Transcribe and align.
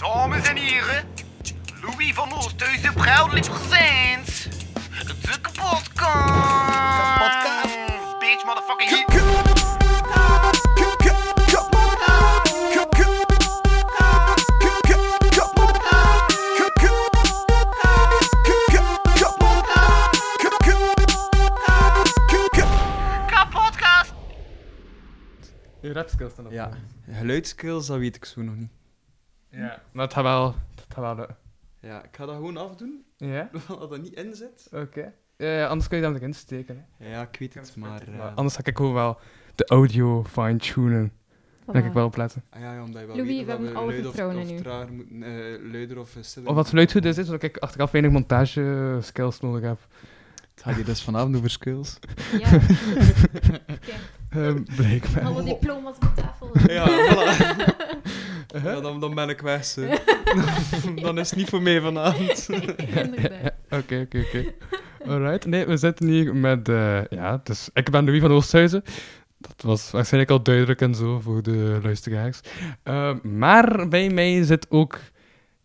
Dames 0.00 0.48
en 0.48 0.56
heren, 0.56 1.04
Louis 1.82 2.14
van 2.14 2.32
Oosthuizen 2.32 2.94
proudly 2.94 3.40
presents 3.40 4.48
de 5.06 5.40
kapotkast. 5.40 5.90
Kapotkast. 7.16 7.76
Bitch, 8.18 8.44
motherfucking 8.44 8.90
hit. 8.90 9.04
Kapotkast. 23.26 24.12
Je 25.80 25.92
rapskills 25.92 26.34
dan 26.34 26.46
ook. 26.46 26.52
Ja, 26.52 26.70
geluidskills, 27.10 27.86
dat 27.86 27.98
weet 27.98 28.16
ik 28.16 28.24
zo 28.24 28.42
nog 28.42 28.56
niet. 28.56 28.79
Ja. 29.50 29.82
Maar 29.92 30.04
het 30.04 30.12
gaat 30.14 30.22
wel, 30.24 30.44
het 30.74 30.84
gaat 30.88 31.04
wel 31.04 31.14
lukken. 31.14 31.36
Ja, 31.80 32.02
ik 32.04 32.16
ga 32.16 32.26
dat 32.26 32.34
gewoon 32.34 32.56
afdoen, 32.56 33.04
Ja? 33.16 33.50
als 33.80 33.88
dat 33.90 34.02
niet 34.02 34.12
in 34.14 34.34
zit. 34.34 34.68
Oké. 34.72 35.12
Ja, 35.36 35.46
ja, 35.52 35.66
anders 35.66 35.88
kun 35.88 35.98
je 35.98 36.04
dat 36.04 36.14
erin 36.14 36.34
steken. 36.34 36.86
Hè. 36.98 37.10
Ja, 37.10 37.22
ik 37.22 37.36
weet 37.38 37.54
het, 37.54 37.76
maar... 37.76 38.00
eh, 38.02 38.18
Maar 38.18 38.32
anders 38.34 38.54
ga 38.56 38.60
ik 38.64 38.76
gewoon 38.76 38.92
wel 38.92 39.18
de 39.54 39.64
audio 39.66 40.24
fine-tunen. 40.24 41.12
Daar 41.66 41.82
ga 41.82 41.88
ik 41.88 41.94
wel 41.94 42.04
op 42.06 42.16
letten. 42.16 42.44
ah, 42.50 42.60
ja, 42.60 42.72
ja, 42.74 42.82
omdat 42.82 43.00
je 43.00 43.06
wel 43.06 43.16
Louis, 43.16 43.30
weet 43.30 43.46
we 43.46 43.52
of 43.52 43.58
hebben 43.58 43.72
we 43.72 43.78
alle 43.78 43.92
vertrouwen 44.02 44.36
of 44.38 44.48
in 44.48 44.54
u. 44.56 44.60
trager 44.60 44.92
moeten... 44.92 45.22
eh, 45.22 45.70
luider 45.72 45.98
of 45.98 46.16
uh, 46.16 46.22
stiller 46.22 46.48
Of 46.48 46.54
wat 46.54 46.68
geluid 46.68 46.92
goed 46.92 47.04
is, 47.04 47.18
is 47.18 47.26
dat 47.26 47.42
ik 47.42 47.56
achteraf 47.58 47.90
weinig 47.90 48.12
montage-skills 48.12 49.40
nodig 49.40 49.62
heb. 49.68 49.78
Gaat 50.54 50.74
hier 50.74 50.84
dus 50.84 51.02
vanavond 51.02 51.36
over 51.36 51.50
skills. 51.50 51.98
Ja. 52.38 52.54
Oké. 53.74 53.92
Ehm 54.30 54.62
blijkbaar. 54.76 55.24
Alle 55.24 55.42
diploma's 55.42 55.96
op 55.96 56.12
tafel. 56.14 56.50
Ja, 56.68 56.86
voilà. 56.88 57.69
Ja, 58.64 58.80
dan, 58.80 59.00
dan 59.00 59.14
ben 59.14 59.28
ik 59.28 59.40
weg, 59.40 59.74
dan 61.02 61.18
is 61.18 61.30
het 61.30 61.38
niet 61.38 61.48
voor 61.48 61.62
mij 61.62 61.80
vanavond. 61.80 62.48
Oké, 63.78 64.00
oké, 64.00 64.24
oké. 64.26 64.44
Alright. 65.06 65.46
Nee, 65.46 65.66
we 65.66 65.76
zitten 65.76 66.08
hier 66.08 66.36
met... 66.36 66.68
eh, 66.68 67.04
ja, 67.04 67.40
dus 67.44 67.70
ik 67.72 67.90
ben 67.90 68.04
Louis 68.04 68.20
van 68.20 68.32
Oosthuizen. 68.32 68.82
Dat 69.38 69.62
was 69.62 69.90
waarschijnlijk 69.90 70.32
al 70.32 70.42
duidelijk 70.42 70.80
en 70.80 70.94
zo 70.94 71.20
voor 71.20 71.42
de 71.42 71.78
luisteraars. 71.82 72.40
Eh, 72.82 73.14
maar 73.22 73.88
bij 73.88 74.08
mij 74.08 74.42
zit 74.42 74.66
ook... 74.68 74.98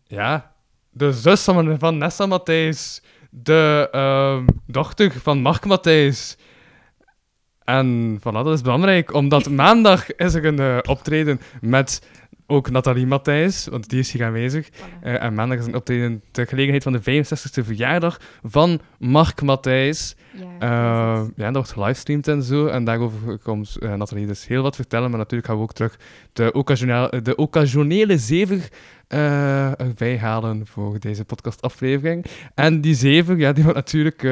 Ja, 0.04 0.54
de 0.90 1.12
zus 1.12 1.44
van, 1.44 1.78
van 1.78 1.98
Nessa 1.98 2.26
Matthijs. 2.26 3.02
De 3.30 3.88
ehm, 3.92 4.44
dochter 4.66 5.12
van 5.12 5.38
Mark 5.38 5.64
Matthijs. 5.64 6.36
En 7.64 8.18
voilà, 8.20 8.22
dat 8.42 8.52
is 8.52 8.62
belangrijk, 8.62 9.14
omdat 9.14 9.50
maandag 9.50 10.14
is 10.16 10.34
er 10.34 10.44
een 10.44 10.58
eh, 10.58 10.78
optreden 10.82 11.40
met 11.60 12.08
ook 12.46 12.70
Nathalie 12.70 13.06
Matthijs, 13.06 13.66
want 13.66 13.88
die 13.88 13.98
is 13.98 14.12
hier 14.12 14.24
aanwezig. 14.24 14.68
Eh, 15.00 15.22
en 15.22 15.34
maandag 15.34 15.58
is 15.58 15.66
een 15.66 15.74
optreden 15.74 16.22
ter 16.30 16.46
gelegenheid 16.46 16.82
van 16.82 16.92
de 16.92 17.00
65e 17.00 17.64
verjaardag 17.64 18.20
van 18.42 18.80
Mark 18.98 19.42
Matthijs. 19.42 20.16
Ja, 20.32 20.44
Eh, 20.58 21.22
ja, 21.36 21.44
dat 21.44 21.54
wordt 21.54 21.70
gelivestreamd 21.70 22.28
en 22.28 22.42
zo. 22.42 22.66
En 22.66 22.84
daarover 22.84 23.38
komt 23.38 23.76
eh, 23.76 23.94
Nathalie 23.94 24.26
dus 24.26 24.46
heel 24.46 24.62
wat 24.62 24.76
vertellen. 24.76 25.10
Maar 25.10 25.18
natuurlijk 25.18 25.48
gaan 25.48 25.56
we 25.56 25.62
ook 25.62 25.72
terug 25.72 25.98
de, 26.32 26.52
occasionele, 26.52 27.22
de 27.22 27.36
occasionele 27.36 28.18
zever 28.18 28.68
erbij 29.08 30.18
halen 30.18 30.66
voor 30.66 31.00
deze 31.00 31.24
podcastaflevering. 31.24 32.24
En 32.54 32.80
die 32.80 32.94
zever, 32.94 33.38
ja, 33.38 33.52
die 33.52 33.64
wordt 33.64 33.78
natuurlijk 33.78 34.26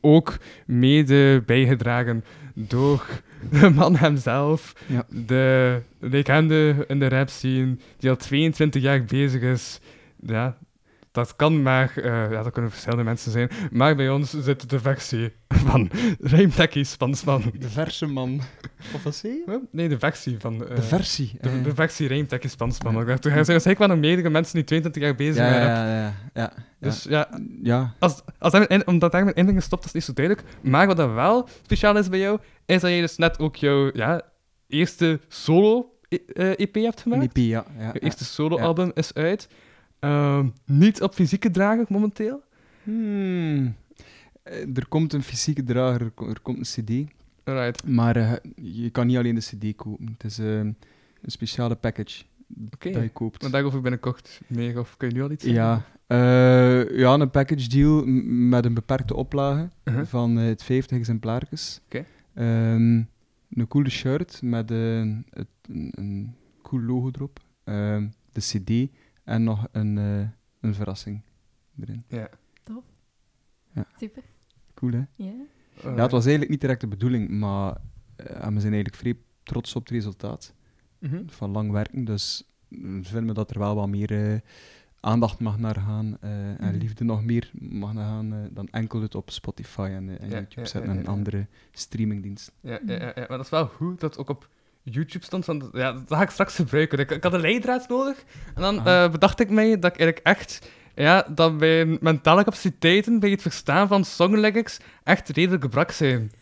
ook 0.00 0.36
mede 0.66 1.42
bijgedragen 1.46 2.24
door 2.54 3.06
de 3.50 3.70
man 3.70 3.96
hemzelf. 3.96 4.74
Ja. 4.86 5.06
De 5.08 5.82
legende 5.98 6.84
in 6.88 6.98
de 6.98 7.08
rap 7.08 7.28
scene, 7.28 7.76
die 7.98 8.10
al 8.10 8.16
22 8.16 8.82
jaar 8.82 9.04
bezig 9.04 9.42
is. 9.42 9.80
Ja, 10.26 10.56
dat 11.12 11.36
kan 11.36 11.62
maar, 11.62 11.92
eh, 11.96 12.30
ja, 12.30 12.42
dat 12.42 12.52
kunnen 12.52 12.70
verschillende 12.70 13.04
mensen 13.04 13.32
zijn. 13.32 13.50
Maar 13.70 13.96
bij 13.96 14.10
ons 14.10 14.30
zit 14.30 14.70
de 14.70 14.80
versie 14.80 15.32
van 15.48 15.90
Rijmtekkie 16.20 16.84
Spansman. 16.84 17.42
De 17.58 17.68
verse 17.68 18.06
man. 18.06 18.40
Of 18.94 19.02
wat 19.02 19.20
je? 19.22 19.42
Huh? 19.46 19.56
Nee, 19.70 19.88
de 19.88 19.98
versie 19.98 20.36
van... 20.38 20.66
eh, 20.68 20.76
De 20.76 20.82
versie. 20.82 21.32
de, 21.40 21.48
eh. 21.48 21.64
de 21.64 21.74
versie 21.74 22.08
Rijmtekkie 22.08 22.50
Spansman. 22.50 22.96
Er 22.96 23.06
zijn 23.20 23.32
waarschijnlijk 23.32 23.78
wel 23.78 23.88
nog 23.88 23.98
meerdere 23.98 24.30
mensen 24.30 24.54
die 24.54 24.64
22 24.64 25.02
jaar 25.02 25.14
bezig 25.14 25.36
ja, 25.36 25.48
zijn. 25.52 25.62
ja, 25.66 25.86
ja, 25.86 26.00
ja, 26.00 26.12
ja. 26.34 26.52
Dus 26.80 27.02
ja, 27.02 27.28
ja. 27.62 27.94
als, 27.98 28.22
als 28.38 28.52
in- 28.54 28.86
omdat 28.86 29.12
daar 29.12 29.24
met 29.24 29.34
inleiding 29.36 29.64
stopt, 29.64 29.82
dat 29.82 29.94
is 29.94 29.94
niet 29.94 30.04
zo 30.04 30.12
duidelijk. 30.12 30.46
Maar 30.62 30.86
wat 30.86 30.96
dat 30.96 31.12
wel 31.12 31.48
speciaal 31.62 31.96
is 31.96 32.08
bij 32.08 32.18
jou, 32.18 32.38
is 32.66 32.80
dat 32.80 32.90
je 32.90 33.00
dus 33.00 33.16
net 33.16 33.38
ook 33.38 33.56
jouw 33.56 33.90
ja, 33.92 34.22
eerste 34.66 35.20
solo-EP 35.28 36.74
hebt 36.74 36.74
Een 36.74 36.92
gemaakt. 36.98 37.22
EP, 37.22 37.36
ja. 37.36 37.42
ja, 37.44 37.64
Je 37.78 37.84
ja. 37.84 37.92
eerste 38.00 38.24
solo-album 38.24 38.90
is 38.94 39.14
uit. 39.14 39.48
Ehm, 40.00 40.46
niet 40.64 41.02
op 41.02 41.14
fysieke 41.14 41.50
drager 41.50 41.84
momenteel. 41.88 42.42
Hmm. 42.82 43.74
Eh, 44.42 44.76
Er 44.76 44.88
komt 44.88 45.12
een 45.12 45.22
fysieke 45.22 45.64
drager, 45.64 46.00
er 46.00 46.10
ko- 46.10 46.32
komt 46.42 46.58
een 46.76 46.84
cd. 46.84 47.12
Right. 47.44 47.86
Maar 47.88 48.16
eh, 48.16 48.32
je 48.54 48.90
kan 48.90 49.06
niet 49.06 49.16
alleen 49.16 49.34
de 49.34 49.40
cd 49.40 49.76
kopen. 49.76 50.06
Het 50.12 50.24
is 50.24 50.38
eh, 50.38 50.58
een 50.58 50.76
speciale 51.26 51.74
package 51.74 52.22
dat 52.46 52.82
je 52.82 53.10
koopt. 53.12 53.42
Maar 53.42 53.50
daarover 53.50 53.80
binnenkort 53.80 54.40
meer, 54.46 54.78
of 54.78 54.96
kun 54.96 55.08
je 55.08 55.14
nu 55.14 55.22
al 55.22 55.30
iets 55.30 55.44
zeggen? 55.44 55.62
Ja, 55.62 55.84
ja, 56.96 57.12
een 57.14 57.30
package 57.30 57.68
deal 57.68 58.04
met 58.48 58.64
een 58.64 58.74
beperkte 58.74 59.14
oplage 59.14 59.68
Uh-huh. 59.84 60.06
van 60.06 60.36
het 60.36 60.62
50 60.62 60.98
exemplaartjes. 60.98 61.80
Ehm, 62.34 63.02
een 63.50 63.66
coole 63.68 63.90
shirt 63.90 64.40
met 64.42 64.68
het, 64.68 65.46
een, 65.68 65.92
een 65.96 66.34
cool 66.62 66.82
logo 66.82 67.10
erop. 67.14 67.40
Ehm, 67.64 68.06
de 68.32 68.40
cd 68.40 68.90
en 69.24 69.44
nog 69.44 69.66
een, 69.72 69.98
eh, 69.98 70.28
een 70.60 70.74
verrassing 70.74 71.22
erin. 71.80 72.04
Ja. 72.08 72.28
Super. 73.98 74.22
Cool, 74.74 74.92
hè? 74.92 75.02
Ja. 75.14 75.32
Ja, 75.82 76.02
het 76.02 76.10
was 76.10 76.22
eigenlijk 76.22 76.50
niet 76.50 76.60
direct 76.60 76.80
de 76.80 76.86
bedoeling, 76.88 77.28
maar 77.30 77.76
eh, 78.16 78.26
we 78.26 78.60
zijn 78.60 78.72
eigenlijk 78.72 78.94
vrij 78.96 79.16
trots 79.42 79.74
op 79.76 79.82
het 79.82 79.90
resultaat. 79.90 80.54
Mhm. 80.98 81.22
Van 81.26 81.50
lang 81.50 81.70
werken, 81.70 82.04
dus 82.04 82.44
we 82.68 82.98
vinden 83.02 83.34
dat 83.34 83.50
er 83.50 83.58
wel 83.58 83.74
wat 83.74 83.88
meer 83.88 84.32
eh, 84.32 84.38
aandacht 85.00 85.40
mag 85.40 85.58
naar 85.58 85.74
gaan 85.76 86.16
eh, 86.20 86.48
en 86.60 86.68
Mhm. 86.70 86.76
liefde 86.78 87.04
nog 87.04 87.24
meer 87.24 87.50
mag 87.58 87.92
naar 87.92 88.04
gaan 88.08 88.32
eh, 88.32 88.38
dan 88.50 88.68
enkel 88.70 89.02
het 89.02 89.14
op 89.14 89.30
Spotify 89.30 89.88
en, 89.92 90.08
eh, 90.08 90.20
en 90.22 90.28
Ja, 90.30 90.36
YouTube 90.36 90.60
ja, 90.60 90.66
zetten 90.66 90.90
ja, 90.92 90.96
en 90.98 91.02
ja. 91.02 91.08
andere 91.10 91.46
streamingdiensten. 91.72 92.52
Ja, 92.60 92.80
ja, 92.86 92.94
ja, 92.94 93.06
ja, 93.06 93.12
maar 93.14 93.28
dat 93.36 93.40
is 93.44 93.50
wel 93.50 93.66
goed 93.66 94.00
dat 94.00 94.18
ook 94.18 94.28
op 94.28 94.48
YouTube 94.90 95.24
stond. 95.24 95.46
Want 95.46 95.64
ja, 95.72 95.92
dat 95.92 96.02
ga 96.08 96.22
ik 96.22 96.30
straks 96.30 96.54
gebruiken. 96.54 96.98
Ik, 96.98 97.10
ik 97.10 97.22
had 97.22 97.32
een 97.32 97.40
leidraad 97.40 97.88
nodig. 97.88 98.16
En 98.54 98.62
dan 98.62 98.80
Ah. 98.86 99.04
eh, 99.04 99.10
bedacht 99.10 99.40
ik 99.40 99.50
mij 99.50 99.68
dat 99.78 99.92
ik 99.92 100.00
eigenlijk 100.00 100.26
echt... 100.26 100.68
Ja, 100.94 101.26
dat 101.34 101.52
mijn 101.52 101.98
mentale 102.00 102.44
capaciteiten 102.44 103.20
bij 103.20 103.30
het 103.30 103.42
verstaan 103.42 103.88
van 103.88 104.04
songlyrics 104.04 104.78
echt 105.04 105.28
redelijk 105.28 105.62
gebrak 105.62 105.90
zijn. 105.90 106.32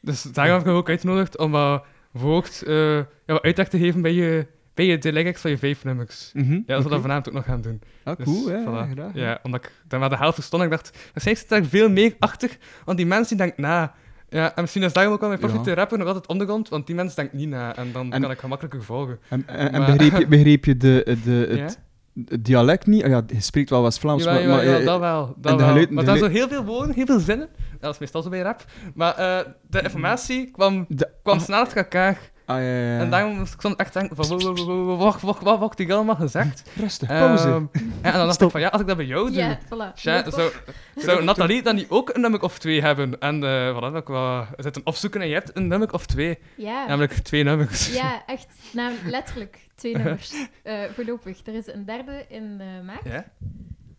Dus 0.00 0.22
daarom 0.22 0.56
heb 0.58 0.66
ik 0.66 0.72
ook 0.72 0.88
uitgenodigd 0.88 1.38
om 1.38 1.50
wat 1.50 1.84
woord, 2.10 2.62
eh, 2.62 2.96
ja, 2.96 3.06
wat 3.26 3.42
uitleg 3.42 3.68
te 3.68 3.78
geven 3.78 4.02
bij 4.02 4.12
je, 4.12 4.46
bij 4.74 4.84
je 4.86 4.98
de 4.98 5.12
lyrics 5.12 5.40
van 5.40 5.50
je 5.50 5.58
vijf 5.58 5.84
nummers. 5.84 6.30
Ja, 6.34 6.40
dat 6.42 6.56
zullen 6.66 6.82
we 6.82 6.88
dat 6.88 7.00
vanavond 7.00 7.28
ook 7.28 7.34
nog 7.34 7.44
gaan 7.44 7.60
doen. 7.60 7.80
Ah, 8.04 8.16
Dus, 8.16 8.26
cool, 8.26 8.46
hè? 8.48 8.62
voilà. 8.64 8.96
Ja. 8.96 9.10
Ja, 9.14 9.38
omdat 9.42 9.64
ik 9.64 9.72
dan 9.88 10.00
maar 10.00 10.08
de 10.08 10.16
helft 10.16 10.34
verstond 10.34 10.62
ik 10.62 10.70
dacht, 10.70 10.90
waarschijnlijk 11.12 11.38
zit 11.38 11.48
daar 11.48 11.64
veel 11.64 11.90
meer 11.90 12.14
achter, 12.18 12.56
want 12.84 12.98
die 12.98 13.06
mensen 13.06 13.36
die 13.36 13.46
denken 13.46 13.62
na. 13.62 13.94
Ja, 14.28 14.54
en 14.54 14.60
misschien 14.62 14.82
is 14.82 14.92
daarom 14.92 15.12
ook 15.12 15.20
wel 15.20 15.28
mijn 15.28 15.40
Ja. 15.40 15.46
favoriete 15.48 15.74
rapper 15.74 15.98
nog 15.98 16.06
altijd 16.06 16.26
ondergrond, 16.26 16.68
want 16.68 16.86
die 16.86 16.94
mensen 16.94 17.16
denken 17.16 17.38
niet 17.38 17.48
na 17.48 17.76
en 17.76 17.92
dan 17.92 18.12
En- 18.12 18.20
kan 18.20 18.30
ik 18.30 18.38
gemakkelijker 18.38 18.82
volgen. 18.84 19.18
En, 19.28 19.46
en, 19.46 19.84
begreep, 19.84 20.18
je, 20.18 20.26
begreep 20.26 20.64
je 20.64 20.76
de, 20.76 21.16
de, 21.24 21.30
het, 21.60 21.76
Ja? 22.14 22.24
het 22.28 22.44
dialect 22.44 22.86
niet? 22.86 23.02
Ah 23.04 23.10
ja, 23.10 23.22
je 23.26 23.40
spreekt 23.40 23.70
wel 23.70 23.82
West-Vlaams, 23.82 24.24
Jawel, 24.24 24.46
maar... 24.46 24.56
maar, 24.64 24.74
eh, 24.80 24.84
dat 24.86 25.00
wel. 25.00 25.34
Dat 25.36 25.60
wel. 25.60 25.86
maar 25.90 26.04
dat 26.04 26.18
zo 26.18 26.28
heel 26.28 26.48
veel 26.48 26.64
woorden, 26.64 26.94
heel 26.94 27.06
veel 27.06 27.18
zinnen. 27.18 27.48
Dat 27.80 27.92
is 27.92 27.98
meestal 27.98 28.22
zo 28.22 28.28
bij 28.28 28.40
rap. 28.40 28.64
Maar 28.94 29.14
eh, 29.16 29.38
de 29.70 29.82
informatie 29.82 30.50
kwam, 30.50 30.84
de- 30.88 31.10
kwam 31.22 31.38
snel 31.40 31.60
achter 31.60 31.76
elkaar. 31.76 32.18
Ah, 32.48 32.56
ja, 32.56 32.62
ja, 32.62 32.94
ja. 32.94 32.98
En 33.00 33.10
daarom 33.10 33.38
moest 33.38 33.54
ik 33.54 33.60
soms 33.60 33.76
echt 33.76 33.92
denken 33.92 34.16
van, 34.16 34.28
wa- 34.28 34.36
wa- 34.52 34.64
wa- 34.64 34.74
wa- 34.84 34.96
wacht, 34.96 35.22
wacht, 35.22 35.42
wat 35.42 35.58
wordt 35.58 35.78
hier 35.78 35.92
allemaal 35.94 36.16
gezegd? 36.16 36.70
Rustig, 36.76 37.08
pauze. 37.08 37.48
Ehm, 37.48 37.64
en 38.02 38.12
dan 38.12 38.12
dacht 38.12 38.34
Stop. 38.34 38.46
ik 38.46 38.52
van, 38.52 38.60
ja, 38.60 38.68
als 38.68 38.80
ik 38.80 38.86
dat 38.86 38.96
bij 38.96 39.06
jou 39.06 39.26
doe, 39.26 39.36
Ja, 39.36 39.58
voilà. 39.64 39.94
Tja, 39.94 40.22
Loop 40.24 40.62
zou, 40.96 41.24
Nathalie 41.24 41.62
dan 41.62 41.74
niet 41.74 41.88
ook 41.90 42.10
een 42.14 42.20
nummer 42.20 42.42
of 42.42 42.58
twee 42.58 42.80
hebben? 42.82 43.18
En 43.20 43.44
eh 43.44 43.76
voilà, 43.76 43.80
dat 43.92 43.96
ik 43.96 44.06
wel 44.08 44.44
zitten 44.56 44.82
opzoeken 44.84 45.20
en 45.20 45.28
je 45.28 45.34
hebt 45.34 45.56
een 45.56 45.66
nummer 45.68 45.92
of 45.92 46.06
twee. 46.06 46.38
Ja. 46.56 46.86
Namelijk 46.86 47.12
twee 47.12 47.42
nummers. 47.44 47.94
Ja, 47.94 48.22
echt. 48.26 48.46
Nou, 48.72 48.92
letterlijk 49.06 49.68
twee 49.74 49.96
nummers. 49.96 50.32
Eh, 50.62 50.82
voorlopig. 50.94 51.46
Er 51.46 51.54
is 51.54 51.66
een 51.72 51.84
derde 51.84 52.24
in 52.28 52.60
eh 52.60 52.86
maart. 52.86 53.04
Ja? 53.04 53.24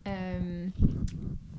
Ehm, 0.02 0.68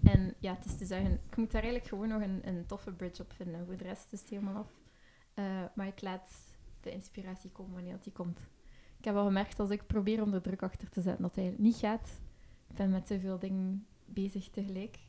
en 0.03 0.33
ja, 0.39 0.55
het 0.59 0.65
is 0.65 0.77
te 0.77 0.85
zeggen, 0.85 1.19
ik 1.29 1.35
moet 1.37 1.51
daar 1.51 1.61
eigenlijk 1.61 1.89
gewoon 1.93 2.07
nog 2.07 2.21
een, 2.21 2.41
een 2.45 2.63
toffe 2.67 2.91
bridge 2.91 3.21
op 3.21 3.31
vinden. 3.35 3.65
Voor 3.65 3.77
de 3.77 3.83
rest 3.83 4.07
is 4.11 4.19
het 4.19 4.29
helemaal 4.29 4.55
af. 4.55 4.67
Eh, 5.33 5.43
maar 5.75 5.87
ik 5.87 6.01
laat 6.01 6.29
de 6.81 6.91
inspiratie 6.91 7.49
komen 7.49 7.73
wanneer 7.73 7.97
die 8.01 8.11
komt. 8.11 8.39
Ik 8.97 9.05
heb 9.05 9.15
al 9.15 9.25
gemerkt 9.25 9.59
als 9.59 9.69
ik 9.69 9.87
probeer 9.87 10.21
om 10.21 10.33
er 10.33 10.41
druk 10.41 10.63
achter 10.63 10.89
te 10.89 11.01
zetten 11.01 11.21
dat 11.21 11.35
hij 11.35 11.55
niet 11.57 11.75
gaat. 11.75 12.19
Ik 12.69 12.75
ben 12.75 12.89
met 12.89 13.05
te 13.05 13.19
veel 13.19 13.39
dingen 13.39 13.85
bezig 14.05 14.49
tegelijk. 14.49 14.99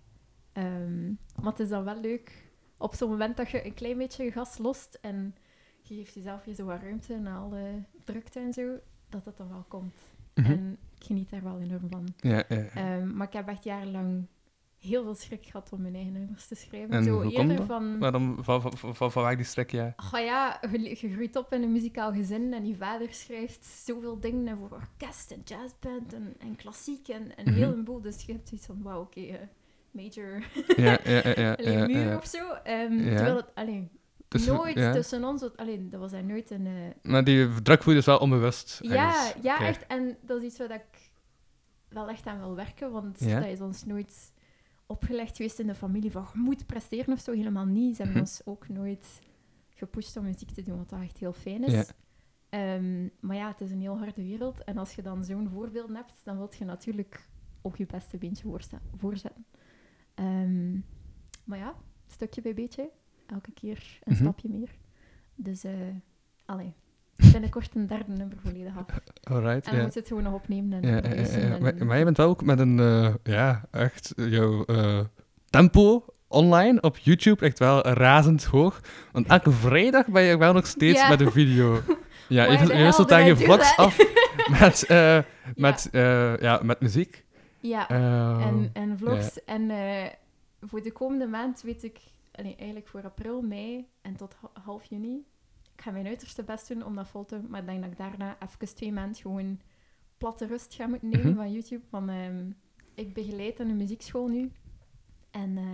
Ehm, 0.52 1.06
maar 1.08 1.50
het 1.50 1.60
is 1.60 1.69
dan 1.69 1.84
wel 1.84 2.00
leuk 2.00 2.50
op 2.76 2.94
zo'n 2.94 3.10
moment 3.10 3.36
dat 3.36 3.50
je 3.50 3.64
een 3.64 3.74
klein 3.74 3.98
beetje 3.98 4.32
gas 4.32 4.58
lost 4.58 4.98
en 5.00 5.34
je 5.82 5.94
geeft 5.94 6.14
jezelf 6.14 6.44
weer 6.44 6.54
zo 6.54 6.64
wat 6.64 6.80
ruimte 6.80 7.19
na 7.19 7.36
alle 7.36 7.82
drukte 8.04 8.40
en 8.40 8.52
zo, 8.52 8.78
dat 9.08 9.24
dat 9.24 9.36
dan 9.36 9.48
wel 9.48 9.64
komt. 9.69 10.00
Mhm. 10.34 10.50
En 10.50 10.78
ik 10.98 11.04
geniet 11.04 11.30
daar 11.30 11.42
wel 11.42 11.60
enorm 11.60 11.88
van. 11.88 12.08
Ja, 12.16 12.44
ja. 12.48 12.64
Ehm, 12.64 13.16
maar 13.16 13.26
ik 13.26 13.32
heb 13.32 13.48
echt 13.48 13.64
jarenlang 13.64 14.26
heel 14.82 15.02
veel 15.02 15.14
schrik 15.14 15.46
gehad 15.46 15.73
om 15.73 15.81
mijn 15.82 15.94
eigen 15.94 16.12
nummers 16.12 16.46
te 16.46 16.55
schrijven. 16.55 16.90
En 16.90 17.05
Zo 17.05 17.23
eerder 17.23 17.64
van... 17.67 17.99
Waarom, 17.99 18.44
van, 18.44 18.62
van, 18.62 18.94
van, 18.94 19.12
van 19.12 19.23
waar 19.23 19.37
die 19.37 19.44
strek, 19.44 19.70
ja? 19.70 19.94
Oh 20.14 20.20
ja, 20.20 20.61
je, 20.73 20.81
je 21.00 21.12
groeit 21.12 21.37
op 21.37 21.52
in 21.52 21.62
een 21.62 21.73
muzikaal 21.73 22.12
gezin 22.12 22.52
en 22.52 22.67
je 22.67 22.76
vader 22.76 23.12
schrijft 23.14 23.64
zoveel 23.84 24.20
dingen 24.20 24.58
voor 24.58 24.70
orkest 24.70 25.31
en 25.31 25.40
jazzband 25.44 26.12
en, 26.14 26.34
en 26.38 26.56
klassiek 26.56 27.08
en, 27.08 27.37
en 27.37 27.44
Mhm. 27.44 27.55
heel 27.55 27.73
een 27.73 27.84
boel. 27.84 28.00
Dus 28.00 28.23
je 28.25 28.32
hebt 28.32 28.49
zoiets 28.49 28.67
van, 28.67 28.82
wauw, 28.82 29.00
oké, 29.00 29.20
eh, 29.20 29.38
major 29.90 30.43
Ja, 30.76 30.99
ja, 31.05 31.87
muur 31.87 32.17
of 32.17 32.26
zo. 32.26 32.52
Ehm. 32.52 32.99
Terwijl 33.02 33.37
het, 33.37 33.55
allee, 33.55 33.88
Dus, 34.29 34.46
nooit 34.46 34.93
tussen 34.93 35.25
ons, 35.25 35.40
want- 35.40 35.56
allee, 35.56 35.88
dat 35.88 36.00
was 36.00 36.11
hij 36.11 36.23
nooit 36.23 36.50
een... 36.50 36.67
eh, 36.67 36.73
Maar 37.11 37.25
die 37.25 37.62
drukvoer 37.62 37.96
is 37.96 38.06
wel 38.06 38.19
onbewust. 38.19 38.79
ja, 38.82 39.32
ja 39.43 39.61
echt. 39.61 39.87
En 39.87 40.17
dat 40.20 40.38
is 40.40 40.46
iets 40.46 40.58
waar 40.58 40.70
ik 40.70 41.11
wel 41.88 42.08
echt 42.08 42.26
aan 42.26 42.38
wil 42.38 42.55
werken, 42.56 42.90
want 42.93 43.29
dat 43.31 43.44
is 43.44 43.61
ons 43.61 43.84
nooit 43.84 44.31
opgelegd 44.93 45.37
geweest 45.37 45.59
in 45.59 45.67
de 45.67 45.75
familie 45.75 46.11
van 46.11 46.27
je 46.33 46.39
moet 46.39 46.67
presteren 46.67 47.12
of 47.12 47.21
zo, 47.21 47.33
helemaal 47.33 47.67
niet. 47.67 47.97
Ze 47.97 48.03
hebben 48.03 48.21
Mhm. 48.21 48.29
ons 48.31 48.41
ook 48.47 48.69
nooit 48.69 49.21
gepusht 49.71 50.17
om 50.17 50.25
muziek 50.25 50.50
te 50.50 50.62
doen, 50.62 50.77
wat 50.77 50.89
dat 50.89 51.00
echt 51.00 51.19
heel 51.19 51.33
fijn 51.33 51.65
is. 51.65 51.73
Ja. 51.73 51.85
Ehm, 52.49 53.09
maar 53.21 53.37
ja, 53.37 53.49
het 53.49 53.61
is 53.61 53.71
een 53.71 53.81
heel 53.81 53.99
harde 53.99 54.23
wereld. 54.23 54.65
En 54.65 54.79
als 54.79 54.94
je 54.94 55.03
dan 55.03 55.25
zo'n 55.25 55.49
voorbeeld 55.49 55.89
hebt, 55.94 56.21
dan 56.25 56.37
wil 56.37 56.50
je 56.59 56.65
natuurlijk 56.65 57.29
ook 57.62 57.77
je 57.77 57.87
beste 57.87 58.19
beentje 58.19 58.59
voorzetten. 58.97 59.44
Ehm, 60.15 60.73
maar 61.44 61.59
ja, 61.59 61.75
stukje 62.06 62.41
bij 62.43 62.55
beetje. 62.55 62.91
Elke 63.27 63.53
keer 63.53 63.99
een 64.05 64.12
Mhm. 64.12 64.23
stapje 64.23 64.49
meer. 64.49 64.71
Dus, 65.35 65.65
eh 65.65 65.73
allee. 66.44 66.75
Binnenkort 67.17 67.70
een 67.75 67.87
derde 67.87 68.12
nummer 68.12 68.37
volledig 68.44 68.73
af. 68.76 68.85
Alright, 69.23 69.55
En 69.67 69.70
dan 69.70 69.75
ja. 69.76 69.82
moet 69.82 69.94
je 69.94 69.99
het 69.99 70.09
gewoon 70.09 70.23
nog 70.23 70.32
opnemen 70.35 70.82
en 70.82 70.88
Ja, 70.91 71.03
en- 71.03 71.87
Maar, 71.87 71.99
je 71.99 72.05
bent 72.05 72.17
wel 72.17 72.29
ook 72.29 72.44
met 72.44 72.59
een, 72.59 72.79
eh, 72.81 73.14
ja, 73.23 73.64
echt, 73.70 74.12
jouw 74.17 74.64
eh, 74.64 75.00
tempo 75.50 76.05
online 76.29 76.81
op 76.81 76.97
YouTube 76.99 77.44
echt 77.44 77.59
wel 77.59 77.87
razend 77.87 78.44
hoog. 78.44 78.81
Want 79.12 79.26
elke 79.26 79.50
vrijdag 79.50 80.06
ben 80.06 80.23
je 80.23 80.37
wel 80.38 80.53
nog 80.53 80.67
steeds 80.67 81.09
met 81.09 81.20
een 81.20 81.32
video. 81.32 81.81
Ja, 82.29 82.44
je, 82.44 82.59
je 82.76 82.82
wisselt 82.85 83.09
daar 83.09 83.26
je 83.26 83.37
vlogs 83.37 83.76
af 83.76 83.99
met, 84.61 84.87
eh, 84.87 85.19
met, 85.56 85.88
ja, 86.41 86.61
met 86.62 86.81
muziek. 86.81 87.25
Ja, 87.61 87.88
Eh, 87.88 88.47
en, 88.47 88.70
en 88.73 88.99
vlogs. 88.99 89.44
En 89.44 89.70
voor 90.61 90.82
de 90.82 90.93
komende 90.93 91.26
maand 91.26 91.62
weet 91.62 91.85
ik, 91.85 91.99
eigenlijk 92.32 92.88
voor 92.88 93.03
april, 93.05 93.41
mei 93.43 93.87
en 94.03 94.17
tot 94.17 94.35
ha- 94.41 94.61
half 94.65 94.85
juni, 94.85 95.25
ik 95.74 95.80
ga 95.82 95.90
mijn 95.90 96.06
uiterste 96.06 96.42
best 96.42 96.69
doen 96.69 96.84
om 96.84 96.94
dat 96.94 97.08
vol 97.08 97.24
te 97.24 97.40
Maar 97.48 97.60
ik 97.60 97.66
denk 97.66 97.82
dat 97.82 97.90
ik 97.90 97.98
daarna 97.98 98.36
even 98.40 98.74
twee 98.74 98.92
maanden 98.92 99.20
gewoon 99.20 99.60
platte 100.19 100.46
rust 100.46 100.74
ga 100.74 100.86
moeten 100.86 101.08
nemen 101.08 101.26
Mhm. 101.26 101.36
van 101.36 101.52
YouTube. 101.52 101.84
Want 101.90 102.08
ehm, 102.08 102.50
ik 102.94 103.14
begeleid 103.14 103.60
aan 103.60 103.69
een 103.69 103.76
muziekschool 103.76 104.28
nu. 104.28 104.52
En 105.30 105.56
eh, 105.58 105.64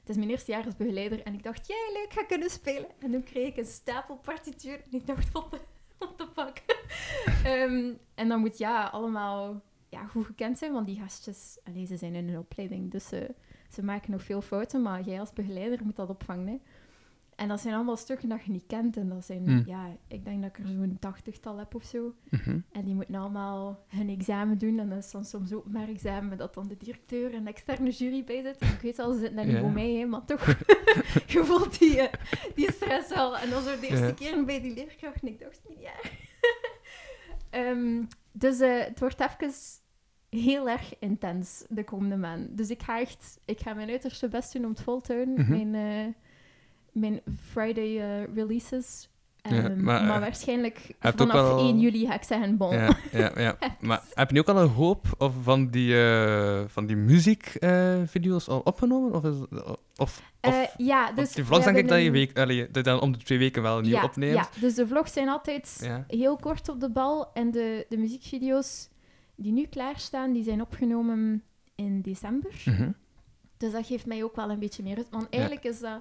het 0.00 0.08
is 0.08 0.16
mijn 0.16 0.30
eerste 0.30 0.50
jaar 0.52 0.64
als 0.64 0.76
begeleider. 0.76 1.22
En 1.22 1.34
ik 1.34 1.42
dacht, 1.42 1.66
jij 1.66 1.90
leuk, 1.92 2.12
ga 2.12 2.24
kunnen 2.24 2.50
spelen. 2.50 2.88
En 2.98 3.10
toen 3.10 3.22
kreeg 3.22 3.48
ik 3.48 3.56
een 3.56 3.64
stapel 3.64 4.16
partituur. 4.16 4.74
En 4.90 4.98
ik 4.98 5.06
dacht, 5.06 5.32
wat 5.32 5.50
de, 5.50 5.60
wat 5.98 6.18
de 6.18 6.26
fuck. 6.34 6.62
Ehm, 7.44 7.92
en 8.14 8.28
dan 8.28 8.40
moet 8.40 8.58
ja, 8.58 8.84
allemaal 8.86 9.62
ja, 9.88 10.06
goed 10.06 10.26
gekend 10.26 10.58
zijn, 10.58 10.72
want 10.72 10.86
die 10.86 11.00
gastjes, 11.00 11.58
allee, 11.64 11.86
ze 11.86 11.96
zijn 11.96 12.14
in 12.14 12.28
een 12.28 12.38
opleiding, 12.38 12.90
dus 12.90 13.08
ze, 13.08 13.34
ze 13.70 13.82
maken 13.82 14.10
nog 14.10 14.22
veel 14.22 14.40
fouten, 14.42 14.82
maar 14.82 15.02
jij 15.02 15.20
als 15.20 15.32
begeleider 15.32 15.84
moet 15.84 15.96
dat 15.96 16.08
opvangen. 16.08 16.46
Hè. 16.46 16.58
En 17.40 17.48
dat 17.48 17.60
zijn 17.60 17.74
allemaal 17.74 17.96
stukken 17.96 18.28
dat 18.28 18.44
je 18.44 18.50
niet 18.50 18.66
kent. 18.66 18.96
En 18.96 19.08
dat 19.08 19.24
zijn, 19.24 19.44
Hmm. 19.44 19.62
ja, 19.66 19.96
ik 20.08 20.24
denk 20.24 20.42
dat 20.42 20.50
ik 20.50 20.58
er 20.64 20.70
zo'n 20.70 20.96
tachtigtal 21.00 21.58
heb 21.58 21.74
of 21.74 21.84
zo. 21.84 22.14
mhm. 22.30 22.58
En 22.72 22.84
die 22.84 22.94
moeten 22.94 23.14
allemaal 23.14 23.84
hun 23.88 24.08
examen 24.08 24.58
doen. 24.58 24.78
En 24.78 24.88
dat 24.88 24.98
is 25.04 25.10
dan 25.10 25.24
soms 25.24 25.52
ook 25.52 25.68
maar 25.68 25.88
examen 25.88 26.36
dat 26.38 26.54
dan 26.54 26.68
de 26.68 26.76
directeur 26.76 27.34
en 27.34 27.44
de 27.44 27.50
externe 27.50 27.90
jury 27.90 28.24
bij 28.24 28.42
zit. 28.42 28.58
En 28.58 28.68
ik 28.72 28.80
weet 28.80 28.98
al, 28.98 29.12
ze 29.12 29.18
zitten 29.18 29.36
daar 29.36 29.44
niet 29.46 29.54
Ja. 29.54 29.60
voor 29.60 29.70
mij, 29.70 29.92
hè, 29.92 30.04
maar 30.04 30.24
toch, 30.24 30.46
je 31.34 31.44
voelt 31.44 31.78
die, 31.78 32.00
eh, 32.00 32.12
die 32.54 32.72
stress 32.72 33.14
wel. 33.14 33.38
En 33.38 33.50
dan 33.50 33.62
zo 33.62 33.80
de 33.80 33.86
eerste 33.86 34.06
Ja. 34.06 34.12
keer 34.12 34.44
bij 34.44 34.60
die 34.60 34.74
leerkracht 34.74 35.22
en 35.22 35.28
ik 35.28 35.38
dacht, 35.40 35.60
ja. 35.78 35.92
Ehm, 37.50 38.02
dus 38.32 38.60
eh, 38.60 38.78
het 38.84 39.00
wordt 39.00 39.20
even 39.20 39.52
heel 40.30 40.68
erg 40.68 40.98
intens 40.98 41.64
de 41.68 41.84
komende 41.84 42.16
maand. 42.16 42.56
Dus 42.56 42.70
ik 42.70 42.82
ga 42.82 43.00
echt, 43.00 43.40
ik 43.44 43.60
ga 43.60 43.74
mijn 43.74 43.88
uiterste 43.90 44.28
best 44.28 44.52
doen 44.52 44.64
om 44.64 44.70
het 44.70 44.82
vol 44.82 45.00
te 45.00 45.12
houden. 45.12 45.34
Mhm. 45.34 45.50
Mijn, 45.68 45.74
eh, 45.74 46.14
mijn 47.00 47.20
Friday 47.50 48.00
eh, 48.00 48.34
releases. 48.34 49.08
Ja, 49.42 49.50
Ehm, 49.50 49.82
maar, 49.82 50.04
maar, 50.04 50.14
eh, 50.14 50.20
waarschijnlijk 50.20 50.94
vanaf 51.00 51.32
wel- 51.32 51.58
1 51.58 51.80
juli 51.80 52.06
ga 52.06 52.14
ik 52.14 52.22
zeggen, 52.22 52.56
bon. 52.56 52.74
Ja, 52.74 52.96
ja, 53.12 53.32
ja. 53.36 53.56
Maar 53.80 54.02
heb 54.14 54.28
je 54.28 54.34
nu 54.34 54.40
ook 54.40 54.48
al 54.48 54.62
een 54.62 54.68
hoop 54.68 55.06
of 55.18 55.34
van 55.42 55.68
die, 55.70 56.02
eh, 56.02 56.62
van 56.66 56.86
die 56.86 56.96
muziekvideo's 56.96 58.48
al 58.48 58.60
opgenomen? 58.60 59.12
Of, 59.14 59.24
is, 59.24 59.60
of, 59.96 60.22
of, 60.40 60.74
ja, 60.76 61.12
dus 61.12 61.32
die 61.32 61.44
vlogs 61.44 61.64
denk 61.64 61.76
ik 61.76 61.88
dat 61.88 62.02
je, 62.02 62.10
week, 62.10 62.38
allee, 62.38 62.66
dat 62.66 62.76
je 62.76 62.82
dan 62.82 63.00
om 63.00 63.12
de 63.12 63.18
twee 63.18 63.38
weken 63.38 63.62
wel 63.62 63.80
nieuw 63.80 63.90
ja, 63.90 64.04
opneemt. 64.04 64.34
Ja, 64.34 64.48
dus 64.60 64.74
de 64.74 64.86
vlogs 64.86 65.12
zijn 65.12 65.28
altijd 65.28 65.90
heel 66.06 66.36
kort 66.36 66.68
op 66.68 66.80
de 66.80 66.90
bal. 66.90 67.32
En 67.32 67.50
de, 67.50 67.86
de 67.88 67.96
muziekvideo's 67.96 68.88
die 69.36 69.52
nu 69.52 69.66
klaarstaan, 69.66 70.32
die 70.32 70.44
zijn 70.44 70.60
opgenomen 70.60 71.42
in 71.74 72.00
december. 72.00 72.62
Mhm. 72.64 72.90
Dus 73.56 73.72
dat 73.72 73.86
geeft 73.86 74.06
mij 74.06 74.24
ook 74.24 74.36
wel 74.36 74.50
een 74.50 74.58
beetje 74.58 74.82
meer 74.82 74.94
rust. 74.94 75.10
Want 75.10 75.28
eigenlijk 75.30 75.64
is 75.64 75.80
dat, 75.80 76.00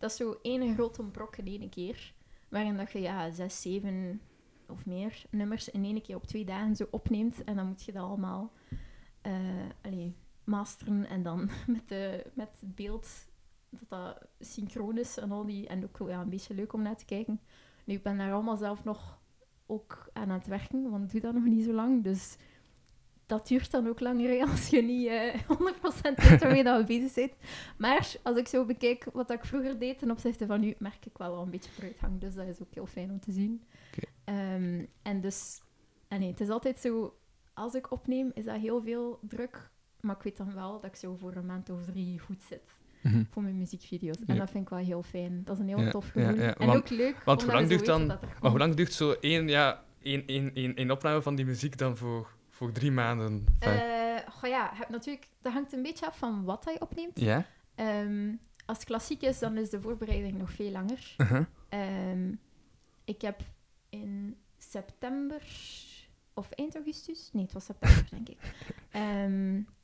dat 0.00 0.10
is 0.10 0.16
zo 0.16 0.38
één 0.42 0.74
grote 0.74 1.02
brok 1.02 1.36
in 1.36 1.46
één 1.46 1.68
keer. 1.68 2.14
Waarin 2.48 2.76
dat 2.76 2.92
je 2.92 3.00
ja, 3.00 3.30
zes, 3.30 3.60
zeven 3.60 4.20
of 4.68 4.86
meer 4.86 5.22
nummers 5.30 5.70
in 5.70 5.84
één 5.84 6.02
keer 6.02 6.16
op 6.16 6.26
twee 6.26 6.44
dagen 6.44 6.76
zo 6.76 6.86
opneemt. 6.90 7.44
En 7.44 7.56
dan 7.56 7.66
moet 7.66 7.82
je 7.82 7.92
dat 7.92 8.02
allemaal 8.02 8.52
eh, 9.20 9.32
allee, 9.82 10.16
masteren. 10.44 11.08
En 11.08 11.22
dan 11.22 11.50
met, 11.66 11.88
de, 11.88 12.30
met 12.34 12.58
het 12.60 12.74
beeld 12.74 13.08
dat 13.68 13.88
dat 13.88 14.28
synchroon 14.40 14.98
is 14.98 15.16
en 15.16 15.30
al 15.30 15.46
die. 15.46 15.68
En 15.68 15.84
ook 15.84 16.08
ja, 16.08 16.20
een 16.20 16.28
beetje 16.28 16.54
leuk 16.54 16.72
om 16.72 16.82
naar 16.82 16.96
te 16.96 17.04
kijken. 17.04 17.40
Nu, 17.84 17.94
ik 17.94 18.02
ben 18.02 18.18
daar 18.18 18.32
allemaal 18.32 18.56
zelf 18.56 18.84
nog 18.84 19.18
ook 19.66 20.10
aan 20.12 20.30
het 20.30 20.46
werken, 20.46 20.90
want 20.90 21.04
ik 21.04 21.10
doe 21.10 21.20
dat 21.20 21.34
nog 21.34 21.44
niet 21.44 21.64
zo 21.64 21.72
lang. 21.72 22.04
Dus 22.04 22.36
dat 23.30 23.46
duurt 23.48 23.70
dan 23.70 23.88
ook 23.88 24.00
langer 24.00 24.40
als 24.50 24.66
je 24.68 24.82
niet 24.82 25.06
eh 25.08 25.34
100% 25.34 26.28
weet 26.28 26.40
waarmee 26.42 26.62
we 26.64 26.84
bezig 26.86 27.10
zijn. 27.10 27.30
Maar 27.78 28.12
als 28.22 28.36
ik 28.36 28.48
zo 28.48 28.64
bekijk 28.64 29.06
wat 29.12 29.30
ik 29.30 29.44
vroeger 29.44 29.78
deed 29.78 29.98
ten 29.98 30.10
opzichte 30.10 30.46
van 30.46 30.60
nu, 30.60 30.74
merk 30.78 31.06
ik 31.06 31.18
wel 31.18 31.34
al 31.34 31.42
een 31.42 31.50
beetje 31.50 31.70
vooruitgang. 31.70 32.20
Dus 32.20 32.34
dat 32.34 32.46
is 32.46 32.60
ook 32.62 32.74
heel 32.74 32.86
fijn 32.86 33.10
om 33.10 33.20
te 33.20 33.32
zien. 33.32 33.62
Ehm, 34.24 34.84
en 35.02 35.20
dus, 35.20 35.60
en 36.08 36.20
nee, 36.20 36.30
het 36.30 36.40
is 36.40 36.48
altijd 36.48 36.78
zo, 36.78 37.14
als 37.54 37.74
ik 37.74 37.90
opneem, 37.90 38.30
is 38.34 38.44
dat 38.44 38.56
heel 38.56 38.82
veel 38.82 39.18
druk. 39.22 39.70
Maar 40.00 40.16
ik 40.16 40.22
weet 40.22 40.36
dan 40.36 40.54
wel 40.54 40.72
dat 40.80 40.84
ik 40.90 40.96
zo 40.96 41.16
voor 41.16 41.34
een 41.36 41.46
maand 41.46 41.70
of 41.70 41.84
drie 41.84 42.18
goed 42.18 42.42
zit 42.48 42.78
Mhm. 43.02 43.22
voor 43.30 43.42
mijn 43.42 43.58
muziekvideo's. 43.58 44.16
Ja. 44.18 44.24
En 44.26 44.36
dat 44.38 44.50
vind 44.50 44.62
ik 44.64 44.68
wel 44.70 44.78
heel 44.78 45.02
fijn. 45.02 45.40
Dat 45.44 45.54
is 45.56 45.62
een 45.62 45.68
heel 45.68 45.80
Ja, 45.80 45.90
tof 45.90 46.04
gevoel. 46.10 46.34
ja. 46.34 46.54
En 46.56 46.66
Want- 46.66 46.78
ook 46.78 46.88
leuk. 46.90 47.22
want 47.24 47.42
hoe 47.42 47.52
lang 47.52 47.62
je 47.62 47.68
duurt 47.68 47.86
dan- 47.86 48.06
Maar 48.06 48.50
hoe 48.50 48.58
lang 48.58 48.74
duurt 48.74 48.92
zo 48.92 49.12
één, 49.20 49.48
ja, 49.48 49.84
één, 50.02 50.26
één, 50.26 50.50
één, 50.54 50.74
één 50.74 50.90
opname 50.90 51.22
van 51.22 51.34
die 51.34 51.44
muziek 51.44 51.78
dan 51.78 51.96
voor, 51.96 52.36
voor 52.60 52.72
drie 52.72 52.90
maanden? 52.90 53.46
Eh, 53.58 54.16
goh 54.28 54.50
ja, 54.50 54.72
natuurlijk, 54.88 55.28
dat 55.42 55.52
hangt 55.52 55.72
een 55.72 55.82
beetje 55.82 56.06
af 56.06 56.18
van 56.18 56.44
wat 56.44 56.64
hij 56.64 56.80
opneemt. 56.80 57.20
ja? 57.20 57.46
Ehm, 57.74 58.34
als 58.66 58.78
het 58.78 58.86
klassiek 58.86 59.22
is, 59.22 59.38
dan 59.38 59.56
is 59.56 59.70
de 59.70 59.80
voorbereiding 59.80 60.38
nog 60.38 60.50
veel 60.50 60.70
langer. 60.70 61.14
Uh-huh. 61.18 61.44
Ehm, 61.68 62.32
ik 63.04 63.20
heb 63.20 63.40
in 63.88 64.36
september 64.58 65.42
of 66.34 66.50
eind 66.50 66.74
augustus, 66.74 67.30
nee, 67.32 67.42
het 67.42 67.52
was 67.52 67.64
september 67.64 68.06
denk 68.10 68.28
ik, 68.28 68.38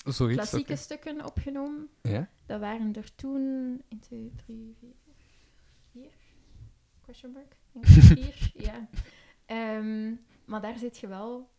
Zoiets. 0.05 0.37
klassieke 0.37 0.77
stukken 0.77 1.25
opgenomen. 1.25 1.89
Ja? 2.03 2.29
Dat 2.47 2.61
waren 2.61 2.95
er 2.95 3.15
toen 3.15 3.43
1, 3.89 4.01
2, 4.01 4.33
3, 4.47 4.77
4, 4.81 4.89
4? 5.93 6.11
Question 7.03 7.33
mark? 7.33 7.57
Ik 7.73 7.73
denk 7.73 7.87
Vier, 7.87 8.51
ja. 8.69 8.89
Ehm, 9.47 10.13
maar 10.47 10.61
daar 10.61 10.79
zit 10.79 10.99
je 10.99 11.07
wel, 11.07 11.51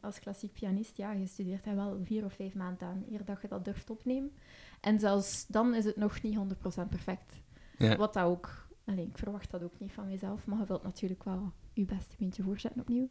als 0.00 0.18
klassiek 0.18 0.52
pianist, 0.52 0.96
ja, 0.96 1.12
je 1.12 1.26
studeert 1.26 1.64
daar 1.64 1.74
wel 1.74 1.98
vier 2.02 2.24
of 2.24 2.32
vijf 2.32 2.54
maanden 2.54 2.88
aan, 2.88 3.04
eer 3.10 3.24
dat 3.24 3.42
je 3.42 3.48
dat 3.48 3.64
durft 3.64 3.90
opnemen. 3.90 4.32
En 4.80 4.98
zelfs 4.98 5.46
dan 5.46 5.74
is 5.74 5.84
het 5.84 5.96
nog 5.96 6.22
niet 6.22 6.36
100% 6.36 6.88
perfect. 6.88 7.42
Ja. 7.78 7.96
Wat 7.96 8.12
dat 8.14 8.24
ook, 8.24 8.68
ik 8.84 9.18
verwacht 9.18 9.50
dat 9.50 9.62
ook 9.62 9.78
niet 9.78 9.92
van 9.92 10.06
mezelf, 10.06 10.46
maar 10.46 10.58
je 10.58 10.66
wilt 10.66 10.82
natuurlijk 10.82 11.24
wel 11.24 11.52
je 11.72 11.84
beste 11.84 12.16
beentje 12.18 12.42
voorzetten 12.42 12.80
opnieuw. 12.80 13.08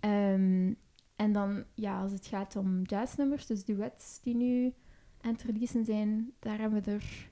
Ehm, 0.00 0.72
en 1.16 1.32
dan, 1.32 1.64
ja, 1.74 2.00
als 2.00 2.12
het 2.12 2.26
gaat 2.26 2.56
om 2.56 2.82
jazznummers, 2.82 3.46
dus 3.46 3.64
duets 3.64 4.20
die 4.20 4.34
nu 4.34 4.74
aan 5.20 5.32
het 5.32 5.42
releasen 5.42 5.84
zijn, 5.84 6.32
daar 6.38 6.58
hebben 6.58 6.82
we 6.82 6.90
er 6.90 7.30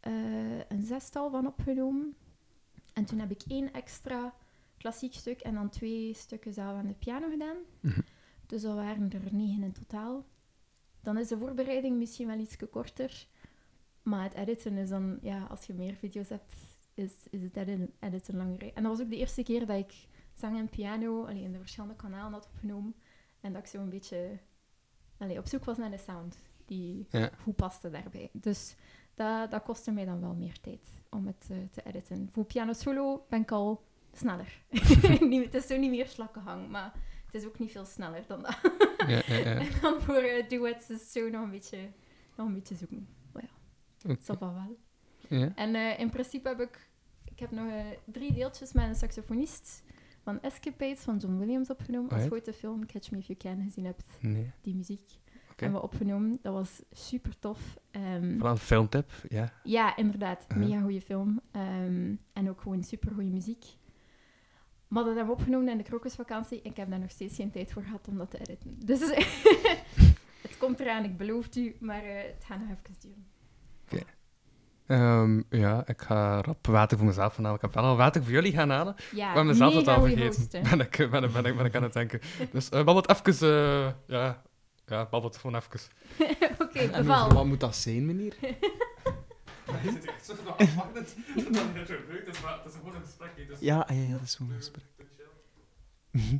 eh, 0.00 0.58
een 0.68 0.82
zestal 0.82 1.30
van 1.30 1.46
opgenomen. 1.46 2.16
En 2.92 3.04
toen 3.04 3.18
heb 3.18 3.30
ik 3.30 3.42
één 3.48 3.72
extra 3.72 4.34
klassiek 4.82 5.14
stuk 5.14 5.40
en 5.40 5.54
dan 5.54 5.68
twee 5.68 6.14
stukken 6.14 6.52
zelf 6.52 6.76
aan 6.76 6.86
de 6.86 6.94
piano 6.94 7.28
gedaan. 7.30 7.56
Mhm. 7.80 8.00
Dus 8.46 8.62
dat 8.62 8.74
waren 8.74 9.12
er 9.12 9.34
negen 9.34 9.62
in 9.62 9.72
totaal. 9.72 10.24
Dan 11.00 11.18
is 11.18 11.28
de 11.28 11.38
voorbereiding 11.38 11.96
misschien 11.98 12.26
wel 12.26 12.38
iets 12.38 12.56
korter. 12.70 13.26
Maar 14.02 14.22
het 14.22 14.34
editen 14.34 14.76
is 14.76 14.88
dan, 14.88 15.18
ja, 15.20 15.44
als 15.44 15.64
je 15.66 15.72
meer 15.74 15.94
video's 15.94 16.28
hebt, 16.28 16.54
is, 16.94 17.12
is 17.30 17.42
het 17.42 17.56
editen, 17.56 17.92
editen 18.00 18.36
langer. 18.36 18.72
En 18.74 18.82
dat 18.82 18.92
was 18.96 19.00
ook 19.00 19.10
de 19.10 19.16
eerste 19.16 19.42
keer 19.42 19.66
dat 19.66 19.78
ik 19.78 20.06
zang 20.32 20.58
en 20.58 20.68
piano 20.68 21.24
alleen 21.24 21.42
in 21.42 21.52
de 21.52 21.58
verschillende 21.58 21.96
kanalen 21.96 22.32
had 22.32 22.46
opgenomen. 22.46 22.94
En 23.40 23.52
dat 23.52 23.62
ik 23.62 23.68
zo 23.68 23.80
een 23.80 23.88
beetje 23.88 24.38
allee, 25.18 25.38
op 25.38 25.46
zoek 25.46 25.64
was 25.64 25.78
naar 25.78 25.90
de 25.90 25.98
sound 25.98 26.36
die 26.64 27.06
Ja. 27.10 27.30
goed 27.42 27.56
paste 27.56 27.90
daarbij. 27.90 28.30
Dus 28.32 28.74
dat, 29.14 29.50
dat 29.50 29.62
kostte 29.62 29.90
mij 29.92 30.04
dan 30.04 30.20
wel 30.20 30.34
meer 30.34 30.60
tijd 30.60 30.88
om 31.10 31.26
het 31.26 31.46
eh, 31.50 31.56
te 31.70 31.82
editen. 31.82 32.28
Voor 32.32 32.44
piano 32.44 32.72
solo 32.72 33.26
ben 33.28 33.40
ik 33.40 33.50
al 33.50 33.82
sneller. 34.12 34.62
Het 35.44 35.54
is 35.54 35.66
zo 35.66 35.76
niet 35.76 35.90
meer 35.90 36.06
slakkenhang, 36.06 36.68
maar 36.68 36.92
het 37.26 37.34
is 37.34 37.46
ook 37.46 37.58
niet 37.58 37.70
veel 37.70 37.84
sneller 37.84 38.24
dan 38.26 38.42
dat. 38.42 38.58
Ja, 39.06 39.22
ja, 39.26 39.34
ja. 39.36 39.44
En 39.60 39.68
dan 39.80 40.00
voor 40.00 40.14
eh, 40.14 40.48
duets 40.48 40.90
is 40.90 41.00
het 41.00 41.08
zo 41.08 41.28
nog 41.28 41.42
een 41.42 41.50
beetje, 41.50 41.78
nog 42.36 42.46
een 42.46 42.54
beetje 42.54 42.74
zoeken. 42.74 43.08
Maar 43.32 43.42
ja, 43.42 44.08
dat 44.08 44.38
va 44.38 44.38
wel. 44.38 44.76
Ja. 45.38 45.52
En 45.54 45.74
eh, 45.74 45.98
in 45.98 46.10
principe 46.10 46.48
heb 46.48 46.60
ik, 46.60 46.88
ik 47.24 47.38
heb 47.38 47.50
nog 47.50 47.70
eh, 47.70 47.84
drie 48.04 48.32
deeltjes 48.32 48.72
met 48.72 48.84
een 48.88 48.94
saxofonist 48.94 49.82
van 50.22 50.40
Escapades 50.40 51.00
van 51.00 51.16
John 51.16 51.38
Williams 51.38 51.70
opgenomen. 51.70 52.10
Als 52.10 52.24
je 52.24 52.32
ooit 52.32 52.44
de 52.44 52.52
film 52.52 52.86
Catch 52.86 53.10
Me 53.10 53.18
If 53.18 53.26
You 53.26 53.38
Can 53.38 53.62
gezien 53.64 53.84
hebt, 53.84 54.04
Nee. 54.20 54.50
die 54.60 54.74
muziek 54.74 55.20
hebben 55.56 55.80
we 55.80 55.86
opgenomen. 55.86 56.38
Dat 56.42 56.52
was 56.52 56.82
super 56.92 57.38
tof. 57.38 57.78
Ehm, 57.90 58.38
Van 58.38 58.50
een 58.50 58.56
filmtip, 58.58 59.10
ja. 59.28 59.52
ja, 59.62 59.96
inderdaad. 59.96 60.44
Uh-huh. 60.48 60.68
Mega 60.68 60.80
goede 60.80 61.00
film. 61.00 61.40
Ehm, 61.50 62.14
en 62.32 62.48
ook 62.48 62.60
gewoon 62.60 62.82
super 62.84 63.12
goede 63.14 63.30
muziek. 63.30 63.64
Maar 64.92 65.04
dat 65.04 65.16
hebben 65.16 65.34
we 65.34 65.40
opgenomen 65.40 65.68
in 65.68 65.76
de 65.76 65.82
krokusvakantie. 65.82 66.60
Ik 66.62 66.76
heb 66.76 66.90
daar 66.90 66.98
nog 66.98 67.10
steeds 67.10 67.36
geen 67.36 67.50
tijd 67.50 67.72
voor 67.72 67.82
gehad 67.82 68.08
om 68.08 68.18
dat 68.18 68.30
te 68.30 68.38
editen. 68.38 68.76
Dus 68.84 69.00
het 70.42 70.56
komt 70.58 70.80
eraan, 70.80 71.04
ik 71.04 71.16
beloof 71.16 71.44
het 71.44 71.56
u. 71.56 71.76
Maar 71.80 72.02
eh, 72.02 72.22
het 72.34 72.44
gaat 72.46 72.58
nog 72.58 72.68
even 72.68 72.96
duren. 73.88 74.06
Ehm, 74.86 75.42
ja, 75.60 75.82
ik 75.86 76.02
ga 76.02 76.40
rap 76.40 76.66
water 76.66 76.96
voor 76.98 77.06
mezelf 77.06 77.34
gaan 77.34 77.44
halen. 77.44 77.58
Ik 77.58 77.64
heb 77.64 77.74
wel 77.74 77.84
al 77.84 77.96
water 77.96 78.22
voor 78.22 78.32
jullie 78.32 78.52
gaan 78.52 78.70
halen. 78.70 78.94
Ja, 79.14 79.28
ik 79.28 79.34
ben 79.34 79.46
mezelf 79.46 79.72
totaal 79.72 79.98
goeie 79.98 80.16
vergeten. 80.16 80.62
Ben 80.62 80.80
ik, 80.80 80.96
ben, 81.10 81.22
ik- 81.24 81.32
ben, 81.32 81.44
ik, 81.44 81.56
ben 81.56 81.64
ik 81.66 81.74
aan 81.76 81.82
het 81.82 81.92
denken. 81.92 82.20
Dus 82.52 82.66
uh, 82.70 82.84
babbelt 82.84 83.08
even... 83.26 83.48
eh, 83.48 83.92
ja, 84.06 84.42
ja, 84.86 85.06
babbelt 85.10 85.36
gewoon 85.36 85.56
even. 85.56 85.80
Oké, 86.66 86.78
En 86.78 87.04
beval. 87.06 87.32
wat 87.32 87.44
moet 87.44 87.60
dat 87.60 87.76
zijn, 87.76 88.06
meneer? 88.06 88.34
Je 89.82 89.90
zit 89.90 90.04
echt 90.04 90.24
zo 90.26 90.34
nog 90.44 90.58
afwachtend. 90.58 91.16
Dat 91.34 91.36
is 91.36 91.44
niet 91.74 91.86
zo 91.86 91.94
dat 92.06 92.66
is 92.66 92.72
is 92.72 92.78
gewoon 92.78 92.94
een 92.94 93.00
gesprek. 93.02 93.46
Dus 93.48 93.60
Ja, 93.60 93.86
ja, 93.88 94.00
ja, 94.00 94.10
dat 94.12 94.20
is 94.22 94.32
zo'n 94.32 94.50
gesprek. 94.56 94.84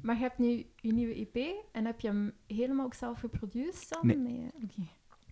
Maar 0.02 0.14
je 0.16 0.20
hebt 0.20 0.38
nu 0.38 0.66
je 0.76 0.92
nieuwe 0.92 1.14
EP 1.32 1.54
en 1.72 1.84
heb 1.84 2.00
je 2.00 2.08
hem 2.08 2.32
helemaal 2.46 2.84
ook 2.84 2.94
zelf 2.94 3.18
geproduceerd 3.20 3.88
dan? 3.88 4.06
Nee. 4.06 4.46
Oké, 4.62 4.82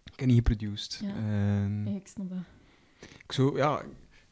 Ik 0.04 0.18
heb 0.20 0.26
niet 0.28 0.36
geproduced. 0.36 1.00
Ja. 1.02 1.08
Ehm, 1.14 1.86
Ja, 1.88 1.96
ik 1.96 2.06
snap 2.06 2.28
dat. 2.28 2.38
ik, 3.24 3.32
zo, 3.32 3.56
ja, 3.56 3.80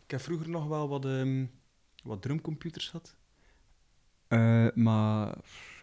ik 0.05 0.11
heb 0.11 0.21
vroeger 0.21 0.49
nog 0.49 0.67
wel 0.67 0.89
wat, 0.89 1.05
ehm, 1.05 1.47
wat 2.05 2.23
drumcomputers 2.23 2.89
gehad. 2.89 3.17
Eh, 4.29 4.67
maar 4.75 5.37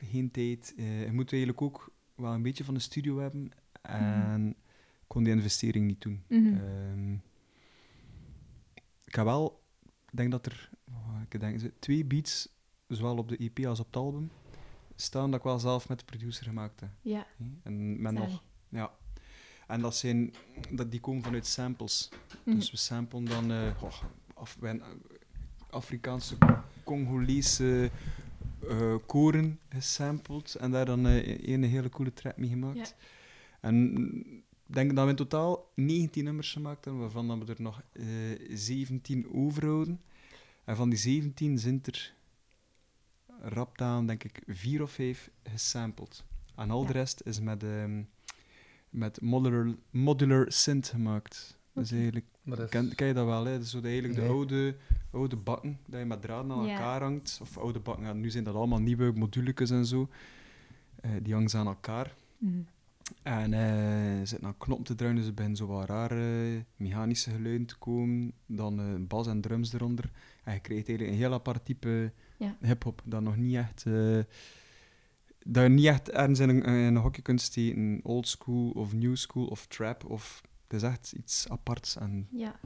geen 0.03 0.31
tijd. 0.31 0.73
Eh, 0.77 1.05
je 1.05 1.11
moet 1.11 1.31
eigenlijk 1.31 1.61
ook 1.61 1.93
wel 2.15 2.33
een 2.33 2.41
beetje 2.41 2.63
van 2.63 2.75
een 2.75 2.81
studio 2.81 3.17
hebben. 3.19 3.51
En 3.81 4.49
ik 4.49 5.07
kon 5.07 5.23
die 5.23 5.33
investering 5.33 5.87
niet 5.87 6.01
doen. 6.01 6.23
Mhm. 6.27 6.53
Ehm, 6.55 7.15
ik 9.15 9.21
heb 9.21 9.29
wel, 9.29 9.61
ik 9.83 10.17
denk 10.17 10.31
dat 10.31 10.45
er 10.45 10.69
oh, 10.89 11.21
ik 11.29 11.39
denk, 11.39 11.71
twee 11.79 12.05
beats, 12.05 12.49
zowel 12.87 13.17
op 13.17 13.29
de 13.29 13.37
EP 13.37 13.65
als 13.65 13.79
op 13.79 13.85
het 13.85 13.95
album, 13.95 14.31
staan 14.95 15.31
dat 15.31 15.39
ik 15.39 15.45
wel 15.45 15.59
zelf 15.59 15.89
met 15.89 15.99
de 15.99 16.05
producer 16.05 16.45
gemaakt 16.45 16.79
heb. 16.79 16.89
Ja. 17.01 17.27
En 17.63 18.01
met 18.01 18.13
nog, 18.13 18.43
ja. 18.69 18.91
En 19.67 19.81
dat 19.81 19.95
zijn, 19.95 20.33
dat, 20.71 20.91
die 20.91 20.99
komen 20.99 21.23
vanuit 21.23 21.45
samples. 21.47 22.09
Mhm. 22.43 22.55
Dus 22.55 22.71
we 22.71 22.77
samplen 22.77 23.25
dan 23.25 23.51
eh, 23.51 23.77
goh, 23.77 23.93
af, 24.33 24.57
wij- 24.59 24.81
Afrikaanse, 25.69 26.35
Congolese 26.83 27.91
eh, 28.69 28.95
koren 29.05 29.59
gesampled 29.69 30.55
en 30.55 30.71
daar 30.71 30.85
dan 30.85 31.07
eh, 31.07 31.47
een 31.53 31.63
hele 31.63 31.89
coole 31.89 32.13
track 32.13 32.37
mee 32.37 32.49
gemaakt. 32.49 32.77
Ja. 32.77 33.05
En 33.59 34.44
denk 34.73 34.95
dat 34.95 35.03
we 35.03 35.09
in 35.09 35.15
totaal 35.15 35.71
19 35.75 36.23
nummers 36.23 36.51
gemaakt 36.53 36.85
hebben, 36.85 37.01
waarvan 37.01 37.27
dat 37.27 37.37
we 37.37 37.53
er 37.53 37.61
nog 37.61 37.81
eh 37.91 38.05
17 38.53 39.33
overhouden. 39.33 40.01
En 40.63 40.75
van 40.75 40.89
die 40.89 40.99
17 40.99 41.59
zijn 41.59 41.81
er 41.83 42.13
rap 43.41 43.81
aan, 43.81 44.05
denk 44.07 44.23
ik, 44.23 44.41
vier 44.47 44.81
of 44.81 44.91
vijf 44.91 45.29
gesampled. 45.43 46.23
En 46.55 46.69
al 46.71 46.85
de 46.85 46.91
rest 46.91 47.21
is 47.25 47.39
met, 47.39 47.63
ehm, 47.63 48.03
met 48.89 49.21
modular, 49.21 49.75
modular 49.89 50.51
synth 50.51 50.87
gemaakt. 50.87 51.57
Dus 51.73 51.85
Oké. 51.87 51.95
eigenlijk, 51.95 52.25
Maar 52.41 52.55
dat 52.57 52.65
is- 52.65 52.71
ken, 52.71 52.95
ken 52.95 53.07
je 53.07 53.13
dat 53.13 53.25
wel, 53.25 53.45
hè? 53.45 53.57
Dus 53.59 53.69
zo 53.69 53.79
de, 53.81 53.87
eigenlijk 53.87 54.17
Nee. 54.19 54.27
de 54.27 54.33
oude, 54.33 54.77
oude 55.11 55.35
bakken, 55.35 55.79
dat 55.87 55.99
je 55.99 56.05
met 56.05 56.21
draden 56.21 56.51
aan 56.51 56.65
Ja. 56.65 56.71
elkaar 56.73 57.01
hangt. 57.01 57.37
Of 57.41 57.57
oude 57.57 57.79
bakken, 57.79 58.05
ja, 58.05 58.13
nu 58.13 58.29
zijn 58.29 58.43
dat 58.43 58.55
allemaal 58.55 58.79
nieuwe 58.79 59.11
moduletjes 59.15 59.69
en 59.69 59.85
zo. 59.85 60.09
Eh, 60.95 61.11
die 61.21 61.33
hangen 61.33 61.49
ze 61.49 61.57
aan 61.57 61.67
elkaar. 61.67 62.15
Mhm. 62.37 62.59
En 63.23 63.53
eh, 63.53 64.19
er 64.19 64.27
zitten 64.27 64.47
aan 64.47 64.57
knop 64.57 64.85
te 64.85 64.95
draaien, 64.95 65.15
dus 65.15 65.25
er 65.25 65.33
beginnen 65.33 65.57
zo 65.57 65.65
wat 65.67 65.89
rare 65.89 66.65
mechanische 66.75 67.29
geluiden 67.31 67.65
te 67.67 67.77
komen. 67.77 68.31
Dan 68.45 68.79
eh, 68.79 68.85
bas 68.99 69.27
en 69.27 69.41
drums 69.41 69.73
eronder. 69.73 70.11
En 70.43 70.53
je 70.53 70.59
krijgt 70.59 70.87
eigenlijk 70.87 71.09
een 71.17 71.23
heel 71.23 71.33
apart 71.33 71.65
type 71.65 72.11
Ja. 72.37 72.57
hip-hop. 72.61 73.01
Dat 73.05 73.21
nog 73.21 73.37
niet 73.37 73.55
echt. 73.55 73.83
eh, 73.85 74.19
dat 75.47 75.63
je 75.63 75.69
niet 75.69 75.85
echt 75.85 76.09
ergens 76.11 76.39
in 76.39 76.49
een, 76.49 76.63
in 76.63 76.73
een 76.73 76.95
hokje 76.97 77.21
kunt 77.21 77.41
steken. 77.41 77.99
Old 78.03 78.27
school 78.27 78.69
of 78.69 78.93
new 78.93 79.15
school 79.15 79.45
of 79.45 79.65
trap. 79.67 80.05
Of, 80.05 80.41
het 80.67 80.73
is 80.83 80.89
echt 80.89 81.11
iets 81.17 81.49
aparts. 81.49 81.95
En 81.97 82.27
Ja, 82.31 82.59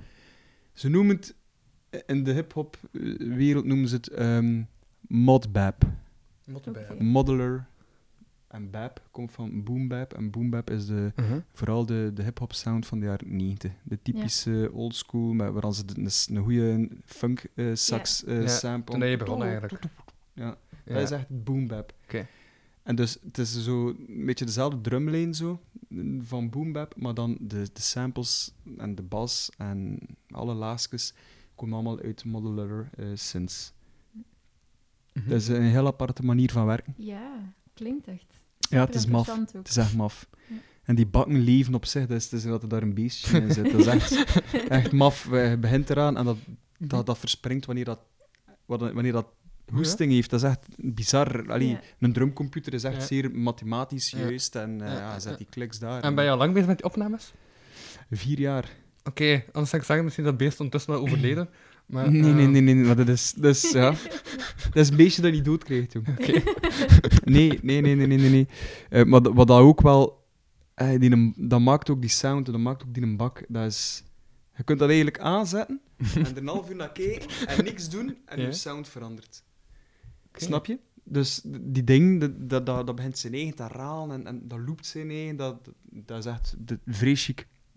ze 0.74 0.90
noemen 0.90 1.16
het. 1.16 1.36
In 2.06 2.24
de 2.24 2.32
hip-hop-wereld 2.34 3.66
noemen 3.66 3.88
ze 3.88 3.96
het 3.96 4.08
ehm 4.08 4.62
modbap. 5.08 5.84
Oké. 6.54 6.96
Modeler 7.04 7.68
en 8.50 8.70
bap 8.72 9.08
komt 9.12 9.32
van 9.32 9.64
boom 9.64 9.88
bap. 9.88 10.14
En 10.14 10.30
boom 10.32 10.50
bap 10.50 10.70
is 10.70 10.86
de, 10.86 11.12
Mhm. 11.16 11.40
vooral 11.54 11.86
de, 11.86 12.12
de 12.14 12.24
hip-hop 12.24 12.54
sound 12.54 12.86
van 12.86 13.00
de 13.00 13.06
jaren 13.06 13.36
90. 13.36 13.72
De 13.84 14.02
typische 14.02 14.70
old 14.74 14.96
school, 14.96 15.34
met 15.34 15.52
waar 15.54 15.74
ze 15.74 15.84
een, 15.96 16.36
een 16.38 16.44
goede 16.44 16.90
funk 17.06 17.44
eh, 17.56 17.70
sax 17.74 18.24
eh, 18.24 18.42
Ja, 18.42 18.48
sample. 18.48 19.00
Toen 19.00 19.08
je 19.10 19.18
begonnen 19.18 19.48
eigenlijk. 19.48 19.84
Ja, 20.34 20.58
Ja. 20.86 20.94
dat 20.94 21.02
is 21.04 21.12
echt 21.12 21.44
boom 21.44 21.68
bap. 21.68 21.94
Oké. 22.04 22.28
En 22.84 22.96
dus 22.96 23.18
het 23.26 23.38
is 23.38 23.64
zo 23.64 23.88
een 23.88 24.26
beetje 24.26 24.46
dezelfde 24.46 24.82
drumlijn 24.82 25.34
zo, 25.34 25.62
mm, 25.88 26.24
van 26.24 26.50
boom 26.50 26.72
bap, 26.72 26.96
maar 26.98 27.14
dan 27.14 27.38
de, 27.42 27.70
de 27.74 27.82
samples 27.82 28.54
en 28.78 28.96
de 28.96 29.02
bas 29.04 29.50
en 29.58 30.00
alle 30.30 30.54
laagjes 30.54 31.14
komen 31.56 31.74
allemaal 31.74 32.00
uit 32.00 32.26
modular 32.26 32.90
eh 32.98 33.06
synths. 33.14 33.74
Mhm. 35.14 35.30
Dat 35.30 35.42
is 35.42 35.48
een 35.48 35.62
heel 35.62 35.88
aparte 35.88 36.24
manier 36.24 36.52
van 36.52 36.66
werken. 36.66 36.94
ja, 36.98 37.54
klinkt 37.74 38.08
echt. 38.08 38.34
Ja, 38.70 38.86
het 38.86 38.96
is 38.96 39.06
maf. 39.06 39.30
Ook. 39.30 39.38
Het 39.54 39.68
is 39.70 39.78
echt 39.78 39.96
maf. 39.96 40.28
Ja. 40.48 40.56
En 40.84 40.96
die 40.96 41.06
bakken 41.08 41.40
leven 41.40 41.74
op 41.74 41.86
zich, 41.86 42.06
dus 42.08 42.24
het 42.24 42.34
is 42.34 42.44
dat 42.44 42.64
er 42.64 42.70
daar 42.70 42.82
een 42.82 42.94
beestje 42.94 43.42
in 43.42 43.54
zit. 43.54 43.72
Dat 43.72 43.80
is 43.80 43.86
echt, 43.88 44.42
echt 44.70 44.92
maf. 44.92 45.28
Je 45.32 45.58
begint 45.60 45.90
eraan 45.90 46.18
en 46.18 46.26
dat, 46.26 46.38
dat, 46.78 47.06
dat 47.06 47.18
verspringt 47.18 47.66
wanneer 47.66 47.86
dat, 47.86 48.00
wanneer 48.66 49.12
dat 49.12 49.28
hoesting 49.74 50.12
heeft. 50.12 50.30
Dat 50.30 50.44
is 50.44 50.50
echt 50.50 50.60
bizar. 50.78 51.52
Allee, 51.52 51.68
Ja. 51.68 51.80
Een 52.00 52.14
drumcomputer 52.14 52.74
is 52.74 52.84
echt 52.84 52.96
Ja. 52.96 53.02
zeer 53.06 53.32
mathematisch 53.32 54.10
Ja. 54.10 54.20
juist 54.20 54.56
en 54.56 54.82
eh, 54.82 54.92
Ja, 54.94 55.20
zet 55.20 55.32
ja. 55.32 55.38
die 55.38 55.48
kliks 55.50 55.80
daar. 55.80 56.02
En 56.04 56.16
ben 56.16 56.24
je 56.24 56.30
al 56.32 56.38
lang 56.38 56.54
bezig 56.54 56.68
met 56.68 56.78
die 56.78 56.86
opnames? 56.86 57.32
Vier 58.12 58.40
jaar. 58.40 58.70
Oké, 59.04 59.44
anders 59.52 59.70
zou 59.70 59.82
ik 59.82 59.88
zeggen, 59.88 60.04
misschien 60.04 60.24
is 60.26 60.30
dat 60.30 60.40
beest 60.40 60.60
ondertussen 60.60 60.92
wel 60.94 61.02
overleden. 61.02 61.50
Maar, 61.90 62.12
nee, 62.12 62.22
nee, 62.22 62.30
eh, 62.32 62.36
nee, 62.36 62.62
nee, 62.62 62.76
nee, 62.76 62.86
maar 62.86 62.96
dat 62.96 63.08
is, 63.08 63.34
dat 63.34 63.56
is, 63.56 63.72
ja, 63.72 63.90
dat 64.74 64.76
is 64.76 64.90
een 64.90 64.96
beestje 64.96 65.22
dat 65.22 65.32
je 65.32 65.36
niet 65.38 65.46
doodkrijgt, 65.46 65.94
jong. 65.94 66.08
Nee, 67.24 67.60
nee, 67.62 67.82
nee, 67.82 67.96
nee, 67.96 68.08
nee, 68.08 68.18
nee. 68.18 68.30
nee. 68.30 68.48
Eh, 68.90 69.04
maar 69.06 69.22
wat 69.34 69.48
dat 69.48 69.60
ook 69.60 69.82
wel... 69.82 70.26
eh, 70.74 71.00
die, 71.00 71.34
dat 71.36 71.60
maakt 71.60 71.90
ook 71.90 72.02
die 72.02 72.10
sound, 72.10 72.46
dat 72.46 72.58
maakt 72.58 72.84
ook 72.84 72.94
die 72.94 73.04
een 73.04 73.18
bak. 73.18 73.44
Dat 73.48 73.66
is... 73.66 74.04
Je 74.56 74.64
kunt 74.64 74.80
dat 74.80 74.88
eigenlijk 74.88 75.20
aanzetten 75.20 75.82
en 76.16 76.26
er 76.26 76.38
een 76.38 76.48
half 76.48 76.70
uur 76.70 76.76
naar 76.76 76.92
kijken 76.92 77.30
en 77.48 77.64
niks 77.64 77.90
doen 77.90 78.18
en 78.26 78.40
Ja. 78.40 78.46
je 78.46 78.52
sound 78.54 78.88
verandert. 78.88 79.44
Snap 80.34 80.66
je? 80.66 80.80
Dus 81.04 81.42
die 81.46 81.84
ding, 81.84 82.20
dat, 82.20 82.50
dat, 82.50 82.66
dat, 82.66 82.86
dat 82.86 82.96
begint 82.96 83.18
zijn 83.18 83.34
eigen 83.34 83.56
te 83.56 83.68
ralen 83.68 84.16
en, 84.20 84.28
en 84.28 84.48
dat 84.48 84.60
loopt 84.66 84.86
zijn 84.86 85.10
eigen. 85.10 85.36
Dat, 85.36 85.70
dat 85.92 86.18
is 86.18 86.26
echt 86.26 86.56
de, 86.58 86.80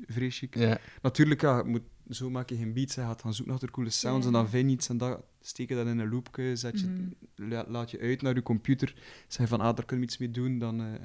vrees 0.00 0.38
chic. 0.38 0.54
Ja. 0.56 0.78
Natuurlijk, 1.02 1.40
ja, 1.40 1.62
moet, 1.62 1.82
zo 2.10 2.30
maak 2.30 2.48
je 2.48 2.56
geen 2.56 2.72
beats. 2.72 2.94
Je 2.94 3.00
gaat 3.00 3.20
gaan 3.20 3.34
zoeken 3.34 3.56
naar 3.60 3.70
coole 3.70 3.90
sounds 3.90 4.20
Ja. 4.20 4.26
en 4.26 4.32
dan 4.32 4.48
vind 4.48 4.68
je 4.68 4.74
iets 4.76 4.88
en 4.88 4.96
dat, 4.98 5.22
steek 5.40 5.68
je 5.68 5.74
dat 5.74 5.86
in 5.86 5.98
een 5.98 6.08
loopje, 6.08 6.56
zet 6.56 6.80
je, 6.80 6.86
Mhm. 6.86 7.48
la- 7.50 7.64
laat 7.68 7.90
je 7.90 7.98
uit 8.00 8.22
naar 8.22 8.34
je 8.34 8.42
computer, 8.42 8.94
zeg 9.28 9.48
van, 9.48 9.60
ah, 9.60 9.76
daar 9.76 9.84
kunnen 9.84 10.06
we 10.06 10.12
iets 10.12 10.18
mee 10.20 10.30
doen, 10.30 10.58
dan... 10.58 10.80
eh, 10.80 10.94
eh. 10.94 11.00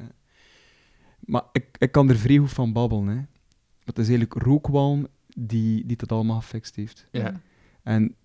Maar 1.20 1.44
ik, 1.52 1.66
ik 1.78 1.92
kan 1.92 2.10
er 2.10 2.18
vrij 2.18 2.38
goed 2.38 2.54
van 2.54 2.74
babbelen, 2.74 3.08
hè. 3.18 3.22
Het 3.84 3.98
is 3.98 4.08
eigenlijk 4.10 4.34
rookwalm 4.44 5.08
die, 5.38 5.86
die 5.86 5.98
dat 5.98 6.12
allemaal 6.12 6.40
gefixt 6.42 6.76
heeft. 6.76 7.08
Ja. 7.12 7.42
En 7.84 8.16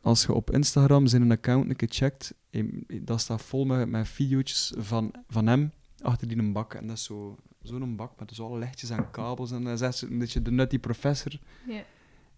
als 0.00 0.22
je 0.22 0.32
op 0.32 0.50
Instagram 0.50 1.06
zijn 1.06 1.30
account 1.30 1.68
een 1.70 1.76
keer 1.76 1.88
checkt, 1.90 2.34
eh, 2.50 2.64
dat 3.02 3.20
staat 3.20 3.42
vol 3.42 3.64
met, 3.64 3.88
met 3.88 4.08
video's 4.08 4.72
van, 4.76 5.14
van 5.28 5.46
hem 5.46 5.70
achter 6.02 6.28
die 6.28 6.36
een 6.38 6.52
bak. 6.52 6.74
En 6.74 6.86
dat 6.86 6.96
is 6.96 7.04
zo- 7.04 7.38
zo'n 7.66 7.96
bak 7.96 8.18
met 8.18 8.32
zo 8.34 8.46
alle 8.46 8.58
lichtjes 8.58 8.90
en 8.90 9.10
kabels. 9.10 9.50
En 9.52 9.66
is 9.66 9.80
echt 9.80 9.96
zo- 9.96 10.06
een 10.06 10.18
beetje 10.18 10.42
de 10.42 10.50
nutty 10.50 10.78
professor 10.78 11.38
Ja. 11.66 11.82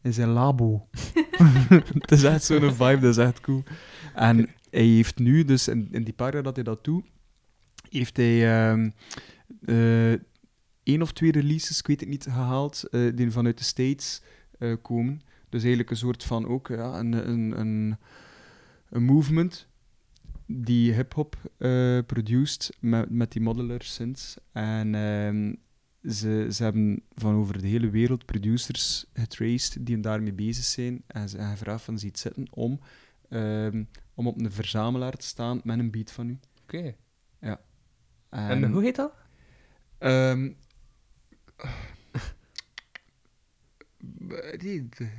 in 0.03 0.13
zijn 0.13 0.29
labo. 0.29 0.89
het 1.99 2.11
is 2.13 2.23
echt 2.25 2.45
zo'n 2.45 2.61
vibe, 2.73 2.99
dat 3.01 3.11
is 3.11 3.17
echt 3.17 3.41
cool. 3.41 3.63
En 4.15 4.37
hij 4.71 4.85
heeft 4.85 5.19
nu, 5.19 5.45
dus 5.45 5.69
in, 5.69 5.89
in 5.91 6.05
die 6.05 6.15
paar 6.15 6.33
jaar 6.33 6.43
dat 6.43 6.55
hij 6.55 6.65
dat 6.65 6.85
doet, 6.85 7.05
heeft 7.91 8.17
hij 8.17 8.69
eh, 9.67 10.13
één 10.83 11.03
of 11.03 11.13
twee 11.13 11.33
releases, 11.33 11.79
ik 11.79 11.87
weet 11.87 12.01
het 12.01 12.09
niet, 12.09 12.25
gehaald, 12.25 12.85
eh, 12.91 13.01
die 13.17 13.31
vanuit 13.31 13.59
de 13.59 13.65
States 13.65 14.23
eh, 14.59 14.73
komen. 14.83 15.21
Dus 15.49 15.61
eigenlijk 15.61 15.91
een 15.91 15.97
soort 15.97 16.25
van 16.25 16.47
ook 16.47 16.69
ja, 16.69 16.99
een, 16.99 17.29
een, 17.29 17.61
een, 17.61 17.97
een 18.91 19.03
movement 19.05 19.68
die 20.50 20.93
hip-hop 20.93 21.37
eh 21.59 21.99
produced 22.07 22.76
met, 22.81 23.11
met 23.11 23.33
die 23.33 23.43
modeler 23.43 23.83
synths. 23.83 24.37
En 24.52 24.95
ehm, 24.95 25.55
ze, 26.12 26.49
ze 26.52 26.62
hebben 26.62 27.02
van 27.14 27.35
over 27.35 27.61
de 27.61 27.67
hele 27.67 27.90
wereld 27.90 28.25
producers 28.25 29.07
getraced 29.12 29.87
die 29.87 30.00
daarmee 30.00 30.33
bezig 30.33 30.64
zijn. 30.64 31.02
En 31.07 31.28
ze 31.28 31.37
hebben 31.37 31.57
gevraagd 31.57 31.85
van 31.85 31.99
ze 31.99 32.07
iets 32.07 32.21
zitten 32.21 32.47
om, 32.50 32.81
ehm, 33.28 33.85
om 34.14 34.26
op 34.26 34.40
een 34.40 34.52
verzamelaar 34.52 35.17
te 35.17 35.26
staan 35.26 35.61
met 35.64 35.78
een 35.78 35.90
beat 35.90 36.11
van 36.11 36.28
u. 36.28 36.38
Oké. 36.62 36.95
En, 38.31 38.31
En 38.31 38.73
hoe 38.73 38.83
heet 38.83 38.97
dat? 38.97 39.12
Nee, 44.19 44.52
ik, 44.62 45.11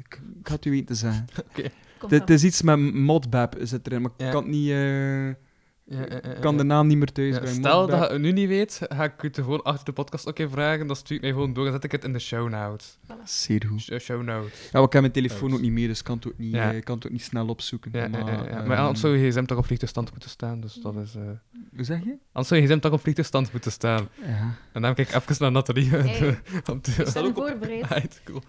had 0.44 0.66
u 0.66 0.70
weten 0.70 0.86
te 0.86 0.96
zeggen. 0.96 1.26
Komt 1.54 1.72
Het 2.08 2.10
dat. 2.20 2.30
is 2.30 2.44
iets 2.44 2.62
met 2.62 2.94
Modbab 2.94 3.56
zit 3.62 3.88
erin, 3.88 4.02
maar 4.02 4.12
ik 4.18 4.26
Ja. 4.26 4.32
kan 4.32 4.44
het 4.44 4.52
niet... 4.52 4.70
eh, 4.70 5.48
Ja, 5.92 6.00
ja, 6.00 6.06
ja, 6.10 6.22
ik 6.36 6.42
kan 6.42 6.52
ja. 6.52 6.58
de 6.58 6.64
naam 6.64 6.88
niet 6.88 6.98
meer 6.98 7.12
thuis 7.12 7.34
Ja, 7.34 7.40
brengen. 7.40 7.56
stel 7.60 7.88
dat 7.88 8.00
je 8.08 8.14
het 8.14 8.22
nu 8.22 8.32
niet 8.32 8.48
weet, 8.48 8.80
ga 8.90 9.04
ik 9.04 9.14
het 9.22 9.36
gewoon 9.36 9.62
achter 9.64 9.86
de 9.86 9.92
podcast 9.92 10.28
ook 10.28 10.40
even 10.40 10.52
vragen. 10.52 10.88
Dan 10.88 10.96
stuur 10.96 11.16
ik 11.16 11.22
mij 11.22 11.32
gewoon 11.32 11.54
door 11.54 11.66
en 11.66 11.72
zet 11.72 11.84
ik 11.84 11.92
het 11.92 12.04
in 12.04 12.14
de 12.14 12.20
show 12.20 12.50
notes. 12.50 12.98
Zeer 13.24 13.64
goed. 13.68 13.82
Sh- 13.82 13.98
Show 14.00 14.24
notes. 14.24 14.52
Ja, 14.64 14.70
maar 14.72 14.84
ik 14.84 14.92
heb 14.94 15.02
mijn 15.02 15.14
telefoon 15.14 15.54
ook 15.54 15.62
niet 15.62 15.72
meer, 15.72 15.88
dus 15.88 16.00
ik 16.00 16.06
kan 16.06 16.16
het 16.16 16.28
ook 16.28 16.38
niet, 16.38 16.54
Ja. 16.54 16.74
eh, 16.74 16.84
kan 16.84 16.96
het 16.96 17.06
ook 17.06 17.12
niet 17.12 17.22
snel 17.24 17.48
opzoeken. 17.48 17.92
Ja, 17.94 18.00
ja, 18.12 18.18
ja, 18.20 18.28
ja. 18.28 18.46
ehm, 18.48 18.68
Maar 18.68 18.78
anders 18.78 19.00
zou 19.00 19.18
je 19.18 19.30
gsm 19.32 19.46
toch 19.46 19.58
op 19.58 19.66
vliegtuigstand 19.66 20.12
moeten 20.12 20.30
staan, 20.30 20.60
dus 20.62 20.74
dat 20.74 20.96
is... 20.96 21.16
eh 21.16 21.22
Hoe 21.76 21.84
zeg 21.84 22.04
je? 22.04 22.16
Anders 22.32 22.48
zou 22.48 22.62
je 22.62 22.68
gsm 22.68 22.80
toch 22.80 22.92
op 22.92 23.02
vliegtuigstand 23.02 23.52
moeten 23.52 23.72
staan. 23.72 24.08
Ja. 24.26 24.56
En 24.74 24.82
dan 24.82 24.94
kijk 24.96 25.10
ik 25.10 25.16
even 25.16 25.36
naar 25.40 25.52
Nathalie. 25.52 25.90
Hey. 25.90 26.40
om 26.72 26.82
te- 26.82 26.92
Ik 26.92 27.14
ben 27.14 27.24
ook 27.24 27.38
op- 27.38 27.48
voorbereid. 27.48 28.22
Cool. 28.26 28.42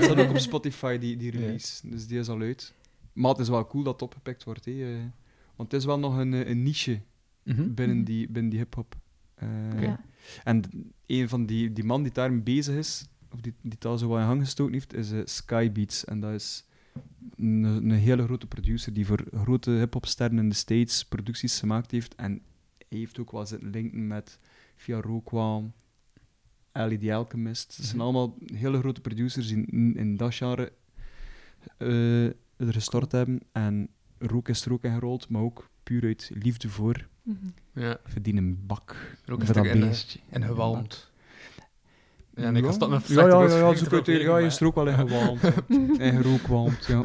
Staat 0.00 0.18
ook 0.18 0.30
op 0.30 0.38
Spotify, 0.38 0.98
die, 0.98 1.16
die 1.16 1.30
release. 1.30 1.88
Dus 1.88 2.06
die 2.06 2.18
is 2.18 2.28
al 2.28 2.40
uit. 2.40 2.74
Maar 3.20 3.30
het 3.30 3.40
is 3.40 3.48
wel 3.48 3.66
cool 3.66 3.82
dat 3.84 3.92
het 3.92 4.02
opgepikt 4.02 4.44
wordt. 4.44 4.64
Hè. 4.64 4.72
eh. 4.94 5.00
Want 5.56 5.72
het 5.72 5.80
is 5.80 5.86
wel 5.86 5.98
nog 5.98 6.18
een, 6.18 6.34
eh, 6.34 6.48
een 6.48 6.62
niche 6.62 7.00
Mhm. 7.44 7.74
binnen 7.74 7.96
Mhm. 7.96 8.04
die, 8.06 8.28
binnen 8.30 8.50
die 8.50 8.58
hip-hop. 8.60 8.96
Eh. 9.34 9.92
En 10.44 10.62
een 11.06 11.28
van 11.28 11.46
die, 11.46 11.72
die 11.72 11.84
man 11.84 12.02
die 12.02 12.12
daarmee 12.12 12.40
bezig 12.42 12.74
is, 12.76 13.08
of 13.32 13.40
die, 13.40 13.54
die 13.62 13.70
het 13.72 13.84
al 13.84 13.98
zo 13.98 14.08
wat 14.08 14.20
in 14.20 14.26
gang 14.26 14.40
gestoken 14.42 14.72
heeft, 14.72 14.94
is 14.94 15.12
eh, 15.12 15.20
Skybeats. 15.24 16.04
En 16.04 16.20
dat 16.20 16.32
is 16.32 16.64
een, 17.36 17.62
een 17.62 17.90
hele 17.90 18.22
grote 18.24 18.46
producer 18.46 18.92
die 18.92 19.06
voor 19.06 19.24
grote 19.34 19.70
hip-hopsterren 19.70 20.38
in 20.38 20.48
de 20.48 20.54
States 20.54 21.04
producties 21.04 21.58
gemaakt 21.58 21.90
heeft. 21.90 22.14
En 22.14 22.42
hij 22.88 22.98
heeft 22.98 23.18
ook 23.18 23.32
wel 23.32 23.46
zitten 23.46 23.70
linken 23.70 24.06
met 24.06 24.38
Via 24.76 25.00
Roquan, 25.00 25.72
Ali 26.72 26.98
the 26.98 27.14
Alchemist. 27.14 27.76
Het 27.76 27.84
zijn 27.86 27.96
Mhm. 27.96 28.04
allemaal 28.06 28.36
hele 28.54 28.78
grote 28.78 29.00
producers 29.00 29.48
die 29.48 29.66
in, 29.66 29.96
in 29.96 30.16
dat 30.16 30.34
genre 30.34 30.72
eh, 31.78 32.30
er 32.66 32.72
gestort 32.72 33.12
hebben. 33.12 33.40
En 33.52 33.88
Rook 34.18 34.48
is 34.48 34.64
er 34.64 34.72
ook 34.72 34.84
in 34.84 34.92
gerold, 34.92 35.28
maar 35.28 35.42
ook 35.42 35.68
puur 35.82 36.02
uit 36.04 36.30
liefde 36.34 36.68
voor 36.68 37.08
Mhm. 37.22 37.36
Ja, 37.74 37.98
verdien 38.04 38.36
een 38.36 38.66
bak. 38.66 39.16
ook 39.30 39.42
is 39.42 39.48
dat 39.48 39.66
en, 39.66 39.80
beestje. 39.80 40.18
en 40.30 40.42
gewalmd. 40.44 41.10
Ja, 42.34 42.50
nee, 42.50 42.60
ik 42.62 42.66
was 42.66 42.78
dat 42.78 42.90
met 42.90 43.06
ja, 43.06 43.14
ja, 43.26 43.28
ja, 43.28 43.42
ja, 43.42 43.48
slechte 43.48 43.76
zoek 43.84 43.92
uit, 43.92 44.06
ja, 44.06 44.38
je 44.38 44.46
is 44.46 44.60
er 44.60 44.66
ook 44.66 44.74
wel 44.74 44.88
in 44.88 44.94
gewalmd. 44.94 45.42
En 45.98 46.16
gerookwalmd, 46.22 46.84
ja. 46.92 47.04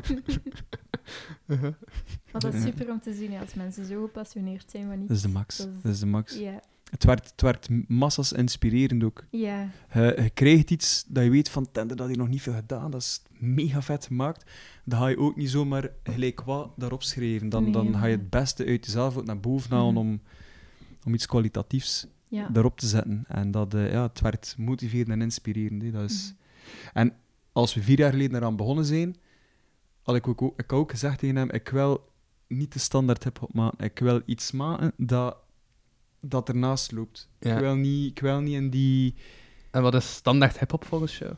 Maar 2.32 2.42
dat 2.42 2.54
is 2.54 2.62
super 2.64 2.90
om 2.92 3.00
te 3.00 3.14
zien 3.14 3.32
ja, 3.32 3.40
als 3.40 3.54
mensen 3.54 3.86
zo 3.86 4.02
gepassioneerd 4.06 4.72
zijn 4.72 4.86
van 4.88 4.98
iets. 5.00 5.08
Dat 5.08 5.16
is 5.18 5.22
de 5.24 5.30
max. 5.30 5.58
Dat 5.58 5.68
is- 5.68 5.82
Dat 5.82 5.92
is 5.94 6.00
de 6.00 6.06
max. 6.06 6.38
Ja. 6.38 6.60
Het 6.92 7.04
werkt, 7.04 7.30
het 7.32 7.42
werkt 7.42 7.70
massas 7.88 8.32
inspirerend 8.34 9.04
ook. 9.04 9.24
Ja. 9.32 9.70
Je, 9.94 10.20
je 10.24 10.30
krijgt 10.30 10.72
iets 10.72 11.04
dat 11.08 11.24
je 11.24 11.30
weet 11.30 11.50
van, 11.50 11.72
tende 11.72 11.96
dat 11.96 12.08
hij 12.08 12.16
nog 12.16 12.28
niet 12.28 12.42
veel 12.42 12.54
gedaan, 12.54 12.92
dat 12.92 13.02
is 13.02 13.22
mega 13.30 13.82
vet 13.82 14.06
gemaakt. 14.06 14.52
Dan 14.86 15.00
ga 15.00 15.08
je 15.08 15.18
ook 15.18 15.36
niet 15.36 15.50
zomaar 15.50 15.90
gelijk 16.04 16.42
wat 16.42 16.72
daarop 16.76 17.04
schrijven. 17.04 17.50
Dan, 17.50 17.64
Nee, 17.64 17.72
dan 17.72 17.96
ga 17.96 18.06
je 18.06 18.16
het 18.16 18.30
beste 18.30 18.66
uit 18.66 18.86
jezelf 18.86 19.18
ook 19.18 19.26
naar 19.26 19.40
boven 19.40 19.72
halen 19.76 19.94
Mhm. 19.94 19.98
om, 19.98 20.22
om 21.06 21.14
iets 21.14 21.26
kwalitatiefs 21.26 22.08
Ja. 22.28 22.48
daarop 22.50 22.80
te 22.80 22.88
zetten. 22.88 23.24
En 23.28 23.52
dat, 23.52 23.74
eh, 23.74 23.92
ja, 23.92 24.02
het 24.04 24.22
werkt 24.22 24.56
motiverend 24.58 25.10
en 25.10 25.22
inspirerend. 25.22 25.82
hè. 25.82 25.92
Dat 25.92 26.10
is... 26.10 26.34
Mhm. 26.34 26.98
En 26.98 27.14
als 27.52 27.74
we 27.74 27.82
vier 27.84 28.00
jaar 28.00 28.12
geleden 28.12 28.36
eraan 28.38 28.56
begonnen 28.56 28.86
zijn, 28.86 29.16
had 30.02 30.16
ik 30.16 30.28
ook, 30.28 30.42
ook- 30.42 30.60
ik 30.60 30.70
had 30.72 30.80
ook 30.80 30.92
gezegd 30.92 31.20
tegen 31.20 31.36
hem, 31.36 31.50
ik 31.52 31.70
wil 31.70 32.10
niet 32.48 32.74
de 32.74 32.80
standaard 32.80 33.24
hip-hop 33.24 33.54
maken. 33.54 33.86
Ik 33.86 34.00
wil 34.00 34.22
iets 34.26 34.52
maken 34.52 34.92
dat, 34.98 35.38
dat 36.30 36.50
ernaast 36.50 36.92
loopt. 36.92 37.30
Ja. 37.40 37.54
Ik, 37.54 37.60
wil 37.60 37.76
niet, 37.76 38.12
ik 38.12 38.20
wil 38.20 38.40
niet 38.40 38.54
in 38.54 38.70
die... 38.70 39.16
En 39.72 39.82
wat 39.82 39.94
is 39.96 40.14
standaard 40.16 40.60
hip-hop 40.60 40.86
volgens 40.86 41.18
jou? 41.18 41.34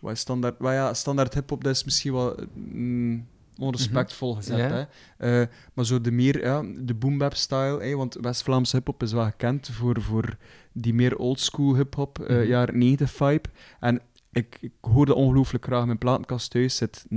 Wat 0.00 0.12
is 0.12 0.20
standaard, 0.20 0.58
well 0.58 0.72
ja, 0.74 0.94
standaard 0.94 1.34
hip-hop 1.34 1.64
dat 1.64 1.74
is 1.74 1.84
misschien 1.84 2.12
wel 2.12 2.36
mm, 2.54 3.26
onrespectvol 3.58 4.34
gezet. 4.34 4.58
Ja. 4.58 4.88
Hè? 5.16 5.40
Eh, 5.42 5.48
maar 5.74 5.84
zo 5.84 6.00
de 6.00 6.10
meer, 6.10 6.44
ja, 6.44 6.62
de 6.78 6.94
boom-bap-style, 6.94 7.82
hè, 7.84 7.96
want 7.96 8.14
West-Vlaamse 8.20 8.76
hip-hop 8.76 9.02
is 9.02 9.12
wel 9.12 9.24
gekend 9.24 9.68
voor, 9.68 10.00
voor 10.02 10.36
die 10.72 10.94
meer 10.94 11.16
oldschool 11.16 11.74
hip-hop, 11.76 12.18
eh, 12.18 12.36
Mhm. 12.36 12.46
jaren 12.46 12.78
90 12.78 13.10
vibe. 13.10 13.48
En 13.80 14.00
ik, 14.32 14.58
ik 14.60 14.72
hoorde 14.80 15.14
ongelooflijk 15.14 15.64
graag, 15.64 15.84
mijn 15.86 15.98
platenkast 15.98 16.50
thuis 16.50 16.76
zit 16.76 17.04
90% 17.12 17.16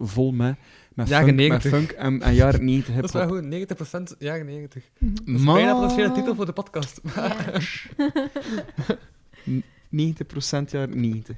vol 0.00 0.32
met, 0.32 0.56
met, 0.94 1.08
Jaren 1.08 1.26
funk, 1.26 1.38
90. 1.38 1.70
met 1.70 1.80
funk 1.80 1.90
en, 1.90 2.22
en 2.22 2.34
jaren 2.34 2.64
90 2.64 2.94
Dat 2.94 3.04
is 3.04 3.12
wel 3.12 3.28
goed, 3.28 3.44
90% 4.14 4.18
jaren 4.18 4.46
90. 4.46 4.90
Mhm. 4.98 5.14
Dat 5.14 5.34
is 5.34 5.44
bijna 5.44 6.04
een 6.04 6.12
titel 6.12 6.34
voor 6.34 6.46
de 6.46 6.52
podcast. 6.52 7.00
Ja. 7.14 7.36
90% 9.90 10.70
jaren 10.70 11.00
90. 11.00 11.36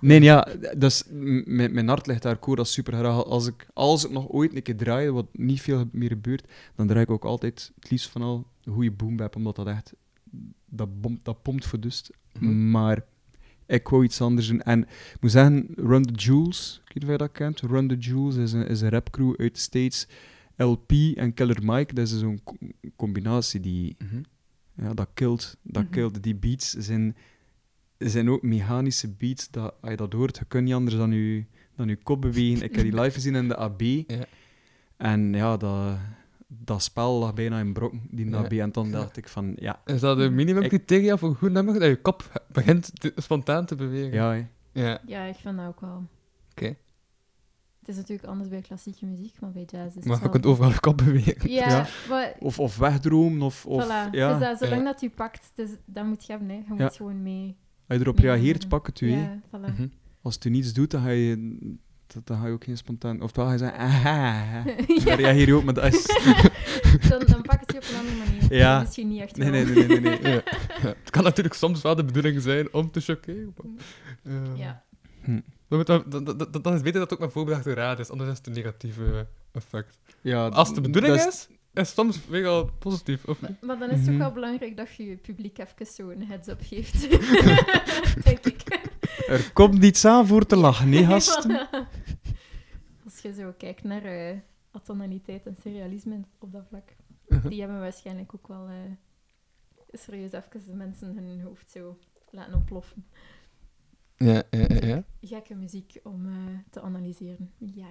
Nee, 0.00 0.20
ja, 0.20 0.48
dus 0.76 1.02
mijn, 1.44 1.72
mijn 1.74 1.88
hart 1.88 2.06
ligt 2.06 2.22
daar 2.22 2.36
koor 2.36 2.58
als 2.58 2.72
super 2.72 2.92
graag. 2.92 3.24
Als 3.24 3.46
ik, 3.46 3.66
als 3.74 4.04
ik 4.04 4.10
nog 4.10 4.28
ooit 4.28 4.54
een 4.54 4.62
keer 4.62 4.76
draai, 4.76 5.10
wat 5.10 5.26
niet 5.32 5.60
veel 5.60 5.84
meer 5.92 6.08
gebeurt, 6.08 6.46
dan 6.74 6.86
draai 6.86 7.02
ik 7.02 7.10
ook 7.10 7.24
altijd 7.24 7.72
het 7.80 7.90
liefst 7.90 8.10
van 8.10 8.22
al 8.22 8.46
een 8.64 8.72
goede 8.72 8.90
boombap, 8.90 9.36
omdat 9.36 9.56
dat 9.56 9.66
echt, 9.66 9.94
dat, 10.64 11.00
bom, 11.00 11.18
dat 11.22 11.42
pompt 11.42 11.66
voor 11.66 11.80
dust. 11.80 12.10
Mhm. 12.38 12.70
Maar 12.70 13.04
ik 13.66 13.88
wou 13.88 14.04
iets 14.04 14.20
anders 14.20 14.46
doen. 14.48 14.62
En 14.62 14.80
ik 14.82 15.16
moet 15.20 15.30
zeggen, 15.30 15.68
Run 15.74 16.02
the 16.02 16.12
Jewels, 16.12 16.80
ik 16.84 16.86
weet 16.86 16.94
niet 16.94 17.04
of 17.04 17.10
je 17.10 17.16
dat 17.18 17.32
kent. 17.32 17.60
Run 17.60 17.88
the 17.88 17.96
Jewels 17.96 18.36
is 18.36 18.52
een, 18.52 18.66
is 18.66 18.80
een 18.80 18.88
rapcrew 18.90 19.34
uit 19.36 19.54
de 19.54 19.60
States. 19.60 20.08
LP 20.56 20.92
en 21.14 21.34
Killer 21.34 21.58
Mike, 21.62 21.94
dat 21.94 22.06
is 22.08 22.18
zo'n 22.18 22.40
co- 22.44 22.56
combinatie 22.96 23.60
die 23.60 23.96
Mhm. 23.98 24.22
ja, 24.86 24.94
dat 24.94 25.08
kilt. 25.14 25.56
Dat 25.62 25.84
kilt. 25.90 26.22
Die 26.22 26.34
beats 26.34 26.70
zijn, 26.72 27.16
zijn 27.98 28.30
ook 28.30 28.42
mechanische 28.42 29.08
beats. 29.08 29.50
Dat, 29.50 29.74
als 29.80 29.90
je 29.90 29.96
dat 29.96 30.12
hoort, 30.12 30.36
je 30.38 30.44
kunt 30.44 30.64
niet 30.64 30.74
anders 30.74 30.96
dan 30.96 31.12
je, 31.12 31.44
dan 31.76 31.88
je 31.88 31.96
kop 31.96 32.20
bewegen. 32.20 32.62
Ik 32.64 32.74
heb 32.74 32.84
die 32.84 32.94
live 33.00 33.10
gezien 33.14 33.34
in 33.34 33.48
de 33.48 33.56
AB. 33.56 33.80
Ja. 33.80 34.26
En 34.96 35.32
ja, 35.32 35.56
dat, 35.56 35.96
dat 36.46 36.82
spel 36.82 37.18
lag 37.18 37.34
bijna 37.34 37.58
in 37.58 37.72
brokken, 37.72 38.02
die 38.10 38.30
Ja. 38.30 38.48
En 38.48 38.72
dan 38.72 38.90
dacht 38.90 39.16
ik 39.16 39.28
van, 39.28 39.52
ja, 39.56 39.80
Is 39.84 40.00
dat 40.00 40.18
de 40.18 40.30
minimumcriteria 40.30 41.16
voor 41.16 41.28
een 41.28 41.34
goed 41.34 41.52
nummer? 41.52 41.74
Dat 41.74 41.88
je 41.88 42.00
kop 42.00 42.42
begint 42.52 43.00
te- 43.00 43.12
spontaan 43.16 43.66
te 43.66 43.74
bewegen? 43.74 44.12
ja. 44.12 44.48
Ja. 44.72 45.00
ja, 45.06 45.22
ik 45.24 45.34
vind 45.36 45.56
dat 45.56 45.66
ook 45.66 45.80
wel. 45.80 46.04
Oké. 46.50 46.76
Het 47.78 47.88
is 47.94 47.96
natuurlijk 47.96 48.28
anders 48.28 48.48
bij 48.48 48.60
klassieke 48.60 49.06
muziek, 49.06 49.40
maar 49.40 49.50
bij 49.50 49.62
jazz 49.66 49.86
is 49.88 49.94
het 49.94 50.04
Maar 50.04 50.14
je 50.16 50.22
wel- 50.22 50.30
kunt 50.30 50.46
overal 50.46 50.70
je 50.70 50.80
kop 50.80 50.96
bewegen. 50.96 51.50
Ja, 51.50 51.68
Ja. 51.68 51.86
maar 52.08 52.34
Of, 52.38 52.58
of 52.58 52.76
wegdromen, 52.76 53.42
of, 53.42 53.66
of 53.66 53.84
voilà. 53.84 54.10
ja, 54.10 54.38
Dus 54.38 54.46
dat, 54.48 54.58
zolang 54.58 54.82
Ja. 54.82 54.92
dat 54.92 55.02
u 55.02 55.08
pakt, 55.10 55.50
dus, 55.54 55.70
dat 55.84 56.04
moet 56.04 56.24
je 56.26 56.32
hebben. 56.32 56.48
Hè. 56.50 56.54
Je 56.54 56.62
Ja. 56.76 56.82
moet 56.84 56.96
gewoon 56.96 57.22
mee. 57.22 57.56
als 57.88 57.98
je 57.98 58.04
erop 58.04 58.18
reageert, 58.18 58.68
pak 58.68 58.86
het 58.86 59.00
u. 59.00 59.10
hè. 59.12 59.20
Ja, 59.22 59.40
voilà. 59.46 59.72
Mhm. 59.74 59.86
Als 60.22 60.34
het 60.34 60.44
u 60.44 60.50
niets 60.50 60.72
doet, 60.72 60.90
dan 60.90 61.02
ga 61.02 61.08
je, 61.08 61.58
dat- 62.06 62.26
dan 62.26 62.38
ga 62.40 62.46
je 62.46 62.52
ook 62.52 62.64
geen 62.64 62.76
spontaan... 62.76 63.20
Oftewel 63.22 63.46
ga 63.48 63.52
je 63.54 63.58
zeggen, 63.58 63.78
aha. 63.78 64.62
Dan 64.64 64.74
ja, 65.04 65.14
reageer 65.14 65.46
je 65.46 65.54
ook, 65.54 65.64
maar 65.64 65.74
dat 65.74 65.94
is... 65.94 66.06
dan, 67.08 67.22
dan 67.26 67.42
pak 67.42 67.60
het 67.60 67.72
je 67.72 67.76
op 67.78 67.84
een 67.90 67.96
andere 67.98 68.16
manier. 68.16 68.54
Ja. 68.58 68.72
Dat 68.72 68.80
is 68.80 68.86
Misschien 68.86 69.08
niet 69.08 69.20
echt 69.20 69.36
Nee, 69.36 69.50
nee, 69.50 69.64
nee, 69.64 69.86
nee. 69.86 70.00
nee, 70.00 70.20
nee. 70.20 70.32
Ja. 70.34 70.42
Ja. 70.82 70.94
Het 71.02 71.10
kan 71.10 71.22
natuurlijk 71.22 71.54
soms 71.54 71.82
wel 71.82 71.94
de 71.94 72.04
bedoeling 72.04 72.42
zijn 72.42 72.72
om 72.74 72.90
te 72.90 73.00
choqueren. 73.00 73.54
maar, 73.56 74.32
eh, 74.34 74.58
Ja. 74.58 74.84
Dat- 75.68 75.86
dan, 75.86 76.04
dan, 76.08 76.24
dan- 76.24 76.36
dan 76.36 76.62
is 76.64 76.72
het 76.72 76.82
beter 76.82 76.92
dat 76.92 77.00
het 77.00 77.12
ook 77.12 77.18
maar 77.18 77.30
voorbedachte 77.30 77.74
raad 77.74 77.98
is, 77.98 78.10
anders 78.10 78.30
is 78.30 78.36
het 78.38 78.46
een 78.46 78.52
negatieve 78.52 79.26
effect. 79.52 79.98
Ja, 80.20 80.46
Als 80.46 80.74
de 80.74 80.80
bedoeling 80.80 81.14
is, 81.16 81.48
is 81.74 81.92
soms 81.94 82.18
weer 82.28 82.46
al 82.46 82.70
positief. 82.78 83.24
Of? 83.24 83.38
Maar 83.60 83.78
dan 83.78 83.90
is 83.90 83.98
het 83.98 84.06
ook 84.06 84.06
Mhm. 84.14 84.18
wel 84.18 84.32
belangrijk 84.32 84.76
dat 84.76 84.94
je 84.96 85.04
je 85.08 85.16
publiek 85.16 85.58
even 85.58 85.86
zo 85.86 86.10
een 86.10 86.22
heads-up 86.26 86.60
geeft. 86.64 87.10
Denk 88.24 88.38
ik. 88.46 88.62
Er 89.28 89.52
komt 89.52 89.78
niets 89.78 90.04
aan 90.04 90.26
voor 90.26 90.46
te 90.46 90.56
lachen, 90.56 90.88
nee, 90.88 91.04
gasten. 91.12 91.68
Als 93.04 93.18
je 93.22 93.32
zo 93.34 93.52
kijkt 93.58 93.84
naar 93.84 94.04
eh 94.04 94.36
atonaliteit 94.70 95.46
en 95.46 95.56
surrealisme 95.62 96.24
op 96.38 96.52
dat 96.52 96.64
vlak, 96.68 96.94
Uh-huh. 97.28 97.50
die 97.50 97.60
hebben 97.60 97.80
waarschijnlijk 97.80 98.34
ook 98.34 98.48
wel 98.48 98.68
eh, 98.68 98.74
serieus 99.92 100.32
even 100.32 100.64
de 100.66 100.74
mensen 100.74 101.16
hun 101.16 101.40
hoofd 101.40 101.70
zo 101.70 101.98
laten 102.30 102.54
ontploffen. 102.54 103.06
Ja, 104.16 104.42
ja, 104.50 104.86
ja. 104.86 105.04
Gekke 105.20 105.54
muziek 105.54 106.00
om 106.02 106.26
eh, 106.26 106.58
te 106.70 106.80
analyseren. 106.80 107.52
Ja. 107.58 107.88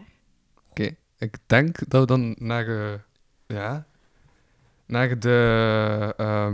Ik 1.17 1.37
denk 1.45 1.89
dat 1.89 2.01
we 2.01 2.07
dan 2.07 2.35
naar... 2.39 2.65
ja... 3.47 3.87
naar 4.85 5.19
de, 5.19 6.13
ehm 6.17 6.53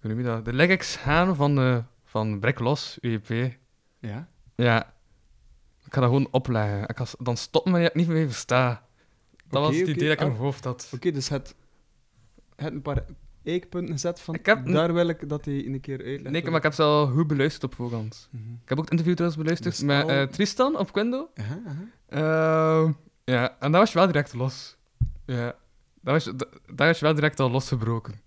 hoe 0.00 0.10
noem 0.10 0.18
je 0.18 0.24
dat, 0.24 0.44
de 0.44 0.52
lyrics 0.52 0.96
gaan 0.96 1.36
van, 1.36 1.54
de, 1.54 1.82
van 2.04 2.40
Break 2.40 2.58
Los, 2.58 2.98
EP. 3.00 3.56
Ja? 4.02 4.28
Ja. 4.54 4.94
Ik 5.84 5.94
ga 5.94 6.00
dat 6.00 6.08
gewoon 6.08 6.28
opleggen. 6.30 6.82
Ik 6.88 6.96
ga 6.96 7.04
s- 7.04 7.14
dan 7.18 7.36
stoppen 7.36 7.72
met 7.72 7.82
je 7.82 7.90
niet 7.94 8.08
meer 8.08 8.26
verstaan. 8.26 8.80
Dat 9.48 9.60
was 9.62 9.68
Oké, 9.70 9.78
het 9.78 9.88
oké. 9.88 9.90
idee 9.96 10.08
dat 10.08 10.12
ik 10.16 10.20
in 10.20 10.26
Ah, 10.26 10.32
mijn 10.32 10.44
hoofd 10.44 10.64
had. 10.64 10.90
Oké, 10.94 11.10
dus 11.10 11.28
het, 11.28 11.54
het 12.56 12.72
een 12.72 12.82
paar 12.82 13.04
eikpunten 13.44 13.92
gezet 13.94 14.20
van... 14.20 14.34
Ik 14.34 14.46
heb- 14.46 14.66
Daar 14.66 14.92
wil 14.92 15.08
ik 15.08 15.28
dat 15.28 15.44
hij 15.44 15.66
een 15.66 15.80
keer 15.80 15.98
uitlegt. 16.04 16.30
Nee, 16.30 16.44
maar 16.44 16.54
ik 16.54 16.62
heb 16.62 16.72
ze 16.72 16.82
al 16.82 17.06
goed 17.06 17.26
beluisterd 17.26 17.64
op 17.64 17.74
voorhand. 17.74 18.28
Mhm. 18.30 18.42
Ik 18.62 18.68
heb 18.68 18.78
ook 18.78 18.82
het 18.84 18.90
interview 18.90 19.14
trouwens 19.14 19.42
beluisterd 19.42 19.74
Dus 19.76 19.84
met 19.84 20.02
al- 20.02 20.08
eh, 20.10 20.22
Tristan 20.22 20.78
op 20.78 20.92
Quendo. 20.92 21.28
Aha, 21.34 21.60
aha. 21.66 21.84
Ehm, 22.84 22.92
ja, 23.24 23.56
en 23.58 23.70
daar 23.72 23.80
was 23.80 23.92
je 23.92 23.98
wel 23.98 24.06
direct 24.06 24.32
los. 24.34 24.76
Ja, 25.26 25.56
daar 26.00 26.14
was 26.14 26.24
je, 26.24 26.36
da- 26.36 26.48
daar 26.74 26.86
was 26.86 26.98
je 26.98 27.04
wel 27.04 27.14
direct 27.14 27.40
al 27.40 27.50
losgebroken. 27.50 28.20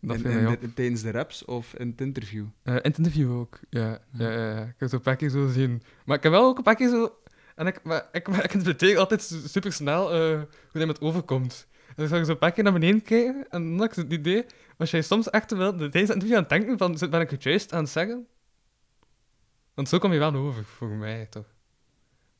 Dat 0.00 0.16
In- 0.20 0.74
tijdens 0.74 1.02
de 1.02 1.10
raps 1.10 1.44
of 1.44 1.74
in 1.74 1.88
het 1.88 2.00
interview? 2.00 2.44
Eh, 2.62 2.74
in 2.74 2.80
het 2.82 2.98
interview 2.98 3.32
ook, 3.38 3.58
ja. 3.70 3.98
ja, 4.12 4.30
ja, 4.30 4.50
ja. 4.54 4.62
Ik 4.64 4.74
heb 4.76 4.88
zo'n 4.88 5.00
paar 5.00 5.16
keer 5.16 5.28
zo 5.30 5.48
zien. 5.48 5.82
Maar 6.04 6.16
ik 6.16 6.22
heb 6.22 6.32
wel 6.32 6.44
ook 6.44 6.56
een 6.56 6.62
paar 6.62 6.74
keer 6.76 6.88
zo... 6.88 7.14
En 7.54 7.66
ik, 7.66 7.82
maar, 7.82 8.08
ik, 8.12 8.28
maar 8.28 8.44
ik 8.44 8.52
interpreteer 8.58 8.98
altijd 8.98 9.22
super 9.46 9.72
snel 9.72 10.08
hoe 10.10 10.46
hij 10.72 10.86
met 10.86 11.00
overkomt. 11.00 11.66
En 11.96 12.02
ik 12.04 12.08
zag 12.08 12.24
zo 12.26 12.36
een 12.40 12.52
keer 12.52 12.64
naar 12.64 12.72
beneden 12.72 13.02
kijken 13.02 13.46
en 13.50 13.62
dan 13.62 13.78
had 13.78 13.84
ik 13.90 13.94
het 13.94 14.12
idee... 14.12 14.44
Was 14.76 14.90
jij 14.90 15.02
soms 15.02 15.30
echt 15.30 15.50
wel 15.50 15.70
tijdens 15.76 15.92
het 15.94 16.10
interview 16.10 16.34
aan 16.36 16.40
het 16.40 16.48
denken 16.48 16.78
van... 16.78 17.10
Ben 17.10 17.20
ik 17.20 17.30
het 17.30 17.42
juist 17.42 17.72
aan 17.72 17.82
het 17.82 17.92
zeggen? 17.92 18.26
Want 19.74 19.88
zo 19.88 19.98
kom 19.98 20.12
je 20.12 20.18
wel 20.18 20.34
over, 20.34 20.64
voor 20.64 20.88
mij, 20.88 21.26
toch? 21.26 21.54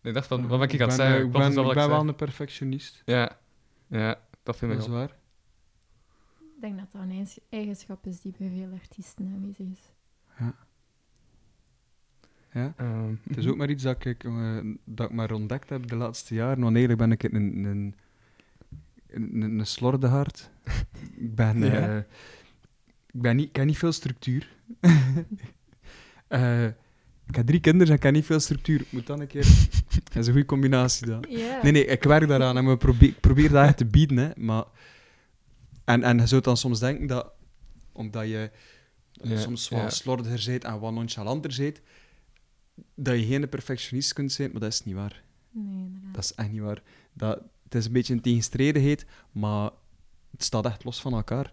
En 0.02 0.08
ik 0.08 0.14
dacht 0.14 0.26
van, 0.26 0.48
wat 0.48 0.58
ben 0.58 0.68
ik 0.68 0.80
aan 0.80 0.86
het 0.88 0.96
zeggen? 0.96 1.16
eh, 1.16 1.24
Ik 1.24 1.30
ben, 1.30 1.48
ik 1.68 1.74
ben 1.74 1.88
wel 1.88 2.08
een 2.08 2.14
perfectionist. 2.16 3.02
Ja, 3.04 3.38
ja, 3.88 4.20
dat 4.42 4.56
vind 4.56 4.72
ik 4.72 4.78
Dat 4.78 4.86
is 4.86 4.92
wel. 4.92 5.00
waar. 5.02 5.16
Ik 6.56 6.62
denk 6.62 6.78
dat 6.78 6.92
dat 6.92 7.02
een 7.02 7.10
eigen- 7.10 7.42
eigenschap 7.48 8.06
is 8.06 8.20
die 8.20 8.34
bij 8.38 8.48
veel 8.56 8.72
artiesten 8.72 9.26
aanwezig 9.34 9.66
is. 9.72 9.92
Ja. 10.38 10.54
Ehm, 12.76 13.14
Het 13.28 13.36
is 13.36 13.46
ook 13.46 13.56
maar 13.56 13.70
iets 13.70 13.82
dat 13.82 14.04
ik, 14.04 14.24
eh, 14.24 14.58
dat 14.84 15.08
ik 15.10 15.16
maar 15.16 15.32
ontdekt 15.32 15.68
heb 15.68 15.86
de 15.88 15.96
laatste 15.96 16.34
jaren. 16.34 16.60
Want 16.62 16.76
eigenlijk 16.76 16.98
ben 16.98 17.12
ik 17.12 17.22
een, 17.22 17.34
een, 17.34 17.64
een, 17.64 17.94
een, 19.42 19.58
een 19.58 19.66
slordigheid. 19.66 20.50
ik 21.16 21.34
ben... 21.34 21.58
Ja. 21.58 21.88
eh, 21.88 21.96
ik, 23.12 23.22
ben 23.22 23.36
niet, 23.36 23.48
ik 23.48 23.56
heb 23.56 23.64
niet 23.66 23.78
veel 23.78 23.92
structuur. 23.92 24.54
Eh, 26.28 26.64
ik 27.26 27.34
heb 27.36 27.46
drie 27.46 27.60
kinderen 27.60 27.88
en 27.88 27.94
ik 27.96 28.02
heb 28.02 28.12
niet 28.12 28.24
veel 28.24 28.40
structuur. 28.40 28.80
Ik 28.80 28.92
Moet 28.92 29.06
dan 29.06 29.20
een 29.20 29.26
keer... 29.26 29.44
Dat 30.04 30.16
is 30.16 30.26
een 30.26 30.32
goede 30.32 30.44
combinatie, 30.46 31.06
dan. 31.06 31.24
Ja. 31.28 31.62
Nee, 31.62 31.72
nee, 31.72 31.84
ik 31.86 32.02
werk 32.02 32.28
daaraan 32.28 32.56
en 32.56 32.66
we 32.68 32.76
probeer, 32.76 33.08
ik 33.08 33.20
probeer 33.20 33.50
dat 33.50 33.64
echt 33.66 33.76
te 33.76 33.84
bieden, 33.86 34.16
hè. 34.16 34.30
Maar... 34.36 34.64
En, 35.86 36.02
en 36.02 36.18
je 36.18 36.26
zou 36.26 36.40
dan 36.40 36.56
soms 36.56 36.78
denken 36.80 37.06
dat... 37.06 37.32
Omdat 37.92 38.26
je 38.28 38.50
Ja, 39.12 39.38
soms 39.38 39.68
wat 39.68 39.80
ja. 39.80 39.90
slordiger 39.90 40.42
bent 40.50 40.64
en 40.64 40.78
wat 40.80 40.92
nonchalanter 40.92 41.54
bent, 41.58 41.80
dat 42.94 43.18
je 43.18 43.26
geen 43.26 43.48
perfectionist 43.48 44.12
kunt 44.12 44.32
zijn, 44.32 44.50
maar 44.52 44.60
dat 44.60 44.72
is 44.72 44.84
niet 44.84 44.94
waar. 44.94 45.22
Nee, 45.50 45.84
inderdaad. 45.84 46.14
Dat 46.14 46.24
is 46.24 46.34
echt 46.34 46.50
niet 46.52 46.60
waar. 46.60 46.82
Dat, 47.12 47.40
het 47.64 47.74
is 47.74 47.86
een 47.86 47.92
beetje 47.92 48.12
een 48.14 48.20
tegenstrijdigheid, 48.20 49.06
maar 49.32 49.70
het 50.30 50.42
staat 50.44 50.64
echt 50.66 50.84
los 50.84 51.00
van 51.00 51.12
elkaar. 51.14 51.52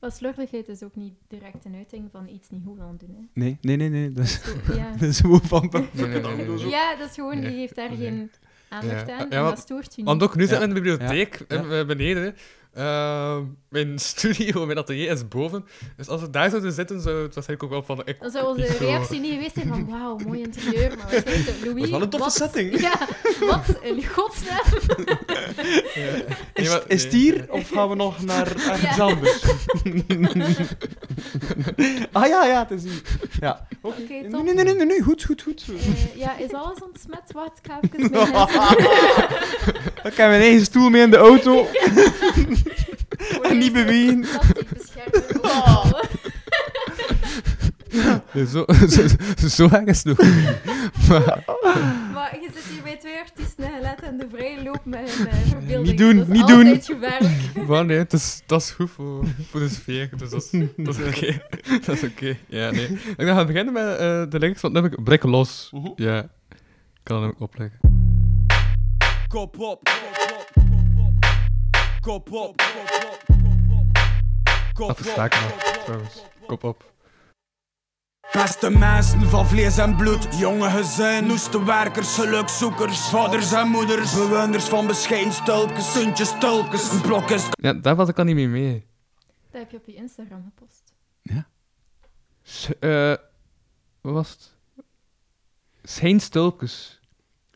Maar 0.00 0.12
slordigheid 0.12 0.68
is 0.68 0.82
ook 0.82 0.96
niet 0.96 1.14
direct 1.28 1.64
een 1.64 1.74
uiting 1.74 2.08
van 2.10 2.28
iets 2.28 2.50
niet 2.50 2.62
goed 2.64 2.80
aan 2.80 2.96
doen. 2.96 3.14
Hè. 3.18 3.22
Nee, 3.32 3.58
nee, 3.60 3.76
nee, 3.76 3.88
nee. 3.88 4.12
Dat 4.12 4.24
is, 4.24 4.40
Zo, 4.42 4.74
ja. 4.74 4.90
dat 4.98 5.02
is 5.08 5.20
gewoon 5.20 5.42
van... 5.42 5.68
Nee, 5.72 5.88
nee, 5.94 6.20
nee, 6.20 6.34
nee, 6.36 6.46
nee. 6.46 6.68
ja, 6.68 6.96
dat 6.96 7.08
is 7.08 7.14
gewoon, 7.14 7.40
Nee. 7.40 7.50
je 7.50 7.56
geeft 7.58 7.74
daar 7.74 7.88
Nee. 7.88 7.98
geen 7.98 8.30
aandacht 8.68 9.06
Ja. 9.08 9.18
aan 9.18 9.26
Ja, 9.30 9.36
en 9.36 9.42
want- 9.42 9.54
dat 9.56 9.64
stoort 9.64 9.84
je 9.84 9.92
niet. 9.96 10.04
Want 10.06 10.22
ook 10.22 10.36
nu 10.36 10.46
zijn 10.46 10.60
we 10.60 10.66
in 10.66 10.74
de 10.74 10.80
bibliotheek 10.80 11.44
Ja. 11.48 11.64
eh, 11.80 11.86
beneden. 11.86 12.34
Eh, 12.74 13.36
mijn 13.68 13.98
studio, 14.10 14.66
mijn 14.66 14.78
atelier 14.78 15.10
is 15.10 15.28
boven. 15.28 15.64
Dus 15.96 16.08
als 16.08 16.20
we 16.20 16.30
daar 16.30 16.50
zouden 16.50 16.72
zitten, 16.72 17.00
zou 17.00 17.22
het 17.22 17.34
waarschijnlijk 17.34 17.62
ook 17.62 17.86
wel 17.86 17.96
van... 17.96 18.06
Ik, 18.06 18.20
Dan 18.20 18.30
zou 18.30 18.46
onze 18.46 18.66
zo- 18.66 18.84
reactie 18.84 19.20
niet 19.20 19.32
geweest 19.32 19.54
zijn 19.54 19.68
van 19.68 19.88
wauw, 19.90 20.16
mooi 20.26 20.40
interieur, 20.40 20.88
maar 20.88 21.10
waarschijnlijk 21.10 21.48
zo, 21.48 21.64
Louis, 21.64 21.74
Dat 21.74 21.84
is 21.84 21.90
wel 21.90 22.02
een 22.02 22.08
toffe 22.10 22.24
wat, 22.26 22.34
setting. 22.34 22.80
Ja, 22.80 22.98
wat 23.40 23.64
in 23.82 24.06
godsnaam. 24.06 24.64
Ja. 25.94 26.02
Is, 26.04 26.24
Nee, 26.54 26.68
maar- 26.68 26.82
is 26.86 27.02
het 27.02 27.12
nee. 27.12 27.20
hier 27.20 27.44
of 27.48 27.68
gaan 27.68 27.88
we 27.88 27.94
nog 27.94 28.22
naar 28.24 28.46
ergens 28.46 28.96
Ja. 28.96 29.04
anders? 29.04 29.42
ah 32.12 32.26
ja, 32.26 32.44
ja, 32.46 32.66
het 32.68 32.70
is 32.70 32.82
hier. 32.82 33.02
Ja. 33.40 33.66
Oké, 33.80 33.96
Nee, 34.08 34.28
top. 34.28 34.42
nee, 34.44 34.54
nee, 34.54 34.64
nee, 34.64 34.74
nee, 34.74 34.86
nee, 34.86 35.02
goed, 35.02 35.24
goed, 35.24 35.42
goed. 35.42 35.64
Eh, 35.68 36.16
ja, 36.16 36.36
is 36.38 36.52
alles 36.52 36.78
ontsmet? 36.82 37.22
Wat? 37.32 37.52
Ik 37.62 37.70
ga 37.70 37.78
even 37.82 38.10
mensen- 38.10 38.42
Ik 40.04 40.14
heb 40.16 40.28
mijn 40.28 40.40
eigen 40.42 40.64
stoel 40.64 40.88
mee 40.90 41.02
in 41.02 41.10
de 41.10 41.16
auto. 41.16 41.66
En 43.42 43.58
niet 43.58 43.72
bewegen. 43.72 44.08
een. 44.08 44.26
Nee, 48.32 48.46
Zo, 48.46 48.64
zo, 48.88 49.06
zo, 49.38 49.48
zo 49.48 49.68
erg 49.68 49.84
is 49.84 50.04
het 50.04 50.18
nog 50.18 50.26
niet. 50.26 50.44
Maar, 51.08 51.44
Maar 52.12 52.38
je 52.40 52.48
zit 52.54 52.64
hier 52.64 52.82
bij 52.82 52.96
twee 52.96 53.18
artiesten 53.18 53.64
en 53.74 53.80
laat 53.82 54.00
hen 54.00 54.18
de 54.18 54.26
vrije 54.32 54.62
loop 54.62 54.84
met 54.84 55.10
hun 55.14 55.26
eh, 55.26 55.34
verbeelding. 55.48 55.86
Niet 55.86 55.98
doen, 55.98 56.16
dat 56.16 56.26
is 56.28 56.32
niet 56.32 56.46
doen. 56.46 56.82
gevaarlijk. 56.82 57.66
maar 57.68 57.84
nee, 57.84 57.98
het 57.98 58.12
is, 58.12 58.42
dat 58.46 58.60
is 58.60 58.70
goed 58.70 58.90
voor, 58.90 59.24
voor 59.50 59.60
de 59.60 59.68
sfeer. 59.68 60.08
Dus 60.16 60.30
dat 60.30 60.48
is, 60.52 60.60
dat 60.76 60.98
is 60.98 61.06
oké. 61.06 61.40
Dat 61.86 61.96
is 61.96 62.02
oké. 62.02 62.36
Ja, 62.46 62.70
nee. 62.70 62.88
Ik 63.16 63.26
ga 63.26 63.44
beginnen 63.44 63.72
met 63.72 63.98
eh, 63.98 64.22
de 64.28 64.38
links 64.38 64.60
van 64.60 64.74
het 64.74 64.82
nummer 64.82 65.02
Brek 65.02 65.22
Los. 65.22 65.68
Mhm. 65.72 65.88
Ja. 65.96 66.18
Ik 66.18 67.00
kan 67.02 67.22
hem 67.22 67.34
opleggen. 67.38 67.78
Kop 69.28 69.58
op, 69.58 69.80
kop 69.84 70.38
op, 70.38 70.63
kop 72.04 72.32
op, 72.32 72.56
kop 72.56 72.56
op, 73.12 73.22
kop 74.72 74.86
Dat 74.86 74.96
versta 74.96 75.24
ik 75.24 75.32
nog, 75.32 75.82
trouwens. 75.84 76.22
Kop 76.46 76.64
op. 76.64 76.92
Beste 78.32 78.70
mensen 78.70 79.22
van 79.22 79.46
vlees 79.46 79.78
en 79.78 79.96
bloed, 79.96 80.38
jonge 80.38 80.70
gezin, 80.70 81.26
noeste 81.26 81.64
werkers, 81.64 82.14
gelukzoekers, 82.14 83.08
vaders 83.08 83.52
en 83.52 83.68
moeders, 83.68 84.14
bewoners 84.14 84.64
van 84.64 84.86
bescheiden 84.86 85.32
stulpjes, 85.32 85.92
suntjes, 85.92 86.28
stulpjes, 86.28 86.90
een 86.90 87.00
blok 87.00 87.30
is 87.30 87.46
Ja, 87.50 87.72
daar 87.72 87.96
was 87.96 88.08
ik 88.08 88.18
al 88.18 88.24
niet 88.24 88.34
mee 88.34 88.48
mee. 88.48 88.86
Dat 89.50 89.60
heb 89.60 89.70
je 89.70 89.76
op 89.76 89.86
je 89.86 89.94
Instagram 89.94 90.42
gepost. 90.44 90.92
S 92.42 92.68
eh, 92.80 93.14
wat 94.00 94.12
was 94.12 94.30
het? 94.30 94.56
Schijnstulpjes. 95.82 97.00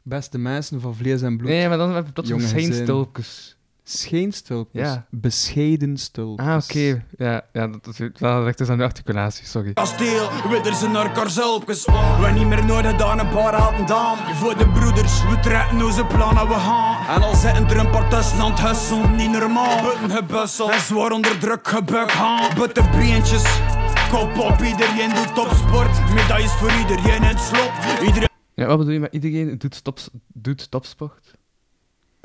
Beste 0.02 0.38
mensen 0.38 0.80
van 0.80 0.94
vlees 0.94 1.22
en 1.22 1.36
bloed. 1.36 1.48
Nee, 1.48 1.68
maar 1.68 1.78
dan 1.78 1.94
heb 1.94 2.06
je 2.06 2.12
plots 2.12 2.28
Jonge 2.28 2.46
schijnstulpjes. 2.46 3.57
Scheenstulpjes. 3.90 4.88
Ja. 4.88 5.06
Bescheiden 5.10 5.96
stulpjes. 5.96 6.46
Ah, 6.46 6.62
oké. 6.62 7.04
Ja, 7.16 7.42
ja, 7.52 7.66
dat 7.66 7.86
is 7.86 8.08
wel 8.18 8.44
recht 8.44 8.60
is 8.60 8.68
aan 8.68 8.76
de 8.78 8.84
articulatie, 8.84 9.46
sorry. 9.46 9.72
kasteel, 9.72 10.28
witters 10.50 10.82
en 10.82 10.90
narkarzulpjes. 10.90 11.84
We 11.84 12.30
niet 12.34 12.46
meer 12.46 12.64
nodig 12.64 12.96
dan 12.96 13.18
een 13.18 13.28
paar 13.28 13.56
helpen 13.56 13.86
dan. 13.86 14.16
Voor 14.34 14.58
de 14.58 14.68
broeders, 14.68 15.22
we 15.22 15.38
trekken 15.40 15.82
onze 15.82 16.04
plannen, 16.04 16.48
we 16.48 16.54
gaan. 16.54 17.16
En 17.16 17.22
al 17.22 17.34
zitten 17.34 17.66
er 17.66 17.76
een 17.78 17.90
paar 17.90 18.10
tussen 18.10 18.38
aan 18.38 18.50
het 18.50 18.60
husselen, 18.60 19.16
niet 19.16 19.30
normaal. 19.30 19.82
Butten 19.82 20.10
gebusseld 20.10 20.70
en 20.70 20.80
zwaar 20.80 21.10
onder 21.10 21.38
druk 21.38 21.68
gebuk 21.68 22.10
gaan. 22.10 22.54
Butten 22.54 22.90
beentjes, 22.90 23.44
kop 24.10 24.38
op, 24.38 24.60
iedereen 24.62 25.14
doet 25.14 25.34
topsport. 25.34 26.14
Medailles 26.14 26.52
voor 26.52 26.72
iedereen 26.72 27.14
in 27.14 27.22
het 27.22 27.40
slop. 27.40 27.72
Iedereen 28.02 28.28
Ja, 28.54 28.66
wat 28.66 28.78
bedoel 28.78 28.92
je 28.92 29.00
met 29.00 29.12
iedereen 29.12 29.58
doet, 29.58 29.74
stops, 29.74 30.08
doet 30.26 30.70
topsport? 30.70 31.36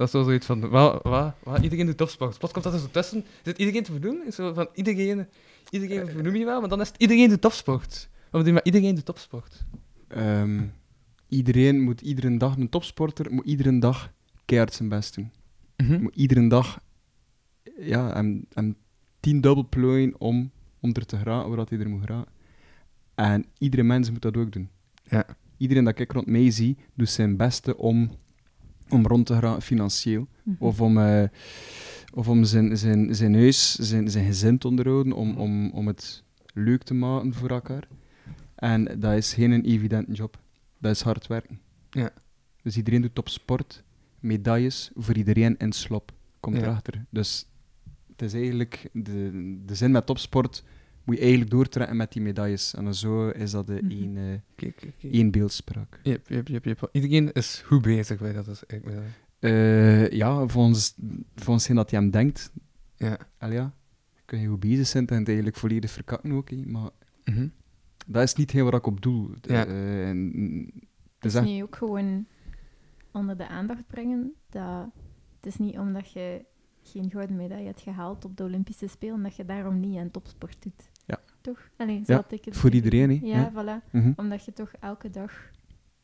Dat 0.03 0.13
is 0.13 0.19
wel 0.19 0.23
zoiets 0.23 0.45
van, 0.45 0.69
wat, 0.69 1.03
wat, 1.03 1.33
wat, 1.43 1.63
iedereen 1.63 1.85
doet 1.85 1.97
topsport. 1.97 2.37
Plots 2.37 2.53
komt 2.53 2.65
dat 2.65 2.73
er 2.73 2.79
zo 2.79 2.87
tussen. 2.91 3.25
Zit 3.43 3.57
iedereen 3.57 3.83
te 3.83 3.91
vernoemen? 3.91 4.27
Is 4.27 4.35
zo 4.35 4.53
van, 4.53 4.67
iedereen, 4.73 5.27
iedereen 5.69 6.07
vernoem 6.07 6.35
je 6.35 6.45
wel, 6.45 6.59
maar 6.59 6.69
dan 6.69 6.81
is 6.81 6.87
het 6.87 6.97
iedereen 6.97 7.29
doet 7.29 7.41
topsport. 7.41 8.09
Wat 8.21 8.31
bedoel 8.31 8.45
je 8.45 8.53
met 8.53 8.65
iedereen 8.65 8.95
doet 8.95 9.05
topsport? 9.05 9.65
Ehm, 10.07 10.61
iedereen 11.27 11.81
moet 11.81 12.01
iedere 12.01 12.37
dag, 12.37 12.57
een 12.57 12.69
topsporter 12.69 13.33
moet 13.33 13.45
iedere 13.45 13.79
dag 13.79 14.13
keihard 14.45 14.73
zijn 14.73 14.89
best 14.89 15.15
doen. 15.15 15.31
Moet 16.01 16.15
iedere 16.15 16.47
dag 16.47 16.79
ja, 17.77 18.13
hem, 18.13 18.45
hem 18.53 18.75
tien 19.19 19.41
dubbel 19.41 19.67
plooien 19.69 20.19
om, 20.19 20.51
om 20.79 20.89
er 20.93 21.05
te 21.05 21.17
geraken 21.17 21.55
waar 21.55 21.65
hij 21.69 21.79
er 21.79 21.89
moet 21.89 22.01
geraken. 22.01 22.31
En 23.15 23.45
iedere 23.57 23.83
mens 23.83 24.11
moet 24.11 24.21
dat 24.21 24.37
ook 24.37 24.51
doen. 24.51 24.69
Ja. 25.03 25.25
Iedereen 25.57 25.83
dat 25.83 25.99
ik 25.99 26.11
rond 26.11 26.27
mij 26.27 26.51
zie, 26.51 26.77
doet 26.93 27.09
zijn 27.09 27.37
beste 27.37 27.77
om, 27.77 28.11
om 28.89 29.07
rond 29.07 29.25
te 29.25 29.33
geraken 29.33 29.61
financieel. 29.61 30.27
Of 30.59 30.81
om, 30.81 30.97
eh, 30.97 31.23
of 32.13 32.27
om 32.27 32.43
zijn, 32.43 32.77
zijn, 32.77 33.15
zijn 33.15 33.33
huis, 33.33 33.75
zijn, 33.75 34.09
zijn 34.09 34.25
gezin 34.25 34.57
te 34.57 34.67
onderhouden, 34.67 35.13
om, 35.13 35.37
om, 35.37 35.69
om 35.71 35.87
het 35.87 36.23
leuk 36.53 36.83
te 36.83 36.93
maken 36.93 37.33
voor 37.33 37.49
elkaar. 37.49 37.87
En 38.55 38.99
dat 38.99 39.13
is 39.13 39.33
geen 39.33 39.51
een 39.51 39.63
evidente 39.65 40.11
job. 40.11 40.39
Dat 40.79 40.91
is 40.95 41.01
hard 41.01 41.27
werken. 41.27 41.59
Ja. 41.89 42.09
Dus 42.61 42.77
iedereen 42.77 43.01
doet 43.01 43.17
op 43.19 43.29
sport, 43.29 43.83
medailles 44.19 44.91
voor 44.95 45.15
iedereen 45.17 45.57
in 45.57 45.71
slop. 45.71 46.11
Komt 46.39 46.55
Ja. 46.55 46.61
erachter. 46.61 47.05
Dus 47.09 47.45
het 48.11 48.21
is 48.21 48.33
eigenlijk, 48.33 48.89
de, 48.93 49.31
de 49.65 49.75
zin 49.75 49.91
met 49.91 50.05
topsport 50.05 50.63
moet 51.03 51.15
je 51.15 51.21
eigenlijk 51.21 51.51
doortrekken 51.51 51.97
met 51.97 52.11
die 52.11 52.21
medailles. 52.21 52.73
En 52.73 52.95
zo 52.95 53.29
is 53.29 53.51
dat 53.51 53.67
de 53.67 53.79
Mhm. 53.81 53.91
één, 53.91 54.17
eh, 54.17 54.23
Kijk, 54.55 54.75
kijk, 54.75 54.93
kijk. 54.99 55.13
één 55.13 55.31
beeldspraak. 55.31 55.99
Yep, 56.03 56.27
yep, 56.29 56.47
yep, 56.47 56.65
yep. 56.65 56.89
Iedereen 56.91 57.31
is 57.31 57.61
goed 57.65 57.81
bezig 57.81 58.19
bij 58.19 58.33
dat. 58.33 58.47
Is, 58.47 58.63
ik, 58.67 58.83
eh, 58.85 58.97
Eh, 59.39 60.09
ja, 60.11 60.47
volgens, 60.47 60.95
volgens 61.35 61.67
hetgeen 61.67 61.75
dat 61.75 61.91
hij 61.91 61.99
hem 61.99 62.09
denkt, 62.11 62.51
Ja. 62.95 63.17
Ja, 63.39 63.73
kun 64.25 64.39
je 64.39 64.47
goed 64.47 64.59
bezig 64.59 64.87
zijn 64.87 65.07
en 65.07 65.17
het 65.17 65.27
eigenlijk 65.27 65.57
volledig 65.57 65.91
verkakken 65.91 66.31
ook, 66.31 66.51
maar 66.65 66.89
Mhm. 67.25 67.47
dat 68.07 68.23
is 68.23 68.33
niet 68.35 68.51
heel 68.51 68.63
wat 68.63 68.73
ik 68.73 68.85
op 68.85 69.01
doel. 69.01 69.29
Ja. 69.41 69.65
Eh, 69.65 70.09
en, 70.09 70.31
Het 71.13 71.31
Dus 71.31 71.33
is 71.33 71.39
echt- 71.39 71.45
nu 71.57 71.63
ook 71.63 71.75
gewoon 71.75 72.25
onder 73.11 73.37
de 73.37 73.47
aandacht 73.47 73.87
brengen. 73.87 74.33
Dat 74.49 74.85
het 75.35 75.45
is 75.45 75.57
niet 75.57 75.77
omdat 75.77 76.11
je 76.11 76.45
geen 76.83 77.09
gouden 77.11 77.35
medaille 77.35 77.65
hebt 77.65 77.81
gehaald 77.81 78.25
op 78.25 78.37
de 78.37 78.43
Olympische 78.43 78.87
Spelen, 78.87 79.23
dat 79.23 79.35
je 79.35 79.45
daarom 79.45 79.79
niet 79.79 79.97
aan 79.97 80.11
topsport 80.11 80.63
doet. 80.63 80.89
Toch? 81.43 81.69
Alleen, 81.77 82.03
Ja, 82.05 82.15
had 82.15 82.31
ik 82.31 82.45
het 82.45 82.57
voor 82.57 82.71
iedereen, 82.71 83.09
hè. 83.09 83.19
Ja, 83.23 83.37
Ja. 83.37 83.51
voilà. 83.51 83.91
mhm. 83.91 84.11
Omdat 84.15 84.45
je 84.45 84.53
toch 84.53 84.71
elke 84.79 85.09
dag 85.09 85.49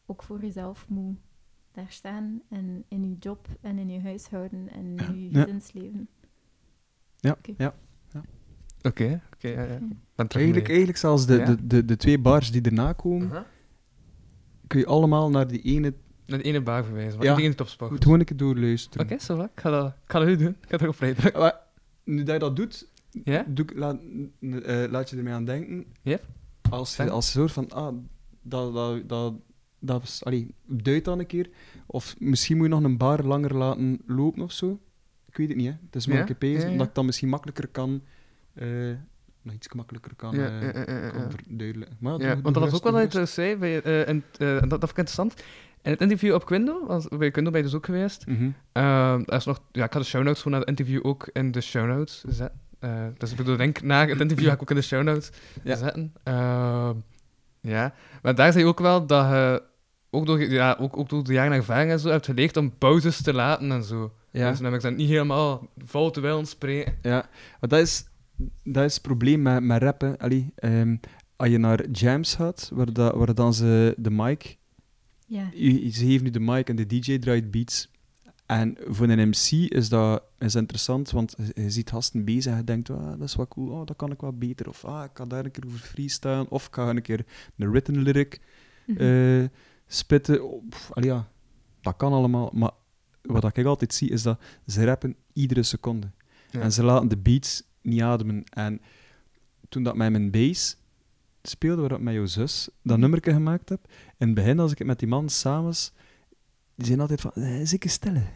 ook 0.06 0.24
voor 0.24 0.42
jezelf 0.42 0.86
moet 0.90 1.18
daar 1.72 1.86
staan 1.90 2.42
en 2.50 2.84
in 2.88 3.10
je 3.10 3.16
job 3.20 3.48
en 3.62 3.78
in 3.78 3.90
je 3.90 4.02
huishouden 4.02 4.70
en 4.72 4.96
in 4.98 5.20
je 5.24 5.30
Ja. 5.32 5.44
gezinsleven. 5.44 6.08
Ja, 7.18 7.32
Oké. 7.32 7.54
ja. 7.58 7.74
Oké, 8.82 9.22
oké, 9.34 9.48
Eigenlijk, 10.16 10.68
eigenlijk 10.68 10.98
zelfs 10.98 11.26
de, 11.26 11.36
Ja. 11.38 11.46
de, 11.46 11.68
de, 11.68 11.86
de 11.86 11.96
twee 11.98 12.20
bars 12.20 12.52
die 12.52 12.62
erna 12.62 12.94
komen, 12.94 13.32
Aha. 13.32 13.46
kun 14.68 14.80
je 14.80 14.86
allemaal 14.86 15.30
naar 15.30 15.48
die 15.48 15.62
ene... 15.62 15.94
Naar 16.26 16.38
de 16.38 16.44
ene 16.44 16.62
baar 16.62 16.84
verwijzen, 16.84 17.18
maar 17.18 17.28
Ja. 17.28 17.36
niet 17.36 17.44
in 17.46 17.50
het 17.52 17.62
opsport. 17.62 17.92
Moet 17.92 18.04
gewoon 18.04 18.20
een 18.20 18.26
keer 18.26 18.38
doorluisteren. 18.38 19.06
Oké, 19.06 19.20
zo 19.20 19.42
Ik 19.42 19.50
ga 19.56 19.70
dat, 19.70 19.88
ik 19.88 20.12
ga 20.12 20.20
dat 20.20 20.28
nu 20.28 20.36
doen. 20.36 20.56
Ik 20.62 20.70
ga 20.70 20.80
erop 20.80 21.00
rijden. 21.00 21.40
Maar 21.40 21.60
nu 22.04 22.24
dat 22.24 22.34
je 22.34 22.40
dat 22.40 22.56
doet, 22.56 22.88
Ja? 23.24 23.46
doe 23.50 23.66
ik- 23.66 23.78
laat, 23.78 24.00
eh, 24.40 24.84
laat 24.90 25.10
je 25.10 25.18
ermee 25.18 25.34
aan 25.34 25.46
denken. 25.46 25.86
Yep. 26.02 26.26
Als 26.70 26.96
je, 26.96 27.10
als 27.10 27.34
je 27.34 27.40
hoort 27.40 27.52
van, 27.52 27.70
ah, 27.72 27.96
dat, 28.42 28.74
dat, 28.74 29.10
dat, 29.10 29.34
dat 29.80 30.04
is, 30.04 30.24
allee, 30.26 30.54
duid 30.66 31.06
dan 31.06 31.20
een 31.20 31.26
keer. 31.26 31.50
Of 31.86 32.16
misschien 32.20 32.58
moet 32.58 32.66
je 32.68 32.72
nog 32.74 32.84
een 32.84 32.98
bar 32.98 33.24
langer 33.24 33.56
laten 33.56 34.02
lopen 34.06 34.42
of 34.44 34.52
zo. 34.52 34.80
Ik 35.28 35.38
weet 35.38 35.48
het 35.48 35.58
niet, 35.58 35.68
hè. 35.68 35.74
Het 35.86 35.96
is 35.96 36.08
maar 36.08 36.16
Ja, 36.18 36.26
een 36.30 36.38
keer 36.38 36.50
ja, 36.52 36.60
ja. 36.66 36.70
omdat 36.72 36.88
ik 36.88 36.94
dan 36.96 37.06
misschien 37.06 37.30
makkelijker 37.30 37.68
kan, 37.68 38.02
eh, 38.54 38.68
nog 39.42 39.54
iets 39.54 39.74
makkelijker 39.74 40.16
kan, 40.16 40.36
Ja, 40.36 40.46
eh, 40.60 40.62
ja, 40.62 40.84
ja, 40.94 41.00
ja, 41.00 41.06
ja. 41.14 41.30
verduidelijken. 41.30 41.98
Maar 42.00 42.12
Ja, 42.12 42.18
doe- 42.18 42.28
want 42.28 42.44
doe 42.44 42.54
dat 42.54 42.64
was 42.64 42.74
ook 42.74 42.84
wel 42.84 42.92
doe 42.92 43.02
wat 43.02 43.14
je 43.14 43.26
zei, 43.26 43.56
bij, 43.58 43.82
eh, 43.82 44.10
eh, 44.10 44.22
dat, 44.38 44.70
dat 44.70 44.80
vond 44.80 44.84
ik 44.92 44.98
interessant. 44.98 45.34
In 45.82 45.92
het 45.92 46.02
interview 46.02 46.34
op 46.34 46.46
Quindo, 46.46 46.86
was, 46.86 47.08
bij 47.08 47.32
Quindo 47.32 47.52
ben 47.52 47.60
je 47.60 47.66
dus 47.66 47.76
ook 47.76 47.86
geweest. 47.86 48.26
Mhm. 48.28 48.50
Ehm, 48.72 49.22
er 49.26 49.34
is 49.36 49.46
nog, 49.46 49.62
ja, 49.72 49.84
ik 49.86 49.92
ga 49.94 50.00
de 50.00 50.06
show 50.06 50.24
notes 50.24 50.42
gewoon 50.42 50.58
naar 50.58 50.68
het 50.68 50.80
interview 50.80 51.06
ook 51.06 51.30
in 51.34 51.52
de 51.52 51.62
show 51.62 51.88
notes 51.88 52.24
zetten. 52.28 52.60
Eh, 52.80 53.06
dus 53.18 53.32
ik 53.32 53.38
bedoel, 53.38 53.58
denk 53.58 53.82
na 53.82 54.08
het 54.08 54.20
interview 54.20 54.48
ga 54.48 54.54
ik 54.54 54.62
ook 54.62 54.70
in 54.70 54.76
de 54.76 54.82
show 54.82 55.04
notes 55.04 55.30
Ja. 55.64 55.76
zetten. 55.76 56.14
Ehm, 56.24 56.96
ja, 57.62 57.94
maar 58.22 58.36
daar 58.36 58.52
zei 58.52 58.64
je 58.64 58.70
ook 58.70 58.80
wel 58.80 59.06
dat 59.06 59.30
je 59.30 59.64
ook 60.10 60.26
door, 60.26 60.40
ja, 60.52 60.78
ook, 60.80 60.98
ook 60.98 61.10
door 61.10 61.24
de 61.24 61.34
jaren 61.34 61.52
ervaring 61.52 61.92
en 61.92 62.00
zo 62.00 62.10
hebt 62.10 62.26
geleerd 62.26 62.58
om 62.58 62.78
pauzes 62.78 63.22
te 63.22 63.34
laten 63.34 63.72
en 63.72 63.84
zo. 63.84 64.14
Ja. 64.32 64.50
Dus 64.50 64.58
dan 64.60 64.66
heb 64.66 64.76
ik 64.76 64.82
dat 64.82 64.96
niet 64.96 65.10
helemaal 65.10 65.68
vol 65.78 66.12
te 66.12 66.22
willen 66.22 66.46
spreken. 66.46 66.98
Ja, 67.02 67.30
maar 67.60 67.70
dat 67.70 67.80
is, 67.80 68.06
dat 68.64 68.84
is 68.84 68.94
het 68.94 69.02
probleem 69.02 69.42
met, 69.42 69.64
met 69.64 69.82
rappen. 69.82 70.18
Allee, 70.18 70.52
ehm, 70.56 70.96
als 71.36 71.50
je 71.50 71.58
naar 71.58 71.90
jams 71.92 72.36
gaat, 72.36 72.70
waar, 72.74 72.94
dat, 72.94 73.16
waar 73.16 73.34
dan 73.34 73.54
ze 73.54 73.94
de 73.98 74.12
mic... 74.12 74.58
Ja. 75.26 75.50
je- 75.54 75.90
Ze 75.92 76.06
geven 76.06 76.24
nu 76.24 76.30
de 76.30 76.40
mic 76.40 76.70
en 76.70 76.76
de 76.76 76.86
DJ 76.86 77.20
draait 77.20 77.52
beats. 77.52 77.92
En 78.50 78.78
voor 78.88 79.08
een 79.10 79.28
MC 79.30 79.52
is 79.72 79.90
dat 79.90 80.24
is 80.38 80.56
interessant, 80.56 81.12
want 81.12 81.36
je- 81.56 81.70
ziet 81.70 81.90
gasten 81.90 82.24
bezig 82.26 82.52
en 82.52 82.58
je 82.58 82.64
denkt, 82.64 82.90
ah, 82.90 83.10
dat 83.10 83.22
is 83.22 83.36
wel 83.36 83.48
cool, 83.48 83.70
oh, 83.70 83.86
dat 83.86 83.96
kan 83.96 84.12
ik 84.12 84.22
wel 84.22 84.34
beter. 84.38 84.68
Of 84.70 84.86
ah, 84.86 85.04
ik 85.04 85.14
kan 85.14 85.28
daar 85.28 85.46
een 85.46 85.52
keer 85.52 85.66
over 85.66 85.80
freestylen. 85.80 86.50
Of 86.52 86.68
ik 86.68 86.74
ga 86.74 86.90
een 86.90 87.02
keer 87.02 87.26
een 87.58 87.70
written 87.72 88.02
lyric 88.02 88.40
Mhm. 88.86 89.02
eh, 89.02 89.48
spitten. 89.88 90.44
Oh, 90.46 90.64
pff, 90.70 90.92
allee, 90.92 91.10
ja, 91.10 91.28
dat 91.82 91.96
kan 91.98 92.14
allemaal. 92.14 92.52
Maar 92.54 92.72
wat 93.22 93.58
ik 93.58 93.66
altijd 93.66 93.94
zie, 93.94 94.10
is 94.10 94.22
dat 94.22 94.40
ze 94.68 94.86
rappen 94.86 95.16
iedere 95.34 95.64
seconde. 95.64 96.12
Ja. 96.52 96.60
En 96.62 96.72
ze 96.72 96.84
laten 96.84 97.08
de 97.08 97.18
beats 97.18 97.64
niet 97.82 98.02
ademen. 98.02 98.44
En 98.44 98.82
toen 99.70 99.84
dat 99.84 99.96
met 99.96 100.12
mijn 100.12 100.32
bass 100.32 100.78
speelde, 101.44 101.82
waar 101.82 101.92
ik 101.92 102.00
met 102.00 102.14
jouw 102.14 102.26
zus 102.26 102.70
dat 102.84 102.98
nummerke 102.98 103.32
gemaakt 103.34 103.70
heb, 103.70 103.80
in 104.18 104.26
het 104.28 104.36
begin, 104.36 104.60
als 104.60 104.72
ik 104.72 104.78
het 104.78 104.88
met 104.88 105.00
die 105.00 105.08
man 105.08 105.30
samen 105.30 105.74
die 106.76 106.88
zijn 106.88 107.00
altijd 107.00 107.22
van, 107.22 107.32
eh, 107.34 107.60
zeker 107.64 107.90
stellen. 107.90 108.28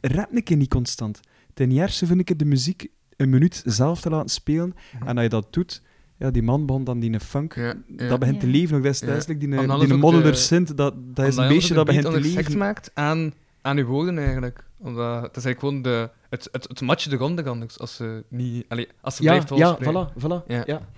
Rap 0.00 0.28
een 0.32 0.42
keer 0.42 0.56
niet 0.56 0.70
constant. 0.70 1.20
Ten 1.54 1.70
eerste 1.70 2.06
vind 2.06 2.20
ik 2.20 2.28
het 2.28 2.38
de 2.38 2.44
muziek 2.44 2.86
een 3.16 3.30
minuut 3.30 3.62
zelf 3.64 4.00
te 4.00 4.10
laten 4.10 4.28
spelen. 4.30 4.74
Mhm. 4.98 5.08
En 5.08 5.14
als 5.14 5.22
je 5.22 5.28
dat 5.28 5.52
doet, 5.52 5.82
ja, 6.18 6.30
die 6.30 6.42
man 6.42 6.66
begon 6.66 6.84
dan 6.84 7.00
die 7.00 7.20
funk, 7.20 7.54
Ja, 7.54 7.74
ja. 7.96 8.08
dat 8.08 8.18
begint 8.18 8.40
te 8.40 8.46
leven. 8.46 8.76
Ook 8.76 8.82
dat 8.82 8.92
is, 8.92 9.00
die, 9.00 9.38
die, 9.38 9.48
die 9.78 9.94
modder 9.94 10.22
de- 10.22 10.34
sint, 10.34 10.76
dat, 10.76 10.94
dat 11.16 11.26
is 11.26 11.36
een 11.36 11.42
je 11.42 11.48
beestje 11.48 11.74
dat 11.74 11.86
begint 11.86 12.04
te 12.04 12.08
onder 12.10 12.24
effect 12.24 12.44
leven. 12.46 12.58
maakt 12.60 12.90
aan, 12.94 13.32
aan 13.60 13.76
je 13.76 13.84
woorden 13.84 14.18
eigenlijk. 14.18 14.64
Omdat 14.78 15.22
het 15.22 15.36
is 15.36 15.44
eigenlijk 15.44 15.58
gewoon 15.58 15.82
de, 15.82 16.10
het, 16.28 16.48
het, 16.52 16.68
het 16.68 16.80
matje 16.80 17.10
de 17.10 17.16
grond 17.16 17.46
anders 17.46 17.78
als 17.78 17.96
ze 17.96 18.24
niet... 18.28 18.64
Allee, 18.68 18.88
als 19.00 19.16
ze 19.16 19.22
Ja, 19.22 19.28
blijft 19.28 19.48
ja, 19.56 19.78
voilà, 19.80 20.12
voilà. 20.22 20.46
Ja. 20.46 20.62
Ja, 20.66 20.88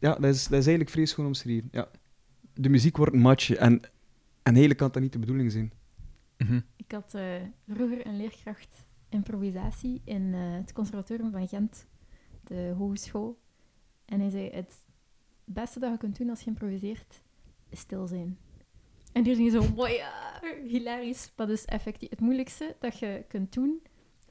ja. 0.00 0.14
dat, 0.14 0.34
is, 0.34 0.42
dat 0.42 0.58
is 0.58 0.66
eigenlijk 0.66 0.90
vrees 0.90 1.12
gewoon 1.12 1.26
omschreven. 1.28 1.68
Ja. 1.72 1.88
De 2.54 2.68
muziek 2.68 2.96
wordt 2.96 3.12
een 3.14 3.20
matje 3.20 3.56
en, 3.56 3.72
en 3.82 3.90
eigenlijk 4.42 4.78
kan 4.78 4.88
dat 4.92 5.02
niet 5.02 5.12
de 5.12 5.18
bedoeling 5.18 5.52
zijn. 5.52 5.72
Mhm. 6.38 6.60
Ik 6.92 6.98
had 6.98 7.14
eh, 7.14 7.34
vroeger 7.68 8.06
een 8.06 8.16
leerkracht 8.16 8.86
improvisatie 9.08 10.00
in 10.04 10.34
eh, 10.34 10.40
het 10.52 10.72
conservatorium 10.72 11.30
van 11.30 11.48
Gent, 11.48 11.86
de 12.44 12.74
hogeschool. 12.76 13.38
En 14.04 14.20
hij 14.20 14.30
zei, 14.30 14.50
het 14.50 14.86
beste 15.44 15.78
dat 15.80 15.90
je 15.92 15.98
kunt 15.98 16.18
doen 16.18 16.30
als 16.30 16.40
je 16.40 16.46
improviseert, 16.50 17.22
is 17.68 17.78
stil 17.80 18.06
zijn. 18.06 18.38
En 19.12 19.22
die 19.22 19.34
ging 19.34 19.50
zo, 19.52 19.68
mooi, 19.74 19.92
ja, 19.92 20.40
hilarisch. 20.66 21.32
Maar 21.36 21.46
dus 21.46 21.64
effectief, 21.64 22.10
het 22.10 22.20
moeilijkste 22.20 22.76
dat 22.78 22.98
je 22.98 23.24
kunt 23.28 23.52
doen, 23.52 23.82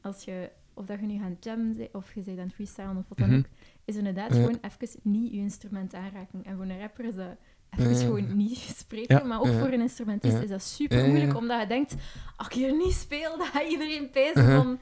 als 0.01 0.23
je, 0.23 0.51
of 0.73 0.85
dat 0.85 0.99
je 0.99 1.05
nu 1.05 1.23
aan 1.23 1.37
jammen 1.39 1.77
bent, 1.77 1.93
of 1.95 2.13
je 2.13 2.21
bent 2.23 2.37
aan 2.39 2.45
het 2.45 2.53
freestylen, 2.53 2.97
of 2.97 3.07
wat 3.07 3.17
dan 3.17 3.27
Mhm. 3.29 3.37
ook, 3.37 3.45
is 3.85 3.95
inderdaad 3.95 4.29
Ja. 4.35 4.35
gewoon 4.35 4.59
even 4.61 4.99
niet 5.03 5.31
je 5.31 5.37
instrument 5.37 5.93
aanraken. 5.93 6.43
En 6.43 6.55
voor 6.55 6.65
een 6.65 6.79
rapper 6.79 7.05
is 7.05 7.15
dat 7.15 7.37
even 7.77 7.91
Ja, 7.91 7.97
ja. 7.99 8.05
gewoon 8.05 8.37
niet 8.37 8.57
spreken. 8.77 9.17
Ja. 9.17 9.23
Maar 9.23 9.39
ook 9.39 9.47
voor 9.59 9.67
een 9.71 9.81
instrumentist 9.81 10.37
is 10.37 10.49
dat 10.49 10.63
super 10.63 11.05
moeilijk, 11.05 11.35
omdat 11.35 11.61
je 11.61 11.67
denkt, 11.67 11.95
als 12.37 12.47
ik 12.47 12.53
hier 12.53 12.75
niet 12.75 12.93
speel, 12.93 13.37
dan 13.37 13.47
gaat 13.47 13.67
iedereen 13.69 14.09
pezen 14.09 14.41
Uh-huh. 14.41 14.55
van... 14.55 14.79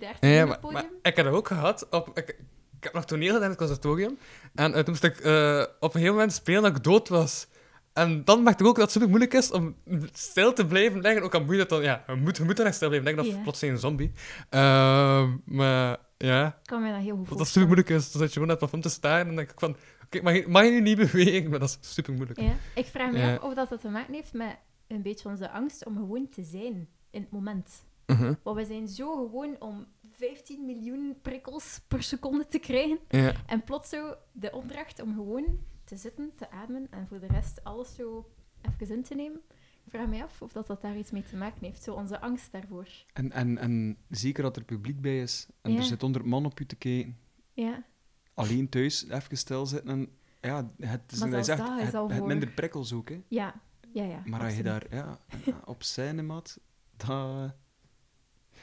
Ja, 0.00 0.16
doen 0.20 0.30
ja, 0.30 0.42
op 0.42 0.48
maar, 0.48 0.56
het 0.56 0.62
maar 0.72 0.82
podium? 0.82 0.98
ik 1.02 1.16
heb 1.16 1.24
dat 1.24 1.34
ook 1.34 1.46
gehad. 1.46 1.86
Op, 1.90 2.08
ik, 2.18 2.28
ik 2.78 2.84
heb 2.84 2.92
nog 2.92 3.04
toneel 3.04 3.26
gedaan 3.26 3.42
in 3.42 3.48
het 3.48 3.58
conservatorium. 3.58 4.18
En 4.54 4.72
eh, 4.74 4.78
toen 4.78 4.84
moest 4.90 5.04
ik 5.04 5.20
eh, 5.20 5.64
op 5.80 5.94
een 5.94 6.00
heel 6.00 6.12
moment 6.12 6.32
spelen 6.32 6.62
dat 6.62 6.76
ik 6.76 6.82
dood 6.84 7.08
was. 7.08 7.46
En 7.92 8.24
dan 8.24 8.42
maakt 8.42 8.58
het 8.58 8.68
ook 8.68 8.74
dat 8.74 8.82
het 8.84 8.92
super 8.92 9.08
moeilijk 9.08 9.34
is 9.34 9.50
om 9.50 9.76
stil 10.12 10.52
te 10.52 10.66
blijven 10.66 11.00
liggen. 11.00 11.22
Ook 11.22 11.34
al 11.34 11.40
moet 11.40 11.50
je 11.50 11.56
dat 11.58 11.68
dan... 11.68 11.82
Ja, 11.82 12.04
je 12.06 12.14
moet, 12.14 12.36
je 12.36 12.44
moet 12.44 12.56
dan 12.56 12.66
echt 12.66 12.74
stil 12.76 12.88
blijven 12.88 13.08
liggen, 13.14 13.28
of 13.30 13.36
Ja. 13.36 13.42
plotseling 13.42 13.74
een 13.76 13.80
zombie. 13.82 14.12
Ehm, 14.48 15.30
maar 15.44 15.96
ja, 16.18 16.46
Ik 16.46 16.54
kan 16.66 16.82
me 16.82 16.92
dat 16.92 17.00
heel 17.00 17.16
goed 17.16 17.28
dat 17.28 17.38
dat 17.38 17.46
super 17.48 17.66
moeilijk 17.66 17.88
is. 17.88 18.10
Dan 18.12 18.20
zit 18.20 18.32
je 18.32 18.32
gewoon 18.40 18.48
naar 18.48 18.56
het 18.56 18.58
plafond 18.58 18.82
te 18.82 18.88
staren 18.90 19.20
en 19.20 19.26
dan 19.26 19.36
denk 19.36 19.50
ik 19.50 19.58
van... 19.60 19.76
Oké, 20.14 20.22
mag, 20.22 20.34
je, 20.34 20.48
mag 20.48 20.64
je 20.64 20.70
nu 20.70 20.80
niet 20.80 20.96
bewegen? 21.12 21.50
Maar 21.50 21.58
dat 21.58 21.78
is 21.82 21.94
super 21.94 22.12
moeilijk. 22.14 22.40
Ja. 22.40 22.54
Ik 22.74 22.86
vraag 22.86 23.12
me 23.12 23.18
Ja. 23.18 23.34
af 23.34 23.42
of 23.42 23.54
dat, 23.54 23.68
dat 23.68 23.80
te 23.80 23.88
maken 23.88 24.14
heeft 24.14 24.32
met 24.32 24.56
een 24.86 25.02
beetje 25.02 25.28
onze 25.28 25.50
angst 25.50 25.86
om 25.86 25.96
gewoon 25.96 26.28
te 26.28 26.42
zijn 26.42 26.88
in 27.10 27.20
het 27.20 27.30
moment. 27.30 27.84
Mhm. 28.06 28.34
Want 28.42 28.56
we 28.56 28.64
zijn 28.64 28.88
zo 28.88 29.14
gewoon 29.16 29.56
om 29.60 29.86
15 30.10 30.64
miljoen 30.66 31.16
prikkels 31.22 31.80
per 31.88 32.02
seconde 32.02 32.46
te 32.46 32.58
krijgen. 32.58 32.98
Ja. 33.08 33.32
En 33.46 33.64
plots 33.64 33.88
zo 33.88 34.14
de 34.32 34.52
opdracht 34.52 35.02
om 35.02 35.14
gewoon 35.14 35.44
te 35.84 35.96
zitten, 35.96 36.32
te 36.36 36.50
ademen 36.50 36.86
en 36.90 37.06
voor 37.08 37.20
de 37.20 37.26
rest 37.26 37.64
alles 37.64 37.94
zo 37.94 38.30
even 38.80 38.94
in 38.96 39.02
te 39.02 39.14
nemen. 39.14 39.40
Ik 39.84 39.90
vraag 39.90 40.06
me 40.08 40.22
af 40.22 40.42
of 40.42 40.52
dat, 40.52 40.66
dat 40.66 40.82
daar 40.82 40.96
iets 40.96 41.10
mee 41.10 41.22
te 41.22 41.36
maken 41.36 41.64
heeft. 41.66 41.82
Zo 41.82 41.94
onze 41.94 42.20
angst 42.20 42.52
daarvoor. 42.52 42.88
En, 43.12 43.32
en, 43.32 43.58
en 43.58 43.96
zeker 44.08 44.42
dat 44.42 44.56
er 44.56 44.64
publiek 44.64 45.00
bij 45.00 45.20
is 45.20 45.46
en 45.62 45.72
Ja. 45.72 45.78
er 45.78 45.84
zit 45.84 46.00
honderd 46.00 46.24
man 46.24 46.44
op 46.46 46.58
je 46.58 46.66
te 46.66 46.76
kijken, 46.76 47.18
Ja. 47.52 47.84
Alleen 48.34 48.68
thuis 48.68 49.06
even 49.08 49.36
stilzitten 49.36 49.90
en 49.90 50.08
ja, 50.40 50.70
het 50.78 51.12
is, 51.12 51.18
Maar 51.18 51.28
hij 51.28 51.42
zelfs 51.42 51.46
zegt, 51.62 51.70
dat 51.70 51.78
is 51.78 51.84
het, 51.84 51.94
al 51.94 52.08
het 52.08 52.18
voor- 52.18 52.26
minder 52.26 52.48
prikkels 52.48 52.92
ook, 52.92 53.08
hè. 53.08 53.20
Ja, 53.28 53.54
ja, 53.92 54.04
ja. 54.04 54.22
Maar 54.26 54.40
als 54.44 54.56
je 54.56 54.62
daar 54.62 54.82
ja, 54.90 55.18
op 55.64 55.82
scène 55.82 56.22
maat, 56.22 56.58
dat... 56.96 57.54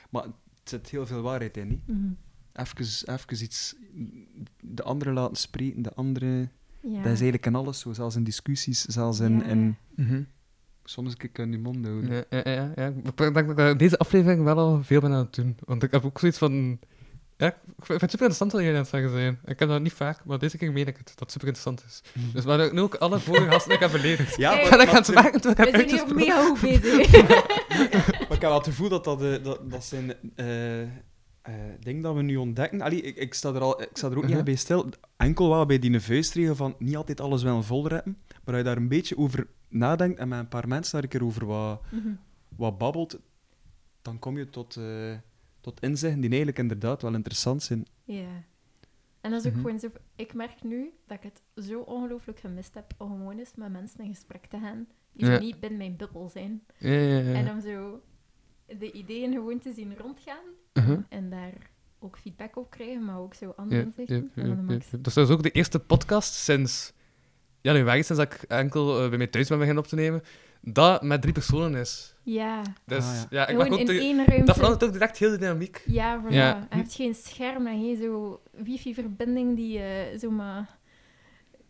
Maar 0.10 0.24
het 0.24 0.34
zit 0.64 0.90
heel 0.90 1.06
veel 1.06 1.22
waarheid 1.22 1.58
in, 1.58 1.70
hè. 1.86 1.94
Mhm. 1.94 2.12
Even, 2.54 3.14
even 3.14 3.44
iets... 3.44 3.76
De 4.62 4.84
andere 4.84 5.12
laten 5.12 5.36
spreken, 5.36 5.82
de 5.82 5.94
andere... 5.94 6.50
Ja. 6.82 6.96
Dat 6.96 7.06
is 7.06 7.06
eigenlijk 7.06 7.46
in 7.46 7.56
alles 7.56 7.80
zo, 7.80 7.94
zelfs 7.94 8.16
in 8.16 8.24
discussies, 8.24 8.82
zelfs 8.86 9.20
in... 9.20 9.38
Ja. 9.38 9.44
in 9.44 9.76
Mhm. 9.96 10.24
soms 10.84 11.16
kan 11.18 11.30
ik 11.30 11.38
je 11.54 11.60
mond 11.60 11.86
houden. 11.86 12.12
Ja, 12.12 12.24
ja, 12.30 12.52
ja, 12.52 12.72
ja. 12.76 12.88
Ik 12.88 13.18
denk 13.18 13.34
dat 13.34 13.50
ik 13.50 13.56
daar 13.56 13.78
deze 13.78 13.98
aflevering 13.98 14.44
wel 14.44 14.58
al 14.58 14.84
veel 14.84 15.02
ben 15.02 15.12
aan 15.12 15.18
het 15.26 15.36
doen. 15.36 15.58
Want 15.66 15.84
ik 15.84 15.92
heb 15.92 16.06
ook 16.06 16.20
zoiets 16.20 16.38
van... 16.38 16.80
Ja, 17.40 17.48
ik 17.48 17.86
vind 17.86 18.02
het 18.02 18.12
super 18.12 18.26
interessant 18.28 18.52
wat 18.52 18.62
aan 18.62 18.74
het 18.74 18.88
zeggen 18.88 19.10
zijn. 19.10 19.40
Ik 19.46 19.60
heb 19.60 19.70
dat 19.70 19.82
niet 19.82 19.94
vaak, 19.94 20.26
maar 20.26 20.40
deze 20.40 20.58
keer 20.58 20.72
meen 20.72 20.88
ik 20.88 20.98
het, 20.98 21.08
dat 21.08 21.20
het 21.20 21.32
super 21.32 21.48
interessant 21.48 21.84
is. 21.88 22.02
Dus 22.34 22.44
waar 22.44 22.60
ik 22.60 22.72
nu 22.72 22.82
ook 22.82 22.96
alle 22.96 23.20
vorige 23.20 23.50
gasten 23.52 23.72
ik 23.74 23.80
heb 23.80 23.92
beledigd. 23.92 24.36
Ja, 24.36 24.52
Hey, 24.54 24.70
maar- 24.70 24.82
ik 24.82 24.90
het 24.90 25.08
maar- 25.14 25.24
maken 25.24 25.42
toen 25.42 25.52
ik 25.52 25.58
We 25.58 25.64
heb 25.64 25.90
zijn 25.90 26.06
hier 26.06 26.16
mega 26.16 26.44
goed 26.46 26.62
bezig. 26.62 27.12
Maar 28.28 28.38
ik 28.38 28.42
heb 28.42 28.42
wel 28.42 28.54
het 28.54 28.68
gevoel 28.68 28.90
dat 28.90 29.04
dat, 29.04 29.22
eh, 29.24 29.44
dat, 29.44 29.72
dat 29.72 29.84
zijn 29.86 30.14
eh 30.36 30.82
eh, 30.82 31.56
dingen 31.80 32.02
dat 32.02 32.16
we 32.16 32.22
nu 32.22 32.36
ontdekken. 32.36 32.82
Allee, 32.82 33.02
ik, 33.02 33.16
ik, 33.16 33.34
sta 33.34 33.54
er 33.54 33.62
al, 33.62 33.82
ik 33.82 33.90
sta 33.94 34.08
er 34.08 34.14
ook 34.16 34.22
niet 34.22 34.30
Uh-huh. 34.30 34.46
bij 34.46 34.56
stil. 34.56 34.90
Enkel 35.18 35.50
wel 35.50 35.66
bij 35.66 35.80
die 35.80 36.00
vuistregel 36.00 36.56
van 36.56 36.76
niet 36.80 36.96
altijd 36.96 37.22
alles 37.22 37.44
wel 37.44 37.64
vol 37.64 37.88
rappen. 37.88 38.18
Maar 38.28 38.40
als 38.46 38.58
je 38.58 38.64
daar 38.64 38.78
een 38.78 38.88
beetje 38.88 39.18
over 39.18 39.48
nadenkt 39.70 40.20
en 40.20 40.28
met 40.28 40.40
een 40.40 40.48
paar 40.48 40.68
mensen 40.68 40.94
daar 40.94 41.04
een 41.04 41.10
keer 41.10 41.24
over 41.24 41.46
wat, 41.46 41.82
Mhm. 41.92 42.08
wat 42.56 42.78
babbelt, 42.78 43.20
dan 44.02 44.20
kom 44.20 44.38
je 44.38 44.50
tot, 44.50 44.76
eh, 44.76 44.84
tot 45.70 45.82
inzichten 45.82 46.20
die 46.20 46.30
eigenlijk 46.30 46.60
inderdaad 46.60 47.02
wel 47.02 47.14
interessant 47.14 47.64
zijn. 47.64 47.86
Ja. 48.04 48.44
En 49.22 49.32
dat 49.32 49.46
is 49.46 49.52
ook 49.52 49.58
gewoon 49.58 49.80
zo... 49.80 49.88
Ik 50.16 50.34
merk 50.34 50.64
nu 50.64 50.92
dat 51.08 51.18
ik 51.18 51.24
het 51.24 51.66
zo 51.66 51.80
ongelooflijk 51.80 52.40
gemist 52.40 52.74
heb 52.74 52.94
om 52.98 53.08
gewoon 53.10 53.40
eens 53.40 53.56
met 53.56 53.72
mensen 53.72 54.04
in 54.04 54.14
gesprek 54.14 54.46
te 54.46 54.60
gaan 54.60 54.88
die 55.14 55.30
Ja. 55.30 55.40
niet 55.40 55.60
binnen 55.60 55.78
mijn 55.78 55.96
bubbel 55.96 56.30
zijn. 56.30 56.64
Ja, 56.78 56.90
ja, 56.92 57.18
ja. 57.20 57.34
En 57.34 57.50
om 57.52 57.62
zo 57.62 58.02
de 58.78 58.92
ideeën 58.92 59.32
gewoon 59.34 59.60
te 59.60 59.72
zien 59.74 59.98
rondgaan 59.98 60.44
Uh-huh. 60.74 61.00
en 61.10 61.30
daar 61.30 61.54
ook 62.00 62.18
feedback 62.18 62.56
op 62.58 62.70
krijgen, 62.70 63.06
maar 63.06 63.20
ook 63.20 63.34
zo 63.34 63.54
andere 63.56 63.80
Ja, 63.80 63.86
inzichten. 63.86 64.32
ja, 64.36 64.44
Ja, 64.44 64.50
ja, 64.50 64.56
ja, 64.68 64.74
ja. 64.92 64.98
Dus 64.98 65.14
dat 65.14 65.18
is 65.28 65.30
ook 65.34 65.44
de 65.44 65.52
eerste 65.52 65.80
podcast 65.80 66.34
sinds 66.34 66.94
januari, 67.62 68.04
sinds 68.04 68.22
dat 68.24 68.34
ik 68.34 68.42
enkel 68.44 69.04
eh, 69.04 69.10
bij 69.10 69.18
mij 69.18 69.28
thuis 69.28 69.48
ben 69.48 69.58
beginnen 69.58 69.84
op 69.84 69.90
te 69.90 69.96
nemen, 69.96 70.22
dat 70.62 71.02
met 71.02 71.22
drie 71.22 71.34
personen 71.34 71.80
is. 71.80 72.16
Ja, 72.24 72.62
Dus 72.86 73.06
Ah, 73.06 73.14
ja. 73.16 73.26
ja, 73.30 73.48
ik 73.48 73.62
gewoon 73.62 73.80
in 73.80 73.86
te- 73.86 74.00
één 74.00 74.26
ruimte. 74.26 74.46
dat 74.46 74.56
verandert 74.56 74.84
ook 74.84 74.92
direct 74.92 75.18
heel 75.18 75.30
de 75.30 75.38
dynamiek. 75.38 75.84
Ja, 75.86 76.22
voilà. 76.24 76.30
Ja. 76.34 76.68
Je 76.70 76.76
hebt 76.76 76.94
geen 76.94 77.14
scherm 77.16 77.68
en 77.68 77.80
geen 77.80 77.98
zo 77.98 78.42
wifi-verbinding 78.52 79.56
die 79.56 79.80
eh 79.80 80.18
zomaar 80.20 80.78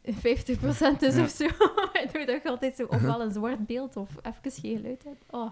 50% 0.04 1.02
is 1.02 1.16
Ja. 1.16 1.22
of 1.22 1.30
zo. 1.30 1.48
Waardoor 1.94 2.26
dat 2.26 2.42
je 2.44 2.50
altijd 2.50 2.76
zo 2.76 2.86
ofwel 2.86 3.22
een 3.22 3.32
zwart 3.32 3.66
beeld 3.66 3.96
of 3.98 4.10
even 4.22 4.52
geen 4.62 4.78
geluid 4.78 5.04
hebt. 5.04 5.24
Oh, 5.30 5.50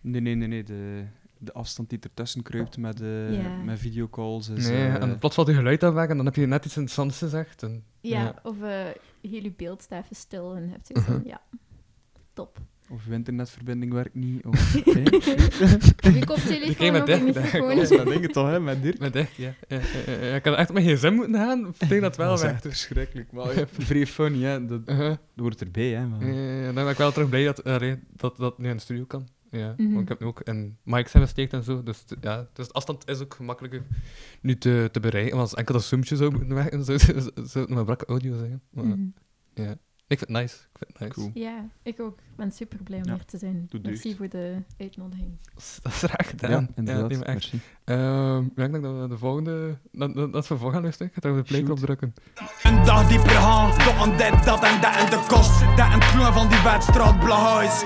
Nee, 0.00 0.20
nee, 0.20 0.34
nee, 0.34 0.48
nee. 0.48 0.62
De, 0.62 1.04
de 1.38 1.52
afstand 1.52 1.88
die 1.90 1.98
ertussen 2.02 2.42
kruipt 2.42 2.76
met, 2.76 3.00
eh 3.00 3.42
Ja. 3.42 3.56
met 3.56 3.78
videocalls 3.78 4.48
is... 4.48 4.68
nee, 4.68 4.76
eh, 4.86 5.02
en 5.02 5.18
plots 5.18 5.34
valt 5.34 5.48
je 5.48 5.54
geluid 5.54 5.82
aan 5.84 5.94
weg 5.94 6.08
en 6.08 6.16
dan 6.16 6.26
heb 6.26 6.34
je 6.34 6.46
net 6.46 6.64
iets 6.64 6.76
interessants 6.76 7.18
gezegd. 7.18 7.62
En, 7.62 7.84
ja. 8.00 8.22
Ja. 8.22 8.34
Of 8.42 8.62
eh 8.62 8.84
heel 9.22 9.42
je 9.42 9.52
beeld 9.56 9.82
staat 9.82 10.04
even 10.04 10.16
stil 10.16 10.54
en 10.56 10.68
hebt 10.70 10.86
zoiets 10.86 11.06
van, 11.10 11.22
ja, 11.24 11.40
top. 12.36 12.58
Of 12.90 13.04
je 13.06 13.12
internetverbinding 13.12 13.92
werkt 13.92 14.14
niet. 14.14 14.44
Of? 14.44 14.76
Of 16.04 16.14
je 16.14 16.24
koptelefoon 16.26 16.92
met 16.92 17.06
dicht- 17.06 17.24
microfoon. 17.24 17.68
Dat 17.68 17.78
is 17.78 17.88
dat 17.88 18.06
ding 18.06 18.32
toch, 18.32 18.48
hè, 18.48 18.60
met 18.60 18.82
Dirk? 18.82 18.98
met 18.98 19.16
echt, 19.16 19.34
ja. 19.34 19.54
Ja, 19.68 19.76
ja, 20.06 20.12
ja, 20.12 20.24
ja. 20.26 20.34
Ik 20.34 20.44
had 20.44 20.56
echt 20.56 20.72
met 20.72 20.82
gsm 20.84 21.12
moeten 21.12 21.34
gaan, 21.34 21.66
ik 21.78 21.88
denk 21.88 22.00
dat 22.02 22.16
wel 22.16 22.28
dat 22.28 22.36
is 22.38 22.42
weg. 22.44 22.52
echt 22.52 22.62
verschrikkelijk. 22.62 23.32
Maar 23.32 23.58
ja, 23.58 23.64
vrij 23.78 24.06
funny, 24.06 24.42
hè. 24.44 24.66
Dat, 24.66 24.80
Uh-huh. 24.86 25.08
dat 25.08 25.18
hoort 25.36 25.60
erbij, 25.60 25.90
hè. 25.90 26.06
Maar... 26.06 26.26
Ja, 26.26 26.32
ja, 26.32 26.58
ja, 26.58 26.64
dan 26.64 26.74
ben 26.74 26.88
ik 26.88 26.96
wel 26.96 27.12
terug 27.12 27.28
blij 27.28 27.44
dat 27.44 27.66
uh, 27.82 27.92
dat, 28.16 28.36
dat 28.36 28.58
nu 28.58 28.68
in 28.68 28.76
de 28.76 28.82
studio 28.82 29.04
kan. 29.04 29.28
Ja, 29.50 29.74
Mhm. 29.76 29.88
want 29.90 30.02
ik 30.02 30.08
heb 30.08 30.20
nu 30.20 30.26
ook 30.26 30.40
in 30.40 30.76
mics 30.82 31.10
geïnvesteerd 31.10 31.52
en 31.52 31.62
zo. 31.62 31.82
Dus, 31.82 32.04
ja, 32.20 32.48
dus 32.52 32.66
de 32.66 32.72
afstand 32.72 33.08
is 33.08 33.20
ook 33.20 33.34
gemakkelijker 33.34 33.82
nu 34.40 34.58
te, 34.58 34.88
te 34.92 35.00
bereiken. 35.00 35.36
Want 35.36 35.48
als 35.50 35.54
enkel 35.58 35.74
dat 35.74 35.84
zoomtje 35.84 36.16
zou 36.16 36.30
moeten 36.30 36.54
werken, 36.54 36.84
zou, 36.84 36.98
zou 36.98 37.20
zou 37.34 37.64
het 37.64 37.68
maar 37.74 37.84
brakke 37.84 38.06
audio 38.06 38.36
zijn. 38.38 38.60
Maar, 38.70 38.84
Mhm. 38.84 39.00
ja. 39.54 39.76
Ik 40.08 40.18
vind 40.18 40.30
het 40.30 40.40
nice. 40.40 40.54
Ik 40.56 40.78
vind 40.78 40.90
het 40.92 40.98
nice. 41.00 41.12
Cool. 41.12 41.30
Ja, 41.34 41.64
ik 41.82 42.00
ook. 42.00 42.18
Ik 42.18 42.36
ben 42.36 42.52
super 42.52 42.82
blij 42.82 42.98
om 42.98 43.04
Ja, 43.04 43.14
hier 43.14 43.24
te 43.24 43.38
zijn. 43.38 43.66
doet 43.68 43.82
Merci 43.82 44.02
deugd. 44.02 44.16
voor 44.16 44.28
de 44.28 44.62
uitnodiging. 44.78 45.30
Dat 45.54 45.62
is- 45.62 45.78
Dat 45.82 45.92
is 45.92 45.98
graag 45.98 46.28
gedaan. 46.28 46.50
Ja, 46.50 46.66
inderdaad. 46.74 47.02
maar 47.10 47.20
echt. 47.22 47.26
merci. 47.26 47.60
Ehm, 47.84 48.42
ja, 48.56 48.64
ik 48.64 48.72
denk 48.72 48.82
dat 48.82 49.00
we 49.00 49.08
de 49.08 49.18
volgende... 49.18 49.78
Dat, 49.92 50.14
dat, 50.14 50.32
dat 50.32 50.48
we 50.48 50.56
voor 50.56 50.72
gaan 50.72 50.82
luisteren. 50.82 51.12
Ik 51.14 51.22
ga 51.22 51.28
er 51.28 51.36
de 51.36 51.42
playknop 51.42 51.78
drukken. 51.78 52.14
Een 52.62 52.84
dag 52.84 53.08
dieper 53.08 53.30
gaan, 53.30 53.70
tot 53.70 53.94
aan 53.94 54.10
dit, 54.16 54.44
dat 54.44 54.62
en 54.64 54.80
dat 54.80 54.96
en 54.96 55.10
de 55.10 55.24
kost. 55.28 55.60
Dat 55.60 55.92
en 55.92 56.32
van 56.32 56.48
die 56.48 56.62
wedstrijd 56.62 57.18
blahuis. 57.18 57.84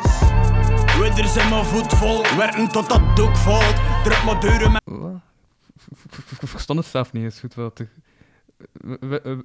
Widders 0.98 1.32
zijn 1.32 1.48
mijn 1.48 1.64
voet 1.64 1.92
vol, 1.94 2.22
werken 2.36 2.68
tot 2.68 2.88
dat 2.88 3.16
doek 3.16 3.36
valt. 3.36 3.74
Druk 4.04 4.24
maar 4.24 4.40
deuren 4.40 4.72
met? 4.72 4.82
Ik 6.40 6.48
verstond 6.48 6.78
het 6.78 6.88
zelf 6.88 7.12
niet 7.12 7.22
eens 7.24 7.40
goed. 7.40 7.54
Wat 7.54 7.78
er... 7.78 7.90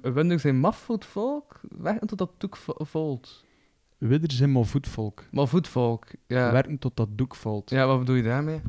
Wenders 0.02 0.42
zijn 0.42 0.60
mafvoet 0.60 1.04
volk, 1.04 1.60
weg 1.78 1.98
tot 1.98 2.18
dat 2.18 2.30
doek 2.38 2.56
valt. 2.66 3.44
Widder 3.98 4.32
zijn 4.32 4.52
maar 4.52 4.64
voetvolk. 4.64 5.24
Maar 5.30 5.48
voetvolk, 5.48 6.06
ja. 6.26 6.52
Werken 6.52 6.78
tot 6.78 6.96
dat 6.96 7.08
doek 7.10 7.34
valt. 7.34 7.70
Ja, 7.70 7.86
wat 7.86 7.98
bedoel 7.98 8.14
je 8.16 8.22
daarmee? 8.22 8.60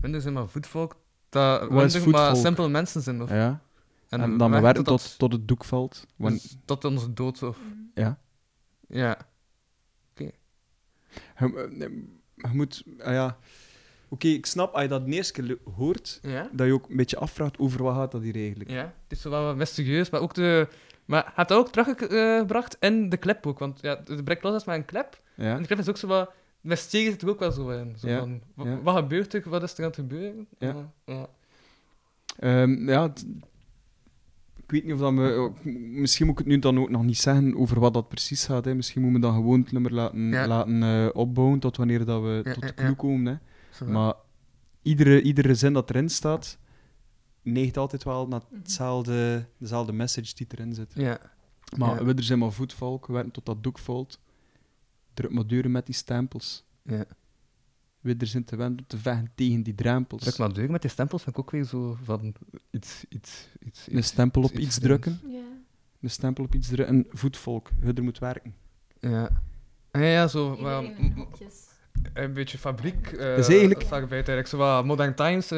Wenders 0.00 0.22
zijn 0.22 0.34
maar 0.34 0.48
voetvolk, 0.48 0.96
dat 1.28 1.68
Wenders 1.68 2.04
maar 2.04 2.36
simpele 2.36 2.68
mensen 2.68 3.02
zijn. 3.02 3.22
Of, 3.22 3.30
Ja. 3.30 3.60
En, 4.08 4.38
dan 4.38 4.50
maar 4.50 4.62
werken 4.62 4.84
tot, 4.84 5.00
dat- 5.02 5.18
tot 5.18 5.32
het 5.32 5.48
doek 5.48 5.64
valt. 5.64 6.06
Dus 6.16 6.56
tot 6.64 6.84
onze 6.84 7.12
dood. 7.12 7.42
Of, 7.42 7.58
ja. 7.94 8.18
ja. 8.88 9.16
Je, 10.14 10.32
eh, 11.34 11.46
je 12.34 12.48
moet... 12.52 12.84
ah 12.98 13.12
ja. 13.12 13.38
Oké, 14.12 14.26
ik 14.28 14.46
snap, 14.46 14.72
als 14.72 14.82
je 14.82 14.88
dat 14.88 15.06
de 15.06 15.12
eerste 15.12 15.32
keer 15.42 15.58
hoort, 15.76 16.18
Ja? 16.22 16.48
dat 16.52 16.66
je 16.66 16.72
ook 16.72 16.88
een 16.88 16.96
beetje 16.96 17.18
afvraagt 17.18 17.58
over 17.58 17.82
wat 17.82 17.94
gaat 17.94 18.12
dat 18.12 18.22
hier 18.22 18.34
eigenlijk. 18.34 18.70
Ja, 18.70 18.82
het 18.82 18.92
is 19.12 19.20
zo 19.20 19.30
wel 19.30 19.44
wat 19.44 19.56
mysterieus, 19.56 20.10
maar 20.10 20.20
ook 20.20 20.34
de... 20.34 20.68
Maar 21.04 21.32
heeft 21.34 21.48
dat 21.48 21.58
ook 21.58 21.68
teruggebracht 21.72 22.76
in 22.80 23.08
de 23.08 23.18
clip 23.18 23.46
ook, 23.46 23.58
want 23.58 23.78
ja, 23.82 23.94
de 24.04 24.38
Los 24.40 24.54
is 24.56 24.64
maar 24.64 24.76
een 24.76 24.84
clip, 24.84 25.20
Ja? 25.36 25.54
en 25.54 25.60
de 25.60 25.66
clip 25.66 25.78
is 25.78 25.88
ook 25.88 25.96
zo 25.96 26.06
wat... 26.06 26.30
Mysterie 26.60 27.10
zit 27.10 27.22
er 27.22 27.28
ook 27.28 27.38
wel 27.38 27.52
zo 27.52 27.68
in. 27.70 27.94
Zo 27.98 28.08
Ja, 28.08 28.18
van. 28.18 28.40
Wat 28.82 28.96
gebeurt 28.96 29.34
er? 29.34 29.42
Wat 29.48 29.62
is 29.62 29.72
er 29.72 29.78
aan 29.78 29.84
het 29.84 29.94
gebeuren? 29.94 30.46
Ja. 30.58 30.92
ja. 31.04 31.26
Ehm, 32.38 32.88
ja, 32.88 33.02
het- 33.02 33.26
ik 34.56 34.70
weet 34.70 34.84
niet 34.84 34.92
of 34.92 34.98
dat 35.00 35.12
we... 35.14 35.40
oh, 35.40 35.64
Misschien 35.74 36.26
moet 36.26 36.38
ik 36.38 36.44
het 36.44 36.54
nu 36.54 36.58
dan 36.58 36.78
ook 36.78 36.90
nog 36.90 37.02
niet 37.04 37.18
zeggen 37.18 37.56
over 37.56 37.80
wat 37.80 37.94
dat 37.94 38.08
precies 38.08 38.44
gaat. 38.44 38.64
Hè. 38.64 38.74
Misschien 38.74 39.02
moeten 39.02 39.20
we 39.20 39.26
dan 39.26 39.36
gewoon 39.36 39.60
het 39.60 39.72
nummer 39.72 39.92
laten, 39.92 40.46
laten 40.46 40.82
eh, 40.82 41.08
opbouwen 41.12 41.58
tot 41.58 41.76
wanneer 41.76 42.04
dat 42.04 42.22
we 42.22 42.40
tot 42.52 42.62
de 42.62 42.74
clue 42.74 42.94
komen. 42.94 43.26
Hè. 43.26 43.38
Maar 43.86 44.14
iedere, 44.82 45.22
iedere 45.22 45.54
zin 45.54 45.72
dat 45.72 45.90
erin 45.90 46.08
staat, 46.08 46.58
neigt 47.42 47.76
altijd 47.76 48.02
wel 48.04 48.28
naar 48.28 48.42
Mhm. 48.50 48.58
hetzelfde, 48.60 49.46
dezelfde 49.58 49.92
message 49.92 50.34
die 50.34 50.46
erin 50.50 50.74
zit. 50.74 50.92
Ja. 50.94 51.18
Maar 51.76 51.94
Ja. 51.98 52.04
we 52.04 52.14
er 52.14 52.22
zijn 52.22 52.38
maar 52.38 52.52
voetvolk, 52.52 53.06
we 53.06 53.12
werken 53.12 53.32
tot 53.32 53.46
dat 53.46 53.62
doek 53.62 53.78
valt. 53.78 54.20
Druk 55.14 55.32
maar 55.32 55.46
deuren 55.46 55.70
met 55.70 55.86
die 55.86 55.94
stempels. 55.94 56.64
ja. 56.82 57.04
We 58.00 58.14
er 58.18 58.26
zijn 58.26 58.44
te 58.44 58.56
wend 58.56 58.80
om 58.80 58.86
te 58.86 58.98
vechten 58.98 59.30
tegen 59.34 59.62
die 59.62 59.74
drempels. 59.74 60.22
Druk 60.22 60.38
maar 60.38 60.52
deur 60.52 60.70
met 60.70 60.82
die 60.82 60.90
stempels 60.90 61.22
vind 61.22 61.36
ik 61.36 61.42
ook 61.42 61.50
weer 61.50 61.64
zo 61.64 61.98
van 62.02 62.34
iets... 62.70 63.04
iets, 63.08 63.48
iets, 63.60 63.86
Een 63.90 64.04
stempel 64.04 64.42
op 64.42 64.50
iets 64.52 64.78
drukken. 64.78 65.20
Ja. 65.26 65.44
Een 66.00 66.10
stempel 66.10 66.44
op 66.44 66.54
iets 66.54 66.68
drukken. 66.68 67.06
Voetvolk, 67.10 67.70
je 67.82 67.92
er 67.92 68.02
moet 68.02 68.18
werken. 68.18 68.54
Ja. 69.00 69.42
Ja, 69.92 70.00
ja, 70.00 70.28
zo... 70.28 70.56
maar- 70.56 70.82
Iedereen 70.82 71.04
in 71.04 71.12
hokjes. 71.12 71.66
Een 72.14 72.32
beetje 72.32 72.58
fabriek. 72.58 73.06
eh 73.06 73.36
is 73.38 73.48
eigenlijk- 73.48 73.90
eigenlijk 73.90 74.46
zo 74.46 74.56
wat 74.56 74.84
Modern 74.84 75.14
Times. 75.14 75.48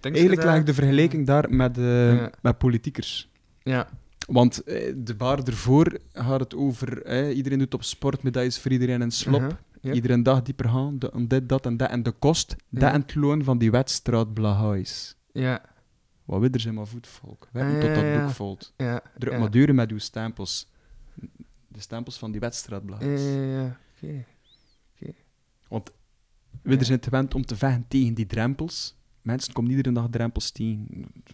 dings 0.00 0.18
Eigenlijk 0.18 0.56
ik 0.58 0.66
de 0.66 0.74
vergelijking 0.74 1.26
daar 1.26 1.50
met, 1.54 1.78
eh, 1.78 2.14
Ja. 2.16 2.30
met 2.42 2.58
politiekers. 2.58 3.30
Ja. 3.62 3.88
Want 4.26 4.62
de 4.96 5.14
bar 5.16 5.42
ervoor 5.44 5.98
gaat 6.12 6.40
het 6.40 6.54
over... 6.54 7.02
eh, 7.02 7.36
iedereen 7.36 7.58
doet 7.58 7.74
op 7.74 7.84
sport, 7.84 8.22
medailles 8.22 8.58
voor 8.58 8.70
iedereen 8.70 9.02
en 9.02 9.10
slop. 9.10 9.40
Uh-huh. 9.40 9.56
Ja. 9.80 9.92
Iedere 9.92 10.22
dag 10.22 10.42
dieper 10.42 10.68
gaan, 10.68 10.98
de, 10.98 11.24
dit, 11.26 11.48
dat 11.48 11.66
en 11.66 11.76
dat. 11.76 11.90
En 11.90 12.02
de 12.02 12.10
kost, 12.10 12.56
Ja. 12.68 12.80
dat 12.80 12.92
en 12.92 13.00
het 13.00 13.14
loon 13.14 13.44
van 13.44 13.58
die 13.58 13.70
wedstrijd 13.70 14.34
Blahuis. 14.34 15.16
Ja. 15.32 15.62
Wat 16.24 16.40
widder 16.40 16.60
zijn 16.60 16.74
maar 16.74 16.86
voetvolk. 16.86 17.48
Werken 17.52 17.74
Ah, 17.74 17.80
tot 17.80 17.88
ja, 17.88 17.94
dat 17.94 18.04
ja. 18.04 18.20
doek 18.20 18.30
valt. 18.34 18.72
Ja. 18.76 19.02
Druk 19.18 19.32
ja. 19.32 19.38
maar 19.38 19.50
deuren 19.50 19.74
met 19.74 19.90
uw 19.90 19.98
stempels. 19.98 20.70
De 21.68 21.80
stempels 21.80 22.18
van 22.18 22.30
die 22.30 22.40
wedstrijd 22.40 22.82
Ja, 22.82 22.96
Blahuis. 22.96 23.22
ja, 23.22 23.76
ja. 25.70 25.76
Oké. 25.76 25.92
Widder 26.62 26.86
zijn 26.86 27.00
te 27.00 27.10
wend 27.10 27.34
om 27.34 27.44
te 27.44 27.56
vechten 27.56 27.84
tegen 27.88 28.14
die 28.14 28.26
drempels. 28.26 28.98
Mensen 29.22 29.52
komen 29.52 29.70
iedere 29.70 29.92
dag 29.92 30.08
drempels 30.10 30.50
tegen. 30.50 30.86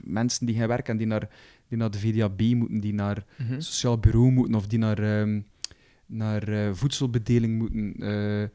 Mensen 0.05 0.47
die 0.47 0.57
gaan 0.57 0.69
werken 0.69 0.93
en 0.93 0.99
die 0.99 1.07
naar, 1.07 1.29
die 1.69 1.79
naar 1.79 1.91
de 1.91 1.99
VDAB 1.99 2.41
moeten, 2.41 2.81
die 2.81 2.95
naar 2.95 3.25
het 3.37 3.65
sociaal 3.65 3.99
bureau 3.99 4.31
moeten 4.31 4.55
of 4.55 4.67
die 4.67 4.79
naar, 4.79 4.99
ehm, 4.99 5.41
naar 6.07 6.49
eh, 6.49 6.75
voedselbedeling 6.75 7.59
moeten. 7.59 7.95
eh, 7.97 8.49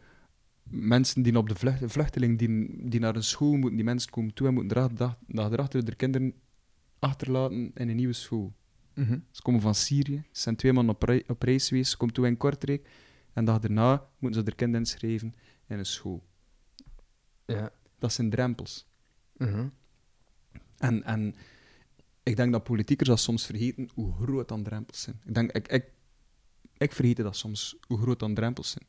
mensen 0.64 1.22
die 1.22 1.38
op 1.38 1.50
de 1.50 1.56
vlucht, 1.56 1.82
vluchteling 1.86 2.38
die, 2.40 2.70
die 2.90 3.00
naar 3.00 3.16
een 3.16 3.24
school 3.24 3.54
moeten, 3.56 3.76
die 3.76 3.86
mensen 3.86 4.12
komen 4.12 4.34
toe 4.34 4.48
en 4.48 4.54
moeten 4.54 4.90
dag 5.28 5.52
erachter 5.52 5.86
de 5.86 5.96
kinderen 5.96 6.34
achterlaten 7.00 7.72
in 7.74 7.90
een 7.90 7.96
nieuwe 7.96 8.14
school. 8.14 8.54
Mhm. 8.96 9.20
Ze 9.32 9.42
komen 9.42 9.62
van 9.62 9.76
Syrië, 9.76 10.24
ze 10.32 10.42
zijn 10.42 10.56
twee 10.56 10.74
maanden 10.74 10.96
op, 10.96 11.04
rei- 11.04 11.24
op 11.28 11.42
reis 11.44 11.68
geweest, 11.68 11.92
ze 11.92 11.98
komen 11.98 12.14
toe 12.14 12.28
in 12.28 12.38
Kortrijk 12.38 12.90
en 13.34 13.46
dag 13.46 13.60
daarna 13.60 14.08
moeten 14.20 14.40
ze 14.40 14.46
de 14.46 14.56
kinderen 14.56 14.82
inschrijven 14.86 15.34
in 15.72 15.80
een 15.80 15.86
school. 15.86 16.24
Ja. 17.46 17.72
Dat 18.00 18.14
zijn 18.14 18.30
drempels. 18.30 18.88
Mhm. 19.38 19.68
En, 20.78 21.04
en 21.04 21.36
ik 22.24 22.36
denk 22.36 22.52
dat 22.52 22.64
politiekers 22.64 23.10
dat 23.10 23.20
soms 23.20 23.46
vergeten 23.46 23.90
hoe 23.94 24.14
groot 24.14 24.48
dan 24.48 24.64
drempels 24.64 25.02
zijn. 25.02 25.22
Ik, 25.26 25.34
denk, 25.34 25.52
ik, 25.52 25.68
ik, 25.68 25.86
ik 26.78 26.92
vergeet 26.94 27.18
dat 27.18 27.36
soms, 27.36 27.76
hoe 27.88 27.98
groot 28.02 28.20
dan 28.20 28.34
drempels 28.34 28.72
zijn. 28.72 28.86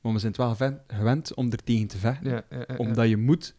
Maar 0.00 0.12
we 0.12 0.18
zijn 0.18 0.32
het 0.32 0.40
wel 0.40 0.54
gewen- 0.54 0.82
gewend 0.86 1.34
om 1.34 1.50
er 1.52 1.64
tegen 1.64 1.86
te 1.86 1.98
vechten. 1.98 2.30
Ja, 2.30 2.44
ja, 2.50 2.56
ja, 2.58 2.64
ja. 2.68 2.76
Omdat 2.76 3.08
je 3.08 3.16
moet, 3.16 3.54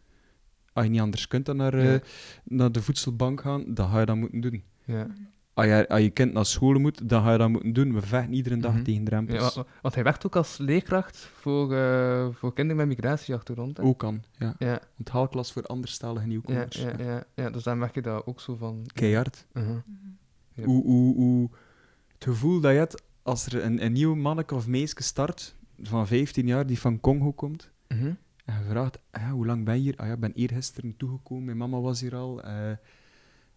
als 0.73 0.85
je 0.85 0.91
niet 0.91 1.01
anders 1.01 1.27
kunt 1.27 1.45
dan 1.45 1.55
naar, 1.57 1.73
eh, 1.73 1.99
naar 2.43 2.71
de 2.71 2.81
voedselbank 2.81 3.41
gaan, 3.41 3.73
dan 3.73 3.89
ga 3.89 3.99
je 3.99 4.05
dat 4.05 4.15
moeten 4.15 4.41
doen. 4.41 4.63
Ja. 5.55 5.61
Als 5.61 5.65
je, 5.65 5.87
als 5.89 6.01
je 6.01 6.09
kind 6.09 6.33
naar 6.33 6.45
school 6.45 6.79
moet, 6.79 7.09
dan 7.09 7.23
ga 7.23 7.31
je 7.31 7.37
dat 7.37 7.49
moeten 7.49 7.73
doen. 7.73 7.93
We 7.93 8.01
vechten 8.01 8.33
iedere 8.33 8.57
dag 8.57 8.73
Mhm. 8.73 8.83
tegen 8.83 8.99
Ja, 8.99 9.05
drempels. 9.05 9.55
wa- 9.55 9.65
want 9.81 9.95
hij 9.95 10.03
werkt 10.03 10.25
ook 10.25 10.35
als 10.35 10.57
leerkracht 10.57 11.17
voor, 11.17 11.73
eh, 11.73 12.27
voor 12.31 12.53
kinderen 12.53 12.87
met 12.87 12.97
migratieachtergrond. 12.97 13.77
hè? 13.77 13.83
Ook 13.83 13.99
kan, 13.99 14.23
ja. 14.37 14.55
Ja, 14.59 14.79
Want 14.95 15.09
haalklas 15.09 15.51
voor 15.51 15.63
anderstalige 15.63 16.21
ja, 16.21 16.27
nieuwkomers. 16.27 16.77
ja, 16.81 16.93
ja, 16.97 17.23
ja, 17.35 17.49
dus 17.49 17.63
dan 17.63 17.77
merk 17.77 17.95
je 17.95 18.01
dat 18.01 18.25
ook 18.25 18.39
zo 18.41 18.55
van. 18.55 18.81
Keihard. 18.93 19.45
Mhm. 19.53 19.77
Ja. 20.53 20.63
Hoe, 20.63 20.83
hoe, 20.83 21.15
hoe 21.15 21.49
het 22.13 22.23
gevoel 22.23 22.59
dat 22.59 22.71
je 22.71 22.77
hebt 22.77 23.03
als 23.21 23.45
er 23.45 23.63
een, 23.63 23.85
een 23.85 23.91
nieuw 23.93 24.15
manneke 24.15 24.55
of 24.55 24.67
meisje 24.67 24.95
start 25.03 25.55
van 25.81 26.07
15 26.07 26.47
jaar 26.47 26.65
die 26.65 26.79
van 26.79 26.99
Congo 26.99 27.31
komt 27.31 27.71
Mhm. 27.87 28.11
En 28.45 28.55
je 28.63 28.69
vraagt, 28.69 28.97
ah 29.11 29.21
ja, 29.21 29.29
hoe 29.31 29.45
lang 29.45 29.65
ben 29.65 29.75
je 29.75 29.81
hier? 29.81 29.95
Ah 29.97 30.07
ja, 30.07 30.13
ik 30.13 30.19
ben 30.19 30.33
eergisteren 30.33 30.97
toegekomen, 30.97 31.45
mijn 31.45 31.57
mama 31.57 31.79
was 31.79 32.01
hier 32.01 32.15
al. 32.15 32.43
Eh, 32.43 32.71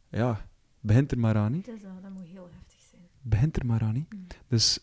ja, 0.08 0.46
begint 0.80 1.12
er 1.12 1.18
maar 1.18 1.36
aan. 1.36 1.52
Dus 1.52 1.64
dat, 1.82 2.02
dat 2.02 2.10
moet 2.12 2.26
heel 2.26 2.48
heftig 2.52 2.78
zijn. 2.90 3.02
Begint 3.22 3.56
er 3.56 3.66
maar 3.66 3.82
aan, 3.82 3.94
hè. 3.94 4.04
Mm. 4.16 4.26
Dus 4.48 4.78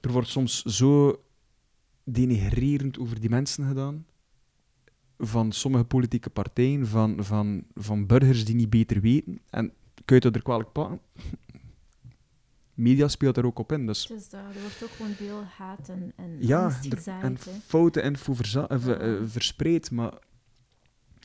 er 0.00 0.12
wordt 0.12 0.28
soms 0.28 0.62
zo 0.62 1.22
denigrerend 2.04 2.98
over 2.98 3.20
die 3.20 3.30
mensen 3.30 3.66
gedaan. 3.68 4.06
Van 5.18 5.52
sommige 5.52 5.84
politieke 5.84 6.30
partijen, 6.30 6.86
van, 6.86 7.24
van, 7.24 7.64
van 7.74 8.06
burgers 8.06 8.44
die 8.44 8.54
niet 8.54 8.70
beter 8.70 9.00
weten. 9.00 9.40
En 9.50 9.72
kun 10.04 10.16
je 10.20 10.26
het 10.26 10.36
er 10.36 10.42
kwalijk 10.42 10.72
pakken? 10.72 11.00
Media 12.74 13.08
speelt 13.08 13.36
er 13.36 13.46
ook 13.46 13.58
op 13.58 13.72
in. 13.72 13.86
Dus 13.86 14.06
Dus 14.06 14.28
dat, 14.28 14.40
er 14.40 14.60
wordt 14.60 14.82
ook 14.84 14.90
gewoon 14.90 15.12
veel 15.12 15.42
haat 15.44 15.88
en, 15.88 16.12
en 16.16 16.36
ja, 16.40 16.62
angst 16.64 16.84
er- 16.84 16.96
gezaaid. 16.96 17.22
en 17.24 17.38
foute 17.66 18.02
info 18.02 18.34
eh, 18.54 18.54
eh, 18.72 19.20
Ja. 19.20 19.26
verspreid. 19.26 19.90
Maar 19.90 20.12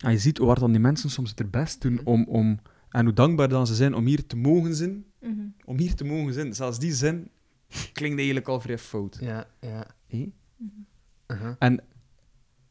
ah, 0.01 0.11
je 0.11 0.17
ziet 0.17 0.37
hard 0.37 0.59
dan 0.59 0.71
die 0.71 0.79
mensen 0.81 1.09
soms 1.09 1.33
het 1.35 1.51
best 1.51 1.81
doen 1.81 2.01
om, 2.03 2.23
om... 2.27 2.59
En 2.93 3.05
hoe 3.05 3.13
dankbaar 3.13 3.49
dan 3.49 3.67
ze 3.67 3.75
zijn 3.75 3.93
om 3.93 4.05
hier 4.05 4.25
te 4.27 4.35
mogen 4.35 4.75
zijn. 4.75 5.05
Mhm. 5.19 5.41
Om 5.65 5.77
hier 5.77 5.95
te 5.95 6.03
mogen 6.03 6.33
zijn. 6.33 6.53
Zelfs 6.53 6.79
die 6.79 6.93
zin 6.93 7.29
klinkt 7.93 8.17
eigenlijk 8.17 8.47
al 8.47 8.59
vrij 8.61 8.77
fout. 8.77 9.17
Ja, 9.21 9.47
ja. 9.59 9.87
Mhm. 10.07 10.29
Uh-huh. 11.27 11.55
En, 11.59 11.83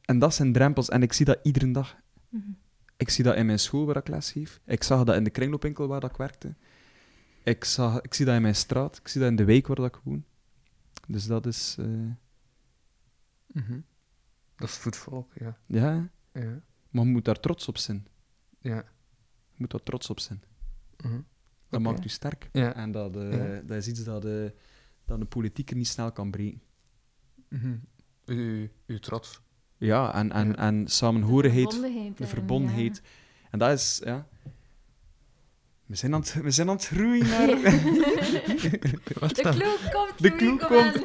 en 0.00 0.18
dat 0.18 0.34
zijn 0.34 0.52
drempels. 0.52 0.88
En 0.88 1.02
ik 1.02 1.12
zie 1.12 1.26
dat 1.26 1.38
iedere 1.42 1.70
dag. 1.70 1.96
Mhm. 2.28 2.50
Ik 2.96 3.08
zie 3.08 3.24
dat 3.24 3.36
in 3.36 3.46
mijn 3.46 3.58
school 3.58 3.86
waar 3.86 3.96
ik 3.96 4.08
les 4.08 4.32
geef. 4.32 4.60
Ik 4.66 4.82
zag 4.82 5.04
dat 5.04 5.16
in 5.16 5.24
de 5.24 5.30
kringloopwinkel 5.30 5.86
waar 5.86 6.00
dat 6.00 6.10
ik 6.10 6.16
werkte. 6.16 6.54
Ik, 7.44 7.64
zag, 7.64 8.00
ik 8.00 8.14
zie 8.14 8.24
dat 8.26 8.34
in 8.34 8.42
mijn 8.42 8.54
straat. 8.54 8.96
Ik 8.98 9.08
zie 9.08 9.20
dat 9.20 9.30
in 9.30 9.36
de 9.36 9.44
wijk 9.44 9.66
waar 9.66 9.78
ik 9.86 10.00
woon. 10.04 10.24
Dus 11.08 11.26
dat 11.26 11.46
is... 11.46 11.76
eh, 11.78 11.86
Mhm. 13.46 13.80
Dat 14.56 14.68
is 14.68 14.74
voetvolk, 14.76 15.30
ja. 15.34 15.58
ja, 15.66 16.10
Ja. 16.32 16.60
maar 16.90 17.04
je 17.04 17.10
moet 17.10 17.24
daar 17.24 17.40
trots 17.40 17.68
op 17.68 17.78
zijn. 17.78 18.06
Ja. 18.60 18.84
Je 19.54 19.58
moet 19.58 19.70
daar 19.70 19.82
trots 19.82 20.10
op 20.10 20.20
zijn. 20.20 20.42
Mhm. 21.02 21.20
Dat 21.68 21.80
maakt 21.80 22.04
u 22.04 22.08
sterk. 22.08 22.48
Ja. 22.52 22.74
En 22.74 22.92
dat, 22.92 23.16
eh, 23.16 23.32
Ja. 23.54 23.60
dat 23.62 23.76
is 23.76 23.88
iets 23.88 24.04
dat, 24.04 24.24
eh, 24.24 24.50
dat 25.04 25.20
een 25.20 25.28
politieker 25.28 25.76
niet 25.76 25.88
snel 25.88 26.12
kan 26.12 26.30
breken. 26.30 26.62
Mhm. 27.48 27.76
U, 28.26 28.70
u 28.86 29.00
trots. 29.00 29.40
Ja, 29.76 30.14
en, 30.14 30.32
en, 30.32 30.48
Ja. 30.48 30.54
en 30.56 30.88
samenhorigheid, 30.88 31.70
De 31.70 31.76
verbondenheid. 31.76 32.18
de 32.18 32.26
verbondenheid. 32.26 33.02
En 33.50 33.58
dat 33.58 33.78
is, 33.78 34.00
ja... 34.04 34.26
We 35.92 35.98
zijn 35.98 36.14
aan 36.14 36.20
het, 36.20 36.34
we 36.42 36.50
zijn 36.50 36.68
aan 36.68 36.74
het 36.74 36.86
groeien 36.86 37.28
naar... 37.28 37.48
Wat 39.20 39.34
De 39.34 39.42
kloek 39.42 39.78
komt, 39.92 40.12
De 40.16 40.30
kloek 40.30 40.60
komt. 40.60 41.00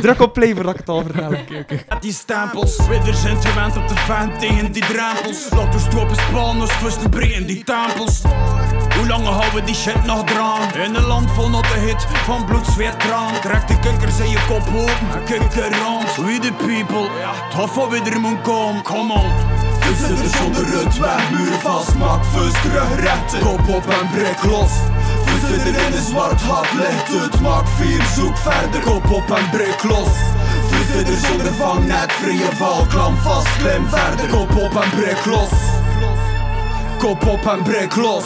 Druk 0.00 0.20
op 0.20 0.32
play 0.32 0.54
voordat 0.54 0.72
ik 0.72 0.78
het 0.80 0.88
al 0.88 1.02
vertel. 1.02 1.32
Oké, 1.32 1.58
oké. 1.58 2.00
Die 2.00 2.12
stempels, 2.12 2.86
widders 2.88 3.20
zijn 3.20 3.42
gewend 3.42 3.76
op 3.76 3.88
de 3.88 3.96
fan 3.96 4.38
tegen 4.38 4.72
die 4.72 4.84
drempels. 4.84 5.50
Laat 5.50 5.74
ons 5.74 5.84
stoppen 5.84 6.16
spannen, 6.16 6.68
fusten 6.68 7.10
breken 7.10 7.46
die 7.46 7.64
tempels. 7.64 8.22
Hoe 8.96 9.06
lang 9.08 9.24
houden 9.24 9.54
we 9.54 9.62
die 9.62 9.74
shit 9.74 10.04
nog 10.04 10.24
draan? 10.24 10.74
In 10.74 10.94
een 10.94 11.06
land 11.06 11.30
vol 11.30 11.48
natte 11.48 11.78
hit, 11.78 12.02
van 12.02 12.44
bloed, 12.44 12.66
zweet, 12.66 13.00
traan. 13.00 13.40
Trek 13.40 13.68
de 13.68 13.78
kikkers 13.78 14.18
in 14.18 14.30
je 14.30 14.44
kop 14.48 14.66
open, 14.66 15.24
kikker 15.24 15.78
rond. 15.82 16.16
We 16.16 16.38
the 16.38 16.52
people, 16.52 17.08
het 17.10 17.54
hof 17.54 17.72
van 17.72 17.88
wie 17.88 18.02
er 18.02 18.20
moet 18.20 18.40
komen, 18.42 18.82
come 18.82 19.12
on. 19.12 19.51
Zitten 19.96 20.30
zonder 20.38 20.78
het 20.78 20.98
weg, 20.98 21.30
muren 21.30 21.60
vast, 21.60 21.94
maak 21.94 22.24
fus 22.24 22.52
terug. 22.62 23.40
Kop 23.40 23.68
op 23.68 23.86
en 23.86 24.08
breek 24.10 24.42
los. 24.44 24.70
We 25.24 25.46
zitten 25.48 25.86
in 25.86 25.92
een 25.92 26.04
zwart 26.04 26.40
gat, 26.40 26.72
licht 26.72 27.22
het, 27.22 27.40
maak 27.40 27.66
vier, 27.68 28.02
zoek 28.16 28.36
verder. 28.36 28.80
Kop 28.80 29.10
op 29.10 29.30
en 29.30 29.50
breek 29.50 29.82
los. 29.82 30.08
We 30.70 30.92
zitten 30.94 31.28
zonder 31.28 31.52
vangnet, 31.52 32.12
vrije 32.12 32.56
val, 32.56 32.86
klam 32.86 33.16
vast, 33.16 33.56
klim 33.56 33.88
verder. 33.88 34.28
Kop 34.28 34.56
op 34.56 34.82
en 34.82 34.90
breek 34.90 35.24
los. 35.24 35.50
Kop 36.98 37.26
op 37.26 37.46
en 37.46 37.62
breek 37.62 37.96
los. 37.96 38.24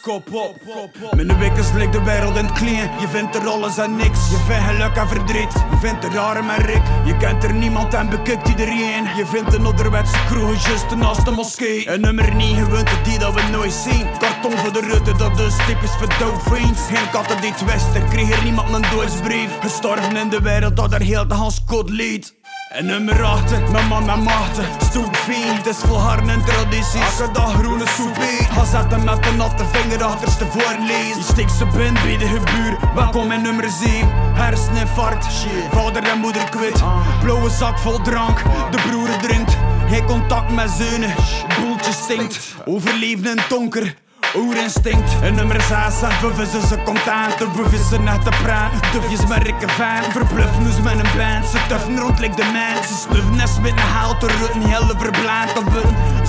Kop 0.00 0.34
op, 0.34 0.56
kop 0.66 0.92
op. 1.02 1.20
Wikkels 1.38 1.72
de 1.72 2.02
wereld 2.04 2.36
in 2.36 2.44
het 2.44 2.52
klein. 2.52 3.00
Je 3.00 3.08
vindt 3.08 3.34
er 3.34 3.46
alles 3.46 3.78
en 3.78 3.96
niks. 3.96 4.30
Je 4.30 4.36
vindt 4.46 4.64
geluk 4.64 4.96
en 4.96 5.08
verdriet. 5.08 5.52
Je 5.52 5.76
vindt 5.80 6.04
er 6.04 6.18
arm 6.18 6.50
en 6.50 6.64
rik. 6.64 6.82
Je 7.04 7.16
kent 7.16 7.44
er 7.44 7.54
niemand 7.54 7.94
en 7.94 8.08
bekijkt 8.08 8.48
iedereen. 8.48 9.04
Je 9.16 9.26
vindt 9.26 9.54
een 9.54 9.64
ouderwetse 9.64 10.24
kroeg 10.26 10.66
juist 10.66 10.94
naast 10.94 11.24
de 11.24 11.30
moskee. 11.30 11.88
Een 11.88 12.00
nummer 12.00 12.34
9 12.34 12.64
gewoonte 12.64 13.00
die 13.04 13.18
dat 13.18 13.34
we 13.34 13.42
nooit 13.50 13.72
zien. 13.72 14.06
Karton 14.18 14.58
voor 14.58 14.72
de 14.72 14.80
rutte, 14.80 15.16
dat 15.16 15.40
is 15.40 15.56
typisch 15.66 15.96
voor 15.98 16.18
dolphins. 16.18 16.80
Geen 16.88 17.10
katten 17.10 17.40
die 17.40 17.54
twisten, 17.54 18.08
kreeg 18.08 18.30
er 18.30 18.44
niemand 18.44 18.74
een 18.74 18.90
doodsbrief. 18.90 19.58
Gestorven 19.60 20.16
in 20.16 20.28
de 20.28 20.40
wereld 20.40 20.76
dat 20.76 20.92
er 20.92 21.00
heel 21.00 21.28
de 21.28 21.34
Hans 21.34 21.64
Code 21.64 21.92
leed. 21.92 22.34
En 22.74 22.86
nummer 22.86 23.22
8, 23.22 23.70
mijn 23.70 23.86
man 23.86 24.10
en 24.10 24.22
machten. 24.22 24.64
Stoep 24.80 25.16
4, 25.16 25.56
het 25.56 25.66
is 25.66 25.76
volharden 25.76 26.28
en 26.28 26.44
tradities. 26.44 27.20
Elke 27.20 27.32
dag 27.32 27.52
groene 27.52 27.86
soepie. 27.88 28.44
Ga 28.50 28.64
zetten 28.64 29.04
met 29.04 29.26
een 29.26 29.36
natte 29.36 29.64
vinger 29.64 30.02
achterste 30.02 30.46
voorlees. 30.46 31.16
Je 31.16 31.22
steekt 31.22 31.52
ze 31.52 31.66
binnen 31.66 32.02
bij 32.02 32.16
de 32.16 32.26
gebuur. 32.26 32.78
Welkom 32.94 33.32
in 33.32 33.42
nummer 33.42 33.70
7. 33.70 34.08
Herseninfarct, 34.12 35.26
vader 35.70 36.02
en 36.02 36.18
moeder 36.18 36.48
kwit. 36.48 36.82
Blauwe 37.20 37.50
zak 37.50 37.78
vol 37.78 38.00
drank, 38.02 38.42
de 38.70 38.82
broer 38.88 39.16
drinkt. 39.22 39.56
Geen 39.88 40.04
contact 40.04 40.52
met 40.52 40.70
zeunen, 40.70 41.14
boeltje 41.60 41.92
stinkt. 41.92 42.54
Overleven 42.64 43.30
in 43.30 43.38
het 43.38 43.48
donker. 43.48 43.94
Oerinstinct 44.36 45.20
En 45.22 45.34
nummer 45.34 45.60
6 45.60 46.02
en 46.02 46.28
we 46.28 46.34
vissen 46.34 46.68
ze 46.68 46.82
content 46.84 47.38
We 47.38 47.68
vissen 47.68 48.04
net 48.04 48.24
de 48.24 48.30
praan 48.42 48.70
Dufjes 48.92 49.26
met 49.26 49.42
rikke 49.42 49.68
fan 49.68 50.02
Verbluffen 50.12 50.66
ons 50.66 50.80
met 50.80 50.92
een 50.92 51.16
band. 51.16 51.46
Ze 51.46 51.58
tuffen 51.68 51.98
rond 51.98 52.18
like 52.18 52.36
de 52.36 52.44
man. 52.52 52.84
Ze 52.84 52.94
snuffen 52.94 53.36
nes 53.36 53.60
met 53.60 53.70
een 53.70 53.78
haal 53.78 54.18
Te 54.18 54.26
rutten 54.26 54.60
heel 54.60 54.86
verblind 54.86 55.54
Dat 55.54 55.64
we 55.64 55.82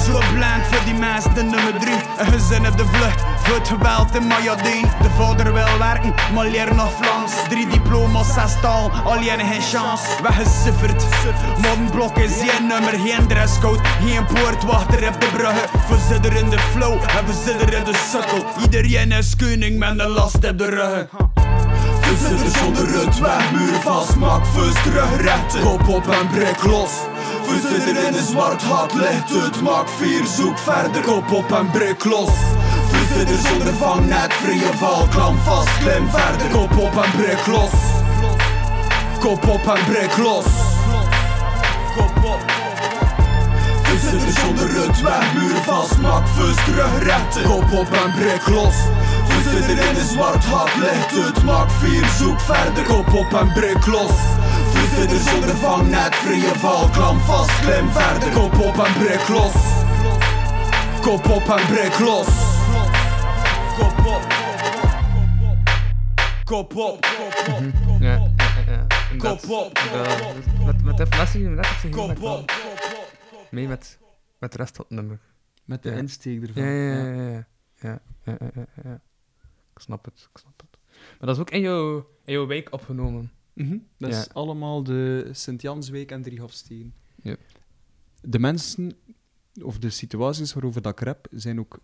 zo 0.06 0.20
blind 0.34 0.64
voor 0.70 0.86
die 0.86 0.94
mensen 0.94 1.34
De 1.34 1.44
nummer 1.44 1.80
3 1.80 1.94
Een 2.18 2.32
gezin 2.32 2.68
op 2.68 2.78
de 2.78 2.86
vlucht 2.86 3.22
Voor 3.44 3.56
het 3.56 3.68
geweld 3.68 4.16
in 4.16 4.28
Mayadeen 4.28 4.86
De 5.02 5.10
vader 5.18 5.54
wil 5.54 5.78
werken 5.80 6.14
Maar 6.34 6.46
leer 6.46 6.76
nog 6.76 6.92
Frans 7.02 7.32
Drie 7.50 7.68
diploma's, 7.68 8.34
zes 8.34 8.60
taal 8.62 8.92
Al 9.04 9.18
geen 9.18 9.62
chance. 9.62 10.06
Weggesufferd 10.24 11.06
Moddenblok 11.62 12.18
is 12.18 12.34
geen 12.38 12.68
nummer 12.68 12.94
Geen 12.94 13.28
dresscode. 13.28 13.80
Geen 14.06 14.26
poortwachter 14.26 15.08
op 15.08 15.22
de 15.22 15.28
bruggen. 15.34 15.70
We 15.90 15.98
zitten 16.10 16.36
in 16.38 16.50
de 16.50 16.60
flow 16.60 16.94
En 16.94 17.26
we 17.26 17.34
zitten 17.46 17.78
in 17.78 17.84
de 17.84 17.95
Iedereen 18.62 19.12
is 19.12 19.36
koning 19.36 19.78
met 19.78 20.00
een 20.00 20.08
last 20.08 20.36
op 20.36 20.58
de 20.58 20.66
ruggen 20.66 21.26
we 22.10 22.28
zitten 22.28 22.60
zonder 22.60 23.00
het 23.00 23.20
weg, 23.20 23.52
muren 23.52 23.82
vast, 23.82 24.16
maak 24.16 24.46
fus 24.46 24.84
terug 24.84 25.22
rechten. 25.22 25.62
Kop 25.62 25.88
op 25.88 26.08
en 26.08 26.28
breek 26.28 26.64
los. 26.64 26.92
We 27.48 27.68
zitten 27.70 28.08
in 28.08 28.14
een 28.14 28.26
zwart 28.26 28.64
gat, 28.64 28.94
licht 28.94 29.30
het, 29.30 29.62
maak 29.62 29.90
vier, 29.90 30.26
zoek 30.26 30.58
verder. 30.58 31.02
Kop 31.02 31.32
op 31.32 31.52
en 31.52 31.72
breek 31.72 32.04
los. 32.04 32.30
We 32.92 33.14
zitten 33.18 33.50
zonder 33.50 33.74
vangnet, 33.74 34.34
vrije 34.34 34.74
val, 34.78 35.08
klam 35.08 35.38
vast, 35.38 35.78
klim 35.78 36.10
verder. 36.10 36.48
Kop 36.48 36.78
op 36.78 37.04
en 37.04 37.12
breek 37.18 37.46
los. 37.48 37.72
Kop 39.20 39.48
op 39.48 39.76
en 39.76 39.86
breek 39.86 40.18
los. 40.18 40.46
Kop 41.96 42.24
op. 42.24 42.55
We 44.06 44.12
zitten 44.12 44.42
zonder 44.42 44.88
het 44.88 45.02
weg, 45.02 45.34
muren 45.34 45.64
vast, 45.64 45.96
fus 46.34 46.56
terug 46.66 47.04
rechten. 47.04 47.44
Kop 47.44 47.72
op 47.72 47.92
en 47.92 48.12
breek 48.12 48.48
los. 48.48 48.76
We 49.28 49.50
zitten 49.52 49.90
in 49.90 49.96
een 49.96 50.08
zwart 50.08 50.46
gat, 50.46 50.76
licht 50.76 51.12
het, 51.12 51.44
maak 51.44 51.70
vier, 51.72 52.06
zoek 52.18 52.40
verder. 52.40 52.84
Kop 52.84 53.14
op 53.14 53.34
en 53.34 53.54
breek 53.54 53.86
los. 53.86 54.12
We 54.74 54.96
zitten 54.98 55.20
zonder 55.20 55.56
vangnet, 55.56 56.16
vrije 56.16 56.56
val, 56.56 56.90
klam 56.90 57.20
vast, 57.20 57.60
klim 57.60 57.92
verder. 57.92 58.30
Kop 58.30 58.60
op 58.60 58.86
en 58.86 58.94
breek 58.94 59.28
los. 59.28 59.54
Kop 61.02 61.30
op 61.30 61.58
en 61.58 61.66
breek 61.68 62.00
los. 62.00 62.28
Kop 63.78 64.06
op. 64.06 64.34
Kop 66.44 66.76
op. 66.76 67.06
Kop 69.18 69.50
op. 69.50 69.80
Met, 70.66 70.84
met 70.84 70.98
de 70.98 71.04
informatie 71.04 71.40
die 71.40 71.50
we 71.50 71.56
net 71.56 71.66
hebben 71.66 71.92
Kop 71.92 72.24
op. 72.24 72.52
mee 73.56 73.68
met, 73.68 74.00
met 74.40 74.52
de 74.52 74.58
rest 74.58 74.76
van 74.76 74.86
het 74.88 74.98
nummer. 74.98 75.20
Met 75.66 75.84
de 75.84 75.90
Ja. 75.90 75.96
insteek 75.98 76.42
ervan. 76.48 76.64
Ja, 76.64 76.70
ja, 76.70 77.14
ja, 77.14 77.46
ja. 77.82 78.00
Ja. 78.84 79.02
Ik 79.74 79.82
snap 79.82 80.06
het, 80.06 80.28
ik 80.34 80.38
snap 80.40 80.62
het. 80.62 80.80
Maar 80.92 81.28
dat 81.28 81.36
is 81.36 81.42
ook 81.42 81.50
in 81.52 81.62
jouw, 81.62 81.98
in 82.26 82.34
jouw 82.34 82.46
wijk 82.48 82.74
opgenomen. 82.74 83.32
Mhm. 83.54 83.78
Dat 83.98 84.10
is 84.12 84.34
allemaal 84.34 84.84
de 84.84 85.30
Sint-Jansweek 85.32 86.12
en 86.12 86.22
Driehofsteen. 86.22 86.94
Ja. 87.22 87.36
De 88.22 88.40
mensen, 88.40 88.92
of 89.62 89.80
de 89.80 89.90
situaties 89.90 90.54
waarover 90.54 90.82
dat 90.82 90.92
ik 90.92 91.00
rap, 91.06 91.28
zijn 91.32 91.60
ook 91.60 91.80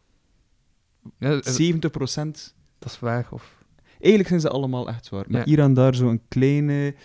Ja, 1.18 1.30
dat 1.30 1.46
is- 1.46 1.56
70%... 1.56 2.54
dat 2.80 2.92
is 2.92 3.00
waar, 3.00 3.28
of... 3.32 3.60
Eigenlijk 4.00 4.28
zijn 4.28 4.40
ze 4.42 4.50
allemaal 4.50 4.88
echt 4.88 5.10
waar. 5.10 5.26
Maar 5.28 5.46
hier 5.46 5.60
en 5.60 5.74
daar 5.74 5.96
zo'n 5.96 6.22
kleine, 6.28 6.96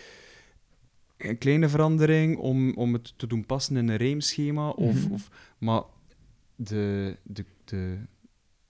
een 1.28 1.38
kleine 1.38 1.68
verandering 1.68 2.36
om, 2.36 2.74
om 2.74 2.92
het 2.92 3.12
te 3.18 3.26
doen 3.26 3.46
passen 3.46 3.76
in 3.76 3.88
een 3.88 3.96
rijmschema. 3.96 4.68
Of, 4.68 5.04
Mhm. 5.04 5.12
of, 5.12 5.28
maar 5.58 5.82
de, 6.56 7.16
de, 7.22 7.44
de, 7.64 7.96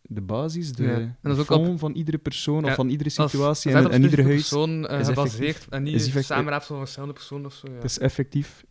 de 0.03 0.21
basis, 0.21 0.73
de, 0.73 0.83
Ja. 0.85 0.93
En 0.95 1.17
dat 1.23 1.39
is 1.39 1.47
de 1.47 1.53
ook 1.53 1.59
op- 1.61 1.65
vorm 1.67 1.79
van 1.79 1.93
iedere 1.93 2.19
persoon 2.19 2.63
Ja, 2.65 2.69
of 2.69 2.75
van 2.75 2.89
iedere 2.89 3.11
Dat 3.17 3.25
is- 3.27 3.31
situatie 3.33 3.73
en, 3.73 3.91
en 3.91 4.03
ieder 4.03 4.23
huis. 4.23 4.35
persoon 4.35 4.87
eh, 4.87 5.01
is 5.01 5.07
gebaseerd 5.09 5.43
effectief- 5.43 5.69
en 5.73 5.83
niet 5.83 5.95
is 5.95 6.01
een 6.01 6.07
effectief- 6.09 6.37
samenraapsel 6.37 6.69
van 6.75 6.79
verschillende 6.85 7.15
personen 7.15 7.47
of 7.47 7.55
zo. 7.55 7.67
Ja. 7.69 7.75
Het 7.75 7.85
is 7.85 7.99
effectief. 7.99 8.65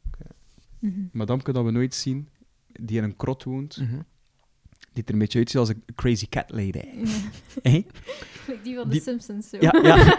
Mhm. 0.79 0.99
madamke 1.11 1.51
dat 1.53 1.65
we 1.65 1.71
nooit 1.71 1.93
zien, 1.95 2.27
die 2.81 2.97
in 2.97 3.03
een 3.03 3.15
krot 3.15 3.43
woont, 3.43 3.77
Mhm. 3.81 3.99
Die 4.95 5.03
er 5.05 5.13
een 5.13 5.19
beetje 5.19 5.37
uitziet 5.37 5.57
als 5.59 5.69
een 5.69 5.83
crazy 5.95 6.27
cat 6.29 6.49
lady. 6.51 6.79
Ja. 7.63 7.71
Die 8.63 8.75
van 8.75 8.83
de 8.83 8.89
Die- 8.89 9.01
Simpsons 9.01 9.49
zo. 9.49 9.57
Ja, 9.59 9.79
ja. 9.83 10.17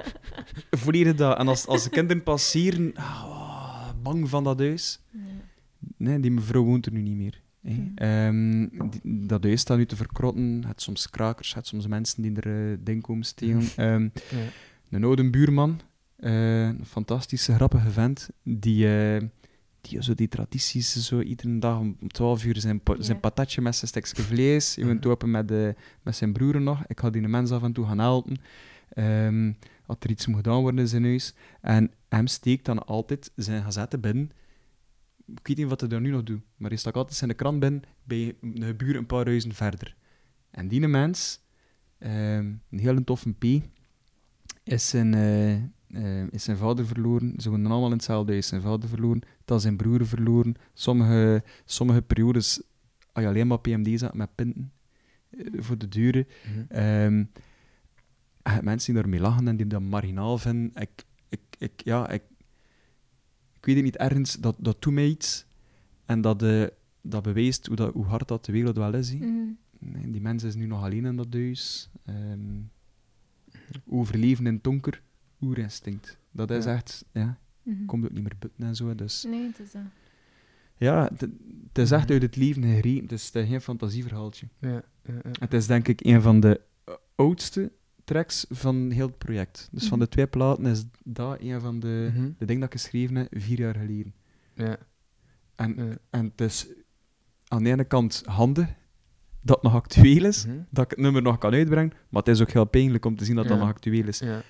Volledig 0.82 1.14
dat. 1.14 1.38
En 1.38 1.48
als, 1.48 1.66
als 1.66 1.84
de 1.84 1.90
kinderen 1.90 2.22
passeren, 2.22 2.92
ah, 2.94 3.88
bang 4.02 4.28
van 4.28 4.44
dat 4.44 4.58
huis. 4.58 5.00
Ja. 5.10 5.18
Nee, 5.96 6.20
die 6.20 6.30
mevrouw 6.30 6.62
woont 6.64 6.86
er 6.86 6.92
nu 6.92 7.00
niet 7.02 7.16
meer. 7.16 7.40
hè. 7.62 7.72
Hm. 7.72 7.80
Ehm, 7.94 8.68
die- 8.90 9.26
dat 9.26 9.44
huis 9.44 9.60
staat 9.60 9.76
nu 9.76 9.86
te 9.86 9.96
verkrotten. 9.96 10.64
Het 10.66 10.82
soms 10.82 11.10
krakers, 11.10 11.54
het 11.54 11.66
soms 11.66 11.86
mensen 11.86 12.22
die 12.22 12.32
er 12.40 12.70
eh 12.72 12.76
ding 12.80 13.02
komen 13.02 13.24
stelen. 13.24 13.68
Ehm, 13.76 14.02
Ja. 14.02 14.10
een 14.90 15.04
oude 15.04 15.30
buurman, 15.30 15.80
eh, 16.16 16.60
een 16.66 16.84
fantastische, 16.86 17.54
grappige 17.54 17.90
vent, 17.90 18.28
die, 18.42 18.86
eh, 19.16 19.22
die 19.88 20.02
zo 20.02 20.14
die 20.14 20.28
tradities, 20.28 21.06
zo 21.06 21.20
iedere 21.20 21.58
dag 21.58 21.78
om 21.78 21.96
om 22.00 22.08
12 22.08 22.44
uur 22.44 22.56
zijn, 22.60 22.80
pa- 22.80 22.96
zijn 23.02 23.20
patatje 23.20 23.60
met 23.60 23.76
zijn 23.76 23.88
stukje 23.88 24.22
vlees, 24.22 24.74
je 24.74 24.98
open 25.06 25.30
met, 25.30 25.48
de, 25.48 25.74
met 26.02 26.16
zijn 26.16 26.32
broeren 26.32 26.62
nog. 26.62 26.84
Ik 26.86 27.00
ga 27.00 27.10
die 27.10 27.22
de 27.22 27.28
mensen 27.28 27.56
af 27.56 27.62
en 27.62 27.72
toe 27.72 27.86
gaan 27.86 27.98
helpen. 27.98 28.36
Ehm, 28.88 29.52
had 29.82 30.04
er 30.04 30.10
iets 30.10 30.26
moet 30.26 30.36
gedaan 30.36 30.60
worden 30.60 30.80
in 30.80 30.88
zijn 30.88 31.04
huis. 31.04 31.34
En 31.60 31.90
hem 32.08 32.26
steekt 32.26 32.64
dan 32.64 32.86
altijd 32.86 33.30
zijn 33.36 33.62
gazette 33.62 33.98
binnen. 33.98 34.30
Ik 35.26 35.46
weet 35.46 35.56
niet 35.56 35.68
wat 35.68 35.80
hij 35.80 35.88
daar 35.88 36.00
nu 36.00 36.10
nog 36.10 36.22
doet, 36.22 36.42
maar 36.56 36.70
hij 36.70 36.78
stak 36.78 36.94
altijd 36.96 37.16
zijn 37.16 37.36
krant 37.36 37.60
binnen 37.60 37.82
bij 38.04 38.34
een 38.40 38.76
buur 38.76 38.96
een 38.96 39.06
paar 39.06 39.24
huizen 39.24 39.54
verder. 39.54 39.96
En 40.50 40.68
die 40.68 40.88
mens, 40.88 41.40
ehm, 41.98 42.52
een 42.70 42.78
heel 42.78 43.04
toffe 43.04 43.32
P, 43.32 43.44
is 44.64 44.88
zijn, 44.88 45.14
eh, 45.14 45.56
eh, 45.96 46.32
is 46.32 46.44
zijn 46.44 46.56
vader 46.56 46.86
verloren. 46.86 47.34
Ze 47.36 47.50
woonden 47.50 47.70
allemaal 47.70 47.90
in 47.90 47.96
hetzelfde 47.96 48.32
huis. 48.32 48.46
Zijn 48.46 48.60
vader 48.60 48.88
verloren, 48.88 49.20
dan 49.44 49.60
zijn 49.60 49.76
broer 49.76 50.06
verloren. 50.06 50.54
Sommige, 50.74 51.42
sommige 51.64 52.02
periodes 52.02 52.62
had 53.12 53.22
je 53.22 53.28
alleen 53.28 53.46
maar 53.46 53.60
PMD 53.60 53.98
zat 53.98 54.14
met 54.14 54.34
pinten 54.34 54.72
eh, 55.30 55.46
voor 55.56 55.78
de 55.78 55.88
deuren. 55.88 56.26
Mhm. 56.52 56.64
Ehm, 56.68 57.24
mensen 58.64 58.92
die 58.92 59.02
daarmee 59.02 59.20
lachen 59.20 59.48
en 59.48 59.56
die 59.56 59.66
dat 59.66 59.80
marginaal 59.80 60.38
vinden. 60.38 60.70
Ik, 60.74 61.04
ik, 61.28 61.40
ik, 61.58 61.72
ja, 61.84 62.10
ik, 62.10 62.22
ik 63.52 63.64
weet 63.64 63.74
het 63.74 63.84
niet 63.84 63.96
ergens, 63.96 64.34
dat, 64.34 64.56
dat 64.58 64.82
doet 64.82 64.92
mij 64.92 65.06
iets. 65.06 65.46
En 66.04 66.20
dat, 66.20 66.42
eh, 66.42 66.66
dat 67.00 67.22
bewijst 67.22 67.66
hoe, 67.66 67.76
dat, 67.76 67.92
hoe 67.92 68.04
hard 68.04 68.28
dat 68.28 68.44
de 68.44 68.52
wereld 68.52 68.76
wel 68.76 68.94
is. 68.94 69.14
Mhm. 69.14 69.52
Nee, 69.78 70.10
die 70.10 70.20
mens 70.20 70.42
is 70.42 70.54
nu 70.54 70.66
nog 70.66 70.82
alleen 70.82 71.04
in 71.04 71.16
dat 71.16 71.32
huis. 71.32 71.90
Ehm, 72.04 72.60
overleven 73.88 74.46
in 74.46 74.54
het 74.54 74.64
donker, 74.64 75.02
oerinstinct. 75.46 76.18
Dat 76.30 76.50
is 76.50 76.64
Ja. 76.64 76.74
echt, 76.74 77.04
ja, 77.12 77.38
Mhm. 77.62 77.84
komt 77.86 78.04
ook 78.04 78.12
niet 78.12 78.22
meer 78.22 78.36
buiten 78.38 78.66
en 78.66 78.74
zo. 78.76 78.94
Dus 78.94 79.24
Nee, 79.28 79.46
het 79.46 79.58
is 79.58 79.72
dat. 79.72 79.82
ja, 80.76 81.08
het, 81.12 81.20
het 81.20 81.78
is 81.78 81.90
echt 81.90 82.02
Mhm. 82.04 82.12
uit 82.12 82.22
het 82.22 82.36
leven 82.36 82.62
gereden. 82.62 83.02
Het 83.02 83.12
is, 83.12 83.26
het 83.26 83.34
is 83.34 83.48
geen 83.48 83.60
fantasieverhaaltje. 83.60 84.46
Ja, 84.58 84.68
ja, 84.70 84.82
ja. 85.22 85.30
Het 85.38 85.54
is 85.54 85.66
denk 85.66 85.88
ik 85.88 86.04
een 86.04 86.22
van 86.22 86.40
de 86.40 86.60
eh, 86.84 86.94
oudste 87.14 87.72
tracks 88.04 88.46
van 88.50 88.90
heel 88.90 89.06
het 89.06 89.18
project. 89.18 89.68
Dus 89.72 89.88
van 89.88 89.98
Mhm. 89.98 90.06
de 90.06 90.12
twee 90.12 90.26
platen 90.26 90.66
is 90.66 90.84
dat 91.04 91.40
een 91.40 91.60
van 91.60 91.80
de, 91.80 92.10
de 92.38 92.44
dingen 92.44 92.60
dat 92.60 92.74
ik 92.74 92.80
geschreven 92.80 93.16
heb 93.16 93.28
vier 93.30 93.58
jaar 93.58 93.74
geleden. 93.76 94.14
Ja, 94.54 94.76
En, 95.54 95.74
ja. 95.76 95.96
en 96.10 96.24
het 96.24 96.40
is 96.40 96.66
aan 97.48 97.62
de 97.62 97.70
ene 97.70 97.84
kant 97.84 98.22
handig 98.26 98.68
dat 99.40 99.54
het 99.54 99.64
nog 99.64 99.74
actueel 99.74 100.24
is, 100.24 100.46
dat 100.70 100.84
ik 100.84 100.90
het 100.90 100.98
nummer 100.98 101.22
nog 101.22 101.38
kan 101.38 101.52
uitbrengen, 101.52 101.92
maar 102.08 102.22
het 102.22 102.30
is 102.34 102.40
ook 102.40 102.50
heel 102.50 102.64
pijnlijk 102.64 103.04
om 103.04 103.16
te 103.16 103.24
zien 103.24 103.36
dat 103.36 103.48
dat 103.48 103.58
nog 103.58 103.68
actueel 103.68 104.06
is. 104.08 104.18
Ja. 104.18 104.42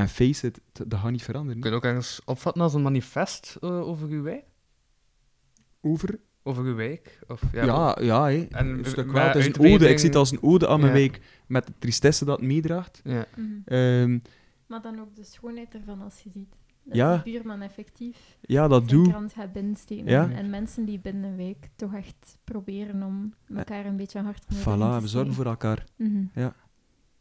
En 0.00 0.08
face 0.08 0.46
it, 0.46 0.60
t- 0.72 0.90
dat 0.90 1.00
gaat 1.00 1.10
niet 1.10 1.22
veranderen. 1.22 1.60
Kun 1.60 1.70
je 1.70 1.76
ook 1.76 1.84
ergens 1.84 2.20
opvatten 2.24 2.62
als 2.62 2.74
een 2.74 2.82
manifest 2.82 3.56
eh, 3.60 3.80
over 3.80 4.08
uw 4.08 4.22
wijk? 4.22 4.44
Over? 5.80 6.20
Over 6.42 6.64
uw 6.64 6.74
wijk? 6.74 7.18
Of, 7.26 7.42
ja, 7.52 7.64
Ja, 7.64 7.96
ja, 8.00 8.24
hè. 8.28 8.46
En 8.50 8.66
een 8.66 8.84
stuk 8.84 9.10
wel. 9.12 9.26
Het 9.26 9.36
is 9.36 9.46
een 9.46 9.58
ode. 9.58 9.88
Ik 9.88 9.98
zie 9.98 10.08
het 10.08 10.16
als 10.18 10.30
een 10.30 10.42
ode 10.42 10.68
aan 10.68 10.80
mijn 10.80 10.92
Ja. 10.92 10.98
week, 10.98 11.20
met 11.46 11.66
de 11.66 11.72
tristesse 11.78 12.24
dat 12.24 12.38
het 12.38 12.46
meedraagt. 12.46 13.00
Ja. 13.04 13.26
Mhm. 13.36 13.46
Ehm, 13.64 14.18
Maar 14.66 14.82
dan 14.82 15.00
ook 15.00 15.16
de 15.16 15.24
schoonheid 15.24 15.74
ervan 15.74 16.00
als 16.00 16.20
je 16.20 16.30
ziet. 16.30 16.56
Dat 16.84 16.96
Ja. 16.96 17.16
die 17.22 17.32
buurman 17.32 17.60
effectief 17.62 18.36
ja, 18.40 18.68
dat 18.68 18.88
doe. 18.88 19.08
krant 19.08 19.32
gaat 19.32 19.52
binnensteken. 19.52 20.04
Ja. 20.06 20.22
En, 20.22 20.32
en 20.36 20.50
mensen 20.50 20.84
die 20.84 20.98
binnen 20.98 21.30
een 21.30 21.36
week 21.36 21.68
toch 21.76 21.94
echt 21.94 22.38
proberen 22.44 23.02
om 23.02 23.34
elkaar 23.56 23.86
een 23.86 23.96
beetje 23.96 24.20
hard 24.20 24.42
te 24.48 24.54
Voilà, 24.54 25.02
we 25.02 25.08
zorgen 25.08 25.34
voor 25.34 25.46
elkaar. 25.46 25.84
Mhm. 25.96 26.24
Ja. 26.34 26.54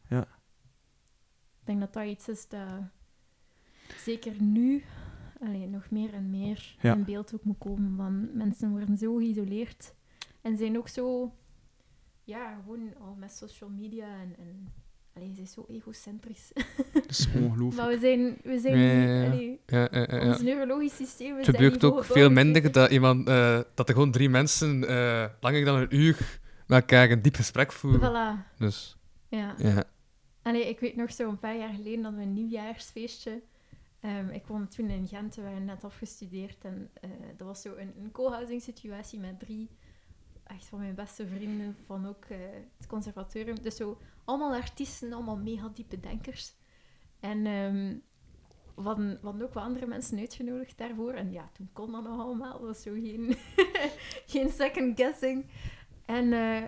Ja. 0.10 0.28
Ik 1.68 1.74
denk 1.74 1.86
dat 1.86 1.94
dat 2.04 2.12
iets 2.12 2.28
is 2.30 2.48
dat 2.48 2.68
zeker 3.98 4.34
nu 4.42 4.84
allee, 5.42 5.68
nog 5.68 5.90
meer 5.90 6.14
en 6.14 6.30
meer 6.30 6.76
Ja. 6.82 6.94
in 6.94 7.04
beeld 7.04 7.34
ook 7.34 7.44
moet 7.44 7.58
komen. 7.58 7.96
Want 7.96 8.34
mensen 8.34 8.70
worden 8.70 8.98
zo 8.98 9.16
geïsoleerd 9.16 9.94
en 10.42 10.58
zijn 10.58 10.78
ook 10.78 10.88
zo, 10.88 11.34
ja, 12.24 12.56
gewoon 12.64 12.94
al 13.00 13.16
met 13.20 13.32
social 13.32 13.70
media 13.70 14.06
en, 14.06 14.36
en 14.40 14.74
allee, 15.14 15.28
ze 15.30 15.36
zijn 15.36 15.48
zo 15.48 15.66
egocentrisch. 15.70 16.52
Dat 16.94 17.10
is 17.10 17.28
ongelooflijk. 17.36 17.76
maar 17.76 17.88
we 17.88 18.00
zijn, 18.00 18.38
we 18.44 18.60
zijn 18.60 18.78
Ja, 18.78 18.92
ja, 19.02 19.22
ja. 19.22 19.26
allee, 19.32 20.28
ons 20.30 20.42
neurologisch 20.42 20.96
systeem 20.96 21.38
is 21.38 21.46
Het 21.48 21.56
gebeurt 21.56 21.84
ook 21.84 22.04
veel 22.06 22.30
minder 22.30 22.72
dat, 22.72 22.92
iemand, 22.92 23.28
eh, 23.28 23.60
dat 23.74 23.88
er 23.88 23.94
gewoon 23.94 24.12
drie 24.12 24.30
mensen 24.30 24.88
eh, 24.88 25.26
langer 25.40 25.66
dan 25.66 25.76
een 25.80 25.96
uur 25.96 26.40
met 26.68 26.80
elkaar 26.82 27.12
een 27.12 27.22
diep 27.22 27.36
gesprek 27.36 27.72
voeren. 27.72 28.00
Voilà, 28.02 28.58
Dus, 28.58 28.98
ja. 29.30 29.56
Allee, 30.48 30.70
ik 30.70 30.80
weet 30.80 30.96
nog 30.96 31.12
zo 31.12 31.30
een 31.30 31.40
paar 31.40 31.58
jaar 31.58 31.74
geleden 31.74 32.02
dat 32.02 32.14
we 32.14 32.22
een 32.22 32.34
nieuwjaarsfeestje. 32.34 33.42
ehm, 34.00 34.30
ik 34.30 34.48
woonde 34.48 34.68
toen 34.68 34.90
in 34.90 35.08
Gent, 35.08 35.36
we 35.36 35.42
waren 35.42 35.66
net 35.66 35.84
afgestudeerd. 35.84 36.64
En 36.66 36.90
eh, 37.02 37.10
dat 37.38 37.48
was 37.48 37.62
zo 37.62 37.76
een, 37.76 37.94
een 37.98 38.12
co-housing 38.12 38.62
situatie 38.62 39.20
met 39.20 39.40
drie 39.40 39.70
echt 40.44 40.66
van 40.66 40.80
mijn 40.80 40.96
beste 40.96 41.28
vrienden 41.28 41.76
van 41.86 42.08
ook 42.08 42.26
eh, 42.26 42.38
het 42.78 42.88
conservatorium. 42.88 43.62
Dus 43.62 43.76
zo 43.76 43.98
allemaal 44.26 44.54
artiesten, 44.54 45.14
allemaal 45.14 45.38
mega 45.38 45.70
diepe 45.74 46.00
denkers. 46.00 46.54
En 47.20 47.46
ehm, 47.46 47.96
we, 48.76 48.82
hadden, 48.82 49.20
ook 49.24 49.54
wat 49.54 49.64
andere 49.64 49.86
mensen 49.86 50.20
uitgenodigd 50.20 50.78
daarvoor. 50.78 51.14
En 51.14 51.32
ja, 51.32 51.50
toen 51.54 51.70
kon 51.74 51.92
dat 51.92 52.04
nog 52.04 52.20
allemaal. 52.20 52.52
Dat 52.52 52.68
was 52.68 52.82
zo 52.82 52.92
geen, 52.92 53.36
geen 54.34 54.50
second 54.50 55.00
guessing. 55.00 55.46
En 56.06 56.34
eh, 56.34 56.64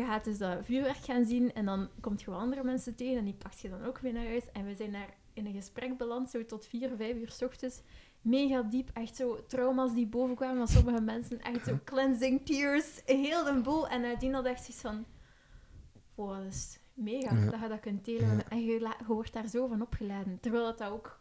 je 0.00 0.06
gaat 0.06 0.24
dus 0.24 0.38
dat 0.38 0.64
vuurwerk 0.64 0.96
gaan 0.96 1.24
zien 1.24 1.52
en 1.52 1.64
dan 1.64 1.88
komt 2.00 2.20
je 2.22 2.30
wel 2.30 2.38
andere 2.40 2.64
mensen 2.64 2.94
tegen 2.94 3.16
en 3.18 3.24
die 3.24 3.34
pakt 3.34 3.60
je 3.60 3.68
dan 3.68 3.84
ook 3.84 3.98
weer 3.98 4.12
naar 4.12 4.26
huis. 4.26 4.50
En 4.52 4.66
we 4.66 4.74
zijn 4.74 4.92
daar 4.92 5.14
in 5.32 5.46
een 5.46 5.52
gesprek 5.54 5.96
beland, 5.98 6.30
zo 6.30 6.44
tot 6.44 6.66
vier, 6.66 6.90
vijf 6.96 7.16
uur 7.16 7.30
s 7.30 7.42
ochtends. 7.42 7.80
Mega 8.20 8.62
diep, 8.62 8.90
echt 8.92 9.16
zo 9.16 9.46
trauma's 9.46 9.94
die 9.94 10.06
boven 10.06 10.34
kwamen 10.36 10.56
van 10.56 10.68
sommige 10.76 11.02
mensen. 11.02 11.40
Echt 11.40 11.66
zo 11.66 11.78
cleansing 11.84 12.46
tears, 12.46 13.02
heel 13.04 13.44
de 13.44 13.60
boel. 13.62 13.88
En 13.88 14.00
nadien 14.00 14.34
had 14.34 14.44
echt 14.46 14.60
zoiets 14.64 14.80
van... 14.80 15.04
Wow, 16.14 16.36
dat 16.36 16.52
is 16.52 16.78
mega 16.94 17.34
Ja. 17.34 17.50
dat 17.50 17.60
je 17.60 17.68
dat 17.68 17.80
kunt 17.80 18.04
delen. 18.04 18.36
Ja. 18.36 18.48
En 18.48 18.64
je, 18.64 18.94
wordt 19.06 19.32
daar 19.32 19.48
zo 19.48 19.66
van 19.66 19.82
opgeladen. 19.82 20.40
Terwijl 20.40 20.64
dat, 20.64 20.78
dat 20.78 20.90
ook 20.90 21.20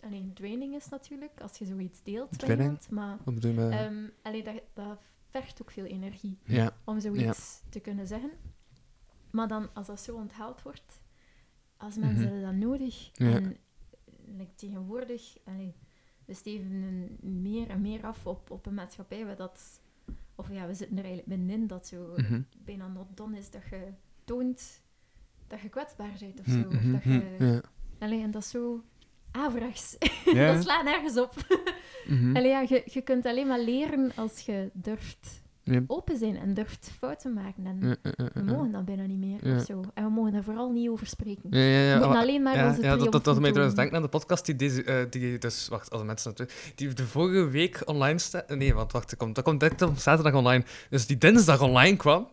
alleen 0.00 0.30
draining 0.34 0.74
is 0.74 0.88
natuurlijk, 0.88 1.40
als 1.40 1.58
je 1.58 1.64
zoiets 1.64 2.02
deelt 2.02 2.42
iemand. 2.42 2.90
Maar 2.90 3.18
Wat 3.24 3.34
bedoel 3.34 3.52
je? 3.52 3.68
ehm 3.76 4.08
allee, 4.22 4.42
dat, 4.42 4.62
dat 4.74 4.98
vergt 5.32 5.62
ook 5.62 5.70
veel 5.70 5.84
energie 5.84 6.38
ja. 6.44 6.76
om 6.84 7.00
zoiets 7.00 7.62
te 7.68 7.80
kunnen 7.80 8.06
zeggen. 8.06 8.30
Maar 9.30 9.48
dan, 9.48 9.74
als 9.74 9.86
dat 9.86 10.00
zo 10.00 10.14
onthaald 10.16 10.62
wordt, 10.62 11.00
als 11.76 11.96
mensen 11.96 12.32
Mhm. 12.32 12.40
dat 12.42 12.54
nodig. 12.54 13.10
Ja. 13.12 13.30
En 13.34 13.56
like, 14.26 14.54
tegenwoordig, 14.54 15.36
allee, 15.44 15.74
we 16.24 16.34
steven 16.34 17.08
meer 17.42 17.68
en 17.68 17.80
meer 17.80 18.04
af 18.04 18.26
op, 18.26 18.50
op 18.50 18.66
een 18.66 18.74
maatschappij 18.74 19.26
waar 19.26 19.36
dat... 19.36 19.80
Of 20.34 20.50
ja, 20.50 20.66
we 20.66 20.74
zitten 20.74 20.96
er 20.98 21.04
eigenlijk 21.04 21.36
binnenin 21.36 21.66
dat 21.66 21.86
zo 21.86 22.12
Mhm. 22.16 22.42
bijna 22.64 22.88
not 22.88 23.16
done 23.16 23.38
is 23.38 23.50
dat 23.50 23.62
je 23.70 23.88
toont 24.24 24.82
dat 25.46 25.60
je 25.60 25.68
kwetsbaar 25.68 26.16
bent 26.20 26.40
of 26.40 26.46
zo. 26.46 26.58
Mhm, 26.58 26.76
Of 26.76 26.82
dat 26.92 27.02
je... 27.02 27.36
Ja. 27.38 27.62
Allee, 27.98 28.22
en 28.22 28.30
dat 28.30 28.42
is 28.42 28.50
zo 28.50 28.84
Ja. 30.32 30.52
dat 30.52 30.62
slaat 30.62 30.84
nergens 30.84 31.18
op. 31.18 31.34
Allee, 32.36 32.48
ja, 32.48 32.60
je, 32.68 32.82
je 32.84 33.00
kunt 33.00 33.26
alleen 33.26 33.46
maar 33.46 33.60
leren 33.60 34.12
als 34.16 34.40
je 34.40 34.70
durft 34.72 35.40
Ja. 35.62 35.80
open 35.86 36.18
zijn 36.18 36.36
en 36.36 36.54
durft 36.54 36.90
fouten 36.98 37.32
maken. 37.32 37.66
En 37.66 37.78
Ja, 37.80 37.96
ja, 38.02 38.12
ja, 38.16 38.28
we 38.34 38.42
mogen 38.42 38.72
dat 38.72 38.84
bijna 38.84 39.04
niet 39.06 39.18
meer 39.18 39.56
of 39.56 39.64
zo. 39.64 39.82
En 39.94 40.04
we 40.04 40.10
mogen 40.10 40.32
daar 40.32 40.42
vooral 40.42 40.70
niet 40.70 40.88
over 40.88 41.06
spreken. 41.06 41.50
We 41.50 41.88
moeten 41.90 42.08
maar- 42.08 42.18
alleen 42.18 42.42
maar 42.42 42.66
onze 42.68 42.82
ja, 42.82 42.96
dat, 42.96 43.12
dat, 43.12 43.24
dat 43.24 43.40
mij 43.40 43.50
trouwens 43.50 43.76
denkt 43.78 43.94
aan 43.94 44.02
de 44.02 44.08
podcast 44.08 44.46
die, 44.46 44.56
deze, 44.56 44.84
eh, 44.84 44.96
die 45.10 45.38
dus, 45.38 45.68
wacht, 45.68 45.90
als 45.90 46.00
de 46.00 46.06
mensen 46.06 46.32
weten, 46.36 46.54
die 46.74 46.92
de 46.92 47.06
vorige 47.06 47.48
week 47.48 47.82
online 47.84 48.18
staat. 48.18 48.48
Nee, 48.48 48.74
want 48.74 48.92
wacht, 48.92 49.10
dat 49.10 49.18
komt, 49.18 49.34
dat 49.34 49.44
komt 49.44 49.60
direct 49.60 49.82
op 49.82 49.96
zaterdag 49.98 50.34
online. 50.34 50.64
Dus 50.90 51.06
die 51.06 51.18
dinsdag 51.18 51.60
online 51.62 51.96
kwam. 51.96 52.28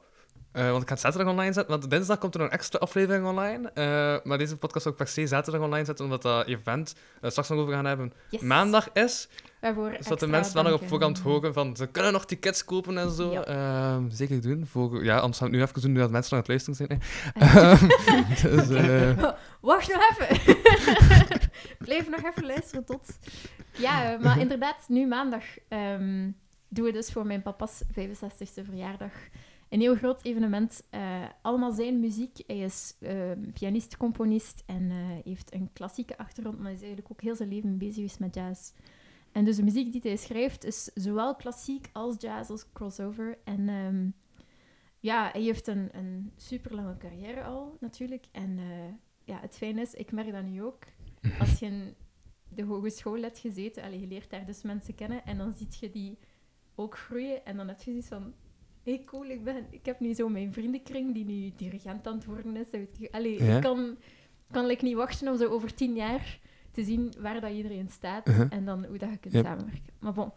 Eh, 0.52 0.70
want 0.70 0.82
ik 0.82 0.88
ga 0.88 0.94
het 0.94 1.04
zaterdag 1.04 1.32
online 1.32 1.54
zetten, 1.54 1.80
want 1.80 1.90
dinsdag 1.92 2.18
komt 2.18 2.34
er 2.34 2.40
nog 2.40 2.50
een 2.50 2.56
extra 2.56 2.80
aflevering 2.80 3.26
online. 3.28 3.72
eh, 3.74 4.18
maar 4.24 4.38
deze 4.38 4.58
podcast 4.58 4.88
ook 4.88 4.96
per 4.96 5.08
se 5.08 5.28
zaterdag 5.28 5.62
online 5.62 5.86
zetten, 5.86 6.06
omdat 6.06 6.22
dat 6.22 6.48
event, 6.48 6.96
eh, 7.22 7.30
straks 7.30 7.50
nog 7.50 7.60
over 7.60 7.74
gaan 7.74 7.86
hebben, 7.86 8.14
Yes. 8.30 8.42
maandag 8.42 8.90
is. 8.94 9.30
Waarvoor 9.62 9.96
Zodat 10.00 10.20
de 10.20 10.28
mensen 10.28 10.54
dan 10.54 10.64
nog 10.64 10.74
op 10.82 10.88
voorhand 10.88 11.18
eh, 11.18 11.24
horen 11.24 11.54
van, 11.54 11.76
ze 11.76 11.88
kunnen 11.88 12.12
nog 12.12 12.26
tickets 12.26 12.66
kopen 12.66 12.98
en 12.98 13.12
zo. 13.12 13.32
Ja. 13.32 13.44
Ehm, 13.46 14.10
zeker 14.10 14.42
doen. 14.42 14.68
Voor, 14.68 15.04
ja, 15.04 15.18
anders 15.18 15.38
gaan 15.38 15.52
we 15.52 15.58
het 15.58 15.64
nu 15.66 15.70
even 15.70 15.82
doen, 15.82 15.92
nu 15.92 16.00
dat 16.00 16.12
mensen 16.12 16.38
nog 16.38 16.46
aan 16.48 16.56
het 16.56 16.66
luisteren 16.68 16.76
zijn. 16.76 17.02
Eh. 17.34 17.72
Ehm, 17.72 18.68
dus, 18.68 19.32
Wacht 19.62 19.94
nog 19.94 20.10
even. 20.12 20.54
Blijf 21.86 22.10
nog 22.10 22.24
even 22.24 22.46
luisteren 22.46 22.86
tot... 22.86 23.20
Ja, 23.72 24.18
maar 24.22 24.40
inderdaad, 24.40 24.86
nu 24.88 25.08
maandag 25.08 25.44
ehm, 25.68 26.30
doen 26.70 26.86
we 26.86 26.92
dus 26.92 27.12
voor 27.12 27.26
mijn 27.26 27.42
papa's 27.42 27.82
65e 27.92 28.64
verjaardag 28.66 29.12
een 29.70 29.80
heel 29.80 29.96
groot 29.96 30.24
evenement. 30.24 30.84
Eh, 30.90 31.26
allemaal 31.42 31.72
zijn 31.72 32.00
muziek. 32.00 32.38
Hij 32.48 32.60
is 32.60 32.96
ehm, 33.00 33.52
pianist, 33.52 33.98
componist 33.98 34.64
en 34.66 34.92
eh, 34.92 34.98
heeft 35.24 35.54
een 35.54 35.70
klassieke 35.74 36.18
achtergrond, 36.18 36.60
maar 36.60 36.72
is 36.72 36.80
eigenlijk 36.80 37.12
ook 37.12 37.22
heel 37.22 37.36
zijn 37.36 37.50
leven 37.50 37.78
bezig 37.78 37.96
geweest 37.96 38.20
met 38.20 38.36
jazz. 38.36 38.72
En 39.32 39.46
dus 39.46 39.56
de 39.56 39.64
muziek 39.64 39.92
die 39.92 40.02
hij 40.04 40.16
schrijft 40.16 40.64
is 40.64 40.84
zowel 40.94 41.36
klassiek 41.36 41.90
als 41.94 42.16
jazz 42.20 42.50
als 42.50 42.72
crossover. 42.72 43.38
En 43.44 43.70
ehm, 43.70 44.10
ja, 45.00 45.30
hij 45.32 45.42
heeft 45.42 45.68
een, 45.68 45.90
een 45.92 46.32
super 46.36 46.76
lange 46.76 46.98
carrière 46.98 47.44
al 47.44 47.78
natuurlijk. 47.80 48.26
En 48.32 48.58
eh, 48.58 48.94
ja, 49.24 49.40
het 49.40 49.58
fijne 49.58 49.82
is, 49.82 49.94
ik 49.94 50.12
merk 50.12 50.32
dat 50.32 50.44
nu 50.44 50.64
ook. 50.64 50.84
Als 51.40 51.60
je 51.60 51.66
in 51.66 51.96
de 52.50 52.64
hogeschool 52.64 53.22
hebt 53.22 53.40
gezeten, 53.40 54.00
je 54.00 54.08
leert 54.08 54.30
daar 54.30 54.46
dus 54.46 54.62
mensen 54.62 54.96
kennen 54.96 55.26
en 55.26 55.38
dan 55.38 55.54
zie 55.54 55.68
je 55.80 55.90
die 55.90 56.18
ook 56.76 56.98
groeien. 56.98 57.46
En 57.46 57.58
dan 57.58 57.68
heb 57.68 57.78
je 57.78 57.84
zoiets 57.84 58.08
van, 58.08 58.34
hey 58.84 59.02
cool, 59.06 59.26
ik, 59.30 59.44
ben, 59.44 59.66
ik 59.70 59.86
heb 59.86 60.00
nu 60.00 60.14
zo 60.14 60.30
mijn 60.30 60.54
vriendenkring 60.54 61.14
die 61.14 61.26
nu 61.26 61.52
dirigent 61.56 62.08
aan 62.08 62.16
het 62.16 62.26
worden 62.26 62.56
is. 62.58 62.68
Allee, 63.12 63.44
Ja. 63.44 63.56
Ik 63.56 63.62
kan, 63.62 63.98
kan 64.52 64.66
like, 64.66 64.84
niet 64.84 64.96
wachten 64.96 65.28
om 65.28 65.38
zo 65.38 65.48
over 65.50 65.74
tien 65.74 65.96
jaar 65.96 66.40
te 66.72 66.84
zien 66.84 67.14
waar 67.20 67.42
dat 67.42 67.52
iedereen 67.52 67.90
staat 67.90 68.28
Uh-huh. 68.28 68.48
en 68.50 68.66
dan 68.66 68.86
hoe 68.86 68.98
dat 68.98 69.10
je 69.10 69.18
kunt 69.18 69.34
Yep. 69.34 69.46
samenwerken. 69.46 69.94
Maar 70.00 70.14
bon, 70.14 70.32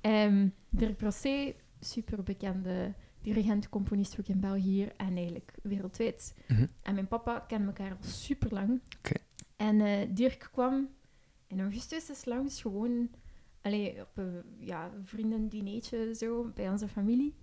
Ehm 0.00 0.48
Dirk 0.68 0.96
Brosset, 0.96 1.54
super 1.80 2.22
bekende 2.22 2.92
dirigent, 3.22 3.68
componist 3.68 4.20
ook 4.20 4.26
in 4.26 4.40
België 4.40 4.60
hier 4.70 4.92
en 4.96 5.16
eigenlijk 5.16 5.52
wereldwijd. 5.62 6.34
Mhm. 6.48 6.66
En 6.82 6.94
mijn 6.94 7.08
papa 7.08 7.38
kennen 7.38 7.68
elkaar 7.68 7.90
al 7.90 7.96
super 8.08 8.52
lang. 8.52 8.80
En 9.56 9.80
eh, 9.80 10.08
Dirk 10.10 10.48
kwam 10.52 10.88
in 11.46 11.60
augustus 11.60 12.08
eens 12.08 12.24
langs, 12.24 12.60
gewoon 12.60 13.10
allee, 13.62 14.00
op 14.00 14.08
een 14.14 14.42
ja, 14.58 14.90
vriendendineetje 15.04 16.14
zo 16.14 16.50
bij 16.54 16.70
onze 16.70 16.88
familie. 16.88 17.34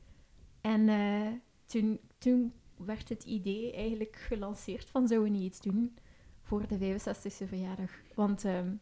En 0.61 0.89
eh, 0.89 1.27
toen, 1.65 1.99
toen 2.17 2.53
werd 2.77 3.09
het 3.09 3.23
idee 3.23 3.73
eigenlijk 3.73 4.15
gelanceerd 4.15 4.89
van 4.89 5.07
zouden 5.07 5.31
we 5.31 5.37
niet 5.37 5.47
iets 5.47 5.61
doen 5.61 5.95
voor 6.41 6.67
de 6.67 6.99
65e 6.99 7.47
verjaardag. 7.47 7.91
Want 8.15 8.45
ehm, 8.45 8.73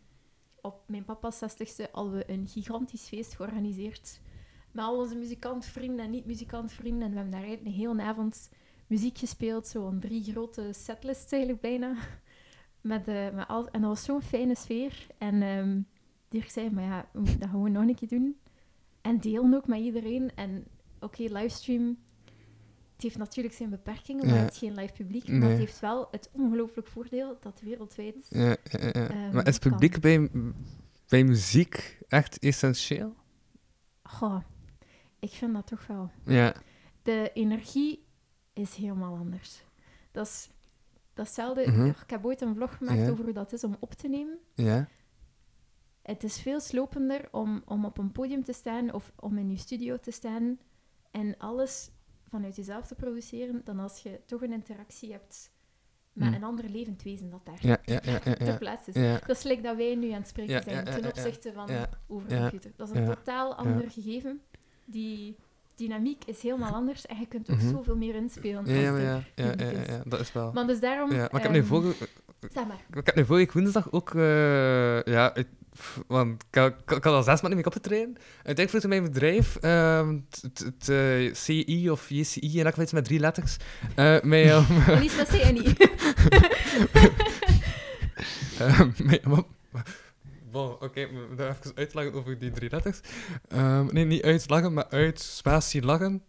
op 0.62 0.84
mijn 0.88 1.06
papa's 1.06 1.42
60ste 1.42 1.92
hadden 1.92 2.14
we 2.14 2.32
een 2.32 2.48
gigantisch 2.48 3.08
feest 3.08 3.36
georganiseerd. 3.36 4.22
Met 4.72 4.86
al 4.86 4.98
onze 5.00 5.16
muzikantvrienden 5.16 6.06
en 6.06 6.12
niet-muzikantvrienden. 6.12 7.04
En 7.04 7.10
we 7.10 7.16
hebben 7.16 7.42
daar 7.42 7.50
een 7.50 7.74
hele 7.74 8.02
avond 8.02 8.50
muziek 8.88 9.18
gespeeld. 9.18 9.68
Zo'n 9.68 10.00
drie 10.00 10.24
grote 10.24 10.70
setlists 10.74 11.32
eigenlijk 11.32 11.62
bijna. 11.62 11.96
Met, 12.82 13.08
eh, 13.08 13.30
met 13.30 13.48
al, 13.48 13.70
en 13.70 13.82
dat 13.82 13.90
was 13.90 14.04
zo'n 14.04 14.22
fijne 14.22 14.56
sfeer. 14.56 15.08
En 15.18 15.42
ehm 15.42 15.80
Dirk 16.30 16.50
zei, 16.50 16.70
maar 16.70 16.84
ja, 16.84 17.10
we 17.12 17.20
moeten 17.20 17.40
dat 17.40 17.50
gewoon 17.50 17.72
nog 17.72 17.88
een 17.88 17.96
keer 17.96 18.08
doen. 18.08 18.40
En 19.02 19.20
delen 19.20 19.54
ook 19.54 19.68
met 19.68 19.80
iedereen. 19.80 20.32
En 20.36 20.66
oké, 21.00 21.24
livestream... 21.24 21.98
Het 22.94 23.08
heeft 23.08 23.18
natuurlijk 23.18 23.56
zijn 23.56 23.70
beperkingen, 23.70 24.26
maar 24.26 24.36
Ja. 24.36 24.42
het 24.42 24.52
is 24.54 24.58
geen 24.58 24.74
live 24.74 24.94
publiek. 24.94 25.28
Maar 25.28 25.50
het 25.50 25.58
heeft 25.58 25.80
wel 25.80 26.08
het 26.12 26.30
ongelooflijk 26.34 26.88
voordeel 26.88 27.38
dat 27.40 27.62
wereldwijd... 27.62 28.16
Ja, 28.30 28.40
ja, 28.48 28.56
ja. 28.64 28.92
Ehm, 28.92 29.34
maar 29.34 29.48
is 29.48 29.60
kan. 29.60 29.72
publiek 29.72 30.00
bij, 30.00 30.30
bij 31.08 31.24
muziek 31.24 32.00
echt 32.08 32.40
essentieel? 32.40 33.16
Goh, 34.04 34.40
ik 35.20 35.30
vind 35.32 35.54
dat 35.54 35.68
toch 35.68 35.88
wel. 35.88 36.12
Ja. 36.26 36.54
De 37.02 37.32
energie 37.34 38.06
is 38.54 38.76
helemaal 38.76 39.16
anders. 39.18 39.64
Dat 40.12 40.26
is 40.28 40.50
datzelfde. 41.14 41.68
Mhm. 41.72 41.86
Ik 41.86 42.10
heb 42.10 42.26
ooit 42.26 42.42
een 42.42 42.56
vlog 42.56 42.76
gemaakt 42.78 43.00
Ja. 43.00 43.10
over 43.10 43.24
hoe 43.24 43.34
dat 43.34 43.54
is 43.54 43.64
om 43.64 43.76
op 43.80 43.94
te 43.94 44.08
nemen. 44.08 44.38
Ja. 44.56 44.88
Het 46.02 46.24
is 46.24 46.40
veel 46.42 46.60
slopender 46.60 47.28
om, 47.32 47.62
om 47.66 47.86
op 47.86 47.98
een 47.98 48.12
podium 48.12 48.44
te 48.44 48.54
staan 48.54 48.94
of 48.94 49.12
om 49.16 49.38
in 49.38 49.50
je 49.50 49.58
studio 49.58 49.98
te 50.00 50.12
staan 50.12 50.58
en 51.12 51.36
alles 51.38 51.92
vanuit 52.30 52.56
jezelf 52.56 52.88
te 52.88 52.96
produceren, 52.96 53.62
dan 53.64 53.80
als 53.80 54.04
je 54.04 54.20
toch 54.26 54.42
een 54.42 54.52
interactie 54.54 55.12
hebt 55.12 55.52
met 56.14 56.28
Mm. 56.30 56.34
een 56.34 56.44
ander 56.44 56.66
levend 56.70 57.04
wezen 57.04 57.30
dat 57.30 57.46
daar 57.46 57.58
Ja, 57.62 57.78
ja, 57.86 58.20
ter 58.20 58.58
plaatse 58.58 58.92
is. 58.92 59.20
Dat 59.28 59.38
is 59.38 59.44
like 59.44 59.62
dat 59.62 59.76
wij 59.76 59.96
nu 59.96 60.10
aan 60.12 60.20
het 60.20 60.28
spreken 60.28 60.64
zijn 60.64 60.86
ten 60.86 61.06
opzichte 61.06 61.52
van 61.54 61.70
over 62.08 62.32
een 62.32 62.40
computer. 62.40 62.72
Dat 62.76 62.90
is 62.90 62.96
een 62.98 63.06
totaal 63.06 63.56
ander 63.56 63.92
gegeven. 63.92 64.42
Die 64.86 65.36
dynamiek 65.76 66.26
is 66.26 66.42
helemaal 66.42 66.74
anders 66.74 67.06
en 67.06 67.20
je 67.20 67.28
kunt 67.28 67.50
ook 67.52 67.58
Mhm. 67.58 67.70
zoveel 67.70 67.96
meer 67.98 68.16
inspelen. 68.16 68.66
Ja, 68.66 68.76
als 68.76 68.84
ja, 68.84 68.92
maar 68.92 69.64
ja, 69.90 70.02
dat 70.06 70.20
is 70.20 70.32
wel. 70.34 70.52
Maar 70.52 70.68
dus 70.68 70.80
daarom... 70.80 71.12
Ja, 71.12 71.18
maar 71.18 71.36
ik 71.36 71.42
heb 71.42 71.52
nu 71.52 71.58
ehm, 71.58 71.68
vorige, 71.68 72.08
Zeg 72.52 72.68
maar. 72.68 72.86
ik 72.94 73.06
heb 73.06 73.16
nu 73.16 73.26
vorige 73.26 73.60
woensdag 73.60 73.92
ook, 73.92 74.16
eh, 74.16 75.04
ja, 75.04 75.36
ik, 75.36 75.48
want 76.08 76.44
ik, 76.52 76.74
ik 76.88 77.04
had 77.04 77.06
al 77.06 77.24
zes 77.24 77.42
maanden 77.42 77.56
mee 77.56 77.66
op 77.66 77.74
te 77.74 77.80
trainen. 77.80 78.16
Uiteindelijk 78.44 78.70
vroeg 78.70 78.86
mijn 78.88 79.04
bedrijf, 79.04 79.56
ehm, 79.56 80.18
het, 80.42 80.64
het, 80.66 80.90
eh, 80.90 81.34
CI 81.34 81.90
of 81.90 82.10
JCI, 82.10 82.58
en 82.60 82.64
dat 82.64 82.78
iets 82.78 82.92
met 82.92 83.06
drie 83.06 83.20
letters, 83.20 83.58
mij 84.24 84.58
om... 84.58 84.66
Niet? 85.00 85.14
Eh, 88.60 88.82
mij 89.04 89.22
om- 89.26 89.46
Bon, 90.52 90.72
oké, 90.72 91.08
daar 91.36 91.58
even 91.60 91.72
uitleggen 91.76 92.14
over 92.14 92.40
die 92.40 92.52
drie 92.52 92.70
letters. 92.70 93.00
Ehm, 93.48 93.86
nee, 93.92 94.06
niet 94.06 94.24
uitlachen, 94.24 94.74
maar 94.74 94.88
uit 94.90 95.20
spatie 95.20 95.82
lachen. 95.82 96.24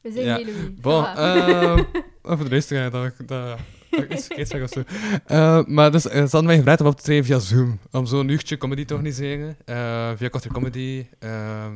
We 0.00 0.10
zijn 0.12 0.24
Ja. 0.24 0.38
Louis. 0.38 0.54
Bon, 0.80 1.04
ehm 1.06 1.84
over 2.22 2.44
de 2.44 2.50
luisteraar, 2.50 2.90
dat, 2.90 3.12
dat, 3.26 3.58
dat 3.90 4.52
ik 4.52 4.62
of 4.62 4.68
zo. 4.70 4.82
Eh, 5.26 5.64
maar 5.66 5.90
dus, 5.90 6.06
eh, 6.08 6.12
ze 6.14 6.20
hadden 6.20 6.44
mij 6.44 6.56
gevraagd 6.56 6.80
om 6.80 6.86
op 6.86 6.96
te 6.96 7.02
treden 7.02 7.24
via 7.24 7.38
Zoom. 7.38 7.78
Om 7.90 8.06
zo'n 8.06 8.28
uurtje 8.28 8.58
comedy 8.58 8.84
te 8.84 8.94
organiseren. 8.94 9.56
eh, 9.64 10.10
via 10.16 10.28
Korte 10.28 10.48
Comedy. 10.48 11.06
ehm 11.18 11.74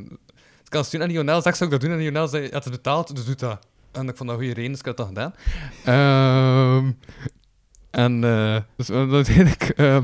ik 0.65 0.71
kan 0.71 0.81
het 0.81 0.89
sturen 0.89 1.07
aan 1.07 1.13
Lionel. 1.13 1.43
Zeg, 1.43 1.57
zou 1.57 1.71
ik 1.71 1.81
dat 1.81 1.89
doen? 1.89 1.99
En 1.99 2.03
Lionel 2.05 2.29
zei, 2.29 2.43
ja, 2.43 2.55
het 2.55 2.71
betaald, 2.71 3.15
dus 3.17 3.25
doe 3.25 3.35
dat. 3.35 3.67
En 3.93 4.09
ik 4.09 4.17
vond 4.17 4.29
dat 4.29 4.39
goede 4.39 4.55
reden, 4.55 4.71
dus 4.71 4.81
ik 4.81 4.87
had 4.87 4.97
dat 4.97 5.07
gedaan. 5.07 5.35
Ehm, 5.85 6.91
en 7.91 8.21
dus 8.77 8.89
hebben 8.89 9.15
uiteindelijk 9.25 9.63
ehm, 9.63 10.03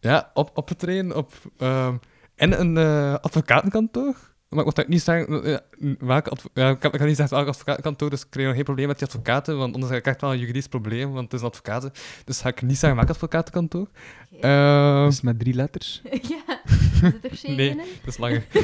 ja, 0.00 0.30
op, 0.34 0.50
opgetreden 0.54 1.16
op, 1.16 1.32
ehm, 1.58 1.94
in 2.36 2.52
een 2.52 2.76
advocatenkantoor. 3.20 4.16
Maar 4.48 4.58
ik 4.58 4.64
moet 4.64 4.74
dat 4.76 4.88
niet 4.88 5.02
zeggen, 5.02 5.44
eh, 5.44 5.56
welke 5.98 6.36
ja, 6.54 6.70
ik, 6.70 6.82
heb, 6.82 6.92
ik 6.92 6.98
kan 6.98 7.08
niet 7.08 7.16
zeggen 7.16 7.36
welk 7.36 7.48
advocatenkantoor, 7.48 8.10
dus 8.10 8.20
ik 8.20 8.26
kreeg 8.30 8.46
nog 8.46 8.54
geen 8.54 8.64
probleem 8.64 8.86
met 8.86 8.98
die 8.98 9.06
advocaten, 9.06 9.56
want 9.58 9.74
anders 9.74 9.92
heb 9.92 10.00
ik 10.00 10.06
echt 10.06 10.20
wel 10.20 10.32
een 10.32 10.38
juridisch 10.38 10.66
probleem, 10.68 11.10
want 11.12 11.24
het 11.24 11.32
is 11.32 11.40
een 11.40 11.46
advocaten. 11.46 11.92
Dus 12.24 12.40
ga 12.40 12.48
ik 12.48 12.62
niet 12.62 12.78
zeggen 12.78 12.96
welk 12.98 13.10
advocatenkantoor. 13.10 13.88
Ehm, 14.40 15.04
Dus 15.04 15.20
met 15.20 15.38
drie 15.38 15.54
letters. 15.54 16.02
ja. 16.10 16.60
Zit 17.00 17.24
er 17.30 17.36
shade 17.36 17.54
Nee. 17.54 17.68
in? 17.70 17.76
dat 17.76 17.86
is 18.04 18.18
langer. 18.18 18.46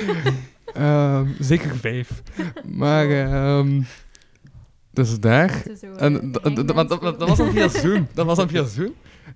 Ehm, 0.75 1.27
zeker 1.39 1.77
vijf. 1.77 2.23
Maar, 2.65 3.11
ehm 3.11 3.83
dus 4.91 5.21
daar. 5.21 5.63
En 5.97 6.33
eh, 6.43 6.55
dat 6.55 7.17
was 7.29 7.37
dan 7.39 7.51
via 7.53 7.69
Zoom. 7.81 8.09
Dat 8.15 8.27
was 8.27 8.37
dan 8.37 8.49
via 8.49 8.65
Zoom. 8.65 8.95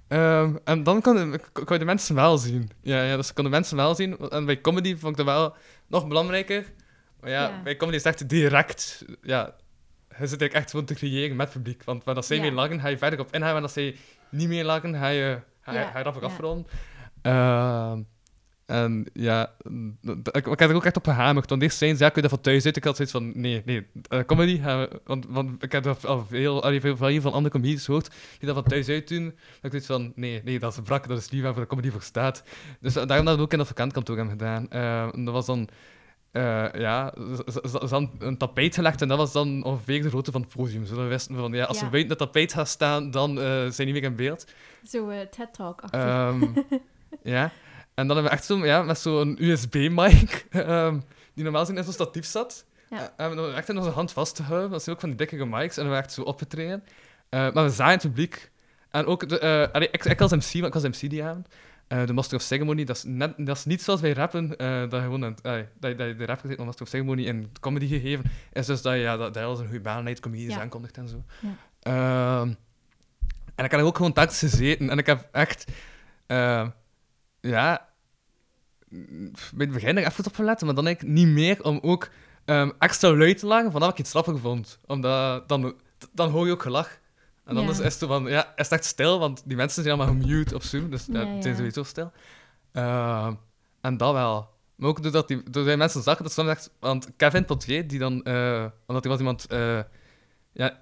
Ehm, 0.08 0.56
en 0.64 0.82
dan 0.82 1.00
kon, 1.00 1.14
kon 1.52 1.64
kon 1.64 1.72
je 1.72 1.78
de 1.78 1.84
mensen 1.84 2.14
wel 2.14 2.38
zien. 2.38 2.70
Ja, 2.80 3.02
ja, 3.02 3.16
dus 3.16 3.28
ik 3.28 3.34
kon 3.34 3.44
de 3.44 3.50
mensen 3.50 3.76
wel 3.76 3.94
zien. 3.94 4.18
En 4.30 4.44
bij 4.46 4.60
comedy 4.60 4.96
vond 4.96 5.18
ik 5.18 5.24
dat 5.26 5.34
wel 5.34 5.56
nog 5.86 6.08
belangrijker. 6.08 6.64
Maar 7.20 7.30
ja, 7.30 7.42
Ja. 7.48 7.62
bij 7.62 7.76
comedy 7.76 7.96
is 7.96 8.04
het 8.04 8.12
echt 8.14 8.28
direct... 8.28 9.04
Ja, 9.22 9.54
je 10.08 10.14
zit 10.26 10.40
eigenlijk 10.40 10.52
echt 10.52 10.70
gewoon 10.70 10.86
te 10.86 10.94
creëren 10.94 11.36
met 11.36 11.50
publiek. 11.50 11.84
Want 11.84 12.04
wanneer 12.04 12.22
zij 12.24 12.36
Ja. 12.36 12.42
mee 12.42 12.52
lachen, 12.52 12.80
ga 12.80 12.88
je 12.88 12.98
verder 12.98 13.20
op 13.20 13.32
ingaan. 13.34 13.52
Wanneer 13.52 13.70
zij 13.70 13.96
niet 14.30 14.48
meer 14.48 14.64
lachen, 14.64 14.94
ga 14.94 15.08
je, 15.08 15.40
ga 15.60 15.72
je, 15.72 15.78
Ja, 15.78 15.90
ga 15.90 15.98
je 15.98 16.04
afronden. 16.04 16.66
Ehm, 17.22 18.02
en 18.68 19.06
ja, 19.12 19.52
ik, 20.32 20.44
heb 20.44 20.60
er 20.60 20.74
ook 20.74 20.84
echt 20.84 20.96
op 20.96 21.04
gehamerd. 21.04 21.50
Want 21.50 21.62
eerst 21.62 21.78
zijn 21.78 21.96
ze, 21.96 22.02
ja, 22.04 22.08
kun 22.10 22.22
je 22.22 22.28
dat 22.28 22.36
van 22.38 22.40
thuis 22.52 22.64
uit? 22.64 22.76
Ik 22.76 22.84
had 22.84 22.94
zoiets 22.96 23.14
van, 23.14 23.32
nee, 23.40 23.62
nee, 23.64 23.86
eh, 24.08 24.20
comedy, 24.26 24.58
gaan 24.60 24.80
we- 24.80 25.00
want, 25.04 25.26
want 25.28 25.62
ik 25.62 25.72
heb 25.72 25.86
al 25.86 26.26
veel, 26.28 26.62
allee, 26.62 26.80
veel 26.80 26.96
van 27.20 27.32
andere 27.32 27.50
comedies 27.54 27.84
gehoord, 27.84 28.10
die 28.38 28.46
dat 28.46 28.54
van 28.54 28.64
thuis 28.64 28.88
uit 28.88 29.08
doen. 29.08 29.24
Dat 29.24 29.34
ik 29.62 29.70
zoiets 29.70 29.86
van, 29.86 30.12
nee, 30.14 30.40
nee, 30.44 30.58
dat 30.58 30.72
is 30.72 30.80
brak, 30.84 31.08
dat 31.08 31.18
is 31.18 31.28
niet 31.28 31.42
waar 31.42 31.52
voor 31.52 31.62
de 31.62 31.68
comedy 31.68 31.90
voor 31.90 32.02
staat. 32.02 32.42
Dus 32.80 32.96
eh, 32.96 33.06
daarom 33.06 33.26
dat 33.26 33.36
we 33.36 33.42
ook 33.42 33.52
in 33.52 33.58
dat 33.58 33.66
vakantkantoor 33.66 34.16
hebben 34.16 34.38
gedaan. 34.38 34.70
Eh, 34.70 35.14
en 35.14 35.24
dat 35.24 35.34
was 35.34 35.46
dan, 35.46 35.68
eh, 36.32 36.66
ja, 36.74 37.12
ze 37.16 37.42
ze- 37.52 37.68
ze 37.68 37.78
hadden 37.78 38.10
een 38.18 38.36
tapijt 38.36 38.74
gelegd 38.74 39.02
en 39.02 39.08
dat 39.08 39.18
was 39.18 39.32
dan 39.32 39.64
ongeveer 39.64 40.02
de 40.02 40.08
grootte 40.08 40.32
van 40.32 40.40
het 40.40 40.54
podium. 40.54 40.84
We 40.86 41.02
wisten 41.02 41.36
van, 41.36 41.52
ja, 41.52 41.64
als 41.64 41.78
Ja. 41.78 41.84
we 41.84 41.90
buiten 41.90 42.08
dat 42.16 42.18
tapijt 42.26 42.52
gaan 42.52 42.66
staan, 42.66 43.10
dan 43.10 43.30
eh, 43.38 43.44
zijn 43.44 43.70
die 43.76 43.84
niet 43.86 43.94
meer 43.94 44.04
in 44.10 44.16
beeld. 44.16 44.46
Zo 44.88 45.08
eh, 45.08 45.20
TED-talk. 45.20 45.82
Ehm, 45.90 46.44
ja. 47.22 47.52
En 47.98 48.06
dan 48.06 48.16
hebben 48.16 48.24
we 48.24 48.38
echt 48.38 48.44
zo, 48.44 48.64
ja, 48.66 48.82
met 48.82 48.98
zo'n 48.98 49.36
USB-mic, 49.40 50.46
ehm, 50.50 50.98
die 51.34 51.42
normaal 51.44 51.60
gezien 51.60 51.76
in 51.76 51.84
zo'n 51.84 51.92
statief 51.92 52.24
zat. 52.26 52.64
Ja. 52.90 52.96
Eh, 53.02 53.06
hebben 53.16 53.48
we 53.50 53.52
echt 53.56 53.68
in 53.68 53.76
onze 53.78 53.90
hand 53.90 54.12
vastgehouden. 54.12 54.70
Dat 54.70 54.82
zijn 54.82 54.94
ook 54.94 55.00
van 55.00 55.10
die 55.10 55.18
dikke 55.18 55.44
mics. 55.46 55.76
En 55.76 55.82
we 55.82 55.88
hebben 55.88 55.98
echt 55.98 56.12
zo 56.12 56.22
opgetreden. 56.22 56.84
Eh, 57.28 57.52
maar 57.52 57.64
we 57.64 57.70
zagen 57.70 57.92
het 57.92 58.02
publiek. 58.02 58.50
En 58.90 59.06
ook, 59.06 59.28
de, 59.28 59.38
eh, 59.38 59.82
ik, 59.82 60.04
ik 60.04 60.20
als 60.20 60.32
MC, 60.32 60.52
want 60.60 60.74
ik 60.74 60.82
was 60.82 60.82
MC 61.00 61.10
die 61.10 61.24
avond. 61.24 61.48
De 62.06 62.12
Master 62.12 62.36
of 62.36 62.42
Ceremony, 62.42 62.84
dat 62.84 62.96
is, 62.96 63.02
net, 63.06 63.34
dat 63.36 63.56
is 63.56 63.64
niet 63.64 63.82
zoals 63.82 64.00
bij 64.00 64.12
rappen, 64.12 64.48
dat, 64.48 64.58
je 64.90 65.00
gewoon 65.00 65.20
dat, 65.20 65.40
je- 65.42 65.66
dat 65.80 65.90
je 65.98 66.14
de 66.16 66.24
rap 66.24 66.40
gezeten, 66.40 66.56
maar 66.56 66.66
Master 66.66 66.84
of 66.84 66.88
Ceremony 66.90 67.22
in 67.26 67.52
comedy 67.60 67.86
gegeven, 67.88 68.24
is 68.52 68.66
dus 68.66 68.82
dat 68.82 68.92
je, 68.94 68.98
ja, 68.98 69.16
dat, 69.16 69.34
dat 69.34 69.42
je 69.42 69.48
als 69.48 69.58
een 69.58 69.64
goede 69.64 69.80
baanleid 69.80 70.20
comedians 70.20 70.54
Ja. 70.54 70.60
aankondigt 70.60 70.96
en 70.96 71.08
zo. 71.08 71.22
Ja. 71.40 71.48
Ehm, 72.42 72.52
en 73.54 73.64
ik 73.64 73.70
heb 73.70 73.80
ook 73.80 73.96
gewoon 73.96 74.12
telkens 74.12 74.38
gezeten 74.38 74.90
en 74.90 74.98
ik 74.98 75.06
heb 75.06 75.28
echt, 75.32 75.64
ja, 77.40 77.88
bij 78.88 79.66
het 79.66 79.70
begin 79.72 79.98
er 79.98 80.06
even 80.06 80.26
op 80.26 80.34
gelet, 80.34 80.62
maar 80.62 80.74
dan 80.74 80.86
eigenlijk 80.86 81.16
niet 81.16 81.28
meer 81.28 81.64
om 81.64 81.78
ook 81.82 82.08
ehm, 82.44 82.70
extra 82.78 83.14
luid 83.16 83.38
te 83.38 83.46
lachen 83.46 83.72
vanaf 83.72 83.90
ik 83.90 83.98
iets 83.98 84.10
grappig 84.10 84.38
vond. 84.40 84.78
Omdat 84.86 85.48
dan, 85.48 85.74
dan 86.12 86.30
hoor 86.30 86.46
je 86.46 86.52
ook 86.52 86.62
gelach. 86.62 86.98
En 87.44 87.54
dan 87.54 87.64
Ja. 87.64 87.70
is, 87.70 87.78
is, 87.78 88.00
het 88.00 88.08
van, 88.08 88.26
ja, 88.26 88.44
is 88.56 88.70
het 88.70 88.72
echt 88.72 88.84
stil, 88.84 89.18
want 89.18 89.42
die 89.44 89.56
mensen 89.56 89.82
zijn 89.82 89.98
allemaal 89.98 90.14
gemute 90.20 90.54
op 90.54 90.62
Zoom, 90.62 90.90
dus 90.90 91.06
ja, 91.06 91.12
die 91.24 91.42
zijn 91.42 91.54
ja. 91.54 91.54
sowieso 91.54 91.82
stil. 91.82 92.12
Ehm, 92.72 93.34
en 93.80 93.96
dat 93.96 94.12
wel. 94.12 94.48
Maar 94.74 94.88
ook 94.88 95.02
doordat, 95.02 95.28
die, 95.28 95.50
doordat 95.50 95.76
mensen 95.76 96.02
zagen 96.02 96.22
dat 96.22 96.32
soms 96.32 96.48
echt... 96.48 96.70
Want 96.80 97.08
Kevin 97.16 97.44
Potier, 97.44 97.86
die 97.88 97.98
dan... 97.98 98.22
eh 98.22 98.64
omdat 98.86 99.02
hij 99.04 99.12
was 99.12 99.18
iemand... 99.20 99.46
eh, 99.46 99.80
ja, 100.52 100.80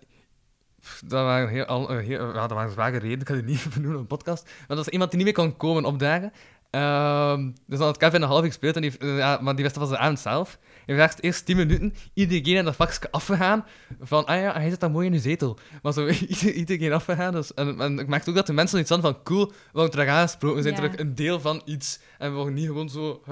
dat 1.04 1.24
waren, 1.24 1.48
heel, 1.48 1.64
al, 1.64 1.90
eh, 1.90 2.06
heel, 2.06 2.26
ja, 2.34 2.40
dat 2.46 2.50
waren 2.50 2.70
zware 2.72 2.92
redenen, 2.98 3.18
ik 3.18 3.24
kan 3.24 3.36
het 3.36 3.44
niet 3.46 3.66
benoemen 3.74 3.94
op 3.96 4.00
een 4.00 4.16
podcast. 4.16 4.44
Maar 4.68 4.76
dat 4.76 4.86
is 4.86 4.92
iemand 4.92 5.10
die 5.10 5.24
niet 5.24 5.36
meer 5.36 5.44
kon 5.46 5.56
komen 5.56 5.84
opdagen. 5.84 6.32
Ehm, 6.70 7.50
dus 7.66 7.78
dan 7.78 7.86
had 7.86 7.96
Kevin 7.96 8.22
een 8.22 8.28
half 8.28 8.40
uur 8.40 8.46
gespeeld, 8.46 8.76
en 8.76 8.82
die, 8.82 8.98
eh, 8.98 9.16
ja, 9.18 9.38
maar 9.42 9.54
die 9.54 9.64
wist 9.64 9.76
dat 9.76 9.88
van 9.88 9.98
avond 9.98 10.18
zelf. 10.20 10.58
Hij 10.86 10.94
werd 10.96 11.22
eerst 11.22 11.44
10 11.46 11.56
minuten 11.56 11.94
iedereen 12.14 12.56
in 12.56 12.64
dat 12.64 12.76
vakje 12.76 13.10
afgegaan. 13.10 13.64
Van, 14.00 14.24
ah 14.26 14.40
ja, 14.40 14.52
hij 14.52 14.70
zit 14.70 14.80
daar 14.80 14.90
mooi 14.90 15.06
in 15.06 15.12
uw 15.12 15.18
zetel. 15.20 15.58
Maar 15.82 15.92
zo 15.92 16.06
ieder- 16.28 16.52
iedereen 16.52 16.92
afgegaan. 16.92 17.32
Dus, 17.32 17.54
en, 17.54 17.80
en 17.80 17.98
ik 17.98 18.06
merkte 18.06 18.30
ook 18.30 18.36
dat 18.36 18.46
de 18.46 18.52
mensen 18.52 18.80
iets 18.80 18.90
hadden 18.90 19.12
van, 19.12 19.22
cool, 19.22 19.46
we 19.46 19.54
worden 19.72 19.90
terug 19.90 20.08
aangesproken. 20.08 20.56
We 20.56 20.62
zijn 20.62 20.74
Ja. 20.74 20.80
terug 20.80 20.98
een 21.00 21.14
deel 21.14 21.40
van 21.40 21.62
iets. 21.64 22.00
En 22.18 22.30
we 22.30 22.36
worden 22.36 22.54
niet 22.54 22.66
gewoon 22.66 22.88
zo 22.88 23.22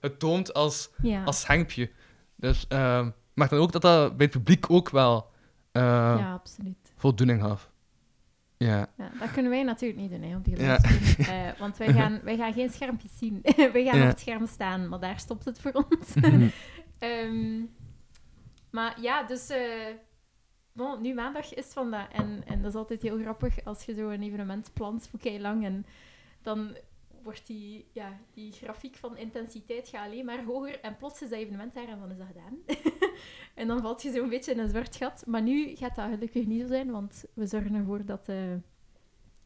getoond 0.00 0.54
als, 0.54 0.90
Ja. 1.02 1.24
als 1.24 1.46
hengpje. 1.46 1.90
Dus 2.36 2.64
ehm, 2.68 3.06
ik 3.06 3.12
merk 3.34 3.50
dan 3.50 3.58
ook 3.58 3.72
dat 3.72 3.82
dat 3.82 4.16
bij 4.16 4.26
het 4.26 4.34
publiek 4.36 4.70
ook 4.70 4.90
wel 4.90 5.30
eh, 5.72 5.82
ja, 6.18 6.32
absoluut. 6.32 6.89
Voldoening 7.00 7.40
gaf. 7.42 7.70
Ja. 8.56 8.88
Ja, 8.96 9.10
dat 9.18 9.30
kunnen 9.32 9.50
wij 9.50 9.62
natuurlijk 9.62 10.00
niet 10.00 10.10
doen 10.10 10.22
hè, 10.22 10.36
op 10.36 10.44
die 10.44 10.60
Ja. 10.62 10.78
Eh, 11.18 11.58
want 11.58 11.76
wij 11.76 11.92
gaan, 11.92 12.20
wij 12.22 12.36
gaan 12.36 12.52
geen 12.52 12.70
schermpjes 12.70 13.18
zien. 13.18 13.40
wij 13.72 13.84
gaan 13.84 13.96
Ja. 13.98 14.02
op 14.02 14.08
het 14.08 14.20
scherm 14.20 14.46
staan, 14.46 14.88
maar 14.88 15.00
daar 15.00 15.18
stopt 15.18 15.44
het 15.44 15.60
voor 15.60 15.72
ons. 15.72 16.14
Ehm, 16.98 17.60
maar 18.70 19.00
ja, 19.00 19.22
dus... 19.22 19.48
eh, 19.48 19.86
bon, 20.72 21.00
nu 21.02 21.14
maandag 21.14 21.54
is 21.54 21.66
vandaag. 21.66 22.12
En, 22.12 22.42
en 22.46 22.62
dat 22.62 22.70
is 22.72 22.78
altijd 22.78 23.02
heel 23.02 23.18
grappig 23.18 23.64
als 23.64 23.84
je 23.84 23.94
zo 23.94 24.08
een 24.08 24.22
evenement 24.22 24.70
plant 24.72 25.08
voor 25.10 25.18
kei 25.20 25.40
lang. 25.40 25.64
En 25.64 25.86
dan 26.42 26.76
wordt 27.22 27.46
die, 27.46 27.86
ja, 27.92 28.18
die 28.34 28.52
grafiek 28.52 28.96
van 28.96 29.16
intensiteit 29.16 29.88
gaat 29.88 30.06
alleen 30.06 30.24
maar 30.24 30.44
hoger. 30.44 30.80
En 30.80 30.96
plots 30.96 31.22
is 31.22 31.28
dat 31.30 31.38
evenement 31.38 31.74
daar 31.74 31.88
en 31.88 31.98
dan 31.98 32.10
is 32.10 32.16
dat 32.18 32.26
gedaan. 32.26 32.58
en 33.54 33.66
dan 33.66 33.80
valt 33.80 34.02
je 34.02 34.10
zo'n 34.12 34.28
beetje 34.28 34.52
in 34.52 34.58
een 34.58 34.68
zwart 34.68 34.96
gat. 34.96 35.22
Maar 35.26 35.42
nu 35.42 35.76
gaat 35.76 35.94
dat 35.94 36.08
gelukkig 36.10 36.46
niet 36.46 36.60
zo 36.60 36.66
zijn, 36.66 36.90
want 36.90 37.24
we 37.34 37.46
zorgen 37.46 37.74
ervoor 37.74 38.04
dat 38.04 38.26
de 38.26 38.60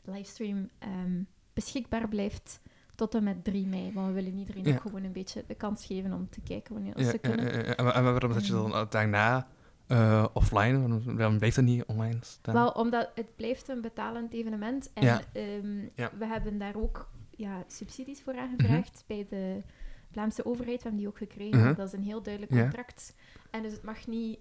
livestream 0.04 0.70
ehm, 0.78 1.22
beschikbaar 1.52 2.08
blijft 2.08 2.60
tot 2.94 3.14
en 3.14 3.24
met 3.24 3.44
3 3.44 3.66
mei. 3.66 3.92
Want 3.92 4.06
we 4.06 4.12
willen 4.12 4.38
iedereen 4.38 4.64
Ja. 4.64 4.74
ook 4.74 4.80
gewoon 4.80 5.04
een 5.04 5.12
beetje 5.12 5.44
de 5.46 5.54
kans 5.54 5.86
geven 5.86 6.12
om 6.12 6.28
te 6.30 6.40
kijken 6.40 6.74
wanneer 6.74 7.00
Ja, 7.00 7.10
ze 7.10 7.18
kunnen. 7.18 7.76
En, 7.76 7.94
en 7.94 8.04
waarom 8.04 8.32
zet 8.32 8.46
je 8.46 8.52
dan 8.52 8.86
daarna 8.90 9.46
eh, 9.86 10.26
offline? 10.32 11.00
Waarom, 11.04 11.36
blijft 11.38 11.56
dat 11.56 11.64
niet 11.64 11.84
online 11.84 12.18
staan? 12.20 12.54
Wel, 12.54 12.70
omdat 12.70 13.10
het 13.14 13.36
blijft 13.36 13.68
een 13.68 13.80
betalend 13.80 14.32
evenement. 14.32 14.90
En 14.92 15.04
Ja. 15.04 15.20
ehm, 15.32 15.88
we 16.18 16.26
hebben 16.26 16.58
daar 16.58 16.76
ook 16.76 17.08
ja, 17.36 17.64
subsidies 17.66 18.22
voor 18.22 18.38
aangevraagd 18.38 19.04
bij 19.06 19.26
de 19.28 19.62
Vlaamse 20.10 20.44
overheid. 20.44 20.76
We 20.76 20.82
hebben 20.82 21.00
die 21.00 21.08
ook 21.08 21.18
gekregen. 21.18 21.58
Mhm. 21.60 21.74
Dat 21.74 21.86
is 21.86 21.92
een 21.92 22.02
heel 22.02 22.22
duidelijk 22.22 22.52
contract. 22.52 23.14
En 23.50 23.62
dus 23.62 23.72
het 23.72 23.82
mag 23.82 24.06
niet 24.06 24.38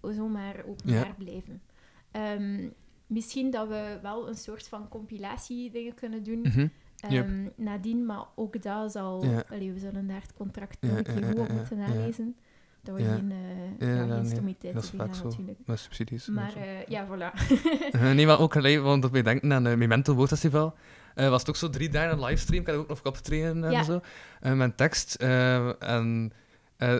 zomaar 0.00 0.64
openbaar 0.66 1.14
blijven. 1.18 1.62
Ehm, 2.10 2.68
misschien 3.06 3.50
dat 3.50 3.68
we 3.68 3.98
wel 4.02 4.28
een 4.28 4.34
soort 4.34 4.68
van 4.68 4.88
compilatie 4.88 5.70
dingen 5.70 5.94
kunnen 5.94 6.22
doen. 6.22 6.40
Mhm. 6.40 6.66
Yep. 7.08 7.24
Ehm, 7.26 7.48
nadien, 7.56 8.06
maar 8.06 8.24
ook 8.34 8.62
dat 8.62 8.92
zal... 8.92 9.24
Allee, 9.50 9.72
we 9.72 9.78
zullen 9.78 10.06
daar 10.06 10.20
het 10.20 10.34
contract 10.34 10.80
nog 10.80 10.96
een 10.96 11.04
keer 11.04 11.20
ja, 11.20 11.26
goed 11.26 11.36
ja, 11.36 11.42
op 11.42 11.48
moeten 11.48 11.78
nalezen. 11.78 12.36
Dat 12.82 12.96
we 12.96 13.02
geen, 13.02 13.32
eh 13.32 13.88
Ja, 13.88 13.94
ja, 13.94 13.94
ja, 13.94 14.14
geen 14.14 14.22
nee, 14.22 14.30
stommiteiten 14.30 14.74
dat 14.74 14.82
is 14.82 14.90
begaan 14.90 15.06
vaak 15.06 15.16
zo. 15.16 15.24
natuurlijk. 15.24 15.58
Met 15.64 15.78
subsidies. 15.78 16.26
Maar 16.26 16.56
eh, 16.56 16.86
ja, 16.86 17.06
voilà. 17.06 17.34
Eh, 17.90 18.12
nee, 18.12 18.26
maar 18.26 18.40
ook 18.40 18.56
alleen, 18.56 18.82
want 18.82 19.02
dat 19.02 19.10
we 19.10 19.22
denken 19.22 19.52
aan 19.52 19.64
het 19.64 19.78
Memento 19.78 20.14
Woordfestival. 20.14 20.74
Eh 21.16 21.28
was 21.28 21.40
het 21.40 21.48
ook 21.48 21.56
zo 21.56 21.70
drie 21.70 21.88
dagen 21.88 22.12
een 22.12 22.24
livestream. 22.24 22.60
Ik 22.62 22.66
had 22.68 22.76
ook 22.76 22.88
nog 22.88 23.00
opgetreden 23.04 23.64
en 23.64 23.70
Ja. 23.70 23.82
zo. 23.82 24.00
eh, 24.40 24.52
met 24.52 24.76
tekst. 24.76 25.14
eh, 25.14 25.82
en 25.82 26.32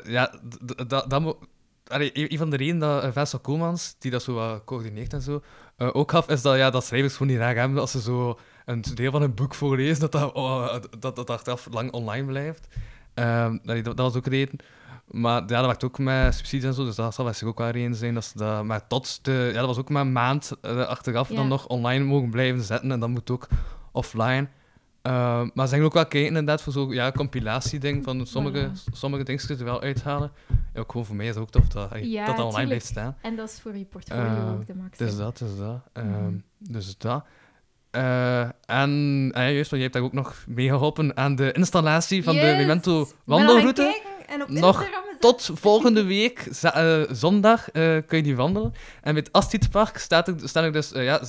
ja, 0.05 0.35
dat 0.87 1.11
dat 1.11 1.21
mo- 1.21 1.39
Allee, 1.89 2.11
een 2.33 2.39
van 2.39 2.51
de 2.51 2.57
redenen 2.57 2.81
dat 2.81 3.05
uh, 3.05 3.11
Vincent 3.13 3.43
Komans, 3.43 3.97
die 3.99 4.11
dat 4.11 4.23
zo 4.23 4.35
wat 4.35 4.65
coördineert 4.65 5.13
en 5.13 5.23
zo, 5.23 5.43
ook 5.79 6.11
gaf, 6.11 6.29
is 6.29 6.43
dat, 6.43 6.57
ja, 6.57 6.71
dat 6.71 6.85
schrijvers 6.85 7.13
gewoon 7.17 7.33
niet 7.33 7.41
raar 7.41 7.55
hebben 7.57 7.79
als 7.81 7.91
ze 7.91 8.01
zo 8.01 8.39
een 8.65 8.81
deel 8.95 9.11
van 9.11 9.23
een 9.23 9.35
boek 9.35 9.55
voorlezen, 9.55 10.01
dat 10.01 10.13
dat, 10.13 10.33
oh, 10.33 10.77
dat, 10.99 11.17
dat 11.17 11.31
achteraf 11.31 11.69
lang 11.71 11.93
online 11.93 12.27
blijft. 12.27 12.67
Ehm, 13.15 13.59
dat, 13.63 13.85
dat 13.85 13.99
was 13.99 14.15
ook 14.15 14.27
een 14.27 14.33
reden. 14.33 14.59
Maar 15.07 15.41
ja, 15.41 15.47
dat 15.47 15.65
werkt 15.67 15.85
ook 15.85 15.99
met 15.99 16.35
subsidies 16.35 16.65
en 16.67 16.75
zo, 16.75 16.85
dus 16.85 16.95
dat 16.95 17.15
zal 17.15 17.25
waarschijnlijk 17.25 17.61
ook 17.61 17.67
wel 17.67 17.75
een 17.77 17.81
reden 17.83 17.97
zijn. 17.99 18.15
Dat 18.15 18.25
ze 18.25 18.39
dat, 18.39 18.65
maar 18.65 18.87
tot 18.87 19.25
de, 19.25 19.51
ja, 19.53 19.59
dat 19.59 19.67
was 19.67 19.79
ook 19.79 19.89
maar 19.89 20.03
een 20.03 20.13
maand 20.13 20.53
achteraf 20.63 21.29
Ja. 21.29 21.35
dan 21.35 21.49
nog 21.49 21.67
online 21.67 22.05
mogen 22.05 22.31
blijven 22.31 22.63
zetten 22.63 22.91
en 22.93 23.01
dat 23.01 23.09
moet 23.09 23.31
ook 23.31 23.49
offline. 23.97 24.49
Ehm, 25.03 25.49
maar 25.55 25.67
ze 25.69 25.75
gaan 25.75 25.85
ook 25.85 25.93
wel 25.93 26.07
kijken 26.07 26.29
inderdaad 26.29 26.63
voor 26.63 26.73
zo'n 26.73 26.91
ja, 26.91 27.13
compilatie-ding 27.13 28.05
van 28.05 28.27
sommige, 28.27 28.69
Voilà. 28.71 28.93
sommige 28.93 29.23
dingen 29.25 29.49
er 29.59 29.65
wel 29.65 29.81
uithalen. 29.83 30.33
Ja, 30.75 30.81
ook 30.81 30.91
gewoon 30.91 31.07
voor 31.07 31.17
mij 31.17 31.27
is 31.27 31.35
het 31.35 31.43
ook 31.43 31.51
tof 31.51 31.69
dat, 31.69 31.89
Ja, 32.01 32.25
dat, 32.27 32.35
online 32.35 32.49
tuurlijk. 32.49 32.67
blijft 32.67 32.87
staan. 32.87 33.17
En 33.23 33.37
dat 33.37 33.49
is 33.51 33.61
voor 33.63 33.77
je 33.77 33.85
portfolio 33.85 34.23
Eh, 34.25 34.53
ook 34.53 34.67
de 34.67 34.75
max. 34.75 34.99
Dus 34.99 35.17
dat, 35.17 35.39
dus 35.39 35.57
dat. 35.59 35.81
Ehm, 35.93 36.07
Mhm. 36.09 36.35
Dus 36.59 36.99
dat. 36.99 37.25
Eh, 37.91 38.41
en 38.67 39.31
ah 39.35 39.53
juist, 39.53 39.71
want 39.71 39.83
je 39.83 39.89
hebt 39.89 39.93
daar 39.93 40.03
ook 40.03 40.13
nog 40.13 40.45
mee 40.49 40.69
geholpen 40.69 41.17
aan 41.17 41.35
de 41.37 41.53
installatie 41.53 42.23
van 42.25 42.35
de! 42.35 42.41
Memento 42.41 43.09
wandelroute. 43.25 43.83
kijken 43.83 44.35
en 44.35 44.43
op 44.43 44.49
Nog 44.49 44.81
Instagram 44.81 45.05
is 45.11 45.17
Tot 45.21 45.51
volgende 45.55 46.05
week, 46.05 46.39
eh, 46.63 47.01
zondag, 47.11 47.71
eh, 47.71 47.97
kun 48.07 48.17
je 48.19 48.23
die 48.23 48.37
wandelen. 48.37 48.73
En 49.03 49.15
bij 49.15 49.23
het 49.23 49.33
Astridpark 49.33 49.97
staat 49.99 50.29
er, 50.29 50.35
staan 50.45 50.65
er 50.65 50.73
dus, 50.73 50.91
ja, 50.91 51.21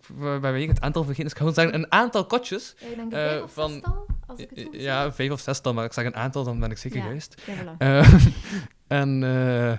pff, 0.00 0.54
ik, 0.54 0.68
het 0.68 0.80
aantal 0.80 1.02
vergeten, 1.04 1.22
dus 1.22 1.32
ik 1.32 1.38
gewoon 1.38 1.54
zeggen, 1.54 1.74
een 1.74 1.92
aantal 1.92 2.26
kotjes. 2.26 2.74
Ja, 2.78 2.86
ik 2.86 2.96
denk 2.96 3.12
eh, 3.12 3.18
vijf 3.18 3.42
of 3.42 3.52
van- 3.52 3.70
zestal, 3.72 4.06
als 4.26 4.38
ik 4.40 4.50
het 4.54 4.68
Ja, 4.72 5.12
vijf 5.12 5.30
of 5.30 5.40
zestal, 5.40 5.74
maar 5.74 5.84
ik 5.84 5.92
zeg 5.92 6.04
een 6.04 6.16
aantal, 6.16 6.44
dan 6.44 6.60
ben 6.60 6.70
ik 6.70 6.78
zeker 6.78 6.98
Ja. 6.98 7.04
juist. 7.04 7.42
zeg. 7.46 7.56
Ja, 7.56 7.62
voilà. 7.74 7.76
Eh, 7.78 8.14
en 9.00 9.22
eh, 9.22 9.78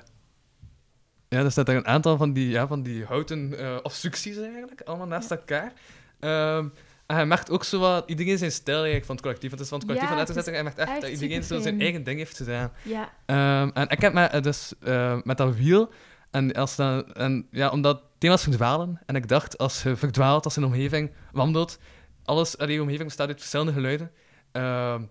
ja, 1.28 1.40
er 1.44 1.52
staat 1.52 1.70
er 1.70 1.76
een 1.76 1.88
aantal 1.88 2.18
van 2.18 2.34
die, 2.34 2.50
ja, 2.50 2.68
van 2.68 2.82
die 2.84 3.06
houten 3.06 3.54
obstructies 3.84 4.38
eigenlijk, 4.38 4.82
allemaal 4.82 5.08
naast 5.08 5.32
elkaar. 5.32 5.74
Ehm, 6.20 6.68
en 7.06 7.16
hij 7.16 7.26
merkt 7.26 7.50
ook 7.50 7.64
zo 7.64 7.80
wat, 7.80 8.10
iedereen 8.10 8.38
zijn 8.38 8.52
stijl 8.52 8.76
eigenlijk 8.78 9.06
van 9.06 9.16
het 9.16 9.24
collectief. 9.24 9.50
Want 9.50 9.62
het 9.62 9.72
is 9.72 9.78
van 9.78 9.88
het 9.88 9.88
collectief 9.88 10.10
Ja, 10.12 10.16
van 10.16 10.26
het 10.26 10.36
Letterzetter 10.36 10.54
en 10.54 10.66
hij 10.66 10.76
merkt 10.76 10.80
echt 10.80 10.90
echt 10.90 11.02
dat 11.02 11.22
iedereen 11.22 11.44
zo 11.44 11.60
zijn 11.62 11.82
eigen 11.82 12.04
ding 12.04 12.18
heeft 12.18 12.38
gedaan. 12.38 12.72
Ja, 12.84 13.10
Ehm, 13.26 13.70
en 13.74 13.90
ik 13.90 14.02
heb 14.02 14.14
me 14.14 14.40
dus 14.42 14.74
met 15.24 15.38
dat 15.38 15.56
wiel, 15.56 15.90
en, 16.32 16.54
als 16.54 16.76
dan, 16.76 17.14
en 17.14 17.48
ja, 17.52 17.70
omdat 17.70 18.02
het 18.24 18.42
thema 18.42 18.52
is 18.52 18.58
verdwalen, 18.58 19.02
en 19.06 19.16
ik 19.16 19.28
dacht, 19.28 19.58
als 19.58 19.84
je 19.84 19.96
verdwaalt, 19.96 20.46
als 20.46 20.56
je 20.56 20.62
in 20.62 20.68
een 20.68 20.74
omgeving 20.74 21.12
wandelt, 21.32 21.80
alles, 22.24 22.58
allee, 22.58 22.74
je 22.76 22.82
omgeving 22.82 23.08
bestaat 23.08 23.28
uit 23.28 23.40
verschillende 23.40 23.74
geluiden. 23.74 24.12
Ehm, 24.52 25.04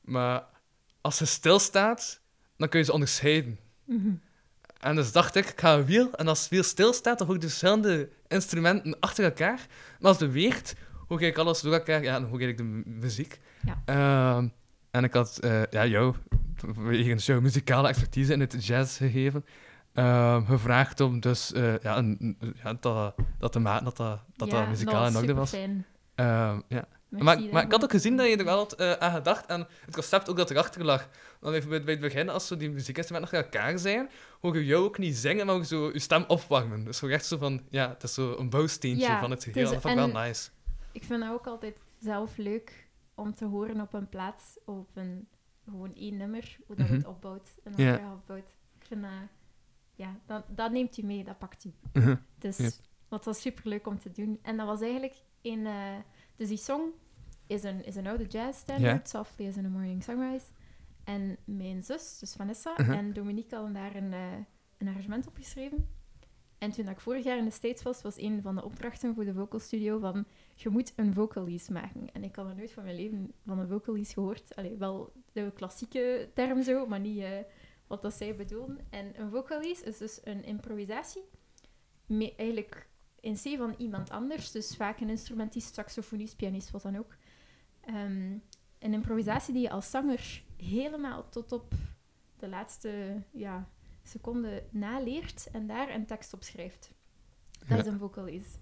maar 0.00 0.44
als 1.00 1.18
je 1.18 1.24
stilstaat, 1.24 2.20
dan 2.56 2.68
kun 2.68 2.78
je 2.78 2.84
ze 2.84 2.92
onderscheiden. 2.92 3.58
Mhm. 3.84 4.10
En 4.80 4.96
dus 4.96 5.12
dacht 5.12 5.34
ik, 5.36 5.48
ik 5.48 5.60
ga 5.60 5.74
een 5.74 5.84
wiel, 5.84 6.12
en 6.12 6.28
als 6.28 6.40
het 6.40 6.48
wiel 6.48 6.62
stilstaat, 6.62 7.18
dan 7.18 7.26
hoor 7.26 7.36
ik 7.36 7.42
de 7.42 7.48
verschillende 7.48 8.08
instrumenten 8.28 8.96
achter 9.00 9.24
elkaar. 9.24 9.66
Maar 9.98 10.08
als 10.10 10.20
het 10.20 10.32
beweegt, 10.32 10.74
hoor 11.08 11.22
ik 11.22 11.38
alles 11.38 11.60
door 11.60 11.72
elkaar, 11.72 12.02
ja, 12.02 12.20
dan 12.20 12.28
hoor 12.28 12.42
ik 12.42 12.56
de 12.56 12.62
mu- 12.62 12.82
muziek. 12.86 13.40
Ja. 13.64 13.82
Ehm, 13.84 14.48
en 14.90 15.04
ik 15.04 15.12
had 15.12 15.38
eh, 15.38 15.62
ja, 15.70 15.86
jou, 15.86 16.14
wegens 16.76 17.26
jouw 17.26 17.40
muzikale 17.40 17.88
expertise 17.88 18.32
in 18.32 18.40
het 18.40 18.66
jazz 18.66 18.96
gegeven, 18.96 19.44
ehm, 19.96 20.44
gevraagd 20.46 21.00
om 21.00 21.20
dus, 21.20 21.52
eh, 21.52 21.78
ja, 21.78 21.96
een, 21.98 22.38
ja, 22.62 22.74
dat, 22.80 23.14
dat 23.38 23.52
te 23.52 23.58
maken, 23.58 23.84
dat 23.84 23.96
dat, 23.96 24.20
dat, 24.36 24.50
ja, 24.50 24.58
dat 24.58 24.68
muzikaal 24.68 25.06
in 25.06 25.16
orde 25.16 25.34
was. 25.34 25.52
Ehm, 26.14 26.60
ja. 26.68 26.88
Maar, 27.08 27.40
maar 27.52 27.64
ik 27.64 27.72
had 27.72 27.84
ook 27.84 27.90
gezien 27.90 28.16
dat 28.16 28.26
je 28.28 28.36
er 28.36 28.44
wel 28.44 28.56
had 28.56 28.72
eh, 28.72 28.92
aan 28.92 29.12
gedacht 29.12 29.46
en 29.46 29.66
het 29.84 29.94
concept 29.94 30.28
ook 30.30 30.36
dat 30.36 30.50
erachter 30.50 30.84
lag. 30.84 31.08
Want 31.40 31.54
even 31.54 31.68
bij, 31.68 31.82
bij 31.82 31.92
het 31.92 32.02
begin, 32.02 32.28
als 32.28 32.46
zo 32.46 32.56
die 32.56 32.70
muziekinstrumenten 32.70 33.34
nog 33.34 33.44
elkaar 33.44 33.78
zijn, 33.78 34.10
hoor 34.40 34.56
je 34.58 34.64
jou 34.64 34.84
ook 34.84 34.98
niet 34.98 35.16
zingen, 35.16 35.46
maar 35.46 35.54
ook 35.54 35.64
zo 35.64 35.90
je 35.92 35.98
stem 35.98 36.24
opwarmen. 36.28 36.84
Dus 36.84 36.98
zo 36.98 37.06
echt 37.08 37.26
zo 37.26 37.36
van, 37.38 37.62
ja, 37.70 37.88
het 37.88 38.02
is 38.02 38.14
zo 38.14 38.36
een 38.38 38.50
bouwsteentje 38.50 39.06
Ja, 39.06 39.20
van 39.20 39.30
het 39.30 39.44
het 39.44 39.52
geheel. 39.52 39.70
dat 39.70 39.80
vond 39.80 39.98
ik 39.98 40.12
wel 40.12 40.22
nice. 40.22 40.48
Ik 40.92 41.04
vind 41.04 41.20
dat 41.20 41.30
ook 41.32 41.46
altijd 41.46 41.76
zelf 41.98 42.36
leuk 42.36 42.88
om 43.14 43.34
te 43.34 43.44
horen 43.44 43.80
op 43.80 43.92
een 43.94 44.08
plaats, 44.08 44.58
op 44.64 44.88
een, 44.94 45.28
gewoon 45.64 45.94
één 45.94 46.16
nummer, 46.16 46.56
hoe 46.66 46.76
dat 46.76 46.86
Mhm. 46.86 46.96
het 46.96 47.06
opbouwt 47.06 47.48
en 47.64 47.72
elkaar 47.86 48.12
opbouwt. 48.12 48.56
Ik 48.80 48.86
vind 48.86 49.02
dat, 49.02 49.10
ja, 49.96 50.18
dat, 50.26 50.44
dat 50.48 50.72
neemt 50.72 50.96
u 50.98 51.02
mee, 51.02 51.24
dat 51.24 51.38
pakt 51.38 51.64
u. 51.64 51.72
Mhm. 51.92 52.16
Dus 52.38 52.56
Ja. 52.58 52.70
dat 53.08 53.24
was 53.24 53.40
super 53.40 53.68
leuk 53.68 53.86
om 53.86 53.98
te 53.98 54.10
doen. 54.10 54.38
En 54.42 54.56
dat 54.56 54.66
was 54.66 54.80
eigenlijk 54.80 55.14
in. 55.40 55.66
eh, 55.66 55.94
dus 56.36 56.48
die 56.48 56.56
song 56.58 56.82
is 57.46 57.62
een, 57.62 57.84
is 57.84 57.96
een 57.96 58.06
oude 58.06 58.26
jazz 58.26 58.58
standard, 58.58 59.08
Softly 59.08 59.48
as 59.48 59.56
in 59.56 59.64
a 59.64 59.68
Morning 59.68 60.02
Sunrise. 60.02 60.46
En 61.04 61.36
mijn 61.44 61.82
zus, 61.82 62.18
dus 62.18 62.34
Vanessa, 62.34 62.74
Mhm. 62.76 62.92
en 62.92 63.12
Dominique 63.12 63.54
hadden 63.56 63.74
daar 63.74 63.94
een, 63.94 64.12
eh, 64.12 64.32
een 64.78 64.88
arrangement 64.88 65.26
op 65.26 65.36
geschreven. 65.36 65.88
En 66.58 66.70
toen 66.70 66.88
ik 66.88 67.00
vorig 67.00 67.24
jaar 67.24 67.38
in 67.38 67.44
de 67.44 67.50
States 67.50 67.82
was, 67.82 68.02
was 68.02 68.18
een 68.20 68.42
van 68.42 68.54
de 68.54 68.64
opdrachten 68.64 69.14
voor 69.14 69.24
de 69.24 69.34
vocal 69.34 69.58
studio 69.60 69.98
van 69.98 70.26
je 70.54 70.68
moet 70.68 70.92
een 70.96 71.14
vocalise 71.14 71.72
maken. 71.72 72.12
En 72.12 72.24
ik 72.24 72.36
had 72.36 72.46
nog 72.46 72.56
nooit 72.56 72.72
van 72.72 72.82
mijn 72.84 72.96
leven 72.96 73.32
van 73.46 73.58
een 73.58 73.68
vocalise 73.68 74.12
gehoord. 74.12 74.54
Allee, 74.56 74.76
wel 74.76 75.12
de 75.32 75.52
klassieke 75.54 76.30
term 76.34 76.62
zo, 76.62 76.86
maar 76.86 77.00
niet 77.00 77.20
eh, 77.22 77.30
wat 77.86 78.02
dat 78.02 78.14
zij 78.14 78.36
bedoelen. 78.36 78.78
En 78.90 79.20
een 79.20 79.30
vocalise 79.30 79.84
is 79.84 79.98
dus 79.98 80.20
een 80.24 80.44
improvisatie, 80.44 81.22
eigenlijk 82.36 82.88
in 83.20 83.34
C 83.34 83.56
van 83.56 83.74
iemand 83.78 84.10
anders. 84.10 84.50
Dus 84.50 84.76
vaak 84.76 85.00
een 85.00 85.10
instrumentist, 85.10 85.74
saxofonist, 85.74 86.36
pianist, 86.36 86.70
wat 86.70 86.82
dan 86.82 86.96
ook. 86.98 87.16
Ehm, 87.80 88.32
een 88.78 88.92
improvisatie 88.92 89.52
die 89.54 89.62
je 89.62 89.70
als 89.70 89.90
zanger 89.90 90.42
helemaal 90.56 91.28
tot 91.28 91.52
op 91.52 91.74
de 92.36 92.48
laatste 92.48 93.22
ja, 93.30 93.68
seconde 94.02 94.64
naleert 94.70 95.48
en 95.52 95.66
daar 95.66 95.94
een 95.94 96.06
tekst 96.06 96.32
op 96.32 96.42
schrijft. 96.42 96.90
Dat 97.58 97.68
Ja. 97.68 97.76
is 97.76 97.86
een 97.86 97.98
vocalise. 97.98 98.58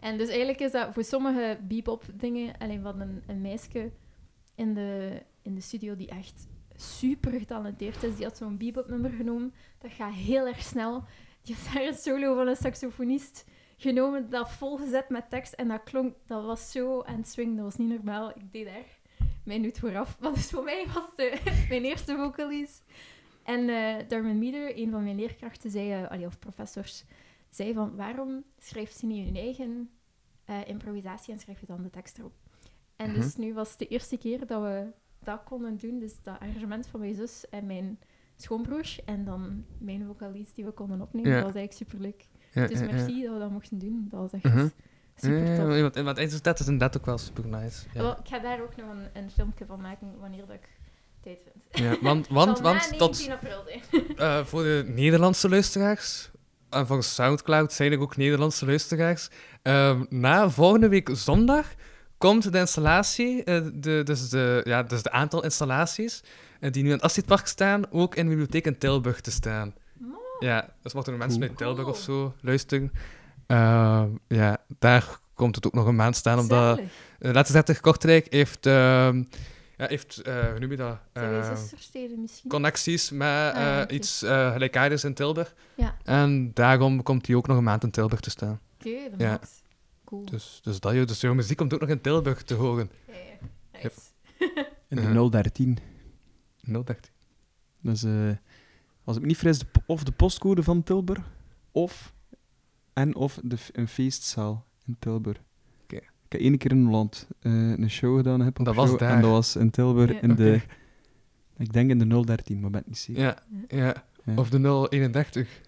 En 0.00 0.18
dus 0.18 0.28
eigenlijk 0.28 0.60
is 0.60 0.72
dat 0.72 0.94
voor 0.94 1.04
sommige 1.04 1.58
bebop 1.62 2.04
dingen, 2.14 2.58
alleen 2.58 2.82
van 2.82 3.00
een, 3.00 3.22
een 3.26 3.40
meisje 3.40 3.92
in 4.54 4.74
de, 4.74 5.22
in 5.42 5.54
de 5.54 5.60
studio 5.60 5.96
die 5.96 6.08
echt 6.08 6.46
super 6.76 7.32
getalenteerd 7.32 8.02
is. 8.02 8.16
Die 8.16 8.24
had 8.24 8.36
zo'n 8.36 8.56
bebop 8.56 8.88
nummer 8.88 9.10
genomen. 9.10 9.54
Dat 9.78 9.92
gaat 9.92 10.14
heel 10.14 10.46
erg 10.46 10.62
snel. 10.62 11.04
Die 11.42 11.54
heeft 11.54 11.74
daar 11.74 11.84
een 11.84 11.94
solo 11.94 12.34
van 12.34 12.48
een 12.48 12.56
saxofonist 12.56 13.44
genomen, 13.76 14.30
dat 14.30 14.50
volgezet 14.50 15.08
met 15.08 15.30
tekst. 15.30 15.52
En 15.52 15.68
dat 15.68 15.82
klonk, 15.82 16.14
dat 16.26 16.44
was 16.44 16.70
zo 16.70 17.02
het 17.04 17.28
swingen, 17.28 17.56
dat 17.56 17.64
was 17.64 17.76
niet 17.76 17.88
normaal. 17.88 18.30
Ik 18.30 18.52
deed 18.52 18.64
daar 18.64 18.98
mijn 19.44 19.60
noot 19.60 19.78
vooraf. 19.78 20.20
Maar 20.20 20.32
dus 20.32 20.50
voor 20.50 20.64
mij 20.64 20.86
was 20.94 21.04
het 21.16 21.42
mijn 21.68 21.84
eerste 21.84 22.16
vocalist. 22.16 22.84
En 23.42 23.68
eh 23.68 24.08
Darwin 24.08 24.38
Meader, 24.38 24.78
een 24.78 24.90
van 24.90 25.02
mijn 25.02 25.16
leerkrachten, 25.16 25.70
zei, 25.70 25.92
eh, 25.92 26.10
allee, 26.10 26.26
of 26.26 26.38
professors, 26.38 27.04
zei 27.50 27.74
van 27.74 27.96
waarom 27.96 28.44
schrijft 28.58 28.96
ze 28.96 29.06
niet 29.06 29.24
hun 29.24 29.36
eigen 29.36 29.90
eh, 30.44 30.68
improvisatie 30.68 31.32
en 31.32 31.38
schrijf 31.38 31.60
je 31.60 31.66
dan 31.66 31.82
de 31.82 31.90
tekst 31.90 32.18
erop. 32.18 32.34
En 32.96 33.14
dus 33.14 33.36
nu 33.36 33.54
was 33.54 33.70
het 33.70 33.78
de 33.78 33.86
eerste 33.86 34.16
keer 34.16 34.46
dat 34.46 34.62
we 34.62 34.86
dat 35.26 35.40
konden 35.44 35.76
doen. 35.76 35.98
Dus 35.98 36.12
dat 36.22 36.40
arrangement 36.40 36.86
van 36.86 37.00
mijn 37.00 37.14
zus 37.14 37.44
en 37.50 37.66
mijn 37.66 37.98
schoonbroer 38.36 38.96
en 39.04 39.24
dan 39.24 39.64
mijn 39.78 40.04
vocalist 40.06 40.54
die 40.54 40.64
we 40.64 40.70
konden 40.70 41.00
opnemen. 41.00 41.30
Ja. 41.30 41.36
Dat 41.36 41.46
was 41.46 41.54
eigenlijk 41.54 41.90
superleuk. 41.90 42.26
Ja, 42.52 42.66
Dus 42.66 42.78
ja, 42.78 42.84
ja. 42.84 42.92
merci 42.92 43.22
dat 43.22 43.32
we 43.32 43.38
dat 43.38 43.50
mochten 43.50 43.78
doen. 43.78 44.06
Dat 44.10 44.20
was 44.20 44.32
echt 44.32 44.44
Mhm. 44.54 44.68
super 45.16 45.56
tof. 45.56 45.94
ja, 45.94 46.02
want, 46.02 46.18
eindseltijd 46.18 46.58
is 46.60 46.66
inderdaad 46.66 46.96
ook 46.98 47.06
wel 47.06 47.18
super 47.18 47.46
nice. 47.46 47.86
Ja. 47.94 48.00
Wel, 48.02 48.10
ik 48.10 48.28
ga 48.28 48.38
daar 48.38 48.62
ook 48.62 48.76
nog 48.76 48.86
een, 48.90 49.22
een 49.22 49.30
filmpje 49.30 49.66
van 49.66 49.80
maken 49.80 50.18
wanneer 50.20 50.46
dat 50.46 50.56
ik 50.56 50.68
tijd 51.20 51.38
vind. 51.42 51.84
Ja, 51.86 51.96
want, 52.02 52.28
want, 52.38 52.60
want 52.60 52.98
tot, 52.98 53.28
19 53.28 53.32
april 53.32 53.62
zijn. 53.90 54.16
eh, 54.16 54.44
voor 54.44 54.62
de 54.62 54.84
Nederlandse 54.86 55.48
luisteraars, 55.48 56.30
en 56.70 56.86
volgens 56.86 57.14
Soundcloud 57.14 57.72
zijn 57.72 57.92
er 57.92 58.00
ook 58.00 58.16
Nederlandse 58.16 58.66
luisteraars, 58.66 59.28
ehm, 59.62 60.04
na 60.08 60.50
volgende 60.50 60.88
week 60.88 61.08
zondag 61.12 61.74
komt 62.18 62.52
de 62.52 62.58
installatie, 62.58 63.44
eh, 63.44 63.60
de, 63.74 64.00
dus, 64.04 64.28
de, 64.28 64.60
ja, 64.64 64.82
dus 64.82 65.02
de 65.02 65.10
aantal 65.10 65.42
installaties 65.44 66.22
eh, 66.60 66.72
die 66.72 66.82
nu 66.82 66.88
in 66.88 66.94
het 66.94 67.04
Astridpark 67.04 67.46
staan, 67.46 67.90
ook 67.90 68.14
in 68.14 68.22
de 68.24 68.28
bibliotheek 68.28 68.66
in 68.66 68.78
Tilburg 68.78 69.20
te 69.20 69.30
staan. 69.30 69.74
Mooi. 69.98 70.14
Ja, 70.38 70.68
dus 70.82 70.92
mochten 70.92 71.12
er 71.12 71.18
mensen 71.18 71.38
Cool. 71.38 71.50
uit 71.50 71.58
Tilburg 71.58 71.86
of 71.88 71.98
zo 71.98 72.34
luisteren, 72.40 72.92
ehm, 73.46 74.08
ja, 74.28 74.58
daar 74.78 75.18
komt 75.34 75.54
het 75.54 75.66
ook 75.66 75.74
nog 75.74 75.86
een 75.86 75.96
maand 75.96 76.16
staan, 76.16 76.38
omdat 76.38 76.78
uh, 76.78 76.84
Laatste 77.32 77.52
30 77.52 77.80
Kortrijk 77.80 78.26
heeft, 78.32 78.66
ehm, 78.66 79.16
ja, 79.76 79.86
heeft 79.86 80.20
eh, 80.22 80.34
hoe 80.50 80.58
noem 80.58 80.70
je 80.70 80.76
dat? 80.76 80.98
Eh, 81.12 81.52
connecties 82.48 83.10
met 83.10 83.28
Ah, 83.28 83.48
eh, 83.56 83.62
ja, 83.62 83.88
iets 83.88 84.22
eh 84.22 84.52
gelijkaardigs 84.52 85.04
in 85.04 85.14
Tilburg. 85.14 85.54
Ja. 85.74 85.96
En 86.04 86.50
daarom 86.54 87.02
komt 87.02 87.26
hij 87.26 87.36
ook 87.36 87.46
nog 87.46 87.56
een 87.56 87.64
maand 87.64 87.82
in 87.82 87.90
Tilburg 87.90 88.20
te 88.20 88.30
staan. 88.30 88.60
Oké, 88.80 88.90
dat 89.10 89.20
Ja. 89.20 89.28
maakt. 89.30 89.62
Cool. 90.06 90.24
Dus, 90.24 90.60
dus, 90.62 90.80
dat, 90.80 90.94
je- 90.94 91.04
dus 91.04 91.20
jouw 91.20 91.34
muziek 91.34 91.56
komt 91.56 91.74
ook 91.74 91.80
nog 91.80 91.88
in 91.88 92.00
Tilburg 92.00 92.42
te 92.42 92.54
horen. 92.54 92.90
Ja, 93.06 93.12
ja. 93.14 93.82
Nice. 93.82 93.90
In 94.88 94.96
de 94.96 95.28
013. 95.30 95.78
013. 96.60 96.94
Dus 97.80 98.02
eh, 98.02 98.30
als 99.04 99.16
ik 99.16 99.22
me 99.22 99.28
niet 99.28 99.64
p- 99.72 99.82
of 99.86 100.04
de 100.04 100.12
postcode 100.12 100.62
van 100.62 100.82
Tilburg, 100.82 101.30
of, 101.70 102.14
en 102.92 103.14
of 103.14 103.40
de, 103.42 103.56
een 103.72 103.88
feestzaal 103.88 104.64
in 104.86 104.96
Tilburg. 104.98 105.38
Ik 105.86 106.02
heb 106.32 106.40
één 106.40 106.58
keer 106.58 106.70
in 106.70 106.84
Holland 106.84 107.28
eh, 107.40 107.52
een 107.52 107.90
show 107.90 108.16
gedaan, 108.16 108.40
een 108.40 108.46
hip 108.46 108.64
Dat 108.64 108.74
was 108.74 108.88
show, 108.88 108.98
daar. 108.98 109.14
en 109.14 109.20
dat 109.20 109.30
was 109.30 109.56
in 109.56 109.70
Tilburg 109.70 110.12
Ja. 110.12 110.20
in 110.20 110.34
de, 110.34 110.60
ik 111.56 111.72
denk 111.72 111.90
in 111.90 111.98
de 111.98 112.24
013, 112.24 112.60
maar 112.60 112.70
ben 112.70 112.80
ik 112.80 112.86
niet 112.86 112.98
zeker. 112.98 113.22
Ja, 113.22 113.42
ja. 113.68 114.04
Ja. 114.24 114.34
Of 114.36 114.50
de 114.50 114.86
031. 114.90 115.60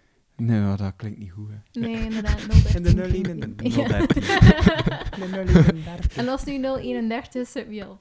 Nee, 0.42 0.60
maar 0.60 0.76
dat 0.76 0.92
klinkt 0.96 1.18
niet 1.18 1.30
goed. 1.30 1.48
Hè. 1.50 1.80
Nee, 1.80 2.02
inderdaad. 2.08 2.40
013. 2.72 2.74
In 2.76 2.82
de 2.82 2.94
013. 2.94 3.24
In 3.32 3.56
de 3.56 3.70
Ja. 3.70 5.44
013. 5.44 5.84
En 6.16 6.28
als 6.28 6.40
het 6.40 6.48
nu 6.50 6.64
031 6.64 7.42
is, 7.42 7.52
zit 7.52 7.68
wie 7.68 7.84
al. 7.84 7.98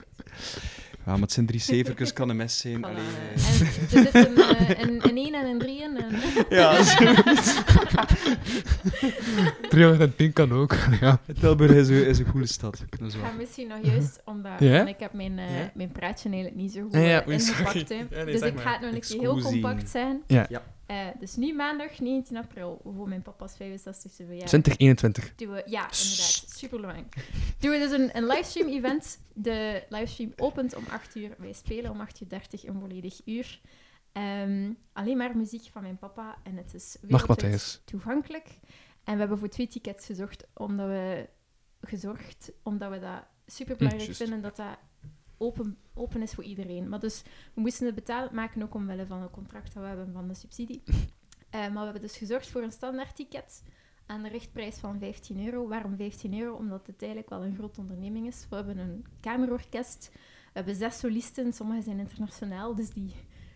Ja, 1.05 1.13
maar 1.13 1.21
het 1.21 1.31
zijn 1.31 1.45
drie 1.45 1.59
zevertjes, 1.59 2.13
kan 2.13 2.29
een 2.29 2.35
mes 2.35 2.57
zijn. 2.57 2.77
Voilà. 2.77 2.81
Allee, 2.81 2.97
En 2.97 3.33
eh. 3.35 3.95
er 3.97 4.11
zit 4.11 4.15
een, 4.15 4.37
eh, 4.37 4.69
een, 4.79 5.09
een 5.09 5.17
1 5.17 5.33
en 5.33 5.45
een 5.45 5.59
3 5.59 5.81
in. 5.81 5.97
En... 5.97 6.15
Ja, 6.49 6.83
zoiets. 6.83 7.61
310 9.69 10.33
kan 10.33 10.51
ook. 10.51 10.75
ja. 11.01 11.19
Tilburg 11.39 11.71
is, 11.71 11.87
een- 11.89 12.05
is 12.05 12.19
een 12.19 12.31
coole 12.31 12.45
stad. 12.45 12.83
Dat 12.99 13.07
is 13.07 13.13
Ik 13.13 13.19
waar. 13.21 13.29
ga 13.29 13.35
misschien 13.37 13.67
nog 13.67 13.77
juist, 13.81 14.21
omdat 14.25 14.51
want 14.59 14.87
ik 14.89 14.99
heb 14.99 15.13
mijn, 15.13 15.39
eh, 15.39 15.59
Ja? 15.59 15.71
mijn 15.73 15.91
praatje 15.91 16.29
eigenlijk 16.29 16.61
niet 16.61 16.71
zo 16.71 16.81
goed 16.81 16.93
Ja, 16.93 16.99
ja, 16.99 17.21
eh, 17.25 17.33
ingepakt. 17.33 17.89
Ja, 17.89 17.95
nee, 18.11 18.25
dus 18.25 18.41
ik 18.41 18.53
maar. 18.53 18.63
ga 18.63 18.71
het 18.71 18.81
nog 18.81 18.91
een 18.93 18.99
keer 19.01 19.19
heel 19.19 19.41
compact 19.41 19.89
zijn. 19.89 20.21
Ja. 20.27 20.47
Eh, 20.87 21.07
dus 21.19 21.35
nu 21.35 21.53
maandag 21.53 21.99
19 21.99 22.37
april, 22.37 22.81
voor 22.83 23.07
mijn 23.07 23.21
papa's 23.21 23.53
65e 23.53 24.15
verjaardag. 24.15 24.47
2021. 24.47 25.35
Doen 25.35 25.51
we, 25.51 25.63
ja, 25.65 25.83
inderdaad. 25.83 26.45
Super 26.47 26.79
belangrijk. 26.79 27.15
Doen 27.59 27.71
we 27.71 27.77
dus 27.77 27.91
een, 27.91 28.17
een 28.17 28.25
livestream-event. 28.27 29.19
De 29.33 29.83
livestream 29.89 30.33
opent 30.35 30.75
om 30.75 30.83
8 30.89 31.15
uur. 31.15 31.35
Wij 31.37 31.53
spelen 31.53 31.91
om 31.91 32.01
8 32.01 32.21
uur 32.21 32.27
30 32.27 32.65
een 32.65 32.79
volledig 32.79 33.21
uur. 33.25 33.61
Ehm, 34.11 34.71
alleen 34.93 35.17
maar 35.17 35.37
muziek 35.37 35.69
van 35.71 35.81
mijn 35.81 35.97
papa. 35.97 36.37
En 36.43 36.57
het 36.57 36.73
is 36.73 36.97
wereldwijd 37.01 37.81
toegankelijk. 37.85 38.47
En 39.03 39.13
we 39.13 39.19
hebben 39.19 39.37
voor 39.37 39.49
twee 39.49 39.67
tickets 39.67 40.05
gezocht, 40.05 40.47
omdat 40.53 40.87
we, 40.87 41.29
gezorgd, 41.81 42.51
omdat 42.63 42.91
we 42.91 42.99
dat 42.99 43.23
super 43.45 43.75
belangrijk 43.75 44.15
vinden 44.15 44.41
dat 44.41 44.55
dat 44.55 44.77
open, 45.37 45.77
open 45.93 46.21
is 46.21 46.33
voor 46.33 46.43
iedereen. 46.43 46.89
Maar 46.89 46.99
dus 46.99 47.23
we 47.53 47.61
moesten 47.61 47.85
het 47.85 47.95
betalend 47.95 48.31
maken, 48.31 48.63
ook 48.63 48.73
omwille 48.73 49.05
van 49.05 49.21
het 49.21 49.31
contract 49.31 49.73
dat 49.73 49.83
we 49.83 49.89
hebben 49.89 50.11
van 50.13 50.27
de 50.27 50.33
subsidie. 50.33 50.83
Eh, 51.49 51.59
maar 51.59 51.71
we 51.71 51.83
hebben 51.83 52.01
dus 52.01 52.17
gezorgd 52.17 52.49
voor 52.49 52.61
een 52.61 52.71
standaard 52.71 53.15
ticket 53.15 53.63
aan 54.05 54.23
de 54.23 54.29
richtprijs 54.29 54.77
van 54.77 54.99
15 54.99 55.45
euro. 55.45 55.67
Waarom 55.67 55.95
15 55.97 56.39
euro? 56.39 56.55
Omdat 56.55 56.87
het 56.87 57.01
eigenlijk 57.01 57.31
wel 57.31 57.43
een 57.43 57.55
grote 57.55 57.79
onderneming 57.79 58.27
is. 58.27 58.45
We 58.49 58.55
hebben 58.55 58.77
een 58.77 59.05
kamerorkest, 59.19 60.09
we 60.13 60.51
hebben 60.53 60.75
zes 60.75 60.99
solisten, 60.99 61.53
sommige 61.53 61.81
zijn 61.81 61.99
internationaal, 61.99 62.75
dus 62.75 62.89
die 62.89 63.13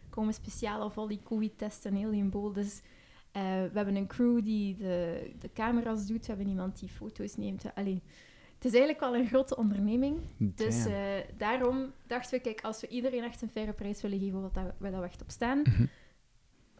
komen 0.09 0.33
speciaal 0.33 0.81
af 0.81 0.97
al 0.97 1.07
die 1.07 1.23
COVID-testen 1.23 1.91
en 1.91 1.97
heel 1.97 2.11
die 2.11 2.23
boel. 2.23 2.53
Dus 2.53 2.81
eh, 3.31 3.41
we 3.43 3.71
hebben 3.73 3.95
een 3.95 4.07
crew 4.07 4.43
die 4.43 4.75
de, 4.75 5.31
de 5.39 5.51
camera's 5.53 6.05
doet, 6.05 6.21
we 6.21 6.27
hebben 6.27 6.47
iemand 6.47 6.79
die 6.79 6.89
foto's 6.89 7.35
neemt. 7.35 7.75
Allee, 7.75 8.01
het 8.63 8.73
is 8.73 8.79
eigenlijk 8.79 8.99
wel 8.99 9.15
een 9.15 9.27
grote 9.27 9.55
onderneming. 9.57 10.17
Dus 10.37 10.85
eh, 10.85 10.93
daarom 11.37 11.91
dachten 12.07 12.37
we, 12.37 12.43
kijk, 12.43 12.61
als 12.61 12.81
we 12.81 12.87
iedereen 12.87 13.23
echt 13.23 13.41
een 13.41 13.49
faire 13.49 13.73
prijs 13.73 14.01
willen 14.01 14.19
geven, 14.19 14.41
wat 14.41 14.53
dat, 14.53 14.63
waar 14.77 14.91
dat 14.91 14.99
we 14.99 15.05
echt 15.05 15.21
op 15.21 15.29
staan, 15.29 15.59
Mhm. 15.61 15.85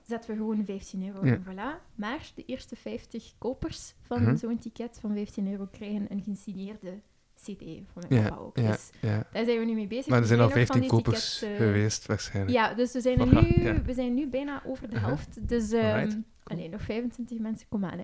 zetten 0.04 0.30
we 0.32 0.36
gewoon 0.38 0.66
15 0.66 1.08
euro 1.08 1.26
Ja. 1.26 1.32
en 1.34 1.44
voilà. 1.44 1.82
Maar 1.96 2.32
de 2.36 2.46
eerste 2.46 2.76
50 2.76 3.34
kopers 3.38 3.94
van 4.02 4.22
Mhm. 4.24 4.36
zo'n 4.36 4.58
ticket 4.60 4.98
van 5.02 5.14
15 5.14 5.52
euro 5.52 5.68
krijgen 5.72 6.06
een 6.12 6.22
gesigneerde 6.24 7.00
CD 7.36 7.64
van 7.94 8.04
mijn 8.10 8.22
Ja, 8.24 8.30
papa 8.30 8.42
ook. 8.42 8.58
ja, 8.58 8.72
Dus 8.72 8.90
ja. 9.02 9.28
daar 9.32 9.46
zijn 9.46 9.60
we 9.60 9.66
nu 9.66 9.74
mee 9.74 9.88
bezig. 9.88 10.08
Maar 10.08 10.16
er 10.16 10.22
We 10.22 10.28
zijn 10.28 10.40
al 10.40 10.46
nog 10.46 10.56
van 10.56 10.66
15 10.66 10.82
die 10.82 10.90
kopers 10.90 11.40
tickets, 11.40 11.60
eh, 11.60 11.66
geweest, 11.66 12.06
waarschijnlijk. 12.06 12.58
Ja, 12.58 12.74
dus 12.74 12.92
we 12.94 13.02
zijn, 13.02 13.20
er 13.20 13.28
nu, 13.44 13.82
we 13.86 13.94
zijn 13.94 14.14
nu 14.14 14.28
bijna 14.28 14.62
over 14.66 14.90
de 14.90 14.96
Uh-huh. 14.96 15.08
helft. 15.08 15.48
Dus 15.50 15.74
Alright, 15.74 16.18
alleen 16.44 16.70
nog 16.70 16.82
25 16.82 17.40
mensen 17.40 17.68
komen 17.70 17.92
aan. 17.92 17.98
Hè. 17.98 18.04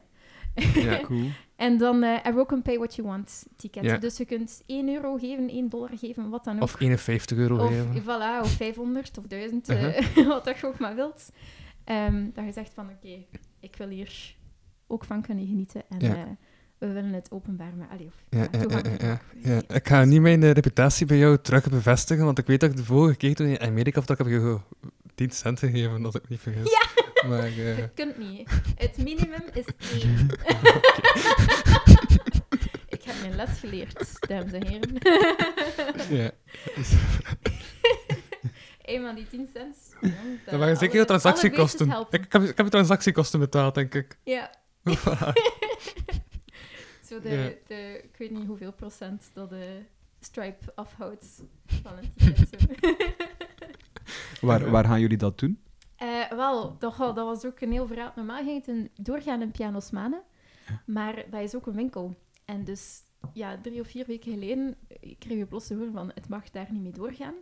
Ja. 0.90 1.02
Cool. 1.02 1.26
En 1.56 1.78
dan 1.78 2.04
eh 2.04 2.10
hebben 2.14 2.34
we 2.34 2.40
ook 2.40 2.52
een 2.52 2.62
pay 2.62 2.78
what 2.78 2.96
you 2.96 3.08
want 3.08 3.46
ticket. 3.56 3.84
Ja. 3.84 3.98
Dus 3.98 4.18
je 4.18 4.26
kunt 4.26 4.62
1 4.66 4.90
euro 4.90 5.18
geven, 5.18 5.50
1 5.50 5.70
dollar 5.70 5.90
geven, 5.98 6.30
wat 6.30 6.44
dan 6.44 6.56
ook. 6.56 6.62
Of 6.62 6.80
51 6.80 7.38
euro 7.38 7.58
Of, 7.58 7.68
geven. 7.70 8.02
voilà, 8.04 8.42
of 8.44 8.52
500 8.52 9.18
of 9.18 9.24
1000, 9.28 9.70
Uh-huh. 9.70 9.98
eh, 10.18 10.28
wat 10.34 10.46
dat 10.46 10.60
je 10.60 10.68
ook 10.68 10.80
maar 10.80 10.96
wilt. 10.96 11.30
Ehm, 11.84 12.26
dat 12.34 12.46
je 12.46 12.52
zegt 12.52 12.74
van, 12.74 12.90
oké, 12.90 13.26
ik 13.60 13.76
wil 13.78 13.88
hier 13.90 14.36
ook 14.88 15.04
van 15.06 15.22
kunnen 15.22 15.48
genieten. 15.48 15.84
En 15.90 16.00
Ja. 16.00 16.16
eh, 16.16 16.22
we 16.78 16.92
willen 16.92 17.14
het 17.14 17.32
openbaar 17.32 17.72
of, 18.08 18.14
Ja, 18.30 18.40
ja, 18.40 18.50
ja, 18.60 18.68
maken 18.68 19.00
ik 19.76 19.88
ga 19.88 20.04
niet 20.04 20.22
mijn 20.22 20.44
eh, 20.44 20.52
reputatie 20.52 21.06
bij 21.06 21.18
jou 21.18 21.38
terug 21.42 21.70
bevestigen, 21.70 22.26
want 22.26 22.38
ik 22.38 22.46
weet 22.48 22.60
dat 22.60 22.70
ik 22.70 22.76
de 22.76 22.84
vorige 22.84 23.18
keer 23.18 23.36
toen 23.36 23.48
in 23.48 23.60
Amerika 23.60 24.00
of 24.00 24.06
dat 24.06 24.20
ik 24.20 24.26
heb 24.26 24.34
je 24.34 24.40
gewoon 24.40 24.64
10 25.16 25.32
cent 25.32 25.60
gegeven, 25.60 26.06
als 26.06 26.16
ik 26.16 26.30
niet 26.30 26.40
vergis. 26.40 26.72
Ja! 26.72 27.06
Maar, 27.26 27.44
eh, 27.44 27.78
Je 27.78 27.90
kunt 27.94 28.18
niet. 28.18 28.50
Het 28.76 28.98
minimum 28.98 29.44
is 29.54 29.66
1. 30.02 30.30
ik 32.96 33.04
heb 33.04 33.16
mijn 33.22 33.36
les 33.36 33.60
geleerd, 33.60 34.28
dames 34.28 34.52
en 34.52 34.68
heren. 34.68 34.94
ja. 36.24 36.32
Eenmaal 38.82 39.16
die 39.16 39.28
10 39.28 39.48
cent. 39.54 39.76
ja, 40.02 40.10
Dat 40.46 40.60
waren 40.60 40.78
zeker 40.78 41.00
de 41.00 41.06
transactiekosten. 41.06 41.90
Ik, 42.10 42.24
ik, 42.24 42.32
heb, 42.34 42.42
ik 42.42 42.58
heb 42.58 42.68
transactiekosten 42.68 43.40
betaald, 43.40 43.76
denk 43.76 43.94
ik. 43.94 44.18
Ja, 44.24 44.52
Zo 47.08 47.22
de, 47.22 47.30
Ja. 47.30 47.50
de, 47.68 48.02
ik 48.04 48.16
weet 48.18 48.32
niet 48.32 48.48
hoeveel 48.48 48.72
procent 48.74 49.24
dat 49.34 49.50
de 49.50 49.82
stripe 50.20 50.72
afhoudt 50.76 51.26
van 51.84 51.92
een 51.98 52.14
ticket. 52.36 52.68
Waar, 54.42 54.70
waar 54.70 54.86
gaan 54.86 55.00
jullie 55.00 55.18
dat 55.18 55.40
doen? 55.40 55.62
Eh, 55.98 56.30
wel, 56.30 56.78
dat, 56.78 56.98
dat 56.98 57.16
was 57.16 57.46
ook 57.46 57.60
een 57.62 57.72
heel 57.72 57.88
verhaal. 57.88 58.12
Normaal 58.16 58.44
ging 58.44 58.58
het 58.58 58.68
een 58.68 58.90
doorgaan 58.96 59.42
in 59.42 59.52
Pianos 59.52 59.92
Manen, 59.92 60.24
maar 60.86 61.26
dat 61.30 61.42
is 61.42 61.56
ook 61.56 61.68
een 61.68 61.76
winkel. 61.76 62.16
En 62.46 62.64
dus, 62.64 63.02
ja, 63.34 63.58
drie 63.62 63.82
of 63.82 63.88
vier 63.88 64.06
weken 64.06 64.32
geleden 64.32 64.76
kreeg 65.20 65.38
je 65.38 65.46
plots 65.46 65.68
te 65.68 65.76
horen 65.76 65.94
van 65.94 66.12
het 66.14 66.30
mag 66.30 66.50
daar 66.50 66.68
niet 66.72 66.82
mee 66.82 66.92
doorgaan. 66.92 67.34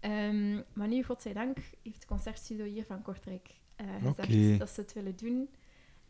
Ehm, 0.00 0.60
maar 0.72 0.88
nu, 0.88 1.02
godzijdank, 1.02 1.56
heeft 1.82 2.00
de 2.00 2.06
concertstudio 2.06 2.64
hier 2.64 2.84
van 2.84 3.02
Kortrijk 3.02 3.48
eh, 3.76 3.86
gezegd 4.02 4.58
dat 4.58 4.70
ze 4.70 4.80
het 4.80 4.92
willen 4.92 5.16
doen. 5.16 5.48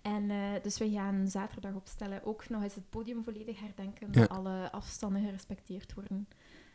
En 0.02 0.30
eh, 0.30 0.62
dus 0.62 0.78
we 0.78 0.90
gaan 0.90 1.28
zaterdag 1.28 1.74
opstellen. 1.74 2.24
Ook 2.24 2.48
nog 2.48 2.62
eens 2.62 2.74
het 2.74 2.90
podium 2.90 3.24
volledig 3.24 3.60
herdenken. 3.60 4.08
Ja. 4.10 4.20
Dat 4.20 4.28
alle 4.28 4.72
afstanden 4.72 5.22
gerespecteerd 5.24 5.94
worden. 5.94 6.28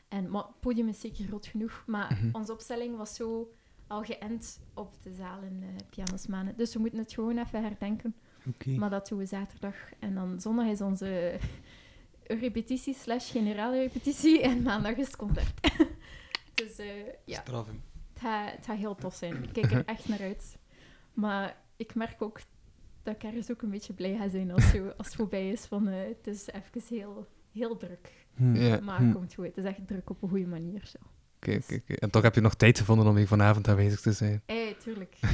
En, 0.08 0.30
maar 0.30 0.44
het 0.44 0.60
podium 0.60 0.88
is 0.88 1.00
zeker 1.00 1.26
groot 1.26 1.46
genoeg. 1.48 1.84
Maar 1.88 2.14
Mhm. 2.24 2.36
onze 2.36 2.52
opstelling 2.52 2.98
was 2.98 3.16
zo 3.16 3.52
al 3.90 4.04
geënt 4.04 4.60
op 4.74 4.94
de 5.04 5.14
zaal 5.14 5.42
in 5.42 5.62
uh, 5.62 5.68
Pianos 5.90 6.28
Manen. 6.28 6.58
Dus 6.58 6.74
we 6.74 6.80
moeten 6.80 7.00
het 7.00 7.14
gewoon 7.14 7.38
even 7.38 7.64
herdenken. 7.64 8.16
Oké. 8.48 8.70
Maar 8.70 8.90
dat 8.90 9.08
doen 9.08 9.18
we 9.18 9.26
zaterdag. 9.26 9.76
En 10.00 10.14
dan 10.14 10.40
zondag 10.40 10.68
is 10.68 10.82
onze 10.82 11.40
repetitie 12.42 12.94
slash 12.94 13.32
generale 13.32 13.78
repetitie. 13.78 14.42
En 14.42 14.62
maandag 14.62 14.96
is 14.96 15.06
het 15.06 15.16
concert. 15.16 15.72
dus 16.60 16.78
eh, 16.78 16.88
ja, 17.26 17.40
het 17.40 18.20
gaat, 18.20 18.52
het 18.52 18.66
gaat 18.66 18.78
heel 18.78 18.96
tof 18.96 19.16
zijn. 19.16 19.44
Ik 19.44 19.54
kijk 19.54 19.72
er 19.72 19.86
echt 19.86 20.08
naar 20.08 20.22
uit. 20.22 20.58
Maar 21.14 21.58
ik 21.76 21.96
merk 21.96 22.22
ook 22.22 22.40
dat 23.04 23.16
ik 23.16 23.24
ergens 23.24 23.52
ook 23.52 23.62
een 23.62 23.70
beetje 23.70 23.94
blij 23.94 24.18
ga 24.18 24.30
zijn 24.30 24.52
als, 24.52 24.70
zo, 24.70 24.88
als 24.98 25.08
het 25.08 25.16
voorbij 25.16 25.50
is. 25.50 25.66
Van, 25.66 25.88
eh, 25.88 26.08
het 26.08 26.28
is 26.28 26.48
even 26.48 26.82
heel, 26.98 27.28
heel 27.52 27.78
druk. 27.78 28.28
Hm. 28.36 28.56
Ja. 28.56 28.80
Maar 28.80 29.00
het 29.02 29.14
komt 29.14 29.34
goed. 29.34 29.46
Het 29.46 29.58
is 29.58 29.64
echt 29.64 29.88
druk 29.88 30.10
op 30.10 30.22
een 30.22 30.30
goede 30.30 30.48
manier. 30.48 30.86
Zo. 30.86 31.00
Oké, 31.42 31.60
oké, 31.64 31.76
oké. 31.76 31.94
En 31.94 32.10
toch 32.10 32.22
heb 32.24 32.36
je 32.36 32.42
nog 32.42 32.54
tijd 32.56 32.80
gevonden 32.80 33.08
om 33.08 33.16
hier 33.16 33.28
vanavond 33.28 33.68
aanwezig 33.68 34.02
te 34.02 34.12
zijn. 34.12 34.42
Hé, 34.46 34.76
tuurlijk. 34.84 35.16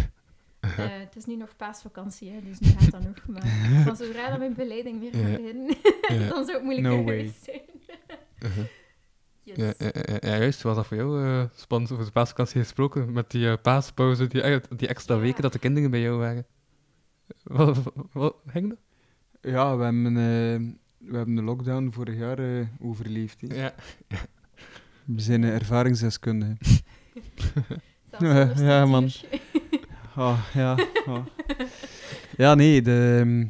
Eh, 0.60 0.72
het 0.78 1.16
is 1.16 1.26
nu 1.26 1.36
nog 1.36 1.56
paasvakantie, 1.56 2.32
hè, 2.32 2.42
dus 2.42 2.60
nu 2.60 2.68
gaat 2.78 2.92
dat 2.92 3.02
nog. 3.04 3.26
Maar 3.28 3.42
van 3.86 3.96
zodra 3.96 4.30
dat 4.30 4.40
mijn 4.40 4.54
beleiding 4.54 5.00
weer 5.00 5.12
gaat 5.14 5.22
Ja. 5.32 5.38
beginnen, 5.38 5.76
Ja. 6.20 6.28
dan 6.30 6.46
zou 6.46 6.52
het 6.52 6.64
moeilijker 6.64 6.92
No 6.98 7.04
way. 7.04 7.18
geweest 7.18 7.44
zijn. 7.44 7.62
Uh-huh. 8.40 8.66
Yes. 9.44 9.56
Ja, 9.58 9.74
ja, 9.78 9.92
ja, 9.94 10.18
ja, 10.20 10.38
juist. 10.38 10.62
Was 10.62 10.76
dat 10.76 10.88
voor 10.88 10.98
jou 10.98 11.26
eh, 11.26 11.44
spannend 11.56 11.92
over 11.92 12.06
de 12.06 12.12
paasvakantie 12.12 12.62
gesproken? 12.62 13.12
Met 13.14 13.32
die 13.32 13.48
eh, 13.50 13.58
paaspauze, 13.62 14.28
die, 14.28 14.42
eh, 14.42 14.60
die 14.76 14.88
extra 14.88 15.16
Ja. 15.16 15.22
weken 15.22 15.42
dat 15.42 15.54
de 15.54 15.60
kinderen 15.60 15.92
bij 15.92 16.02
jou 16.02 16.18
waren. 16.18 16.46
Wat, 17.44 17.78
wat, 17.84 17.94
wat 18.14 18.36
ging 18.48 18.70
dat? 18.70 18.78
Ja, 19.52 19.78
we 19.78 19.84
hebben, 19.84 20.06
eh, 20.08 20.74
we 21.10 21.18
hebben 21.18 21.36
de 21.36 21.42
lockdown 21.42 21.90
vorig 21.92 22.18
jaar 22.18 22.40
eh, 22.40 22.66
overleefd. 22.80 23.42
hè. 23.42 23.56
Ja. 23.56 23.74
We 25.06 25.22
zijn 25.22 25.44
ervaringsdeskundigen. 25.44 26.58
Zelfs 28.10 28.60
Ja, 28.60 28.66
ja, 28.80 28.86
man. 28.86 29.10
Ah, 30.16 30.40
ja. 30.54 30.78
ah. 31.06 31.26
Ja, 32.38 32.56
nee, 32.56 32.82
de, 32.82 33.18
ehm, 33.22 33.48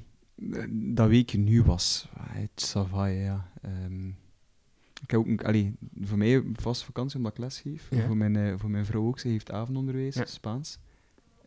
dat 0.95 1.08
weekje 1.10 1.38
nu 1.38 1.64
was 1.64 2.10
het 2.20 2.49
savaai, 2.56 3.18
ja. 3.20 3.49
Ehm, 3.62 4.08
ik 5.01 5.12
heb 5.12 5.20
ook, 5.20 5.28
een- 5.28 5.39
allee, 5.45 5.76
voor 6.01 6.18
mij 6.18 6.43
vast 6.53 6.84
vakantie 6.84 7.18
omdat 7.18 7.32
ik 7.32 7.38
les 7.38 7.60
geef. 7.60 7.88
Ja. 7.89 8.06
Voor, 8.06 8.18
mijn, 8.18 8.36
eh, 8.36 8.53
voor 8.58 8.70
mijn 8.70 8.86
vrouw 8.86 9.06
ook, 9.08 9.20
ze 9.20 9.28
heeft 9.28 9.51
avondonderwijs, 9.51 10.16
Ja. 10.16 10.26
Spaans. 10.26 10.78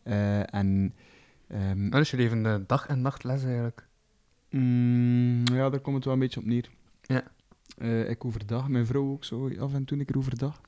Eh, 0.03 0.53
en 0.53 0.93
ehm, 1.47 1.77
Nou, 1.79 1.89
dus 1.89 2.11
jullie 2.11 2.25
even 2.25 2.45
eh, 2.45 2.55
dag- 2.67 2.87
en 2.87 3.01
nachtles 3.01 3.43
eigenlijk. 3.43 3.87
mm, 4.49 5.43
ja, 5.53 5.69
daar 5.69 5.79
komt 5.79 5.95
het 5.95 6.05
wel 6.05 6.13
een 6.13 6.19
beetje 6.19 6.39
op 6.39 6.45
neer. 6.45 6.69
Ja. 7.01 7.23
Eh, 7.79 8.09
ik 8.09 8.25
overdag, 8.25 8.67
mijn 8.67 8.85
vrouw 8.85 9.11
ook 9.11 9.23
zo, 9.23 9.49
af 9.59 9.73
en 9.73 9.85
toe 9.85 9.99
een 9.99 10.05
keer 10.05 10.17
overdag. 10.17 10.61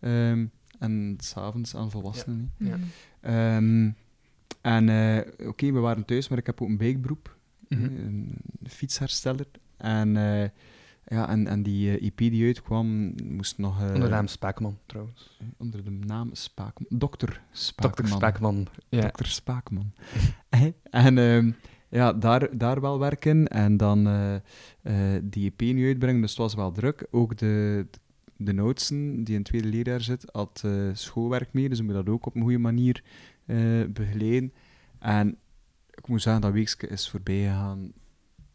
Ehm, 0.00 0.46
en 0.78 1.14
s'avonds 1.20 1.76
aan 1.76 1.90
volwassenen. 1.90 2.52
Ja. 2.58 2.76
Ehm, 3.20 3.90
en 4.60 4.88
eh, 4.88 5.48
oké, 5.48 5.72
we 5.72 5.78
waren 5.78 6.04
thuis, 6.04 6.28
maar 6.28 6.38
ik 6.38 6.46
heb 6.46 6.62
ook 6.62 6.68
een 6.68 6.76
bijberoep, 6.76 7.36
Mhm. 7.68 7.84
een 7.84 8.38
fietshersteller. 8.64 9.46
En, 9.76 10.16
eh, 10.16 10.48
ja, 11.06 11.28
en, 11.28 11.46
en 11.46 11.62
die 11.62 11.98
IP 11.98 12.18
die 12.18 12.46
uitkwam, 12.46 13.14
moest 13.24 13.58
nog... 13.58 13.80
Onder 13.82 14.00
de 14.00 14.08
naam 14.08 14.26
Spaakman, 14.26 14.78
trouwens. 14.86 15.38
onder 15.56 15.84
de 15.84 15.90
naam 15.90 16.30
Spaakman. 16.32 16.98
Dokter 16.98 17.42
Spaakman. 17.50 18.08
Dr. 18.10 18.14
Spaakman. 18.16 18.66
Ja. 18.88 19.00
Dokter 19.00 19.26
Spaakman. 19.26 19.92
en 20.90 21.18
ehm, 21.18 21.50
ja, 21.88 22.12
daar, 22.12 22.58
daar 22.58 22.80
wel 22.80 22.98
werken 22.98 23.48
en 23.48 23.76
dan 23.76 24.06
eh, 24.06 24.34
eh, 24.82 25.22
die 25.24 25.52
EP 25.56 25.60
nu 25.74 25.86
uitbrengen, 25.86 26.20
dus 26.20 26.30
het 26.30 26.38
was 26.38 26.54
wel 26.54 26.72
druk. 26.72 27.06
Ook 27.10 27.36
de, 27.38 27.86
de 28.36 28.52
Nootsen, 28.52 29.24
die 29.24 29.34
in 29.34 29.40
het 29.40 29.44
tweede 29.48 29.68
leerjaar 29.68 30.00
zit, 30.00 30.24
had 30.32 30.62
eh, 30.64 30.72
schoolwerk 30.92 31.52
mee, 31.52 31.68
dus 31.68 31.78
we 31.78 31.84
moeten 31.84 32.04
dat 32.04 32.14
ook 32.14 32.26
op 32.26 32.34
een 32.34 32.42
goede 32.42 32.58
manier 32.58 33.02
eh, 33.46 33.84
begeleiden. 33.88 34.52
En 34.98 35.36
ik 35.90 36.08
moet 36.08 36.22
zeggen, 36.22 36.42
dat 36.42 36.52
weekje 36.52 36.86
is 36.88 37.10
voorbij 37.10 37.42
gegaan, 37.42 37.92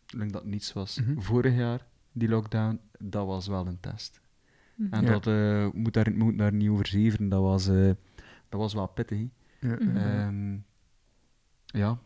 like 0.07 0.31
dat 0.31 0.45
niets 0.45 0.73
was. 0.73 0.99
Mhm. 1.01 1.19
Vorig 1.19 1.55
jaar, 1.55 1.85
die 2.11 2.29
lockdown, 2.29 2.79
dat 2.99 3.25
was 3.25 3.47
wel 3.47 3.67
een 3.67 3.79
test. 3.79 4.21
Mhm. 4.75 4.93
En 4.93 5.03
Ja. 5.05 5.11
dat 5.11 5.27
eh, 5.27 5.67
moet, 5.73 5.93
daar, 5.93 6.11
moet 6.13 6.37
daar 6.37 6.53
niet 6.53 6.69
over 6.69 6.87
zeveren, 6.87 7.29
dat 7.29 7.41
was, 7.41 7.67
eh, 7.67 7.91
dat 8.49 8.59
was 8.59 8.73
wel 8.73 8.87
pittig. 8.87 9.19
Ja. 9.59 9.75
Mhm. 9.79 9.97
Ehm, 9.97 10.57
ja, 11.65 11.99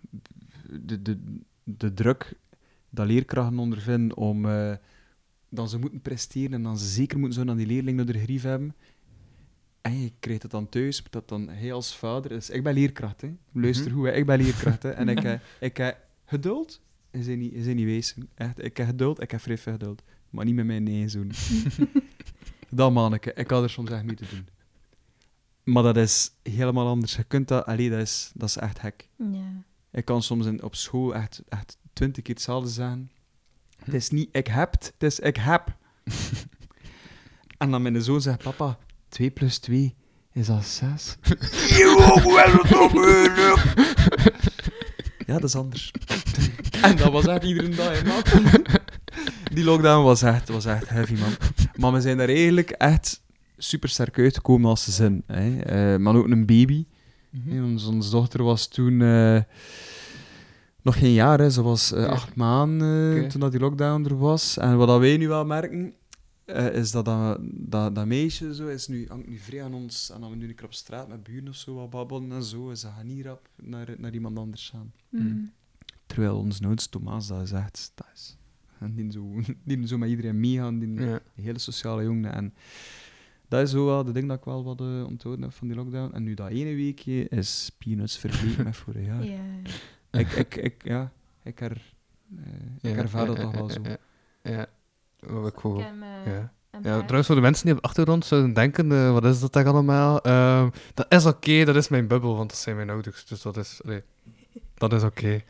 de, 0.82 1.02
de, 1.02 1.18
de 1.64 1.94
druk 1.94 2.34
dat 2.90 3.08
leerkrachten 3.08 3.60
ondervinden 3.60 4.18
om 4.18 4.46
eh, 4.46 4.74
dat 5.50 5.70
ze 5.70 5.80
moeten 5.80 6.02
presteren 6.02 6.54
en 6.54 6.64
dan 6.64 6.78
ze 6.78 6.86
zeker 6.88 7.20
moeten 7.20 7.44
zo 7.44 7.50
aan 7.50 7.58
die 7.58 7.66
leerling 7.68 7.98
naar 7.98 8.06
de 8.06 8.20
grief 8.20 8.42
hebben. 8.44 8.76
En 9.82 10.02
je 10.02 10.12
krijgt 10.20 10.42
het 10.42 10.52
dan 10.52 10.70
thuis, 10.70 11.04
dat 11.10 11.28
dan 11.30 11.50
hij 11.50 11.74
als 11.74 11.96
vader. 11.98 12.30
Dus 12.30 12.50
ik 12.50 12.64
ben 12.64 12.74
leerkracht, 12.74 13.22
hè. 13.22 13.34
luister 13.52 13.88
Mhm. 13.92 13.96
hoe, 13.96 14.12
ik 14.12 14.26
ben 14.26 14.38
leerkracht. 14.42 14.84
Hè. 14.84 14.90
En 14.90 15.10
ik, 15.10 15.20
heb- 15.20 15.42
ik 15.60 15.78
heb 15.78 15.98
geduld, 16.26 16.82
is 17.12 17.26
hij 17.26 17.36
niet, 17.36 17.54
is 17.54 17.66
hij 17.66 17.74
niet 17.74 17.86
wezen. 17.86 18.30
Echt, 18.34 18.64
ik 18.64 18.78
heb 18.78 18.88
geduld, 18.88 19.22
ik 19.22 19.32
heb 19.32 19.40
vrij 19.42 19.58
veel 19.58 19.74
geduld. 19.74 20.04
Maar 20.30 20.46
niet 20.46 20.56
met 20.56 20.66
mijn 20.66 20.88
eigen 20.88 21.10
zoon. 21.10 21.32
dat 22.70 22.92
manneke, 22.92 23.34
ik 23.34 23.50
had 23.50 23.64
er 23.64 23.70
soms 23.70 23.90
echt 23.90 24.04
mee 24.04 24.16
te 24.16 24.26
doen. 24.30 24.48
Maar 25.64 25.84
dat 25.84 25.98
is 25.98 26.32
helemaal 26.44 26.88
anders. 26.88 27.16
Je 27.16 27.24
kunt 27.24 27.48
dat, 27.48 27.66
allee, 27.66 27.90
dat 27.90 28.00
is, 28.00 28.32
dat 28.34 28.50
is 28.50 28.58
echt 28.58 28.80
gek. 28.80 29.10
Ja. 29.18 29.64
Ik 29.96 30.06
kan 30.06 30.24
soms 30.24 30.46
in, 30.46 30.64
op 30.64 30.76
school 30.76 31.16
echt, 31.16 31.42
echt 31.50 31.78
twintig 31.94 32.24
keer 32.24 32.34
hetzelfde 32.34 32.70
zeggen. 32.70 33.12
Het 33.84 33.94
is 33.94 34.10
niet 34.10 34.30
ik 34.32 34.48
heb, 34.48 34.72
het 34.72 34.94
het 34.98 35.04
is 35.04 35.20
ik 35.20 35.38
heb. 35.38 35.76
en 37.58 37.72
dan 37.72 37.82
mijn 37.82 38.02
zoon 38.02 38.22
zegt, 38.22 38.44
papa, 38.44 38.78
2 39.10 39.32
plus 39.32 39.58
2 39.58 39.96
is 40.32 40.48
dat 40.48 40.66
6. 40.80 41.18
ja, 45.26 45.34
dat 45.34 45.44
is 45.44 45.56
anders. 45.56 45.92
en 46.82 46.96
dat 46.98 47.12
was 47.12 47.28
echt 47.28 47.44
iedere 47.44 47.70
dag, 47.70 48.02
hè, 48.02 48.08
man. 48.08 48.22
Die 49.54 49.64
lockdown 49.64 50.04
was 50.04 50.22
echt, 50.22 50.50
was 50.50 50.66
echt 50.66 50.90
heavy, 50.90 51.14
man. 51.14 51.36
Maar 51.76 51.94
we 51.94 52.02
zijn 52.02 52.18
daar 52.18 52.30
eigenlijk 52.30 52.70
echt 52.70 53.22
super 53.58 53.90
sterk 53.90 54.20
uitgekomen 54.20 54.70
als 54.70 54.84
gezin. 54.84 55.24
Hè. 55.26 55.60
Eh, 55.60 56.00
maar 56.00 56.16
ook 56.16 56.28
een 56.28 56.46
baby. 56.46 56.86
Ja, 57.44 57.64
onze, 57.64 57.90
onze 57.90 58.10
dochter 58.12 58.44
was 58.44 58.68
toen 58.68 59.02
eh, 59.02 59.42
nog 60.82 60.98
geen 61.00 61.14
jaar, 61.14 61.40
hè. 61.40 61.50
ze 61.50 61.62
was 61.62 61.92
eh, 61.92 62.02
Ja. 62.02 62.08
acht 62.08 62.36
maanden 62.36 63.24
eh, 63.24 63.30
toen 63.30 63.40
dat 63.40 63.52
die 63.52 63.60
lockdown 63.62 64.06
er 64.06 64.18
was. 64.18 64.58
En 64.58 64.78
wat 64.78 64.88
dat 64.88 65.00
wij 65.00 65.18
nu 65.18 65.28
wel 65.28 65.46
merken, 65.46 65.94
eh, 66.46 66.74
is 66.74 66.92
dat 66.92 67.06
dat, 67.06 67.40
dat 67.42 67.96
dat 67.96 68.06
meisje 68.06 68.56
zo 68.56 68.68
is 68.68 68.88
nu, 68.88 69.06
hangt 69.08 69.28
nu 69.28 69.38
vrij 69.38 69.64
aan 69.64 69.74
ons. 69.74 70.12
En 70.14 70.22
dan 70.22 70.30
we 70.30 70.36
nu 70.36 70.48
een 70.48 70.56
keer 70.56 70.66
op 70.66 70.74
straat 70.74 71.08
met 71.08 71.24
buren 71.24 71.48
of 71.48 71.56
zo 71.56 71.74
wat 71.76 71.90
babbelen 71.90 72.32
en 72.32 72.44
zo, 72.44 72.70
en 72.70 72.78
ze 72.78 72.88
gaan 72.98 73.08
niet 73.08 73.26
rap 73.26 73.50
naar, 73.56 73.96
naar 73.98 74.14
iemand 74.14 74.38
anders 74.38 74.70
gaan. 74.70 74.92
Mhm. 75.10 75.36
Terwijl 76.06 76.38
ons 76.38 76.62
oudste 76.62 76.90
Thomas, 76.90 77.28
dat 77.28 77.42
is 77.42 77.52
echt, 77.52 77.92
dat 77.96 78.08
is, 78.14 78.38
en 78.80 78.94
die 78.96 79.12
zo, 79.12 79.34
die 79.64 79.88
zo 79.88 79.98
met 79.98 80.10
iedereen 80.10 80.40
meegaan, 80.40 80.80
die 80.80 80.94
Ja. 80.94 81.20
hele 81.34 81.60
sociale 81.60 82.04
jongen. 82.04 82.34
En 82.34 82.54
dat 83.48 83.62
is 83.62 83.72
zo 83.72 83.86
wel 83.86 84.04
de 84.04 84.12
ding 84.12 84.28
dat 84.28 84.38
ik 84.38 84.44
wel 84.44 84.64
wat 84.64 84.82
uh, 84.82 85.06
onthouden 85.06 85.44
heb 85.44 85.54
van 85.54 85.68
die 85.68 85.76
lockdown. 85.76 86.14
En 86.14 86.24
nu 86.24 86.34
dat 86.34 86.50
ene 86.50 86.76
weekje 86.76 87.28
is 87.30 87.72
peanuts 87.78 88.18
vergeleken 88.18 88.64
met 88.64 88.76
vorig 88.76 89.06
jaar. 89.06 89.24
Ja. 90.12 90.20
Ik, 90.20 90.32
ik, 90.32 90.56
ik, 90.56 90.84
ja, 90.84 91.12
ik, 91.44 91.62
er, 91.62 91.94
eh, 92.36 92.54
ik 92.82 92.96
Ja, 92.96 93.02
ervaar 93.02 93.26
dat 93.26 93.38
ja, 93.38 93.44
toch 93.44 93.52
ja, 93.52 93.58
wel 93.58 93.70
zo. 93.70 93.82
Ja. 94.44 94.66
Wat 95.20 95.48
ik 95.48 95.54
Ik 95.54 95.60
gewoon... 95.60 95.82
heb, 95.82 95.94
eh, 96.26 96.34
Ja. 96.34 96.54
Ja, 96.82 96.98
trouwens, 96.98 97.26
voor 97.26 97.36
de 97.36 97.42
mensen 97.42 97.66
die 97.66 97.76
op 97.76 97.82
de 97.82 97.88
achtergrond 97.88 98.26
zouden 98.26 98.54
denken, 98.54 98.92
eh, 98.92 99.12
wat 99.12 99.26
is 99.26 99.40
dat 99.40 99.54
daar 99.54 99.68
allemaal? 99.68 100.22
Ehm, 100.22 100.70
dat 100.94 101.06
is 101.10 101.26
oké, 101.26 101.66
dat 101.66 101.76
is 101.76 101.88
mijn 101.88 102.08
bubbel, 102.08 102.36
want 102.36 102.50
dat 102.50 102.60
zijn 102.60 102.76
mijn 102.76 102.90
ouders. 102.90 103.26
Dus 103.26 103.42
dat 103.42 103.58
is, 103.58 103.82
dat 104.74 104.94
is 104.94 105.04
oké. 105.04 105.44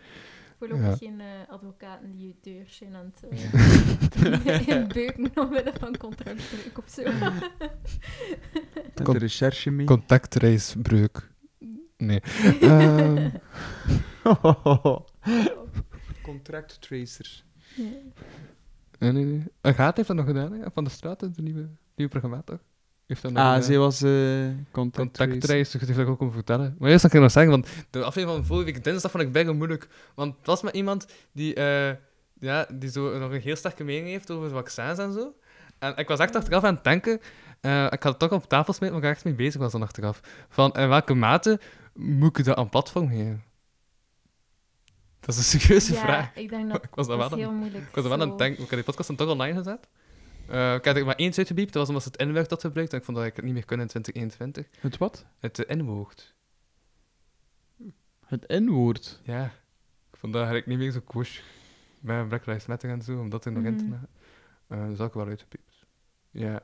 Voorlopig 0.68 1.00
Ja. 1.00 1.08
geen 1.08 1.22
eh, 1.22 1.28
advocaten 1.48 2.12
die 2.12 2.28
je 2.28 2.36
deur 2.42 2.66
zijn 2.68 2.96
aan 2.96 3.14
het 3.14 3.24
uh, 4.48 4.68
inbeuken 4.68 5.32
omwille 5.36 5.74
van 5.80 5.98
contractbreuk 5.98 6.78
of 6.78 6.90
zo. 6.90 7.04
De 9.04 9.18
recherche 9.18 9.72
mee. 9.72 9.86
Contactreisbreuk. 9.86 11.30
Nee. 11.98 12.20
Ehm, 12.62 13.30
Contract 16.22 16.82
Tracer. 16.82 17.44
Ja. 17.76 17.84
Nee, 19.00 19.12
nee, 19.12 19.26
nee. 19.26 19.44
Agathe 19.62 19.94
heeft 19.96 20.08
dat 20.08 20.18
nog 20.18 20.26
gedaan, 20.26 20.52
hè? 20.52 20.72
van 20.74 20.84
de 20.84 20.90
straat, 20.90 21.20
de 21.20 21.42
nieuwe, 21.42 21.70
nieuwe 21.96 22.12
programmator. 22.12 22.60
Heeft 23.08 23.22
dat 23.22 23.36
Ah, 23.36 23.62
zij 23.62 23.78
was 23.78 24.02
eh 24.02 24.10
Contact 24.72 25.14
Tracer. 25.14 25.32
contactreis, 25.32 25.72
dus 25.72 25.82
heeft 25.82 25.96
dat 25.98 26.08
ook 26.08 26.20
om 26.22 26.32
vertellen. 26.32 26.76
Maar 26.80 26.90
eerst 26.90 27.02
dan 27.02 27.10
kan 27.12 27.20
ik 27.20 27.26
nog 27.26 27.34
zeggen, 27.34 27.52
want 27.52 27.68
de 27.90 28.04
aflevering 28.04 28.38
van 28.40 28.46
vorige 28.56 28.72
week 28.74 28.84
dinsdag 28.84 29.12
vond 29.12 29.24
ik 29.24 29.32
bijna 29.32 29.54
moeilijk. 29.54 29.88
Want 30.16 30.38
het 30.38 30.46
was 30.46 30.62
met 30.62 30.76
iemand 30.76 31.06
die, 31.32 31.54
eh, 31.54 31.96
ja, 32.40 32.68
die 32.74 32.90
zo 32.92 33.18
nog 33.18 33.32
een 33.32 33.42
heel 33.42 33.56
sterke 33.56 33.84
mening 33.84 34.08
heeft 34.08 34.32
over 34.32 34.50
vaccins 34.50 34.98
en 35.00 35.14
zo. 35.14 35.34
En 35.80 35.96
ik 35.98 36.08
was 36.08 36.20
echt 36.20 36.36
achteraf 36.36 36.64
aan 36.64 36.74
het 36.76 36.84
denken, 36.84 37.20
eh, 37.62 37.84
ik 37.90 38.04
had 38.04 38.12
het 38.12 38.20
toch 38.20 38.32
op 38.32 38.50
tafel 38.50 38.74
smeten, 38.74 38.96
maar 38.96 39.04
ik 39.04 39.10
er 39.10 39.16
echt 39.16 39.26
mee 39.26 39.34
bezig 39.34 39.62
was 39.62 39.72
dan 39.72 39.82
achteraf. 39.82 40.20
Van 40.50 40.72
in 40.74 40.90
welke 40.90 41.14
mate 41.14 41.60
moet 41.94 42.38
ik 42.38 42.46
dat 42.46 42.58
aan 42.58 42.70
platform 42.70 43.10
geven? 43.10 43.44
Dat 45.20 45.36
is 45.36 45.38
een 45.54 45.60
serieuze 45.60 45.94
Ja, 45.94 46.00
vraag. 46.00 46.36
ik 46.36 46.50
denk 46.50 46.72
dat, 46.72 46.84
Ik 46.90 46.96
was 46.96 47.08
daar 47.08 47.18
dat 47.18 47.30
wel 47.30 47.38
is 47.40 47.44
aan- 47.46 47.50
heel 47.52 47.60
moeilijk. 47.60 47.88
Ik 47.88 47.96
was 47.96 48.04
er 48.04 48.10
wel 48.10 48.22
aan 48.22 48.30
het 48.30 48.38
denken, 48.38 48.64
ik 48.64 48.70
had 48.70 48.76
die 48.78 48.84
podcast 48.84 49.08
dan 49.08 49.18
toch 49.18 49.30
online 49.30 49.58
gezet. 49.58 49.88
Eh, 50.48 50.74
ik 50.74 50.86
had 50.86 50.96
er 50.96 51.06
maar 51.06 51.16
eens 51.16 51.38
uitgebiept, 51.38 51.74
dat 51.74 51.88
was 51.88 51.88
omdat 51.88 52.04
ze 52.04 52.10
het 52.12 52.30
N-woord 52.30 52.50
had 52.50 52.62
gebruikt. 52.62 52.92
En 52.94 52.98
ik 53.00 53.06
vond 53.06 53.18
dat 53.18 53.26
ik 53.26 53.36
het 53.36 53.46
niet 53.46 53.54
meer 53.54 53.66
kon 53.66 53.80
in 53.80 53.88
2021. 53.88 54.82
Het 54.82 54.98
wat? 54.98 55.26
Het 55.40 55.70
uh, 55.70 55.76
N-woord. 55.78 56.34
Het 58.26 58.48
N-woord. 58.48 59.20
Ja, 59.24 59.46
ik 60.12 60.18
vond 60.18 60.34
dat 60.34 60.42
eigenlijk 60.42 60.66
niet 60.68 60.78
meer 60.78 60.92
zo 60.92 61.00
koos 61.00 61.44
bij 62.00 62.26
Black 62.26 62.46
Lives 62.46 62.66
Matter 62.66 62.90
en 62.90 63.02
zo, 63.02 63.20
om 63.20 63.30
dat 63.30 63.46
er 63.46 63.52
nog 63.52 63.64
in 63.64 63.78
te 63.78 63.84
Mhm. 63.84 63.94
Eh 64.68 64.88
dus 64.88 64.98
had 64.98 65.08
ik 65.08 65.14
wel 65.14 65.28
uitgepiept. 65.28 65.86
Ja. 66.32 66.56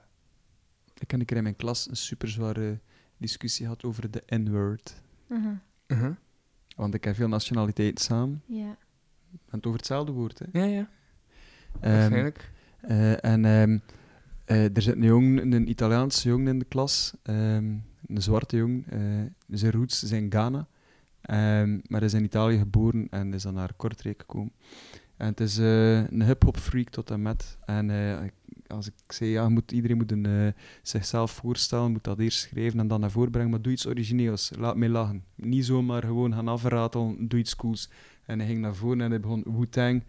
Ik 0.99 1.11
heb 1.11 1.19
een 1.19 1.25
keer 1.25 1.37
in 1.37 1.43
mijn 1.43 1.55
klas 1.55 1.89
een 1.89 1.95
super 1.95 2.27
zware 2.27 2.79
discussie 3.17 3.65
gehad 3.65 3.83
over 3.83 4.11
de 4.11 4.23
N-word. 4.27 5.01
Mhm. 5.27 5.53
Uh-huh. 5.87 6.15
Want 6.75 6.93
ik 6.93 7.03
heb 7.03 7.15
veel 7.15 7.27
nationaliteiten 7.27 8.03
samen. 8.05 8.43
Ja. 8.45 8.77
En 9.31 9.57
het 9.57 9.65
over 9.65 9.77
hetzelfde 9.77 10.11
woord, 10.11 10.39
hè. 10.39 10.45
Ja, 10.51 10.65
ja. 10.65 10.89
Ehm, 11.79 11.91
Waarschijnlijk. 11.93 12.51
Eh, 12.81 13.23
en 13.23 13.45
ehm, 13.45 13.77
eh, 14.45 14.75
er 14.75 14.81
zit 14.81 14.95
een 14.95 15.03
jongen, 15.03 15.51
een 15.51 15.69
Italiaanse 15.69 16.27
jongen 16.27 16.47
in 16.47 16.59
de 16.59 16.65
klas. 16.65 17.13
ehm, 17.23 17.73
een 18.07 18.21
zwarte 18.21 18.57
jongen. 18.57 18.85
eh, 18.89 19.57
zijn 19.57 19.71
roots 19.71 20.03
zijn 20.03 20.31
Ghana. 20.31 20.67
Ehm, 21.21 21.71
maar 21.71 21.99
hij 21.99 22.07
is 22.07 22.13
in 22.13 22.23
Italië 22.23 22.57
geboren 22.57 23.07
en 23.09 23.33
is 23.33 23.43
dan 23.43 23.53
naar 23.53 23.73
Kortrijk 23.75 24.19
gekomen. 24.19 24.51
En 25.17 25.27
het 25.27 25.39
is 25.39 25.57
een 25.57 26.23
hip-hop 26.23 26.57
freak 26.57 26.89
tot 26.89 27.11
en 27.11 27.21
met. 27.21 27.57
En 27.65 27.89
als 28.67 28.87
ik 28.87 28.93
zei, 29.07 29.29
ja, 29.29 29.49
moet, 29.49 29.71
iedereen 29.71 29.97
moet 29.97 30.11
een, 30.11 30.53
zichzelf 30.81 31.31
voorstellen, 31.31 31.91
moet 31.91 32.03
dat 32.03 32.19
eerst 32.19 32.39
schrijven 32.39 32.79
en 32.79 32.87
dan 32.87 32.99
naar 32.99 33.11
voren 33.11 33.31
brengen, 33.31 33.49
maar 33.49 33.61
doe 33.61 33.71
iets 33.71 33.87
origineels. 33.87 34.51
Laat 34.57 34.75
mij 34.75 34.89
lachen. 34.89 35.23
Niet 35.35 35.65
zomaar 35.65 36.03
gewoon 36.03 36.33
gaan 36.33 36.47
afratelen, 36.47 37.27
doe 37.27 37.39
iets 37.39 37.55
cools. 37.55 37.89
En 38.25 38.39
hij 38.39 38.47
ging 38.47 38.59
naar 38.59 38.75
voren 38.75 39.01
en 39.01 39.09
hij 39.09 39.19
begon 39.19 39.43
Wu-Tang, 39.45 40.03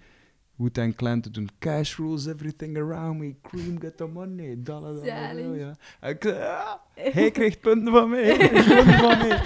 Wu-Tang 0.57 0.95
Clan 0.95 1.21
te 1.21 1.31
doen. 1.31 1.49
Cash 1.59 1.97
rules 1.97 2.27
everything 2.27 2.77
around 2.77 3.19
me, 3.21 3.35
cream 3.43 3.81
get 3.81 3.97
the 3.97 4.07
money, 4.07 4.63
dollar, 4.63 4.95
dollar, 4.95 5.35
dollar, 5.37 5.57
ja. 5.59 5.77
Ik 6.09 6.17
zei, 6.23 6.35
ah, 6.43 6.75
hij 6.95 7.31
krijgt 7.31 7.61
punten 7.61 7.93
van 7.93 8.11
mij, 8.11 8.25
hij 8.37 8.49
punten 8.49 8.99
van 8.99 9.19
mij. 9.19 9.43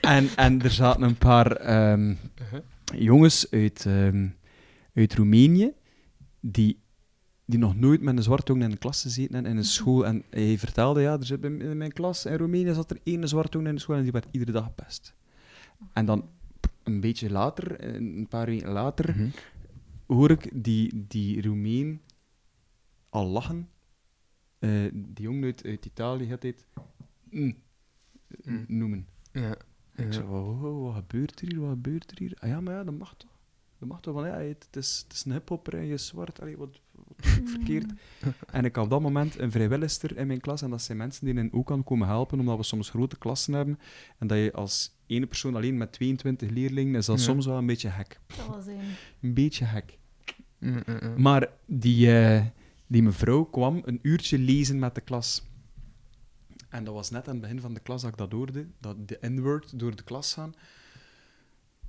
En, 0.00 0.28
en 0.36 0.62
er 0.62 0.70
zaten 0.70 1.02
een 1.02 1.16
paar 1.18 1.52
ehm, 1.56 2.14
Uh-huh. 2.40 2.60
jongens 3.02 3.50
uit, 3.50 3.86
ehm, 3.86 4.28
uit 4.94 5.14
Roemenië 5.14 5.72
die, 6.40 6.80
die 7.44 7.58
nog 7.58 7.76
nooit 7.76 8.00
met 8.00 8.16
een 8.16 8.22
zwarte 8.22 8.52
jongen 8.52 8.64
in 8.66 8.70
de 8.72 8.78
klas 8.78 9.02
gezeten 9.02 9.34
hebben 9.34 9.50
in 9.52 9.56
een 9.58 9.64
school. 9.64 10.06
En 10.06 10.22
hij 10.30 10.58
vertelde, 10.58 11.00
ja, 11.00 11.12
er 11.12 11.26
zit 11.26 11.44
in 11.44 11.76
mijn 11.76 11.92
klas 11.92 12.26
in 12.26 12.36
Roemenië 12.36 12.74
zat 12.74 12.90
er 12.90 12.98
één 13.04 13.28
zwarte 13.28 13.50
jongen 13.52 13.68
in 13.70 13.74
de 13.76 13.80
school 13.80 13.96
en 13.96 14.02
die 14.02 14.12
werd 14.12 14.26
iedere 14.30 14.52
dag 14.52 14.64
gepest. 14.64 15.14
En 15.92 16.04
dan 16.06 16.28
een 16.82 17.00
beetje 17.00 17.30
later, 17.30 17.84
een 17.94 18.26
paar 18.28 18.46
weken 18.46 18.72
later, 18.72 19.10
Mhm. 19.16 19.28
Hoor 20.14 20.30
ik 20.30 20.64
die, 20.64 21.06
die 21.06 21.42
Roemeen 21.42 22.00
al 23.08 23.26
lachen. 23.26 23.68
Eh, 24.58 24.70
die 24.92 25.24
jongen 25.24 25.44
uit, 25.44 25.64
uit 25.64 25.86
Italië 25.86 26.26
gaat 26.26 26.40
dit 26.40 26.66
mm, 27.30 27.56
Mm. 28.44 28.64
noemen. 28.68 29.06
Ja. 29.32 29.56
Ik 29.94 30.12
zei, 30.12 30.26
wow, 30.26 30.60
wow, 30.60 30.84
wat 30.84 30.94
gebeurt 30.94 31.40
er 31.40 31.48
hier, 31.48 31.60
wat 31.60 31.70
gebeurt 31.70 32.10
er 32.10 32.18
hier? 32.18 32.36
Ah 32.38 32.48
ja, 32.48 32.60
maar 32.60 32.74
ja, 32.74 32.84
dat 32.84 32.94
mag 32.98 33.14
toch? 33.16 33.38
Dat 33.78 33.88
mag 33.88 34.00
toch, 34.00 34.14
want 34.14 34.26
ja, 34.26 34.38
het, 34.38 34.68
is, 34.76 35.00
het 35.02 35.12
is 35.12 35.24
een 35.24 35.32
hiphopper 35.32 35.74
en 35.74 35.84
je 35.84 35.92
is 35.92 36.06
zwart, 36.06 36.40
allee, 36.40 36.56
wat, 36.56 36.80
verkeerd? 37.56 37.92
En 38.50 38.64
ik 38.64 38.74
had 38.74 38.84
op 38.84 38.90
dat 38.90 39.00
moment 39.00 39.38
een 39.38 39.50
vrijwilligster 39.50 40.16
in 40.16 40.26
mijn 40.26 40.40
klas 40.40 40.62
en 40.62 40.70
dat 40.70 40.82
zijn 40.82 40.98
mensen 40.98 41.24
die 41.24 41.34
in 41.34 41.52
ook 41.52 41.66
kan 41.66 41.84
komen 41.84 42.06
helpen, 42.08 42.40
omdat 42.40 42.56
we 42.56 42.62
soms 42.62 42.90
grote 42.90 43.18
klassen 43.18 43.52
hebben 43.54 43.78
en 44.18 44.26
dat 44.26 44.38
je 44.38 44.52
als 44.52 44.94
ene 45.06 45.26
persoon 45.26 45.56
alleen 45.56 45.76
met 45.76 45.92
22 45.92 46.50
leerlingen, 46.50 46.94
is 46.94 47.06
dat 47.06 47.18
Ja. 47.18 47.24
soms 47.24 47.46
wel 47.46 47.56
een 47.56 47.66
beetje 47.66 47.88
hek. 47.88 48.20
Dat 48.50 48.64
zijn. 48.64 48.80
Een 49.20 49.34
beetje 49.34 49.64
hek. 49.64 49.98
Mm, 50.58 50.82
mm, 50.86 50.98
mm. 51.02 51.22
Maar 51.22 51.48
die, 51.66 52.18
eh, 52.18 52.44
die 52.86 53.02
mevrouw 53.02 53.44
kwam 53.44 53.82
een 53.84 53.98
uurtje 54.02 54.38
lezen 54.38 54.78
met 54.78 54.94
de 54.94 55.00
klas. 55.00 55.48
En 56.68 56.84
dat 56.84 56.94
was 56.94 57.10
net 57.10 57.26
aan 57.28 57.32
het 57.32 57.42
begin 57.42 57.60
van 57.60 57.74
de 57.74 57.80
klas 57.80 58.02
dat 58.02 58.10
ik 58.10 58.16
dat 58.16 58.32
hoorde, 58.32 58.66
dat 58.78 59.08
de 59.08 59.18
N-word 59.20 59.78
door 59.78 59.96
de 59.96 60.02
klas 60.02 60.32
gaan. 60.32 60.54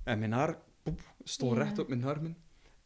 En 0.04 0.20
mijn 0.20 0.32
haar 0.32 0.58
poep, 0.84 1.14
stond 1.24 1.58
recht 1.58 1.80
op 1.80 1.88
mijn 1.88 2.04
armen. 2.04 2.38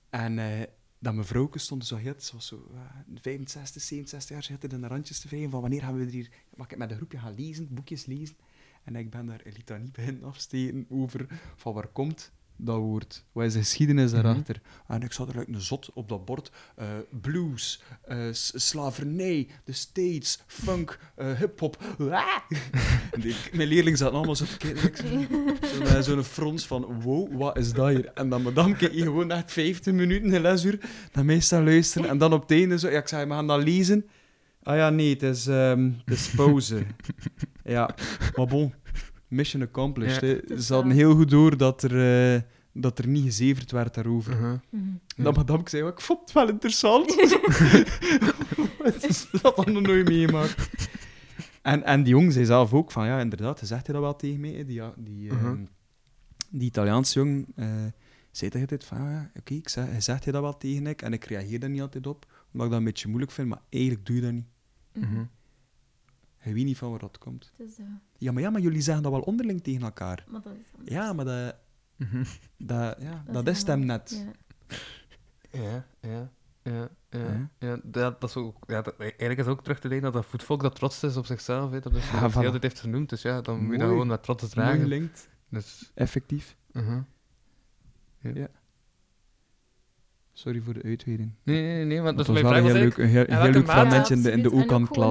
En 0.09 0.39
eh, 0.39 0.61
dat 1.05 1.13
mevrouw 1.13 1.49
stond 1.53 1.85
zo 1.85 1.95
heel, 1.95 2.13
ze 2.17 2.41
zo 2.41 2.67
eh, 2.73 2.79
65, 3.21 3.81
67 3.81 4.29
jaar, 4.29 4.43
ze 4.43 4.75
in 4.75 4.81
de 4.81 4.87
randjes 4.87 5.19
te 5.19 5.27
wrijven 5.27 5.49
van 5.49 5.61
wanneer 5.61 5.81
gaan 5.81 5.97
we 5.97 6.05
er 6.05 6.11
hier, 6.11 6.29
mag 6.55 6.71
ik 6.71 6.77
met 6.77 6.91
een 6.91 6.97
groepje 6.97 7.17
gaan 7.17 7.35
lezen, 7.35 7.67
boekjes 7.73 8.05
lezen. 8.05 8.35
En 8.83 8.95
ik 8.95 9.09
ben 9.09 9.25
daar 9.25 9.41
een 9.43 9.53
litanie 9.53 10.23
afsteken 10.23 10.85
over 10.89 11.27
van 11.55 11.73
waar 11.73 11.87
komt 11.87 12.31
dat 12.57 12.77
woord, 12.77 13.23
wat 13.31 13.45
is 13.45 13.53
de 13.53 13.59
geschiedenis 13.59 14.11
Mhm. 14.11 14.21
daarachter. 14.21 14.61
En 14.87 15.01
ik 15.01 15.11
zat 15.11 15.29
er 15.29 15.37
like 15.39 15.51
een 15.51 15.61
zot 15.61 15.89
op 15.93 16.09
dat 16.09 16.25
bord. 16.25 16.51
eh, 16.75 16.85
blues, 17.21 17.81
eh, 18.03 18.17
slavernij, 18.31 19.47
de 19.63 19.73
States, 19.73 20.39
funk, 20.47 20.99
eh, 21.15 21.31
hip-hop. 21.39 21.83
Ah! 22.11 22.25
Mijn 23.53 23.67
leerlingen 23.67 23.97
zaten 23.97 24.15
allemaal 24.15 24.35
zo 24.35 24.45
te 24.45 24.57
kijken. 24.57 26.03
Zo'n 26.03 26.23
frons 26.23 26.67
van: 26.67 27.01
wow, 27.01 27.37
wat 27.37 27.57
is 27.57 27.73
dat 27.73 27.89
hier? 27.89 28.11
En 28.13 28.29
dan 28.29 28.41
madame 28.41 28.75
keek 28.75 28.91
hier 28.91 29.03
gewoon 29.03 29.31
echt 29.31 29.51
15 29.51 29.95
minuten 29.95 30.33
in 30.33 30.41
lesuur 30.41 30.79
naar 31.13 31.25
mij 31.25 31.39
staan 31.39 31.63
luisteren. 31.63 32.09
En 32.09 32.17
dan 32.17 32.33
op 32.33 32.41
het 32.41 32.51
einde 32.51 32.79
zo: 32.79 32.89
ja, 32.89 32.97
ik 32.99 33.07
zei, 33.07 33.25
we 33.27 33.33
gaan 33.33 33.47
dat 33.47 33.63
lezen. 33.63 34.05
Ah 34.63 34.75
ja, 34.75 34.89
nee, 34.89 35.09
het 35.09 35.23
is, 35.23 35.47
ehm, 35.47 35.91
het 36.05 36.13
is 36.17 36.29
pauze. 36.35 36.85
ja, 37.63 37.95
maar 38.35 38.45
bon, 38.47 38.73
mission 39.27 39.61
accomplished. 39.61 40.41
Ja. 40.47 40.57
Ze 40.59 40.73
hadden 40.73 40.91
heel 40.91 41.15
goed 41.15 41.29
door 41.29 41.57
dat 41.57 41.83
er, 41.83 42.33
eh, 42.35 42.41
dat 42.73 42.99
er 42.99 43.07
niet 43.07 43.23
gezeverd 43.23 43.71
werd 43.71 43.93
daarover. 43.93 44.33
Uh-huh. 44.33 44.53
Mhm. 44.69 44.83
Dat 45.23 45.35
madame 45.35 45.59
ik 45.59 45.69
zei, 45.69 45.87
ik 45.87 46.01
vond 46.01 46.19
het 46.19 46.31
wel 46.31 46.49
interessant. 46.49 47.15
Het 48.83 49.03
is- 49.07 49.27
dat 49.41 49.55
had 49.55 49.65
nog 49.65 49.81
nooit 49.81 50.07
meegemaakt. 50.07 50.69
En, 51.61 51.83
en 51.83 52.03
die 52.03 52.13
jongen 52.13 52.31
zei 52.31 52.45
zelf 52.45 52.73
ook 52.73 52.91
van, 52.91 53.05
ja, 53.05 53.19
inderdaad, 53.19 53.59
hij 53.59 53.67
zegt 53.67 53.85
hij 53.85 53.93
dat 53.95 54.03
wel 54.03 54.15
tegen 54.15 54.39
mij. 54.39 54.65
Die, 54.65 54.81
die, 54.97 55.29
ehm, 55.29 55.65
die 56.49 56.67
Italiaanse 56.67 57.19
jongen 57.19 57.45
eh, 57.55 57.67
zei 58.31 58.51
tegen 58.51 58.67
dit 58.67 58.83
van, 58.85 58.97
ja, 59.09 59.31
oké, 59.39 59.53
ik 59.53 59.69
zeg, 59.69 59.85
hij 59.89 60.01
zegt 60.01 60.23
hij 60.23 60.33
dat 60.33 60.41
wel 60.41 60.57
tegen 60.57 60.87
ik. 60.87 61.01
En 61.01 61.13
ik 61.13 61.23
reageer 61.25 61.59
daar 61.59 61.69
niet 61.69 61.81
altijd 61.81 62.07
op, 62.07 62.25
omdat 62.51 62.65
ik 62.65 62.71
dat 62.71 62.79
een 62.79 62.85
beetje 62.85 63.07
moeilijk 63.07 63.31
vind. 63.31 63.47
Maar 63.47 63.61
eigenlijk 63.69 64.05
doe 64.05 64.15
je 64.15 64.21
dat 64.21 64.31
niet. 64.31 64.45
Mhm. 64.93 65.23
Je 66.45 66.53
weet 66.53 66.65
niet 66.65 66.77
van 66.77 66.89
waar 66.89 66.99
dat 66.99 67.17
komt. 67.17 67.51
Het 67.57 67.67
is, 67.67 67.77
eh, 67.79 67.85
Ja, 68.17 68.31
maar, 68.31 68.41
ja, 68.41 68.49
maar 68.49 68.61
jullie 68.61 68.81
zeggen 68.81 69.03
dat 69.03 69.11
wel 69.11 69.21
onderling 69.21 69.63
tegen 69.63 69.81
elkaar. 69.81 70.25
maar 70.27 70.41
dat 70.41 70.53
is 70.53 70.71
anders. 70.77 70.95
Ja, 70.95 71.13
maar 71.13 71.25
dat, 71.25 71.55
Mhm. 71.95 72.23
dat, 72.57 72.95
ja, 73.01 73.23
dat, 73.31 73.47
is 73.47 73.57
is 73.59 73.63
hem 73.67 73.79
helemaal- 73.79 73.97
net. 73.97 74.25
Ja. 75.51 75.61
Ja, 75.61 75.85
ja, 76.09 76.31
ja, 76.63 76.89
ja. 77.09 77.19
Ja. 77.19 77.49
ja 77.59 77.79
dat, 77.83 78.21
dat 78.21 78.29
is 78.29 78.35
ook, 78.35 78.63
ja 78.67 78.81
dat, 78.81 78.95
eigenlijk 78.99 79.39
is 79.39 79.45
ook 79.45 79.63
terug 79.63 79.79
te 79.79 79.87
leiden 79.87 80.11
dat 80.11 80.21
dat 80.21 80.31
voetvolk 80.31 80.61
dat 80.61 80.75
trots 80.75 81.03
is 81.03 81.17
op 81.17 81.25
zichzelf, 81.25 81.71
hè, 81.71 81.79
dat 81.79 81.95
is 81.95 82.05
Ja, 82.05 82.11
wat 82.11 82.33
hij 82.33 82.41
voilà. 82.43 82.45
altijd 82.45 82.63
heeft 82.63 82.79
genoemd, 82.79 83.09
dus 83.09 83.21
ja, 83.21 83.41
dan 83.41 83.63
moet 83.63 83.71
je 83.71 83.77
dat 83.79 83.87
gewoon 83.87 84.07
met 84.07 84.23
trots 84.23 84.41
Mooi 84.55 84.67
dragen. 84.67 85.11
Dus, 85.49 85.91
effectief. 85.95 86.57
uh-huh. 86.71 87.01
Sorry 90.33 90.61
voor 90.61 90.73
de 90.73 90.81
uitweiding. 90.83 91.31
Nee, 91.43 91.61
nee, 91.61 91.85
nee, 91.85 92.01
want 92.01 92.17
Dat 92.17 92.25
dus 92.25 92.35
was 92.35 92.41
mijn 92.43 92.53
wel 92.53 92.63
vraag 92.63 92.71
heel 92.73 92.81
eigenlijk... 92.81 92.97
leuk, 92.97 93.27
een 93.29 93.37
heel, 93.41 93.51
leuk 93.51 93.69
fragmentje 93.69 94.15
in 94.15 94.21
de, 94.21 94.31
in 94.31 94.41
de 94.41 94.49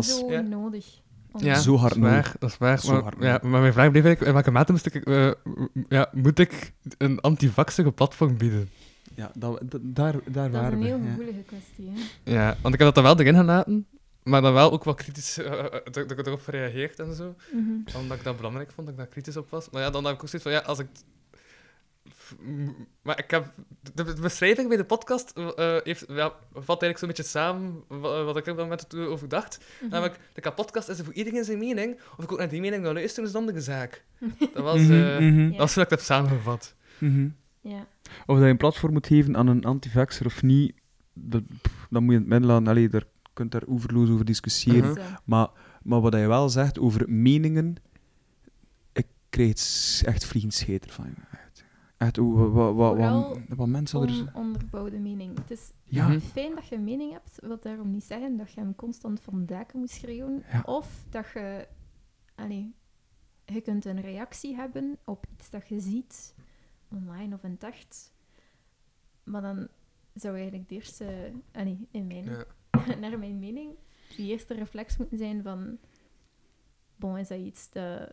zo 0.02 0.31
Ja. 0.31 0.40
nodig. 0.40 1.02
Ja, 1.43 1.55
Zo 1.55 1.77
hard 1.77 1.89
dat 1.94 1.97
is 2.02 2.02
waar, 2.09 2.12
nodig. 2.16 2.36
dat 2.39 2.51
is 2.51 2.59
waar. 2.59 2.78
Zo 2.81 2.93
maar, 2.93 3.02
hard 3.02 3.16
ja, 3.20 3.39
maar 3.43 3.61
mijn 3.61 3.73
vraag 3.73 3.90
bleef 3.90 4.05
eigenlijk, 4.05 4.27
in 4.27 4.32
welke 4.32 4.51
mate 4.51 4.73
moest 4.73 4.86
ik, 4.86 4.94
eh, 4.94 5.31
m- 5.44 5.66
ja, 5.89 6.09
moet 6.12 6.39
ik 6.39 6.73
een 6.98 7.20
antivaxige 7.20 7.93
platform 7.93 8.36
bieden? 8.36 8.69
Ja, 9.15 9.31
dat, 9.35 9.61
dat- 9.62 9.81
daar, 9.85 10.12
daar 10.12 10.23
Dat 10.35 10.44
is 10.47 10.51
waren 10.52 10.73
een 10.73 10.78
we. 10.78 10.85
heel 10.86 10.98
ja. 10.98 11.05
gevoelige 11.11 11.43
kwestie. 11.47 11.90
Hè? 12.24 12.32
Ja, 12.32 12.47
want 12.61 12.74
ik 12.74 12.81
heb 12.81 12.94
dat 12.94 12.94
dan 12.94 13.05
wel 13.05 13.19
erin 13.20 13.35
gelaten, 13.40 13.86
maar 14.23 14.43
dan 14.43 14.52
wel 14.52 14.73
ook 14.73 14.85
wel 14.85 14.94
kritisch, 14.94 15.39
eh, 15.39 15.52
eh, 15.59 15.65
dat, 15.85 15.94
dat 16.09 16.19
ik 16.19 16.27
erop 16.27 16.43
gereageerd 16.43 16.98
en 16.98 17.15
zo. 17.15 17.35
Mhm. 17.52 17.97
Omdat 18.01 18.16
ik 18.19 18.24
dat 18.24 18.36
belangrijk 18.36 18.70
vond, 18.73 18.86
dat 18.86 18.97
ik 18.97 19.02
daar 19.02 19.11
kritisch 19.12 19.36
op 19.36 19.51
was. 19.51 19.70
Maar 19.70 19.82
ja, 19.82 19.90
dan 19.90 20.05
heb 20.05 20.15
ik 20.15 20.23
ook 20.23 20.28
zoiets 20.28 20.48
van, 20.48 20.59
ja, 20.59 20.65
als 20.66 20.78
ik... 20.78 20.86
Maar 23.02 23.18
ik 23.18 23.31
heb... 23.31 23.52
De 23.94 24.05
de 24.05 24.20
beschrijving 24.20 24.68
bij 24.68 24.76
de 24.76 24.85
podcast 24.85 25.31
eh, 25.31 25.76
heeft, 25.82 26.05
ja, 26.09 26.32
vat 26.52 26.82
eigenlijk 26.82 26.98
zo'n 26.98 27.09
beetje 27.09 27.22
samen 27.22 27.82
wa- 27.89 28.24
wat 28.24 28.36
ik 28.36 28.44
er 28.47 28.51
op 28.52 28.56
dat 28.59 28.66
moment 28.68 28.89
toen 28.89 29.06
over 29.06 29.28
dacht. 29.28 29.64
Mhm. 29.81 29.90
Namelijk, 29.90 30.18
de 30.32 30.40
kapotkast 30.40 30.89
is 30.89 31.01
voor 31.01 31.12
iedereen 31.12 31.44
zijn 31.44 31.59
mening. 31.59 32.01
Of 32.16 32.24
ik 32.24 32.32
ook 32.32 32.39
naar 32.39 32.48
die 32.48 32.60
mening 32.60 32.82
wil 32.82 32.93
luisteren, 32.93 33.28
is 33.28 33.35
een 33.35 33.40
andere 33.40 33.60
zaak. 33.60 34.05
Dat 34.55 34.62
was, 34.62 34.81
eh, 34.81 35.20
Ja. 35.20 35.48
dat 35.48 35.56
was 35.59 35.74
hoe 35.74 35.82
ik 35.82 35.89
dat 35.89 35.98
heb 35.98 36.01
samengevat. 36.01 36.74
mhm. 36.98 37.28
Ja. 37.60 37.86
Of 38.26 38.35
dat 38.36 38.44
je 38.44 38.51
een 38.51 38.56
platform 38.56 38.93
moet 38.93 39.06
geven 39.06 39.36
aan 39.36 39.47
een 39.47 39.64
antivaxer 39.64 40.26
of 40.26 40.43
niet, 40.43 40.72
dat, 41.12 41.43
pff, 41.62 41.86
dat 41.90 42.02
moet 42.02 42.10
je 42.10 42.16
in 42.16 42.20
het 42.22 42.31
midden 42.31 42.48
laten. 42.51 42.66
Allee, 42.68 42.89
daar, 42.89 43.05
je 43.22 43.31
kunt 43.32 43.52
daar 43.52 43.62
oeverloos 43.68 44.10
over 44.10 44.24
discussiëren. 44.24 44.98
Maar, 45.24 45.48
maar 45.82 46.01
wat 46.01 46.12
je 46.12 46.26
wel 46.26 46.48
zegt 46.48 46.78
over 46.78 47.10
meningen, 47.10 47.76
ik 48.93 49.06
krijg 49.31 49.48
het 49.48 49.59
s- 49.59 50.02
echt 50.05 50.24
vliegend 50.26 50.64
van. 50.86 51.05
jongen. 51.05 51.34
Echt, 51.96 52.16
hoe- 52.16 52.36
wat, 52.36 52.52
wat, 52.52 52.74
wat, 52.74 52.94
Vooral 52.96 53.28
wat, 53.28 53.38
wat 53.56 53.66
mensen 53.68 54.02
er... 54.02 54.30
Ononderbouwde 54.34 54.98
mening. 54.98 55.38
Het 55.38 55.50
is 55.50 55.72
Ja, 55.84 56.08
Mhm. 56.08 56.18
fijn 56.18 56.54
dat 56.54 56.66
je 56.66 56.74
een 56.74 56.84
mening 56.84 57.12
hebt, 57.12 57.38
wat 57.46 57.62
daarom 57.62 57.90
niet 57.90 58.04
zeggen 58.04 58.36
dat 58.36 58.52
je 58.52 58.60
hem 58.60 58.74
constant 58.74 59.20
van 59.20 59.46
daken 59.46 59.78
moet 59.78 59.90
schreeuwen. 59.90 60.42
Ja. 60.52 60.62
Of 60.66 61.04
dat 61.10 61.26
je... 61.34 61.68
Allee, 62.34 62.74
je 63.44 63.60
kunt 63.60 63.84
een 63.84 64.00
reactie 64.00 64.54
hebben 64.54 64.98
op 65.04 65.26
iets 65.32 65.50
dat 65.50 65.68
je 65.68 65.80
ziet, 65.80 66.34
online 66.90 67.34
of 67.34 67.42
in 67.44 67.50
het 67.50 67.62
echt. 67.62 68.12
Maar 69.24 69.42
dan 69.42 69.68
zou 70.14 70.34
eigenlijk 70.36 70.68
de 70.68 70.74
eerste... 70.74 71.32
Allee, 71.52 71.88
in 71.90 72.06
mijn, 72.06 72.24
Ja. 72.24 72.44
naar 73.00 73.18
mijn 73.18 73.38
mening, 73.38 73.70
de 74.16 74.22
eerste 74.22 74.54
reflex 74.54 74.96
moeten 74.96 75.18
zijn 75.18 75.42
van... 75.42 75.78
Bon, 76.96 77.18
is 77.18 77.28
dat 77.28 77.38
iets 77.38 77.70
dat... 77.70 78.12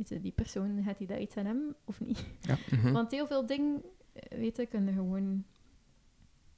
weet 0.00 0.08
je, 0.08 0.20
die 0.20 0.32
persoon, 0.32 0.82
gaat 0.84 0.98
hij 0.98 1.06
daar 1.06 1.20
iets 1.20 1.36
aan 1.36 1.46
hem 1.46 1.74
of 1.84 2.00
niet? 2.00 2.24
Mhm. 2.70 2.92
Want 2.92 3.10
heel 3.10 3.26
veel 3.26 3.46
dingen, 3.46 3.82
eh, 4.12 4.38
weet 4.38 4.56
je, 4.56 4.66
kunnen 4.66 4.94
gewoon 4.94 5.44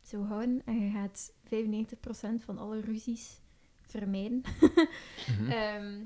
zo 0.03 0.25
houden. 0.25 0.63
En 0.65 0.81
je 0.85 0.91
gaat 0.91 1.33
95% 1.45 2.45
van 2.45 2.59
alle 2.59 2.81
ruzies 2.81 3.41
vermijden. 3.81 4.43
Mhm. 5.39 5.51
Ehm, 5.51 5.99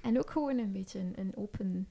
en 0.00 0.18
ook 0.18 0.30
gewoon 0.30 0.58
een 0.58 0.72
beetje 0.72 0.98
een, 0.98 1.12
een 1.16 1.36
open, 1.36 1.88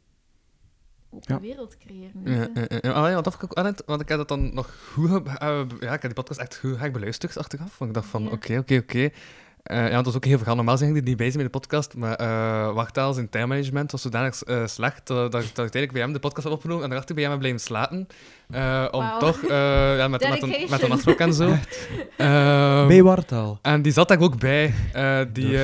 open 1.09 1.33
Ja. 1.35 1.39
wereld 1.41 1.77
creëren. 1.77 2.21
Ja. 2.23 2.49
Ah, 2.69 3.07
ja, 3.07 3.13
want, 3.13 3.23
dat 3.25 3.33
ik 3.33 3.43
ook 3.43 3.83
want 3.85 4.01
ik 4.01 4.09
heb 4.09 4.17
dat 4.17 4.27
dan 4.27 4.53
nog 4.53 4.75
goed... 4.93 5.27
eh, 5.27 5.65
ja, 5.79 5.93
ik 5.93 6.01
heb 6.01 6.01
die 6.01 6.13
podcast 6.13 6.39
echt 6.39 6.57
goed, 6.57 6.77
goed 6.79 6.91
beluisterd 6.91 7.37
achteraf. 7.37 7.77
Want 7.77 7.89
ik 7.89 7.95
dacht 7.97 8.09
van, 8.09 8.31
oké, 8.31 8.57
oké, 8.57 8.77
oké. 8.77 9.09
Eh, 9.65 9.89
ja, 9.89 9.95
dat 9.95 10.05
was 10.05 10.15
ook 10.15 10.25
heel 10.25 10.37
veel. 10.37 10.55
Normaal 10.55 10.77
zijn 10.77 10.93
die 10.93 11.03
niet 11.03 11.17
bezig 11.17 11.35
met 11.35 11.43
de 11.43 11.59
podcast, 11.59 11.95
maar 11.95 12.21
uh, 12.21 12.73
wachttaal 12.73 13.13
zijn 13.13 13.29
timemanagement 13.29 13.91
was 13.91 14.01
zodanig 14.01 14.43
eh, 14.43 14.65
slecht 14.65 15.07
dat, 15.07 15.17
dat, 15.17 15.31
dat 15.31 15.41
ik 15.41 15.47
uiteindelijk 15.47 15.91
bij 15.91 16.01
hem 16.01 16.13
de 16.13 16.19
podcast 16.19 16.43
heb 16.43 16.53
opgenomen 16.53 16.83
en 16.83 16.89
daarachter 16.89 17.15
bij 17.15 17.23
hem 17.23 17.39
blijven 17.39 17.59
slapen. 17.59 18.07
Eh, 18.49 18.85
om 18.91 19.05
toch, 19.19 19.43
eh, 19.43 19.97
ja, 19.97 20.07
met, 20.07 20.29
met, 20.29 20.41
een, 20.41 20.55
met 20.69 20.81
een 20.81 20.89
nachtrok 20.89 21.19
en 21.19 21.33
zo. 21.33 21.49
Ehm, 22.17 22.87
bij 22.87 23.03
Wartaal. 23.03 23.59
en 23.61 23.81
die 23.81 23.91
zat 23.91 24.07
daar 24.07 24.19
ook 24.19 24.39
bij, 24.39 24.73
eh, 24.93 25.19
die, 25.33 25.57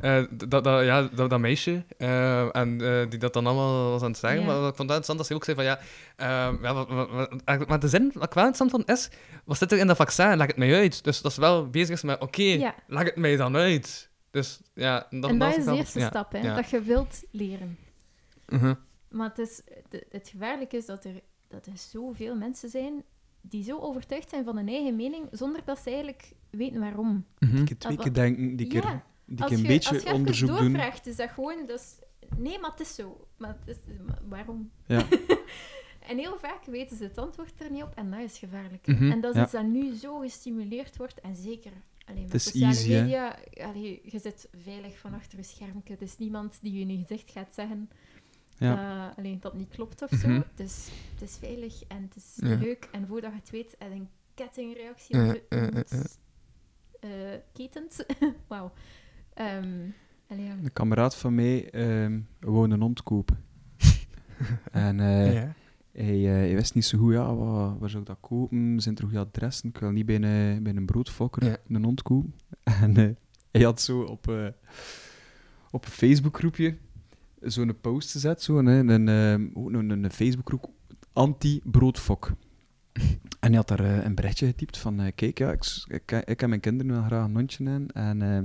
eh, 0.00 0.24
dat, 0.30 0.64
dat, 0.64 0.84
ja, 0.84 1.02
dat, 1.02 1.30
dat 1.30 1.40
meisje. 1.40 1.84
eh, 1.98 2.56
en 2.56 2.80
eh, 2.80 3.10
die 3.10 3.18
dat 3.18 3.32
dan 3.32 3.46
allemaal 3.46 3.90
was 3.90 4.02
aan 4.02 4.10
het 4.10 4.18
zeggen. 4.18 4.40
Ja. 4.40 4.46
Maar 4.46 4.56
ik 4.56 4.74
vond 4.76 4.88
dat 4.88 4.96
interessant 4.96 5.18
dat 5.18 5.26
ze 5.26 5.34
ook 5.34 5.44
zei 5.44 5.56
van 5.56 5.64
ja. 5.64 5.78
ehm, 6.16 6.62
ja 6.64 6.74
wat, 6.74 6.88
wat- 6.88 7.10
wat- 7.10 7.28
eigenlijk- 7.30 7.68
maar 7.68 7.80
de 7.80 7.88
zin 7.88 8.10
wat 8.14 8.24
ik 8.28 8.34
wel 8.34 8.46
interessant 8.46 8.70
van 8.70 8.94
is. 8.94 9.10
Wat 9.44 9.56
zit 9.58 9.72
er 9.72 9.78
in 9.78 9.86
dat 9.86 9.96
vaccin? 9.96 10.36
Leg 10.36 10.46
het 10.46 10.56
mij 10.56 10.74
uit. 10.74 11.04
Dus 11.04 11.20
dat 11.22 11.32
ze 11.32 11.40
wel 11.40 11.68
bezig 11.70 11.94
is 11.96 12.02
met 12.02 12.20
oké, 12.20 12.42
Ja. 12.42 12.74
leg 12.86 13.02
het 13.04 13.16
mij 13.16 13.36
dan 13.36 13.56
uit. 13.56 14.10
Dus 14.30 14.60
ja. 14.74 15.06
Dat, 15.10 15.30
en 15.30 15.38
dat 15.38 15.50
is 15.50 15.56
is 15.56 15.64
de 15.64 15.74
eerste 15.74 15.98
ja, 15.98 16.06
stap, 16.08 16.32
hè, 16.32 16.38
ja. 16.38 16.54
dat 16.54 16.70
je 16.70 16.80
wilt 16.82 17.22
leren. 17.30 17.78
Mhm. 18.48 18.74
Maar 19.08 19.28
het, 19.28 19.38
is, 19.38 19.60
het 20.10 20.28
gevaarlijke 20.28 20.76
is 20.76 20.86
dat 20.86 21.04
er, 21.04 21.20
dat 21.48 21.66
er 21.66 21.72
zoveel 21.74 22.36
mensen 22.36 22.68
zijn 22.68 23.02
die 23.40 23.64
zo 23.64 23.78
overtuigd 23.78 24.30
zijn 24.30 24.44
van 24.44 24.56
hun 24.56 24.68
eigen 24.68 24.96
mening, 24.96 25.28
zonder 25.30 25.60
dat 25.64 25.78
ze 25.78 25.84
eigenlijk 25.88 26.32
weten 26.50 26.80
waarom. 26.80 27.24
Die 27.38 27.64
keer 27.64 27.78
twee 27.78 27.96
keer 27.96 28.12
denken, 28.12 28.56
die 28.56 28.66
keer, 28.66 28.84
ja, 28.84 29.02
die 29.30 29.42
als 29.42 29.50
een 29.52 29.58
je, 29.58 29.74
als 29.78 29.88
beetje 29.90 30.08
je 30.08 30.14
onderzoek 30.14 30.48
doen. 30.48 30.58
doorvraagt, 30.58 31.06
is 31.06 31.16
dat 31.16 31.30
gewoon... 31.30 31.66
Dus, 31.66 31.94
nee, 32.36 32.58
maar 32.58 32.70
het 32.70 32.80
is 32.80 32.94
zo. 32.94 33.26
Maar 33.36 33.56
het 33.64 33.76
is, 33.76 33.94
maar 34.06 34.18
waarom? 34.28 34.70
Ja. 34.86 35.06
en 36.08 36.18
heel 36.18 36.38
vaak 36.38 36.64
weten 36.64 36.96
ze 36.96 37.04
het 37.04 37.18
antwoord 37.18 37.60
er 37.60 37.70
niet 37.70 37.82
op 37.82 37.94
en 37.94 38.10
dat 38.10 38.20
is 38.20 38.38
gevaarlijk. 38.38 38.86
Mhm, 38.86 39.10
En 39.10 39.20
dat 39.20 39.30
is 39.30 39.36
ja. 39.36 39.42
iets 39.42 39.52
dat 39.52 39.66
nu 39.66 39.94
zo 39.94 40.18
gestimuleerd 40.18 40.96
wordt. 40.96 41.20
En 41.20 41.36
zeker 41.36 41.72
alleen 42.06 42.28
met 42.32 42.42
sociale 42.42 42.66
easy, 42.74 42.88
media. 42.92 43.38
allee, 43.54 44.00
je 44.04 44.18
zit 44.18 44.48
veilig 44.64 44.98
van 44.98 45.14
achter 45.14 45.38
een 45.38 45.44
schermpje. 45.44 45.94
Er 45.94 46.02
is 46.02 46.18
niemand 46.18 46.58
die 46.62 46.72
je 46.72 46.80
in 46.80 46.88
je 46.98 46.98
gezicht 47.06 47.30
gaat 47.30 47.54
zeggen 47.54 47.90
Ja. 48.58 49.06
dat, 49.08 49.16
alleen 49.18 49.40
dat 49.40 49.54
niet 49.54 49.68
klopt 49.68 50.02
of 50.02 50.10
zo. 50.10 50.42
Dus 50.54 50.88
het 51.12 51.22
is 51.28 51.36
veilig 51.36 51.82
en 51.88 52.02
het 52.02 52.16
is 52.16 52.32
Ja. 52.36 52.56
leuk. 52.56 52.88
En 52.92 53.06
voordat 53.06 53.30
je 53.32 53.38
het 53.38 53.50
weet, 53.50 53.76
je 53.78 53.84
een 53.84 54.08
kettingreactie 54.34 55.16
Ja, 55.16 55.34
ja. 55.48 55.82
eh, 57.00 57.10
ketend. 57.52 58.04
Wauw. 58.48 58.72
Ehm, 59.34 59.68
allee, 60.28 60.44
ja. 60.44 60.52
Een 60.62 60.72
kameraad 60.72 61.16
van 61.16 61.34
mij 61.34 61.70
ehm 61.70 62.20
wou 62.40 62.70
een 62.70 62.80
hond 62.80 63.02
kopen. 63.02 63.38
en 64.72 65.00
eh, 65.00 65.32
ja. 65.34 65.54
hij, 65.92 66.26
eh, 66.26 66.32
hij 66.32 66.54
wist 66.54 66.74
niet 66.74 66.84
zo 66.84 66.98
goed, 66.98 67.12
ja, 67.12 67.34
waar, 67.34 67.78
waar 67.78 67.90
zou 67.90 68.02
ik 68.02 68.08
dat 68.08 68.18
kopen? 68.20 68.80
Zijn 68.80 68.96
er 68.96 69.02
goede 69.02 69.18
adressen? 69.18 69.68
Ik 69.68 69.78
wil 69.78 69.90
niet 69.90 70.06
bij 70.06 70.14
een, 70.22 70.62
bij 70.62 70.74
een 70.74 70.86
broodfokker 70.86 71.44
Ja. 71.44 71.56
een 71.68 71.84
hond 71.84 72.02
kopen. 72.02 72.34
En 72.82 72.96
eh, 72.96 73.08
hij 73.50 73.62
had 73.62 73.80
zo 73.80 74.00
op, 74.00 74.28
eh, 74.28 74.46
op 75.70 75.84
een 75.84 75.90
Facebookgroepje 75.90 76.76
zo'n 77.40 77.80
post 77.80 78.10
gezet, 78.10 78.42
zo, 78.42 78.58
een, 78.58 79.08
eh, 79.08 79.62
ook 79.62 79.72
een, 79.72 79.90
een 79.90 80.10
Facebookgroep 80.10 80.70
anti-broodfok. 81.12 82.32
En 83.40 83.48
hij 83.48 83.56
had 83.56 83.68
daar 83.68 83.80
eh, 83.80 84.04
een 84.04 84.14
berichtje 84.14 84.46
getypt 84.46 84.78
van, 84.78 85.00
eh, 85.00 85.12
kijk, 85.14 85.38
ja, 85.38 85.52
ik, 85.52 85.64
ik, 85.88 86.12
ik 86.12 86.40
heb 86.40 86.48
mijn 86.48 86.60
kinderen 86.60 86.92
wel 86.92 87.02
graag 87.02 87.24
een 87.24 87.34
hondje 87.34 87.64
in. 87.64 87.90
En 87.92 88.22
eh, 88.22 88.38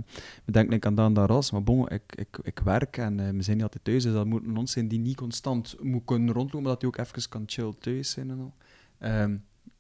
we 0.46 0.52
denken 0.52 0.74
ik 0.76 0.86
aan 0.86 0.96
dat 0.96 1.08
en 1.08 1.14
dat 1.14 1.30
ras, 1.30 1.52
maar 1.52 1.64
bon, 1.64 1.90
ik, 1.90 2.16
ik, 2.16 2.38
ik 2.42 2.60
werk 2.60 2.98
en 2.98 3.16
we 3.36 3.42
zijn 3.42 3.56
niet 3.56 3.66
altijd 3.66 3.84
thuis, 3.84 4.04
dus 4.04 4.14
dat 4.14 4.26
moet 4.26 4.44
een 4.46 4.56
hond 4.56 4.70
zijn 4.70 4.88
die 4.88 5.00
niet 5.00 5.16
constant 5.16 5.76
moet 5.82 6.06
kunnen 6.06 6.34
rondlopen, 6.34 6.62
maar 6.62 6.72
dat 6.72 6.82
hij 6.82 6.90
ook 6.90 6.98
even 6.98 7.30
kan 7.30 7.44
chill 7.46 7.74
thuis 7.80 8.10
zijn 8.12 8.30
en 8.30 8.40
al. 8.40 8.54
Ehm, 8.98 9.34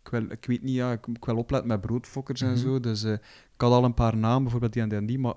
ik, 0.04 0.10
wil, 0.12 0.24
ik 0.32 0.46
weet 0.46 0.64
niet, 0.64 0.76
ja, 0.76 0.92
ik, 0.92 1.08
ik 1.08 1.26
wil 1.26 1.38
opletten 1.38 1.68
met 1.70 1.82
broodfokkers 1.82 2.42
en 2.42 2.50
Mhm. 2.52 2.58
zo, 2.58 2.80
dus 2.80 3.04
eh, 3.04 3.12
ik 3.14 3.62
had 3.62 3.72
al 3.72 3.84
een 3.84 3.94
paar 3.94 4.18
namen, 4.18 4.42
bijvoorbeeld 4.44 4.74
die 4.74 4.82
en 4.82 4.90
die 4.90 4.98
en 4.98 5.06
die, 5.06 5.20
maar 5.20 5.36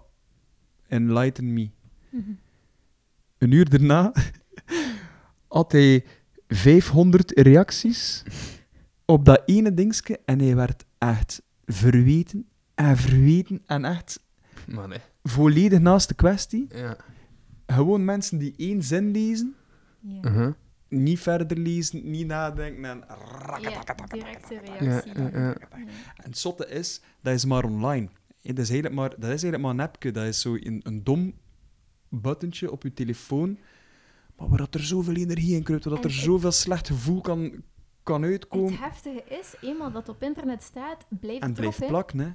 enlighten 0.86 1.52
me. 1.52 1.70
Mhm. 2.10 2.30
Een 3.38 3.50
uur 3.52 3.68
daarna 3.70 4.12
had 5.48 5.72
hij 5.72 6.04
500 6.48 7.30
reacties 7.30 8.22
op 9.10 9.24
dat 9.24 9.42
ene 9.46 9.74
dingetje 9.74 10.20
en 10.24 10.38
hij 10.40 10.56
werd 10.56 10.84
echt 10.98 11.42
verweten 11.64 12.48
en 12.74 12.96
verweten 12.96 13.62
en 13.66 13.84
echt 13.84 14.20
Maar 14.66 14.88
nee. 14.88 14.98
volledig 15.22 15.78
naast 15.80 16.08
de 16.08 16.14
kwestie. 16.14 16.66
Ja. 16.68 16.96
Gewoon 17.66 18.04
mensen 18.04 18.38
die 18.38 18.54
één 18.56 18.82
zin 18.82 19.10
lezen, 19.10 19.54
Ja. 20.00 20.30
Mhm. 20.30 20.52
niet 20.88 21.18
verder 21.18 21.58
lezen, 21.58 22.10
niet 22.10 22.26
nadenken 22.26 22.84
en... 22.84 23.04
Ja, 23.60 23.70
directe 24.08 24.60
reactie. 24.64 25.14
ja, 25.14 25.28
ja. 25.32 25.38
Ja. 25.38 25.54
En 26.16 26.24
het 26.24 26.38
zotte 26.38 26.68
is, 26.68 27.00
dat 27.20 27.34
is 27.34 27.44
maar 27.44 27.64
online. 27.64 28.08
Dat 28.42 28.58
is 28.58 28.70
eigenlijk 28.70 28.94
maar, 28.94 29.10
dat 29.10 29.22
is 29.22 29.28
eigenlijk 29.28 29.62
maar 29.62 29.70
een 29.72 29.80
appje. 29.80 30.10
Dat 30.10 30.24
is 30.26 30.40
zo 30.40 30.54
een, 30.54 30.80
een 30.82 31.04
dom 31.04 31.34
buttentje 32.08 32.70
op 32.70 32.82
je 32.82 32.94
telefoon, 32.94 33.58
maar 34.36 34.48
waar 34.48 34.58
dat 34.58 34.74
er 34.74 34.84
zoveel 34.84 35.14
energie 35.14 35.56
in 35.56 35.62
kruipt, 35.62 35.84
waar 35.84 35.94
dat 35.94 36.04
En 36.04 36.10
er 36.10 36.16
zoveel 36.16 36.52
slecht 36.52 36.86
gevoel 36.86 37.20
kan, 37.20 37.62
kan 38.08 38.24
uitkomen. 38.24 38.70
Het 38.70 38.80
heftige 38.80 39.24
is, 39.24 39.54
eenmaal 39.60 39.90
dat 39.92 40.08
op 40.08 40.22
internet 40.22 40.62
staat, 40.62 41.04
blijft 41.08 41.42
En 41.42 41.48
het 41.48 41.58
het 41.58 41.66
blijft 41.76 41.76
erop. 41.76 41.80
hè. 41.80 41.86
plakken, 41.94 42.18
hè. 42.18 42.32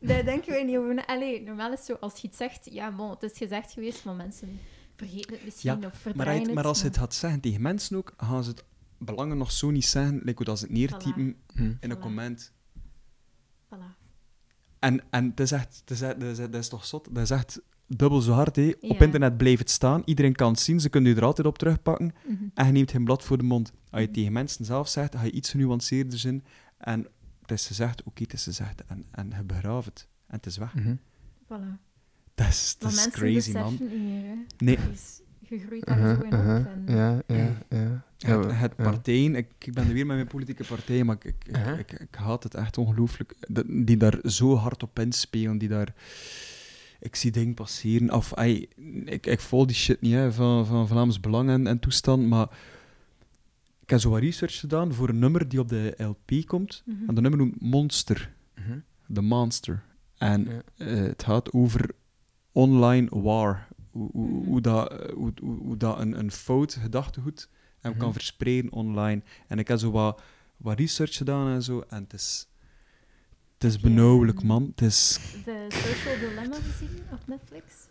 Daar 0.08 0.24
denken 0.24 0.50
wij 0.52 0.64
niet 0.64 0.76
over. 0.76 1.06
Allee, 1.06 1.42
normaal 1.42 1.72
is 1.72 1.78
het 1.78 1.86
zo, 1.86 1.94
als 1.94 2.20
je 2.20 2.28
iets 2.28 2.36
zegt, 2.36 2.68
ja, 2.72 2.92
bon, 2.92 3.10
het 3.10 3.22
is 3.22 3.38
gezegd 3.38 3.72
geweest, 3.72 4.04
maar 4.04 4.14
mensen 4.14 4.60
vergeten 4.96 5.32
het 5.34 5.44
misschien 5.44 5.76
of 5.76 5.80
Maar, 5.82 5.90
verdraaien 5.92 6.32
hij- 6.38 6.42
het. 6.46 6.54
maar 6.54 6.64
als 6.66 6.78
je 6.80 6.84
het 6.86 6.96
gaat 6.96 7.14
zeggen 7.14 7.40
tegen 7.40 7.60
mensen 7.62 7.96
ook, 7.96 8.12
gaan 8.16 8.44
ze 8.44 8.50
het 8.50 8.64
belangen 8.98 9.38
nog 9.38 9.52
zo 9.52 9.70
niet 9.70 9.86
zeggen, 9.86 10.14
like 10.16 10.32
hoe 10.36 10.44
dat 10.44 10.58
ze 10.58 10.64
het 10.64 10.74
neertypen 10.74 11.36
Mhm. 11.54 11.72
in 11.80 11.90
een 11.90 11.98
comment. 11.98 12.52
Voilà. 13.74 13.96
En, 14.78 15.02
en 15.10 15.24
het 15.30 15.40
is 15.40 15.52
echt, 15.52 15.76
het 15.80 15.90
is, 15.90 16.00
echt- 16.00 16.20
dat, 16.20 16.28
is, 16.30 16.36
dat 16.36 16.54
is 16.54 16.68
toch 16.68 16.84
zot? 16.84 17.14
Dat 17.14 17.22
is 17.22 17.30
echt 17.30 17.60
dubbel 17.88 18.20
zo 18.20 18.32
hard, 18.32 18.56
hè. 18.56 18.72
Op 18.80 19.02
internet 19.02 19.36
blijft 19.36 19.58
het 19.58 19.70
staan, 19.70 20.02
iedereen 20.04 20.34
kan 20.34 20.50
het 20.50 20.60
zien, 20.60 20.80
ze 20.80 20.88
kunnen 20.88 21.10
je 21.10 21.16
er 21.16 21.24
altijd 21.24 21.46
op 21.46 21.58
terugpakken. 21.58 22.12
Mhm. 22.26 22.34
En 22.54 22.66
je 22.66 22.72
neemt 22.72 22.90
geen 22.90 23.04
blad 23.04 23.22
voor 23.24 23.38
de 23.38 23.44
mond. 23.44 23.70
Als 23.70 23.76
je 23.90 23.96
het 23.96 24.06
Mhm. 24.06 24.12
tegen 24.14 24.32
mensen 24.32 24.64
zelf 24.64 24.88
zegt, 24.88 25.14
ga 25.16 25.22
je 25.24 25.30
iets 25.30 25.50
genuanceerder 25.50 26.18
zijn. 26.18 26.44
En 26.78 27.06
het 27.40 27.50
is 27.50 27.66
gezegd, 27.66 28.02
oké, 28.02 28.22
het 28.22 28.32
is 28.32 28.44
gezegd. 28.44 28.84
En, 28.86 29.04
en 29.10 29.32
je 29.36 29.42
begraaft 29.44 29.86
het. 29.86 30.08
En 30.26 30.36
het 30.36 30.46
is 30.46 30.56
weg. 30.56 30.74
Mhm. 30.74 30.94
Voilà. 31.44 31.86
Dat 32.34 32.48
is, 32.48 32.76
dat 32.78 32.92
is 32.92 33.08
crazy, 33.10 33.52
man. 33.52 33.62
beseffen 33.76 33.86
het 33.86 33.98
niet 33.98 34.12
meer, 34.12 34.24
hè. 34.24 34.34
Nee. 34.58 34.78
Je 35.38 35.58
groeit 35.58 35.86
daar 35.86 36.16
zo 36.16 36.22
in 36.22 36.32
uh-huh. 36.32 36.58
op. 36.60 36.66
En... 36.66 36.96
Ja, 36.96 37.22
ja, 37.26 37.56
ja. 37.68 38.04
Ja, 38.16 38.38
Het, 38.38 38.50
het 38.52 38.72
ja. 38.76 38.84
partijen, 38.84 39.34
ik, 39.34 39.50
ik 39.58 39.72
ben 39.72 39.86
er 39.86 39.92
weer 39.92 40.06
met 40.06 40.16
mijn 40.16 40.28
politieke 40.28 40.64
partij, 40.64 41.04
maar 41.04 41.16
ik, 41.16 41.24
ik, 41.24 41.34
ik, 41.46 41.56
Uh-huh. 41.56 41.78
ik, 41.78 41.92
ik 41.92 42.14
haat 42.14 42.42
het 42.42 42.54
echt 42.54 42.78
ongelooflijk. 42.78 43.34
Die 43.66 43.96
daar 43.96 44.18
zo 44.22 44.54
hard 44.56 44.82
op 44.82 44.98
inspelen, 44.98 45.58
die 45.58 45.68
daar... 45.68 45.94
Ik 47.00 47.16
zie 47.16 47.30
dingen 47.30 47.54
passeren. 47.54 48.12
Of, 48.14 48.32
ey, 48.32 48.68
ik, 49.04 49.26
ik 49.26 49.40
volg 49.40 49.66
die 49.66 49.76
shit 49.76 50.00
niet 50.00 50.12
hè, 50.12 50.32
van, 50.32 50.66
van 50.66 50.88
Vlaams 50.88 51.20
Belang 51.20 51.48
en, 51.50 51.66
en 51.66 51.78
toestand, 51.78 52.26
maar 52.28 52.48
ik 53.82 53.90
heb 53.90 53.98
zo 54.00 54.10
wat 54.10 54.20
research 54.20 54.58
gedaan 54.60 54.92
voor 54.94 55.08
een 55.08 55.18
nummer 55.18 55.48
die 55.48 55.60
op 55.60 55.68
de 55.68 55.94
LP 55.96 56.46
komt. 56.46 56.82
Mhm. 56.84 56.96
En 57.08 57.14
dat 57.14 57.22
nummer 57.22 57.36
noemt 57.40 57.60
Monster. 57.60 58.32
Mhm. 58.54 58.78
The 59.12 59.20
Monster. 59.20 59.82
En 60.16 60.44
Ja. 60.44 60.62
eh, 60.86 60.96
het 60.96 61.22
gaat 61.22 61.52
over 61.52 61.90
online 62.52 63.08
war. 63.10 63.68
Hoe, 63.90 64.10
hoe, 64.12 64.28
Mhm. 64.28 64.44
hoe 64.46 64.60
dat, 64.60 64.92
eh, 64.92 65.12
hoe, 65.14 65.32
hoe, 65.40 65.56
hoe 65.58 65.76
dat 65.76 65.98
een, 65.98 66.18
een 66.18 66.30
fout 66.30 66.74
gedachtegoed 66.74 67.48
hem 67.80 67.96
kan 67.96 68.08
Mhm. 68.08 68.16
verspreiden 68.16 68.72
online. 68.72 69.22
En 69.48 69.58
ik 69.58 69.68
heb 69.68 69.78
zo 69.78 69.90
wat 69.90 70.20
wat 70.56 70.78
research 70.78 71.14
gedaan 71.16 71.48
en 71.54 71.62
zo. 71.62 71.84
En 71.88 72.02
het 72.02 72.12
is, 72.12 72.47
het 73.58 73.64
is 73.64 73.80
benauwelijk, 73.80 74.42
man. 74.42 74.66
Het 74.66 74.80
is 74.80 75.18
De 75.44 75.66
Social 75.68 76.18
Dilemma 76.18 76.56
gezien 76.56 77.02
op 77.12 77.26
Netflix. 77.26 77.86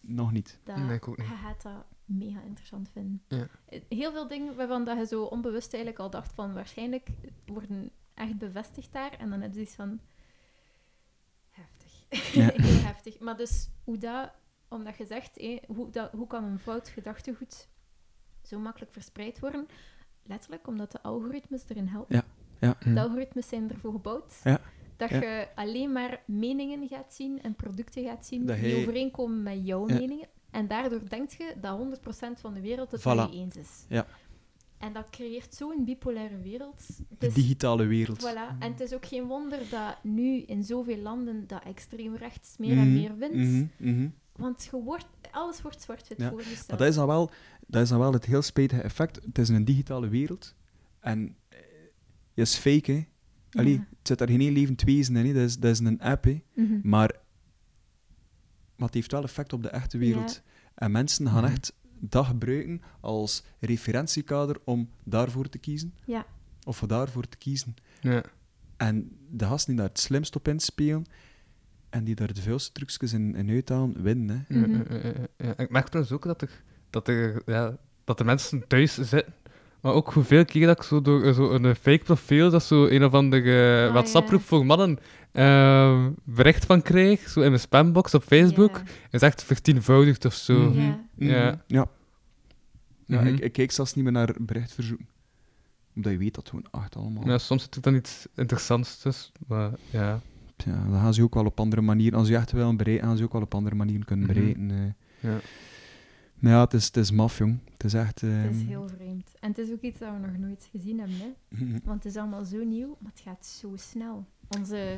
nog 0.00 0.32
niet. 0.32 0.58
Dat, 0.64 0.76
Nee, 0.76 0.94
ik 0.94 1.08
ook 1.08 1.16
niet. 1.18 1.26
Je 1.26 1.34
gaat 1.34 1.62
dat 1.62 1.84
mega 2.04 2.40
interessant 2.42 2.88
vinden. 2.92 3.22
Ja. 3.28 3.46
Heel 3.88 4.12
veel 4.12 4.28
dingen 4.28 4.56
waarvan 4.56 4.84
dat 4.84 4.98
je 4.98 5.06
zo 5.06 5.22
onbewust 5.22 5.72
eigenlijk 5.72 6.02
al 6.02 6.10
dacht 6.10 6.32
van 6.32 6.52
waarschijnlijk 6.52 7.08
worden 7.46 7.90
echt 8.14 8.38
bevestigd 8.38 8.92
daar. 8.92 9.12
En 9.12 9.30
dan 9.30 9.40
heb 9.40 9.54
je 9.54 9.60
iets 9.60 9.74
van... 9.74 10.00
Heftig. 11.50 12.32
Ja. 12.34 12.50
Heel 12.66 12.82
heftig. 12.84 13.18
Maar 13.18 13.36
dus 13.36 13.68
hoe 13.84 13.98
dat... 13.98 14.30
Omdat 14.68 14.96
je 14.96 15.06
zegt, 15.06 15.34
hé, 15.34 15.58
hoe, 15.66 15.90
dat, 15.90 16.12
hoe 16.12 16.26
kan 16.26 16.44
een 16.44 16.58
fout 16.58 16.88
gedachtegoed 16.88 17.68
zo 18.42 18.58
makkelijk 18.58 18.92
verspreid 18.92 19.38
worden? 19.38 19.66
Letterlijk 20.22 20.66
omdat 20.66 20.92
de 20.92 21.02
algoritmes 21.02 21.62
erin 21.68 21.86
helpen. 21.86 22.24
Ja. 22.60 22.76
Hm. 22.80 22.94
De 22.94 23.00
algoritmes 23.00 23.48
zijn 23.48 23.70
ervoor 23.70 23.92
gebouwd. 23.92 24.40
Ja. 24.44 24.60
Dat 25.00 25.10
Ja. 25.10 25.20
je 25.20 25.48
alleen 25.54 25.92
maar 25.92 26.22
meningen 26.26 26.88
gaat 26.88 27.14
zien 27.14 27.42
en 27.42 27.54
producten 27.54 28.04
gaat 28.04 28.26
zien 28.26 28.46
Dat 28.46 28.58
die 28.60 28.76
overeenkomen 28.76 29.42
met 29.42 29.66
jouw 29.66 29.88
Ja. 29.88 29.94
meningen. 29.94 30.28
En 30.50 30.68
daardoor 30.68 31.08
denkt 31.08 31.32
je 31.32 31.54
dat 31.60 31.76
100% 31.76 32.40
van 32.40 32.54
de 32.54 32.60
wereld 32.60 32.90
het 32.90 33.00
Voilà. 33.00 33.04
met 33.04 33.32
je 33.32 33.38
eens 33.38 33.56
is. 33.56 33.84
Ja. 33.88 34.06
En 34.78 34.92
dat 34.92 35.10
creëert 35.10 35.54
zo'n 35.54 35.84
bipolaire 35.84 36.38
wereld. 36.40 36.82
De 37.18 37.32
digitale 37.32 37.86
wereld. 37.86 38.22
voilà. 38.30 38.58
En 38.58 38.70
het 38.72 38.80
is 38.80 38.92
ook 38.94 39.06
geen 39.06 39.26
wonder 39.26 39.58
dat 39.70 39.96
nu 40.02 40.40
in 40.42 40.64
zoveel 40.64 40.96
landen 40.98 41.46
dat 41.46 41.62
extreem 41.64 42.14
rechts 42.16 42.56
meer 42.58 42.70
en 42.76 42.76
Mhm, 42.88 42.92
meer 42.92 43.16
wint. 43.16 43.34
mhm, 43.34 43.66
mhm. 43.94 44.08
Want 44.36 44.68
je 44.70 44.82
wordt, 44.82 45.06
alles 45.30 45.62
wordt 45.62 45.82
zwart-wit 45.82 46.18
Ja, 46.20 46.28
voorgesteld. 46.30 46.68
Maar 46.68 46.78
dat 46.78 46.88
is, 46.88 46.94
dan 46.94 47.06
wel, 47.06 47.30
dat 47.66 47.82
is 47.82 47.88
dan 47.88 47.98
wel 47.98 48.12
het 48.12 48.24
heel 48.24 48.42
spijtige 48.42 48.80
effect. 48.82 49.20
Het 49.24 49.38
is 49.38 49.48
een 49.48 49.64
digitale 49.64 50.08
wereld. 50.08 50.54
En 51.00 51.36
eh, 51.48 51.58
je 52.34 52.42
is 52.42 52.56
fake, 52.56 52.92
hè. 52.92 53.04
Allee, 53.50 53.72
Ja. 53.72 53.78
het 53.98 54.08
zit 54.08 54.18
daar 54.18 54.28
geen 54.28 54.40
één 54.40 54.52
levend 54.52 54.82
wezen 54.82 55.16
in, 55.16 55.26
hè. 55.26 55.32
Dat 55.32 55.42
is, 55.42 55.58
dat 55.58 55.70
is 55.70 55.78
een 55.78 56.00
app, 56.00 56.24
hè. 56.24 56.42
Mhm. 56.54 56.80
Maar, 56.82 57.14
maar 58.76 58.86
het 58.86 58.94
heeft 58.94 59.12
wel 59.12 59.22
effect 59.22 59.52
op 59.52 59.62
de 59.62 59.68
echte 59.68 59.98
wereld. 59.98 60.42
En 60.74 60.90
mensen 60.90 61.28
gaan 61.28 61.42
Mhm. 61.42 61.52
echt 61.52 61.72
dat 62.00 62.26
gebruiken 62.26 62.82
als 63.00 63.44
referentiekader 63.58 64.56
om 64.64 64.90
daarvoor 65.04 65.48
te 65.48 65.58
kiezen. 65.58 65.94
Ja. 66.04 66.26
Of 66.64 66.76
voor 66.76 66.88
daarvoor 66.88 67.28
te 67.28 67.36
kiezen. 67.36 67.74
Ja. 68.00 68.22
En 68.76 69.16
de 69.30 69.44
gasten 69.44 69.70
die 69.72 69.80
daar 69.80 69.88
het 69.90 69.98
slimst 70.00 70.36
op 70.36 70.48
inspelen 70.48 71.04
en 71.90 72.04
die 72.04 72.14
daar 72.14 72.32
de 72.32 72.42
vuilste 72.42 72.72
trucjes 72.72 73.12
in, 73.12 73.34
in 73.34 73.48
uithalen, 73.50 74.02
winnen. 74.02 74.44
Hè. 74.48 74.54
Ja, 74.58 74.66
Mhm. 74.66 74.76
ja, 74.92 74.98
ja, 75.02 75.12
ja, 75.12 75.26
ja. 75.46 75.56
Ik 75.56 75.70
merk 75.70 75.86
trouwens 75.88 76.14
ook 76.14 76.22
dat 76.24 76.42
er, 76.42 76.62
dat 76.90 77.08
er, 77.08 77.42
ja, 77.46 77.78
dat 78.04 78.18
er 78.20 78.26
mensen 78.26 78.66
thuis 78.68 78.94
zitten. 78.94 79.34
Maar 79.82 79.92
ook 79.92 80.12
hoeveel 80.12 80.44
keer 80.44 80.66
dat 80.66 80.76
ik 80.76 80.82
zo 80.82 81.00
door 81.02 81.22
eh, 81.24 81.32
zo 81.34 81.50
een 81.50 81.64
eh, 81.64 81.74
fake 81.74 82.04
profiel, 82.04 82.50
dat 82.50 82.64
zo 82.64 82.86
een 82.86 83.04
of 83.04 83.12
andere 83.14 83.84
Ah, 83.86 83.92
WhatsApp-groep 83.92 84.40
ja. 84.40 84.46
voor 84.46 84.66
mannen, 84.66 84.98
ehm, 85.32 86.10
bericht 86.24 86.64
van 86.64 86.82
krijg, 86.82 87.28
zo 87.28 87.40
in 87.40 87.48
mijn 87.48 87.60
spambox 87.60 88.14
op 88.14 88.22
Facebook, 88.22 88.82
is 89.10 89.20
echt 89.22 89.42
vertienvoudigd 89.44 90.24
of 90.24 90.34
zo. 90.34 90.58
Mhm. 90.70 90.80
Ja. 90.80 90.98
Ja. 91.16 91.62
Ja. 91.66 91.86
Ja, 93.06 93.20
Mhm. 93.20 93.26
ik, 93.26 93.40
ik 93.40 93.52
kijk 93.52 93.70
zelfs 93.72 93.94
niet 93.94 94.04
meer 94.04 94.12
naar 94.12 94.34
berichtverzoeken. 94.40 95.08
Omdat 95.96 96.12
je 96.12 96.18
weet 96.18 96.34
dat 96.34 96.48
gewoon 96.48 96.66
echt 96.82 96.96
allemaal... 96.96 97.26
Ja, 97.26 97.38
soms 97.38 97.62
zit 97.62 97.74
er 97.74 97.82
dan 97.82 97.94
iets 97.94 98.26
interessants 98.36 98.98
tussen, 98.98 99.32
maar 99.46 99.70
ja. 99.90 100.20
Ja, 100.64 100.84
dan 100.90 101.00
gaan 101.00 101.14
ze 101.14 101.22
ook 101.22 101.34
wel 101.34 101.44
op 101.44 101.60
andere 101.60 101.82
manieren... 101.82 102.18
Als 102.18 102.28
je 102.28 102.36
echt 102.36 102.52
wel 102.52 102.76
bereiken, 102.76 103.06
gaan 103.06 103.16
ze 103.16 103.24
ook 103.24 103.32
wel 103.32 103.42
op 103.42 103.54
andere 103.54 103.74
manieren 103.74 104.04
kunnen 104.04 104.26
bereiken. 104.26 104.70
eh. 104.70 105.30
Ja, 105.30 105.38
het 106.40 106.74
is, 106.74 106.86
het 106.86 106.96
is 106.96 107.10
maf, 107.10 107.38
jong. 107.38 107.58
Het 107.72 107.84
is 107.84 107.94
echt... 107.94 108.20
Het 108.20 108.30
is 108.50 108.58
ehm, 108.58 108.66
heel 108.66 108.88
vreemd. 108.88 109.30
En 109.40 109.48
het 109.48 109.58
is 109.58 109.70
ook 109.70 109.80
iets 109.80 109.98
dat 109.98 110.12
we 110.12 110.26
nog 110.26 110.36
nooit 110.38 110.68
gezien 110.72 110.98
hebben. 110.98 111.16
Hè? 111.18 111.26
mhm. 111.64 111.78
Want 111.84 112.02
het 112.04 112.12
is 112.12 112.18
allemaal 112.20 112.44
zo 112.44 112.64
nieuw, 112.64 112.96
maar 113.00 113.12
het 113.12 113.20
gaat 113.20 113.46
zo 113.46 113.72
snel. 113.76 114.26
Onze... 114.58 114.96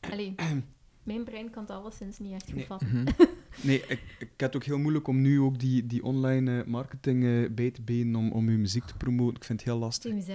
Allee, 0.00 0.34
mijn 1.02 1.24
brein 1.24 1.50
kan 1.50 1.62
het 1.62 1.70
alleszins 1.72 2.18
niet 2.18 2.32
echt 2.32 2.44
goed 2.44 2.54
Nee. 2.54 2.66
vatten. 2.66 2.88
Mhm. 2.92 3.06
Nee, 3.62 3.80
ik, 3.88 4.00
ik 4.18 4.28
heb 4.36 4.52
het 4.52 4.56
ook 4.56 4.64
heel 4.64 4.78
moeilijk 4.78 5.08
om 5.08 5.20
nu 5.20 5.40
ook 5.40 5.58
die, 5.58 5.86
die 5.86 6.02
online 6.04 6.60
eh, 6.60 6.66
marketing 6.66 7.24
eh, 7.24 7.50
bij 7.50 7.70
te 7.70 7.82
benen 7.82 8.16
om, 8.16 8.30
om 8.32 8.48
uw 8.48 8.58
muziek 8.58 8.84
te 8.84 8.96
promoten. 8.96 9.36
Ik 9.36 9.44
vind 9.44 9.60
het 9.60 9.68
heel 9.68 9.78
lastig. 9.78 10.12
Ik 10.14 10.26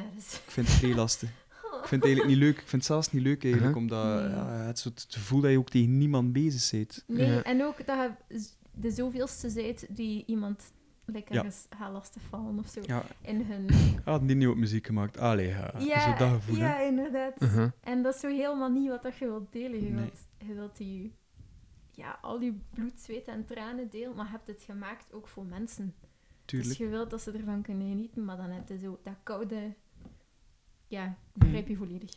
vind 0.52 0.68
het 0.68 0.76
vrij 0.76 0.94
lastig. 0.96 1.30
Ik 1.30 1.88
vind 1.88 2.02
het 2.02 2.04
eigenlijk 2.04 2.28
niet 2.28 2.38
leuk. 2.38 2.54
Ik 2.56 2.68
vind 2.68 2.72
het 2.72 2.86
zelfs 2.86 3.12
niet 3.12 3.24
leuk 3.24 3.44
eigenlijk, 3.44 3.76
Uh-huh. 3.76 3.82
omdat 3.82 4.22
Nee. 4.22 4.30
ja, 4.36 4.48
het, 4.66 4.80
soort 4.80 5.06
gevoel 5.10 5.42
dat 5.42 5.52
je 5.52 5.58
ook 5.58 5.70
tegen 5.70 5.98
niemand 5.98 6.34
bezig 6.34 6.72
bent. 6.72 7.04
Nee, 7.08 7.28
Ja. 7.32 7.44
en 7.44 7.64
ook 7.64 7.86
dat 7.86 8.12
je 8.28 8.40
de 8.82 8.92
zoveelste 8.92 9.50
zijt 9.50 9.88
die 9.90 10.24
iemand 10.26 10.74
lekker 11.06 11.36
Ja. 11.36 11.46
gaat 11.70 11.92
lastigvallen 11.92 12.60
of 12.60 12.68
zo. 12.68 12.82
Ja, 12.86 13.04
In 13.22 13.42
hun... 13.42 13.68
had 14.04 14.28
die 14.28 14.36
nieuwe 14.36 14.56
muziek 14.56 14.86
gemaakt. 14.86 15.18
Allee, 15.18 15.48
ja. 15.48 15.74
Ja, 15.80 16.12
zo 16.12 16.18
dat 16.26 16.34
gevoel, 16.34 16.56
hè. 16.56 16.62
ja, 16.68 16.80
inderdaad. 16.88 17.40
Mhm. 17.40 17.70
En 17.82 18.02
dat 18.04 18.14
is 18.14 18.20
zo 18.20 18.28
helemaal 18.28 18.70
niet 18.70 18.90
wat 18.90 19.04
dat 19.04 19.18
je 19.18 19.26
wilt 19.26 19.52
delen. 19.52 19.84
Je 19.84 19.90
Nee. 19.90 19.94
wilt, 20.04 20.20
je 20.48 20.54
wilt 20.54 20.78
die, 20.78 21.14
ja, 21.92 22.20
al 22.22 22.40
die 22.40 22.62
bloed, 22.74 23.00
zweet 23.02 23.28
en 23.28 23.46
tranen 23.46 23.90
delen, 23.90 24.16
maar 24.16 24.26
je 24.26 24.32
hebt 24.32 24.48
het 24.48 24.62
gemaakt 24.64 25.14
ook 25.14 25.28
voor 25.28 25.46
mensen. 25.46 25.94
Tuurlijk. 26.46 26.70
Dus 26.70 26.80
je 26.80 26.88
wilt 26.88 27.10
dat 27.10 27.22
ze 27.22 27.32
ervan 27.32 27.62
kunnen 27.62 27.88
genieten, 27.90 28.26
maar 28.26 28.38
dan 28.38 28.50
heb 28.50 28.68
je 28.68 28.78
zo 28.78 29.00
dat 29.04 29.16
koude... 29.24 29.74
Ja, 30.88 31.18
begrijp 31.34 31.68
je 31.68 31.76
volledig. 31.76 32.10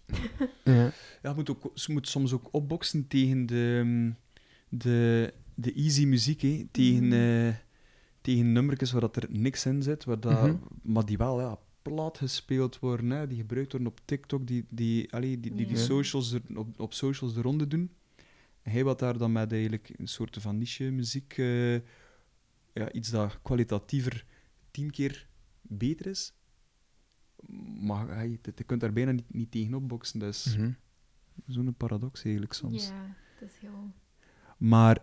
Ja. 0.65 0.75
Ja, 1.23 1.29
je 1.31 1.33
moet, 1.35 1.51
ook, 1.51 1.73
moet 1.89 2.09
soms 2.09 2.33
ook 2.33 2.49
opboksen 2.51 3.07
tegen 3.09 3.47
de, 3.47 4.13
de, 4.69 5.35
de 5.55 5.73
easy 5.73 6.05
muziek, 6.05 6.41
hè. 6.41 6.67
Tegen, 6.71 7.13
eh, 7.13 7.55
tegen 8.21 8.53
nummertjes 8.53 8.93
waar 8.93 9.01
dat 9.01 9.17
er 9.17 9.27
niks 9.31 9.67
in 9.67 9.83
zit, 9.83 10.05
waar 10.05 10.21
dat, 10.21 10.33
Mhm. 10.43 10.57
maar 10.83 11.05
die 11.05 11.17
wel 11.19 11.41
ja, 11.41 11.59
plat 11.83 12.19
gespeeld 12.19 12.79
worden, 12.79 13.11
hè, 13.11 13.27
die 13.27 13.37
gebruikt 13.39 13.73
worden 13.73 13.91
op 13.91 14.01
TikTok, 14.05 14.47
die, 14.47 14.65
die, 14.69 15.13
allee, 15.13 15.41
die, 15.41 15.55
die, 15.55 15.67
die 15.67 15.77
Ja. 15.77 15.83
socials 15.83 16.33
er, 16.33 16.43
op, 16.55 16.81
op 16.81 16.93
socials 16.93 17.35
de 17.35 17.41
ronde 17.41 17.67
doen. 17.67 17.91
En 18.63 18.73
hij 18.73 18.85
wat 18.85 18.99
daar 18.99 19.19
dan 19.19 19.33
met 19.33 19.53
eigenlijk 19.53 19.93
een 19.97 20.07
soort 20.09 20.37
van 20.41 20.59
niche 20.59 20.85
muziek, 20.91 21.39
eh, 21.39 21.75
ja, 22.73 22.93
iets 22.93 23.11
dat 23.11 23.39
kwalitatiever 23.43 24.25
tien 24.71 24.91
keer 24.91 25.29
beter 25.63 26.07
is. 26.07 26.33
Maar 27.81 28.09
hey, 28.09 28.29
je, 28.31 28.39
je 28.55 28.65
kunt 28.65 28.81
daar 28.81 28.93
bijna 28.93 29.11
niet, 29.11 29.33
niet 29.35 29.51
tegen 29.51 29.75
opboksen, 29.75 30.19
dat 30.19 30.29
is 30.35 30.57
Mhm. 30.57 30.71
zo'n 31.47 31.75
paradox 31.77 32.23
eigenlijk 32.23 32.53
soms. 32.55 32.87
Ja, 32.89 33.15
het 33.39 33.51
is 33.51 33.57
heel, 33.61 33.93
Maar 34.59 35.03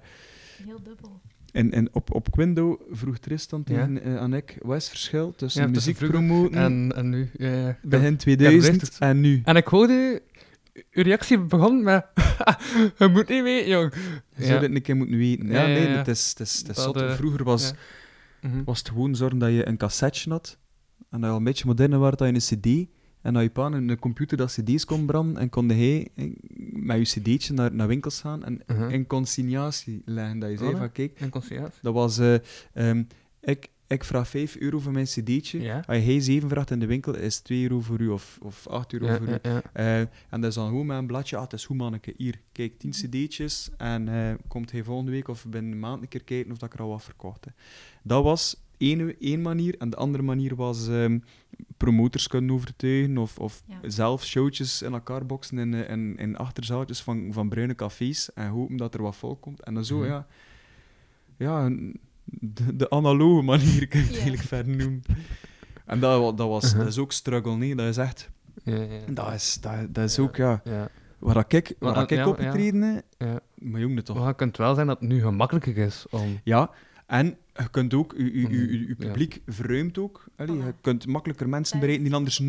heel 0.65 0.83
dubbel. 0.83 1.21
en, 1.51 1.71
en 1.71 1.93
op, 1.93 2.13
op 2.13 2.31
Quindo 2.31 2.77
vroeg 2.91 3.17
Tristan 3.17 3.61
Ja. 3.65 3.75
tegen 3.75 4.03
eh, 4.03 4.17
Anneke, 4.19 4.53
wat 4.61 4.75
is 4.75 4.81
het 4.83 4.91
verschil 4.91 5.33
tussen 5.35 5.61
Ja, 5.67 5.71
tussen 5.71 5.91
muziek 5.93 6.09
vroeger 6.09 6.27
promoten 6.27 6.57
En, 6.59 6.91
en 6.95 7.09
nu. 7.09 7.29
Ja, 7.37 7.49
ja. 7.53 7.77
begin 7.81 8.05
heb 8.05 8.19
2000 8.19 8.63
geluisterd. 8.63 9.01
en 9.01 9.19
nu? 9.21 9.41
En 9.43 9.55
ik 9.55 9.67
hoorde, 9.67 10.21
uw 10.91 11.03
reactie 11.03 11.39
begon 11.39 11.83
met, 11.83 12.05
je 12.97 13.07
moet 13.07 13.27
niet 13.29 13.43
weten, 13.43 13.69
jong. 13.69 13.93
Je 14.35 14.45
zou 14.45 14.59
dit 14.59 14.75
een 14.75 14.81
keer 14.81 14.95
moeten 14.95 15.17
weten. 15.17 15.47
Ja, 15.47 15.53
Ja, 15.53 15.67
ja, 15.67 15.67
nee, 15.79 15.87
ja. 15.89 15.97
het 15.97 16.07
is, 16.07 16.29
het 16.29 16.39
is, 16.39 16.57
het 16.57 16.69
is 16.69 16.75
Dat, 16.75 16.83
zot. 16.97 17.13
Vroeger 17.15 17.43
was, 17.43 17.73
ja. 18.41 18.49
Mhm. 18.49 18.63
was 18.63 18.77
het 18.79 18.87
gewoon 18.89 19.15
zorgen 19.15 19.39
dat 19.39 19.49
je 19.51 19.67
een 19.67 19.77
cassetje 19.77 20.29
had. 20.29 20.57
En 21.09 21.19
dat 21.19 21.21
je 21.21 21.27
al 21.29 21.37
een 21.37 21.43
beetje 21.43 21.65
moderner 21.65 21.99
werd, 21.99 22.17
dat 22.17 22.27
je 22.27 22.33
een 22.33 22.59
cd... 22.87 22.89
En 23.29 23.35
dat 23.35 23.43
je 23.71 23.77
in 23.77 23.89
een 23.89 23.99
computer 23.99 24.37
dat 24.37 24.51
cd's 24.51 24.85
kon 24.85 25.05
branden, 25.05 25.37
en 25.41 25.49
kon 25.49 25.69
hij 25.69 26.07
eh, 26.15 26.25
met 26.73 27.09
je 27.11 27.19
cd'tje 27.19 27.53
naar, 27.53 27.73
naar 27.73 27.87
winkels 27.87 28.21
gaan 28.21 28.43
en 28.43 28.61
Mhm. 28.67 28.89
in 28.89 29.07
consignatie 29.07 30.01
leggen. 30.05 30.39
Dat 30.39 30.49
je 30.49 30.57
zei 30.57 30.69
Oh, 30.71 30.77
van, 30.77 30.91
kijk, 30.91 31.19
En 31.19 31.29
dat 31.81 31.93
was... 31.93 32.17
eh, 32.17 32.35
ehm, 32.73 33.03
ik, 33.41 33.67
ik 33.87 34.03
vraag 34.03 34.27
5 34.27 34.55
euro 34.55 34.79
voor 34.79 34.91
mijn 34.91 35.05
cd'tje. 35.05 35.61
Ja. 35.61 35.83
Als 35.87 36.03
je 36.05 36.21
7 36.21 36.49
vraagt 36.49 36.71
in 36.71 36.79
de 36.79 36.85
winkel, 36.85 37.15
is 37.15 37.35
het 37.35 37.43
2 37.43 37.61
euro 37.61 37.81
voor 37.81 37.99
u 37.99 38.07
of, 38.07 38.37
of 38.41 38.67
8 38.67 38.93
euro 38.93 39.05
Ja, 39.05 39.17
voor 39.17 39.27
u. 39.27 39.31
ja. 39.41 39.61
Eh, 39.73 39.99
en 39.99 40.09
dat 40.29 40.43
is 40.43 40.53
dan 40.55 40.67
gewoon 40.67 40.85
met 40.85 40.97
een 40.97 41.07
bladje. 41.07 41.35
Ah, 41.35 41.43
het 41.43 41.53
is 41.53 41.65
goed, 41.65 41.77
manneke. 41.77 42.13
Hier, 42.17 42.39
kijk, 42.51 42.77
10 42.79 42.91
cd'tjes. 42.91 43.69
En 43.77 44.07
eh, 44.07 44.33
komt 44.47 44.71
hij 44.71 44.83
volgende 44.83 45.11
week 45.11 45.27
of 45.27 45.45
binnen 45.47 45.71
een 45.71 45.79
maand 45.79 46.01
een 46.01 46.07
keer 46.07 46.23
kijken 46.23 46.51
of 46.51 46.57
dat 46.57 46.69
ik 46.73 46.79
er 46.79 46.83
al 46.85 46.89
wat 46.89 47.03
verkocht 47.03 47.45
heb. 47.45 47.53
Dat 48.03 48.23
was 48.23 48.61
één, 48.77 49.19
één 49.19 49.41
manier. 49.41 49.75
En 49.77 49.89
de 49.89 49.95
andere 49.95 50.23
manier 50.23 50.55
was 50.55 50.87
ehm, 50.87 51.19
promotors 51.77 52.27
kunnen 52.27 52.55
overtuigen 52.55 53.17
of, 53.17 53.37
of 53.37 53.63
Ja. 53.65 53.89
zelf 53.89 54.25
showtjes 54.25 54.81
in 54.81 54.93
elkaar 54.93 55.25
boksen 55.25 55.57
in, 55.59 55.73
eh, 55.73 55.89
in, 55.89 56.17
in 56.17 56.37
achterzaaltjes 56.37 57.01
van, 57.01 57.27
van 57.33 57.49
bruine 57.49 57.75
cafés 57.75 58.33
en 58.33 58.47
hopen 58.47 58.77
dat 58.77 58.93
er 58.93 59.01
wat 59.01 59.15
volk 59.15 59.41
komt. 59.41 59.63
En 59.63 59.73
dan 59.73 59.85
zo, 59.85 59.97
Mhm. 59.97 60.07
ja... 60.07 60.27
Ja, 61.37 61.69
de, 62.23 62.75
de 62.75 62.89
analoge 62.89 63.41
manier 63.43 63.87
kun 63.87 63.99
je 63.99 64.05
het 64.05 64.13
eigenlijk 64.13 64.43
verder 64.43 64.75
noemen. 64.75 65.01
En 65.85 65.99
dat, 65.99 66.37
dat, 66.37 66.47
was, 66.47 66.69
Mhm. 66.69 66.77
dat 66.77 66.87
is 66.87 66.97
ook 66.97 67.11
struggle, 67.11 67.55
nee. 67.55 67.75
Dat 67.75 67.87
is 67.87 67.97
echt... 67.97 68.29
Ja, 68.63 68.75
ja. 68.75 68.99
Dat 69.13 69.33
is, 69.33 69.57
dat, 69.61 69.93
dat 69.93 70.03
is 70.09 70.15
Ja. 70.15 70.23
ook, 70.23 70.35
ja... 70.35 70.61
Ja, 70.63 70.89
Waar 71.19 71.33
dat 71.33 71.53
ik, 71.53 71.75
waar 71.79 71.93
Maar, 71.93 72.03
ik 72.03 72.09
ja, 72.09 72.27
opgetreden 72.27 72.81
heb, 72.81 73.03
ja. 73.17 73.39
maar 73.55 73.81
jongen 73.81 74.03
toch. 74.03 74.17
Maar 74.17 74.27
het 74.27 74.35
kan 74.35 74.51
wel 74.57 74.75
zijn 74.75 74.87
dat 74.87 74.99
het 74.99 75.09
nu 75.09 75.21
gemakkelijker 75.21 75.77
is 75.77 76.05
om... 76.09 76.39
Ja, 76.43 76.69
en 77.05 77.37
je 77.63 77.69
kunt 77.69 77.93
ook, 77.93 78.13
je, 78.17 78.23
je, 78.23 78.41
je, 78.49 78.49
je- 78.71 78.79
je 78.79 78.87
Ja. 78.87 78.95
publiek 78.95 79.41
verruimt 79.45 79.97
ook. 79.97 80.25
Allee. 80.35 80.57
Je 80.57 80.73
kunt 80.81 81.07
makkelijker 81.07 81.49
mensen 81.49 81.79
bereiken 81.79 82.03
die 82.05 82.13
anders, 82.13 82.41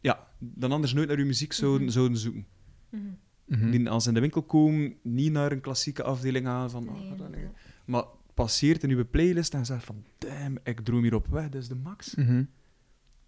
ja, 0.00 0.28
dan 0.38 0.72
anders 0.72 0.92
nooit 0.92 1.08
naar 1.08 1.18
je 1.18 1.24
muziek 1.24 1.52
zouden, 1.52 1.82
Mhm. 1.82 1.90
zouden 1.90 2.18
zoeken. 2.18 2.46
Mhm. 2.88 3.02
Mhm. 3.44 3.70
Die 3.70 3.90
als 3.90 4.02
ze 4.02 4.08
in 4.08 4.14
de 4.14 4.20
winkel 4.20 4.42
komen, 4.42 4.94
niet 5.02 5.32
naar 5.32 5.52
een 5.52 5.60
klassieke 5.60 6.02
afdeling 6.02 6.46
gaan 6.46 6.70
van... 6.70 6.84
Nee, 6.84 7.10
niet. 7.10 7.48
Maar 7.84 8.04
passeert 8.34 8.82
in 8.82 8.90
uw 8.90 9.08
playlist 9.10 9.54
en 9.54 9.66
zegt 9.66 9.84
van, 9.84 10.04
damn, 10.18 10.58
ik 10.62 10.80
droom 10.80 11.02
hierop 11.02 11.26
weg, 11.26 11.48
dat 11.48 11.62
is 11.62 11.68
de 11.68 11.74
max. 11.74 12.14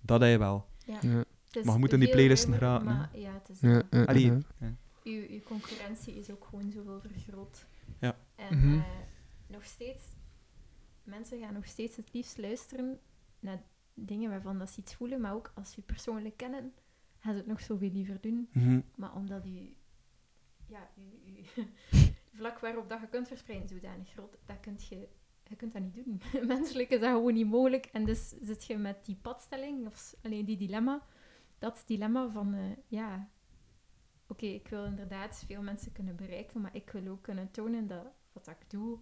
Dat 0.01 0.21
heb 0.21 0.31
je 0.31 0.39
wel. 0.39 0.67
Ja. 0.87 0.99
Maar 1.65 1.73
je 1.75 1.79
moet 1.81 1.93
in 1.93 2.01
die 2.01 2.11
playlisten 2.11 2.59
ruimer, 2.59 2.81
geraken, 2.81 2.89
hè. 2.89 3.19
Maar 3.19 3.19
ja, 3.21 3.33
het 3.33 3.49
is 3.49 3.61
Ja, 3.61 3.73
dat. 3.73 3.85
ja, 3.91 4.03
Allee, 4.05 4.25
ja. 4.25 4.39
uw, 5.05 5.23
uw 5.31 5.41
concurrentie 5.45 6.19
is 6.19 6.31
ook 6.31 6.47
gewoon 6.51 6.71
zoveel 6.71 7.01
vergroot. 7.13 7.67
Ja. 8.01 8.17
En 8.37 8.63
eh, 8.63 8.81
nog 9.47 9.65
steeds, 9.65 10.01
mensen 11.07 11.39
gaan 11.39 11.55
nog 11.55 11.67
steeds 11.67 11.97
het 11.97 12.13
liefst 12.13 12.39
luisteren 12.39 13.01
naar 13.41 13.63
dingen 13.95 14.31
waarvan 14.31 14.59
dat 14.59 14.71
ze 14.71 14.81
iets 14.81 14.95
voelen, 14.95 15.21
maar 15.21 15.35
ook 15.35 15.53
als 15.55 15.71
ze 15.71 15.75
je 15.77 15.87
persoonlijk 15.87 16.37
kennen, 16.37 16.75
gaan 17.19 17.33
ze 17.33 17.39
het 17.39 17.47
nog 17.47 17.61
zoveel 17.61 17.91
liever 17.91 18.21
doen. 18.21 18.49
Mhm. 18.53 18.81
Maar 18.97 19.15
omdat 19.15 19.47
u, 19.47 19.77
ja, 20.67 20.91
u 20.97 21.45
vlak 22.39 22.59
waarop 22.59 22.89
dat 22.89 23.01
je 23.01 23.09
kunt 23.09 23.29
verspreiden 23.29 23.69
zodanig 23.69 24.11
groot, 24.11 24.37
dat 24.47 24.61
kunt 24.61 24.87
je, 24.87 25.09
je 25.43 25.57
kunt 25.57 25.73
dat 25.73 25.83
niet 25.83 26.05
doen. 26.05 26.21
Menselijk 26.47 26.91
is 26.91 27.01
dat 27.01 27.11
gewoon 27.11 27.35
niet 27.35 27.47
mogelijk. 27.47 27.87
En 27.87 28.05
dus 28.05 28.29
zit 28.29 28.65
je 28.65 28.77
met 28.77 29.05
die 29.05 29.19
padstelling, 29.23 29.87
of 29.87 30.15
alleen 30.23 30.45
die 30.45 30.57
dilemma, 30.57 31.07
dat 31.59 31.83
dilemma 31.87 32.31
van, 32.31 32.55
eh, 32.55 32.77
ja, 32.87 33.31
oké, 34.27 34.47
ik 34.47 34.69
wil 34.69 34.85
inderdaad 34.85 35.45
veel 35.47 35.63
mensen 35.63 35.93
kunnen 35.93 36.17
bereiken, 36.17 36.61
maar 36.61 36.75
ik 36.75 36.91
wil 36.91 37.07
ook 37.09 37.23
kunnen 37.23 37.51
tonen 37.51 37.87
dat 37.87 38.07
wat 38.33 38.47
ik 38.47 38.71
doe, 38.71 38.99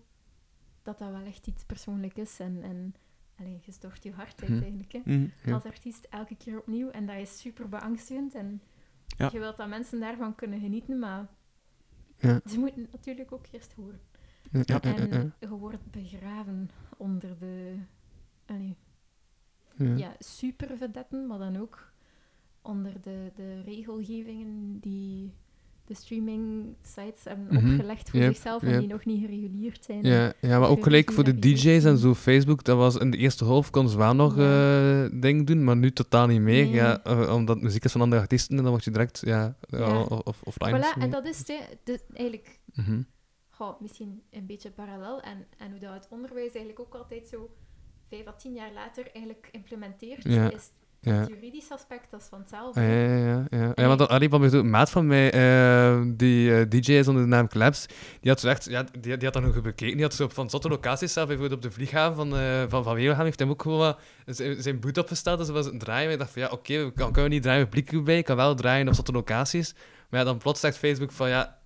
dat 0.85 0.98
dat 0.98 1.11
wel 1.11 1.23
echt 1.24 1.47
iets 1.47 1.65
persoonlijk 1.65 2.16
is. 2.16 2.40
En, 2.40 2.62
en 2.62 2.94
alleen, 3.39 3.61
je 3.65 3.73
stort 3.73 4.02
je 4.02 4.12
hart 4.12 4.40
uit 4.40 4.51
Mhm. 4.51 4.62
eigenlijk, 4.62 4.93
hè 4.93 5.01
Mhm. 5.05 5.52
Als 5.55 5.65
artiest 5.65 6.05
elke 6.11 6.36
keer 6.36 6.59
opnieuw. 6.59 6.89
En 6.90 7.06
dat 7.06 7.16
is 7.16 7.39
super 7.40 7.69
beangstigend. 7.69 8.35
En 8.35 8.62
Ja. 9.16 9.28
je 9.32 9.39
wilt 9.39 9.56
dat 9.56 9.69
mensen 9.69 10.01
daarvan 10.01 10.35
kunnen 10.35 10.61
genieten, 10.61 10.98
maar 10.98 11.28
Ja. 12.19 12.40
ze 12.47 12.59
moeten 12.59 12.82
het 12.82 12.93
natuurlijk 12.93 13.32
ook 13.32 13.47
eerst 13.51 13.73
horen. 13.73 14.01
Ja. 14.51 14.81
En 14.82 15.32
je 15.40 15.48
wordt 15.48 15.90
begraven 15.90 16.70
onder 16.97 17.39
de 17.39 17.78
allee, 18.47 18.77
Ja. 19.77 19.94
ja, 19.97 20.15
super 20.19 20.77
vedetten, 20.77 21.27
maar 21.27 21.39
dan 21.39 21.56
ook 21.56 21.93
onder 22.62 23.01
de, 23.02 23.32
de 23.35 23.61
regelgevingen 23.61 24.78
die 24.81 25.32
de 25.86 25.94
streaming 25.94 26.74
sites 26.82 27.24
hebben 27.24 27.47
Mhm. 27.51 27.70
opgelegd 27.73 28.11
voor 28.11 28.20
Yep, 28.20 28.35
zichzelf 28.35 28.62
en 28.62 28.69
yep. 28.70 28.78
die 28.78 28.89
nog 28.89 29.05
niet 29.05 29.20
gereguleerd 29.20 29.85
zijn. 29.85 30.02
Ja, 30.05 30.32
ja, 30.40 30.59
maar 30.59 30.69
ook 30.69 30.82
gelijk 30.82 31.12
voor 31.12 31.24
de 31.24 31.39
DJ's 31.39 31.85
en 31.85 31.98
zo, 31.98 32.15
Facebook, 32.15 32.65
dat 32.65 32.77
was 32.77 32.97
in 32.97 33.11
de 33.11 33.16
eerste 33.16 33.44
golf 33.44 33.70
kon 33.70 33.89
ze 33.89 33.97
wel 33.97 34.15
nog 34.15 34.36
Ja. 34.36 35.05
eh 35.05 35.11
dingen 35.20 35.44
doen, 35.44 35.65
maar 35.65 35.77
nu 35.77 35.93
totaal 35.93 36.27
niet 36.27 36.40
meer. 36.40 36.65
Nee. 36.65 36.74
Ja, 36.74 37.02
eh, 37.02 37.35
omdat 37.35 37.61
muziek 37.61 37.85
is 37.85 37.93
van 37.93 38.01
andere 38.01 38.20
artiesten 38.23 38.56
en 38.56 38.62
dan 38.62 38.73
word 38.73 38.85
je 38.85 38.90
direct, 38.90 39.23
ja, 39.24 39.56
ja. 39.69 39.78
Ja. 39.78 40.01
of, 40.02 40.43
of 40.43 40.55
Voilà, 40.55 40.98
en 40.98 41.11
dat 41.11 41.24
is 41.27 41.44
dus 41.85 41.98
eigenlijk 42.12 42.61
goh, 43.51 43.81
misschien 43.81 44.23
een 44.31 44.47
beetje 44.47 44.70
parallel. 44.70 45.20
En, 45.20 45.47
en 45.59 45.70
hoe 45.70 45.81
dat 45.81 45.93
het 45.94 46.06
onderwijs 46.11 46.52
eigenlijk 46.52 46.81
ook 46.81 46.94
altijd 46.94 47.28
zo 47.28 47.51
vijf 48.09 48.27
à 48.27 48.32
tien 48.32 48.52
jaar 48.55 48.73
later 48.73 49.06
eigenlijk 49.12 49.48
implementeert, 49.52 50.23
Ja, 50.24 50.51
is 50.52 50.70
Ja. 51.05 51.12
het 51.12 51.28
juridisch 51.28 51.70
aspect, 51.70 52.10
dat 52.10 52.20
is 52.20 52.26
van 52.26 52.39
hetzelfde. 52.39 52.81
Ah, 52.81 52.86
ja, 52.86 53.16
ja, 53.16 53.47
ja, 53.51 53.72
ja. 53.74 53.86
want 53.86 54.09
allee, 54.09 54.28
van 54.28 54.43
een 54.43 54.70
maat 54.70 54.90
van 54.90 55.06
mij, 55.06 55.32
eh, 55.32 56.02
die 56.06 56.55
eh, 56.55 56.68
DJ 56.68 56.93
is 56.93 57.09
onder 57.09 57.22
de 57.22 57.28
naam 57.28 57.48
Claps, 57.48 57.86
die 58.20 58.31
had 58.31 58.40
zo 58.40 58.48
echt, 58.48 58.64
ja, 58.64 58.82
die, 58.82 59.16
die 59.16 59.24
had 59.24 59.32
dat 59.32 59.43
nog 59.43 59.62
bekeken. 59.62 59.94
Die 59.94 60.02
had 60.02 60.14
zo 60.14 60.24
op 60.24 60.32
van 60.32 60.51
zotte 60.51 60.68
locaties 60.68 61.12
zelf, 61.12 61.26
bijvoorbeeld 61.26 61.56
op 61.56 61.62
de 61.62 61.74
vlieghaven 61.74 62.16
van, 62.16 62.36
eh 62.36 62.64
van, 62.68 62.85
van 62.85 62.94
Wevelgem, 62.94 63.24
heeft 63.24 63.39
hem 63.39 63.51
ook 63.51 63.62
gewoon 63.62 63.78
wat 63.78 63.98
zijn, 64.26 64.62
zijn 64.62 64.81
boet 64.81 64.98
opgesteld 64.98 65.39
en 65.40 65.47
zo 65.47 65.52
was 65.52 65.66
het 65.66 65.81
draaien. 65.81 66.10
Ik 66.10 66.18
dacht 66.18 66.31
van, 66.31 66.43
ja, 66.43 66.48
oké, 66.48 66.85
we 66.85 66.93
kan, 66.93 67.12
kunnen 67.12 67.31
we 67.31 67.35
niet 67.35 67.43
draaien 67.43 67.64
op 67.64 67.70
publiek 67.70 68.05
bij, 68.05 68.18
ik 68.18 68.24
kan 68.24 68.36
wel 68.36 68.55
draaien 68.55 68.89
op 68.89 68.94
zotte 68.94 69.12
locaties. 69.12 69.74
Maar 70.10 70.20
ja, 70.20 70.26
dan 70.26 70.39
plots 70.39 70.60
zegt 70.60 70.78
Facebook 70.78 71.12
van, 71.12 71.28
ja, 71.28 71.59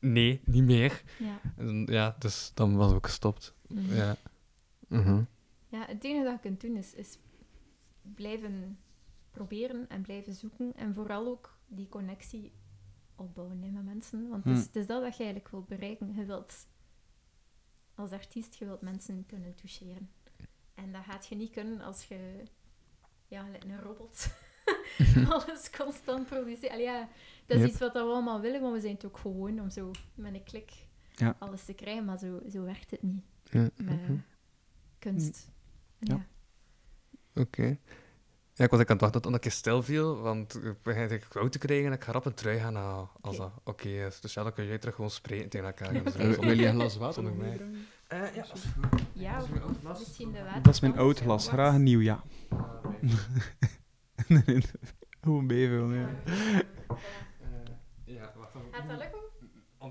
nee, 0.00 0.40
niet 0.44 0.64
meer. 0.64 1.02
Ja. 1.18 1.40
En, 1.56 1.86
ja, 1.90 2.16
dus 2.18 2.50
dan 2.54 2.76
was 2.76 2.86
het 2.86 2.96
ook 2.96 3.06
gestopt. 3.06 3.54
Mhm. 3.68 3.94
Ja. 3.94 4.16
Mhm. 4.88 5.22
Ja, 5.68 5.84
het 5.86 6.04
enige 6.04 6.24
dat 6.24 6.32
je 6.32 6.38
kunt 6.40 6.60
doen 6.60 6.76
is, 6.76 6.94
is 6.94 7.18
blijven 8.14 8.78
proberen 9.36 9.88
en 9.88 10.02
blijven 10.02 10.34
zoeken. 10.34 10.72
En 10.76 10.94
vooral 10.94 11.26
ook 11.26 11.58
die 11.66 11.88
connectie 11.88 12.52
opbouwen 13.16 13.62
hè, 13.62 13.70
met 13.70 13.84
mensen. 13.84 14.28
Want 14.28 14.44
het, 14.44 14.52
is, 14.52 14.58
Hmm. 14.58 14.66
het 14.66 14.76
is 14.76 14.86
dat 14.86 15.02
dat 15.02 15.16
je 15.16 15.22
eigenlijk 15.22 15.52
wilt 15.52 15.66
bereiken. 15.68 16.14
Je 16.14 16.24
wilt 16.24 16.66
als 17.94 18.10
artiest, 18.12 18.54
je 18.54 18.64
wilt 18.64 18.80
mensen 18.80 19.26
kunnen 19.26 19.54
toucheren. 19.54 20.10
En 20.74 20.92
dat 20.92 21.04
gaat 21.04 21.26
je 21.26 21.34
niet 21.34 21.50
kunnen 21.52 21.80
als 21.80 22.04
je 22.04 22.42
ja, 23.28 23.46
een 23.66 23.80
robot 23.80 24.28
alles 25.32 25.70
constant 25.70 26.26
produceert. 26.26 26.72
Allee, 26.72 26.84
ja, 26.84 27.08
dat 27.46 27.56
is 27.56 27.62
Yep. 27.62 27.70
iets 27.70 27.78
wat 27.78 27.92
we 27.92 27.98
allemaal 27.98 28.40
willen, 28.40 28.60
maar 28.62 28.72
we 28.72 28.80
zijn 28.80 28.94
het 28.94 29.04
ook 29.04 29.18
gewoon 29.18 29.60
om 29.60 29.70
zo 29.70 29.90
met 30.14 30.34
een 30.34 30.42
klik 30.44 30.72
Ja. 31.12 31.36
alles 31.38 31.64
te 31.64 31.72
krijgen. 31.74 32.04
Maar 32.04 32.18
zo, 32.18 32.40
zo 32.50 32.62
werkt 32.62 32.90
het 32.90 33.02
niet 33.02 33.24
Ja, 33.44 33.60
met 33.76 34.00
mhm. 34.02 34.16
kunst. 34.98 35.50
Ja. 35.98 36.14
ja. 36.14 36.26
Oké. 37.42 37.78
Ja, 38.58 38.64
ik 38.64 38.70
was 38.70 38.80
ik 38.80 38.86
aan 38.90 38.92
het 38.96 39.00
wachten 39.04 39.20
tot 39.22 39.44
ik 39.44 39.52
stil 39.52 39.82
viel, 39.82 40.16
want 40.20 40.64
ik 40.64 40.82
begin 40.82 41.10
ik 41.10 41.26
koud 41.28 41.52
te 41.52 41.58
krijgen 41.58 41.86
en 41.86 41.92
ik 41.92 42.04
ga 42.04 42.12
rap 42.12 42.24
een 42.24 42.34
trui 42.34 42.58
gaan 42.58 42.74
halen. 42.74 43.08
Als 43.20 43.38
Oké. 43.38 43.42
dat 43.44 43.60
oké 43.74 43.88
is. 43.88 44.20
Dus 44.20 44.34
ja, 44.34 44.42
dan 44.42 44.52
kun 44.52 44.66
jij 44.66 44.78
terug 44.78 44.94
gewoon 44.94 45.10
spreken 45.10 45.48
tegen 45.48 45.66
elkaar. 45.66 45.88
Oké. 45.96 46.02
Dus, 46.02 46.36
Wil- 46.36 46.50
je 46.50 46.66
een 46.66 46.74
glas 46.74 46.96
water? 46.96 47.22
nog 47.22 47.36
mij. 47.36 47.60
Eh, 48.06 48.34
ja. 48.34 48.44
Ja, 49.12 49.34
Dat 49.38 49.44
is 49.44 49.50
mijn 49.50 49.62
of 49.62 49.68
oud 49.68 49.78
glas. 49.80 49.98
misschien 49.98 50.32
de 50.32 50.42
water. 50.42 50.62
Dat 50.62 50.74
is 50.74 50.80
mijn 50.80 50.98
oud 50.98 51.18
glas. 51.20 51.48
Graag 51.48 51.74
een 51.74 51.82
nieuw, 51.82 52.00
ja. 52.00 52.22
Gewoon 55.20 55.46
bijvullen, 55.52 55.98
ja. 55.98 56.08
Ja, 58.04 58.32
wacht 58.36 58.54
even. 58.54 58.66
Gaat 58.70 58.86
dat 58.88 58.98
lukken? 58.98 59.20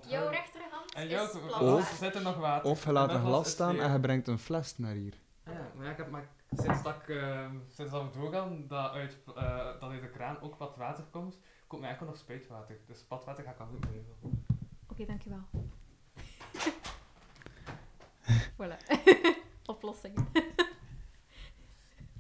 Jouw 0.09 0.29
rechterhand 0.29 0.93
En 0.93 1.03
is 1.03 1.09
jouw 1.11 1.29
plat. 1.47 1.61
Of- 1.61 1.95
zit 1.99 2.15
er 2.15 2.21
nog 2.21 2.37
water. 2.37 2.69
Of 2.71 2.85
je 2.85 2.91
laat 2.91 3.09
En 3.09 3.15
een 3.15 3.21
glas 3.25 3.45
is 3.45 3.51
staan 3.51 3.79
en 3.79 3.91
je 3.91 3.99
brengt 3.99 4.27
een 4.27 4.39
fles 4.39 4.77
naar 4.77 4.93
hier. 4.93 5.13
Ah 5.43 5.53
Ja, 5.53 5.71
maar 5.75 5.85
ja, 5.85 5.91
ik 5.91 5.97
heb 5.97 6.09
maar 6.11 6.29
sinds 6.57 6.83
dat 6.83 6.95
ik 6.95 7.09
eh, 7.09 7.49
sinds 7.69 7.91
dat 7.91 8.03
we 8.03 8.19
doorgaan 8.19 8.67
dat 8.67 8.91
uit, 8.91 9.17
eh, 9.35 9.79
dat 9.79 9.89
uit 9.89 10.01
de 10.01 10.09
kraan 10.09 10.41
ook 10.41 10.57
plat 10.57 10.75
water 10.75 11.03
komt, 11.03 11.39
komt 11.67 11.81
mij 11.81 11.89
enkel 11.89 12.05
nog 12.05 12.17
spuitwater. 12.17 12.77
Dus 12.85 13.03
plat 13.03 13.25
water 13.25 13.43
ga 13.43 13.51
ik 13.51 13.59
al 13.59 13.67
goed 13.67 13.89
mee. 13.89 14.05
Oké, 14.87 15.05
dankjewel. 15.05 15.43
voilà. 18.57 18.77
Oplossing. 19.65 20.15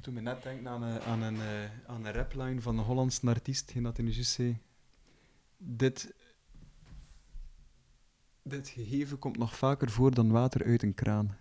Toen 0.01 0.13
me 0.13 0.21
net 0.21 0.43
denken 0.43 0.67
aan 0.67 0.81
een, 0.81 1.01
aan 1.01 1.21
een, 1.21 1.39
eh, 1.39 1.89
aan 1.89 2.05
een 2.05 2.13
rapline 2.13 2.61
van 2.61 2.77
een 2.77 2.85
Hollandse 2.85 3.27
artiest, 3.27 3.71
geen 3.71 3.83
dat 3.83 3.97
juist 3.97 4.31
zei. 4.31 4.57
Dit, 5.57 6.13
dit 8.41 8.67
gegeven 8.67 9.19
komt 9.19 9.37
nog 9.37 9.55
vaker 9.55 9.89
voor 9.89 10.13
dan 10.13 10.31
water 10.31 10.65
uit 10.65 10.83
een 10.83 10.93
kraan. 10.93 11.37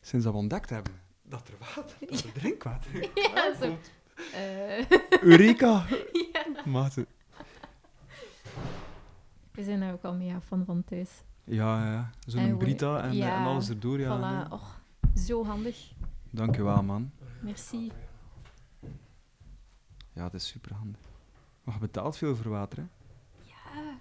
Sinds 0.00 0.24
dat 0.24 0.34
we 0.34 0.40
ontdekt 0.40 0.70
hebben 0.70 1.03
dat 1.24 1.48
er 1.48 1.54
water, 1.58 1.96
dat 2.08 2.22
er 2.24 2.32
drinkwater 2.32 3.10
Ja, 3.14 3.54
zo. 3.60 3.78
Eh, 4.32 4.90
Eureka! 5.22 5.86
ja. 6.32 6.46
Mate. 6.64 7.06
We 9.52 9.64
zijn 9.64 9.80
daar 9.80 9.92
ook 9.92 10.02
al 10.04 10.14
mee 10.14 10.34
af 10.34 10.44
van, 10.44 10.64
van 10.64 10.84
thuis. 10.84 11.10
Ja, 11.44 11.92
ja. 11.92 12.10
Zo'n 12.26 12.56
Brita 12.58 13.02
en, 13.02 13.12
ja, 13.12 13.36
en 13.38 13.44
alles 13.46 13.68
erdoor. 13.68 14.00
Ja, 14.00 14.18
voilà. 14.18 14.48
nee. 14.48 14.52
Och, 14.58 14.80
zo 15.14 15.44
handig. 15.44 15.92
Dankjewel, 16.30 16.82
man. 16.82 17.10
Merci. 17.40 17.92
Ja, 20.12 20.24
het 20.24 20.34
is 20.34 20.46
super 20.46 20.74
handig. 20.74 21.00
Maar 21.62 21.74
je 21.74 21.80
betaalt 21.80 22.16
veel 22.16 22.36
voor 22.36 22.50
water, 22.50 22.78
hè? 22.78 22.84
Ja, 23.42 23.96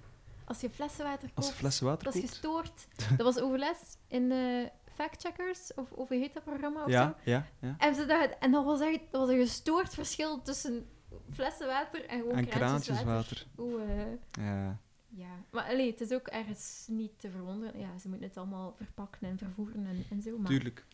als 0.45 0.61
je 0.61 0.69
flessenwater 0.69 1.29
Als 1.33 1.45
je 1.45 1.51
koopt, 1.51 1.55
flessen 1.59 1.85
water 1.85 2.03
dat 2.03 2.13
is 2.15 2.19
koopt. 2.21 2.31
gestoord. 2.33 2.87
Dat 3.17 3.25
was 3.33 3.39
overlast 3.43 3.97
in 4.07 4.31
eh 4.31 4.67
Factcheckers, 4.93 5.73
of, 5.73 5.91
of 5.91 6.07
hoe 6.09 6.17
heet 6.17 6.33
dat 6.33 6.43
programma 6.43 6.79
of 6.83 6.91
zo? 6.91 6.97
Ja, 6.97 7.17
ja, 7.23 7.47
ja. 7.59 7.75
En, 7.77 7.95
ze 7.95 8.05
dacht, 8.05 8.37
en 8.39 8.51
dat 8.51 8.65
was 8.65 8.79
echt 8.81 8.99
dat 9.11 9.21
was 9.21 9.29
een 9.29 9.39
gestoord 9.39 9.93
verschil 9.93 10.41
tussen 10.41 10.87
flessen 11.31 11.67
water 11.67 12.05
en 12.05 12.19
gewoon 12.19 12.35
En 12.37 12.47
kraantjes 12.47 12.97
kraantjes 12.97 13.03
water. 13.03 13.45
Oeh, 13.57 14.01
eh, 14.01 14.11
Ja. 14.31 14.79
ja. 15.09 15.43
Maar 15.49 15.63
allee, 15.63 15.91
het 15.91 16.01
is 16.01 16.11
ook 16.11 16.27
ergens 16.27 16.85
niet 16.89 17.19
te 17.19 17.29
verwonderen. 17.29 17.79
Ja, 17.79 17.97
ze 17.97 18.09
moeten 18.09 18.27
het 18.27 18.37
allemaal 18.37 18.75
verpakken 18.75 19.27
en 19.27 19.37
vervoeren 19.37 19.85
en, 19.85 20.05
en 20.09 20.21
zo. 20.21 20.37
Maar 20.37 20.51
Tuurlijk. 20.51 20.85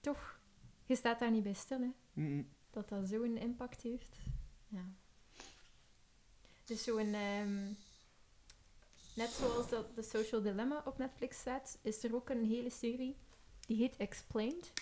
toch, 0.00 0.38
je 0.84 0.96
staat 0.96 1.18
daar 1.18 1.30
niet 1.30 1.42
bij 1.42 1.52
stil, 1.52 1.80
hè. 1.80 1.90
Mm-mm. 2.12 2.48
Dat 2.70 2.88
dat 2.88 3.08
zo'n 3.08 3.36
impact 3.36 3.82
heeft. 3.82 4.16
Ja. 4.68 4.84
Dus 6.64 6.84
zo'n... 6.84 7.14
ehm, 7.14 7.64
net 9.14 9.30
zoals 9.30 9.68
dat 9.68 9.94
The 9.94 10.02
Social 10.02 10.42
Dilemma 10.42 10.82
op 10.84 10.98
Netflix 10.98 11.38
staat, 11.38 11.78
is 11.82 12.04
er 12.04 12.14
ook 12.14 12.28
een 12.30 12.44
hele 12.44 12.70
serie 12.70 13.16
die 13.68 13.76
heet 13.76 13.96
Explained. 13.96 14.72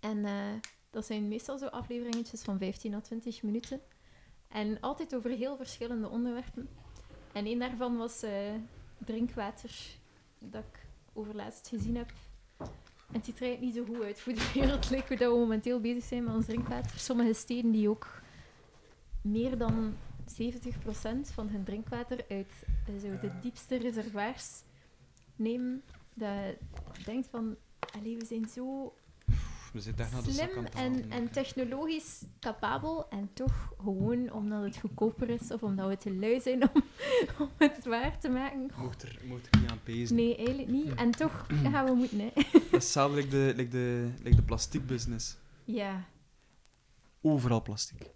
En 0.00 0.24
eh, 0.24 0.52
dat 0.90 1.06
zijn 1.06 1.28
meestal 1.28 1.58
zo 1.58 1.66
afleveringetjes 1.66 2.42
van 2.42 2.58
15 2.58 2.94
à 2.94 3.00
20 3.00 3.42
minuten. 3.42 3.80
En 4.48 4.80
altijd 4.80 5.14
over 5.14 5.30
heel 5.30 5.56
verschillende 5.56 6.08
onderwerpen. 6.08 6.68
En 7.32 7.46
een 7.46 7.58
daarvan 7.58 7.96
was 7.96 8.22
eh, 8.22 8.54
drinkwater, 8.98 9.70
dat 10.38 10.64
ik 10.64 10.86
overlaatst 11.12 11.68
gezien 11.68 11.96
heb. 11.96 12.12
En 13.12 13.22
er 13.22 13.42
eigenlijk 13.42 13.60
niet 13.60 13.74
zo 13.74 13.84
goed 13.84 14.02
uit 14.02 14.20
voor 14.20 14.34
de 14.34 14.50
wereld, 14.54 14.90
lijkt 14.90 15.08
hoe 15.08 15.16
dat 15.16 15.32
we 15.32 15.38
momenteel 15.38 15.80
bezig 15.80 16.04
zijn 16.04 16.24
met 16.24 16.34
ons 16.34 16.46
drinkwater. 16.46 16.98
Sommige 16.98 17.32
steden 17.32 17.70
die 17.70 17.88
ook 17.88 18.22
meer 19.20 19.58
dan 19.58 19.94
70% 20.20 21.32
van 21.32 21.48
hun 21.48 21.64
drinkwater 21.64 22.24
uit 22.28 22.64
eh, 22.86 22.96
zo 23.00 23.18
de 23.18 23.38
diepste 23.40 23.76
reservoirs 23.76 24.62
nemen. 25.36 25.82
Dat 26.14 26.56
denkt 27.04 27.26
van, 27.26 27.56
allee, 27.98 28.16
we 28.16 28.24
zijn 28.24 28.48
zo 28.48 28.94
We 29.72 29.80
zitten 29.80 30.04
echt 30.04 30.14
naar 30.14 30.22
de 30.22 30.30
zak 30.30 30.56
aan 30.56 30.66
slim 30.72 31.10
en, 31.10 31.30
technologisch 31.30 32.22
capabel 32.40 33.08
en 33.08 33.30
toch 33.32 33.72
gewoon 33.80 34.32
omdat 34.32 34.62
het 34.62 34.76
goedkoper 34.76 35.30
is 35.30 35.50
of 35.50 35.62
omdat 35.62 35.88
we 35.88 35.96
te 35.96 36.14
lui 36.14 36.40
zijn 36.40 36.62
om, 36.62 36.82
om 37.40 37.50
het 37.56 37.84
waar 37.84 38.18
te 38.18 38.28
maken. 38.28 38.70
Mocht 38.78 39.02
er, 39.02 39.20
mocht 39.24 39.48
er 39.50 39.60
niet 39.60 39.70
aan 39.70 39.82
pezen. 39.82 40.16
Nee, 40.16 40.36
eigenlijk 40.36 40.68
niet. 40.68 40.94
En 40.94 41.10
toch 41.10 41.46
gaan 41.72 41.84
we 41.84 41.94
moeten, 41.94 42.20
hè. 42.20 42.30
Dat 42.34 42.54
is 42.54 42.70
hetzelfde 42.70 43.16
like 43.16 43.28
de, 43.28 43.52
like 43.56 43.70
de, 43.70 44.10
like 44.22 44.36
de 44.36 44.42
plasticbusiness. 44.42 45.36
Ja. 45.64 46.04
Overal 47.20 47.62
plastic. 47.62 48.14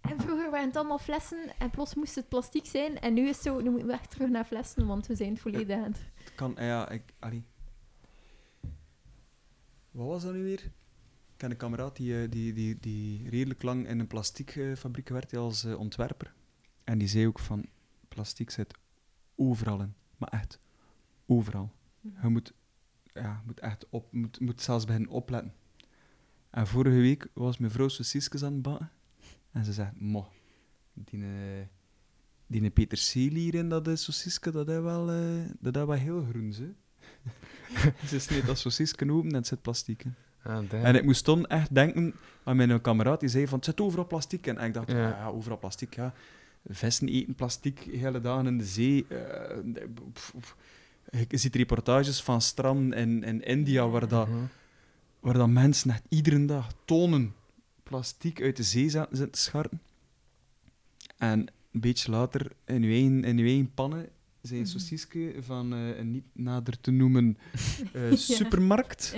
En 0.00 0.20
vroeger 0.20 0.50
waren 0.50 0.66
het 0.66 0.76
allemaal 0.76 0.98
flessen 0.98 1.52
en 1.58 1.70
plots 1.70 1.94
moest 1.94 2.14
het 2.14 2.28
plastic 2.28 2.66
zijn. 2.66 3.00
En 3.00 3.14
nu 3.14 3.28
is 3.28 3.34
het 3.34 3.44
zo, 3.44 3.60
nu 3.60 3.70
moeten 3.70 3.88
we 3.88 3.94
echt 3.94 4.10
terug 4.10 4.28
naar 4.28 4.44
flessen, 4.44 4.86
want 4.86 5.06
we 5.06 5.14
zijn 5.14 5.30
het 5.30 5.40
volledig 5.40 5.76
aan 5.76 5.82
het... 5.82 6.00
Kan, 6.34 6.54
ja, 6.58 6.88
ik, 6.88 7.02
allee. 7.18 7.44
Wat 9.98 10.06
was 10.06 10.22
dat 10.22 10.32
nu 10.32 10.42
weer? 10.42 10.64
Ik 10.64 11.36
ken 11.36 11.50
een 11.50 11.56
kameraad 11.56 11.96
die, 11.96 12.22
eh, 12.22 12.30
die, 12.30 12.52
die, 12.52 12.78
die 12.80 13.28
redelijk 13.28 13.62
lang 13.62 13.88
in 13.88 13.98
een 13.98 14.06
plastiekfabriek 14.06 15.08
werkte 15.08 15.36
als 15.36 15.64
eh, 15.64 15.78
ontwerper. 15.78 16.34
En 16.84 16.98
die 16.98 17.08
zei 17.08 17.26
ook 17.26 17.38
van, 17.38 17.66
plastic 18.08 18.50
zit 18.50 18.74
overal 19.34 19.80
in. 19.80 19.94
Maar 20.16 20.28
echt, 20.28 20.60
overal. 21.26 21.72
Je 22.22 22.28
moet, 22.28 22.52
ja, 23.02 23.42
moet 23.46 23.60
echt 23.60 23.86
op, 23.90 24.12
moet, 24.12 24.40
moet 24.40 24.62
zelfs 24.62 24.84
beginnen 24.84 25.10
opletten. 25.10 25.54
En 26.50 26.66
vorige 26.66 26.96
week 26.96 27.28
was 27.34 27.58
mijn 27.58 27.72
vrouw 27.72 27.88
saucisjes 27.88 28.42
aan 28.42 28.52
het 28.52 28.62
bakken. 28.62 28.90
En 29.50 29.64
ze 29.64 29.72
zei, 29.72 29.90
mo, 29.94 30.28
die, 30.92 31.22
eh, 31.22 31.66
die 32.46 32.70
peterselie 32.70 33.42
hier 33.42 33.54
in 33.54 33.68
dat 33.68 33.98
sausisje, 33.98 34.50
dat 34.50 34.68
is 34.68 34.80
wel, 34.80 35.06
dat 35.60 35.76
is 35.76 35.84
wel 35.84 35.92
heel 35.92 36.24
groen, 36.24 36.52
hè. 36.52 36.74
ze 38.08 38.18
sneed 38.18 38.46
dat 38.46 38.58
sausisje 38.58 39.10
open 39.10 39.28
en 39.30 39.34
het 39.34 39.46
zit 39.46 39.62
plastic 39.62 40.04
in. 40.04 40.14
Ah. 40.42 40.72
En 40.84 40.94
ik 40.94 41.04
moest 41.04 41.24
toen 41.24 41.46
echt 41.46 41.74
denken 41.74 42.14
aan 42.44 42.56
mijn 42.56 42.80
kameraad, 42.80 43.20
die 43.20 43.28
zei 43.28 43.46
van, 43.46 43.56
het 43.56 43.64
zit 43.66 43.80
overal 43.80 44.06
plastic 44.06 44.46
in. 44.46 44.58
En 44.58 44.66
ik 44.66 44.74
dacht, 44.74 44.90
Ja. 44.90 44.96
ja, 44.98 45.08
ja 45.08 45.26
overal 45.26 45.58
plastic, 45.58 45.94
ja. 45.94 46.14
Vissen 46.68 47.08
eten 47.08 47.34
plastic, 47.34 47.78
hele 47.80 48.20
dagen 48.20 48.46
in 48.46 48.58
de 48.58 48.64
zee. 48.64 49.06
eh. 49.08 49.16
Je 51.28 51.36
ziet 51.36 51.54
reportages 51.54 52.22
van 52.22 52.40
stranden 52.42 52.98
in, 52.98 53.24
in 53.24 53.42
India, 53.44 53.88
waar, 53.88 54.08
dat, 54.08 54.28
Mhm. 54.28 54.38
waar 55.20 55.34
dat 55.34 55.48
mensen 55.48 55.90
echt 55.90 56.02
iedere 56.08 56.44
dag 56.44 56.72
tonnen 56.84 57.34
plastic 57.82 58.42
uit 58.42 58.56
de 58.56 58.62
zee 58.62 58.88
zitten 58.90 59.30
te 59.30 59.38
scharten. 59.38 59.80
En 61.18 61.40
een 61.72 61.80
beetje 61.80 62.10
later, 62.10 62.52
in 62.64 62.82
uw 62.82 62.90
eigen, 62.90 63.24
in 63.24 63.38
eigen 63.38 63.70
pannen, 63.74 64.08
zijn 64.48 64.60
Mhm. 64.60 64.68
sausisje 64.70 65.34
van 65.40 65.72
eh, 65.72 65.98
een 65.98 66.10
niet 66.10 66.24
nader 66.32 66.80
te 66.80 66.90
noemen 66.90 67.38
eh, 67.92 68.12
supermarkt, 68.12 69.16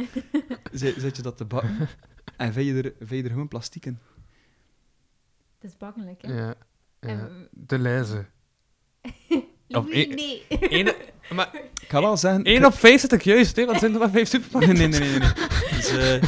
zet, 0.73 0.95
zet 0.99 1.17
je 1.17 1.23
dat 1.23 1.37
te 1.37 1.45
bakken. 1.45 1.89
En 2.37 2.53
vind 2.53 2.67
je 2.67 2.75
er, 2.83 2.93
vind 2.99 3.11
je 3.11 3.23
er 3.23 3.31
gewoon 3.31 3.49
plastic 3.49 3.87
in. 3.87 3.99
Het 5.59 5.71
is 5.71 5.77
bangelijk, 5.77 6.23
hè. 6.23 6.33
Ja. 6.39 6.47
ja. 6.47 7.09
En- 7.09 7.49
De 7.51 7.79
lijzen. 7.79 8.29
Of 9.69 9.87
e- 9.91 10.07
nee. 10.07 10.45
Eén, 10.49 10.93
maar 11.35 11.55
Ik 11.81 11.89
ga 11.89 12.01
wel 12.01 12.17
zeggen... 12.17 12.45
één 12.45 12.65
op 12.65 12.75
vijf 12.75 13.01
zit 13.01 13.13
ik 13.13 13.23
juist, 13.23 13.57
hè, 13.57 13.65
want 13.65 13.79
zijn 13.79 13.93
er 13.93 13.99
maar 13.99 14.11
vijf 14.11 14.29
supermarkten. 14.29 14.77
Nee, 14.77 14.89
nee, 14.89 15.01
nee. 15.01 15.11
nee, 15.11 15.19
nee. 15.19 15.33
Dus, 15.71 15.89
eh, 15.89 16.23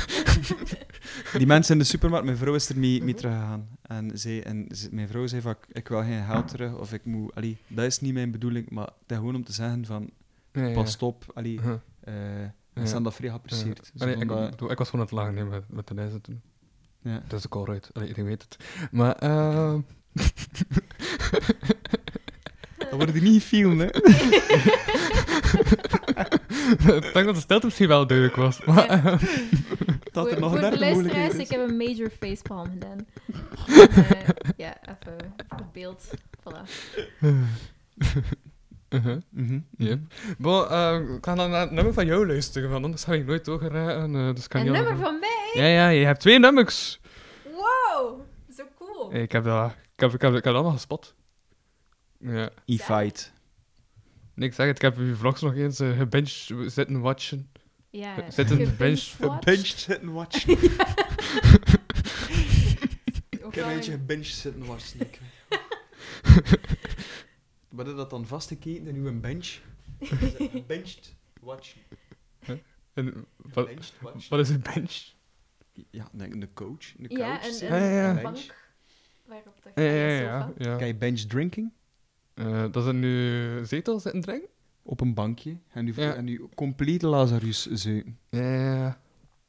die 1.39 1.47
mensen 1.47 1.73
in 1.73 1.79
de 1.79 1.85
supermarkt, 1.87 2.25
mijn 2.27 2.37
vrouw 2.37 2.55
is 2.55 2.69
er 2.69 2.79
mee, 2.79 3.03
mee 3.05 3.15
teruggegaan. 3.15 3.69
En, 3.83 4.11
zij, 4.19 4.45
en 4.45 4.67
ze- 4.75 4.89
mijn 4.91 5.09
vrouw 5.09 5.27
zei 5.27 5.41
van, 5.43 5.55
ik, 5.73 5.89
wil 5.89 6.03
geen 6.03 6.25
geld 6.25 6.49
terug, 6.49 6.75
of 6.79 6.93
ik 6.93 7.05
moet... 7.05 7.35
Allee, 7.35 7.57
dat 7.67 7.85
is 7.85 8.01
niet 8.01 8.15
mijn 8.15 8.31
bedoeling, 8.31 8.71
maar 8.71 8.85
het 8.87 8.95
is 9.11 9.17
gewoon 9.17 9.35
om 9.35 9.45
te 9.45 9.53
zeggen 9.53 9.85
van, 9.87 10.11
Ja, 10.53 10.67
ja. 10.67 10.75
pas 10.75 10.97
op. 10.97 11.25
Allee, 11.35 11.53
Uh-huh. 11.55 11.73
eh 12.01 12.15
Ja. 12.75 12.81
en 12.81 12.87
ze 12.87 12.93
hebben 12.93 13.03
dat 13.03 13.15
vrij 13.15 13.29
geapprecieerd. 13.29 13.93
Allee, 13.99 14.17
ik, 14.17 14.29
dat- 14.29 14.71
ik 14.71 14.79
was 14.79 14.89
gewoon 14.91 14.91
aan 14.93 15.01
het 15.01 15.11
lachen 15.11 15.35
nee, 15.35 15.45
met, 15.45 15.65
met 15.69 15.87
de 15.87 15.95
lijzen 15.95 16.21
toen. 16.21 16.41
ja. 17.03 17.23
Dat 17.29 17.33
is 17.37 17.43
de 17.43 17.49
call 17.49 17.67
uit. 17.69 17.91
Allee, 17.93 18.09
iedereen 18.09 18.29
weet 18.31 18.43
het. 18.43 18.57
Maar, 18.91 19.15
eh 19.17 19.75
Dat 22.79 22.93
wordt 23.01 23.13
hier 23.13 23.23
niet 23.23 23.43
veel, 23.43 23.77
hè. 23.77 23.87
ik 27.03 27.11
denk 27.13 27.27
dat 27.27 27.35
de 27.35 27.41
stilte 27.41 27.65
misschien 27.67 27.89
wel 27.89 28.07
duidelijk 28.07 28.37
was. 28.37 28.65
Maar, 28.65 28.87
Ja. 29.05 29.19
Dat 30.13 30.27
er 30.27 30.33
voor, 30.33 30.41
nog 30.41 30.51
voor 30.51 30.71
de 30.71 30.79
luisteraars, 30.79 31.35
ik 31.35 31.49
heb 31.49 31.69
een 31.69 31.77
major 31.77 32.11
facepalm 32.21 32.71
gedaan. 32.71 32.99
Eh, 33.67 34.29
ja, 34.57 34.77
even 34.83 35.35
het 35.49 35.73
beeld. 35.73 36.11
Voilà. 36.41 36.63
uh-huh. 38.89 39.17
Mhm, 39.31 39.59
Yep. 39.77 39.99
Bon, 40.39 40.69
eh, 40.69 41.01
ik 41.17 41.25
ga 41.25 41.35
dan 41.35 41.51
naar 41.51 41.61
het 41.61 41.71
nummer 41.71 41.93
van 41.93 42.07
jou 42.07 42.27
luisteren, 42.27 42.71
want 42.71 42.85
anders 42.85 43.05
ga 43.05 43.13
ik 43.13 43.27
nooit 43.27 43.45
doorgeraken. 43.45 44.15
eh 44.17 44.35
dus 44.35 44.49
kan 44.49 44.61
Een 44.67 44.73
nummer 44.73 44.97
van 44.97 45.19
mij? 45.21 45.51
Ja, 45.53 45.67
ja, 45.67 45.89
je 45.89 46.05
hebt 46.05 46.21
twee 46.21 46.39
nummers. 46.39 47.01
Wow, 47.45 48.21
zo 48.57 48.63
cool. 48.79 49.15
Ik 49.15 49.33
heb 49.33 49.45
dat, 49.45 49.71
ik 49.71 50.01
heb, 50.01 50.13
ik 50.13 50.21
heb, 50.21 50.31
ik 50.31 50.35
heb 50.35 50.45
dat 50.45 50.55
allemaal 50.55 50.73
gespot. 50.73 51.15
Ja. 52.19 52.51
E-fight. 52.67 53.33
Nee, 54.35 54.49
ik 54.49 54.55
zeg 54.55 54.67
het, 54.67 54.77
ik 54.77 54.83
heb 54.83 54.97
uw 54.97 55.15
vlogs 55.17 55.41
nog 55.41 55.55
eens 55.55 55.81
uh, 55.81 55.97
gebinged 55.99 56.51
zitten 56.67 57.01
watchen. 57.01 57.51
Ja, 57.91 58.17
een 58.27 58.33
gebinged 58.33 58.77
bench- 58.77 59.17
watch. 59.19 59.45
Benched 59.45 59.79
zitten 59.79 60.13
watchen. 60.13 60.59
Ik 63.31 63.59
heb 63.59 63.67
een 63.67 63.75
beetje 63.75 63.93
een- 63.93 63.99
gebenched 63.99 64.35
zitten 64.35 64.65
watchen. 64.67 64.99
Wat 67.69 67.87
is 67.89 67.95
dat 67.95 68.11
dan 68.11 68.27
vastgeketen 68.27 68.87
in 68.87 68.95
uw 68.95 69.21
bench? 69.21 69.49
Benched 70.67 71.15
watchen. 71.41 71.81
En, 72.95 73.27
wat, 73.37 73.67
Benched 73.67 73.93
watchen. 74.01 74.31
wat 74.31 74.41
is 74.41 74.49
een 74.49 74.63
bench? 74.75 75.13
Ja, 75.91 76.09
de 76.13 76.49
coach. 76.55 76.93
De 76.97 77.09
Ja, 77.09 77.17
couch 77.39 77.61
een, 77.61 77.73
een, 77.73 77.79
Ja, 77.83 77.89
ja, 77.89 78.03
ja. 78.03 78.17
een 78.17 78.23
bank 78.23 78.55
waarop 79.27 79.55
de 79.75 79.83
Ja, 79.83 79.89
ja, 79.91 80.19
sofa. 80.19 80.53
ja. 80.59 80.71
ja. 80.71 80.77
Kan 80.77 80.87
je 80.87 80.95
bench 80.95 81.21
drinking? 81.21 81.73
Eh, 82.35 82.65
dat 82.71 82.87
is 82.87 82.93
nu 82.93 83.67
zetel 83.67 84.01
zitten 84.01 84.21
drinken? 84.21 84.49
Op 84.83 85.01
een 85.01 85.15
bankje. 85.15 85.57
En 85.73 85.85
nu, 85.85 85.93
Ja. 85.97 86.15
en 86.15 86.25
nu 86.25 86.49
compleet 86.55 87.03
Lazarus 87.03 87.67
zeuken. 87.67 88.19
Ja, 88.29 88.99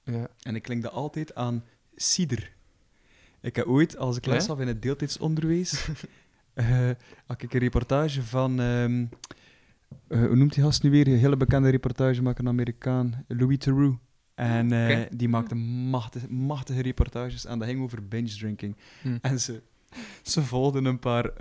ja. 0.03 0.27
En 0.41 0.55
ik 0.55 0.61
klinkde 0.61 0.89
altijd 0.89 1.35
aan 1.35 1.63
cider. 1.95 2.51
Ik 3.41 3.55
heb 3.55 3.65
ooit, 3.65 3.97
als 3.97 4.17
ik 4.17 4.25
les 4.25 4.45
gaf 4.45 4.59
in 4.59 4.67
het 4.67 4.81
deeltijdsonderwijs, 4.81 5.87
eh, 6.53 6.89
had 7.25 7.41
ik 7.41 7.53
een 7.53 7.59
reportage 7.59 8.23
van... 8.23 8.59
ehm, 8.59 9.05
eh, 10.07 10.25
hoe 10.25 10.35
noemt 10.35 10.53
die 10.53 10.63
gast 10.63 10.83
nu 10.83 10.89
weer? 10.89 11.07
Een 11.07 11.17
hele 11.17 11.37
bekende 11.37 11.69
reportagemaker, 11.69 12.43
een 12.43 12.49
Amerikaan. 12.49 13.25
Louis 13.27 13.57
Theroux. 13.57 13.97
En 14.35 15.07
die 15.17 15.29
maakte 15.29 15.55
machtige, 15.55 16.33
machtige 16.33 16.81
reportages 16.81 17.45
en 17.45 17.59
dat 17.59 17.67
ging 17.67 17.81
over 17.81 18.07
binge 18.07 18.29
drinking. 18.29 18.75
Hm. 19.01 19.17
En 19.21 19.39
ze, 19.39 19.61
ze 20.21 20.41
volgden 20.41 20.85
een 20.85 20.99
paar 20.99 21.31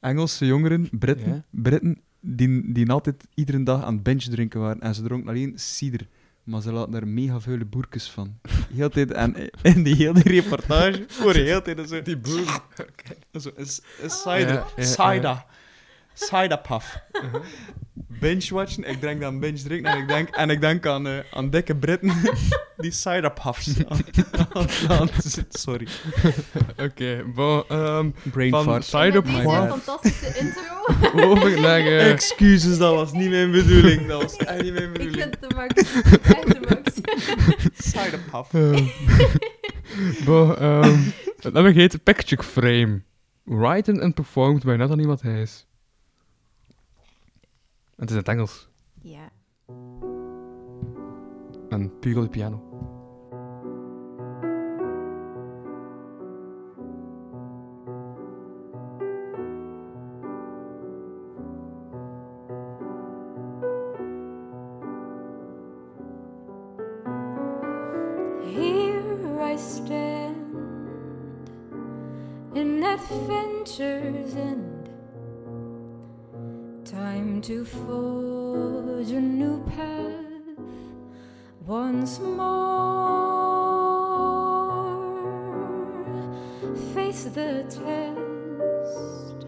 Engelse 0.00 0.46
jongeren, 0.46 0.88
Britten, 0.92 1.28
Ja? 1.28 1.44
Britten 1.50 2.00
die, 2.20 2.72
die 2.72 2.90
altijd 2.90 3.26
iedere 3.34 3.62
dag 3.62 3.84
aan 3.84 3.94
het 3.94 4.02
binge 4.02 4.28
drinken 4.30 4.60
waren. 4.60 4.80
En 4.80 4.94
ze 4.94 5.02
dronken 5.02 5.28
alleen 5.28 5.52
cider. 5.56 6.06
Maar 6.44 6.62
ze 6.62 6.72
laten 6.72 6.92
daar 6.92 7.08
mega 7.08 7.40
vuile 7.40 7.64
boerkes 7.64 8.10
van. 8.10 8.38
Heel 8.74 8.88
tijd, 8.88 9.10
en 9.12 9.34
in 9.62 9.82
die 9.82 9.94
hele 9.94 10.20
reportage, 10.20 11.04
voor 11.08 11.32
de 11.32 11.38
hele 11.38 11.62
tijd 11.62 11.88
zo... 11.88 12.02
Die 12.02 12.16
boer. 12.16 12.62
Zo, 13.40 13.50
een, 13.56 13.66
s- 13.66 13.82
een 14.02 14.10
cider. 14.10 14.54
Ja, 14.54 14.66
ja, 14.76 14.84
cider. 14.84 15.44
Ja. 16.20 16.26
Cider 16.40 16.58
puff. 16.58 16.98
Binge 18.20 18.46
watchen, 18.54 18.84
ik 18.84 19.00
denk 19.00 19.22
aan 19.22 19.38
binge 19.40 19.62
drinken 19.62 19.92
en 19.92 19.98
ik 19.98 20.08
denk, 20.08 20.28
en 20.28 20.50
ik 20.50 20.60
denk 20.60 20.86
aan, 20.86 21.06
eh, 21.06 21.18
aan 21.32 21.50
dikke 21.50 21.76
Britten 21.76 22.12
die 22.76 22.90
cider 22.90 23.32
puffs 23.32 23.72
aan, 23.88 24.04
aan, 24.88 25.08
Sorry. 25.48 25.86
Oké, 26.78 27.24
bon, 27.34 27.64
ehm, 27.68 28.10
Brain 28.30 28.50
van 28.50 28.64
fart. 28.64 28.90
Deze 28.90 29.22
fantastische 29.68 30.38
intro. 30.38 31.28
over 31.30 31.60
naar... 31.60 31.78
eh, 31.80 32.10
Excuses, 32.10 32.78
dat 32.78 32.94
was 32.94 33.12
niet 33.12 33.30
mijn 33.30 33.50
bedoeling. 33.50 34.06
Dat 34.06 34.22
was 34.22 34.36
echt 34.36 34.62
niet 34.62 34.72
mijn 34.72 34.84
Ik 34.84 34.92
bedoeling. 34.92 35.22
vind 35.22 35.40
de 35.40 35.54
max. 35.54 35.74
Echt 36.22 36.46
de 36.52 36.60
max. 36.68 36.94
Cider 37.92 38.20
puff. 38.30 38.54
Eh, 38.54 40.24
bon, 40.26 40.56
ehm, 40.56 40.98
nummer 41.52 41.72
heet 41.72 42.02
Picture 42.04 42.42
Frame. 42.42 43.02
Written 43.44 44.00
and 44.00 44.14
performed 44.14 44.64
by 44.64 44.74
Natalie 44.74 45.06
Matthijs. 45.06 45.66
Het 48.00 48.10
is 48.10 48.14
in 48.14 48.20
het 48.20 48.28
Engels. 48.28 48.68
Ja. 49.02 49.30
En 51.68 51.98
puur 51.98 52.16
op 52.16 52.22
de 52.22 52.28
piano. 52.28 52.62
to 77.42 77.64
forge 77.64 79.10
a 79.12 79.20
new 79.20 79.64
path 79.64 80.58
once 81.66 82.18
more. 82.18 83.30
Face 86.94 87.24
the 87.24 87.64
test 87.68 89.46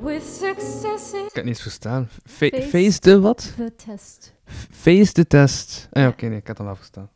with 0.00 0.22
success. 0.22 1.12
Ik 1.12 1.18
kan 1.18 1.28
het 1.32 1.44
niet 1.44 1.60
verstaan. 1.60 2.08
Fa 2.24 2.48
face, 2.48 2.62
face 2.62 2.98
the 2.98 3.20
wat? 3.20 3.52
De 3.56 3.74
test. 3.74 4.34
Face 4.70 5.12
the 5.12 5.26
test. 5.26 5.88
Ah, 5.92 6.02
oké, 6.02 6.12
okay, 6.12 6.28
nee, 6.28 6.38
ik 6.38 6.46
had 6.46 6.58
hem 6.58 6.68
afgestaan. 6.68 7.10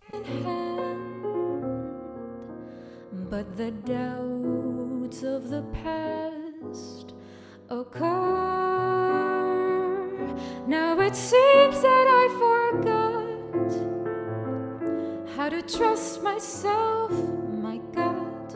But 3.30 3.56
the 3.56 3.72
doubts 3.84 5.22
of 5.22 5.48
the 5.48 5.62
past 5.82 7.14
occur. 7.68 8.93
Now 10.66 10.98
it 11.00 11.14
seems 11.14 11.80
that 11.82 12.06
I 12.08 12.28
forgot 12.42 13.72
how 15.36 15.48
to 15.50 15.60
trust 15.62 16.22
myself, 16.22 17.10
my 17.62 17.78
God. 17.92 18.54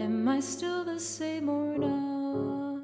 Am 0.00 0.28
I 0.28 0.40
still 0.40 0.84
the 0.84 0.98
same 0.98 1.48
or 1.48 1.78
not? 1.78 2.82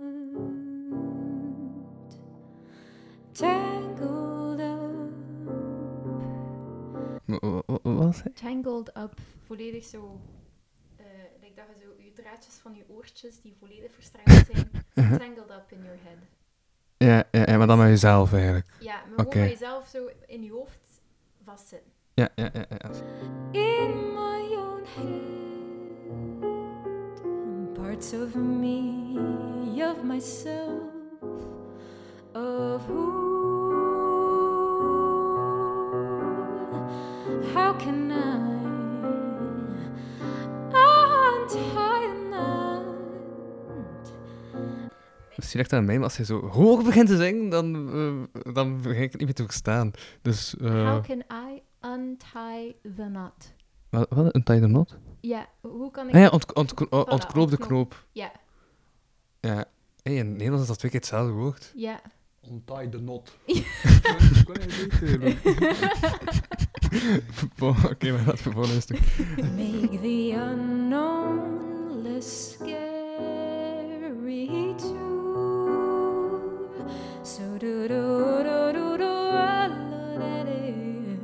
Tangled 3.34 4.60
up. 4.60 5.12
Wa- 7.26 7.38
wa- 7.40 7.62
wa- 7.66 7.78
Wat 7.82 8.04
was 8.04 8.22
hij? 8.22 8.32
Tangled 8.32 8.88
up, 8.96 9.14
volledig 9.46 9.84
zo. 9.84 10.20
eh 10.96 11.04
like 11.40 11.54
dat 11.54 11.64
je 11.74 11.80
zo 11.86 12.02
je 12.02 12.12
draadjes 12.12 12.54
van 12.54 12.74
je 12.74 12.84
oortjes 12.88 13.40
die 13.40 13.54
volledig 13.58 13.92
verstrengeld 13.92 14.46
zijn. 14.52 14.70
Uh-huh. 14.94 15.18
Tangled 15.18 15.50
up 15.50 15.72
in 15.72 15.82
your 15.82 15.98
head. 16.02 16.18
Ja, 17.04 17.24
ja, 17.30 17.42
ja, 17.46 17.56
maar 17.56 17.66
dan 17.66 17.78
met 17.78 17.88
jezelf 17.88 18.32
eigenlijk. 18.32 18.66
Ja, 18.78 18.94
maar 18.94 19.26
Oké. 19.26 19.30
gewoon 19.30 19.46
bij 19.46 19.48
jezelf 19.50 19.86
zo 19.88 20.08
in 20.26 20.42
je 20.42 20.50
hoofd 20.50 21.02
vastzitten. 21.44 21.92
Ja, 22.14 22.28
ja, 22.34 22.50
ja. 22.52 22.64
ja. 22.68 22.90
in 23.50 24.12
my 24.12 24.54
own 24.54 24.82
head. 24.96 25.38
Parts 27.74 28.12
of 28.12 28.34
me, 28.34 29.18
of 29.90 30.02
myself, 30.02 30.82
of 32.32 32.86
who. 32.86 33.28
How 37.54 37.78
can 37.78 38.10
I 38.10 38.60
untie 40.72 41.79
Misschien 45.40 45.58
ligt 45.58 45.70
dat 45.70 45.78
aan 45.80 45.86
mij, 45.86 45.94
maar 45.94 46.04
als 46.04 46.16
hij 46.16 46.26
zo 46.26 46.48
hoog 46.48 46.84
begint 46.84 47.08
te 47.08 47.16
zingen, 47.16 47.48
dan, 47.48 47.90
eh, 47.92 48.52
dan 48.54 48.76
begin 48.82 49.02
ik 49.02 49.10
het 49.10 49.16
niet 49.18 49.24
meer 49.24 49.34
te 49.34 49.42
verstaan. 49.44 49.90
Dus, 50.22 50.56
eh 50.56 50.90
How 50.90 51.04
can 51.04 51.18
I 51.48 51.62
untie 51.86 52.76
the 52.96 53.02
knot? 53.08 53.52
wat, 53.90 54.06
wat? 54.10 54.34
Een 54.34 54.42
tie 54.42 54.60
the 54.60 54.66
knot? 54.66 54.98
Ja, 55.20 55.46
hoe 55.60 55.90
kan 55.90 56.08
ik... 56.08 56.14
Ah 56.14 56.20
ja, 56.20 56.28
ont, 56.28 56.54
ont, 56.54 56.74
ont, 56.80 56.88
Voilà, 57.06 57.08
ontknoop 57.12 57.50
de 57.50 57.56
knoop. 57.56 58.06
Ja, 58.12 58.32
Ja. 59.40 59.64
Hey, 60.02 60.14
in 60.14 60.30
Nederlands 60.32 60.62
is 60.62 60.68
dat 60.68 60.78
twee 60.78 60.90
keer 60.90 61.00
hetzelfde 61.00 61.32
woord. 61.32 61.72
ja. 61.76 62.00
Untie 62.50 62.88
the 62.88 62.96
knot. 62.98 63.36
Oké, 67.90 68.12
maar 68.12 68.24
laten 68.26 68.44
we 68.44 68.50
volgende 68.50 68.74
een 68.74 68.82
stuk. 68.82 69.00
Make 69.36 69.98
the 70.00 70.32
unknown 70.50 72.02
less 72.02 72.52
scary 72.52 72.84
too. 74.76 75.09
So 77.22 77.42
do 77.58 77.86
do 77.88 78.42
do 78.42 78.72
do 78.72 78.96
do 78.98 79.04
lo 79.04 80.18
da 80.18 80.42
dee. 80.44 81.18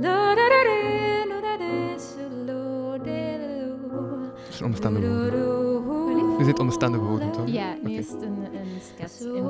Lo 0.00 0.34
da 0.38 0.46
da 0.52 0.60
dee, 0.68 1.24
lo 1.30 1.40
da 1.40 1.56
dee, 1.58 1.98
so 1.98 2.22
lo 2.46 2.98
de 2.98 3.38
do. 3.40 4.32
Het 4.46 4.54
zijn 4.54 4.64
onbestaande 4.64 5.00
Do 5.00 5.06
woorden. 5.08 5.40
do 5.40 6.36
Je 6.38 6.44
zit 6.44 6.58
onbestaande 6.58 6.98
woorden, 6.98 7.32
toch? 7.32 7.46
Ja, 7.46 7.72
nu 7.74 7.80
Oké. 7.90 7.98
is 7.98 8.10
het 8.10 8.22
een, 8.22 8.36
een 8.54 8.80
sketch 8.80 9.12
So 9.12 9.34
in 9.34 9.44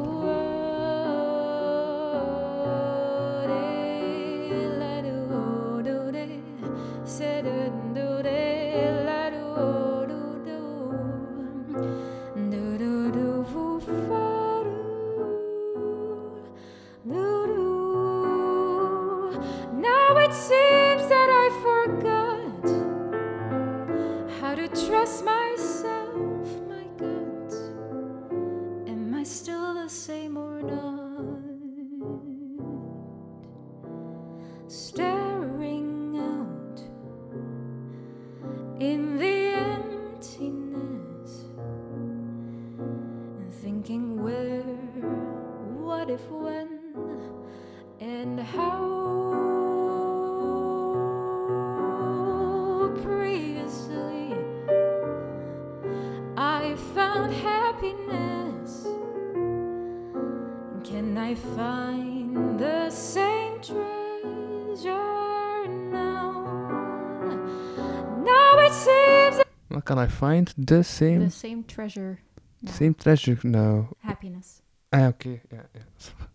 find? 70.15 70.53
The 70.57 70.83
same, 70.85 71.21
The 71.21 71.31
same 71.31 71.65
treasure. 71.65 72.19
now. 72.63 72.73
same 72.73 72.95
treasure 72.95 73.39
now. 73.45 73.89
Happiness. 74.01 74.63
Ah, 74.93 74.99
ja, 74.99 75.13
yeah, 75.25 75.67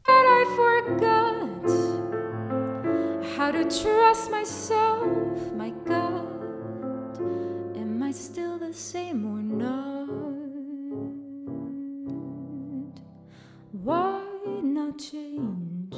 that 0.06 0.26
I 0.40 0.44
forgot 0.60 1.70
how 3.38 3.52
to 3.52 3.64
trust 3.64 4.30
myself, 4.32 5.08
my 5.54 5.72
God. 5.86 6.28
Am 7.78 8.04
I 8.04 8.12
still 8.12 8.58
the 8.60 8.74
same 8.74 9.26
or 9.26 9.42
not? 9.42 10.10
Why 13.72 14.22
not 14.64 14.98
change 15.00 15.96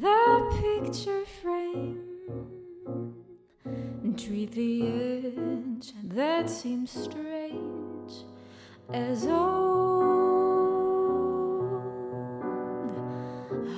the 0.00 0.20
picture 0.62 1.24
frame? 1.42 1.87
And 4.38 4.52
Treat 4.52 4.52
the 4.52 4.86
edge 4.86 5.92
that 6.14 6.48
seems 6.48 6.90
strange 6.90 8.12
as 8.92 9.26
old, 9.26 9.38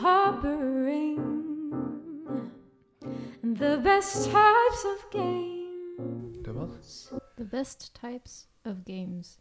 harboring 0.00 1.16
the 3.42 3.80
best 3.82 4.30
types 4.30 4.84
of 4.84 5.10
games. 5.10 6.44
De 6.44 6.52
wat? 6.52 7.12
The 7.36 7.44
best 7.44 7.94
types 7.94 8.46
of 8.64 8.84
games. 8.84 9.38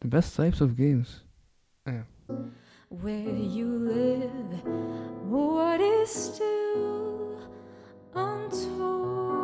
The 0.00 0.08
best 0.08 0.36
types 0.36 0.60
of 0.60 0.76
games. 0.76 1.24
Ah, 1.86 1.92
ja. 1.92 2.04
Where 2.88 3.36
you 3.36 3.66
live, 3.66 4.64
what 5.28 5.80
is 5.80 6.10
still 6.10 7.38
untold. 8.14 9.39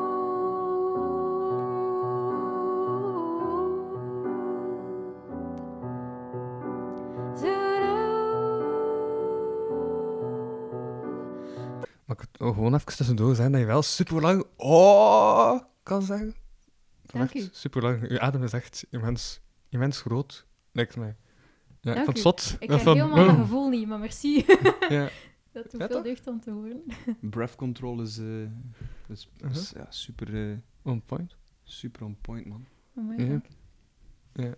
Ik 12.22 12.38
wil 12.38 12.52
gewoon 12.52 12.74
even 12.74 12.97
tussendoor 12.97 13.34
zeggen 13.34 13.52
dat 13.52 13.60
je 13.60 13.66
wel 13.66 13.82
super 13.82 14.20
lang 14.20 14.44
oh 14.56 15.60
kan 15.82 16.02
zeggen. 16.02 16.34
Dank 17.02 17.34
u. 17.34 17.48
Super 17.52 17.82
lang. 17.82 18.09
Je 18.09 18.20
adem 18.20 18.43
is 18.43 18.52
echt 18.52 18.86
immens, 18.90 19.40
immens 19.68 20.01
groot, 20.01 20.47
lijkt 20.72 20.97
mij. 20.97 21.16
Ja, 21.80 21.90
ik 21.90 22.05
Dank 22.05 22.05
vond 22.05 22.06
het 22.06 22.18
zot. 22.18 22.56
Ik 22.60 22.70
heb 22.70 22.80
van, 22.80 22.97
helemaal 22.97 23.16
dat 23.16 23.28
oh. 23.34 23.40
gevoel 23.40 23.68
niet, 23.68 23.88
maar 23.88 23.98
merci. 23.98 24.44
Ja. 24.88 25.09
dat 25.52 25.70
doet 25.70 25.80
Ja, 25.80 25.86
veel 25.86 26.02
deugd 26.02 26.26
om 26.26 26.40
te 26.40 26.51
horen. 26.51 26.82
Breath 27.20 27.55
control 27.55 28.02
is, 28.02 28.18
eh, 28.18 28.43
is, 29.09 29.28
is, 29.51 29.72
ja, 29.76 29.86
super, 29.88 30.51
eh, 30.51 30.56
On 30.82 31.02
point. 31.02 31.36
super 31.64 32.05
on 32.05 32.16
point, 32.20 32.47
man. 32.47 32.66
Oh 32.94 33.18
Ja. 33.18 33.40
Ja. 34.32 34.55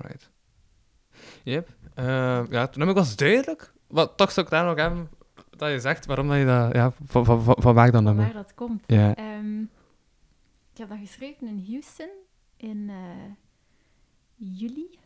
Right. 0.00 0.30
Yep. 1.42 1.76
Eh, 1.94 2.04
ja, 2.50 2.66
toen 2.66 2.80
heb 2.80 2.90
ik 2.90 2.96
was 2.96 3.16
duidelijk. 3.16 3.72
Wat, 3.86 4.16
toch 4.16 4.32
zou 4.32 4.46
ik 4.46 4.52
daar 4.52 4.64
nog 4.64 4.76
hebben 4.76 5.08
dat 5.50 5.70
je 5.70 5.80
zegt 5.80 6.06
waarom 6.06 6.28
dat 6.28 6.36
je 6.38 6.44
dat... 6.44 6.72
Ja, 6.74 6.92
van, 7.04 7.24
van, 7.24 7.42
van, 7.42 7.56
van 7.58 7.74
waar 7.74 7.90
dan 7.90 8.04
nummer? 8.04 8.24
waar 8.24 8.32
dat 8.32 8.54
komt. 8.54 8.82
Ja. 8.86 9.14
Ehm, 9.14 9.60
ik 10.72 10.78
heb 10.78 10.88
dat 10.88 10.98
geschreven 10.98 11.46
in 11.46 11.64
Houston 11.68 12.10
in 12.56 12.90
eh, 12.90 12.96
juli. 14.34 14.98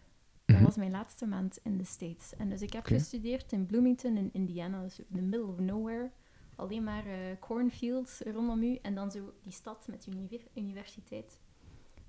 Dat 0.44 0.56
Mhm. 0.56 0.64
was 0.64 0.76
mijn 0.76 0.90
laatste 0.90 1.26
maand 1.26 1.58
in 1.62 1.76
de 1.78 1.84
States. 1.84 2.36
En 2.36 2.48
dus 2.50 2.62
ik 2.62 2.72
heb 2.72 2.86
gestudeerd 2.86 3.52
in 3.52 3.66
Bloomington 3.66 4.16
in 4.16 4.30
Indiana, 4.32 4.82
dus 4.82 4.98
in 4.98 5.06
the 5.14 5.20
middle 5.22 5.46
of 5.46 5.58
nowhere. 5.58 6.10
Alleen 6.56 6.84
maar 6.84 7.06
eh, 7.06 7.14
cornfields 7.40 8.20
rondom 8.32 8.62
u 8.62 8.78
en 8.82 8.94
dan 8.94 9.10
zo 9.10 9.32
die 9.42 9.52
stad 9.52 9.86
met 9.90 10.04
de 10.04 10.10
univer- 10.10 10.46
universiteit. 10.54 11.40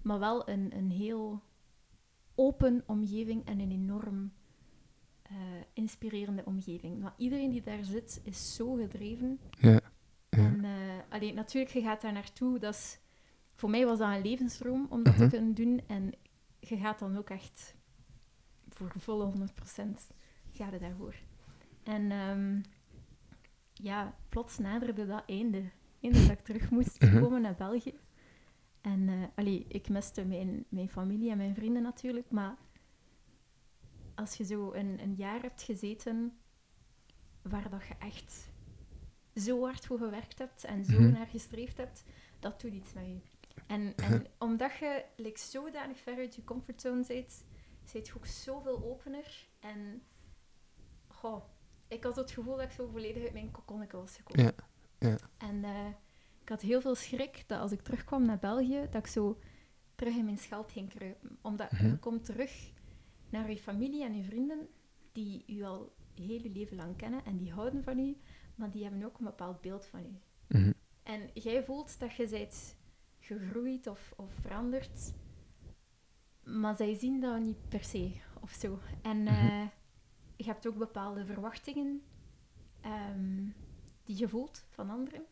Maar 0.02 0.20
wel 0.20 0.50
een, 0.50 0.72
een 0.78 0.92
heel 0.92 1.42
open 2.36 2.84
omgeving 2.86 3.46
en 3.46 3.60
een 3.60 3.72
enorm 3.72 4.32
eh, 5.22 5.36
inspirerende 5.74 6.46
omgeving. 6.46 7.00
Maar 7.00 7.14
iedereen 7.18 7.52
die 7.52 7.62
daar 7.62 7.84
zit 7.84 8.22
is 8.24 8.56
zo 8.56 8.74
gedreven. 8.74 9.40
Ja. 9.60 9.72
Ja. 9.72 9.80
En 10.30 10.64
eh, 10.66 10.72
allee, 11.10 11.34
natuurlijk, 11.34 11.74
je 11.74 11.82
gaat 11.82 12.02
daar 12.02 12.14
naartoe. 12.14 12.60
Dat 12.60 12.74
is, 12.74 13.00
voor 13.56 13.70
mij 13.70 13.86
was 13.86 13.98
dat 13.98 14.10
een 14.16 14.22
levensdroom 14.22 14.86
om 14.90 15.04
dat 15.04 15.14
Mhm. 15.16 15.24
te 15.24 15.30
kunnen 15.36 15.54
doen. 15.54 15.82
En 15.88 16.12
je 16.60 16.78
gaat 16.78 17.00
dan 17.00 17.18
ook 17.18 17.30
echt 17.30 17.76
voor 18.70 18.92
volle 18.98 19.26
100% 19.26 20.08
ga 20.52 20.70
je 20.72 20.80
daarvoor. 20.80 21.16
En 21.84 22.12
ehm, 22.12 22.62
ja, 23.74 24.16
plots 24.30 24.58
naderde 24.58 25.06
dat 25.06 25.24
einde. 25.28 25.64
Einde 26.02 26.22
dat 26.22 26.32
ik 26.32 26.40
terug 26.40 26.70
moest 26.70 27.02
Mhm. 27.02 27.20
komen 27.22 27.42
naar 27.42 27.56
België. 27.56 27.94
En 28.82 29.10
eh 29.10 29.24
allee, 29.36 29.66
ik 29.68 29.90
miste 29.90 30.26
mijn, 30.26 30.66
mijn 30.70 30.90
familie 30.90 31.32
en 31.32 31.38
mijn 31.38 31.56
vrienden 31.56 31.82
natuurlijk. 31.82 32.32
Maar 32.32 32.56
als 34.16 34.36
je 34.36 34.44
zo 34.44 34.74
een, 34.74 35.00
een 35.02 35.14
jaar 35.16 35.42
hebt 35.42 35.62
gezeten 35.62 36.38
waar 37.42 37.70
dat 37.70 37.88
je 37.88 37.94
echt 38.00 38.50
zo 39.36 39.64
hard 39.64 39.86
voor 39.86 39.98
gewerkt 39.98 40.38
hebt 40.40 40.64
en 40.64 40.86
zo 40.86 41.00
Mhm. 41.00 41.12
naar 41.12 41.28
gestreefd 41.28 41.78
hebt, 41.78 42.04
dat 42.40 42.62
doet 42.62 42.74
iets 42.74 42.94
met 42.94 43.06
je. 43.06 43.20
En, 43.68 43.96
en 44.12 44.26
omdat 44.40 44.78
je 44.78 45.06
like, 45.16 45.40
zodanig 45.40 46.00
ver 46.00 46.18
uit 46.18 46.36
je 46.36 46.44
comfortzone 46.44 47.04
zit, 47.04 47.44
zit 47.84 48.08
je 48.08 48.16
ook 48.16 48.26
zoveel 48.26 48.84
opener. 48.84 49.48
En 49.60 50.02
goh, 51.08 51.44
ik 51.88 52.04
had 52.04 52.16
het 52.16 52.32
gevoel 52.32 52.56
dat 52.56 52.66
ik 52.66 52.72
zo 52.72 52.88
volledig 52.88 53.24
uit 53.24 53.34
mijn 53.34 53.52
kokonnetje 53.52 53.98
was 53.98 54.16
gekomen. 54.16 54.54
Ja, 55.00 55.08
ja. 55.10 55.18
En 55.38 55.64
eh, 55.64 55.86
had 56.52 56.62
heel 56.62 56.82
veel 56.82 56.96
schrik 56.96 57.44
dat 57.48 57.60
als 57.60 57.72
ik 57.72 57.82
terugkwam 57.82 58.26
naar 58.26 58.40
België, 58.40 58.80
dat 58.92 58.96
ik 59.06 59.08
zo 59.08 59.40
terug 59.96 60.16
in 60.16 60.26
mijn 60.26 60.38
schelp 60.38 60.70
ging 60.70 60.90
kruipen. 60.90 61.38
Omdat 61.42 61.72
Mhm. 61.72 61.86
je 61.86 61.98
komt 62.00 62.26
terug 62.26 62.72
naar 63.30 63.50
je 63.50 63.58
familie 63.58 64.04
en 64.04 64.16
je 64.18 64.24
vrienden, 64.24 64.68
die 65.12 65.44
u 65.48 65.64
al 65.64 65.94
heel 66.16 66.42
je 66.42 66.50
leven 66.50 66.78
lang 66.78 66.96
kennen 66.98 67.26
en 67.26 67.38
die 67.38 67.52
houden 67.52 67.84
van 67.84 68.00
u, 68.00 68.18
maar 68.56 68.72
die 68.72 68.84
hebben 68.84 69.04
ook 69.04 69.18
een 69.20 69.26
bepaald 69.26 69.62
beeld 69.62 69.86
van 69.86 70.00
u. 70.06 70.18
Mhm. 70.58 70.72
En 71.04 71.30
jij 71.34 71.64
voelt 71.64 72.00
dat 72.00 72.14
je 72.16 72.28
bent 72.28 72.78
gegroeid 73.20 73.88
of, 73.88 74.14
of 74.18 74.34
veranderd, 74.34 75.14
maar 76.44 76.76
zij 76.76 76.94
zien 76.96 77.20
dat 77.20 77.40
niet 77.40 77.70
per 77.70 77.84
se 77.84 78.12
of 78.42 78.52
zo. 78.52 78.80
En 79.02 79.18
Mhm. 79.24 79.28
eh, 79.28 79.68
je 80.36 80.44
hebt 80.44 80.68
ook 80.68 80.78
bepaalde 80.78 81.26
verwachtingen 81.26 82.02
ehm, 82.82 83.44
die 84.04 84.18
je 84.18 84.28
voelt 84.30 84.66
van 84.70 84.90
anderen. 84.90 85.26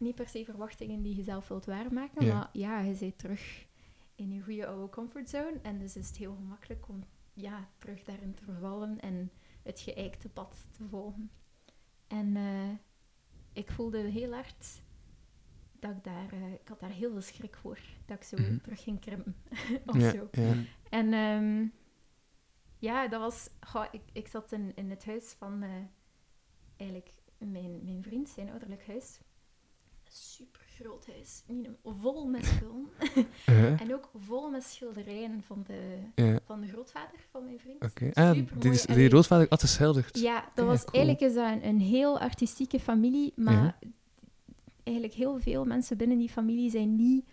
Niet 0.00 0.14
per 0.14 0.28
se 0.28 0.44
verwachtingen 0.44 1.02
die 1.02 1.16
je 1.16 1.22
zelf 1.22 1.48
wilt 1.48 1.64
waarmaken, 1.64 2.26
Ja. 2.26 2.34
maar 2.34 2.48
ja, 2.52 2.80
je 2.80 2.94
zit 2.94 3.18
terug 3.18 3.66
in 4.14 4.32
je 4.32 4.40
goede 4.42 4.66
oude 4.66 4.88
comfortzone. 4.88 5.58
En 5.62 5.78
dus 5.78 5.96
is 5.96 6.06
het 6.08 6.16
heel 6.16 6.34
gemakkelijk 6.34 6.88
om 6.88 7.04
ja, 7.34 7.68
terug 7.78 8.02
daarin 8.04 8.34
te 8.34 8.44
vervallen 8.44 9.00
en 9.00 9.30
het 9.62 9.80
geëikte 9.80 10.28
pad 10.28 10.68
te 10.76 10.84
volgen. 10.88 11.30
En 12.06 12.36
eh, 12.36 12.70
ik 13.52 13.70
voelde 13.70 13.98
heel 13.98 14.32
hard 14.32 14.82
dat 15.72 15.90
ik 15.90 16.04
daar... 16.04 16.32
eh, 16.32 16.52
ik 16.52 16.68
had 16.68 16.80
daar 16.80 16.90
heel 16.90 17.10
veel 17.10 17.20
schrik 17.20 17.56
voor. 17.56 17.78
Dat 18.06 18.16
ik 18.16 18.22
zo 18.24 18.36
Mhm. 18.36 18.58
terug 18.58 18.82
ging 18.82 19.00
krimpen. 19.00 19.36
of 19.86 19.96
Ja, 20.00 20.10
zo. 20.10 20.28
ja. 20.32 20.54
En 20.90 21.12
ehm, 21.12 21.66
ja, 22.78 23.08
dat 23.08 23.20
was... 23.20 23.50
goh, 23.60 23.84
ik, 23.92 24.02
ik 24.12 24.28
zat 24.28 24.52
in, 24.52 24.72
in 24.74 24.90
het 24.90 25.04
huis 25.04 25.32
van 25.38 25.62
eh, 25.62 25.70
eigenlijk 26.76 27.10
mijn, 27.38 27.84
mijn 27.84 28.02
vriend, 28.02 28.28
zijn 28.28 28.50
ouderlijk 28.50 28.86
huis. 28.86 29.20
Super 30.12 30.60
groot 30.80 31.06
huis. 31.06 31.42
Vol 31.84 32.26
met 32.26 32.44
spullen. 32.46 32.88
Uh-huh. 33.48 33.80
en 33.80 33.94
ook 33.94 34.10
vol 34.18 34.50
met 34.50 34.62
schilderijen 34.64 35.42
van 35.46 35.64
de, 35.66 36.38
van 36.44 36.60
de 36.60 36.66
grootvader 36.68 37.18
van 37.30 37.44
mijn 37.44 37.58
vriend. 37.58 37.84
oké. 37.84 38.10
Ah, 38.12 38.26
Supermooi. 38.34 38.60
die, 38.60 38.70
is- 38.70 38.82
die 38.82 38.94
Allee, 38.94 39.08
roosvader 39.08 39.46
had 39.48 39.60
geschilderd. 39.60 40.18
Ja, 40.18 40.40
dat 40.54 40.64
Ja, 40.64 40.64
was, 40.64 40.84
cool. 40.84 40.92
eigenlijk 41.04 41.20
is 41.30 41.34
dat 41.34 41.50
een, 41.52 41.66
een 41.66 41.80
heel 41.80 42.20
artistieke 42.20 42.80
familie, 42.80 43.32
maar 43.36 43.78
eigenlijk 44.82 45.16
heel 45.16 45.38
veel 45.40 45.64
mensen 45.64 45.96
binnen 45.96 46.18
die 46.18 46.28
familie 46.28 46.70
zijn 46.70 46.96
niet 46.96 47.24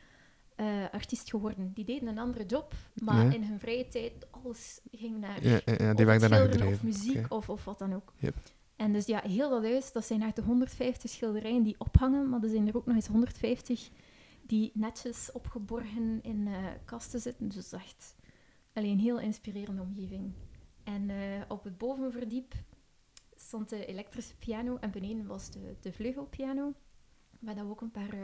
eh, 0.55 0.65
artiest 0.91 1.29
geworden. 1.29 1.71
Die 1.73 1.85
deden 1.85 2.07
een 2.07 2.17
andere 2.19 2.45
job, 2.45 2.73
maar 2.93 3.25
Ja. 3.25 3.31
in 3.33 3.43
hun 3.43 3.59
vrije 3.59 3.87
tijd, 3.87 4.11
alles 4.31 4.79
ging 4.91 5.19
naar 5.19 5.43
Ja, 5.43 5.49
ja, 5.65 5.89
of 5.89 5.95
die 5.95 6.05
daarna 6.05 6.27
schilderen 6.27 6.67
of 6.67 6.83
muziek 6.83 7.25
of, 7.31 7.49
of 7.49 7.63
wat 7.65 7.79
dan 7.79 7.93
ook. 7.95 8.13
Yep. 8.17 8.35
En 8.77 8.93
dus 8.93 9.05
ja, 9.05 9.21
heel 9.21 9.49
dat 9.49 9.63
huis, 9.63 9.91
dat 9.91 10.05
zijn 10.05 10.23
uit 10.23 10.35
de 10.35 10.41
150 10.41 11.09
schilderijen 11.09 11.63
die 11.63 11.75
ophangen, 11.77 12.29
maar 12.29 12.43
er 12.43 12.49
zijn 12.49 12.67
er 12.67 12.77
ook 12.77 12.85
nog 12.85 12.95
eens 12.95 13.07
150 13.07 13.89
die 14.41 14.71
netjes 14.73 15.31
opgeborgen 15.31 16.19
in 16.23 16.47
eh, 16.47 16.65
kasten 16.85 17.19
zitten. 17.19 17.47
Dus 17.47 17.71
echt 17.71 18.15
alleen 18.73 18.91
een 18.91 18.99
heel 18.99 19.19
inspirerende 19.19 19.81
omgeving. 19.81 20.33
En 20.83 21.09
eh, 21.09 21.17
op 21.47 21.63
het 21.63 21.77
bovenverdiep 21.77 22.53
stond 23.35 23.69
de 23.69 23.85
elektrische 23.85 24.35
piano 24.35 24.77
en 24.77 24.91
beneden 24.91 25.25
was 25.25 25.51
de, 25.51 25.75
de 25.81 25.91
vleugelpiano. 25.93 26.73
Maar 27.39 27.55
dat 27.55 27.63
we 27.65 27.69
ook 27.69 27.81
een 27.81 27.91
paar, 27.91 28.09
eh, 28.13 28.19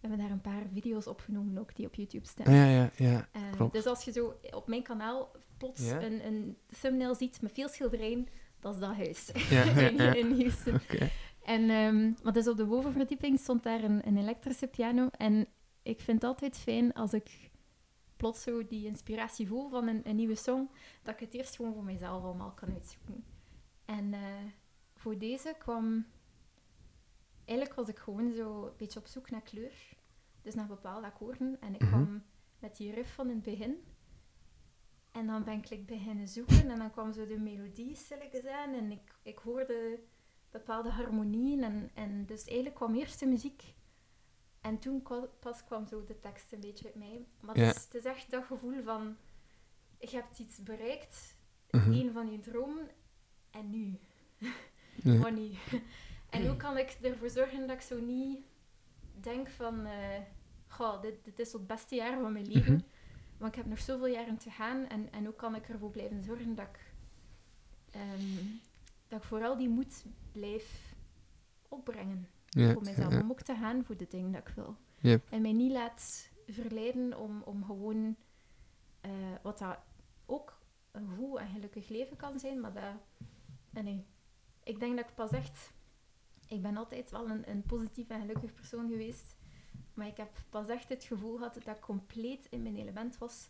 hebben 0.00 0.18
daar 0.18 0.30
een 0.30 0.40
paar 0.40 0.62
video's 0.72 1.06
opgenomen 1.06 1.58
ook 1.58 1.76
die 1.76 1.86
op 1.86 1.94
YouTube 1.94 2.26
staan. 2.26 2.46
Ah, 2.46 2.52
ja, 2.52 2.66
ja, 2.66 2.90
ja. 2.96 3.28
Dus 3.72 3.86
als 3.86 4.04
je 4.04 4.12
zo 4.12 4.34
op 4.50 4.68
mijn 4.68 4.82
kanaal 4.82 5.30
plots 5.56 5.88
Ja. 5.88 6.02
een, 6.02 6.26
een 6.26 6.56
thumbnail 6.80 7.14
ziet 7.14 7.40
met 7.42 7.52
veel 7.52 7.68
schilderijen, 7.68 8.28
dat 8.62 8.74
is 8.74 8.80
dat 8.80 8.94
huis 8.94 9.30
Ja, 9.50 9.62
in, 10.14 10.40
Houston. 10.40 10.80
En, 11.44 11.70
ehm, 11.70 12.12
maar 12.22 12.32
dus 12.32 12.48
op 12.48 12.56
de 12.56 12.64
bovenverdieping 12.66 13.38
stond 13.38 13.62
daar 13.62 13.82
een, 13.84 14.06
een 14.06 14.16
elektrische 14.16 14.66
piano. 14.66 15.08
En 15.10 15.46
ik 15.82 16.00
vind 16.00 16.22
het 16.22 16.30
altijd 16.30 16.56
fijn 16.58 16.92
als 16.92 17.12
ik 17.12 17.50
plots 18.16 18.42
zo 18.42 18.66
die 18.66 18.86
inspiratie 18.86 19.46
voel 19.46 19.68
van 19.68 19.88
een, 19.88 20.00
een 20.08 20.16
nieuwe 20.16 20.34
song, 20.34 20.68
dat 21.02 21.14
ik 21.14 21.20
het 21.20 21.34
eerst 21.34 21.56
gewoon 21.56 21.74
voor 21.74 21.84
mezelf 21.84 22.22
allemaal 22.22 22.52
kan 22.52 22.72
uitzoeken. 22.72 23.24
En 23.84 24.14
eh, 24.14 24.20
voor 24.94 25.18
deze 25.18 25.54
kwam... 25.58 26.06
Eigenlijk 27.44 27.78
was 27.78 27.88
ik 27.88 27.98
gewoon 27.98 28.32
zo 28.32 28.66
een 28.66 28.72
beetje 28.76 28.98
op 29.00 29.06
zoek 29.06 29.30
naar 29.30 29.42
kleur. 29.42 29.72
Dus 30.42 30.54
naar 30.54 30.66
bepaalde 30.66 31.06
akkoorden. 31.06 31.56
En 31.60 31.74
ik 31.74 31.80
Mhm. 31.80 31.90
kwam 31.90 32.22
met 32.58 32.76
die 32.76 32.92
riff 32.94 33.14
van 33.14 33.28
in 33.28 33.34
het 33.34 33.42
begin. 33.44 33.76
En 35.12 35.26
dan 35.26 35.44
ben 35.44 35.62
ik 35.68 35.86
beginnen 35.86 36.28
zoeken. 36.28 36.70
En 36.70 36.78
dan 36.78 36.90
kwam 36.90 37.12
zo 37.12 37.26
de 37.26 37.38
melodie 37.38 37.94
stilletjes 37.94 38.46
aan. 38.46 38.74
En 38.74 38.90
ik, 38.92 39.14
ik 39.22 39.38
hoorde 39.38 40.00
bepaalde 40.50 40.90
harmonieën. 40.90 41.62
En, 41.62 41.90
en 41.94 42.26
dus 42.26 42.44
eigenlijk 42.44 42.74
kwam 42.76 42.94
eerst 42.94 43.20
de 43.20 43.26
muziek. 43.26 43.74
En 44.60 44.78
toen 44.78 45.02
pas 45.40 45.64
kwam 45.64 45.86
zo 45.86 46.04
de 46.04 46.20
tekst 46.20 46.52
een 46.52 46.60
beetje 46.60 46.84
uit 46.84 46.94
mij. 46.94 47.26
Maar 47.40 47.58
Ja. 47.58 47.64
het, 47.66 47.76
is, 47.76 47.82
het 47.84 47.94
is 47.94 48.04
echt 48.04 48.30
dat 48.30 48.44
gevoel 48.44 48.82
van... 48.82 49.16
Je 49.98 50.08
hebt 50.16 50.38
iets 50.38 50.62
bereikt. 50.62 51.36
Mhm. 51.70 51.92
Een 51.92 52.12
van 52.12 52.30
je 52.30 52.40
dromen. 52.40 52.88
En 53.50 53.70
nu? 53.70 53.98
Ja. 55.02 55.28
Nu? 55.30 55.50
En 56.30 56.46
hoe 56.46 56.56
kan 56.56 56.78
ik 56.78 56.98
ervoor 57.02 57.30
zorgen 57.30 57.66
dat 57.66 57.76
ik 57.76 57.82
zo 57.82 58.00
niet 58.00 58.38
denk 59.20 59.48
van... 59.48 59.86
eh 59.86 60.20
goh, 60.66 61.00
dit, 61.02 61.24
dit 61.24 61.38
is 61.38 61.52
het 61.52 61.66
beste 61.66 61.94
jaar 61.94 62.20
van 62.20 62.32
mijn 62.32 62.46
leven. 62.46 62.72
Mhm. 62.72 62.82
Want 63.42 63.54
ik 63.54 63.60
heb 63.60 63.70
nog 63.70 63.80
zoveel 63.80 64.06
jaren 64.06 64.36
te 64.38 64.50
gaan. 64.50 64.86
En, 64.88 65.12
en 65.12 65.24
hoe 65.24 65.34
kan 65.34 65.54
ik 65.54 65.68
ervoor 65.68 65.90
blijven 65.90 66.22
zorgen 66.22 66.54
dat 66.54 66.66
ik... 66.66 66.92
ehm, 67.90 68.44
dat 69.08 69.18
ik 69.20 69.24
vooral 69.26 69.56
die 69.56 69.68
moed 69.68 70.04
blijf 70.32 70.94
opbrengen 71.68 72.28
Ja, 72.46 72.72
voor 72.72 72.82
mezelf. 72.82 73.12
ja, 73.12 73.20
Om 73.20 73.30
ook 73.30 73.40
te 73.40 73.54
gaan 73.54 73.84
voor 73.84 73.96
de 73.96 74.06
dingen 74.08 74.32
dat 74.32 74.48
ik 74.48 74.54
wil. 74.54 74.76
Yep. 75.00 75.26
En 75.30 75.42
mij 75.42 75.52
niet 75.52 75.72
laat 75.72 76.30
verleiden 76.46 77.18
om, 77.18 77.42
om 77.42 77.64
gewoon... 77.64 78.16
eh, 79.00 79.10
wat 79.42 79.58
dat 79.58 79.78
ook 80.26 80.58
een 80.90 81.08
goed 81.16 81.38
en 81.38 81.48
gelukkig 81.48 81.88
leven 81.88 82.16
kan 82.16 82.38
zijn, 82.38 82.60
maar 82.60 82.72
dat... 82.72 82.94
en 83.72 83.84
nee, 83.84 84.04
ik 84.62 84.80
denk 84.80 84.96
dat 84.96 85.08
ik 85.08 85.14
pas 85.14 85.30
echt... 85.30 85.72
Ik 86.48 86.62
ben 86.62 86.76
altijd 86.76 87.10
wel 87.10 87.28
een, 87.30 87.50
een 87.50 87.62
positief 87.62 88.08
en 88.08 88.20
gelukkig 88.20 88.54
persoon 88.54 88.88
geweest. 88.90 89.36
Maar 89.94 90.06
ik 90.06 90.16
heb 90.16 90.30
pas 90.50 90.68
echt 90.68 90.88
het 90.88 91.04
gevoel 91.04 91.36
gehad 91.36 91.54
dat 91.64 91.76
ik 91.76 91.80
compleet 91.82 92.46
in 92.50 92.62
mijn 92.62 92.76
element 92.76 93.18
was 93.18 93.48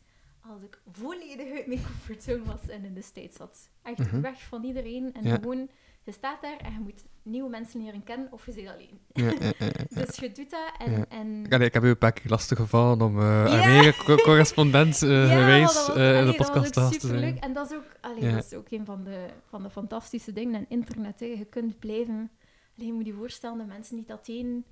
als 0.51 0.63
ik 0.63 0.81
volledig 0.93 1.53
uit 1.57 1.67
mijn 1.67 1.83
comfortzone 1.85 2.43
was 2.45 2.69
en 2.69 2.85
in 2.85 2.95
de 2.95 3.03
States 3.03 3.37
zat. 3.37 3.71
Echt 3.83 3.99
Mhm. 3.99 4.21
weg 4.21 4.43
van 4.43 4.65
iedereen 4.65 5.15
en 5.15 5.23
Ja. 5.25 5.35
gewoon 5.35 5.69
je 6.05 6.13
staat 6.13 6.43
daar 6.43 6.57
en 6.57 6.73
je 6.73 6.79
moet 6.79 7.05
nieuwe 7.23 7.49
mensen 7.51 7.83
leren 7.85 8.03
kennen 8.03 8.33
of 8.33 8.47
je 8.47 8.53
zit 8.53 8.69
alleen. 8.69 8.99
Ja, 9.13 9.25
ja. 9.41 9.53
Dus 10.05 10.17
je 10.17 10.33
doet 10.33 10.51
dat 10.51 10.73
en... 10.79 11.09
En 11.11 11.47
Allee, 11.51 11.67
ik 11.67 11.75
heb 11.75 11.83
u 11.85 11.89
een 11.89 11.99
paar 11.99 12.13
keer 12.13 12.31
lastig 12.31 12.59
gevallen 12.59 13.01
om 13.03 13.21
Ja. 13.21 13.63
Amerika-correspondent 13.63 15.03
eh 15.03 15.09
geweest 15.39 15.75
dat 15.75 15.87
was- 15.87 15.97
eh, 15.97 16.19
in 16.19 16.27
de 16.27 16.27
dat 16.27 16.37
was 16.37 16.47
podcast 16.47 16.73
te 16.73 16.81
gast 16.81 17.01
te 17.01 17.07
superleuk. 17.07 17.39
En 17.39 17.53
dat 17.53 17.71
is 17.71 17.77
ook, 17.77 17.85
allee, 18.01 18.33
dat 18.35 18.45
is 18.45 18.53
ook 18.55 18.71
een 18.71 18.85
van 18.85 19.05
de, 19.05 19.27
van 19.49 19.63
de 19.63 19.71
fantastische 19.71 20.33
dingen 20.33 20.55
aan 20.55 20.67
internet. 20.69 21.21
Hè. 21.21 21.27
Je 21.27 21.45
kunt 21.45 21.79
blijven... 21.79 22.31
Allee, 22.77 22.87
je 22.87 22.93
moet 22.93 23.07
je 23.07 23.13
voorstellen, 23.13 23.59
de 23.59 23.65
mensen 23.65 23.97
die 23.97 24.05
dat 24.07 24.29
één... 24.29 24.65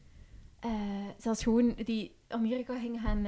eh, 0.61 1.09
zelfs 1.19 1.43
gewoon 1.43 1.75
die 1.85 2.17
Amerika 2.29 2.79
gingen 2.79 3.01
gaan... 3.01 3.25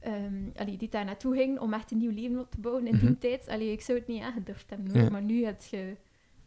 ehm, 0.00 0.50
allee, 0.56 0.76
die 0.76 0.88
daar 0.88 1.04
naartoe 1.04 1.34
ging 1.36 1.58
om 1.60 1.72
echt 1.72 1.90
een 1.90 1.98
nieuw 1.98 2.10
leven 2.12 2.38
op 2.38 2.50
te 2.50 2.60
bouwen 2.60 2.86
in 2.86 2.92
die 2.98 3.02
Mhm. 3.10 3.18
tijd. 3.18 3.48
Allee, 3.48 3.72
ik 3.72 3.80
zou 3.80 3.98
het 3.98 4.06
niet 4.08 4.22
aangedurfd 4.22 4.70
hebben. 4.70 5.02
Ja. 5.02 5.10
Maar 5.10 5.22
nu 5.22 5.44
heb 5.44 5.62
je 5.62 5.96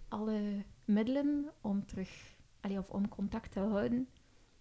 alle 0.07 0.63
middelen 0.85 1.51
om 1.61 1.85
terug... 1.85 2.33
Allee, 2.59 2.77
of 2.77 2.89
om 2.89 3.09
contact 3.09 3.51
te 3.51 3.59
houden 3.59 4.07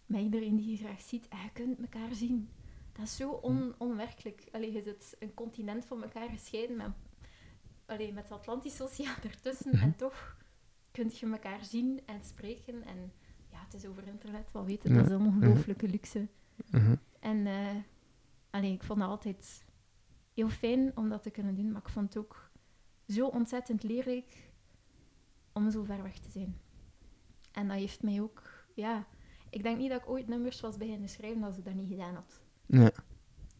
met 0.06 0.20
iedereen 0.20 0.56
die 0.56 0.70
je 0.70 0.76
graag 0.76 1.00
ziet. 1.00 1.28
En 1.28 1.38
je 1.42 1.50
kunt 1.52 1.78
elkaar 1.80 2.14
zien. 2.14 2.48
Dat 2.92 3.04
is 3.04 3.16
zo 3.16 3.30
on- 3.30 3.74
onwerkelijk. 3.78 4.48
Allee, 4.52 4.72
je 4.72 4.82
zit 4.82 5.16
een 5.18 5.34
continent 5.34 5.84
van 5.84 6.02
elkaar 6.02 6.28
gescheiden 6.28 6.76
met, 6.76 6.90
allee, 7.86 8.12
met 8.12 8.22
het 8.22 8.32
Atlantische 8.32 8.82
Oceaan 8.82 9.16
ertussen. 9.24 9.70
Mhm. 9.74 9.82
En 9.84 9.96
toch 9.96 10.36
kun 10.90 11.10
je 11.14 11.26
elkaar 11.26 11.64
zien 11.64 12.00
en 12.06 12.24
spreken. 12.24 12.84
En 12.84 13.12
het 13.64 13.74
is 13.74 13.86
over 13.86 14.06
internet, 14.06 14.52
wat 14.52 14.64
weten. 14.64 14.90
Ja. 14.90 14.96
Dat 14.96 15.06
is 15.06 15.12
een 15.12 15.26
ongelooflijke 15.26 15.88
luxe. 15.88 16.28
Mhm. 16.70 16.94
En 17.20 17.46
eh, 17.46 17.68
allee, 18.50 18.72
ik 18.72 18.82
vond 18.82 19.00
dat 19.00 19.08
altijd 19.08 19.64
heel 20.34 20.48
fijn 20.48 20.92
om 20.96 21.08
dat 21.08 21.22
te 21.22 21.30
kunnen 21.30 21.54
doen. 21.54 21.72
Maar 21.72 21.80
ik 21.80 21.88
vond 21.88 22.14
het 22.14 22.24
ook 22.24 22.50
zo 23.08 23.26
ontzettend 23.26 23.82
leerrijk 23.82 24.50
om 25.52 25.70
zo 25.70 25.82
ver 25.84 26.02
weg 26.02 26.18
te 26.18 26.30
zijn. 26.30 26.56
En 27.52 27.68
dat 27.68 27.76
heeft 27.76 28.02
mij 28.02 28.20
ook... 28.20 28.42
Ja, 28.74 29.06
ik 29.50 29.62
denk 29.62 29.78
niet 29.78 29.90
dat 29.90 30.00
ik 30.02 30.08
ooit 30.08 30.28
nummers 30.28 30.60
was 30.60 30.76
beginnen 30.76 31.08
schrijven 31.08 31.42
als 31.42 31.56
ik 31.56 31.64
dat 31.64 31.74
niet 31.74 31.88
gedaan 31.88 32.14
had. 32.14 32.40
Ja. 32.66 32.90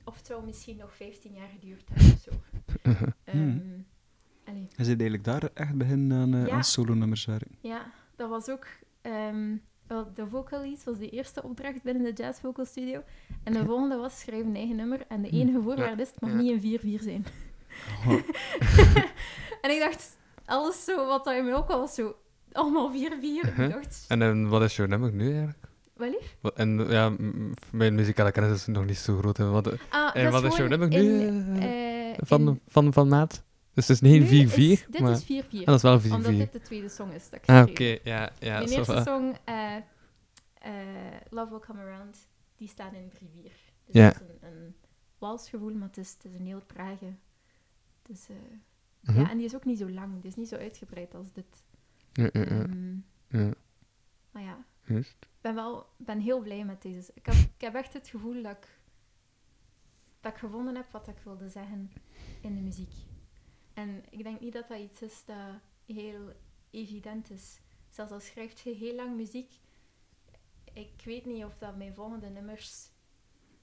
Of 0.04 0.16
het 0.16 0.26
zou 0.26 0.44
misschien 0.44 0.76
nog 0.76 0.94
15 0.96 1.32
jaar 1.32 1.48
geduurd 1.48 1.88
hebben 1.88 2.12
of 2.12 2.18
zo. 2.20 2.30
Mhm. 2.82 3.04
Ehm, 3.24 3.80
allee, 4.44 4.62
Je 4.76 4.84
zit 4.84 5.00
eigenlijk 5.00 5.24
daar 5.24 5.50
echt 5.54 5.74
begin 5.76 6.12
aan, 6.12 6.34
eh 6.34 6.46
Ja. 6.46 6.52
aan 6.54 6.64
solo-nummers 6.64 7.24
werken. 7.24 7.56
ja, 7.60 7.92
dat 8.16 8.28
was 8.28 8.48
ook... 8.48 8.66
ehm, 9.00 9.56
de 10.14 10.26
vocalist 10.28 10.84
was 10.84 10.98
de 10.98 11.08
eerste 11.10 11.42
opdracht 11.42 11.82
binnen 11.82 12.02
de 12.04 12.22
Jazz 12.22 12.40
Vocal 12.40 12.64
Studio. 12.64 13.02
En 13.44 13.52
de 13.52 13.64
volgende 13.64 13.96
was 13.96 14.20
schrijf 14.20 14.44
een 14.44 14.56
eigen 14.56 14.76
nummer. 14.76 15.00
En 15.08 15.22
de 15.22 15.28
enige 15.30 15.60
voorwaarde 15.62 16.02
is, 16.02 16.08
het 16.08 16.20
mag 16.20 16.30
Hm. 16.30 16.36
Niet 16.36 16.62
een 16.82 16.98
4-4 17.00 17.02
zijn. 17.02 17.26
en 19.62 19.70
ik 19.70 19.78
dacht, 19.80 20.16
alles 20.44 20.84
zo, 20.84 21.06
wat 21.06 21.24
dat 21.24 21.34
in 21.34 21.44
mij 21.44 21.54
ook 21.54 21.68
al 21.70 21.78
was, 21.80 21.94
zo... 21.94 22.16
Allemaal 22.52 22.92
4-4. 22.92 22.94
Uh-huh. 23.48 23.70
Dacht, 23.72 24.04
En 24.08 24.22
eh, 24.22 24.48
wat 24.48 24.62
is 24.62 24.76
jouw 24.76 24.86
nummer 24.86 25.12
nu 25.12 25.28
eigenlijk? 25.28 25.58
wel 25.96 26.10
lief? 26.10 26.36
Wat- 26.40 26.54
En 26.54 26.86
ja, 26.88 27.12
mijn 27.70 27.94
muzikale 27.94 28.32
kennis 28.32 28.52
is 28.52 28.66
nog 28.66 28.84
niet 28.84 28.96
zo 28.98 29.16
groot. 29.16 29.36
hè. 29.36 29.48
Wat, 29.50 29.66
eh, 29.66 29.72
Ah, 29.88 30.10
en 30.16 30.24
dat 30.24 30.32
wat 30.42 30.44
is 30.52 30.56
jouw 30.58 30.66
nummer 30.66 30.88
nu 30.88 30.96
in, 30.96 31.56
eh, 31.58 32.10
eh, 32.10 32.16
van, 32.20 32.40
in- 32.48 32.60
van, 32.68 32.92
van 32.92 33.08
maat? 33.08 33.42
Dus 33.74 33.88
het 33.88 34.02
is 34.02 34.10
niet 34.10 34.30
Nu 34.30 34.46
4-4, 34.48 34.52
is- 34.56 34.86
Dit 34.90 35.00
maar... 35.00 35.10
is 35.12 35.24
4-4. 35.24 35.26
Ah, 35.58 35.64
dat 35.64 35.74
is 35.76 35.82
wel 35.82 36.00
4-4. 36.00 36.04
Omdat 36.12 36.32
dit 36.36 36.52
de 36.52 36.60
tweede 36.60 36.88
song 36.88 37.10
is 37.12 37.30
dat 37.30 37.38
ik 37.42 37.48
Ah, 37.48 37.66
oké. 37.68 37.84
heb. 37.84 38.04
Ja, 38.04 38.32
ja. 38.38 38.58
Mijn 38.58 38.68
eerste 38.70 39.02
song, 39.06 39.34
eh, 39.44 39.76
eh, 40.54 41.20
Love 41.30 41.50
Will 41.50 41.58
Come 41.60 41.80
Around, 41.80 42.28
die 42.56 42.68
staat 42.68 42.92
in 42.92 43.08
3-4. 43.10 43.52
Dus 43.84 43.94
Ja. 43.94 44.02
het 44.04 44.14
is 44.14 44.20
een, 44.20 44.48
een 44.52 44.74
walsgevoel, 45.18 45.72
maar 45.74 45.88
het 45.88 45.96
is, 45.96 46.12
het 46.12 46.24
is 46.24 46.34
een 46.38 46.46
heel 46.46 46.66
trage. 46.66 47.14
Dus, 48.02 48.26
Mhm. 49.00 49.20
Ja, 49.20 49.30
en 49.30 49.36
die 49.36 49.46
is 49.46 49.54
ook 49.54 49.64
niet 49.64 49.78
zo 49.78 49.90
lang. 49.90 50.12
Die 50.20 50.30
is 50.30 50.36
niet 50.36 50.48
zo 50.48 50.56
uitgebreid 50.56 51.14
als 51.14 51.32
dit. 51.32 51.64
Ja, 52.12 52.22
ja, 52.32 52.40
ja, 52.40 52.44
Ehm, 52.46 52.94
ja, 53.28 53.50
maar 54.30 54.42
ja, 54.42 54.64
ik 54.86 55.16
ben 55.40 55.54
wel 55.54 55.86
ben 55.96 56.20
heel 56.20 56.40
blij 56.40 56.64
met 56.64 56.82
deze. 56.82 57.10
Ik 57.14 57.26
heb, 57.26 57.34
ik 57.34 57.60
heb 57.60 57.74
echt 57.74 57.92
het 57.92 58.08
gevoel 58.08 58.42
dat 58.42 58.56
ik, 58.56 58.68
dat 60.20 60.32
ik 60.32 60.38
gevonden 60.38 60.74
heb 60.74 60.86
wat 60.90 61.08
ik 61.08 61.18
wilde 61.24 61.48
zeggen 61.48 61.92
in 62.40 62.54
de 62.54 62.60
muziek. 62.60 62.92
En 63.74 64.04
ik 64.10 64.22
denk 64.22 64.40
niet 64.40 64.52
dat 64.52 64.68
dat 64.68 64.78
iets 64.78 65.02
is 65.02 65.22
dat 65.24 65.60
heel 65.86 66.32
evident 66.70 67.30
is. 67.30 67.60
Zelfs 67.90 68.12
al 68.12 68.20
schrijf 68.20 68.60
je 68.60 68.74
heel 68.74 68.94
lang 68.94 69.16
muziek, 69.16 69.52
ik 70.72 71.02
weet 71.04 71.26
niet 71.26 71.44
of 71.44 71.58
dat 71.58 71.76
mijn 71.76 71.94
volgende 71.94 72.28
nummers 72.28 72.90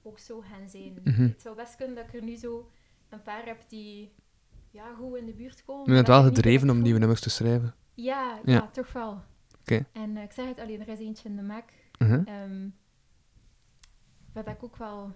ook 0.02 0.18
zo 0.18 0.40
gaan 0.40 0.68
zijn. 0.68 1.00
Mhm. 1.04 1.22
Het 1.22 1.40
zou 1.40 1.56
best 1.56 1.76
kunnen 1.76 1.96
dat 1.96 2.06
ik 2.06 2.14
er 2.14 2.22
nu 2.22 2.36
zo 2.36 2.70
een 3.08 3.22
paar 3.22 3.44
heb 3.46 3.64
die 3.68 4.12
ja, 4.70 4.94
goed 4.94 5.16
in 5.16 5.26
de 5.26 5.32
buurt 5.32 5.64
komen. 5.64 5.84
Je 5.86 5.92
bent 5.92 6.06
wel 6.06 6.22
gedreven 6.22 6.70
om 6.70 6.82
nieuwe 6.82 6.98
nummers 6.98 7.20
te 7.20 7.30
schrijven. 7.30 7.74
Ja, 7.94 8.40
Ja. 8.44 8.52
ja. 8.52 8.68
toch 8.68 8.92
wel. 8.92 9.22
Oké. 9.60 9.86
En 9.92 10.16
eh, 10.16 10.22
ik 10.22 10.32
zeg 10.32 10.46
het 10.46 10.58
alleen, 10.58 10.80
er 10.80 10.88
is 10.88 10.98
eentje 10.98 11.28
in 11.28 11.36
de 11.36 11.42
maak. 11.42 11.72
Mhm. 11.98 12.22
Ehm 12.24 12.68
waar 14.32 14.44
dat 14.44 14.54
ik 14.54 14.62
ook 14.64 14.76
wel 14.76 15.12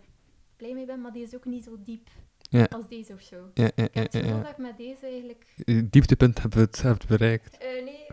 blij 0.57 0.75
mee 0.75 0.87
ben, 0.87 1.01
maar 1.01 1.13
die 1.13 1.23
is 1.23 1.35
ook 1.35 1.45
niet 1.45 1.65
zo 1.65 1.83
diep 1.83 2.09
Ja. 2.51 2.65
als 2.65 2.89
deze 2.89 3.13
of 3.13 3.21
zo. 3.21 3.51
Ja, 3.55 3.71
ja, 3.75 3.85
Ik 3.85 3.95
heb 3.95 4.13
het 4.13 4.17
gevoel 4.17 4.43
dat 4.43 4.51
ik 4.51 4.59
met 4.59 4.77
deze 4.77 5.07
eigenlijk... 5.07 5.55
Dieptepunt 5.91 6.41
hebben 6.41 6.59
we 6.59 6.65
het 6.65 6.83
hebt 6.83 7.07
bereikt. 7.07 7.59
eh, 7.59 7.85
nee, 7.85 8.07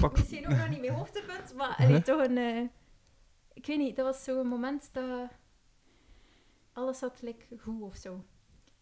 wel, 0.00 0.10
misschien 0.16 0.46
ook 0.48 0.56
nog 0.56 0.68
niet 0.68 0.80
mijn 0.80 0.92
hoogtepunt, 0.92 1.54
maar 1.54 1.76
allee, 1.76 2.02
toch 2.02 2.26
een... 2.26 2.36
eh, 2.38 2.62
ik 3.52 3.66
weet 3.66 3.78
niet, 3.78 3.96
dat 3.96 4.04
was 4.06 4.24
zo'n 4.24 4.46
moment 4.46 4.88
dat 4.92 5.30
alles 6.72 6.98
zat 6.98 7.22
like, 7.22 7.44
goed 7.58 7.82
of 7.82 7.96
zo. 7.96 8.24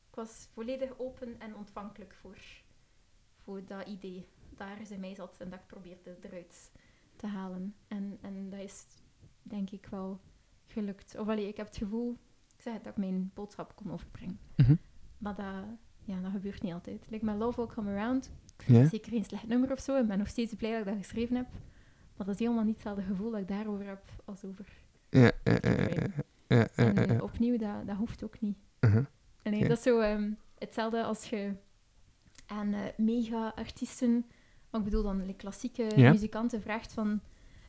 Ik 0.09 0.15
was 0.15 0.49
volledig 0.53 0.99
open 0.99 1.41
en 1.41 1.57
ontvankelijk 1.57 2.15
voor, 2.21 2.39
voor 3.43 3.65
dat 3.67 3.87
idee 3.89 4.27
dat 4.51 4.69
ergens 4.69 4.91
in 4.91 5.01
mij 5.01 5.15
zat 5.15 5.37
en 5.39 5.51
dat 5.51 5.59
ik 5.59 5.67
probeerde 5.67 6.17
eruit 6.23 6.73
te 7.17 7.27
halen. 7.27 7.75
En, 7.89 8.19
en 8.23 8.51
dat 8.51 8.61
is 8.61 8.85
denk 9.43 9.71
ik 9.71 9.87
wel 9.91 10.21
gelukt. 10.67 11.19
Of 11.19 11.29
allee, 11.29 11.49
ik 11.49 11.57
heb 11.57 11.67
het 11.67 11.77
gevoel, 11.77 12.17
ik 12.57 12.63
zeg 12.63 12.75
het, 12.75 12.85
dat 12.85 12.93
ik 12.93 12.99
mijn 12.99 13.31
boodschap 13.35 13.77
kon 13.77 13.93
overbrengen. 13.93 14.39
Mhm. 14.57 14.75
Maar 15.19 15.35
dat, 15.35 15.65
ja, 16.05 16.21
dat 16.21 16.31
gebeurt 16.31 16.63
niet 16.63 16.73
altijd. 16.73 17.07
Like 17.11 17.25
met 17.25 17.37
Love 17.37 17.57
Will 17.57 17.75
Come 17.75 17.91
Around, 17.91 18.31
zeker 18.67 19.13
geen 19.13 19.25
slecht 19.25 19.49
nummer 19.49 19.73
of 19.73 19.81
zo. 19.81 19.97
Ik 19.97 20.07
ben 20.07 20.19
nog 20.19 20.29
steeds 20.29 20.55
blij 20.55 20.71
dat 20.71 20.81
ik 20.81 20.87
dat 20.87 20.97
geschreven 20.97 21.37
heb. 21.37 21.47
Maar 22.17 22.27
dat 22.27 22.35
is 22.35 22.41
helemaal 22.41 22.65
niet 22.65 22.75
hetzelfde 22.75 23.03
gevoel 23.03 23.31
dat 23.31 23.41
ik 23.41 23.49
daarover 23.49 23.87
heb 23.87 24.03
als 24.25 24.45
over 24.45 24.67
Ja, 25.11 25.31
ja, 25.45 25.59
ja, 26.49 26.69
en 26.75 27.09
eh, 27.09 27.23
opnieuw, 27.23 27.59
dat, 27.59 27.87
dat 27.87 27.97
hoeft 27.97 28.25
ook 28.25 28.41
niet. 28.41 28.57
Mhm. 28.81 29.05
En 29.43 29.53
nee, 29.53 29.69
dat 29.69 29.77
is 29.77 29.83
zo 29.83 30.01
ehm, 30.01 30.31
hetzelfde 30.59 31.03
als 31.03 31.31
je 31.31 31.53
aan 32.47 32.73
eh, 32.73 32.81
mega-artiesten, 32.97 34.27
maar 34.71 34.81
ik 34.81 34.87
bedoel 34.87 35.03
dan 35.03 35.27
de 35.27 35.35
klassieke 35.35 35.87
muzikanten, 35.97 36.63
vraagt 36.63 36.93
van... 36.93 37.21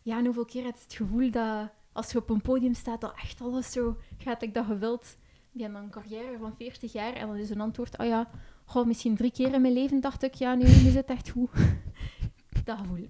Ja, 0.04 0.18
en 0.18 0.26
hoeveel 0.26 0.46
keer 0.46 0.64
heb 0.64 0.76
je 0.76 0.82
het 0.84 0.94
gevoel 0.94 1.32
dat 1.32 1.70
als 1.92 2.12
je 2.12 2.18
op 2.18 2.30
een 2.30 2.42
podium 2.42 2.74
staat, 2.74 3.02
dat 3.02 3.16
echt 3.22 3.42
alles 3.42 3.72
zo 3.72 3.98
gaat 4.18 4.42
like 4.42 4.54
dat 4.54 4.68
je 4.68 4.78
wilt? 4.78 5.18
Hebben 5.62 5.82
dan 5.82 5.84
een 5.84 6.02
carrière 6.02 6.38
van 6.38 6.56
40 6.56 6.92
jaar 6.94 7.14
en 7.14 7.28
dan 7.28 7.36
is 7.36 7.50
een 7.50 7.62
antwoord... 7.62 7.98
Oh 7.98 8.06
ja, 8.06 8.30
goh, 8.66 8.86
misschien 8.86 9.16
drie 9.16 9.32
keer 9.32 9.54
in 9.54 9.62
mijn 9.62 9.74
leven 9.74 10.00
dacht 10.00 10.24
ik, 10.24 10.34
ja, 10.34 10.56
nu 10.56 10.64
is 10.64 10.96
het 10.96 11.10
echt 11.10 11.30
goed. 11.30 11.50
dat 12.66 12.78
gevoel. 12.78 13.08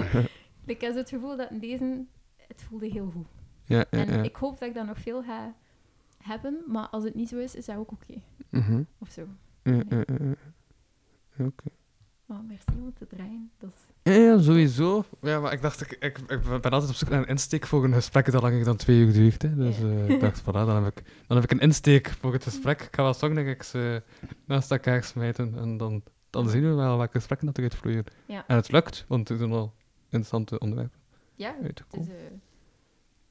ik 0.66 0.80
heb 0.80 0.94
het 0.94 1.08
gevoel 1.08 1.36
dat 1.36 1.50
in 1.50 1.58
deze... 1.58 2.04
Het 2.36 2.62
voelde 2.62 2.86
heel 2.86 3.10
goed. 3.10 3.26
Ja, 3.64 3.84
ja, 3.90 4.06
En 4.06 4.24
ik 4.24 4.36
hoop 4.36 4.58
dat 4.58 4.68
ik 4.68 4.74
dat 4.74 4.86
nog 4.86 4.98
veel 4.98 5.22
ga 5.22 5.54
hebben, 6.22 6.62
maar 6.66 6.88
als 6.88 7.04
het 7.04 7.14
niet 7.14 7.28
zo 7.28 7.36
is, 7.36 7.54
is 7.54 7.64
dat 7.64 7.76
ook 7.76 7.92
oké. 7.92 8.22
Mhm. 8.50 8.82
Of 8.98 9.10
zo. 9.10 9.26
Oké. 11.38 11.70
Maar 12.30 12.42
merci 12.48 12.70
om 12.82 12.92
te 12.98 13.06
draaien. 13.06 13.50
Dat 13.58 13.70
is... 13.74 14.12
Ja, 14.12 14.18
ja, 14.20 14.38
sowieso. 14.38 15.04
Ja, 15.20 15.40
maar 15.40 15.52
ik 15.52 15.62
dacht, 15.62 15.80
ik, 15.80 15.90
ik, 16.00 16.18
ik 16.18 16.42
ben 16.42 16.70
altijd 16.70 16.90
op 16.90 16.94
zoek 16.96 17.08
naar 17.08 17.18
een 17.20 17.26
insteek 17.26 17.66
voor 17.66 17.84
een 17.84 17.92
gesprek 17.92 18.30
dat 18.32 18.42
langer 18.42 18.64
dan 18.64 18.76
twee 18.76 18.98
uur 18.98 19.12
duurt. 19.12 19.42
Hè. 19.42 19.54
Dus 19.54 19.78
Ja. 19.78 19.84
eh, 19.84 20.08
ik 20.08 20.20
dacht, 20.20 20.40
voilà, 20.46 20.52
dan 20.52 20.84
heb 20.84 20.98
ik, 20.98 21.04
dan 21.26 21.36
heb 21.36 21.44
ik 21.44 21.50
een 21.50 21.58
insteek 21.66 22.10
voor 22.20 22.32
het 22.32 22.42
gesprek. 22.42 22.80
Ik 22.82 22.88
ga 22.94 23.02
wel 23.02 23.14
songniks 23.14 23.74
uh, 23.74 23.96
naast 24.44 24.70
elkaar 24.70 25.04
smijten 25.04 25.58
en 25.58 25.76
dan, 25.76 26.02
dan 26.30 26.48
zien 26.48 26.62
we 26.62 26.74
wel 26.74 26.96
welke 26.96 27.12
gesprekken 27.18 27.46
dat 27.46 27.56
eruit 27.58 27.74
vloeien. 27.74 28.04
Ja. 28.26 28.44
En 28.46 28.56
het 28.56 28.72
lukt, 28.72 29.04
want 29.08 29.28
het 29.28 29.38
zijn 29.38 29.52
al 29.52 29.72
interessante 30.04 30.58
onderwerpen 30.58 30.98
Ja, 31.34 31.54
het 31.62 31.82
is... 31.90 32.08
eh, 32.08 32.14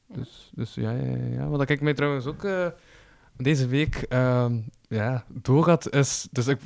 ja. 0.06 0.16
Dus, 0.16 0.52
dus 0.56 0.74
ja, 0.76 0.92
ja, 0.92 1.16
ja, 1.16 1.26
ja. 1.26 1.48
Wat 1.48 1.70
ik 1.70 1.82
mij 1.82 1.94
trouwens 1.94 2.26
ook 2.26 2.44
eh, 2.44 2.68
deze 3.38 3.68
week 3.68 3.96
ehm, 3.96 4.58
ja, 4.88 5.26
door 5.28 5.66
had, 5.66 5.90
is... 5.94 6.28
Dus 6.32 6.48
ik, 6.48 6.60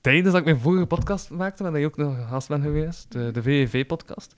tijdens 0.00 0.30
dat 0.30 0.36
ik 0.36 0.44
mijn 0.44 0.60
vorige 0.60 0.86
podcast 0.86 1.30
maakte, 1.30 1.62
waar 1.62 1.78
je 1.78 1.86
ook 1.86 1.96
nog 1.96 2.28
gast 2.28 2.48
ben 2.48 2.62
geweest, 2.62 3.12
de, 3.12 3.30
de 3.30 3.42
VVV-podcast, 3.42 4.34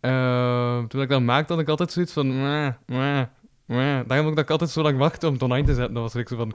ehm, 0.00 0.86
toen 0.86 1.02
ik 1.02 1.08
dat 1.08 1.22
maakte, 1.22 1.52
had 1.52 1.62
ik 1.62 1.68
altijd 1.68 1.92
zoiets 1.92 2.12
van... 2.12 2.26
Mwah, 2.26 2.72
mwah, 2.86 3.26
mwah. 3.64 4.08
Daarom 4.08 4.26
ook 4.26 4.34
dat 4.34 4.44
ik 4.44 4.50
altijd 4.50 4.70
zo 4.70 4.82
lang 4.82 4.98
wachtte 4.98 5.26
om 5.26 5.32
het 5.32 5.42
online 5.42 5.66
te 5.66 5.74
zetten. 5.74 5.94
Dat 5.94 6.02
was 6.02 6.14
ik 6.14 6.28
zo 6.28 6.36
van... 6.36 6.54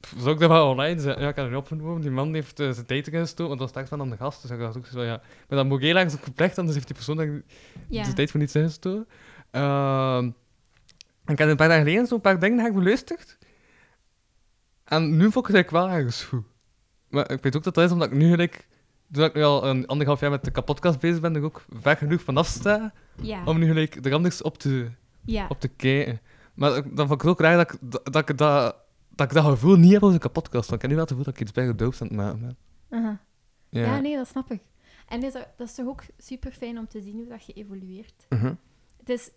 "Pff, 0.00 0.14
Zou 0.18 0.34
ik 0.34 0.40
dat 0.40 0.50
wel 0.50 0.70
online 0.70 1.00
zetten? 1.00 1.22
Ja, 1.22 1.28
ik 1.28 1.36
had 1.36 1.46
er 1.46 1.56
opgenomen. 1.56 2.00
Die 2.00 2.10
man 2.10 2.34
heeft 2.34 2.60
eh, 2.60 2.70
zijn 2.70 2.86
tijd 2.86 3.08
gestoken, 3.08 3.36
want 3.36 3.48
dat 3.48 3.58
was 3.58 3.68
straks 3.68 3.88
van 3.88 4.00
aan 4.00 4.10
de 4.10 4.16
gast. 4.16 4.42
Dus 4.42 4.50
ik 4.50 4.58
dacht 4.58 4.76
ook 4.76 4.86
zo 4.86 5.02
ja... 5.02 5.20
Maar 5.48 5.58
dat 5.58 5.66
moet 5.66 5.82
ik 5.82 5.84
heel 5.84 6.02
ook 6.02 6.24
gepleegd, 6.24 6.58
anders 6.58 6.74
heeft 6.74 6.86
die 6.86 6.96
persoon 6.96 7.16
daar 7.16 7.42
ja. 7.88 8.04
de 8.04 8.12
tijd 8.12 8.30
voor 8.30 8.40
niets 8.40 8.54
ingestoken. 8.54 9.08
Ehm 9.50 10.30
en 11.26 11.32
ik 11.32 11.38
heb 11.38 11.48
een 11.48 11.56
paar 11.56 11.68
dagen 11.68 11.84
geleden 11.84 12.06
zo'n 12.06 12.20
paar 12.20 12.38
dingen 12.38 12.58
heb 12.58 12.68
ik 12.68 12.74
beluisterd. 12.74 13.38
En 14.84 15.16
nu 15.16 15.30
vond 15.30 15.48
ik 15.48 15.54
het 15.54 15.54
eigenlijk 15.54 15.70
wel 15.70 15.88
ergens 15.88 16.24
goed. 16.24 16.44
Maar 17.16 17.30
ik 17.30 17.42
weet 17.42 17.56
ook 17.56 17.62
dat 17.62 17.74
dat 17.74 17.84
is 17.84 17.90
omdat 17.92 18.08
ik 18.10 18.14
nu 18.18 18.30
gelijk 18.30 18.68
toen 19.12 19.24
ik 19.24 19.34
nu 19.34 19.42
al 19.42 19.66
een 19.66 19.86
anderhalf 19.86 20.20
jaar 20.20 20.30
met 20.30 20.44
de 20.44 20.50
kapotkast 20.50 20.98
bezig 21.00 21.20
ben, 21.20 21.34
er 21.36 21.42
ook 21.42 21.64
ver 21.80 21.96
genoeg 21.96 22.22
vanaf 22.22 22.46
sta 22.46 22.92
Ja. 23.22 23.44
om 23.44 23.58
nu 23.58 23.66
gelijk 23.66 24.04
er 24.06 24.12
anders 24.14 24.42
op 24.42 24.58
te, 24.58 24.90
ja. 25.24 25.46
op 25.48 25.60
te 25.60 25.68
kijken. 25.68 26.20
Maar 26.54 26.76
ik- 26.76 26.96
dan 26.96 27.06
vond 27.06 27.20
ik 27.20 27.26
het 27.26 27.30
ook 27.30 27.40
raar 27.40 27.56
dat 27.56 27.72
ik 27.72 27.78
dat, 27.80 28.04
dat, 28.12 28.28
ik 28.28 28.38
dat, 28.38 28.76
dat 29.08 29.26
ik 29.28 29.32
dat 29.34 29.44
gevoel 29.44 29.76
niet 29.76 29.92
heb 29.92 30.02
als 30.02 30.12
een 30.12 30.18
kapotkast. 30.18 30.70
Want 30.70 30.82
ik 30.82 30.88
heb 30.88 30.90
nu 30.90 30.96
wel 30.96 31.04
het 31.04 31.08
gevoel 31.10 31.24
dat 31.24 31.34
ik 31.34 31.40
iets 31.40 31.52
bij 31.52 31.66
gedoopt 31.66 32.00
aan 32.02 32.06
het 32.08 32.16
maken 32.16 32.40
ben. 32.40 32.56
Ja. 33.00 33.20
Ja. 33.70 34.00
nee, 34.00 34.16
dat 34.16 34.28
snap 34.28 34.50
ik. 34.50 34.60
En 35.08 35.22
is 35.22 35.32
dat, 35.32 35.48
dat 35.56 35.66
is 35.68 35.74
toch 35.74 35.86
ook 35.86 36.02
super 36.18 36.52
fijn 36.52 36.78
om 36.78 36.88
te 36.88 37.00
zien 37.00 37.16
hoe 37.16 37.26
dat 37.28 37.46
je 37.46 37.52
evolueert. 37.52 38.26
Mhm. 38.28 38.54
Het 38.98 39.08
is, 39.08 39.30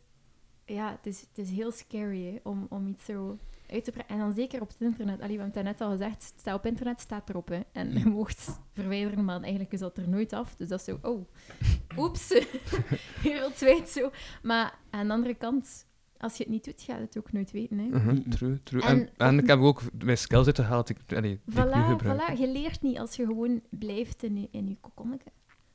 ja, 0.65 0.91
het 0.91 1.05
is, 1.05 1.19
het 1.19 1.37
is 1.37 1.49
heel 1.49 1.71
scary 1.71 2.23
hè, 2.25 2.39
om, 2.43 2.65
om 2.69 2.87
iets 2.87 3.05
zo 3.05 3.37
uit 3.71 3.83
te 3.83 3.91
brengen. 3.91 4.09
En 4.09 4.17
dan 4.19 4.33
zeker 4.33 4.61
op 4.61 4.67
het 4.67 4.81
internet. 4.81 5.21
Allee, 5.21 5.37
we 5.37 5.43
hebben 5.43 5.63
het 5.65 5.71
net 5.79 5.81
al 5.87 5.91
gezegd, 5.91 6.13
het 6.29 6.39
staat 6.39 6.55
op 6.57 6.65
internet, 6.65 6.99
staat 6.99 7.29
erop. 7.29 7.47
Hè. 7.47 7.59
En 7.71 7.93
je 7.99 8.05
mocht 8.05 8.59
verwijderen, 8.73 9.25
maar 9.25 9.41
eigenlijk 9.41 9.71
is 9.73 9.79
dat 9.79 9.97
er 9.97 10.09
nooit 10.09 10.33
af. 10.33 10.55
Dus 10.55 10.67
dat 10.67 10.79
is 10.79 10.85
zo, 10.85 10.99
oh, 11.01 11.27
oeps, 12.03 12.27
wereldwijd 13.23 13.89
zo. 13.89 14.11
Maar 14.43 14.79
aan 14.89 15.07
de 15.07 15.13
andere 15.13 15.33
kant, 15.33 15.87
als 16.17 16.35
je 16.37 16.43
het 16.43 16.51
niet 16.51 16.65
doet, 16.65 16.81
ga 16.81 16.95
je 16.95 17.01
het 17.01 17.17
ook 17.17 17.31
nooit 17.31 17.51
weten. 17.51 17.77
Hè. 17.77 17.85
Mhm, 17.85 18.29
True, 18.29 18.59
true. 18.63 18.81
En- 18.81 18.97
En, 18.99 19.09
en, 19.17 19.39
ik 19.39 19.47
heb 19.47 19.59
ook 19.59 19.81
mijn 20.03 20.17
skills 20.17 20.45
uitgehaald 20.45 20.87
die, 20.87 21.17
allee, 21.17 21.21
die 21.21 21.59
ik 21.59 21.65
nu 21.65 21.71
Voilà, 21.71 21.85
gebruik. 21.87 22.21
voilà, 22.35 22.39
je 22.39 22.47
leert 22.51 22.81
niet 22.81 22.99
als 22.99 23.15
je 23.15 23.25
gewoon 23.25 23.61
blijft 23.69 24.23
in 24.23 24.41
je, 24.41 24.47
in 24.51 24.67
je 24.67 24.77
kokonnetje. 24.81 25.29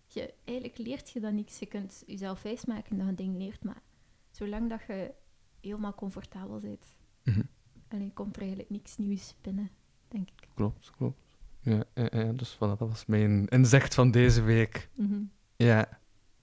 Je, 0.06 0.34
eigenlijk 0.44 0.78
leert 0.78 1.10
je 1.10 1.20
dan 1.20 1.34
niks. 1.34 1.58
Je 1.58 1.66
kunt 1.66 2.02
jezelf 2.06 2.42
wijsmaken 2.42 2.96
dat 2.96 3.04
je 3.04 3.10
een 3.10 3.16
ding 3.16 3.36
leert, 3.36 3.64
maar 3.64 3.82
zolang 4.30 4.68
dat 4.70 4.80
je 4.86 5.10
helemaal 5.60 5.94
comfortabel 5.94 6.58
bent, 6.60 6.84
Mhm. 7.24 7.40
Alleen 7.94 8.12
komt 8.12 8.34
er 8.34 8.40
eigenlijk 8.40 8.70
niks 8.70 8.96
nieuws 8.96 9.34
binnen, 9.40 9.70
denk 10.08 10.28
ik. 10.28 10.48
Klopt, 10.54 10.90
klopt. 10.96 11.36
Ja, 11.60 11.84
ja, 11.94 12.08
ja, 12.10 12.32
dus 12.32 12.54
voilà, 12.54 12.58
dat 12.58 12.78
was 12.78 13.06
mijn 13.06 13.46
inzicht 13.46 13.94
van 13.94 14.10
deze 14.10 14.42
week. 14.42 14.88
Mhm. 14.94 15.20
Ja, 15.56 15.88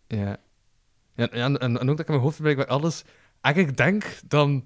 ja. 0.08 0.38
ja, 1.16 1.30
ja 1.32 1.46
en, 1.46 1.60
en 1.60 1.80
ook 1.80 1.98
dat 1.98 2.00
ik 2.00 2.08
in 2.08 2.14
mijn 2.14 2.24
hoofd 2.24 2.42
blijkbaar 2.42 2.68
alles 2.68 3.04
eigenlijk 3.42 3.78
denk 3.78 4.20
dan, 4.28 4.64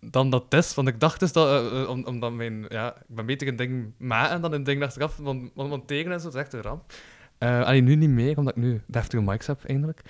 dan 0.00 0.30
dat 0.30 0.54
is. 0.54 0.74
Want 0.74 0.88
ik 0.88 1.00
dacht 1.00 1.20
dus 1.20 1.32
dat, 1.32 1.72
eh, 1.72 1.82
eh, 1.82 1.88
om, 1.88 2.04
omdat 2.04 2.32
mijn, 2.32 2.64
ja, 2.68 2.96
ik 2.96 3.14
ben 3.14 3.26
beter 3.26 3.46
in 3.46 3.56
dingen 3.56 3.94
maken 3.98 4.40
dan 4.40 4.54
in 4.54 4.64
dingen 4.64 4.86
achteraf, 4.86 5.16
want, 5.16 5.50
want 5.54 5.68
monteren 5.68 6.12
en 6.12 6.20
zo, 6.20 6.24
dat 6.24 6.34
is 6.34 6.40
echt 6.40 6.52
een 6.52 6.62
ramp. 6.62 6.92
Eh 7.38 7.62
alleen 7.62 7.84
nu 7.84 7.94
niet 7.94 8.10
meer, 8.10 8.38
omdat 8.38 8.56
ik 8.56 8.62
nu 8.62 8.82
deftige 8.86 9.22
mics 9.22 9.46
heb, 9.46 9.64
eindelijk. 9.64 10.02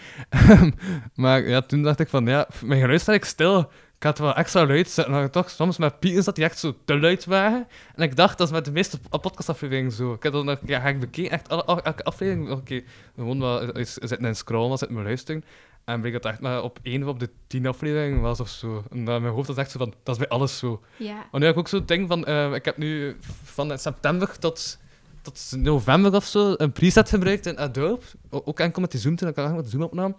maar 1.15 1.49
ja, 1.49 1.61
toen 1.61 1.83
dacht 1.83 2.01
ik 2.01 2.09
van, 2.09 2.27
ja, 2.27 2.49
mijn 2.65 2.81
geluid 2.81 3.01
staat 3.01 3.15
ik 3.15 3.25
stil. 3.25 3.71
Ik 4.03 4.09
had 4.09 4.19
wel 4.19 4.35
extra 4.35 4.67
luid 4.67 4.91
zetten, 4.91 5.15
maar 5.15 5.31
toch 5.31 5.51
soms 5.51 5.79
met 5.79 5.99
pieters 5.99 6.25
dat 6.25 6.35
die 6.35 6.45
echt 6.45 6.59
zo 6.59 6.75
te 6.85 6.99
luid 6.99 7.25
waren. 7.25 7.67
En 7.95 8.03
ik 8.03 8.17
dacht, 8.17 8.39
dat 8.39 8.47
is 8.47 8.53
met 8.53 8.65
de 8.65 8.73
meeste 8.73 8.99
podcastafleveringen 9.21 9.93
zo. 9.93 10.13
Ik 10.13 10.23
heb 10.23 10.33
dan 10.33 10.59
ja, 10.67 10.81
ga 10.81 10.89
ik 10.89 11.01
bekeken, 11.01 11.31
echt 11.31 11.49
alle, 11.49 11.83
elke 11.83 12.05
aflevering, 12.05 12.51
oké, 12.51 12.83
gewoon 13.15 13.41
wel 13.41 13.77
eens 13.77 13.95
zitten 13.95 14.25
in 14.25 14.37
scrollen, 14.37 14.79
zitten 14.79 14.97
mijn 14.97 15.07
luisteren. 15.07 15.45
En 15.85 16.01
bleek 16.01 16.13
dat 16.13 16.25
echt 16.25 16.41
maar 16.41 16.63
op 16.63 16.79
één 16.83 17.09
op 17.09 17.21
de 17.21 17.31
tien 17.47 17.67
afleveringen 17.67 18.21
was 18.21 18.41
of 18.41 18.49
zo. 18.49 18.85
En 18.91 19.05
dan 19.05 19.23
mijn 19.23 19.35
hoofd 19.35 19.49
was 19.49 19.57
echt 19.57 19.71
zo 19.71 19.79
van, 19.79 19.95
dat 20.03 20.15
is 20.15 20.21
bij 20.21 20.31
alles 20.31 20.59
zo. 20.59 20.83
Ja, 20.97 21.27
Maar 21.31 21.41
nu 21.41 21.47
heb 21.47 21.55
ik 21.55 21.61
ook 21.61 21.69
zo'n 21.69 21.87
ding 21.87 22.09
van, 22.09 22.25
eh, 22.25 22.55
ik 22.55 22.65
heb 22.65 22.77
nu 22.77 23.17
van 23.45 23.79
september 23.79 24.39
tot, 24.39 24.79
tot 25.23 25.53
november 25.57 26.15
of 26.15 26.25
zo 26.25 26.55
een 26.57 26.73
preset 26.73 27.09
gebruikt 27.09 27.47
in 27.47 27.59
Adobe. 27.59 28.05
Ook 28.31 28.61
enkel 28.61 28.81
met 28.81 28.91
die 28.91 29.01
Zoom 29.01 29.17
toen 29.17 29.29
ik 29.29 29.37
met 29.37 29.65
de 29.65 29.71
Zoom 29.71 29.83
opnam. 29.83 30.17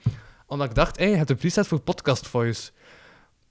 Omdat 0.47 0.69
ik 0.69 0.75
dacht, 0.75 0.97
hé, 0.97 1.05
je 1.05 1.15
hebt 1.15 1.29
een 1.29 1.37
preset 1.37 1.67
voor 1.67 1.79
podcast 1.79 2.27
voice. 2.27 2.71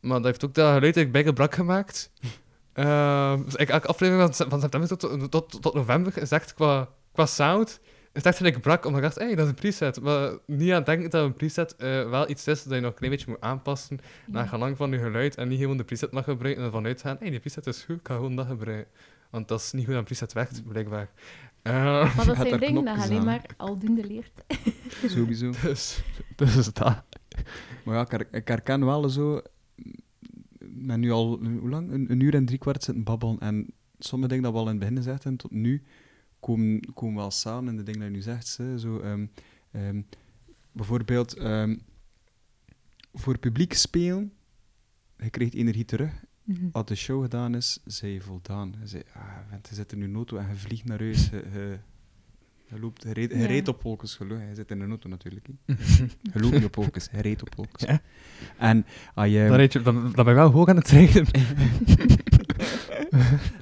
Maar 0.02 0.16
dat 0.16 0.24
heeft 0.24 0.44
ook 0.44 0.54
dat 0.54 0.74
geluid 0.74 0.94
dat 0.94 1.04
ik 1.04 1.12
bijgebrak 1.12 1.54
gemaakt. 1.54 2.10
Ehm, 2.72 3.42
dus 3.44 3.54
ik, 3.54 3.68
elke 3.68 3.86
aflevering 3.86 4.36
van, 4.36 4.50
van 4.50 4.60
september 4.60 4.88
tot, 4.88 5.30
tot, 5.30 5.62
tot, 5.62 5.74
november 5.74 6.18
is 6.18 6.30
echt 6.30 6.54
qua, 6.54 6.88
qua 7.12 7.26
sound 7.26 7.80
is 8.12 8.22
echt 8.22 8.36
gelijk 8.36 8.60
brak, 8.60 8.84
omdat 8.84 9.02
ik 9.02 9.06
dacht, 9.06 9.18
hé, 9.18 9.34
dat 9.34 9.44
is 9.44 9.50
een 9.50 9.54
preset. 9.54 10.00
Maar 10.00 10.32
niet 10.46 10.70
aan 10.70 10.76
het 10.76 10.86
denken 10.86 11.10
dat 11.10 11.24
een 11.24 11.34
preset 11.34 11.76
eh, 11.76 12.08
wel 12.10 12.30
iets 12.30 12.46
is 12.46 12.62
dat 12.62 12.72
je 12.74 12.80
nog 12.80 12.90
een 12.90 12.96
klein 12.96 13.12
beetje 13.12 13.30
moet 13.30 13.40
aanpassen 13.40 13.98
naar 14.26 14.48
gelang 14.48 14.76
van 14.76 14.90
je 14.90 14.98
geluid 14.98 15.34
en 15.34 15.48
niet 15.48 15.60
gewoon 15.60 15.76
de 15.76 15.84
preset 15.84 16.12
mag 16.12 16.24
gebruiken 16.24 16.62
en 16.62 16.66
ervan 16.68 16.86
uitgaan, 16.86 17.16
hé, 17.20 17.30
die 17.30 17.40
preset 17.40 17.66
is 17.66 17.82
goed, 17.82 17.98
ik 17.98 18.06
ga 18.06 18.14
gewoon 18.14 18.36
dat 18.36 18.46
gebruiken. 18.46 18.90
Want 19.30 19.48
dat 19.48 19.60
is 19.60 19.72
niet 19.72 19.86
hoe 19.86 19.94
een 19.94 20.04
preset 20.04 20.32
werkt, 20.32 20.68
blijkbaar. 20.68 21.10
Eh, 21.62 21.72
maar 22.16 22.26
dat 22.26 22.36
Gaat 22.36 22.48
zijn 22.48 22.60
dingen 22.60 22.84
dat 22.84 22.96
je 22.96 23.02
alleen 23.02 23.24
maar 23.24 23.42
aldoende 23.56 24.06
leert. 24.06 24.42
Sowieso. 25.06 25.50
dus, 25.62 26.02
dus 26.36 26.72
dat. 26.72 27.02
Maar 27.84 27.94
ja, 27.94 28.00
ik, 28.00 28.10
her- 28.10 28.28
ik 28.30 28.48
herken 28.48 28.84
wel 28.84 29.08
zo... 29.08 29.42
Men 30.74 31.00
nu 31.00 31.10
al, 31.10 31.38
hoe 31.44 31.68
lang? 31.68 31.90
Een, 31.90 32.10
een 32.10 32.20
uur 32.20 32.34
en 32.34 32.44
drie 32.44 32.58
kwart 32.58 32.84
zitten 32.84 33.04
babbelen. 33.04 33.38
En 33.38 33.66
sommige 33.98 34.28
dingen 34.28 34.44
dat 34.44 34.52
we 34.52 34.58
al 34.58 34.64
in 34.64 34.70
het 34.70 34.78
begin 34.78 34.96
gezegd 34.96 35.38
tot 35.38 35.50
nu, 35.50 35.82
komen, 36.40 36.94
komen 36.94 37.16
wel 37.16 37.30
samen 37.30 37.70
in 37.70 37.76
de 37.76 37.82
dingen 37.82 38.00
die 38.00 38.10
je 38.10 38.16
nu 38.16 38.22
zegt. 38.22 38.46
Zo, 38.78 38.98
ehm, 38.98 39.26
ehm, 39.70 40.02
bijvoorbeeld, 40.72 41.36
ehm, 41.36 41.76
voor 43.12 43.38
publiek 43.38 43.72
spelen, 43.72 44.32
je 45.16 45.30
krijgt 45.30 45.54
energie 45.54 45.84
terug. 45.84 46.24
Mhm. 46.44 46.68
Als 46.72 46.86
de 46.86 46.94
show 46.94 47.22
gedaan 47.22 47.54
is, 47.54 47.78
zij 47.84 48.12
je 48.12 48.20
voldaan. 48.20 48.74
Je 48.80 48.86
zei, 48.86 49.02
ah, 49.14 49.38
vent, 49.48 49.68
je 49.68 49.74
zit 49.74 49.92
in 49.92 50.00
je 50.00 50.14
auto 50.14 50.36
en 50.36 50.48
je 50.48 50.54
vliegt 50.54 50.84
naar 50.84 50.98
huis. 50.98 51.28
Je, 51.28 51.44
je, 51.52 51.78
je 52.74 52.80
loopt, 52.80 53.02
je 53.02 53.12
reed, 53.12 53.30
Ja. 53.32 53.46
reed 53.46 53.68
op 53.68 53.82
wolkens, 53.82 54.14
geloof 54.14 54.38
je 54.48 54.54
zit 54.54 54.70
in 54.70 54.80
een 54.80 54.88
auto 54.88 55.08
natuurlijk. 55.08 55.46
hè. 55.46 55.74
Je 56.32 56.40
loopt 56.40 56.54
niet 56.54 56.64
op 56.64 56.74
wolkens, 56.74 57.08
je 57.12 57.20
reed 57.20 57.42
op 57.42 57.54
wolkens. 57.54 57.82
Ja. 57.82 58.00
En 58.58 58.86
als 59.14 59.28
je... 59.28 59.44
Dan, 59.48 59.56
reed 59.56 59.72
je, 59.72 59.82
dan, 59.82 60.02
dan 60.02 60.24
ben 60.24 60.28
je 60.28 60.40
wel 60.40 60.50
hoog 60.50 60.68
aan 60.68 60.76
het 60.76 60.88
zeggen. 60.88 61.26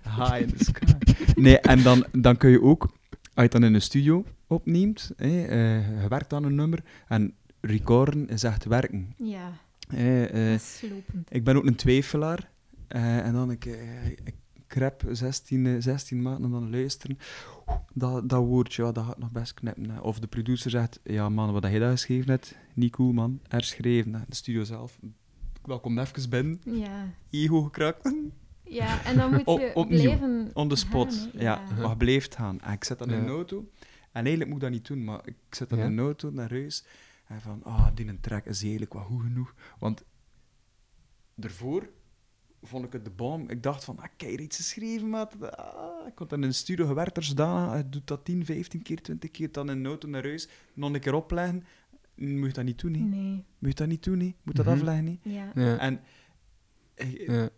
High 0.04 0.40
in 0.44 0.52
the 0.56 0.64
sky. 0.64 0.84
Nee, 1.34 1.58
en 1.58 1.82
dan, 1.82 2.06
dan 2.12 2.36
kun 2.36 2.50
je 2.50 2.62
ook, 2.62 2.82
als 2.82 2.90
je 3.34 3.42
het 3.42 3.52
dan 3.52 3.64
in 3.64 3.74
een 3.74 3.82
studio 3.82 4.24
opneemt, 4.46 5.10
hè, 5.16 5.44
eh, 5.44 6.02
je 6.02 6.08
werkt 6.08 6.32
aan 6.32 6.44
een 6.44 6.54
nummer, 6.54 6.82
en 7.08 7.34
recorden 7.60 8.28
is 8.28 8.42
echt 8.42 8.64
werken. 8.64 9.14
Ja, 9.16 9.52
eh, 9.88 10.20
dat 10.20 10.34
is 10.34 10.76
slopend. 10.78 11.34
ik 11.34 11.44
ben 11.44 11.56
ook 11.56 11.66
een 11.66 11.74
twijfelaar, 11.74 12.50
eh, 12.88 13.18
en 13.26 13.32
dan 13.32 13.50
ik, 13.50 13.64
ik 14.24 14.34
krep 14.70 15.02
16, 15.10 15.66
eh, 15.66 15.74
16 15.78 16.22
maanden 16.22 16.44
en 16.44 16.50
dan 16.50 16.70
luisteren. 16.70 17.18
Dat, 17.92 18.28
dat 18.28 18.44
woordje, 18.44 18.82
ja, 18.84 18.92
dat 18.92 19.04
gaat 19.04 19.18
nog 19.18 19.30
best 19.32 19.54
knippen. 19.54 19.90
hè. 19.90 20.00
Of 20.00 20.18
de 20.20 20.26
producer 20.26 20.70
zegt, 20.70 21.00
ja 21.04 21.28
man, 21.28 21.52
wat 21.52 21.62
jij 21.62 21.78
daar 21.78 21.90
geschreven 21.90 22.30
hebt, 22.30 22.56
niet 22.74 22.92
cool 22.92 23.12
man, 23.12 23.40
herschreven. 23.48 24.14
hè. 24.14 24.20
De 24.28 24.34
studio 24.34 24.64
zelf, 24.64 24.98
dat 25.62 25.80
komt 25.80 25.98
even 25.98 26.30
binnen, 26.30 26.60
Ja. 26.64 27.06
ego 27.30 27.62
gekrakt. 27.62 28.14
ja, 28.64 29.04
en 29.04 29.16
dan 29.16 29.30
moet 29.32 29.44
Op- 29.44 29.58
je 29.60 29.70
opnieuw, 29.74 30.00
blijven 30.00 30.50
On 30.54 30.68
the 30.68 30.76
spot, 30.76 31.14
gaan, 31.14 31.30
hè. 31.34 31.42
ja. 31.42 31.62
Maar 31.78 31.88
je 31.88 31.96
blijft 31.96 32.34
gaan. 32.36 32.60
En 32.60 32.72
ik 32.72 32.84
zit 32.84 32.98
dan 32.98 33.10
in 33.10 33.16
Ja. 33.16 33.22
een 33.22 33.28
auto. 33.28 33.68
En 34.12 34.24
eigenlijk 34.24 34.46
moet 34.46 34.56
ik 34.56 34.62
dat 34.62 34.70
niet 34.70 34.86
doen, 34.86 35.04
maar 35.04 35.20
ik 35.24 35.36
zit 35.50 35.68
dan 35.68 35.78
Ja. 35.78 35.84
in 35.84 35.90
een 35.92 35.98
auto 35.98 36.30
naar 36.30 36.50
huis. 36.50 36.84
En 37.26 37.40
van, 37.40 37.62
ah, 37.64 37.86
die 37.94 38.06
een 38.08 38.20
track 38.20 38.46
is 38.46 38.60
eigenlijk 38.62 38.92
wel 38.92 39.02
goed 39.02 39.22
genoeg. 39.22 39.54
Want 39.78 40.04
daarvoor 41.34 41.88
vond 42.62 42.84
ik 42.84 42.92
het 42.92 43.04
de 43.04 43.10
bom. 43.10 43.48
Ik 43.50 43.62
dacht 43.62 43.84
van, 43.84 43.98
ah, 43.98 44.04
kijk, 44.16 44.40
iets 44.40 44.56
geschreven, 44.56 45.08
maat. 45.08 45.56
Ah, 45.56 46.06
ik 46.06 46.18
had 46.18 46.30
dan 46.30 46.42
in 46.42 46.48
de 46.48 46.54
studio 46.54 46.86
gewerkt, 46.86 47.16
er 47.16 47.22
zodanig. 47.22 47.70
Hij 47.72 47.88
doet 47.88 48.06
dat 48.06 48.24
10, 48.24 48.44
15 48.44 48.82
keer, 48.82 49.02
20 49.02 49.30
keer. 49.30 49.52
Dan 49.52 49.70
in 49.70 49.76
een 49.78 49.86
auto 49.86 50.08
naar 50.08 50.22
huis. 50.22 50.48
Nog 50.74 50.92
een 50.92 51.00
keer 51.00 51.14
opleggen. 51.14 51.64
Moet 52.14 52.46
je 52.46 52.52
dat 52.52 52.64
niet 52.64 52.78
doen, 52.80 52.94
hè? 52.94 53.00
Nee, 53.00 53.44
Moet 53.58 53.68
je 53.70 53.74
dat 53.74 53.86
niet 53.88 54.04
doen, 54.04 54.20
hè? 54.20 54.34
Moet 54.42 54.56
dat 54.56 54.64
Mhm. 54.66 54.74
afleggen, 54.74 55.06
hè? 55.06 55.30
ja. 55.30 55.52
Ja. 55.54 55.78
En... 55.78 56.00
eh, 56.94 57.26
Ja. 57.26 57.48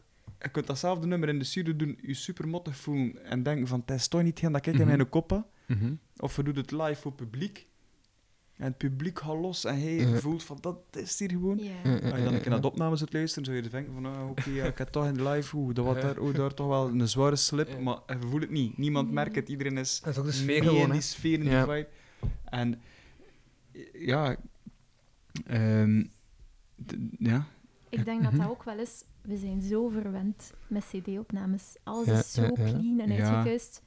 je 0.41 0.49
kunt 0.53 0.67
datzelfde 0.67 1.07
nummer 1.07 1.29
in 1.29 1.39
de 1.39 1.45
studio 1.45 1.77
doen, 1.77 1.99
je 2.03 2.15
super 2.15 2.49
mottig 2.49 2.77
voelen 2.77 3.25
en 3.25 3.43
denken 3.43 3.67
van, 3.67 3.81
het 3.87 3.91
is 3.91 4.09
toch 4.09 4.23
niet 4.23 4.39
geen 4.39 4.53
dat 4.53 4.67
ik 4.67 4.73
in 4.75 4.81
Mhm. 4.87 4.97
mijn 4.97 5.09
kop 5.09 5.31
heb. 5.31 5.45
Mhm. 5.67 5.95
Of 6.17 6.37
we 6.37 6.43
doen 6.43 6.57
het 6.57 6.71
live 6.71 6.95
voor 7.01 7.13
publiek. 7.13 7.67
En 8.63 8.69
het 8.69 8.77
publiek 8.77 9.19
gaat 9.19 9.39
los 9.41 9.65
en 9.65 9.81
hij 9.81 9.95
Ja. 9.95 10.19
voelt 10.19 10.43
van, 10.43 10.59
dat 10.61 10.77
is 10.91 11.19
hier 11.19 11.31
gewoon. 11.31 11.59
Ja, 11.59 11.73
Als 11.93 12.01
je 12.19 12.25
dan 12.25 12.35
een 12.35 12.41
keer 12.41 12.51
naar 12.51 12.61
de 12.61 12.67
opnames 12.67 12.99
zit 12.99 13.13
luisteren, 13.13 13.45
zou 13.45 13.57
je 13.63 13.69
denken 13.69 13.93
van, 13.93 14.07
ah, 14.07 14.31
oké, 14.31 14.51
ja, 14.51 14.65
ik 14.65 14.79
heb 14.79 14.89
toch 14.89 15.07
in 15.07 15.15
de 15.15 15.29
live, 15.29 15.57
oeh, 15.57 15.75
dat 15.75 15.85
was 15.85 15.95
daar, 16.03 16.19
oeh, 16.19 16.35
daar 16.35 16.55
toch 16.55 16.67
wel 16.69 16.89
een 16.89 17.09
zware 17.09 17.37
slip, 17.37 17.81
maar 17.81 17.99
je 18.07 18.27
voelt 18.29 18.43
het 18.43 18.51
niet. 18.51 18.79
Niemand 18.79 19.11
merkt 19.11 19.35
het, 19.35 19.49
iedereen 19.49 19.79
is 19.79 20.01
Dat 20.01 20.13
is 20.13 20.19
ook 20.19 20.25
de 20.33 20.45
mee 20.45 20.63
sfeer 20.63 20.83
in 20.85 20.91
die 20.91 21.01
sfeer, 21.01 21.33
in 21.33 21.41
die 21.41 21.51
vibe. 21.59 21.89
En, 22.45 22.81
ja, 23.93 24.37
ehm, 25.47 26.03
d- 26.87 26.97
ja, 27.19 27.47
Ik 27.89 28.05
denk 28.05 28.23
dat 28.23 28.33
Mhm. 28.33 28.41
dat 28.41 28.51
ook 28.51 28.63
wel 28.63 28.79
is. 28.79 29.05
We 29.23 29.37
zijn 29.37 29.63
zo 29.63 29.89
verwend 29.89 30.53
met 30.67 30.85
CD-opnames. 30.91 31.75
Alles 31.83 32.07
Ja, 32.07 32.19
is 32.19 32.33
zo 32.33 32.43
ja, 32.43 32.49
ja. 32.49 32.55
clean 32.55 33.01
en 33.01 33.13
Ja. 33.13 33.25
uitgekuist. 33.29 33.83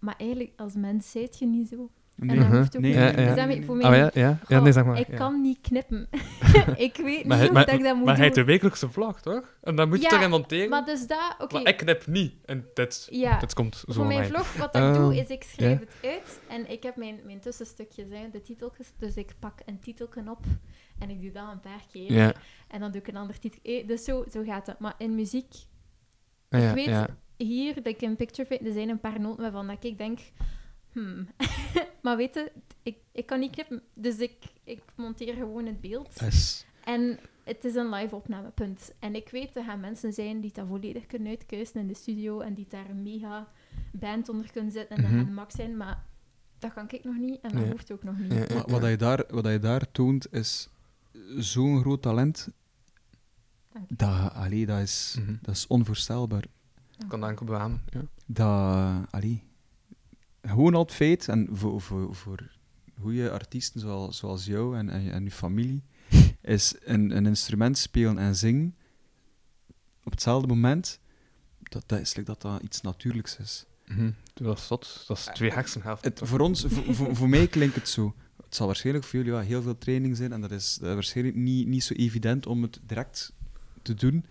Maar 0.00 0.14
eigenlijk, 0.18 0.52
als 0.56 0.74
mens, 0.74 1.10
zijt 1.10 1.38
je 1.38 1.46
niet 1.46 1.68
zo. 1.68 1.90
En 2.18 2.26
nee, 2.26 2.36
dat 2.38 2.46
hoeft 2.46 2.76
ook 2.76 2.82
nee, 2.82 2.90
niet. 2.94 3.00
Ja, 3.00 3.12
Dus 3.12 3.24
ja. 3.24 3.34
daarmee- 3.34 3.64
voor 3.64 3.76
mij, 3.76 3.84
Ah, 3.84 3.90
maar 3.90 3.98
ja, 3.98 4.10
ja. 4.14 4.28
ja, 4.28 4.38
goh, 4.56 4.62
nee, 4.62 4.72
zeg 4.72 4.84
maar. 4.84 4.98
ik 4.98 5.06
kan 5.16 5.40
niet 5.40 5.58
knippen. 5.60 6.08
ik 6.76 6.96
weet 6.96 7.24
Maar, 7.24 7.40
niet 7.42 7.52
maar, 7.52 7.66
dat 7.66 7.74
ik 7.74 7.82
dat 7.82 7.94
moet 7.96 8.04
maar 8.04 8.14
hij 8.14 8.22
heeft 8.24 8.34
doen. 8.34 8.44
de 8.44 8.50
wekelijkse 8.50 8.88
vlog, 8.90 9.20
toch? 9.20 9.56
En 9.62 9.76
dan 9.76 9.88
moet 9.88 10.02
je 10.02 10.08
toch 10.08 10.22
in 10.22 10.30
monteren? 10.30 10.68
Maar 10.68 10.84
dus 10.84 11.06
dat, 11.06 11.34
oké. 11.38 11.54
Maar 11.54 11.68
ik 11.68 11.76
knip 11.76 12.06
niet. 12.06 12.34
En 12.44 12.66
dit 12.74 13.54
komt 13.54 13.76
zo 13.76 13.92
voor 13.92 14.06
mijn 14.06 14.18
mij. 14.18 14.28
vlog, 14.28 14.52
wat 14.56 14.76
ik 14.76 14.82
Eh, 14.82 14.94
doe, 14.94 15.16
is 15.16 15.28
ik 15.28 15.42
schrijf 15.42 15.78
het 15.80 15.94
uit 16.02 16.40
en 16.48 16.70
ik 16.70 16.82
heb 16.82 16.96
mijn, 16.96 17.20
mijn 17.24 17.40
tussenstukjes, 17.40 18.06
hè, 18.10 18.28
de 18.32 18.40
titeltjes. 18.40 18.92
Dus 18.98 19.16
ik 19.16 19.34
pak 19.38 19.58
een 19.66 19.80
titelken 19.80 20.28
op 20.28 20.44
en 20.98 21.10
ik 21.10 21.20
doe 21.22 21.32
dat 21.32 21.44
een 21.52 21.60
paar 21.60 21.84
keer. 21.92 22.12
Ja. 22.12 22.32
En 22.68 22.80
dan 22.80 22.90
doe 22.92 23.00
ik 23.00 23.08
een 23.08 23.16
ander 23.16 23.38
titel. 23.38 23.58
Eh, 23.62 23.86
Dus 23.86 24.04
zo, 24.04 24.24
zo 24.32 24.42
gaat 24.42 24.66
het. 24.66 24.78
Maar 24.78 24.94
in 24.98 25.14
muziek, 25.14 25.54
Ah, 26.50 26.60
ja, 26.60 26.68
ik 26.68 26.74
weet 26.74 27.06
hier 27.48 27.74
dat 27.74 27.86
ik 27.86 28.00
een 28.00 28.16
picture 28.16 28.48
vind, 28.48 28.66
er 28.66 28.72
zijn 28.72 28.88
een 28.88 29.00
paar 29.00 29.20
noten 29.20 29.42
waarvan 29.42 29.66
dat 29.66 29.84
ik 29.84 29.98
denk, 29.98 30.18
Hmm. 30.92 31.26
maar 32.02 32.16
weet 32.16 32.34
je, 32.34 32.52
ik, 32.82 32.96
ik 33.12 33.26
kan 33.26 33.40
niet 33.40 33.50
knippen, 33.50 33.82
dus 33.94 34.16
ik, 34.18 34.36
ik 34.64 34.82
monteer 34.96 35.34
gewoon 35.34 35.66
het 35.66 35.80
beeld. 35.80 36.18
Dat 36.18 36.28
is... 36.28 36.66
En 36.84 37.18
het 37.44 37.64
is 37.64 37.74
een 37.74 37.88
live 37.90 38.14
opname, 38.16 38.50
punt. 38.50 38.92
En 38.98 39.14
ik 39.14 39.28
weet, 39.28 39.56
er 39.56 39.64
gaan 39.64 39.80
mensen 39.80 40.12
zijn 40.12 40.40
die 40.40 40.52
dat 40.52 40.66
volledig 40.66 41.06
kunnen 41.06 41.28
uitkuisen 41.28 41.80
in 41.80 41.86
de 41.86 41.94
studio 41.94 42.40
en 42.40 42.54
die 42.54 42.66
daar 42.68 42.90
een 42.90 43.02
mega 43.02 43.48
band 43.92 44.28
onder 44.28 44.52
kunnen 44.52 44.72
zetten 44.72 44.96
en 44.96 45.02
dat 45.02 45.10
Mhm. 45.10 45.18
gaat 45.20 45.28
de 45.28 45.34
max 45.34 45.54
zijn, 45.54 45.76
maar 45.76 46.04
dat 46.58 46.72
kan 46.72 46.84
ik 46.90 47.04
nog 47.04 47.16
niet 47.16 47.40
en 47.40 47.50
dat 47.52 47.60
Nee. 47.62 47.70
hoeft 47.70 47.92
ook 47.92 48.02
nog 48.02 48.18
niet. 48.18 48.32
Ja, 48.32 48.38
ja, 48.48 48.54
Maar 48.54 48.80
wat, 48.80 48.90
je 48.90 48.96
daar, 48.96 49.24
wat 49.28 49.46
je 49.46 49.58
daar 49.58 49.90
toont, 49.90 50.32
is 50.32 50.68
zo'n 51.38 51.80
groot 51.80 52.02
talent. 52.02 52.48
Dank. 53.72 53.98
Dat, 53.98 54.32
allee, 54.32 54.66
dat, 54.66 54.80
is, 54.80 55.16
Mhm. 55.20 55.34
dat 55.42 55.54
is 55.54 55.66
onvoorstelbaar. 55.66 56.44
Ik 56.98 57.08
kan 57.08 57.20
dat 57.20 57.28
enkel 57.28 57.46
beamen. 57.46 57.82
Ja. 57.90 58.00
Dat, 58.26 59.06
allee, 59.10 59.42
gewoon 60.42 60.74
al 60.74 60.82
het 60.82 60.92
feit, 60.92 61.28
en 61.28 61.48
voor, 61.50 61.80
voor, 61.80 62.14
voor 62.14 62.50
goede 63.00 63.30
artiesten 63.30 63.80
zoals, 63.80 64.16
zoals 64.16 64.44
jou 64.44 64.76
en, 64.76 64.90
en, 64.90 65.12
en 65.12 65.24
je 65.24 65.30
familie, 65.30 65.82
is 66.42 66.74
een, 66.84 67.16
een 67.16 67.26
instrument 67.26 67.78
spelen 67.78 68.18
en 68.18 68.36
zingen 68.36 68.76
op 70.04 70.12
hetzelfde 70.12 70.48
moment, 70.48 71.00
dat, 71.58 71.82
dat 71.86 72.00
is 72.00 72.14
dat 72.14 72.40
dat 72.40 72.62
iets 72.62 72.80
natuurlijks 72.80 73.36
is. 73.36 73.66
Mhm. 73.86 74.10
Dat 74.34 74.58
is 74.58 74.66
zot. 74.66 75.04
Dat 75.06 75.18
is 75.18 75.24
twee 75.24 75.52
hersenhelften. 75.52 76.10
Het, 76.10 76.28
voor, 76.28 76.40
ons, 76.40 76.64
voor, 76.68 76.94
voor, 76.94 77.16
voor 77.16 77.28
mij 77.28 77.46
klinkt 77.46 77.74
het 77.74 77.88
zo. 77.88 78.14
Het 78.36 78.54
zal 78.54 78.66
waarschijnlijk 78.66 79.04
voor 79.04 79.18
jullie 79.18 79.34
ja, 79.34 79.40
heel 79.40 79.62
veel 79.62 79.78
training 79.78 80.16
zijn 80.16 80.32
en 80.32 80.40
dat 80.40 80.50
is, 80.50 80.74
dat 80.80 80.88
is 80.88 80.94
waarschijnlijk 80.94 81.36
niet, 81.36 81.66
niet 81.66 81.84
zo 81.84 81.94
evident 81.94 82.46
om 82.46 82.62
het 82.62 82.80
direct 82.86 83.32
te 83.82 83.94
doen. 83.94 84.24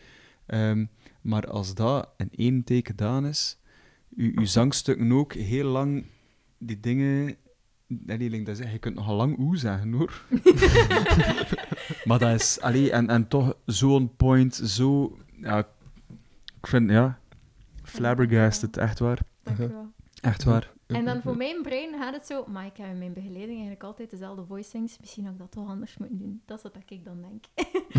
Ehm, 0.46 0.86
maar 1.22 1.48
als 1.48 1.74
dat 1.74 2.10
in 2.18 2.30
één 2.36 2.64
take 2.64 2.86
gedaan 2.86 3.26
is, 3.26 3.58
uw, 4.16 4.32
uw 4.36 4.46
zangstukken 4.46 5.12
ook 5.12 5.34
heel 5.34 5.66
lang 5.66 6.06
die 6.58 6.80
dingen. 6.80 7.36
Nee, 7.88 8.18
die 8.18 8.30
link, 8.30 8.46
dat 8.46 8.58
je 8.58 8.80
kunt 8.80 8.96
nogal 8.96 9.16
lang 9.16 9.38
oe 9.38 9.58
zeggen 9.58 9.92
hoor. 9.92 10.26
maar 12.06 12.20
dat 12.20 12.40
is, 12.42 12.60
allee, 12.62 12.92
en, 12.92 13.10
en 13.10 13.28
toch 13.28 13.58
zo 13.66 13.94
on 13.94 14.16
point, 14.16 14.56
zo. 14.56 15.18
Ja, 15.42 15.68
ik 16.60 16.68
vind, 16.68 16.90
ja, 16.90 17.20
flabbergasted, 17.84 18.78
echt 18.78 19.00
waar. 19.00 19.20
Dank 19.44 19.58
je 19.58 19.68
wel. 19.68 19.92
Echt 20.22 20.44
waar. 20.44 20.72
En 20.96 21.06
dan 21.06 21.22
voor 21.22 21.38
mijn 21.38 21.62
brein 21.62 21.94
gaat 22.00 22.14
het 22.14 22.26
zo, 22.26 22.46
maar 22.48 22.66
ik 22.66 22.78
heb 22.78 22.88
in 22.88 22.98
mijn 22.98 23.14
begeleiding 23.14 23.50
eigenlijk 23.52 23.84
altijd 23.84 24.10
dezelfde 24.10 24.46
voicings. 24.46 25.00
Misschien 25.00 25.24
had 25.24 25.34
ik 25.34 25.40
dat 25.40 25.52
toch 25.52 25.68
anders 25.70 25.98
moeten 25.98 26.18
doen. 26.18 26.42
Dat 26.46 26.58
is 26.58 26.64
wat 26.64 26.76
ik 26.88 27.06
dan 27.06 27.22
denk. 27.22 27.46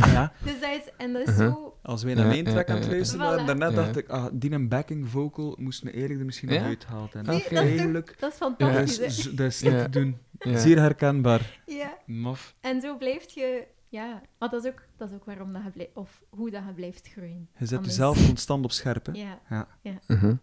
Ah, 0.05 0.13
ja. 0.13 0.33
Dus 0.45 0.61
dat 0.61 0.71
is, 0.71 0.91
en 0.97 1.13
dat 1.13 1.23
is 1.23 1.29
Uh-huh. 1.29 1.53
zo... 1.55 1.79
Als 1.83 2.03
wij 2.03 2.15
naar 2.15 2.25
Ja, 2.25 2.31
mijn 2.31 2.45
track 2.45 2.67
ja, 2.67 2.73
aan 2.75 2.79
het 2.81 2.89
ja. 2.89 2.93
luisteren 2.95 3.27
waren, 3.27 3.47
daarnet 3.47 3.71
Ja. 3.71 3.77
dacht 3.77 3.97
ik, 3.97 4.09
ah, 4.09 4.27
die 4.33 4.51
een 4.51 4.69
backing 4.69 5.09
vocal 5.09 5.57
moest 5.59 5.85
me 5.85 5.91
eigenlijk 5.91 6.21
er 6.21 6.27
misschien 6.27 6.49
nog 6.49 6.59
Ja? 6.59 6.65
uitgehaald 6.65 7.13
hebben. 7.13 7.35
Zie, 7.35 7.43
dat 7.43 7.51
is 7.53 7.59
toch- 7.59 7.69
Eigenlijk, 7.69 8.17
Dat 8.21 8.33
is 8.33 8.39
dat 8.39 8.55
fantastisch, 8.59 8.99
is, 8.99 9.23
dat 9.35 9.47
is 9.47 9.63
niet 9.63 9.73
Ja. 9.73 9.83
te 9.83 9.89
doen. 9.91 10.17
Ja. 10.39 10.59
Zeer 10.59 10.79
herkenbaar. 10.79 11.61
Ja. 11.67 11.99
Maf. 12.07 12.55
En 12.61 12.81
zo 12.81 12.97
blijf 12.97 13.31
je... 13.31 13.67
Ja, 13.89 14.23
maar 14.39 14.49
dat 14.49 14.65
is 14.65 14.71
ook, 14.71 14.83
dat 14.97 15.09
is 15.09 15.15
ook 15.15 15.25
waarom 15.25 15.53
dat 15.53 15.63
je 15.65 15.71
blijft... 15.71 15.91
Of 15.95 16.23
hoe 16.31 16.51
dat 16.51 16.63
je 16.67 16.73
blijft 16.73 17.09
groeien. 17.09 17.49
Je 17.59 17.67
zet 17.67 17.77
Anders- 17.77 17.95
jezelf 17.97 18.27
constant 18.27 18.65
op 18.65 18.73
scherp, 18.73 19.07
hè. 19.07 19.13
Ja. 19.13 19.67
Mhm. 20.07 20.35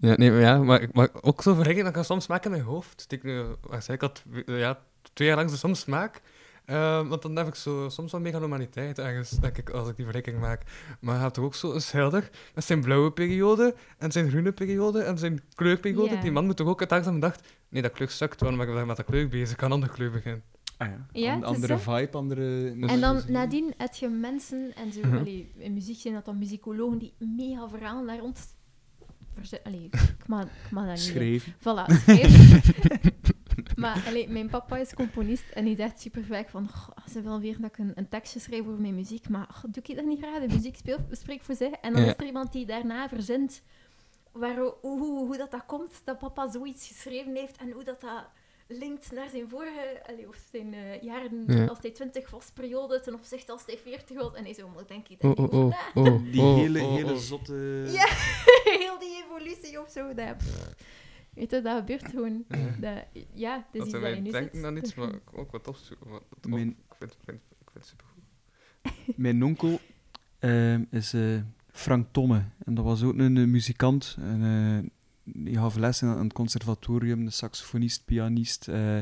Ja, 0.00 0.16
nee, 0.16 0.30
maar, 0.30 0.40
ja, 0.40 0.58
maar, 0.58 0.88
maar 0.92 1.08
ook 1.20 1.42
zo 1.42 1.52
vergelijken, 1.54 1.84
dat 1.84 1.92
kan 1.92 2.04
soms 2.04 2.26
maken 2.26 2.44
in 2.44 2.50
mijn 2.50 2.68
hoofd. 2.68 3.06
Ik, 3.08 3.22
uh, 3.22 3.44
ik 3.88 4.00
had 4.00 4.22
eh, 4.46 4.58
ja, 4.58 4.78
twee 5.12 5.28
jaar 5.28 5.36
lang 5.36 5.50
soms 5.50 5.84
maak. 5.84 6.20
Uh, 6.66 7.08
want 7.08 7.22
dan 7.22 7.36
heb 7.36 7.46
ik 7.46 7.54
zo, 7.54 7.88
soms 7.88 8.12
wel 8.12 8.20
megalomaniteit 8.20 8.98
ergens, 8.98 9.30
denk 9.30 9.58
ik, 9.58 9.70
als 9.70 9.88
ik 9.88 9.96
die 9.96 10.04
vergelijking 10.04 10.40
maak. 10.40 10.62
Maar 11.00 11.14
hij 11.14 11.22
had 11.22 11.34
toch 11.34 11.44
ook 11.44 11.54
zo 11.54 11.72
een 11.72 11.80
schilder 11.80 12.30
met 12.54 12.64
zijn 12.64 12.80
blauwe 12.80 13.12
periode 13.12 13.74
en 13.98 14.12
zijn 14.12 14.28
groene 14.30 14.52
periode 14.52 15.02
en 15.02 15.18
zijn 15.18 15.40
kleurperiode. 15.54 16.18
Die 16.18 16.32
man 16.32 16.44
moet 16.44 16.56
toch 16.56 16.68
ook 16.68 16.78
uiteindelijk 16.78 17.20
dacht, 17.20 17.48
nee, 17.68 17.82
dat 17.82 17.92
kleur 17.92 18.10
sukt, 18.10 18.40
waarom 18.40 18.58
ben 18.58 18.78
ik 18.78 18.86
met 18.86 18.96
dat 18.96 19.06
kleur 19.06 19.28
bezig? 19.28 19.50
Ik 19.50 19.56
kan 19.56 19.66
een 19.66 19.74
andere 19.74 19.92
kleur 19.92 20.10
beginnen. 20.10 20.42
Ah, 20.76 20.88
ja. 20.88 21.06
Ja, 21.12 21.32
An- 21.32 21.40
het 21.40 21.48
is 21.48 21.54
andere 21.54 21.78
zo. 21.78 21.92
vibe, 21.92 22.16
andere... 22.16 22.74
En 22.86 23.00
dan 23.00 23.22
nadien 23.28 23.74
heb 23.76 23.94
je 23.94 24.08
mensen, 24.08 24.72
en 24.76 24.92
zo, 24.92 25.00
allee, 25.18 25.52
in 25.56 25.72
muziek 25.72 25.98
zijn 26.00 26.14
dat 26.14 26.24
dan 26.24 26.38
muzikologen, 26.38 26.98
die 26.98 27.14
mega 27.18 27.68
verhalen 27.68 28.06
daar 28.06 28.18
rond 28.18 28.56
Allee, 29.64 29.84
ik 30.18 30.28
mag 30.28 30.46
dat 30.72 30.84
niet. 30.86 30.98
Schrijven. 30.98 31.54
Voilà, 31.60 32.04
maar 33.76 34.04
allee, 34.06 34.28
mijn 34.28 34.48
papa 34.48 34.76
is 34.76 34.94
componist 34.94 35.50
en 35.50 35.64
die 35.64 35.76
zegt 35.76 36.00
super 36.00 36.24
vaak 36.24 36.48
van 36.48 36.68
"Goh, 36.68 37.06
ze 37.12 37.20
wil 37.22 37.40
weer 37.40 37.56
dat 37.60 37.70
ik 37.70 37.78
een, 37.78 37.92
een 37.94 38.08
tekstje 38.08 38.40
schrijf 38.40 38.60
over 38.60 38.80
mijn 38.80 38.94
muziek, 38.94 39.28
maar 39.28 39.46
goh, 39.50 39.72
doe 39.72 39.82
ik 39.86 39.96
dat 39.96 40.04
niet 40.04 40.18
graag? 40.18 40.40
De 40.40 40.54
muziek 40.54 40.76
speelt, 40.76 41.00
spreekt 41.10 41.44
voor 41.44 41.54
zich. 41.54 41.70
En 41.72 41.92
dan 41.92 42.02
Ja. 42.02 42.08
is 42.08 42.14
er 42.16 42.26
iemand 42.26 42.52
die 42.52 42.66
daarna 42.66 43.08
verzint 43.08 43.62
waar, 44.32 44.56
hoe, 44.56 44.74
hoe, 44.80 45.18
hoe 45.26 45.36
dat, 45.36 45.50
dat 45.50 45.66
komt, 45.66 46.00
dat 46.04 46.18
papa 46.18 46.50
zoiets 46.50 46.86
geschreven 46.88 47.34
heeft 47.34 47.56
en 47.56 47.70
hoe 47.70 47.84
dat, 47.84 48.00
dat 48.00 48.24
linkt 48.68 49.12
naar 49.12 49.28
zijn 49.30 49.48
vorige, 49.48 50.02
allee, 50.06 50.28
of 50.28 50.36
zijn 50.50 50.74
eh, 50.74 51.02
jaren 51.02 51.44
Ja. 51.46 51.66
als 51.66 51.78
hij 51.80 51.90
20 51.90 52.30
was 52.30 52.50
periode 52.54 53.00
ten 53.00 53.14
opzichte 53.14 53.52
als 53.52 53.62
hij 53.66 53.78
40 53.78 54.16
was. 54.16 54.34
En 54.34 54.44
hij 54.44 54.54
zo, 54.54 54.68
maar 54.68 54.86
denk 54.86 55.08
ik 55.08 55.22
Oh, 55.22 55.28
niet 55.28 55.38
oh, 55.38 55.52
oh, 55.54 55.74
oh, 55.94 56.22
Die 56.32 56.40
oh, 56.42 56.56
hele, 56.56 56.80
oh, 56.82 56.94
hele 56.94 57.18
zotte... 57.18 57.86
Ja. 57.92 58.06
Heel 58.78 58.98
die 58.98 59.24
evolutie 59.24 59.80
of 59.80 59.90
zo. 59.90 60.14
Dat, 60.14 60.34
weet 61.34 61.50
je, 61.50 61.60
dat 61.62 61.76
gebeurt 61.76 62.08
gewoon. 62.08 62.44
Dat, 62.80 63.04
ja, 63.34 63.66
dus 63.72 63.80
Dat 63.80 63.82
iets 63.82 63.90
zijn 63.90 63.90
dat 63.90 63.92
je 63.92 63.98
wij 64.00 64.20
nu 64.20 64.30
denken 64.30 64.50
zit. 64.54 64.62
dan 64.62 64.76
iets, 64.76 64.94
maar 64.94 65.12
ook 65.32 65.50
wat 65.50 65.64
tof. 65.64 65.80
Wat, 65.98 66.22
wat- 66.28 66.46
Mijn- 66.50 66.68
Ik 66.68 66.94
vind, 66.98 67.16
vind, 67.24 67.38
ik 67.60 67.70
vind 67.72 67.74
het 67.74 67.86
supergoed. 67.86 68.24
Mijn 69.24 69.44
onkel 69.44 69.80
ehm, 70.38 70.84
is 70.90 71.12
eh, 71.12 71.40
Frank 71.72 72.06
Tomme. 72.12 72.44
En 72.64 72.74
dat 72.74 72.84
was 72.84 73.02
ook 73.02 73.18
een, 73.18 73.36
eh, 73.36 73.44
muzikant. 73.44 74.16
En, 74.20 74.42
eh, 74.42 74.90
die 75.34 75.56
gaf 75.56 75.76
lessen 75.76 76.08
aan 76.08 76.24
het 76.24 76.32
conservatorium, 76.32 77.20
een 77.20 77.32
saxofonist, 77.32 78.04
pianist. 78.04 78.68
eh, 78.68 78.96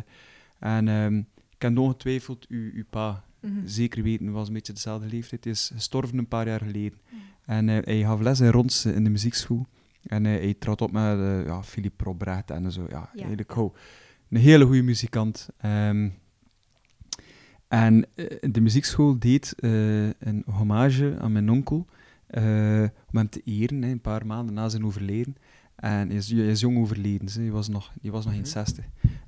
en 0.58 0.88
ehm, 0.88 1.16
ik 1.18 1.58
ken 1.58 1.78
ongetwijfeld 1.78 2.46
uw, 2.48 2.70
uw 2.74 2.84
pa. 2.90 3.24
Mhm. 3.40 3.52
Zeker 3.66 4.02
weten, 4.02 4.32
was 4.32 4.48
een 4.48 4.54
beetje 4.54 4.72
dezelfde 4.72 5.06
leeftijd. 5.08 5.44
Hij 5.44 5.52
is 5.52 5.70
gestorven 5.74 6.18
een 6.18 6.28
paar 6.28 6.46
jaar 6.46 6.60
geleden. 6.60 6.98
En 7.44 7.68
eh, 7.68 7.78
hij 7.84 8.00
gaf 8.02 8.20
les 8.20 8.40
in 8.40 8.48
Rons 8.50 8.84
in 8.86 9.04
de 9.04 9.10
muziekschool. 9.10 9.66
En 10.02 10.26
eh, 10.26 10.32
hij 10.32 10.54
trad 10.58 10.80
op 10.82 10.92
met 10.92 11.18
eh, 11.18 11.46
ja, 11.46 11.62
Philippe 11.62 12.04
Robrecht 12.04 12.50
en 12.50 12.72
zo. 12.72 12.86
Ja, 12.88 13.10
eigenlijk 13.16 13.54
ja. 13.54 13.60
oh, 13.62 13.74
een 14.30 14.38
hele 14.40 14.64
goede 14.64 14.82
muzikant. 14.82 15.48
Ehm, 15.58 16.08
en 17.68 18.04
eh, 18.14 18.26
de 18.50 18.60
muziekschool 18.60 19.18
deed 19.18 19.54
eh, 19.58 20.06
een 20.08 20.42
hommage 20.46 21.16
aan 21.20 21.32
mijn 21.32 21.50
onkel. 21.50 21.86
eh, 22.26 22.82
om 22.82 23.16
hem 23.18 23.28
te 23.28 23.40
eren, 23.44 23.82
hè, 23.82 23.90
een 23.90 24.00
paar 24.00 24.26
maanden 24.26 24.54
na 24.54 24.68
zijn 24.68 24.84
overleden. 24.84 25.36
En 25.76 26.08
hij 26.08 26.16
is, 26.16 26.30
hij 26.30 26.46
is 26.46 26.60
jong 26.60 26.78
overleden, 26.78 27.28
hè. 27.32 27.40
hij 27.40 27.50
was 27.50 27.68
nog, 27.68 27.92
hij 28.02 28.10
was 28.10 28.24
nog 28.24 28.32
geen 28.32 28.42
Mhm. 28.42 28.50
60. 28.50 28.84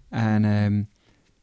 En 0.09 0.45
ehm, 0.45 0.83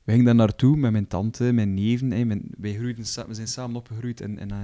we 0.03 0.11
gingen 0.11 0.25
daar 0.25 0.35
naartoe 0.35 0.77
met 0.77 0.91
mijn 0.91 1.07
tante, 1.07 1.51
mijn 1.51 1.73
neven. 1.73 2.11
Hè. 2.11 2.25
Mijn, 2.25 2.41
wij 2.57 2.73
groeiden 2.73 3.03
we 3.27 3.33
zijn 3.33 3.47
samen 3.47 3.75
opgegroeid 3.75 4.21
in, 4.21 4.39
in, 4.39 4.51
eh, 4.51 4.57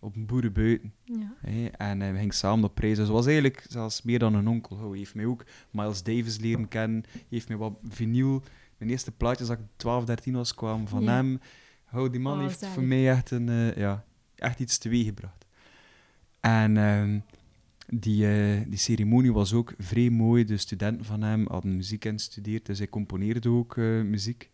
op 0.00 0.16
een 0.16 0.26
boerenbuiten. 0.26 0.92
Ja. 1.04 1.34
Hè, 1.40 1.66
en 1.66 2.02
eh, 2.02 2.10
we 2.10 2.18
gingen 2.18 2.34
samen 2.34 2.64
op 2.64 2.78
reis. 2.78 2.96
Dus 2.96 3.06
het 3.06 3.14
was 3.16 3.26
eigenlijk 3.26 3.66
zelfs 3.68 4.02
meer 4.02 4.18
dan 4.18 4.34
een 4.34 4.48
onkel. 4.48 4.88
Hij 4.90 4.98
heeft 4.98 5.14
mij 5.14 5.24
ook 5.26 5.44
Miles 5.70 6.02
Davis 6.02 6.38
leren 6.38 6.68
kennen. 6.68 7.04
Hij 7.12 7.22
heeft 7.28 7.48
mij 7.48 7.56
wat 7.56 7.72
vinyl. 7.88 8.42
Mijn 8.78 8.90
eerste 8.90 9.10
plaatjes 9.12 9.48
dat 9.48 9.58
ik 9.58 9.64
12, 9.76 10.04
13 10.04 10.34
was, 10.34 10.54
kwamen 10.54 10.88
van 10.88 11.02
Ja. 11.02 11.12
hem. 11.14 11.40
Oh, 11.92 12.10
die 12.10 12.20
man 12.20 12.36
Oh, 12.38 12.42
heeft 12.42 12.66
voor 12.66 12.82
mij 12.82 13.10
echt, 13.10 13.30
een, 13.30 13.48
eh, 13.48 13.76
ja, 13.76 14.04
echt 14.34 14.60
iets 14.60 14.78
teweeggebracht. 14.78 15.46
En 16.40 16.76
ehm, 16.76 17.18
die, 17.86 18.26
eh, 18.26 18.60
die 18.66 18.78
ceremonie 18.78 19.32
was 19.32 19.52
ook 19.52 19.74
vrij 19.78 20.10
mooi. 20.10 20.44
De 20.44 20.56
studenten 20.56 21.04
van 21.04 21.22
hem 21.22 21.46
hadden 21.48 21.76
muziek 21.76 22.04
ingestudeerd, 22.04 22.66
dus 22.66 22.78
hij 22.78 22.88
componeerde 22.88 23.48
ook 23.50 23.76
eh, 23.76 23.84
muziek. 23.84 24.50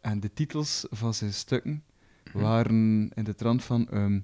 En 0.00 0.20
de 0.20 0.32
titels 0.32 0.86
van 0.90 1.14
zijn 1.14 1.32
stukken 1.32 1.84
waren 2.32 3.10
in 3.14 3.24
de 3.24 3.34
trant 3.34 3.64
van... 3.64 3.88
ehm, 3.88 4.20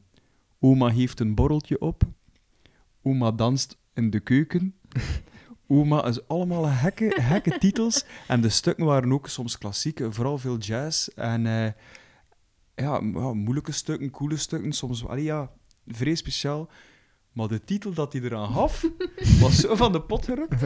Oma 0.58 0.88
heeft 0.88 1.20
een 1.20 1.34
borreltje 1.34 1.80
op. 1.80 2.02
Oma 3.02 3.32
danst 3.32 3.78
in 3.94 4.10
de 4.10 4.20
keuken. 4.20 4.74
Oma 5.66 6.04
is 6.06 6.28
allemaal 6.28 6.64
gekke, 6.64 7.16
gekke 7.20 7.58
titels. 7.58 8.04
En 8.28 8.40
de 8.40 8.48
stukken 8.48 8.84
waren 8.84 9.12
ook 9.12 9.28
soms 9.28 9.58
klassiek, 9.58 10.00
eh, 10.00 10.06
vooral 10.10 10.38
veel 10.38 10.58
jazz. 10.58 11.08
En 11.08 11.42
ja, 12.74 13.00
moeilijke 13.32 13.72
stukken, 13.72 14.10
coole 14.10 14.36
stukken, 14.36 14.72
soms 14.72 15.06
allee, 15.06 15.24
ja, 15.24 15.50
vrij 15.86 16.14
speciaal. 16.14 16.70
Maar 17.34 17.48
de 17.48 17.60
titel 17.60 17.92
dat 17.92 18.12
hij 18.12 18.22
eraan 18.22 18.52
gaf, 18.52 18.90
was 19.40 19.56
zo 19.56 19.74
van 19.74 19.92
de 19.92 20.02
pot 20.02 20.24
gerukt. 20.24 20.60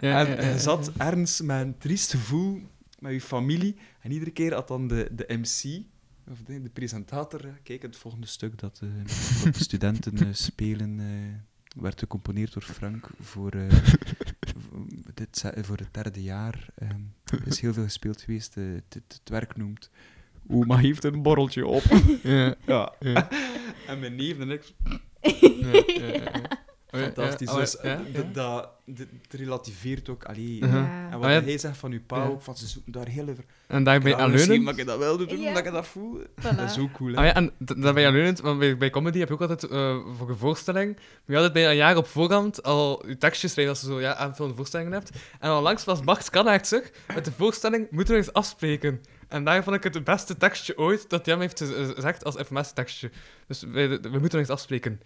Ja, 0.00 0.26
en 0.26 0.46
ja, 0.46 0.58
zat 0.58 0.92
ergens 0.96 1.40
met 1.40 1.60
een 1.60 1.78
triest 1.78 2.10
gevoel 2.10 2.60
met 2.98 3.12
je 3.12 3.20
familie. 3.20 3.76
En 4.00 4.12
iedere 4.12 4.30
keer 4.30 4.54
had 4.54 4.68
dan 4.68 4.88
de, 4.88 5.08
de 5.12 5.24
MC, 5.28 5.82
of 6.30 6.42
de, 6.44 6.60
de 6.60 6.70
presentator, 6.72 7.44
eh, 7.44 7.52
kijk, 7.62 7.82
het 7.82 7.96
volgende 7.96 8.26
stuk 8.26 8.58
dat 8.58 8.80
eh, 8.82 8.88
dat 9.44 9.54
de 9.54 9.64
studenten 9.64 10.16
eh, 10.18 10.26
spelen, 10.32 11.00
werd 11.76 11.98
gecomponeerd 11.98 12.52
door 12.52 12.62
Frank 12.62 13.08
voor, 13.20 13.50
dit, 15.14 15.44
voor 15.54 15.76
het 15.76 15.94
derde 15.94 16.22
jaar. 16.22 16.66
Er 17.24 17.46
is 17.46 17.60
heel 17.60 17.72
veel 17.72 17.84
gespeeld 17.84 18.22
geweest. 18.22 18.54
het, 18.54 19.20
werk 19.24 19.56
noemt 19.56 19.90
Oma 20.48 20.76
heeft 20.76 21.04
een 21.04 21.22
borreltje 21.22 21.66
op. 21.66 21.82
Ja, 22.22 22.54
ja. 22.66 22.92
ja. 23.00 23.28
En 23.88 24.00
mijn 24.00 24.14
neef 24.14 24.38
en 24.38 24.50
ik... 24.50 24.72
ja, 25.22 25.82
ja, 25.86 26.06
ja. 26.06 26.20
Ja, 26.90 26.98
fantastisch. 26.98 27.50
ja, 27.50 27.58
Dus, 27.58 27.76
ja, 27.82 27.90
ja. 27.90 28.00
Dat, 28.12 28.34
dat- 28.34 28.68
het 28.96 29.06
relativeert 29.40 30.08
ook. 30.08 30.24
Allee. 30.24 30.56
Ja. 30.58 30.66
En 31.10 31.18
wat 31.18 31.24
Ah, 31.28 31.34
ja. 31.34 31.42
hij 31.42 31.58
zegt 31.58 31.76
van 31.76 31.92
uw 31.92 32.00
pa 32.06 32.16
Ja. 32.16 32.24
ook, 32.26 32.42
van 32.42 32.56
ze 32.56 32.66
zoeken 32.66 32.92
daar 32.92 33.06
heel 33.08 33.28
even... 33.28 33.44
En 33.66 33.84
daar 33.84 34.00
ben 34.00 34.10
je 34.10 34.16
Ja, 34.16 34.22
aan 34.22 34.30
misschien 34.30 34.50
leunen. 34.52 34.66
dat 34.70 34.78
ik 34.78 34.86
dat 34.86 34.98
wel 34.98 35.16
doen, 35.16 35.40
Ja. 35.40 35.52
dat 35.54 35.66
ik 35.66 35.72
dat 35.72 35.86
voel. 35.86 36.20
Voilà. 36.20 36.56
Dat 36.56 36.70
is 36.70 36.78
ook 36.78 36.92
cool, 36.92 37.10
hè. 37.10 37.16
Ah 37.16 37.24
ja, 37.24 37.34
en 37.34 37.48
d- 37.64 37.82
daar 37.82 37.92
ben 37.92 38.02
je 38.02 38.08
aan 38.08 38.14
leunend, 38.14 38.40
want 38.40 38.58
bij, 38.58 38.76
bij 38.76 38.90
comedy 38.90 39.18
heb 39.18 39.28
je 39.28 39.34
ook 39.34 39.40
altijd 39.40 39.64
eh, 39.64 39.96
voor 40.18 40.28
een 40.30 40.36
voorstelling, 40.36 40.86
moet 40.94 41.02
je 41.26 41.34
altijd 41.34 41.52
bij 41.52 41.68
een 41.70 41.76
jaar 41.76 41.96
op 41.96 42.06
voorhand 42.06 42.62
al 42.62 43.06
je 43.08 43.18
tekstjes 43.18 43.50
schrijven 43.52 43.74
als 43.74 43.82
je 43.82 43.88
zo 43.88 44.00
ja, 44.00 44.14
aanvullende 44.14 44.56
voorstellingen 44.56 44.92
hebt. 44.92 45.10
En 45.40 45.50
al 45.50 45.62
langs 45.62 45.84
was 45.84 46.00
Bart 46.00 46.30
met 47.14 47.24
de 47.24 47.32
voorstelling 47.36 47.86
moeten 47.90 48.14
we 48.14 48.20
eens 48.20 48.32
afspreken. 48.32 49.00
En 49.32 49.44
daar 49.44 49.64
vond 49.64 49.76
ik 49.76 49.94
het 49.94 50.04
beste 50.04 50.36
tekstje 50.36 50.78
ooit 50.78 51.08
dat 51.10 51.24
hij 51.24 51.34
hem 51.34 51.42
heeft 51.42 51.58
gez- 51.58 51.94
gezegd 51.94 52.24
als 52.24 52.36
FMS-tekstje. 52.36 53.10
Dus 53.46 53.62
we, 53.62 53.98
we 54.00 54.18
moeten 54.18 54.38
eens 54.38 54.48
afspreken. 54.48 55.00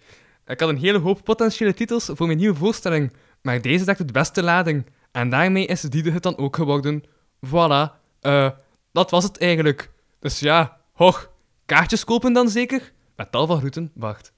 Ik 0.47 0.61
had 0.61 0.69
een 0.69 0.79
hele 0.79 0.99
hoop 0.99 1.25
potentiële 1.25 1.75
titels 1.75 2.11
voor 2.13 2.27
mijn 2.27 2.39
nieuwe 2.39 2.57
voorstelling, 2.57 3.13
maar 3.43 3.61
deze 3.61 3.85
zegt 3.85 3.99
het 3.99 4.13
beste 4.13 4.43
lading. 4.43 4.87
En 5.11 5.29
daarmee 5.31 5.67
is 5.67 5.81
die 5.81 6.11
het 6.13 6.23
dan 6.23 6.37
ook 6.37 6.57
geworden. 6.57 7.03
Voilà. 7.47 8.01
Eh, 8.21 8.51
dat 8.93 9.11
was 9.11 9.25
het 9.25 9.39
eigenlijk. 9.39 9.91
Dus 10.19 10.41
ja, 10.41 10.81
hoch. 10.93 11.31
Kaartjes 11.67 12.05
kopen 12.05 12.33
dan 12.33 12.49
zeker? 12.49 12.93
Met 13.17 13.33
tal 13.33 13.47
van 13.47 13.59
groeten, 13.59 13.91
Bart. 13.95 14.33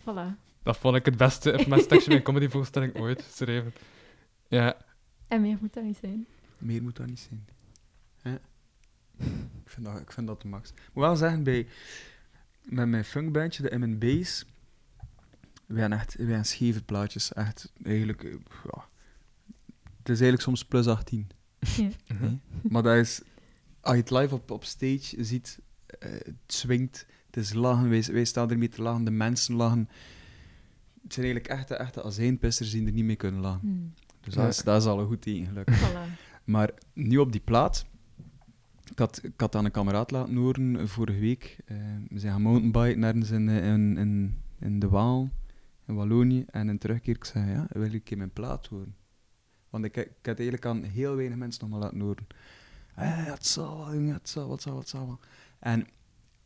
Voilà. 0.00 0.44
Dat 0.62 0.76
vond 0.76 0.96
ik 0.96 1.04
het 1.04 1.16
beste 1.16 1.58
FMS-tekstje 1.58 2.08
bij 2.08 2.16
een 2.16 2.22
comedyvoorstelling 2.22 2.98
ooit 2.98 3.22
geschreven. 3.22 3.74
Ja. 4.48 4.76
En 5.28 5.40
meer 5.40 5.58
moet 5.60 5.74
dat 5.74 5.82
niet 5.82 5.98
zijn. 6.00 6.26
Meer 6.58 6.82
moet 6.82 6.96
dat 6.96 7.06
niet 7.06 7.20
zijn. 7.28 7.46
Hè? 8.22 8.34
Ik, 9.18 9.70
vind 9.72 9.86
dat, 9.86 10.00
ik 10.00 10.12
vind 10.12 10.26
dat 10.26 10.42
de 10.42 10.48
max. 10.48 10.70
Ik 10.70 10.90
moet 10.92 11.04
wel 11.04 11.16
zeggen, 11.16 11.42
bij, 11.42 11.66
met 12.62 12.88
mijn 12.88 13.04
funkbandje, 13.04 13.62
de 13.62 13.78
M&B's, 13.78 14.44
wij 15.66 15.80
hebben 15.80 15.98
echt 15.98 16.14
wij 16.16 16.26
hebben 16.26 16.44
scheve 16.44 16.82
plaatjes. 16.82 17.32
Echt, 17.32 17.72
eigenlijk, 17.82 18.24
eh, 18.24 18.32
ja. 18.64 18.84
Het 19.98 20.08
is 20.08 20.20
eigenlijk 20.20 20.42
soms 20.42 20.64
plus 20.64 20.86
18. 20.86 21.26
Ja. 21.58 21.88
hè. 22.14 22.38
Maar 22.62 22.82
dat 22.82 22.96
is, 22.96 23.22
als 23.80 23.94
je 23.94 24.00
het 24.00 24.10
live 24.10 24.34
op, 24.34 24.50
op 24.50 24.64
stage 24.64 25.24
ziet, 25.24 25.60
eh, 25.98 26.10
het 26.10 26.34
swingt, 26.46 27.06
het 27.26 27.36
is 27.36 27.52
lachen, 27.52 27.88
wij, 27.88 28.04
wij 28.12 28.24
staan 28.24 28.50
ermee 28.50 28.68
te 28.68 28.82
lachen, 28.82 29.04
de 29.04 29.10
mensen 29.10 29.54
lachen. 29.54 29.88
Het 31.02 31.14
zijn 31.14 31.26
eigenlijk 31.26 31.54
echte, 31.60 31.74
echte 31.74 32.02
azijnpissers 32.02 32.70
die 32.70 32.86
er 32.86 32.92
niet 32.92 33.04
mee 33.04 33.16
kunnen 33.16 33.40
lachen. 33.40 33.60
Hmm. 33.60 33.94
Dus 34.20 34.34
Ja. 34.34 34.42
dat, 34.42 34.52
is, 34.52 34.62
dat 34.62 34.82
is 34.82 34.88
al 34.88 35.00
een 35.00 35.06
goed 35.06 35.22
teken, 35.22 35.46
gelukkig. 35.46 35.90
Voilà. 35.90 36.24
Maar 36.44 36.70
nu 36.92 37.18
op 37.18 37.32
die 37.32 37.40
plaat, 37.40 37.86
ik 38.90 38.98
had, 38.98 39.20
ik 39.22 39.32
had 39.40 39.54
aan 39.54 39.64
een 39.64 39.70
kameraad 39.70 40.10
laten 40.10 40.36
horen 40.36 40.88
vorige 40.88 41.18
week. 41.18 41.58
eh, 41.64 41.76
we 42.08 42.18
zijn 42.18 42.32
gaan 42.32 42.42
mountainbiken 42.42 43.02
ergens 43.04 43.30
in, 43.30 43.48
eh, 43.48 43.72
in, 43.72 43.96
in, 43.96 44.42
in 44.60 44.78
de 44.78 44.88
Waal, 44.88 45.30
in 45.86 45.94
Wallonië. 45.94 46.44
En 46.50 46.68
in 46.68 46.78
terugkeer, 46.78 47.14
ik 47.16 47.24
zei, 47.24 47.50
ja, 47.50 47.66
wil 47.70 47.82
ik 47.82 47.92
een 47.92 48.02
keer 48.02 48.16
mijn 48.16 48.32
plaat 48.32 48.66
horen? 48.66 48.94
Want 49.70 49.84
ik, 49.84 49.96
ik 49.96 50.06
had 50.26 50.36
eigenlijk 50.38 50.66
aan 50.66 50.82
heel 50.82 51.16
weinig 51.16 51.38
mensen 51.38 51.60
nog 51.62 51.70
maar 51.70 51.80
laten 51.80 52.00
horen. 52.00 52.26
Eh, 52.94 53.24
het 53.26 53.46
zal 53.46 53.76
wel, 53.78 53.94
jongen, 53.94 54.14
het 54.14 54.28
zal, 54.28 54.48
wat 54.48 54.62
zal, 54.62 54.74
wat 54.74 54.88
zal 54.88 55.06
wel. 55.06 55.20
En 55.58 55.80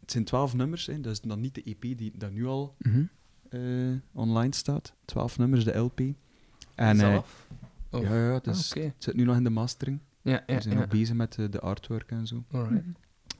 het 0.01 0.11
zijn 0.11 0.25
twaalf 0.25 0.55
nummers, 0.55 0.87
hè, 0.87 1.01
dat 1.01 1.13
is 1.13 1.21
dan 1.21 1.41
niet 1.41 1.55
de 1.55 1.63
EP 1.63 1.81
die 1.99 2.13
dat 2.17 2.31
nu 2.33 2.47
al 2.47 2.77
eh, 3.51 3.61
online 4.13 4.55
staat. 4.55 4.95
Twaalf 5.05 5.39
nummers, 5.39 5.65
de 5.65 5.77
LP. 5.79 6.01
En, 6.75 6.97
Oh. 7.93 8.03
ja, 8.03 8.15
ja, 8.15 8.33
het, 8.33 8.47
Ah, 8.49 8.55
het 8.85 8.95
zit 8.99 9.15
nu 9.15 9.25
nog 9.25 9.37
in 9.37 9.45
de 9.45 9.51
mastering. 9.51 9.99
Ja, 10.23 10.43
ja, 10.47 10.55
We 10.55 10.63
zijn 10.63 10.75
ja. 10.75 10.81
nog 10.81 10.89
bezig 10.89 11.15
met 11.15 11.39
eh, 11.39 11.45
de 11.51 11.61
artwork 11.61 12.11
en 12.11 12.27
zo. 12.27 12.45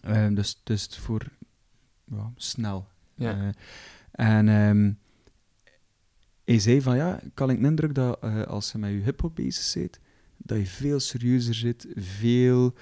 Ehm, 0.01 0.35
dus 0.35 0.61
dus 0.65 0.87
voor 0.87 1.27
ja, 2.05 2.33
snel. 2.37 2.89
Ja. 3.15 3.39
Eh, 3.39 3.49
en 4.11 4.49
ehm, 4.49 4.93
hij 6.45 6.59
zei 6.59 6.83
van 6.83 6.97
ja, 6.97 7.21
ik 7.21 7.39
had 7.39 7.51
ik 7.51 7.61
de 7.61 7.67
indruk 7.67 7.95
dat 7.95 8.19
eh, 8.21 8.43
als 8.43 8.73
je 8.73 8.79
met 8.79 8.91
je 8.91 9.01
hip-hop 9.01 9.35
bezig 9.35 9.75
bent, 9.75 10.01
dat 10.37 10.59
je 10.59 10.67
veel 10.67 11.01
serieuzer 11.01 11.55
zit, 11.55 11.87
veel 11.97 12.75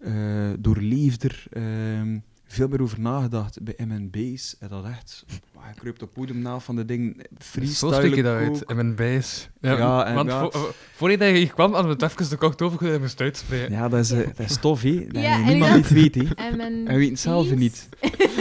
eh, 0.00 0.52
doorleefder, 0.58 1.44
ehm, 1.50 2.18
veel 2.46 2.68
meer 2.68 2.82
over 2.82 3.00
nagedacht 3.00 3.62
bij 3.62 3.74
M&B's. 3.86 4.56
En 4.58 4.68
dat 4.68 4.84
echt, 4.84 5.24
ah, 5.56 5.62
ik 5.70 5.76
kruipt 5.76 6.02
op 6.02 6.32
na 6.34 6.58
van 6.58 6.76
de 6.76 6.84
dingen, 6.84 7.14
Zo 7.16 7.24
freestyle 7.38 7.94
stuk 7.94 8.14
je 8.14 8.22
dat 8.22 8.34
uit 8.36 8.96
bijs. 8.96 9.48
Ja, 9.60 9.76
Ja, 9.76 10.04
en 10.06 10.14
want 10.14 10.30
ja. 10.30 10.40
vo- 10.40 10.50
vo- 10.50 10.72
voordat 10.94 11.20
hier 11.20 11.52
kwam, 11.52 11.72
hadden 11.72 11.96
we 11.98 12.04
het 12.04 12.12
even 12.12 12.30
de 12.30 12.36
kort 12.36 12.62
over 12.62 12.92
je 12.92 12.98
moest 12.98 13.20
uitspreken. 13.20 13.72
Ja, 13.72 13.88
dat 13.88 14.00
is, 14.00 14.10
eh, 14.10 14.26
dat 14.36 14.50
is 14.50 14.56
tof, 14.56 14.82
hè. 14.82 15.06
Dat 15.06 15.22
Ja, 15.22 15.34
en 15.38 15.44
niemand 15.44 15.72
dat- 15.72 15.90
niet 15.90 16.14
weet, 16.14 16.14
hè. 16.28 16.34
En 16.34 16.56
mijn 16.56 16.72
En 16.72 16.84
we 16.84 16.92
weten 16.92 17.10
het 17.10 17.18
zelf 17.20 17.54
niet. 17.54 17.88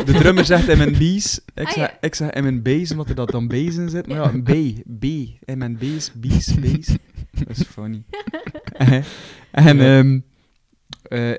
De 0.06 0.14
drummer 0.14 0.46
zegt 0.46 0.68
M&B's. 0.68 1.40
Ik, 1.54 1.66
Ah, 1.66 1.72
zeg, 1.72 1.76
ja. 1.76 1.98
ik 2.02 2.16
zeg 2.16 2.34
M&B's, 2.34 2.92
omdat 2.92 3.10
er 3.10 3.16
dat 3.16 3.32
dan 3.32 3.48
B's 3.48 3.76
in 3.76 3.90
zit. 3.90 4.08
Maar 4.08 4.18
ja, 4.18 4.32
een 4.34 4.44
B. 4.44 4.50
B. 5.00 5.04
M&B's, 5.56 6.12
B's, 6.20 6.54
B's. 6.60 6.88
Dat 7.32 7.58
is 7.58 7.64
funny. 7.64 8.04
en 9.52 9.78
Ja. 9.78 9.98
ehm, 9.98 10.20
eh, 11.04 11.32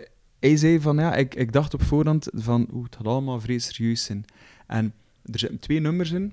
hij 0.48 0.56
zei 0.56 0.80
van, 0.80 0.96
ja, 0.96 1.14
ik, 1.14 1.34
ik 1.34 1.52
dacht 1.52 1.74
op 1.74 1.82
voorhand 1.82 2.28
van, 2.32 2.68
oeh, 2.72 2.84
het 2.84 2.96
gaat 2.96 3.06
allemaal 3.06 3.40
vrij 3.40 3.58
serieus 3.58 4.04
zijn. 4.04 4.24
En 4.66 4.94
er 5.24 5.38
zitten 5.38 5.58
twee 5.58 5.80
nummers 5.80 6.10
in, 6.10 6.32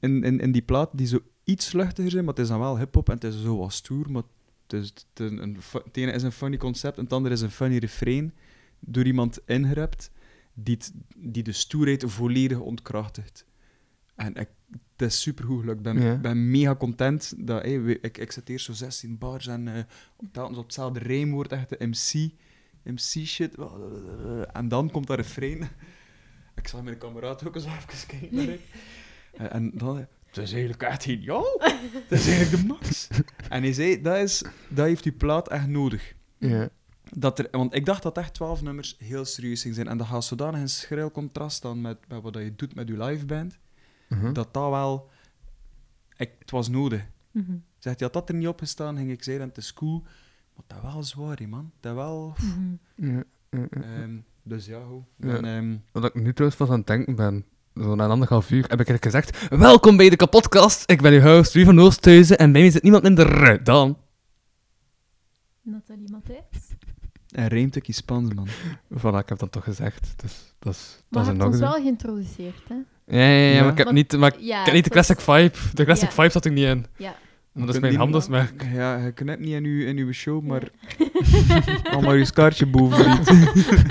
in, 0.00 0.24
in, 0.24 0.40
in 0.40 0.52
die 0.52 0.62
plaat, 0.62 0.90
die 0.92 1.06
zo 1.06 1.18
iets 1.44 1.72
luchtiger 1.72 2.10
zijn, 2.10 2.24
maar 2.24 2.34
het 2.34 2.42
is 2.42 2.48
dan 2.48 2.58
wel 2.58 2.78
hip-hop 2.78 3.08
en 3.08 3.14
het 3.14 3.24
is 3.24 3.42
zo 3.42 3.56
wat 3.56 3.72
stoer, 3.72 4.10
maar 4.10 4.22
het, 4.66 4.80
is, 4.80 4.86
het, 4.86 5.30
een, 5.30 5.56
het 5.84 5.96
ene 5.96 6.12
is 6.12 6.22
een 6.22 6.32
funny 6.32 6.56
concept 6.56 6.96
en 6.96 7.04
het 7.04 7.12
andere 7.12 7.34
is 7.34 7.40
een 7.40 7.50
funny 7.50 7.76
refrein 7.78 8.34
door 8.80 9.04
iemand 9.04 9.38
ingerept 9.46 10.10
die, 10.54 10.74
het- 10.74 10.92
die 11.16 11.42
de 11.42 11.52
stoerheid 11.52 12.04
volledig 12.06 12.58
ontkrachtigt. 12.58 13.44
En 14.14 14.34
ik, 14.34 14.48
het 14.96 15.10
is 15.10 15.20
supergoed 15.20 15.60
gelukt. 15.60 15.76
Ik 15.78 15.82
ben, 15.84 16.02
Ja. 16.02 16.16
ben 16.16 16.50
mega 16.50 16.76
content. 16.76 17.34
Dat, 17.36 17.62
hey, 17.62 17.74
ik, 17.82 18.18
ik 18.18 18.32
zet 18.32 18.48
eerst 18.48 18.64
zo 18.64 18.72
16 18.72 19.18
bars 19.18 19.46
en 19.46 19.68
eh 19.68 19.82
telkens 20.32 20.58
op 20.58 20.64
hetzelfde 20.64 20.98
rijmwoord, 20.98 21.52
echt 21.52 21.68
de 21.68 21.86
MC, 21.86 22.30
MC 22.84 23.26
shit. 23.26 23.54
En 24.52 24.68
dan 24.68 24.90
komt 24.90 25.06
dat 25.06 25.16
refrein. 25.16 25.68
Ik 26.54 26.68
zag 26.68 26.82
mijn 26.82 26.98
kameraad 26.98 27.46
ook 27.46 27.54
eens 27.54 27.64
even 27.64 28.06
kijken 28.06 28.36
naar 28.36 28.48
ik. 28.48 28.60
En, 29.32 29.50
en 29.50 29.70
dan... 29.74 30.06
Het 30.26 30.36
is 30.36 30.52
eigenlijk 30.52 30.82
echt 30.82 31.02
geniaal. 31.02 31.46
Het 32.08 32.20
is 32.20 32.26
eigenlijk 32.26 32.62
de 32.62 32.66
max. 32.66 33.08
En 33.48 33.62
hij 33.62 33.72
zei, 33.72 34.00
dat, 34.00 34.16
is, 34.16 34.44
dat 34.68 34.86
heeft 34.86 35.02
die 35.02 35.12
plaat 35.12 35.48
echt 35.48 35.66
nodig. 35.66 36.14
Ja. 36.38 36.68
Dat 37.10 37.38
er, 37.38 37.48
want 37.50 37.74
ik 37.74 37.84
dacht 37.84 38.02
dat 38.02 38.18
echt 38.18 38.34
12 38.34 38.62
nummers 38.62 38.96
heel 38.98 39.24
serieus 39.24 39.60
gingen 39.60 39.76
zijn. 39.76 39.88
En 39.88 39.98
dat 39.98 40.06
gaat 40.06 40.24
zodanig 40.24 40.60
een 40.60 40.68
schril 40.68 41.10
contrast 41.10 41.56
staan 41.56 41.80
met, 41.80 41.98
met 42.08 42.22
wat 42.22 42.34
je 42.34 42.54
doet 42.56 42.74
met 42.74 42.88
je 42.88 43.04
liveband. 43.04 43.58
Mhm. 44.08 44.32
Dat 44.32 44.54
dat 44.54 44.70
wel... 44.70 45.10
Ik, 46.16 46.30
het 46.38 46.50
was 46.50 46.68
nodig. 46.68 47.06
Mhm. 47.30 47.52
Zegt 47.78 47.98
hij, 47.98 48.08
had 48.12 48.12
dat 48.12 48.28
er 48.28 48.34
niet 48.34 48.48
op 48.48 48.58
gestaan, 48.58 48.96
ging 48.96 49.10
ik 49.10 49.22
zeggen, 49.22 49.48
het 49.48 49.56
is 49.56 49.74
cool. 49.74 50.02
Dat 50.66 50.78
wel 50.82 51.02
zwaar, 51.02 51.36
hè, 51.38 51.46
man. 51.46 51.70
Dat 51.80 51.94
wel... 51.94 52.34
Ehm, 53.50 54.16
dus 54.42 54.66
ja, 54.66 54.78
goed. 54.88 55.02
Ja. 55.16 55.36
En, 55.36 55.44
ehm, 55.44 55.76
Wat 55.92 56.04
ik 56.04 56.14
nu 56.22 56.32
trouwens 56.32 56.60
pas 56.60 56.68
aan 56.70 56.78
het 56.78 56.86
denken 56.86 57.14
ben, 57.14 57.44
zo 57.74 57.94
na 57.94 58.04
een 58.04 58.10
anderhalf 58.10 58.50
uur, 58.50 58.62
heb 58.68 58.80
ik 58.80 58.88
eigenlijk 58.88 59.04
gezegd: 59.04 59.48
Welkom 59.60 59.96
bij 59.96 60.08
de 60.10 60.16
kapotkast. 60.16 60.90
Ik 60.90 61.00
ben 61.02 61.12
uw 61.12 61.20
host, 61.20 61.52
Wie 61.52 61.64
van 61.64 61.80
Oosthuizen, 61.80 62.38
en 62.38 62.52
bij 62.52 62.60
mij 62.60 62.70
zit 62.70 62.82
niemand 62.82 63.02
minder 63.02 63.64
dan. 63.64 63.98
Nathalie 65.62 66.10
Matthijs. 66.10 66.74
en 67.28 67.46
Reemtukkie 67.48 67.94
Spans, 67.94 68.34
man. 68.34 68.48
Voilà, 68.98 69.18
ik 69.18 69.28
heb 69.28 69.38
dat 69.38 69.52
toch 69.52 69.64
gezegd. 69.64 70.12
Dus 70.22 70.54
dat 70.58 70.74
is, 70.74 71.02
dat 71.08 71.40
ons 71.44 71.58
wel 71.58 71.72
geïntroduceerd, 71.72 72.68
hè? 72.68 72.74
Ja, 73.06 73.18
ja, 73.18 73.26
ja, 73.28 73.54
Ja. 73.54 73.60
maar 73.62 73.70
ik 73.70 73.76
heb 73.76 73.86
Want- 73.86 73.96
niet, 73.98 74.16
maar 74.16 74.34
ik 74.38 74.50
heb 74.64 74.74
niet 74.74 74.84
de 74.84 74.94
was- 74.94 75.06
classic 75.06 75.20
vibe. 75.20 75.74
De 75.74 75.84
classic 75.84 76.08
Ja. 76.08 76.14
vibe 76.14 76.30
zat 76.30 76.44
er 76.44 76.52
niet 76.52 76.64
in. 76.64 76.86
Ja. 76.96 77.14
Dat 77.54 77.68
is 77.74 77.80
mijn 77.80 77.92
niet- 77.92 78.00
handelsmerk. 78.00 78.66
Ja, 78.72 78.96
je 78.96 79.12
knipt 79.12 79.40
niet 79.40 79.52
in 79.52 79.64
uw, 79.64 79.86
in 79.86 79.96
uw 79.96 80.12
show, 80.12 80.42
maar... 80.42 80.62
Al 81.92 82.00
maar 82.00 82.16
je 82.16 82.32
kaartje 82.32 82.66
boven 82.66 83.10
niet. 83.10 83.30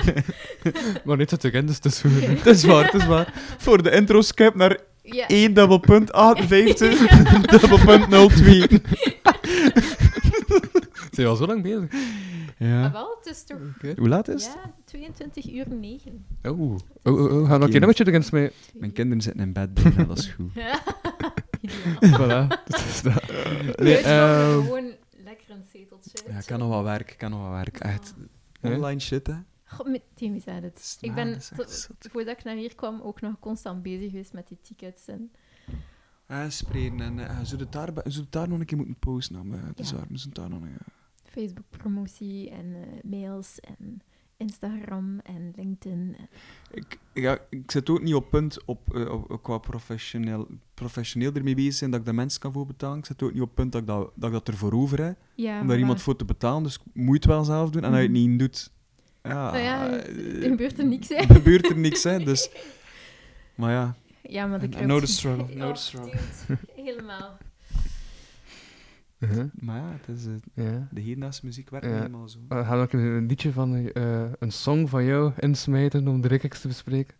Maar 1.04 1.16
niet 1.16 1.30
zo 1.30 1.36
erin, 1.40 1.66
dus 1.66 1.76
het 1.76 1.84
is 1.84 2.00
goed. 2.00 2.26
Het 2.26 2.46
is 2.46 2.64
waar, 2.64 2.84
het 2.84 2.94
is 2.94 3.06
waar. 3.06 3.32
Voor 3.58 3.82
de 3.82 3.90
intro 3.90 4.20
skip 4.20 4.54
naar 4.54 4.78
Ja. 5.02 5.26
1 5.28 5.54
dubbelpunt 5.54 6.12
58 6.12 6.98
dubbelpunt 7.60 8.10
02. 8.10 8.66
Zijn 11.10 11.26
we 11.26 11.26
al 11.26 11.36
zo 11.36 11.46
lang 11.46 11.62
bezig? 11.62 11.82
Ah, 11.92 12.68
Ja. 12.68 12.92
wel, 12.92 13.16
het 13.22 13.34
is 13.34 13.44
toch... 13.44 13.58
Hoe 13.96 14.08
laat 14.08 14.28
is 14.28 14.44
het? 14.44 14.56
Ja, 14.64 14.70
22 14.84 15.52
uur 15.52 15.66
9. 15.80 16.24
Oh, 16.42 16.60
oh, 16.60 16.78
oh, 17.02 17.14
oh. 17.14 17.30
Gaan 17.30 17.40
we 17.40 17.58
nog 17.58 17.66
een 17.68 17.70
nummertje 17.72 18.06
erin 18.06 18.22
smijten? 18.22 18.54
Mijn 18.74 18.92
kinderen 18.92 19.22
zitten 19.22 19.42
in 19.42 19.52
bed 19.52 19.68
dat 20.08 20.18
is 20.18 20.34
goed. 20.36 20.52
Ideaal. 21.62 22.46
Voilà, 22.46 22.48
dat 22.66 22.80
is 22.80 23.02
dat. 23.02 23.22
Nee, 23.30 23.74
Nee, 23.76 23.98
uh, 24.02 24.50
ehm, 24.52 24.62
gewoon 24.62 24.92
lekker 25.10 25.50
een 25.50 25.64
zeteltje. 25.72 26.18
Ja, 26.28 26.38
ik 26.38 26.46
kan 26.46 26.58
nog 26.58 26.68
wat 26.68 26.82
werk, 26.84 27.10
ik 27.10 27.18
kan 27.18 27.30
nog 27.30 27.40
wat 27.40 27.50
werk. 27.50 27.78
Echt, 27.78 28.14
Ja. 28.60 28.74
online 28.74 29.00
shit, 29.00 29.26
hè. 29.26 29.34
God, 29.64 29.86
meteen 29.86 30.32
wie 30.32 30.40
zei 30.40 30.60
het. 30.60 30.98
Ik 31.00 31.14
ben, 31.14 31.38
voordat 31.98 32.38
ik 32.38 32.44
naar 32.44 32.56
hier 32.56 32.74
kwam, 32.74 33.00
ook 33.00 33.20
nog 33.20 33.38
constant 33.40 33.82
bezig 33.82 34.10
geweest 34.10 34.32
met 34.32 34.48
die 34.48 34.58
tickets. 34.62 35.08
En... 35.08 35.32
Ja, 36.28 36.50
spreken 36.50 37.00
en 37.00 37.18
uh, 37.18 37.40
zou 37.42 37.60
het 37.60 37.72
daar, 37.72 37.92
daar 38.30 38.48
nog 38.48 38.58
een 38.58 38.66
keer 38.66 38.76
moeten 38.76 38.96
posten. 38.98 39.52
Is 39.74 39.90
Ja. 39.90 39.96
waar, 39.96 40.06
we 40.08 40.18
zijn 40.18 40.34
daar 40.34 40.48
nog 40.48 40.60
een... 40.62 40.68
ja. 40.70 40.92
Facebook-promotie 41.24 42.50
en 42.50 42.74
eh, 42.74 43.10
mails 43.10 43.60
en 43.60 44.02
Instagram 44.42 45.18
en 45.24 45.52
LinkedIn. 45.56 46.16
Ik, 46.70 46.98
ja, 47.14 47.38
ik 47.50 47.70
zit 47.70 47.90
ook 47.90 48.02
niet 48.02 48.14
op 48.14 48.30
punt 48.30 48.64
op, 48.64 48.94
eh, 48.94 49.12
op, 49.28 49.42
qua 49.42 49.58
professioneel, 49.58 50.46
professioneel 50.74 51.32
ermee 51.32 51.54
bezig 51.54 51.74
zijn 51.74 51.90
dat 51.90 52.00
ik 52.00 52.06
daar 52.06 52.14
mensen 52.14 52.40
kan 52.40 52.52
voor 52.52 52.66
betalen. 52.66 52.98
Ik 52.98 53.06
zit 53.06 53.22
ook 53.22 53.32
niet 53.32 53.42
op 53.42 53.54
punt 53.54 53.72
dat 53.72 53.80
ik 53.80 53.86
dat, 53.86 54.10
dat, 54.14 54.26
ik 54.28 54.32
dat 54.34 54.48
ervoor 54.48 54.72
over 54.72 55.04
heb, 55.04 55.16
Ja, 55.34 55.60
om 55.60 55.66
daar 55.66 55.76
voilà. 55.76 55.80
iemand 55.80 56.02
voor 56.02 56.16
te 56.16 56.24
betalen. 56.24 56.62
Dus 56.62 56.74
ik 56.74 56.80
moet 56.92 57.14
het 57.16 57.24
wel 57.24 57.44
zelf 57.44 57.70
doen. 57.70 57.82
En 57.82 57.88
als 57.90 57.96
je 57.98 58.02
het 58.02 58.12
niet 58.12 58.38
doet, 58.38 58.70
ja, 59.22 59.50
Nou 59.50 59.58
ja, 59.58 59.88
eh, 59.88 60.42
er 60.42 60.48
gebeurt 60.50 60.78
er 60.78 60.86
niks, 60.86 61.08
hè. 61.08 61.14
er 61.14 61.34
gebeurt 61.34 61.70
er 61.70 61.78
niks, 61.78 62.02
hè. 62.02 62.18
Dus, 62.24 62.50
maar 63.54 63.70
ja, 63.72 63.96
Ja, 64.22 64.46
maar 64.46 64.60
de 64.60 64.68
kruipt- 64.68 64.86
know 64.88 65.00
the 65.00 65.06
struggle, 65.06 65.64
Oh, 65.66 65.72
the 65.74 65.80
struggle. 65.82 66.18
dude, 66.46 66.58
Helemaal. 66.82 67.38
Uh-huh. 69.22 69.44
maar 69.54 69.76
ja, 69.76 69.96
het 70.06 70.16
is, 70.18 70.26
eh, 70.54 70.64
de 70.90 71.00
hedendaagse 71.00 71.46
muziek 71.46 71.70
werkt 71.70 71.86
niet 71.86 71.94
helemaal 71.94 72.28
zo. 72.28 72.38
We 72.48 72.64
gaan 72.64 72.80
ook 72.80 72.92
een, 72.92 73.00
een 73.00 73.26
liedje 73.26 73.52
van 73.52 73.74
eh, 73.76 74.22
een 74.38 74.52
song 74.52 74.86
van 74.86 75.04
jou 75.04 75.32
insmijten 75.38 76.08
om 76.08 76.20
de 76.20 76.38
te 76.38 76.68
bespreken. 76.68 77.14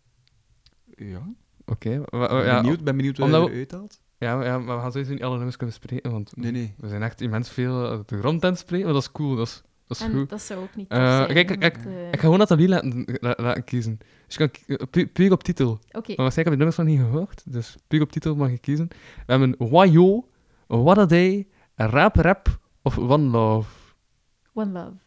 Ja, 0.95 1.33
Oké. 1.65 1.89
ik 1.89 2.09
ja, 2.11 2.61
benieuwd, 2.61 2.83
ben 2.83 2.95
benieuwd 2.95 3.17
wat 3.17 3.29
je 3.29 3.33
we- 3.43 3.49
eruit 3.51 3.71
haalt. 3.71 4.01
Ja, 4.17 4.43
ja, 4.43 4.59
maar 4.59 4.75
we 4.75 4.81
gaan 4.81 4.91
sowieso 4.91 5.13
niet 5.13 5.23
alle 5.23 5.35
nummers 5.35 5.57
kunnen 5.57 5.75
bespreken, 5.79 6.11
want 6.11 6.35
Nee, 6.35 6.51
nee. 6.51 6.73
we 6.77 6.87
zijn 6.87 7.01
echt 7.03 7.21
immens 7.21 7.49
veel 7.49 8.03
de 8.05 8.17
grond 8.19 8.43
aan 8.43 8.49
het 8.51 8.59
spreken, 8.59 8.85
maar 8.85 8.93
dat 8.93 9.01
is 9.03 9.11
cool, 9.11 9.35
dat 9.35 9.47
is, 9.47 9.61
dat 9.87 9.97
is 9.97 10.03
En 10.03 10.11
goed. 10.11 10.29
dat 10.29 10.41
zou 10.41 10.61
ook 10.63 10.75
niet 10.75 10.87
Eh, 10.89 11.15
zijn. 11.17 11.27
kijk, 11.33 11.49
eh, 11.51 12.07
Ik 12.07 12.15
ga 12.15 12.19
gewoon 12.19 12.37
Nathalie 12.37 12.67
laten, 12.67 13.05
la- 13.21 13.35
laten 13.37 13.63
kiezen. 13.63 13.97
Dus 14.27 14.35
je 14.35 14.47
kan 14.47 14.87
pu- 14.89 15.07
puur 15.07 15.31
op 15.31 15.43
titel. 15.43 15.69
Oké, 15.71 15.81
Maar 15.91 16.15
waarschijnlijk 16.15 16.35
heb 16.35 16.45
je 16.45 16.49
de 16.51 16.55
nummers 16.57 16.77
nog 16.77 16.87
niet 16.87 16.99
gehoord, 16.99 17.43
dus 17.53 17.75
puur 17.87 18.01
op 18.01 18.11
titel 18.11 18.35
mag 18.35 18.49
je 18.49 18.57
kiezen. 18.57 18.87
We 18.87 18.95
hebben 19.25 19.55
Wayo, 19.57 20.27
What 20.67 20.97
a 20.97 21.05
Day, 21.05 21.47
Rap 21.75 22.17
Rap 22.17 22.47
of 22.83 22.97
One 22.97 23.31
Love. 23.31 23.67
One 24.53 24.71
Love. 24.71 24.97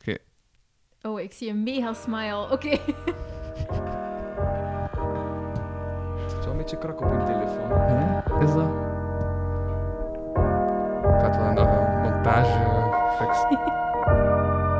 Oké. 0.00 0.16
Oh, 1.02 1.20
ik 1.20 1.32
zie 1.32 1.50
een 1.50 1.62
mega 1.62 1.92
smile. 1.92 2.50
Oké. 2.50 2.68
Het 6.18 6.38
is 6.38 6.44
wel 6.44 6.50
een 6.50 6.56
beetje 6.56 6.78
krak 6.78 7.00
op 7.00 7.12
je 7.12 7.24
telefoon. 7.24 7.68
Ja, 7.68 8.24
is 8.40 8.52
dat? 8.52 8.68
Ik 11.14 11.24
het 11.24 11.36
wel 11.36 11.48
in 11.48 11.54
de 11.54 11.60
eh, 11.60 12.02
montage 12.02 12.90
fixen. 13.18 13.58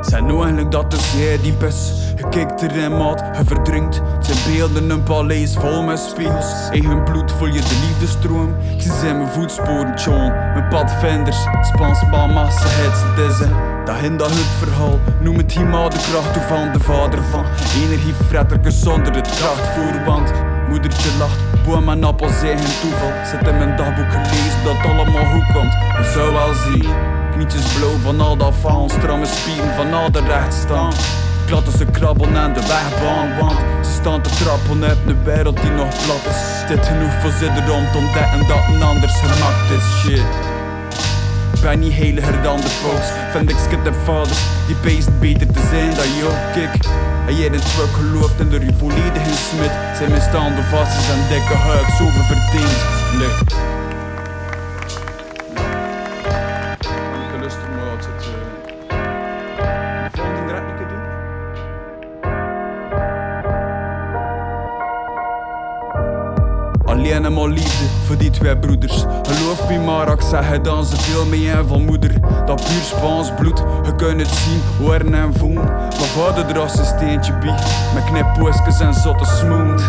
Zijn 0.01 0.25
nu 0.25 0.33
eigenlijk 0.33 0.71
dat 0.71 0.91
het 0.91 1.01
zeer 1.01 1.41
diep 1.41 1.63
is. 1.63 1.91
Je 2.15 2.29
kijkt 2.29 2.61
erin, 2.61 2.97
maat, 2.97 3.23
je 3.37 3.43
verdrinkt. 3.45 4.01
Zijn 4.19 4.37
beelden, 4.47 4.89
een 4.89 5.03
paleis 5.03 5.55
vol 5.55 5.83
met 5.83 5.99
spiegels. 5.99 6.69
In 6.71 6.85
hun 6.85 7.03
bloed 7.03 7.31
voel 7.31 7.47
je 7.47 7.61
de 7.61 7.87
liefdestroom. 7.87 8.55
Zie 8.77 8.91
zijn 8.91 9.17
mijn 9.17 9.29
voetsporen, 9.29 9.93
John. 9.93 10.31
Mijn 10.53 10.67
padvinders, 10.69 11.37
Spaans 11.61 12.09
balmassa, 12.09 12.67
het 12.67 13.31
is 13.31 13.39
een. 13.39 13.53
Dat 13.85 13.97
in 14.01 14.17
dat 14.17 14.29
het 14.29 14.53
verhaal, 14.57 14.99
noem 15.21 15.37
het 15.37 15.51
hier 15.51 15.65
de 15.65 16.07
kracht 16.11 16.37
van 16.47 16.71
de 16.73 16.79
vader 16.79 17.23
van. 17.23 17.45
Energiefretterkes 17.83 18.81
zonder 18.81 19.15
het 19.15 19.29
krachtvoerband. 19.29 20.31
Moedertje 20.69 21.09
lacht, 21.17 21.39
boom 21.65 21.89
en 21.89 22.03
appel 22.03 22.29
zijn 22.29 22.57
geen 22.57 22.79
toeval. 22.81 23.11
Zit 23.25 23.47
in 23.47 23.57
mijn 23.57 23.77
dagboek 23.77 24.11
gelezen 24.11 24.63
dat 24.63 24.91
allemaal 24.91 25.25
goed 25.25 25.53
komt. 25.53 25.73
Je 25.97 26.11
zou 26.13 26.33
wel 26.33 26.53
zien. 26.53 27.17
Knietjes 27.39 27.73
blauw 27.73 27.97
van 28.03 28.21
al 28.21 28.37
dat 28.37 28.53
faal, 28.59 28.89
stramme 28.89 29.25
spieren 29.25 29.75
van 29.75 29.93
al 29.93 30.11
de 30.11 30.21
recht 30.21 30.53
staan. 30.53 30.93
Klatten 31.45 31.77
ze 31.77 31.85
krabbelen 31.85 32.37
aan 32.37 32.53
de 32.53 32.59
wegbaan, 32.59 33.37
want 33.39 33.59
ze 33.85 33.91
staan 33.91 34.21
te 34.21 34.29
trappen 34.29 34.83
op 34.83 35.07
een 35.07 35.23
wereld 35.23 35.61
die 35.61 35.69
nog 35.69 35.89
plat 36.05 36.25
is. 36.33 36.67
Dit 36.67 36.85
genoeg 36.85 37.13
voor 37.21 37.31
ze 37.31 37.45
erom 37.45 37.91
te 37.91 37.97
ontdekken 37.97 38.47
dat 38.47 38.63
een 38.67 38.83
anders 38.83 39.13
gemaakt 39.13 39.69
is, 39.77 39.85
shit. 39.99 40.25
Ben 41.61 41.79
niet 41.79 41.93
heiliger 41.93 42.41
dan 42.41 42.57
de 42.57 42.71
paus, 42.83 43.07
vind 43.31 43.49
ik 43.49 43.57
skit 43.65 43.87
en 43.87 43.95
vaders 44.05 44.41
die 44.67 44.75
beest 44.81 45.19
beter 45.19 45.47
te 45.47 45.63
zijn 45.71 45.89
dan 45.95 46.11
jou, 46.19 46.33
kijk. 46.53 46.85
En 47.27 47.35
jij 47.35 47.45
in 47.45 47.51
terug 47.71 47.93
gelooft 47.95 48.39
en 48.39 48.51
er 48.51 48.63
je 48.65 48.73
volledig 48.77 49.23
in 49.31 49.39
smit. 49.49 49.73
Zijn 49.97 50.09
mijn 50.09 50.21
staande 50.21 50.63
vast 50.63 51.09
en 51.13 51.21
dikke 51.29 51.55
huik, 51.55 51.87
zoveel 51.97 52.23
verdiend. 52.23 52.79
Luk. 53.17 53.78
En 67.29 67.35
maar 67.35 67.47
liefde 67.47 67.85
voor 68.05 68.17
die 68.17 68.29
twee 68.29 68.57
broeders. 68.57 69.05
Geloof 69.21 69.69
me 69.69 69.79
maar, 69.79 70.11
ik 70.11 70.21
zeg 70.21 70.61
dan 70.61 70.85
ze 70.85 70.95
veel 70.97 71.25
meer 71.25 71.65
van 71.67 71.85
moeder. 71.85 72.13
Dat 72.45 72.63
puur 72.65 72.81
Spaans 72.81 73.33
bloed, 73.33 73.57
je 73.57 73.95
kunt 73.95 74.21
het 74.21 74.29
zien, 74.29 74.61
horen 74.79 75.13
en 75.13 75.33
voelen. 75.33 75.65
Mijn 75.75 76.11
vader 76.17 76.45
draagt 76.45 76.79
een 76.79 76.85
steentje 76.85 77.37
bij, 77.37 77.59
met 77.93 78.03
knippoosjes 78.03 78.79
en 78.79 78.93
zotte 78.93 79.25
smoen. 79.25 79.79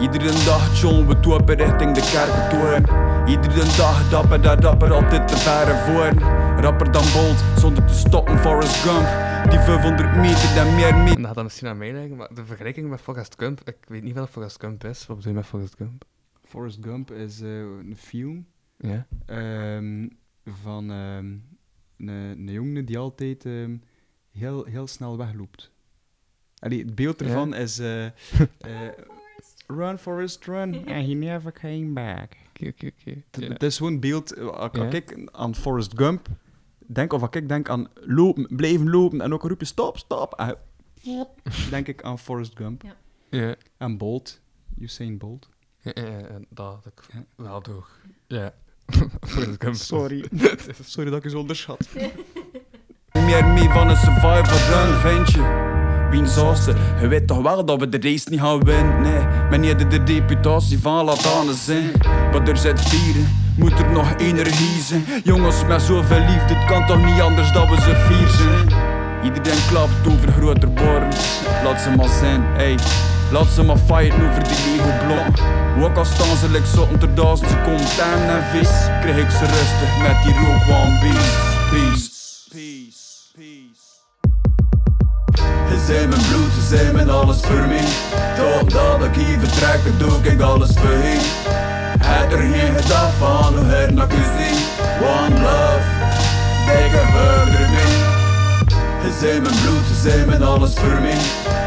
Iedere 0.00 0.44
dag 0.44 0.80
John, 0.80 1.06
we 1.06 1.20
toepen 1.20 1.56
richting 1.56 1.94
de 1.94 2.00
kerkentoren. 2.12 2.84
Iedere 3.26 3.76
dag 3.76 4.08
dapper, 4.08 4.42
daar 4.42 4.60
dapper, 4.60 4.92
altijd 4.92 5.28
te 5.28 5.36
verre 5.36 5.74
voor. 5.74 6.22
Rapper 6.62 6.92
dan 6.92 7.04
Bolt, 7.12 7.44
zonder 7.58 7.84
te 7.84 7.94
stoppen, 7.94 8.38
Forrest 8.38 8.76
Gump. 8.76 9.06
Die 9.50 9.60
500 9.60 10.16
meter, 10.16 10.54
dan 10.54 10.74
meer 10.74 10.94
mee. 10.94 11.14
En 11.14 11.16
dat 11.16 11.26
gaat 11.26 11.34
dan 11.34 11.44
misschien 11.44 11.68
aan 11.68 11.78
mij 11.78 12.12
maar 12.16 12.28
de 12.34 12.44
vergelijking 12.44 12.90
met 12.90 13.00
Forrest 13.00 13.34
Gump, 13.38 13.60
ik 13.64 13.76
weet 13.88 14.02
niet 14.02 14.14
wat 14.14 14.28
Forrest 14.28 14.60
Gump 14.60 14.84
is. 14.84 15.06
Wat 15.06 15.16
bedoel 15.16 15.32
je 15.32 15.38
met 15.38 15.46
Forrest 15.46 15.74
Gump? 15.78 16.04
Forrest 16.46 16.78
Gump 16.80 17.10
is 17.10 17.40
eh, 17.40 17.58
een 17.60 17.96
film 17.96 18.46
Ja? 18.78 19.06
ehm, 19.26 20.08
van 20.44 20.90
ehm, 20.90 21.26
een, 21.96 22.08
een 22.08 22.50
jongen 22.52 22.84
die 22.84 22.98
altijd 22.98 23.44
ehm, 23.44 23.76
heel, 24.30 24.64
heel 24.64 24.86
snel 24.86 25.16
wegloopt. 25.16 25.72
Allee, 26.58 26.84
het 26.84 26.94
beeld 26.94 27.20
Ja. 27.20 27.26
ervan 27.26 27.54
is... 27.54 27.78
eh, 27.78 28.04
eh, 28.58 28.88
run, 29.66 29.98
Forrest, 29.98 30.44
run. 30.44 30.74
And 30.94 31.06
he 31.06 31.12
never 31.14 31.52
came 31.52 31.86
back. 31.92 32.36
Oké, 32.48 32.66
oké, 32.68 32.86
oké. 33.00 33.22
Het- 33.48 33.62
is 33.62 33.76
gewoon 33.76 34.00
beeld... 34.00 34.38
Als 34.38 34.72
ik 34.94 35.28
aan 35.32 35.54
Forrest 35.54 35.92
Gump 35.98 36.28
denk, 36.86 37.12
of 37.12 37.20
als 37.22 37.30
ik 37.30 37.48
denk 37.48 37.68
aan 37.68 37.88
lopen, 37.94 38.56
blijven 38.56 38.90
lopen 38.90 39.20
en 39.20 39.32
ook 39.32 39.42
roepen 39.42 39.66
stop, 39.66 39.96
stop, 39.98 40.34
eh, 40.34 40.50
denk 41.70 41.88
ik 41.88 42.02
aan 42.02 42.18
Forrest 42.18 42.56
Gump. 42.56 42.82
Ja. 43.30 43.54
En 43.76 43.96
Bolt. 43.98 44.40
Usain 44.78 45.18
Bolt. 45.18 45.48
Ja, 45.94 46.38
dat 46.48 46.66
had 46.66 46.86
ik 46.86 47.24
wel 47.36 47.62
door. 47.62 47.86
Ja. 48.26 48.52
Sorry. 49.72 50.24
Sorry 50.84 51.10
dat 51.10 51.18
ik 51.18 51.24
je 51.24 51.30
zo 51.30 51.38
onderschat. 51.38 51.88
Meer 53.12 53.44
mee 53.44 53.68
van 53.68 53.88
een 53.88 53.96
survivor 53.96 54.74
run, 54.74 54.94
ventje. 54.94 55.64
Wien 56.10 56.26
zoals 56.26 56.64
je 57.00 57.08
weet 57.08 57.26
toch 57.26 57.42
wel 57.42 57.64
dat 57.64 57.80
we 57.80 57.88
de 57.88 58.00
race 58.00 58.30
niet 58.30 58.40
gaan 58.40 58.64
winnen. 58.64 59.00
Nee, 59.00 59.26
meneer 59.50 59.76
de, 59.76 59.86
de 59.86 60.02
reputatie 60.04 60.78
van 60.78 61.04
Latane 61.04 61.54
zijn. 61.54 61.90
Maar 62.32 62.48
er 62.48 62.56
zit 62.56 62.80
vieren, 62.80 63.28
moet 63.56 63.78
er 63.78 63.90
nog 63.90 64.16
energie 64.16 64.80
zijn. 64.80 65.04
Jongens 65.24 65.64
met 65.66 65.82
zoveel 65.82 66.18
liefde, 66.18 66.54
het 66.54 66.64
kan 66.64 66.86
toch 66.86 67.04
niet 67.04 67.20
anders 67.20 67.52
dat 67.52 67.68
we 67.68 67.76
ze 67.76 67.94
vier 67.94 68.28
zijn. 68.28 68.68
Iedereen 69.24 69.66
klapt 69.68 70.06
over 70.06 70.32
groter 70.32 70.72
borens. 70.72 71.40
Laat 71.64 71.80
ze 71.80 71.90
maar 71.90 72.08
zijn, 72.08 72.56
ey. 72.56 72.76
Laat 73.30 73.46
ze 73.54 73.62
maar 73.62 73.76
fighten 73.76 74.28
over 74.28 74.44
die 74.44 74.56
Lego 74.66 75.06
blok. 75.06 75.46
Ook 75.84 75.96
al 75.96 76.04
staan 76.04 76.36
ze 76.36 76.50
like 76.50 76.66
zotten 76.66 76.98
ter 76.98 77.14
duizend 77.14 77.50
seconden 77.50 78.28
en 78.28 78.44
vis. 78.52 78.70
Krijg 79.00 79.16
ik 79.16 79.30
ze 79.30 79.44
rustig 79.44 79.98
met 80.02 80.22
die 80.22 80.34
rook 80.34 80.78
one 80.78 80.98
peace. 80.98 81.34
Peace. 81.70 82.10
Peace. 82.50 83.04
Peace. 83.36 83.84
Je 85.70 85.84
zijn 85.86 86.08
mijn 86.08 86.20
bloed, 86.28 86.54
je 86.54 86.66
zijn 86.76 86.94
mijn 86.94 87.10
alles 87.10 87.40
voor 87.40 87.66
mij. 87.66 87.84
Tot 88.36 88.70
dat 88.70 89.04
ik 89.04 89.14
hier 89.14 89.38
vertrek, 89.38 89.80
doe 89.98 90.32
ik 90.32 90.40
alles 90.40 90.70
voor 90.74 90.90
je. 90.90 91.20
Heb 91.98 92.32
er 92.32 92.38
geen 92.38 92.76
gedacht 92.76 93.14
van 93.18 93.56
hoe 93.56 93.64
her 93.64 93.92
naar. 93.92 94.08
One 95.00 95.40
love, 95.40 95.84
dikke 96.66 96.96
hug 96.96 98.15
Je 99.02 99.16
zijn 99.20 99.42
mijn 99.42 99.54
bloed, 99.62 99.86
je 99.88 100.08
zijn 100.08 100.26
mijn 100.26 100.42
alles 100.42 100.74
voor 100.74 101.00
mij. 101.00 101.18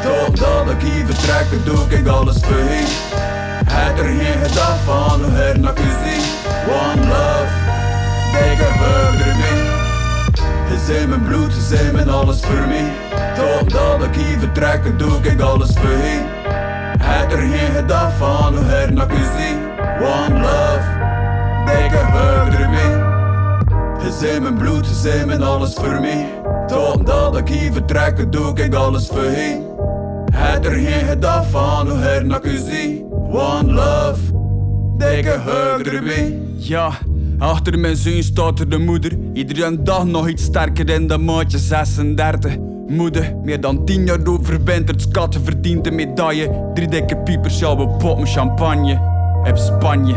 Tot 0.01 0.37
dat 0.37 0.69
ik 0.69 0.81
hier 0.81 1.05
vertrek, 1.05 1.65
doe 1.65 1.99
ik 1.99 2.07
alles 2.07 2.37
voor 2.41 2.57
je. 2.57 2.83
Heb 3.65 3.97
er 3.97 4.05
geen 4.05 4.47
gedacht 4.47 4.79
van 4.85 5.23
hoe 5.23 5.33
her 5.33 5.59
naar 5.59 5.73
zien. 5.77 6.23
One 6.67 7.07
love, 7.07 7.53
dikke 8.31 8.63
hug 8.63 9.27
ermee. 9.27 9.63
Je 10.69 10.83
zijn 10.85 11.09
mijn 11.09 11.23
bloed, 11.23 11.53
je 11.53 11.75
zijn 11.75 11.93
mijn 11.93 12.09
alles 12.09 12.39
voor 12.39 12.67
mij. 12.67 12.91
Tot 13.35 13.71
dat 13.71 14.03
ik 14.03 14.15
hier 14.15 14.39
vertrek, 14.39 14.99
doe 14.99 15.19
ik 15.21 15.41
alles 15.41 15.71
voor 15.73 15.89
je. 15.89 16.21
Heb 16.99 17.31
er 17.31 17.37
geen 17.37 17.75
gedacht 17.75 18.13
van 18.17 18.55
hoe 18.55 18.65
her 18.65 18.93
naar 18.93 19.07
zien. 19.37 19.57
One 20.01 20.39
love, 20.39 20.87
dikke 21.65 21.97
hug 21.97 22.59
ermee. 22.59 22.98
Je 24.01 24.11
zijn 24.19 24.41
mijn 24.41 24.57
bloed, 24.57 24.87
je 24.87 24.93
zijn 24.93 25.27
mijn 25.27 25.43
alles 25.43 25.73
voor 25.73 25.99
mij. 25.99 26.25
Tot 26.67 27.05
dat 27.05 27.37
ik 27.37 27.47
hier 27.47 27.71
vertrek, 27.71 28.31
doe 28.31 28.53
ik 28.53 28.73
alles 28.73 29.07
voor 29.07 29.23
je. 29.23 29.67
Heb 30.31 30.65
er 30.65 30.71
geen 30.71 31.07
gedacht 31.07 31.49
van 31.49 31.89
hoe 31.89 31.97
her 31.97 32.25
naar 32.25 32.49
je 32.49 32.57
zien. 32.71 33.05
One 33.31 33.73
love, 33.73 34.19
dikke 34.97 35.39
hug 35.45 35.81
ermee. 35.81 36.39
Ja, 36.57 36.91
achter 37.37 37.79
mijn 37.79 37.95
zoon 37.95 38.23
staat 38.23 38.59
er 38.59 38.69
de 38.69 38.77
moeder. 38.77 39.17
Iedere 39.33 39.83
dag 39.83 40.05
nog 40.05 40.27
iets 40.27 40.43
sterker 40.43 40.89
in 40.89 41.07
de 41.07 41.17
maatje 41.17 41.57
36. 41.57 42.55
Moeder, 42.87 43.35
meer 43.43 43.61
dan 43.61 43.85
tien 43.85 44.05
jaar 44.05 44.27
overwinterd, 44.27 45.01
skatten 45.01 45.43
verdient 45.43 45.87
een 45.87 45.95
medaille. 45.95 46.71
Drie 46.73 46.87
dikke 46.87 47.17
piepers, 47.17 47.59
we 47.59 47.95
poppen 47.97 48.27
champagne. 48.27 49.01
Heb 49.43 49.57
Spanje. 49.57 50.15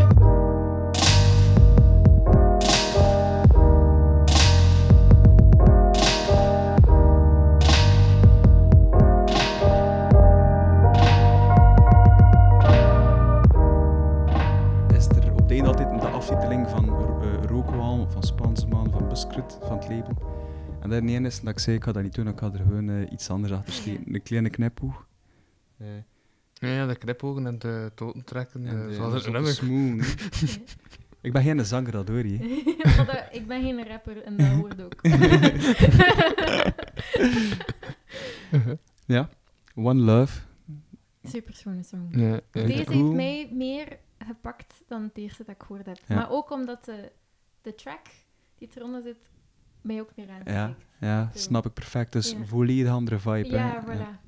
Daar 20.93 21.03
ene 21.03 21.27
is 21.29 21.41
dat 21.41 21.49
ik 21.53 21.59
zei, 21.59 21.77
ik 21.77 21.85
ga 21.85 21.93
dat 21.93 22.03
niet 22.03 22.15
doen, 22.15 22.29
ik 22.29 22.39
ga 22.39 22.47
er 22.53 22.59
gewoon 22.59 22.89
eh, 22.91 23.13
iets 23.13 23.31
anders 23.31 23.53
achter 23.53 23.73
steken. 23.73 24.15
Een 24.15 24.23
kleine 24.23 24.51
knipoog. 24.51 25.07
Eh, 25.79 25.87
Ja, 26.55 26.69
ja, 26.69 26.87
de 26.87 26.97
knipogen 26.97 27.47
en 27.47 27.59
de 27.59 27.91
toten 27.95 28.25
trekken, 28.25 28.67
en 28.67 28.81
eh, 28.83 28.87
de- 28.87 28.95
zoals 28.95 29.15
het 29.25 29.33
nummer. 29.33 29.61
hè. 29.61 30.57
ik 31.29 31.33
ben 31.33 31.43
geen 31.43 31.65
zanger, 31.67 31.93
dat 31.93 32.09
hoor 32.09 32.27
je. 32.27 32.63
Dat- 33.07 33.29
ik 33.31 33.47
ben 33.47 33.63
geen 33.63 33.87
rapper 33.89 34.23
en 34.23 34.37
dat 34.37 34.47
hoort 34.47 34.83
ook. 34.83 34.95
Ja. 39.07 39.29
One 39.75 40.01
Love. 40.01 40.41
Super 41.25 41.55
schone 41.55 41.83
song. 41.83 42.09
Ja, 42.11 42.29
ja. 42.29 42.41
Deze 42.51 42.73
heeft 42.73 43.13
mij 43.13 43.49
meer 43.53 43.99
gepakt 44.19 44.83
dan 44.89 45.03
het 45.03 45.17
eerste 45.19 45.45
dat 45.45 45.55
ik 45.55 45.63
gehoord 45.63 45.87
heb. 45.87 45.99
Ja. 46.07 46.15
Maar 46.15 46.31
ook 46.31 46.51
omdat 46.51 46.85
de, 46.85 47.13
de 47.63 47.75
track 47.75 48.07
die 48.59 48.69
eronder 48.75 49.03
zit, 49.03 49.31
mij 49.83 50.01
ook 50.01 50.11
meer 50.17 50.29
aanspreekt. 50.31 50.57
Ja, 50.59 50.75
ja, 51.01 51.31
Zo. 51.35 51.39
snap 51.39 51.67
ik 51.67 51.73
perfect. 51.73 52.13
Dus 52.13 52.31
Ja. 52.31 52.45
volledig 52.45 52.91
andere 52.93 53.19
vibe. 53.19 53.49
Ja, 53.49 53.83
hè. 53.87 53.97
voilà. 53.97 54.21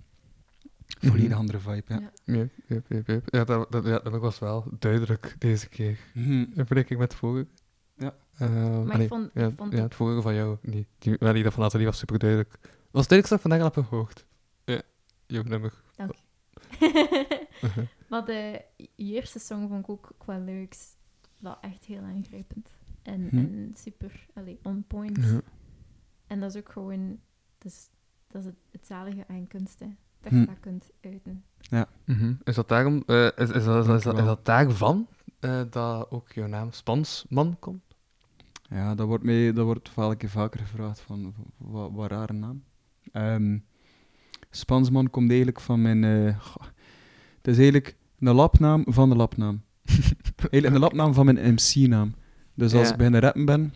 Volledig 0.99 1.37
andere 1.37 1.59
vibe, 1.59 1.83
ja. 1.87 2.01
Ja. 2.01 2.11
Ja, 2.35 2.49
ja, 2.67 2.81
ja, 2.89 3.01
ja. 3.07 3.21
Ja, 3.27 3.45
dat, 3.45 3.73
dat, 3.73 3.85
ja, 3.85 3.99
dat 3.99 4.21
was 4.21 4.39
wel 4.39 4.65
duidelijk 4.79 5.37
deze 5.39 5.69
keer. 5.69 5.99
Mhm. 6.15 6.31
In 6.33 6.53
vergelijking 6.55 6.99
met 6.99 7.11
het 7.11 7.21
vorige. 7.21 7.47
Ja. 7.97 8.15
Eh, 8.39 8.49
Maar 8.51 8.93
allee, 8.93 9.03
ik 9.03 9.09
vond, 9.09 9.31
ja, 9.35 9.47
ik 9.47 9.53
vond 9.57 9.71
ja, 9.73 9.77
het 9.77 9.85
het 9.85 9.95
vorige 9.95 10.23
van 10.23 10.35
jou 10.35 10.57
niet. 10.63 10.87
Die, 10.99 11.19
die 11.33 11.43
dat 11.43 11.53
van 11.53 11.63
Nathalie 11.63 11.87
was 11.87 11.99
super 11.99 12.19
duidelijk. 12.19 12.51
was 12.91 13.07
het 13.07 13.11
duidelijkste 13.11 13.29
dat 13.29 13.37
ik 13.37 13.41
vandaag 13.41 13.61
al 13.61 13.71
heb 13.75 13.85
gehoord. 13.85 14.27
Ja, 14.65 14.83
jouw 15.27 15.43
nummer. 15.43 15.73
Dank 15.97 16.11
Uh-huh. 16.81 17.85
maar 18.11 18.25
de 18.25 18.65
eerste 18.97 19.39
song 19.39 19.69
vond 19.69 19.81
ik 19.85 19.91
ook 19.91 20.11
qua 20.19 20.39
lyrics 20.39 20.97
wel 21.39 21.61
echt 21.61 21.85
heel 21.85 22.03
aangrijpend. 22.03 22.75
En, 23.05 23.29
Hm. 23.31 23.37
en 23.39 23.73
super 23.77 24.27
allee, 24.35 24.59
on 24.63 24.85
point. 24.87 25.17
Ja. 25.25 25.41
En 26.27 26.41
dat 26.41 26.55
is 26.55 26.61
ook 26.61 26.73
gewoon... 26.73 27.19
Dus, 27.59 27.89
dat 28.27 28.41
is 28.41 28.47
het, 28.47 28.57
het 28.71 28.87
zalige 28.87 29.25
aan 29.29 29.47
kunst, 29.47 29.81
hè. 29.81 29.87
Dat 30.21 30.33
Hm. 30.33 30.39
je 30.39 30.47
dat 30.47 30.61
kunt 30.61 30.91
uiten. 31.01 31.45
Mhm. 32.05 32.33
Is 32.45 32.55
dat 32.55 32.69
daarom, 32.69 33.03
eh, 33.07 33.25
is, 33.27 33.31
is, 33.37 33.37
dat, 33.37 33.57
is, 33.57 33.65
dat, 33.65 33.79
is, 33.81 33.87
dat, 33.87 33.97
is 33.97 34.03
Dankjewel. 34.03 34.25
dat 34.25 34.45
daarvan 34.45 35.07
eh, 35.41 35.63
dat 35.71 36.11
ook 36.11 36.33
jouw 36.33 36.47
naam 36.47 36.73
Spansman 36.73 37.57
komt? 37.59 37.83
Ja, 38.69 38.95
dat 38.95 39.07
wordt, 39.07 39.25
mij, 39.25 39.53
dat 39.53 39.65
wordt 39.65 39.91
keer 40.17 40.29
vaker 40.29 40.61
gevraagd 40.61 41.01
van, 41.01 41.35
wat, 41.57 41.91
wat 41.93 42.11
rare 42.11 42.33
naam. 42.33 42.65
Ehm, 43.13 43.59
Spansman 44.51 45.11
komt 45.11 45.29
eigenlijk 45.29 45.61
van 45.61 45.83
mijn... 45.83 46.05
eh, 46.05 46.41
goh, 46.41 46.63
het 47.37 47.47
is 47.49 47.57
eigenlijk 47.57 47.97
een 48.19 48.35
lapnaam 48.35 48.85
van 48.87 49.09
de 49.09 49.17
lapnaam. 49.17 49.63
eigenlijk 50.51 50.75
een 50.75 50.81
lapnaam 50.81 51.15
van 51.15 51.25
mijn 51.25 51.55
MC-naam. 51.55 52.15
Dus 52.55 52.73
als 52.75 52.83
Ja. 52.87 52.91
ik 52.91 52.97
beginnen 52.97 53.21
rappen 53.21 53.45
ben, 53.45 53.75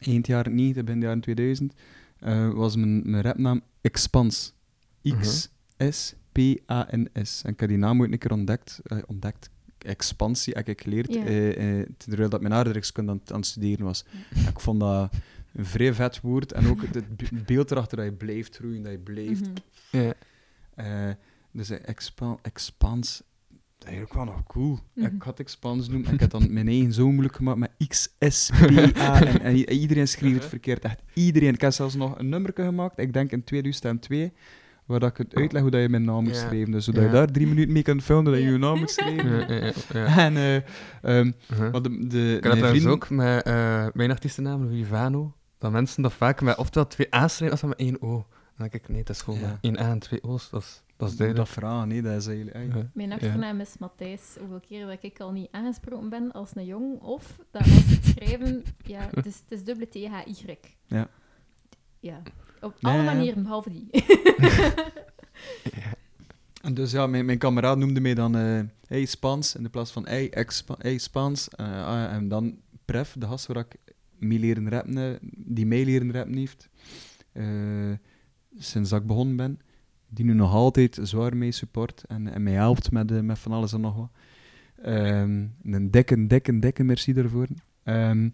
eind 0.00 0.26
jaren 0.26 0.54
90, 0.54 0.84
begin 0.84 1.00
jaren 1.00 1.20
2000, 1.20 1.72
eh, 2.18 2.50
was 2.52 2.76
mijn, 2.76 3.10
mijn 3.10 3.22
rapnaam 3.22 3.60
Expans. 3.80 4.52
X-S-P-A-N-S. 5.20 7.42
En 7.42 7.52
ik 7.52 7.60
heb 7.60 7.68
die 7.68 7.78
naam 7.78 8.00
ooit 8.00 8.12
een 8.12 8.18
keer 8.18 8.32
ontdekt. 8.32 8.80
eh, 8.84 8.98
ontdekt. 9.06 9.50
Expansie 9.78 10.54
heb 10.54 10.68
ik 10.68 10.80
geleerd, 10.80 11.14
Ja. 11.14 11.24
eh, 11.24 11.82
terwijl 11.96 12.28
dat 12.28 12.40
mijn 12.40 12.54
aardrijkskunde 12.54 13.10
aan, 13.12 13.18
het- 13.18 13.32
aan 13.32 13.38
het 13.38 13.46
studeren 13.46 13.84
was. 13.84 14.04
Ik 14.48 14.60
vond 14.60 14.80
dat 14.80 15.12
een 15.54 15.64
vrij 15.64 15.94
vet 15.94 16.20
woord. 16.20 16.52
En 16.52 16.66
ook 16.66 16.82
het, 16.82 16.94
het 16.94 17.16
be- 17.16 17.42
beeld 17.46 17.70
erachter 17.70 17.96
dat 17.96 18.06
je 18.06 18.12
blijft 18.12 18.56
groeien, 18.56 18.82
dat 18.82 18.92
je 18.92 18.98
blijft. 18.98 19.44
Ja. 19.90 20.12
Eh, 20.74 21.10
dus 21.50 21.70
eh, 21.70 21.78
expa 21.88 22.36
expans, 22.42 23.22
dat 23.84 23.92
is 23.94 24.00
ook 24.00 24.14
wel 24.14 24.24
nog 24.24 24.42
cool. 24.46 24.78
Mhm. 24.94 25.06
Ik 25.14 25.22
had 25.22 25.38
expans 25.40 25.88
doen 25.88 26.04
en 26.04 26.12
ik 26.14 26.20
heb 26.20 26.30
dan 26.30 26.52
mijn 26.52 26.68
eigen 26.68 26.92
zo 26.92 27.10
moeilijk 27.10 27.36
gemaakt 27.36 27.58
met 27.58 27.70
XSPA. 27.88 29.20
en, 29.26 29.40
en 29.42 29.56
i- 29.56 29.64
iedereen 29.68 30.08
schreef 30.08 30.34
het 30.34 30.44
verkeerd. 30.44 30.84
Echt 30.84 31.02
iedereen. 31.14 31.54
Ik 31.54 31.60
heb 31.60 31.72
zelfs 31.72 31.94
nog 31.94 32.18
een 32.18 32.28
nummer 32.28 32.50
gemaakt, 32.54 32.98
ik 32.98 33.12
denk 33.12 33.30
in 33.32 33.44
2002, 33.44 34.32
waar 34.86 35.00
dat 35.00 35.10
ik 35.10 35.16
het 35.16 35.34
uitleg 35.34 35.62
hoe 35.62 35.70
dat 35.70 35.80
je 35.80 35.88
mijn 35.88 36.04
naam 36.04 36.24
moet 36.24 36.36
schrijven. 36.36 36.70
Dus 36.70 36.84
zodat 36.84 37.02
Ja. 37.02 37.08
je 37.08 37.14
daar 37.14 37.30
drie 37.30 37.46
minuten 37.46 37.72
mee 37.72 37.82
kunt 37.82 38.02
filmen 38.02 38.32
dat 38.32 38.42
je 38.42 38.50
je 38.50 38.58
naam 38.58 38.78
moet 38.78 38.90
schrijven. 38.90 39.72
Ja. 39.92 40.16
En 40.26 40.36
eh, 40.36 40.54
ehm, 41.02 41.32
Uh-huh. 41.50 41.72
maar 41.72 41.82
de, 41.82 42.06
de, 42.06 42.34
Ik 42.36 42.42
dat 42.42 42.58
vrienden- 42.58 42.90
ook 42.90 43.10
met 43.10 43.42
eh, 43.44 43.86
mijn 43.92 44.10
artiestennaam, 44.10 44.64
Louis 44.64 44.86
Vano. 44.86 45.34
Dat 45.58 45.72
mensen 45.72 46.02
dat 46.02 46.12
vaak 46.12 46.40
met 46.40 46.56
oftewel 46.56 46.88
twee 46.88 47.06
A's 47.14 47.34
schrijven, 47.36 47.60
als 47.60 47.68
met 47.70 47.78
één 47.78 48.02
O. 48.02 48.08
Dan 48.56 48.68
denk 48.70 48.72
ik, 48.84 48.88
nee, 48.88 48.98
het 48.98 49.08
is 49.08 49.22
gewoon 49.22 49.40
Ja. 49.40 49.58
één 49.60 49.78
A 49.80 49.90
en 49.90 49.98
twee 49.98 50.22
O's. 50.22 50.50
Dat 50.50 50.62
is, 50.62 50.82
dat 51.02 51.10
is 51.10 51.16
dat 51.16 51.26
duidelijk. 51.26 51.48
vragen, 51.48 51.88
nee, 51.88 52.02
dat 52.02 52.12
is 52.20 52.26
eigenlijk... 52.26 52.74
Ja. 52.74 52.90
Mijn 52.94 53.08
Ja. 53.08 53.14
achternaam 53.14 53.60
is 53.60 53.78
Matthijs. 53.78 54.36
Hoeveel 54.38 54.60
keer 54.60 54.86
dat 54.86 54.98
ik 55.00 55.20
al 55.20 55.32
niet 55.32 55.48
aangesproken 55.50 56.08
ben 56.08 56.32
als 56.32 56.50
een 56.54 56.64
jong, 56.64 57.00
of 57.00 57.38
dat 57.50 57.62
als 57.62 57.84
het 57.86 58.04
schrijven, 58.04 58.62
ja, 58.84 59.08
het 59.10 59.26
is, 59.26 59.36
het 59.48 59.52
is 59.52 59.64
dubbele 59.64 59.88
T-H-Y. 59.88 60.56
Ja. 60.86 61.08
Ja, 62.00 62.22
op 62.60 62.74
alle 62.80 63.02
manieren, 63.02 63.42
behalve 63.42 63.70
die. 63.70 63.88
En 66.62 66.74
dus 66.74 66.92
ja, 66.92 67.06
mijn, 67.06 67.24
mijn 67.24 67.38
kameraad 67.38 67.78
noemde 67.78 68.00
mij 68.00 68.14
dan 68.14 68.36
eh 68.36 68.60
hey 68.86 69.04
Spans 69.04 69.54
in 69.56 69.62
de 69.62 69.68
plaats 69.68 69.90
van 69.90 70.06
hey, 70.06 70.30
expa, 70.30 70.74
hey 70.78 70.98
Spans. 70.98 71.48
Eh, 71.48 71.86
ah, 71.86 72.12
en 72.12 72.28
dan 72.28 72.58
Pref, 72.84 73.14
de 73.18 73.26
gast 73.26 73.46
waar 73.46 73.56
ik 73.56 73.94
mee 74.18 74.38
leren 74.38 74.68
rappen, 74.68 74.98
eh, 74.98 75.18
die 75.36 75.66
mij 75.66 75.84
leren 75.84 76.12
rappen 76.12 76.36
heeft, 76.36 76.68
eh, 77.32 77.44
sinds 78.58 78.90
dat 78.90 79.00
ik 79.00 79.06
begonnen 79.06 79.36
ben, 79.36 79.60
die 80.14 80.24
nu 80.24 80.34
nog 80.34 80.52
altijd 80.52 80.98
zwaar 81.02 81.36
mee 81.36 81.52
support 81.52 82.04
en, 82.08 82.32
en 82.32 82.42
mij 82.42 82.52
helpt 82.52 82.90
met, 82.90 83.10
eh, 83.10 83.20
met 83.20 83.38
van 83.38 83.52
alles 83.52 83.72
en 83.72 83.80
nog 83.80 83.96
wat. 83.96 84.10
Ehm, 84.82 85.46
een 85.62 85.90
dikke, 85.90 86.26
dikke, 86.26 86.58
dikke 86.58 86.84
merci 86.84 87.12
daarvoor. 87.12 87.46
Ehm 87.82 88.28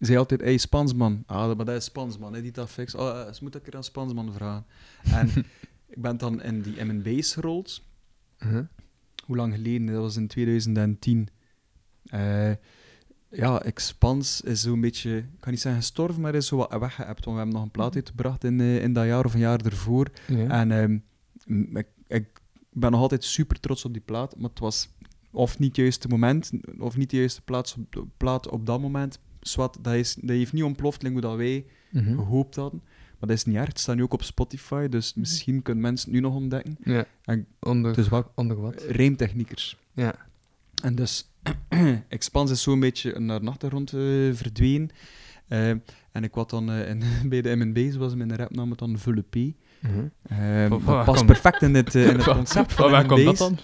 zei 0.00 0.18
altijd, 0.18 0.40
hey 0.40 0.56
Spansman. 0.56 1.22
Ah, 1.26 1.56
maar 1.56 1.64
dat 1.64 1.76
is 1.76 1.84
Spansman, 1.84 2.34
hè, 2.34 2.42
die 2.42 2.52
dat 2.52 2.70
fix. 2.70 2.94
Oh, 2.94 3.08
eh, 3.08 3.32
ze 3.32 3.42
moet 3.42 3.54
ik 3.54 3.66
er 3.66 3.76
aan 3.76 3.84
Spansman 3.84 4.32
vragen. 4.32 4.64
En 5.04 5.28
ik 5.94 6.02
ben 6.02 6.16
dan 6.16 6.42
in 6.42 6.62
die 6.62 6.84
M&B's 6.84 7.32
gerold. 7.32 7.82
Uh-huh. 8.38 8.66
Hoe 9.24 9.36
lang 9.36 9.54
geleden? 9.54 9.86
Dat 9.86 9.96
was 9.96 10.16
in 10.16 10.26
2010. 10.26 11.28
Eh, 12.04 12.50
ja, 13.30 13.62
Expans 13.62 14.40
is 14.40 14.60
zo'n 14.60 14.80
beetje, 14.80 15.16
ik 15.16 15.40
kan 15.40 15.50
niet 15.52 15.60
zeggen 15.60 15.80
gestorven, 15.80 16.20
maar 16.22 16.34
is 16.34 16.46
zo 16.46 16.56
wat 16.56 16.78
weggeëpt. 16.78 17.24
Want 17.24 17.24
we 17.24 17.42
hebben 17.42 17.54
nog 17.54 17.62
een 17.62 17.70
plaat 17.70 17.94
uitgebracht 17.94 18.44
in, 18.44 18.60
eh, 18.60 18.82
in 18.82 18.92
dat 18.92 19.04
jaar 19.06 19.24
of 19.24 19.34
een 19.34 19.40
jaar 19.40 19.60
ervoor. 19.60 20.06
Ja. 20.28 20.48
En 20.48 20.70
ehm, 20.72 20.98
ik, 21.76 21.86
ik 22.06 22.26
ben 22.72 22.90
nog 22.90 23.00
altijd 23.00 23.24
super 23.24 23.60
trots 23.60 23.84
op 23.84 23.92
die 23.92 24.02
plaat, 24.02 24.36
maar 24.36 24.50
het 24.50 24.58
was 24.58 24.88
of 25.30 25.58
niet 25.58 25.68
het 25.68 25.76
juiste 25.76 26.08
moment, 26.08 26.50
of 26.78 26.96
niet 26.96 27.10
de 27.10 27.16
juiste 27.16 27.42
plaats 27.42 27.76
op, 27.76 28.06
plaat 28.16 28.48
op 28.48 28.66
dat 28.66 28.80
moment. 28.80 29.18
Zwat, 29.40 29.78
dat, 29.82 29.94
is, 29.94 30.14
dat 30.14 30.30
heeft 30.30 30.52
niet 30.52 30.62
ontploft, 30.62 31.02
hoe 31.08 31.20
dat 31.20 31.36
wij 31.36 31.66
Mhm. 31.90 32.14
gehoopt 32.14 32.56
hadden. 32.56 32.80
Maar 33.18 33.28
dat 33.28 33.38
is 33.38 33.44
niet 33.44 33.56
erg, 33.56 33.68
het 33.68 33.78
staat 33.78 33.96
nu 33.96 34.02
ook 34.02 34.12
op 34.12 34.22
Spotify, 34.22 34.88
dus 34.88 35.10
Mhm. 35.10 35.20
misschien 35.20 35.62
kunnen 35.62 35.82
mensen 35.82 36.10
het 36.10 36.20
nu 36.20 36.26
nog 36.26 36.34
ontdekken. 36.34 36.76
Ja. 36.84 37.04
En 37.24 37.46
Onder, 37.60 37.98
is 37.98 38.08
wel 38.08 38.30
onder 38.34 38.60
wat? 38.60 38.82
rijmtechniekers. 38.88 39.76
Ja. 39.92 40.14
En 40.82 40.94
dus, 40.94 41.30
Expans 42.08 42.50
is 42.50 42.62
zo'n 42.62 42.80
beetje 42.80 43.20
naar 43.20 43.40
de 43.40 43.46
achtergrond 43.46 43.92
eh, 43.92 44.00
verdwenen. 44.32 44.90
Eh, 45.48 45.68
en 46.12 46.24
ik 46.24 46.34
was 46.34 46.46
dan 46.46 46.70
eh, 46.70 46.88
in, 46.88 47.02
bij 47.30 47.42
de 47.42 47.56
M&B, 47.56 47.92
zoals 47.92 48.14
mijn 48.14 48.36
rapnaam 48.36 48.70
het 48.70 48.78
dan 48.78 48.98
Vulle 48.98 49.22
P. 49.22 49.36
Mhm. 49.80 50.68
Dat 50.68 51.04
past 51.04 51.26
perfect 51.26 51.62
in 51.62 51.74
het, 51.84 51.94
in 51.94 52.08
het 52.08 52.24
concept 52.24 52.72
Van 52.72 52.90
waar 52.90 53.06
komt 53.06 53.24
dat 53.24 53.36
dan? 53.36 53.58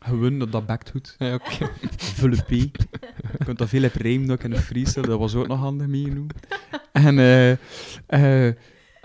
Gewoon 0.00 0.38
dat 0.38 0.52
dat 0.52 0.66
backt 0.66 0.90
goed. 0.90 1.14
Ja. 1.18 1.38
Vulle 2.18 2.36
P. 2.36 2.50
Je 2.50 3.44
kunt 3.44 3.58
dat 3.58 3.68
veel 3.68 3.84
op 3.84 3.94
rijmen 3.94 4.30
ook 4.30 4.42
in 4.42 4.50
de 4.50 4.60
freestyle, 4.60 5.06
dat 5.06 5.18
was 5.18 5.34
ook 5.34 5.46
nog 5.46 5.58
handig 5.58 5.86
meegenomen. 5.86 6.34
En, 6.92 7.18
eh, 8.06 8.52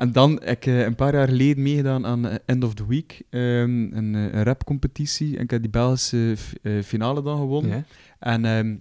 en 0.01 0.11
dan 0.11 0.31
heb 0.31 0.57
ik 0.57 0.65
eh, 0.65 0.81
een 0.81 0.95
paar 0.95 1.13
jaar 1.13 1.27
geleden 1.27 1.63
meegedaan 1.63 2.05
aan 2.05 2.27
eh, 2.27 2.37
End 2.45 2.63
of 2.63 2.73
the 2.73 2.87
Week, 2.87 3.23
ehm, 3.29 3.93
een, 3.93 4.15
eh, 4.15 4.33
een 4.33 4.43
rapcompetitie. 4.43 5.37
En 5.37 5.43
ik 5.43 5.49
heb 5.49 5.61
die 5.61 5.71
Belgische 5.71 6.35
eh, 6.61 6.81
finale 6.81 7.21
dan 7.21 7.37
gewonnen. 7.37 7.77
Ja. 7.77 7.83
En 8.19 8.45
ehm, 8.45 8.77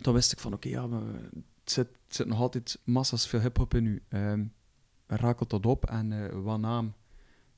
toen 0.00 0.14
wist 0.14 0.32
ik 0.32 0.38
van, 0.38 0.52
oké, 0.52 0.68
ja, 0.68 0.86
maar 0.86 1.02
het, 1.30 1.70
zit, 1.72 1.88
het 2.06 2.16
zit 2.16 2.26
nog 2.26 2.40
altijd 2.40 2.78
massa's 2.84 3.28
veel 3.28 3.40
hip-hop 3.40 3.74
in 3.74 3.86
u. 3.86 4.02
Ehm 4.08 4.40
rakelt 5.16 5.50
dat 5.50 5.66
op 5.66 5.84
en 5.84 6.12
eh, 6.12 6.42
wat 6.42 6.60
naam? 6.60 6.92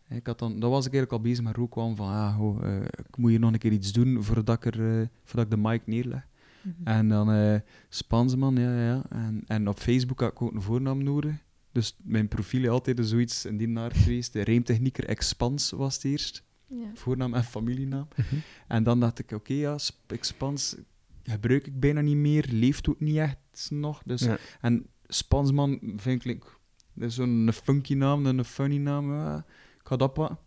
Ik 0.09 0.26
had 0.26 0.38
dan, 0.38 0.60
dat 0.60 0.70
was 0.70 0.86
ik 0.86 0.92
eigenlijk 0.92 1.12
al 1.12 1.30
bezig 1.30 1.44
met 1.44 1.56
rookwarm 1.56 1.96
van, 1.96 2.09
ah, 2.09 2.36
ho, 2.36 2.60
eh, 2.60 2.82
ik 2.82 3.16
moet 3.16 3.30
hier 3.30 3.38
nog 3.38 3.52
een 3.52 3.59
keer 3.59 3.72
iets 3.72 3.92
doen 3.92 4.22
voordat 4.22 4.64
ik, 4.64 4.74
er, 4.74 5.09
voordat 5.24 5.44
ik 5.44 5.51
de 5.51 5.68
mic 5.68 5.86
neerleg. 5.86 6.26
Mhm. 6.62 6.88
En 6.88 7.09
dan 7.09 7.30
eh 7.30 7.60
Spansman, 7.88 8.56
ja, 8.56 8.84
ja. 8.84 9.02
En, 9.09 9.42
en 9.46 9.68
op 9.68 9.78
Facebook 9.78 10.20
had 10.20 10.30
ik 10.30 10.42
ook 10.42 10.55
een 10.55 10.62
voornaam 10.62 11.02
nodig. 11.02 11.34
Dus 11.74 11.96
mijn 12.02 12.28
profiel 12.28 12.62
is 12.62 12.68
altijd 12.68 12.98
zoiets 13.02 13.44
in 13.44 13.56
die 13.56 13.68
naart 13.68 13.96
geweest. 13.96 14.32
De 14.32 14.42
rijmtechnieker 14.42 15.05
Expans 15.05 15.70
was 15.70 15.94
het 15.94 16.05
eerst. 16.05 16.44
Ja. 16.66 16.90
Voornaam 16.94 17.34
en 17.34 17.44
familienaam. 17.44 18.09
Mhm. 18.16 18.36
En 18.68 18.82
dan 18.82 19.01
dacht 19.01 19.18
ik, 19.18 19.30
oké, 19.32 19.52
ja, 19.52 19.78
Expans 20.06 20.76
gebruik 21.22 21.66
ik 21.66 21.80
bijna 21.80 22.01
niet 22.01 22.16
meer. 22.16 22.46
Leeft 22.51 22.88
ook 22.88 23.01
niet 23.01 23.16
echt 23.16 23.70
nog. 23.70 24.02
Dus, 24.05 24.20
Ja. 24.20 24.38
En 24.60 24.86
Spansman 25.06 25.80
vind 25.96 26.24
ik... 26.24 26.44
Dat 26.92 27.09
is 27.09 27.14
zo'n 27.14 27.51
funky 27.52 27.94
naam, 27.94 28.26
een 28.26 28.44
funny 28.44 28.76
naam. 28.76 29.12
ja. 29.12 29.44
ik 29.80 29.86
ga 29.86 29.96
dat 29.96 30.12
pakken. 30.12 30.38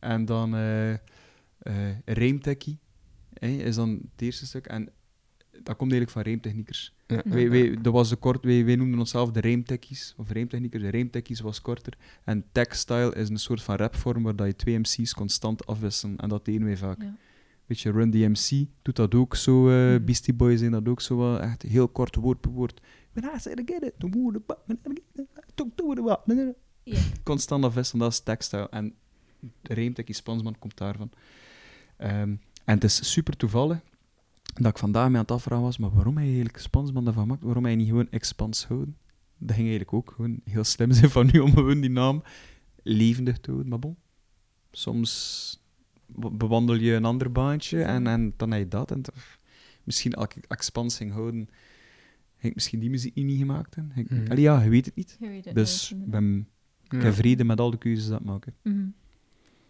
En 0.00 0.24
dan 0.24 0.54
eh 0.54 0.92
eh 0.92 0.98
rijmtechie. 2.04 2.78
hè, 3.32 3.48
is 3.48 3.74
dan 3.74 3.90
het 3.90 4.22
eerste 4.22 4.46
stuk. 4.46 4.66
En 4.66 4.84
dat 5.50 5.76
komt 5.76 5.92
eigenlijk 5.92 6.10
van 6.10 6.22
rijmtechniekers. 6.22 6.94
Ja. 7.06 7.22
Wij, 7.24 7.50
wij, 7.50 7.76
dat 7.82 7.92
was 7.92 8.08
de 8.08 8.16
kort, 8.16 8.44
wij, 8.44 8.64
wij 8.64 8.76
noemden 8.76 8.98
onszelf 8.98 9.30
de 9.30 9.40
rijmtechies, 9.40 10.14
of 10.16 10.30
rijmtechniekers. 10.30 10.82
De 10.82 10.88
rijmtechies 10.88 11.40
was 11.40 11.60
korter. 11.60 11.92
En 12.24 12.44
textile 12.52 13.14
is 13.14 13.28
een 13.28 13.38
soort 13.38 13.62
van 13.62 13.76
rapvorm 13.76 14.22
waar 14.22 14.36
dat 14.36 14.46
je 14.46 14.56
twee 14.56 14.78
MC's 14.78 15.14
constant 15.14 15.66
afwisselen. 15.66 16.16
En 16.16 16.28
dat 16.28 16.44
deden 16.44 16.64
wij 16.64 16.76
vaak. 16.76 17.02
Ja. 17.02 17.16
Weet 17.66 17.80
je, 17.80 17.90
Run 17.90 18.10
DMC 18.10 18.66
doet 18.82 18.96
dat 18.96 19.14
ook 19.14 19.36
zo. 19.36 19.68
eh 19.68 19.92
Mhm. 19.94 20.04
Beastie 20.04 20.34
Boys 20.34 20.58
zijn 20.58 20.70
dat 20.70 20.88
ook 20.88 21.00
zo. 21.00 21.16
wel 21.16 21.40
echt 21.40 21.62
heel 21.62 21.88
kort 21.88 22.14
woord 22.14 22.40
per 22.40 22.50
woord. 22.50 22.80
Ja. 26.82 26.98
Constant 27.22 27.64
afwisselen, 27.64 28.02
dat 28.02 28.12
is 28.12 28.20
textile. 28.20 28.68
En 28.68 28.94
de 29.62 29.74
rijmtechie 29.74 30.14
Spansman 30.14 30.58
komt 30.58 30.76
daarvan. 30.76 31.10
Ehm, 31.96 32.12
en 32.64 32.74
het 32.74 32.84
is 32.84 33.12
super 33.12 33.36
toevallig 33.36 33.78
dat 34.62 34.72
ik 34.72 34.78
vandaag 34.78 35.06
mee 35.06 35.14
aan 35.16 35.20
het 35.22 35.30
afvragen 35.30 35.64
was, 35.64 35.78
maar 35.78 35.90
waarom 35.94 36.16
hij 36.16 36.24
eigenlijk 36.26 36.58
Spansman 36.58 37.04
daarvan 37.04 37.26
maakt, 37.26 37.42
waarom 37.42 37.64
hij 37.64 37.76
niet 37.76 37.88
gewoon 37.88 38.10
Expans 38.10 38.66
houden? 38.66 38.96
Dat 39.38 39.54
ging 39.56 39.68
eigenlijk 39.68 39.92
ook 39.92 40.12
gewoon 40.16 40.40
heel 40.44 40.64
slim 40.64 40.92
zijn 40.92 41.10
van 41.10 41.28
nu 41.32 41.38
om 41.38 41.52
gewoon 41.52 41.80
die 41.80 41.90
naam 41.90 42.22
levendig 42.82 43.38
te 43.38 43.50
houden. 43.50 43.70
Maar 43.70 43.78
bon, 43.78 43.96
soms 44.70 45.60
be- 46.06 46.30
bewandel 46.30 46.74
je 46.74 46.92
een 46.92 47.04
ander 47.04 47.32
baantje 47.32 47.82
en, 47.82 48.06
en 48.06 48.32
dan 48.36 48.50
heb 48.50 48.60
je 48.60 48.68
dat. 48.68 48.90
En 48.90 49.02
toch- 49.02 49.38
misschien 49.84 50.14
als 50.14 50.26
ik 50.34 50.44
Expans 50.48 50.96
ging 50.96 51.12
houden, 51.12 51.48
ging 52.36 52.48
ik 52.48 52.54
misschien 52.54 52.80
die 52.80 52.90
muziek 52.90 53.14
niet 53.14 53.38
gemaakt 53.38 53.74
hebben. 53.74 53.92
Ik- 53.96 54.10
Mhm. 54.10 54.30
Allee, 54.30 54.42
ja, 54.42 54.62
je 54.62 54.68
weet 54.70 54.84
het 54.86 54.94
niet. 54.94 55.16
Je 55.20 55.28
weet 55.28 55.44
het 55.44 55.54
Dus 55.54 55.90
ik 55.92 56.10
ben 56.10 56.48
ik 56.82 57.02
heb 57.02 57.14
vrede 57.14 57.44
met 57.44 57.60
al 57.60 57.70
de 57.70 57.78
keuzes 57.78 58.08
dat 58.08 58.20
ik 58.20 58.26
maak. 58.26 58.46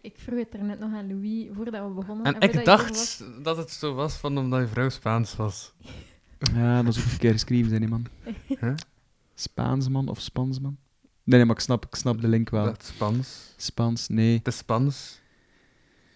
Ik 0.07 0.17
vroeg 0.17 0.39
het 0.39 0.53
er 0.53 0.63
net 0.63 0.79
nog 0.79 0.93
aan 0.93 1.07
Louis 1.07 1.47
voordat 1.53 1.87
we 1.87 1.93
begonnen. 1.93 2.39
En 2.39 2.49
ik 2.49 2.65
dacht 2.65 2.89
was. 2.89 3.23
dat 3.43 3.57
het 3.57 3.71
zo 3.71 3.93
was 3.93 4.15
van 4.15 4.37
omdat 4.37 4.59
je 4.59 4.67
vrouw 4.67 4.89
Spaans 4.89 5.35
was. 5.35 5.73
Ja, 6.53 6.83
dat 6.83 6.95
is 6.95 6.99
ook 6.99 7.07
verkeerd 7.07 7.33
geschreven, 7.33 7.69
zijn 7.69 7.81
die 7.81 7.89
man. 7.89 8.05
Huh? 8.59 8.73
Spaansman 9.35 10.07
of 10.07 10.21
Spansman? 10.21 10.77
Nee, 11.01 11.37
nee, 11.37 11.45
maar 11.45 11.55
ik 11.55 11.61
snap, 11.61 11.85
ik 11.85 11.95
snap 11.95 12.21
de 12.21 12.27
link 12.27 12.49
wel. 12.49 12.63
Dat 12.63 12.81
is 12.81 12.87
Spaans. 12.87 13.53
Spaans, 13.57 14.07
nee. 14.07 14.37
Het 14.37 14.47
is 14.47 14.57
Spaans. 14.57 15.21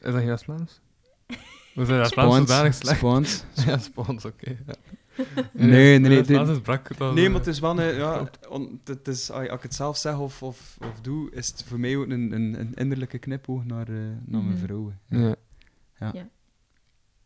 Is 0.02 0.14
dat 0.14 0.24
juist 0.24 0.44
Spaans? 0.44 0.80
Hoe 1.76 1.86
zijn 1.86 2.00
dat 2.00 2.12
Spaans 2.12 2.36
zodanig 2.36 2.74
slecht? 2.74 2.98
Spaans. 2.98 3.44
Ja, 3.66 3.78
Spaans, 3.78 4.26
oké. 4.26 4.58
ja. 4.68 4.74
Nee, 5.54 6.00
nee, 6.00 6.24
nee, 6.24 6.42
is 6.52 6.62
brak. 6.62 6.98
dan, 6.98 7.14
Nee, 7.16 7.30
maar 7.30 7.38
het 7.40 7.48
is 7.48 7.60
wel 7.60 7.80
een... 7.80 7.96
Ja, 7.96 8.30
on- 8.50 8.82
het 8.84 9.08
is, 9.08 9.32
als 9.32 9.48
ik 9.48 9.62
het 9.62 9.74
zelf 9.74 9.98
zeg 9.98 10.18
of, 10.20 10.44
of, 10.44 10.78
of 10.82 11.02
doe, 11.02 11.32
is 11.32 11.48
het 11.48 11.64
voor 11.64 11.80
mij 11.80 11.96
ook 11.98 12.04
een, 12.10 12.32
een, 12.32 12.60
een 12.60 12.74
innerlijke 12.74 13.18
knipoog 13.20 13.66
naar, 13.66 13.88
eh, 13.88 13.96
naar 14.26 14.44
mijn 14.44 14.46
Mhm. 14.46 14.58
vrouw. 14.58 14.94
Ja. 15.10 15.36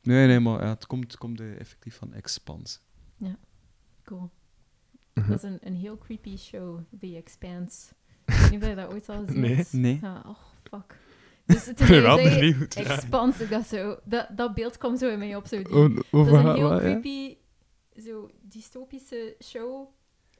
Nee, 0.02 0.28
nee, 0.28 0.40
maar 0.40 0.62
ja, 0.64 0.70
het 0.70 0.86
komt, 0.88 1.04
het 1.04 1.18
komt 1.18 1.40
eh, 1.40 1.60
effectief 1.60 1.96
van 1.96 2.14
expans. 2.14 2.80
Cool. 4.04 4.30
Mhm. 5.14 5.30
Dat 5.30 5.44
is 5.44 5.50
een, 5.50 5.58
een 5.62 5.74
heel 5.76 5.98
creepy 5.98 6.38
show, 6.38 6.80
The 7.00 7.16
Expanse. 7.16 7.92
Ik 8.26 8.34
weet 8.36 8.52
niet 8.52 8.62
of 8.64 8.68
je 8.70 8.76
dat 8.76 8.92
ooit 8.92 9.10
al 9.10 9.26
gezien 9.26 9.42
Nee. 9.46 9.56
hebt. 9.56 9.74
Nee. 9.74 10.00
Ja, 10.02 10.24
oh, 10.26 10.36
fuck. 10.72 10.98
Dus 11.46 11.66
het 11.66 11.80
Ik 11.80 11.88
ben 11.88 12.02
wel 12.02 12.20
is 12.20 12.28
hij 12.30 12.40
benieuwd. 12.40 12.74
ja. 12.74 12.84
Expanse, 12.84 13.48
dacht 13.48 13.68
zo... 13.68 14.00
Dat, 14.04 14.28
dat 14.36 14.54
beeld 14.54 14.78
kwam 14.78 14.98
zo 14.98 15.10
in 15.10 15.20
mij 15.20 15.36
op, 15.36 15.48
zo 15.48 15.58
die, 15.58 15.74
Oh, 15.76 15.96
Dat 15.96 16.26
is 16.28 16.32
een 16.32 16.56
heel 16.56 16.72
ja? 16.74 16.80
creepy, 16.80 17.36
zo 17.98 18.30
dystopische 18.42 19.36
show 19.44 19.88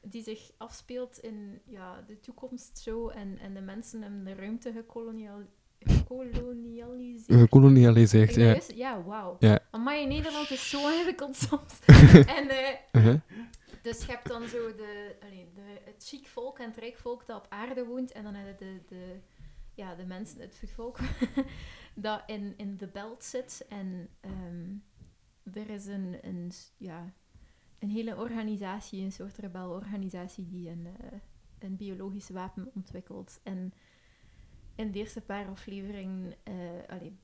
die 0.02 0.22
zich 0.22 0.50
afspeelt 0.56 1.18
in 1.18 1.60
ja, 1.64 2.02
de 2.06 2.20
toekomst 2.20 2.78
zo 2.78 3.08
en, 3.08 3.38
en 3.38 3.54
de 3.54 3.60
mensen 3.60 4.02
hebben 4.02 4.24
de 4.24 4.34
ruimte 4.34 4.72
gekolonial, 4.72 5.42
gekolonialiseerd. 5.78 7.40
Gekolonialiseerd, 7.40 8.34
ja. 8.34 8.44
juist- 8.44 8.72
ja, 8.72 9.02
wauw. 9.02 9.36
Ja. 9.38 9.58
Maar 9.70 10.00
in 10.00 10.08
Nederland 10.08 10.50
is 10.50 10.70
zo 10.70 10.88
ingewikkeld 10.90 11.36
soms. 11.36 11.80
en 12.38 12.48
eh, 12.48 12.74
Uh-huh. 12.92 13.20
dus 13.82 14.04
je 14.04 14.10
hebt 14.12 14.28
dan 14.28 14.48
zo 14.48 14.74
de, 14.74 15.16
de, 15.54 15.80
het 15.84 16.04
chic 16.08 16.26
volk 16.26 16.58
en 16.58 16.68
het 16.68 16.76
rijk 16.76 16.96
volk 16.96 17.26
dat 17.26 17.36
op 17.36 17.46
aarde 17.48 17.84
woont. 17.84 18.12
En 18.12 18.22
dan 18.22 18.34
heb 18.34 18.58
je 18.58 18.64
de, 18.64 18.80
de, 18.88 19.16
ja, 19.74 19.94
de 19.94 20.04
mensen, 20.06 20.40
het 20.40 20.56
voetvolk, 20.56 20.98
dat 21.94 22.22
in, 22.26 22.54
in 22.56 22.76
de 22.76 22.86
belt 22.86 23.24
zit. 23.24 23.66
En 23.68 24.08
ehm, 24.20 24.74
er 25.58 25.70
is 25.70 25.86
een, 25.86 26.18
een, 26.22 26.52
ja, 26.76 27.12
een 27.78 27.90
hele 27.90 28.16
organisatie, 28.16 29.02
een 29.04 29.12
soort 29.12 29.36
rebelorganisatie, 29.38 30.46
die 30.48 30.68
een, 30.70 30.86
eh, 31.00 31.18
een 31.58 31.76
biologisch 31.76 32.28
wapen 32.28 32.70
ontwikkelt. 32.74 33.40
En 33.42 33.72
in 34.74 34.90
de 34.90 34.98
eerste 34.98 35.20
paar 35.20 35.48
afleveringen 35.48 36.34
eh, 36.42 36.54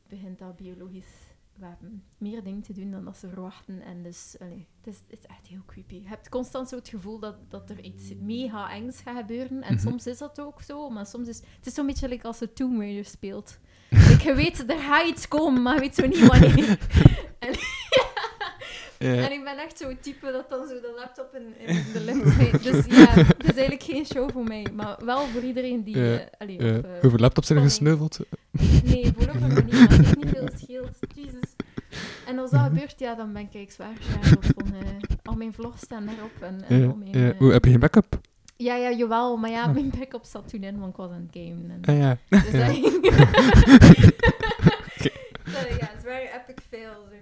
begint 0.09 0.39
dat 0.39 0.57
biologisch 0.57 1.31
wapen 1.59 2.05
meer 2.19 2.43
dingen 2.43 2.63
te 2.63 2.73
doen 2.73 2.91
dan 2.91 3.05
dat 3.05 3.17
ze 3.17 3.29
verwachten. 3.29 3.81
En 3.83 4.03
dus, 4.03 4.37
het, 4.39 4.87
is, 4.95 4.99
het 5.09 5.19
is 5.19 5.27
echt 5.27 5.47
heel 5.47 5.63
creepy. 5.67 5.95
Je 5.95 6.09
hebt 6.09 6.29
constant 6.29 6.69
zo 6.69 6.77
het 6.77 6.89
gevoel 6.89 7.19
dat, 7.19 7.37
dat 7.51 7.71
er 7.71 7.81
iets 7.81 8.15
mega 8.21 8.71
engs 8.73 9.01
gaat 9.01 9.17
gebeuren. 9.17 9.63
En 9.63 9.75
Mhm. 9.75 9.83
soms 9.83 10.07
is 10.07 10.19
dat 10.19 10.41
ook 10.41 10.63
zo, 10.63 10.91
maar 10.91 11.07
soms 11.07 11.29
is 11.29 11.39
het 11.57 11.67
is 11.67 11.75
zo'n 11.75 11.87
beetje 11.87 12.09
like 12.09 12.27
als 12.27 12.39
je 12.39 12.53
Tomb 12.53 12.79
Raider 12.81 13.05
speelt. 13.05 13.59
Like, 13.91 14.25
je 14.29 14.35
weet, 14.35 14.71
er 14.71 14.79
gaat 14.79 15.09
iets 15.09 15.29
komen, 15.29 15.63
maar 15.63 15.75
je 15.75 15.81
weet 15.81 15.95
zo 15.95 16.07
niet 16.07 16.27
wanneer. 16.27 16.79
en, 17.39 17.55
Ja. 19.03 19.15
en 19.15 19.33
ik 19.33 19.45
ben 19.45 19.59
echt 19.59 19.79
zo'n 19.79 19.97
type 20.01 20.33
dat 20.33 20.49
dan 20.49 20.67
zo 20.69 20.75
de 20.81 20.93
laptop 20.97 21.35
in, 21.35 21.67
in 21.69 21.85
de 21.93 22.01
lucht 22.01 22.33
steekt. 22.35 22.63
Dus 22.63 22.87
ja, 22.97 23.07
het 23.15 23.39
is 23.45 23.45
eigenlijk 23.57 23.83
geen 23.83 24.07
show 24.07 24.31
voor 24.31 24.45
mij. 24.45 24.67
Maar 24.73 24.97
wel 25.05 25.27
voor 25.27 25.43
iedereen 25.43 25.83
die... 25.85 25.99
Ja, 25.99 26.17
eh, 26.19 26.27
allee, 26.39 26.63
Ja. 26.63 26.77
op, 26.79 26.85
eh, 26.85 26.91
Hoeveel 27.01 27.19
laptops 27.19 27.47
zijn 27.47 27.59
er 27.59 27.65
gesneuveld? 27.65 28.19
Nee, 28.85 29.13
voorlopig 29.17 29.65
niet, 29.65 29.79
het 29.79 29.91
heeft 29.97 30.17
niet 30.17 30.29
veel 30.29 30.49
scheelt. 30.57 30.97
Jezus. 31.15 31.51
En 32.27 32.39
als 32.39 32.51
dat 32.51 32.61
gebeurt, 32.61 32.99
ja, 32.99 33.15
dan 33.15 33.33
ben 33.33 33.49
ik 33.53 33.71
zwaar 33.71 33.93
van, 34.21 34.75
eh, 34.75 34.89
al 35.23 35.35
mijn 35.35 35.53
vlogs 35.53 35.81
staan 35.83 36.07
daarop 36.07 36.31
en, 36.41 36.65
en 36.69 36.89
al 36.91 36.97
mijn... 36.97 37.35
Hoe, 37.39 37.53
heb 37.53 37.65
je 37.65 37.71
geen 37.71 37.81
backup? 37.81 38.21
ja, 38.57 38.77
ja, 38.77 38.91
jawel, 38.93 39.37
maar 39.37 39.51
ja, 39.51 39.67
mijn 39.67 39.93
backup 39.99 40.25
zat 40.25 40.49
toen 40.49 40.63
in, 40.63 40.79
want 40.79 40.91
ik 40.91 40.97
was 40.97 41.11
aan 41.11 41.29
het 41.33 41.43
gamen. 41.45 41.71
En, 41.71 41.95
Ah, 41.95 41.99
ja. 41.99 42.19
dus 42.29 42.51
ja. 42.53 42.67
dat. 45.03 45.13
Dat, 45.53 45.79
ja, 45.81 45.91
zwaar 46.03 46.21
epic 46.21 46.65
fail. 46.71 46.93
Zo. 47.11 47.17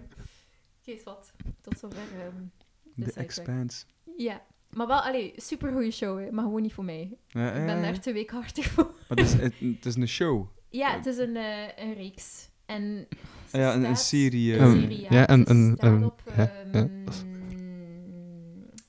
Geef 0.90 1.02
wat. 1.04 1.32
Tot 1.60 1.78
zover. 1.78 1.98
ehm, 1.98 2.34
De 2.82 3.04
sidetrack. 3.04 3.16
Expanse. 3.24 3.84
ja. 4.16 4.42
Maar 4.70 4.86
wel, 4.86 5.00
allee, 5.00 5.32
super 5.36 5.72
goede 5.72 5.90
show, 5.90 6.18
hè, 6.18 6.30
maar 6.30 6.44
gewoon 6.44 6.62
niet 6.62 6.72
voor 6.72 6.84
mij. 6.84 7.18
Ja, 7.28 7.48
Ik 7.50 7.56
ja, 7.58 7.64
ben 7.64 7.76
ja. 7.76 7.82
daar 7.82 8.00
te 8.00 8.12
weekhartig 8.12 8.66
voor. 8.66 8.84
Maar 9.08 9.18
het 9.18 9.20
is, 9.26 9.32
het, 9.32 9.54
het 9.60 9.86
is 9.86 9.94
een 9.94 10.08
show. 10.08 10.46
Ja, 10.68 10.96
het 10.96 11.06
is 11.06 11.16
een, 11.18 11.36
eh, 11.36 11.68
een 11.78 11.94
reeks. 11.94 12.48
En 12.66 13.06
ze 13.48 13.58
Ja, 13.58 13.74
een, 13.74 13.84
een 13.84 13.96
serie. 13.96 14.54
eh, 14.54 14.60
Een 14.60 14.80
serie, 14.80 15.00
ja. 15.00 15.08
ja, 15.10 15.26
en- 15.26 15.38
Het 15.40 15.48
en- 15.48 15.74
staat 15.76 15.92
en- 15.92 16.04
op, 16.04 16.22
ja, 16.36 16.52
ehm, 16.72 17.08
is- 17.08 17.22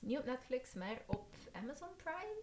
niet 0.00 0.18
op 0.18 0.24
Netflix, 0.24 0.74
maar 0.74 1.02
op 1.06 1.24
Amazon 1.52 1.88
Prime? 1.96 2.40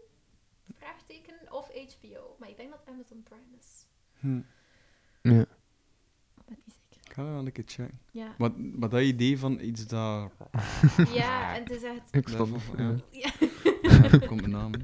Vraagteken 0.77 1.35
of 1.53 1.71
HBO. 1.71 2.35
Maar 2.39 2.49
ik 2.49 2.57
denk 2.57 2.69
dat 2.71 2.81
Amazon 2.85 3.23
Prime 3.23 3.57
is. 3.59 3.85
hm. 4.19 4.41
Ja. 5.21 5.41
Ik 5.41 6.45
ben 6.45 6.57
niet 6.65 6.75
zeker. 6.89 7.08
Ik 7.08 7.08
ga 7.19 7.25
dat 7.25 7.33
wel 7.33 7.45
een 7.45 7.51
keer 7.51 7.63
checken. 7.67 7.99
Ja, 8.11 8.35
Maar, 8.37 8.51
maar 8.59 8.89
dat 8.89 9.01
idee 9.01 9.37
van 9.39 9.59
iets 9.59 9.87
dat... 9.87 10.31
ja 11.13 11.55
en 11.55 11.63
het 11.63 11.71
is 11.71 11.83
echt... 11.83 12.01
Ik 12.15 12.27
snap 12.27 12.47
het, 12.53 12.61
ja. 12.77 12.95
ja. 13.11 13.31
Ja. 13.81 14.09
Ja, 14.11 14.17
komt 14.27 14.39
mijn 14.41 14.51
naam. 14.51 14.71
hè. 14.73 14.79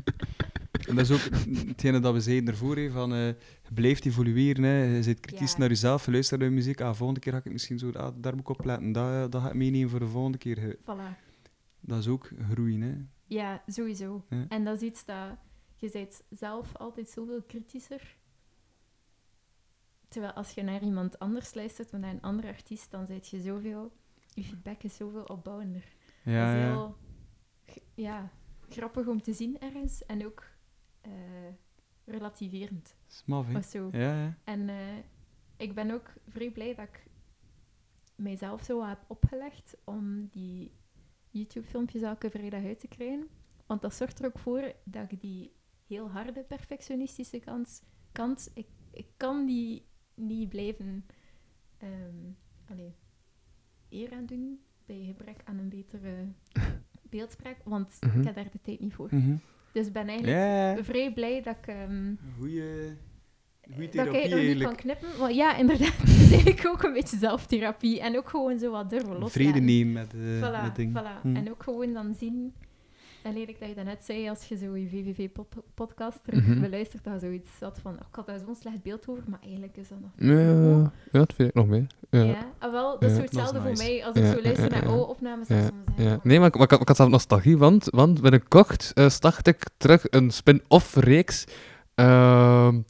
En 0.87 0.95
dat 0.95 1.09
is 1.09 1.11
ook 1.11 1.33
hetgene 1.67 1.99
dat 1.99 2.13
we 2.13 2.19
zeiden 2.19 2.49
ervoor, 2.49 2.75
hè, 2.77 2.89
van 2.91 3.13
eh, 3.13 3.27
je 3.27 3.73
blijft 3.73 4.05
evolueren. 4.05 4.63
Hè. 4.63 4.83
Je 4.95 5.03
zit 5.03 5.19
kritisch 5.19 5.51
Ja. 5.51 5.57
naar 5.57 5.67
jezelf, 5.69 6.05
je 6.05 6.11
luistert 6.11 6.39
naar 6.39 6.49
je 6.49 6.55
muziek. 6.55 6.81
Ah, 6.81 6.93
volgende 6.95 7.19
keer 7.21 7.33
ga 7.33 7.41
ik 7.43 7.51
misschien 7.51 7.79
zo, 7.79 7.91
ah, 7.91 8.13
daar 8.17 8.31
moet 8.31 8.41
ik 8.41 8.49
op 8.49 8.65
letten. 8.65 8.91
Dat, 8.91 9.11
eh, 9.11 9.25
dat 9.29 9.41
ga 9.41 9.47
ik 9.47 9.53
meenemen 9.53 9.89
voor 9.89 9.99
de 9.99 10.07
volgende 10.07 10.37
keer. 10.37 10.75
Voilà. 10.81 11.23
Dat 11.79 11.99
is 11.99 12.07
ook 12.07 12.29
groeien. 12.51 12.81
Hè. 12.81 12.93
Ja, 13.25 13.63
sowieso. 13.67 14.25
Ja. 14.29 14.45
En 14.49 14.63
dat 14.63 14.75
is 14.81 14.87
iets 14.87 15.05
dat... 15.05 15.37
Je 15.75 15.89
bent 15.93 16.21
zelf 16.29 16.75
altijd 16.75 17.09
zoveel 17.09 17.41
kritischer. 17.47 18.15
Terwijl 20.15 20.35
als 20.35 20.51
je 20.51 20.63
naar 20.63 20.83
iemand 20.83 21.19
anders 21.19 21.53
luistert, 21.53 21.91
naar 21.91 22.09
een 22.09 22.21
andere 22.21 22.47
artiest, 22.47 22.91
dan 22.91 23.05
zijt 23.05 23.27
je 23.27 23.41
zoveel... 23.41 23.91
Je 24.33 24.43
feedback 24.43 24.83
is 24.83 24.95
zoveel 24.95 25.23
opbouwender. 25.23 25.93
Ja, 26.23 26.45
dat 26.45 26.55
is 26.55 26.61
ja. 26.61 26.71
heel 26.71 26.97
ja, 27.93 28.31
grappig 28.69 29.07
om 29.07 29.21
te 29.21 29.33
zien 29.33 29.59
ergens. 29.59 30.05
En 30.05 30.25
ook 30.25 30.43
eh, 31.01 31.11
relativerend 32.05 32.95
Smaf, 33.07 33.55
of 33.55 33.65
zo. 33.65 33.89
Ja, 33.91 34.23
ja. 34.23 34.37
En 34.43 34.69
eh, 34.69 34.97
ik 35.57 35.75
ben 35.75 35.91
ook 35.91 36.13
vrij 36.27 36.51
blij 36.51 36.75
dat 36.75 36.87
ik 36.87 37.05
mijzelf 38.15 38.63
zo 38.63 38.83
heb 38.83 38.99
opgelegd 39.07 39.77
om 39.83 40.27
die 40.27 40.71
YouTube-filmpjes 41.29 42.01
elke 42.01 42.29
vrijdag 42.29 42.63
uit 42.63 42.79
te 42.79 42.87
krijgen. 42.87 43.27
Want 43.65 43.81
dat 43.81 43.95
zorgt 43.95 44.19
er 44.19 44.25
ook 44.25 44.39
voor 44.39 44.73
dat 44.83 45.11
ik 45.11 45.21
die 45.21 45.55
heel 45.87 46.09
harde 46.09 46.43
perfectionistische 46.43 47.39
kant. 47.39 47.83
kant. 48.11 48.51
Ik, 48.53 48.67
ik 48.91 49.07
kan 49.17 49.45
die 49.45 49.93
niet 50.15 50.49
blijven 50.49 51.05
ehm 51.77 52.15
allee, 52.69 52.95
eer 53.89 54.11
aan 54.13 54.25
doen 54.25 54.59
bij 54.85 55.03
gebrek 55.05 55.37
aan 55.43 55.57
een 55.57 55.69
betere 55.69 56.13
beeldspraak, 57.09 57.57
want 57.63 57.97
Mhm. 57.99 58.19
ik 58.19 58.25
heb 58.25 58.35
daar 58.35 58.51
de 58.51 58.59
tijd 58.61 58.79
niet 58.79 58.93
voor. 58.93 59.07
Mhm. 59.11 59.35
Dus 59.71 59.87
ik 59.87 59.93
ben 59.93 60.07
eigenlijk 60.07 60.85
vrij 60.85 61.13
blij 61.13 61.41
dat 61.41 61.57
ik... 61.57 61.67
ehm, 61.67 62.13
goeie, 62.37 62.63
goeie 63.73 63.75
dat 63.75 63.83
ik 63.85 63.91
therapie 63.91 64.19
eigenlijk 64.19 64.41
nog 64.41 64.53
niet 64.55 64.63
kan 64.63 64.75
knippen. 64.75 65.17
Want 65.19 65.35
ja, 65.35 65.55
inderdaad, 65.57 65.97
het 66.01 66.09
is 66.09 66.31
eigenlijk 66.31 66.67
ook 66.67 66.83
een 66.83 66.93
beetje 66.93 67.17
zelftherapie. 67.17 68.01
En 68.01 68.17
ook 68.17 68.29
gewoon 68.29 68.59
zo 68.59 68.71
wat 68.71 68.89
durven 68.89 69.09
loslaten. 69.09 69.31
Vrede 69.41 69.59
nemen 69.59 69.93
met, 69.93 70.13
eh 70.13 70.19
Voilà, 70.49 70.63
met 70.63 70.75
dingen. 70.75 71.03
voilà. 71.03 71.21
Hm. 71.21 71.35
En 71.35 71.49
ook 71.51 71.63
gewoon 71.63 71.93
dan 71.93 72.13
zien... 72.13 72.53
En 73.25 73.33
lelijk 73.33 73.59
dat 73.59 73.69
je 73.69 73.75
dat 73.75 73.85
net 73.85 74.03
zei, 74.05 74.29
als 74.29 74.45
je 74.47 74.57
zo 74.57 74.75
je 74.75 74.87
VVV-podcast 74.89 76.23
terug 76.23 76.47
Mhm. 76.47 76.59
beluistert, 76.61 77.03
dat 77.03 77.13
je 77.13 77.19
zoiets 77.19 77.49
had 77.59 77.79
van, 77.81 77.91
oh, 77.93 77.99
ik 78.09 78.15
had 78.15 78.25
daar 78.25 78.39
zo'n 78.39 78.55
slecht 78.55 78.81
beeld 78.83 79.07
over, 79.07 79.23
maar 79.27 79.39
eigenlijk 79.43 79.77
is 79.77 79.87
dat 79.87 79.97
nog... 80.01 80.09
Ja, 80.15 80.39
ja, 80.39 80.91
dat 81.11 81.33
vind 81.33 81.49
ik 81.49 81.55
nog 81.55 81.67
mee. 81.67 81.87
Ja. 82.09 82.23
Ja, 82.23 82.47
ah, 82.59 82.71
wel, 82.71 82.91
dat 82.99 83.03
is 83.03 83.09
Ja, 83.09 83.15
zo 83.15 83.21
hetzelfde 83.21 83.61
voor 83.61 83.69
nice. 83.69 83.83
mij 83.83 84.05
als 84.05 84.15
ik 84.15 84.23
Ja, 84.23 84.31
zo 84.31 84.41
luister 84.41 84.63
ja, 84.63 84.69
naar 84.69 84.79
ja, 84.83 84.85
ja. 84.87 84.93
oude 84.95 85.05
opnames. 85.11 85.47
Ja, 85.47 85.55
soms 85.61 85.69
ik 85.69 85.95
van, 85.95 86.19
Nee, 86.23 86.39
maar 86.39 86.47
ik, 86.47 86.53
maar 86.53 86.63
ik, 86.63 86.71
had- 86.71 86.89
ik 86.89 86.95
zelf 86.95 87.09
nostalgie, 87.09 87.57
want, 87.57 87.87
want 87.89 88.21
binnenkort 88.21 88.91
eh, 88.93 89.09
start 89.09 89.47
ik 89.47 89.63
terug 89.77 90.05
een 90.09 90.31
spin-off 90.31 90.95
reeks. 90.95 91.45
ehm, 91.95 92.81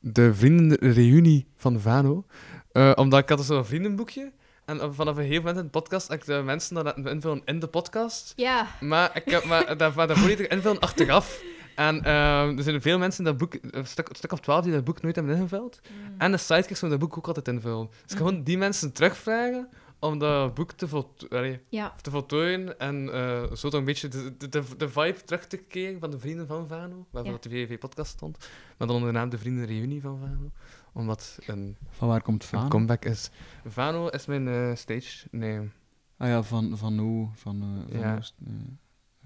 de 0.00 0.34
vriendenreunie 0.34 1.46
van 1.56 1.80
Vano. 1.80 2.24
Eh, 2.72 2.92
omdat 2.94 3.20
ik 3.20 3.28
had 3.28 3.44
zo'n 3.44 3.64
vriendenboekje. 3.64 4.32
En 4.64 4.94
vanaf 4.94 5.16
een 5.16 5.22
gegeven 5.22 5.44
moment 5.44 5.56
in 5.56 5.64
de 5.64 5.70
podcast 5.70 6.08
heb 6.08 6.20
ik 6.20 6.26
de 6.26 6.42
mensen 6.44 6.74
dat 6.74 6.84
laten 6.84 7.06
invullen 7.06 7.42
in 7.44 7.58
de 7.58 7.66
podcast. 7.66 8.32
Ja, 8.36 8.66
Maar 8.80 9.10
ik 9.14 9.30
heb 9.30 9.44
maar, 9.44 9.76
dat, 9.76 9.94
maar 9.94 10.06
dat 10.06 10.18
invullen 10.18 10.78
achteraf. 10.80 11.42
En 11.76 12.04
ehm, 12.04 12.56
er 12.56 12.62
zijn 12.62 12.82
veel 12.82 12.98
mensen 12.98 13.24
in 13.24 13.30
dat 13.30 13.36
boek, 13.38 13.54
een 13.70 13.86
stuk, 13.86 14.08
een 14.08 14.14
stuk 14.14 14.32
of 14.32 14.40
twaalf, 14.40 14.64
die 14.64 14.72
dat 14.72 14.84
boek 14.84 15.02
nooit 15.02 15.14
hebben 15.16 15.36
ingevuld. 15.36 15.80
Mm. 15.90 16.14
En 16.18 16.30
de 16.30 16.36
sidekicks 16.38 16.80
van 16.80 16.90
dat 16.90 16.98
boek 16.98 17.16
ook 17.18 17.26
altijd 17.26 17.48
invullen. 17.48 17.90
Dus 18.06 18.16
gewoon 18.16 18.42
die 18.42 18.58
mensen 18.58 18.92
terugvragen 18.92 19.68
om 19.98 20.18
dat 20.18 20.54
boek 20.54 20.72
te, 20.72 20.88
volto 20.88 21.26
allee, 21.28 21.60
ja. 21.68 21.94
te 22.02 22.10
voltooien 22.10 22.78
en 22.78 23.12
eh, 23.12 23.42
zo 23.42 23.68
toch 23.68 23.72
een 23.80 23.84
beetje 23.84 24.08
de, 24.08 24.36
de, 24.36 24.48
de, 24.48 24.62
de 24.76 24.88
vibe 24.88 25.24
terug 25.24 25.46
te 25.46 25.56
keren 25.56 26.00
van 26.00 26.10
de 26.10 26.18
Vrienden 26.18 26.46
van 26.46 26.66
Vano, 26.68 27.06
waarvoor 27.10 27.32
Ja. 27.32 27.38
de 27.40 27.48
VVV-podcast 27.48 28.10
stond, 28.10 28.38
maar 28.78 28.86
dan 28.86 28.96
onder 28.96 29.12
de 29.12 29.18
naam 29.18 29.28
de 29.28 29.38
Vriendenreunie 29.38 30.00
van 30.00 30.18
Vano, 30.18 30.50
omdat 30.92 31.38
een, 31.46 31.76
Van 31.90 32.08
waar 32.08 32.22
komt 32.22 32.42
een 32.42 32.48
Vano? 32.48 32.68
comeback 32.68 33.04
is. 33.04 33.30
Vano 33.64 34.08
is 34.08 34.26
mijn 34.26 34.48
eh, 34.48 34.74
stage 34.74 35.26
name. 35.30 35.68
Ah 36.16 36.28
ja, 36.28 36.42
van, 36.42 36.78
van 36.78 37.00
O, 37.00 37.30
van, 37.34 37.62
eh, 37.62 37.92
van 37.92 38.00
Ja. 38.00 38.16
Oost. 38.16 38.34
eh, 38.46 38.52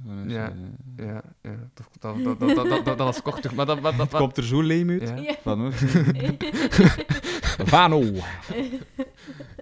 van 0.05 0.20
Oost, 0.22 0.30
Ja. 0.30 0.52
Ja, 0.97 1.22
ja 1.43 1.56
dat, 1.74 1.88
dat, 1.98 2.24
dat, 2.24 2.38
dat, 2.40 2.55
dat, 2.56 2.68
dat, 2.68 2.84
dat 2.84 2.98
was 2.98 3.22
kortig, 3.22 3.55
maar 3.55 3.66
dat... 3.66 3.82
dat, 3.82 3.97
dat, 3.97 4.10
Het 4.10 4.20
komt 4.20 4.36
er 4.36 4.44
zo 4.44 4.62
leem 4.62 4.90
uit. 4.90 5.09
ja. 5.09 5.16
Ja. 5.16 5.34
Van 5.43 5.60
Oost. 5.66 5.84
Vano! 7.72 8.02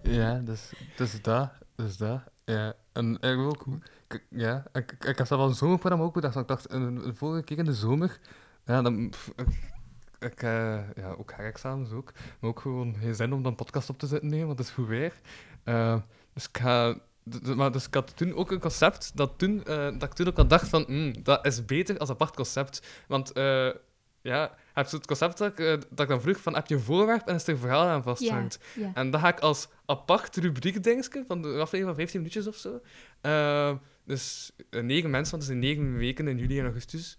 Ja, 0.02 0.38
dus, 0.38 0.72
dus 0.96 1.22
dat, 1.22 1.50
dus 1.76 1.96
dat. 1.96 2.20
Ja, 2.44 2.74
en 2.92 3.14
ik 3.20 3.38
ook, 3.38 3.66
ik, 4.08 4.26
ja, 4.30 4.64
ik, 4.72 4.92
ik, 4.92 5.04
ik 5.04 5.18
heb 5.18 5.26
zelf 5.26 5.40
al 5.40 5.48
een 5.48 5.54
zomerprogramma 5.54 6.04
ook 6.04 6.14
bedacht. 6.14 6.36
Ik 6.36 6.48
dacht, 6.48 6.72
een, 6.72 7.06
een 7.06 7.16
vorige 7.16 7.44
keer 7.44 7.58
in 7.58 7.64
de 7.64 7.74
zomer, 7.74 8.18
ja, 8.64 8.82
dan, 8.82 9.08
pff, 9.10 9.32
ik, 9.36 9.46
ik 10.24 10.42
eh, 10.42 10.78
ja, 10.96 11.14
ook 11.18 11.32
herexamens 11.32 11.90
ook, 11.90 12.12
maar 12.40 12.50
ook 12.50 12.60
gewoon 12.60 12.96
geen 13.00 13.14
zin 13.14 13.32
om 13.32 13.42
dan 13.42 13.50
een 13.50 13.56
podcast 13.56 13.88
op 13.88 13.98
te 13.98 14.06
zetten, 14.06 14.30
nee, 14.30 14.44
want 14.44 14.58
het 14.58 14.66
is 14.66 14.74
goed 14.74 14.86
weer. 14.86 15.20
Eh, 15.64 15.96
dus 16.32 16.48
ik 16.48 16.58
ga, 16.58 16.98
maar 17.56 17.72
dus 17.72 17.86
ik 17.86 17.94
had 17.94 18.16
toen 18.16 18.34
ook 18.34 18.50
een 18.50 18.60
concept 18.60 19.16
dat, 19.16 19.32
toen, 19.36 19.64
eh, 19.64 19.98
dat 19.98 20.02
ik 20.02 20.12
toen 20.12 20.26
ook 20.26 20.38
al 20.38 20.46
dacht 20.46 20.68
van, 20.68 20.84
hmm, 20.86 21.22
dat 21.22 21.46
is 21.46 21.64
beter 21.64 21.98
als 21.98 22.10
apart 22.10 22.34
concept, 22.34 23.04
want 23.08 23.30
ja, 24.20 24.42
je 24.42 24.50
hebt 24.72 24.90
zo 24.90 24.96
het 24.96 25.06
concept 25.06 25.38
dat 25.38 25.48
ik, 25.48 25.56
dat 25.90 26.00
ik 26.00 26.08
dan 26.08 26.20
vroeg 26.20 26.40
van, 26.40 26.54
heb 26.54 26.66
je 26.66 26.74
een 26.74 26.80
voorwerp 26.80 27.26
en 27.26 27.34
is 27.34 27.46
er 27.46 27.52
een 27.52 27.58
verhaal 27.58 27.86
aan 27.86 28.02
vasthangt? 28.02 28.58
ja. 28.74 28.90
En 28.94 29.10
dat 29.10 29.20
ga 29.20 29.28
ik 29.28 29.40
als 29.40 29.68
apart 29.86 30.36
rubriek 30.36 30.82
dingetje 30.82 31.24
van 31.26 31.42
de 31.42 31.48
aflevering 31.48 31.86
van 31.86 31.94
15 31.94 32.18
minuutjes 32.18 32.46
of 32.46 32.56
zo. 32.56 32.80
Dus 34.04 34.52
negen 34.70 35.10
mensen, 35.10 35.38
want 35.38 35.42
het 35.48 35.52
zijn 35.52 35.58
negen 35.58 35.96
weken 35.96 36.28
in 36.28 36.38
juli 36.38 36.58
en 36.58 36.64
augustus. 36.64 37.18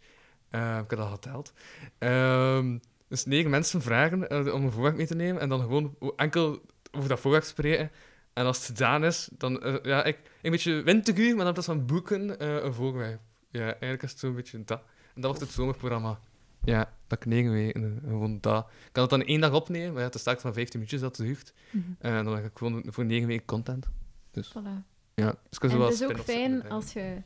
Eh, 0.56 0.80
ik 0.84 0.90
heb 0.90 1.00
dat 1.00 1.10
geteld. 1.10 1.54
Ehm, 1.98 2.78
dus 3.16 3.26
negen 3.26 3.50
mensen 3.50 3.82
vragen 3.82 4.30
eh, 4.30 4.54
om 4.54 4.64
een 4.64 4.72
voorwerp 4.72 4.96
mee 4.96 5.08
te 5.08 5.16
nemen 5.16 5.42
en 5.42 5.50
dan 5.50 5.60
gewoon 5.60 5.96
enkel 6.16 6.62
over 6.92 7.10
dat 7.10 7.20
voorwerp 7.20 7.44
spreken. 7.44 7.92
En 8.34 8.46
als 8.46 8.58
het 8.58 8.66
gedaan 8.66 9.04
is, 9.04 9.30
dan 9.38 9.62
eh, 9.62 9.76
ja, 9.84 10.04
ik, 10.04 10.18
een 10.42 10.52
beetje 10.52 10.82
winteruur, 10.82 11.36
maar 11.36 11.46
dan 11.46 11.56
is 11.56 11.66
van 11.66 11.86
boeken 11.86 12.40
eh, 12.40 12.64
een 12.64 12.74
voorwerp. 12.74 13.20
Ja, 13.50 13.62
eigenlijk 13.62 14.04
is 14.04 14.12
het 14.12 14.20
zo'n 14.20 14.36
beetje 14.36 14.64
dat. 14.64 14.80
En 15.14 15.22
dat 15.22 15.26
wordt 15.26 15.40
het 15.40 15.52
zomerprogramma. 15.52 16.20
Ja, 16.64 16.94
dat 17.08 17.18
ik 17.18 17.26
negen 17.26 17.52
weken, 17.52 18.02
gewoon 18.04 18.38
dat. 18.42 18.66
Ik 18.86 18.92
kan 18.92 19.02
het 19.02 19.12
dan 19.12 19.24
één 19.24 19.42
dag 19.42 19.52
opnemen, 19.52 19.92
maar 19.92 20.00
ja, 20.00 20.06
het 20.06 20.16
is 20.16 20.22
straks 20.22 20.42
van 20.42 20.54
15 20.54 20.80
minuutjes 20.80 21.02
dat 21.02 21.18
het 21.18 21.26
duurt. 21.26 21.54
Mhm. 21.70 21.84
En 22.00 22.26
dan 22.26 22.36
heb 22.36 22.46
ik 22.46 22.58
gewoon 22.58 22.84
voor 22.88 23.06
negen 23.06 23.28
weken 23.28 23.46
content. 23.46 23.88
Voilà. 24.32 24.84
Ja, 25.14 25.36
dus 25.50 25.60
En 25.60 25.82
het 25.82 25.94
is 25.94 26.04
ook 26.04 26.20
fijn 26.20 26.70
als 26.70 26.94
je 26.94 27.22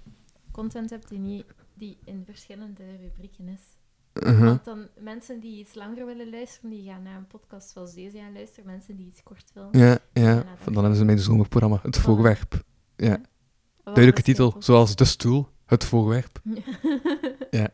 content 0.51 0.89
hebt 0.89 1.09
die, 1.09 1.19
niet, 1.19 1.45
die 1.73 1.97
in 2.03 2.23
verschillende 2.25 2.83
rubrieken 3.01 3.47
is. 3.47 3.61
Mhm. 4.13 4.45
Want 4.45 4.65
dan 4.65 4.87
mensen 4.99 5.39
die 5.39 5.59
iets 5.59 5.73
langer 5.75 6.05
willen 6.05 6.29
luisteren, 6.29 6.69
die 6.69 6.83
gaan 6.89 7.03
naar 7.03 7.15
een 7.15 7.27
podcast 7.27 7.69
zoals 7.69 7.93
deze 7.93 8.17
gaan 8.17 8.33
luisteren. 8.33 8.65
Mensen 8.65 8.95
die 8.95 9.07
iets 9.07 9.23
kort 9.23 9.51
willen. 9.53 9.69
Ja, 9.71 9.97
ja. 10.13 10.43
Dan 10.65 10.73
hebben 10.75 10.95
ze 10.95 11.05
mijn 11.05 11.19
zomerprogramma, 11.19 11.79
het 11.83 11.97
voorwerp. 11.97 12.61
Ja. 12.95 13.21
Duidelijke 13.83 14.21
dat 14.21 14.23
titel, 14.35 14.55
zoals 14.59 14.95
De 14.95 15.05
Stoel, 15.05 15.47
het 15.65 15.85
voorwerp. 15.85 16.39
Ja. 17.51 17.67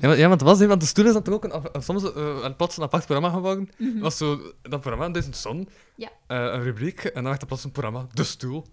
Ja, 0.00 0.08
want, 0.08 0.18
ja, 0.18 0.28
want 0.28 0.40
het 0.40 0.50
was, 0.50 0.66
want 0.66 0.80
De 0.80 0.86
Stoel 0.86 1.06
is 1.06 1.12
dan 1.12 1.22
toch 1.22 1.34
ook 1.34 1.44
een, 1.44 1.82
soms 1.82 2.12
eh, 2.12 2.38
een, 2.42 2.56
plots 2.56 2.76
een 2.76 2.82
apart 2.82 3.04
programma 3.04 3.30
geworden. 3.36 3.68
Mhm. 3.78 3.98
Was 3.98 4.16
zo, 4.16 4.36
dat 4.62 4.80
programma, 4.80 5.08
Duizend 5.08 5.36
Zon, 5.36 5.68
Ja. 5.96 6.08
eh, 6.26 6.36
een 6.38 6.62
rubriek, 6.62 7.04
en 7.04 7.12
dan 7.14 7.24
werd 7.24 7.40
er 7.40 7.46
plots 7.46 7.64
een 7.64 7.70
programma, 7.70 8.06
De 8.12 8.24
Stoel. 8.24 8.64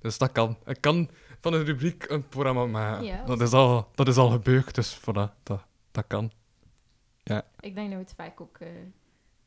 Dus 0.00 0.18
dat 0.18 0.32
kan. 0.32 0.56
Ik 0.66 0.80
kan 0.80 1.10
van 1.40 1.52
een 1.52 1.64
rubriek 1.64 2.04
een 2.08 2.28
programma 2.28 2.66
maken. 2.66 3.04
Ja, 3.04 3.16
dat, 3.24 3.38
dat 3.38 3.48
is 3.48 3.52
al, 3.54 3.88
dat 3.94 4.08
is 4.08 4.16
al 4.16 4.30
gebeurd, 4.30 4.74
dus 4.74 4.98
voilà, 5.00 5.32
dat, 5.42 5.64
dat 5.90 6.04
kan. 6.06 6.30
Ik 7.60 7.74
denk 7.74 7.88
dat 7.90 7.98
we 7.98 8.04
het 8.04 8.14
vaak 8.14 8.40
ook 8.40 8.58
eh, 8.58 8.68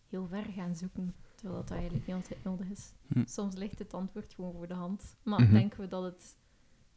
heel 0.10 0.28
ver 0.28 0.44
gaan 0.46 0.76
zoeken, 0.76 1.16
terwijl 1.36 1.60
dat 1.62 1.72
eigenlijk 1.72 2.08
niet 2.08 2.16
altijd 2.16 2.44
nodig 2.44 2.70
is. 2.70 2.94
Hm. 3.08 3.26
Soms 3.26 3.56
ligt 3.56 3.80
het 3.80 3.94
antwoord 3.94 4.34
gewoon 4.34 4.54
voor 4.54 4.68
de 4.68 4.74
hand. 4.74 5.16
Maar 5.24 5.42
Mhm. 5.42 5.54
denken 5.54 5.80
we 5.80 5.88
dat 5.88 6.04
het 6.04 6.38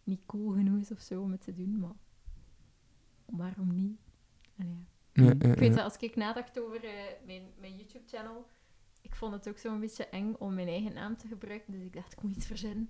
niet 0.05 0.20
cool 0.26 0.52
genoeg 0.52 0.81
is 0.81 0.90
of 0.90 1.00
zo 1.00 1.23
om 1.23 1.31
het 1.31 1.40
te 1.40 1.55
doen, 1.55 1.78
maar 1.78 1.94
waarom 3.24 3.74
niet? 3.74 3.98
Allee, 4.58 4.86
ja. 5.12 5.23
Ja, 5.23 5.34
ja, 5.39 5.52
Ik 5.52 5.58
weet 5.58 5.74
dat 5.74 5.84
als 5.84 5.97
ik 5.97 6.16
nadacht 6.16 6.60
over 6.60 6.84
eh, 6.84 6.90
mijn, 7.26 7.42
mijn 7.60 7.76
YouTube-channel, 7.76 8.47
vond 9.16 9.32
het 9.32 9.48
ook 9.48 9.58
zo'n 9.58 9.80
beetje 9.80 10.06
eng 10.06 10.34
om 10.38 10.54
mijn 10.54 10.68
eigen 10.68 10.92
naam 10.94 11.16
te 11.16 11.26
gebruiken, 11.28 11.72
dus 11.72 11.82
ik 11.82 11.92
dacht, 11.92 12.12
ik 12.12 12.22
moet 12.22 12.36
iets 12.36 12.46
verzinnen. 12.46 12.86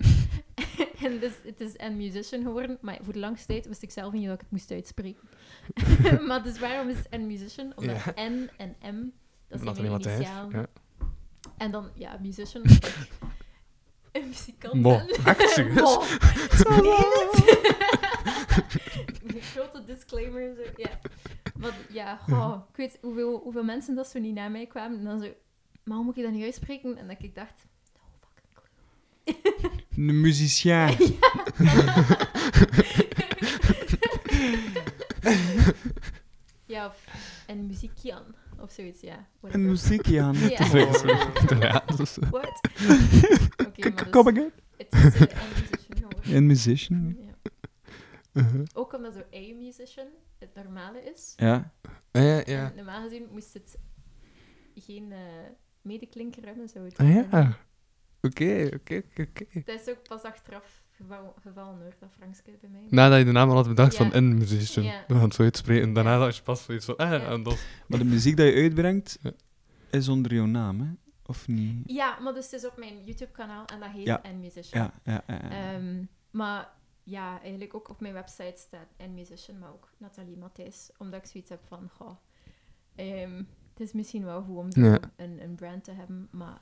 en 1.05 1.19
dus 1.19 1.33
het 1.43 1.61
is 1.61 1.73
N 1.77 1.97
Musician 1.97 2.43
geworden, 2.43 2.79
maar 2.81 2.99
voor 3.03 3.13
de 3.13 3.19
langste 3.19 3.47
tijd 3.47 3.67
wist 3.67 3.83
ik 3.83 3.91
zelf 3.91 4.13
niet 4.13 4.25
dat 4.27 4.35
ik 4.35 4.41
het 4.41 4.51
moest 4.51 4.71
uitspreken. 4.71 5.29
maar 6.29 6.43
dus 6.43 6.59
waarom 6.59 6.89
is 6.89 6.97
het 6.97 7.11
N 7.11 7.27
Musician? 7.27 7.73
Omdat 7.77 8.05
Ja. 8.05 8.29
N 8.29 8.51
en 8.57 8.77
M, 8.81 9.11
dat 9.49 9.61
zijn 9.77 9.91
mijn 9.91 10.01
initialen. 10.01 10.51
ja. 10.51 10.67
En 11.57 11.71
dan, 11.71 11.91
ja, 11.95 12.19
musician, 12.23 12.63
een 14.13 14.27
muzikant 14.29 14.75
Mo, 14.75 15.01
echt 15.25 15.51
serieus? 15.51 16.19
Grote 19.41 19.85
disclaimer. 19.85 20.55
Zo. 20.57 20.63
Ja. 20.77 20.91
Maar 21.59 21.77
ja, 21.89 22.17
goh, 22.17 22.61
ik 22.71 22.77
weet 22.77 22.99
hoeveel, 23.01 23.39
hoeveel 23.39 23.65
mensen 23.65 23.95
dat 23.95 24.09
zo 24.09 24.19
niet 24.19 24.35
naar 24.35 24.51
mij 24.51 24.67
kwamen. 24.67 24.99
En 24.99 25.05
dan 25.05 25.21
zo, 25.21 25.29
maar 25.87 25.97
hoe 25.97 26.05
moet 26.05 26.17
je 26.17 26.23
dat 26.23 26.33
niet 26.33 26.45
uitspreken? 26.45 26.97
En 26.97 27.07
dat 27.09 27.17
ik 27.23 27.35
dacht, 27.35 27.67
oh, 27.97 28.03
fucking 28.21 29.75
Een 30.09 30.21
musicien. 30.21 30.97
Ja, 36.67 36.87
of 36.87 37.05
een 37.47 37.67
muziekjan. 37.67 38.23
Of 38.61 38.71
zoiets, 38.71 39.01
ja. 39.01 39.17
Een 39.17 39.25
whatever. 39.41 39.69
muziekje 39.69 40.21
aan. 40.21 40.35
Ja. 41.59 41.85
What? 42.31 42.61
Oké, 43.67 43.91
maar 43.91 44.11
Kom 44.11 44.25
dus, 44.25 44.33
again. 44.33 44.53
het 44.77 44.93
is 44.93 45.15
eh, 45.15 45.21
een 45.31 45.49
musician. 45.59 46.35
Een 46.35 46.47
musician. 46.47 47.17
Ja. 47.21 47.35
Uh-huh. 48.33 48.65
Ook 48.75 48.93
omdat 48.93 49.15
zo 49.15 49.21
a 49.21 49.55
musician 49.55 50.07
het 50.39 50.55
normale 50.55 51.03
is. 51.15 51.33
Ja. 51.37 51.73
Ja, 52.13 52.21
ja, 52.21 52.43
ja. 52.45 52.71
En 52.71 52.73
normaal 52.77 53.03
gezien 53.03 53.27
moest 53.33 53.55
het 53.55 53.79
geen 54.75 55.13
eh 55.13 55.19
medeklinker 55.87 56.45
hebben. 56.47 56.69
Zou 56.69 56.85
het 56.85 56.99
Ah, 56.99 57.15
ja. 57.15 57.57
Oké, 58.21 58.69
oké, 58.75 59.03
oké. 59.17 59.45
Dat 59.65 59.81
is 59.81 59.89
ook 59.89 60.03
pas 60.09 60.23
achteraf 60.23 60.83
geval, 60.91 61.35
gevallen 61.43 61.81
hoor, 61.81 61.95
dat 62.01 62.11
Frankske 62.13 62.51
bij 62.61 62.71
mij. 62.71 62.87
Nadat 62.91 63.19
je 63.19 63.25
de 63.25 63.33
naam 63.33 63.49
al 63.49 63.55
had 63.57 63.69
bedacht 63.69 63.97
Ja. 63.97 63.99
van 64.05 64.15
een 64.15 64.39
musician. 64.39 64.85
Ja. 64.85 65.05
We 65.07 65.15
gaan 65.15 65.23
het 65.23 65.35
zo 65.35 65.43
uitspreken. 65.43 65.93
Daarna 65.93 66.13
Ja. 66.13 66.19
had 66.19 66.37
je 66.37 66.43
pas 66.43 66.65
zoiets 66.65 66.85
van, 66.85 66.97
ah, 66.97 67.11
Ja. 67.11 67.21
en 67.31 67.43
dat... 67.43 67.59
Maar 67.87 67.99
de 67.99 68.05
muziek 68.05 68.37
die 68.37 68.47
je 68.47 68.63
uitbrengt, 68.63 69.19
Ja. 69.23 69.33
is 69.91 70.09
onder 70.09 70.35
jouw 70.35 70.47
naam, 70.47 70.81
hè? 70.81 70.91
Of 71.27 71.49
niet? 71.49 71.83
Ja, 71.93 72.19
maar 72.21 72.35
dus 72.35 72.45
het 72.51 72.55
is 72.63 72.67
op 72.67 72.77
mijn 72.77 73.05
YouTube-kanaal 73.05 73.65
en 73.67 73.81
dat 73.81 73.91
heet 73.91 74.07
Ja. 74.07 74.23
N 74.33 74.41
Musician. 74.41 74.83
Ja, 74.83 74.93
ja, 75.13 75.23
ja. 75.27 75.41
ja. 75.51 75.75
Ehm, 75.75 76.05
maar 76.31 76.69
ja, 77.03 77.41
eigenlijk 77.41 77.75
ook 77.75 77.89
op 77.89 78.01
mijn 78.01 78.13
website 78.15 78.55
staat 78.57 78.89
en 78.97 79.15
musician, 79.15 79.59
maar 79.59 79.71
ook 79.73 79.91
Nathalie 79.99 80.37
Matthijs. 80.37 80.91
Omdat 80.99 81.21
ik 81.25 81.27
zoiets 81.31 81.51
heb 81.51 81.61
van, 81.67 81.89
goh, 81.93 82.17
ehm, 82.95 83.43
het 83.79 83.87
is 83.87 83.93
misschien 83.93 84.25
wel 84.25 84.43
goed 84.43 84.57
om 84.57 84.85
Ja. 84.85 84.99
een, 85.17 85.39
een 85.43 85.55
brand 85.55 85.85
te 85.85 85.93
hebben, 85.93 86.29
maar 86.31 86.59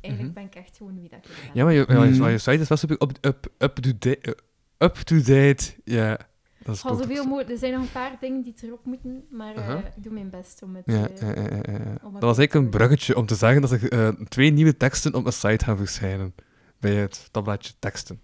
eigenlijk 0.00 0.34
ben 0.34 0.44
ik 0.44 0.54
echt 0.54 0.76
gewoon 0.76 1.00
wie 1.00 1.08
dat 1.08 1.18
ik 1.18 1.24
ben. 1.42 1.50
Ja, 1.54 1.64
maar 1.64 1.72
je, 1.72 1.84
ja, 1.88 2.04
je, 2.04 2.10
Mm. 2.10 2.18
maar 2.18 2.30
je 2.30 2.38
site 2.38 2.58
is 2.60 2.68
wel 2.68 2.78
super 2.78 2.96
up, 3.02 3.18
up, 3.26 3.46
up, 3.58 3.74
to 3.76 3.90
date. 3.98 4.36
Up 4.78 4.94
to 4.94 5.16
date. 5.16 5.72
Ja, 5.84 6.18
dat 6.62 6.74
is 6.74 6.80
zoveel. 6.80 7.40
Er 7.48 7.58
zijn 7.58 7.72
nog 7.72 7.82
een 7.82 7.92
paar 7.92 8.16
dingen 8.20 8.42
die 8.42 8.54
erop 8.62 8.84
moeten, 8.84 9.26
maar 9.30 9.54
eh, 9.54 9.60
Uh-huh. 9.68 9.78
ik 9.96 10.02
doe 10.02 10.12
mijn 10.12 10.30
best 10.30 10.62
om 10.62 10.76
het... 10.76 10.82
Ja, 10.86 11.08
eh, 11.08 11.20
ja, 11.20 11.28
ja, 11.34 11.42
ja, 11.42 11.56
ja. 11.56 11.72
het 11.72 12.02
Dat 12.02 12.22
was 12.22 12.38
eigenlijk 12.38 12.54
een 12.54 12.68
bruggetje 12.70 13.16
om 13.16 13.26
te 13.26 13.34
zeggen 13.34 13.60
dat 13.60 13.70
er 13.70 13.92
eh, 13.92 14.08
twee 14.08 14.50
nieuwe 14.50 14.76
teksten 14.76 15.14
op 15.14 15.22
mijn 15.22 15.34
site 15.34 15.64
gaan 15.64 15.76
verschijnen. 15.76 16.34
Bij 16.78 16.94
het 16.94 17.28
tabbladje 17.30 17.72
teksten. 17.78 18.20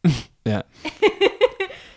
ja. 0.42 0.62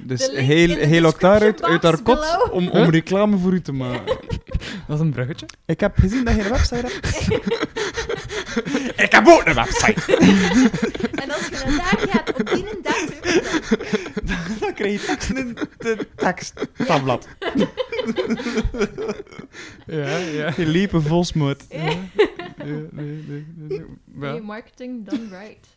Dus 0.08 0.28
heel, 0.32 0.76
heel 0.76 1.06
ook 1.06 1.20
daaruit 1.20 1.58
description 1.58 1.72
uit 1.72 1.84
haar 1.84 2.02
kot 2.02 2.52
om, 2.52 2.68
om 2.70 2.90
reclame 2.90 3.38
voor 3.38 3.54
u 3.54 3.62
te 3.62 3.72
maken. 3.72 4.18
Dat 4.88 4.96
is 4.96 5.00
een 5.06 5.12
bruggetje. 5.12 5.46
Ik 5.66 5.80
heb 5.80 5.98
gezien 5.98 6.24
dat 6.24 6.36
je 6.36 6.42
een 6.44 6.50
website 6.50 6.76
hebt. 6.76 7.28
Ik 9.06 9.12
heb 9.12 9.28
ook 9.28 9.46
een 9.46 9.54
website. 9.54 10.16
En 11.24 11.32
als 11.32 11.48
je 11.48 11.56
naar 11.66 11.78
daar 11.78 12.08
gaat, 12.10 12.30
op 12.40 12.50
die 12.50 12.64
terug, 12.82 13.70
dan- 14.24 14.38
Dan 14.60 14.74
krijg 14.74 15.02
je 15.02 15.08
teksten 15.08 15.38
in 15.38 15.58
de 15.78 16.08
teksttabblad. 16.16 17.28
ja, 19.86 20.18
ja. 20.18 20.54
Je 20.58 20.66
liepen 20.66 21.02
volsmoed. 21.04 21.66
Ja, 21.70 21.94
nee, 22.92 23.46
nee, 24.14 24.42
marketing 24.42 25.06
done 25.10 25.28
right. 25.30 25.77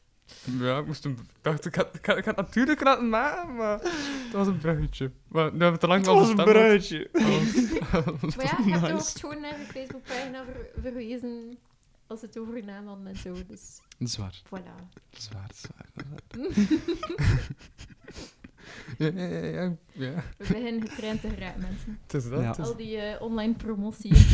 Ja, 0.61 0.79
ik 0.79 0.87
moest 0.87 1.05
hem... 1.05 1.17
Dacht, 1.41 1.65
ik 1.67 1.75
ga, 1.75 1.83
ik, 1.93 2.05
ga, 2.07 2.15
ik 2.17 2.25
het 2.25 2.37
natuurlijk 2.37 2.83
laten 2.83 3.09
maken, 3.09 3.55
maar... 3.57 3.79
Dat 3.79 4.33
was 4.33 4.47
een 4.47 4.59
bruggetje. 4.59 5.11
Maar 5.29 5.45
nu 5.45 5.51
hebben 5.51 5.73
we 5.73 5.79
te 5.79 5.87
lang 5.87 6.07
Het 6.07 6.15
was 6.15 6.29
een 6.29 6.35
bruidje. 6.35 7.09
Maar 7.13 8.45
ja, 8.45 8.59
je 8.65 8.71
hebt 8.73 8.89
er 8.89 8.95
ook 8.95 9.01
gewoon 9.21 9.41
naar 9.41 9.57
de 9.59 9.65
Facebookpagina 9.73 10.45
ver- 10.45 10.83
verwezen 10.83 11.59
als 12.07 12.21
het 12.21 12.39
over 12.39 12.65
naam 12.65 12.87
had 12.87 12.99
en 13.05 13.17
zo. 13.17 13.33
Dus 13.49 13.81
Dat 13.99 14.09
is 14.09 14.17
waar. 14.17 14.43
voilà. 14.47 14.85
Dat 15.11 15.19
is 15.19 15.29
waar. 15.33 15.47
Dat 15.47 15.57
is 15.57 15.65
waar. 15.77 15.87
dat 16.37 16.57
is 16.57 16.67
waar. 16.69 17.49
Ja, 18.99 19.07
ja, 19.15 19.27
ja, 19.27 19.47
ja, 19.47 19.77
ja. 19.93 20.13
We 20.39 20.47
beginnen 20.47 20.89
getraind 20.89 21.21
te 21.21 21.29
geraken, 21.29 21.61
mensen. 21.61 21.99
Het 22.03 22.15
is 22.15 22.29
dat. 22.31 22.41
Ja. 22.41 22.47
het 22.49 22.59
is- 22.59 22.67
Al 22.67 22.77
die 22.77 22.97
eh, 22.97 23.23
online 23.23 23.55
promotie. 23.55 24.13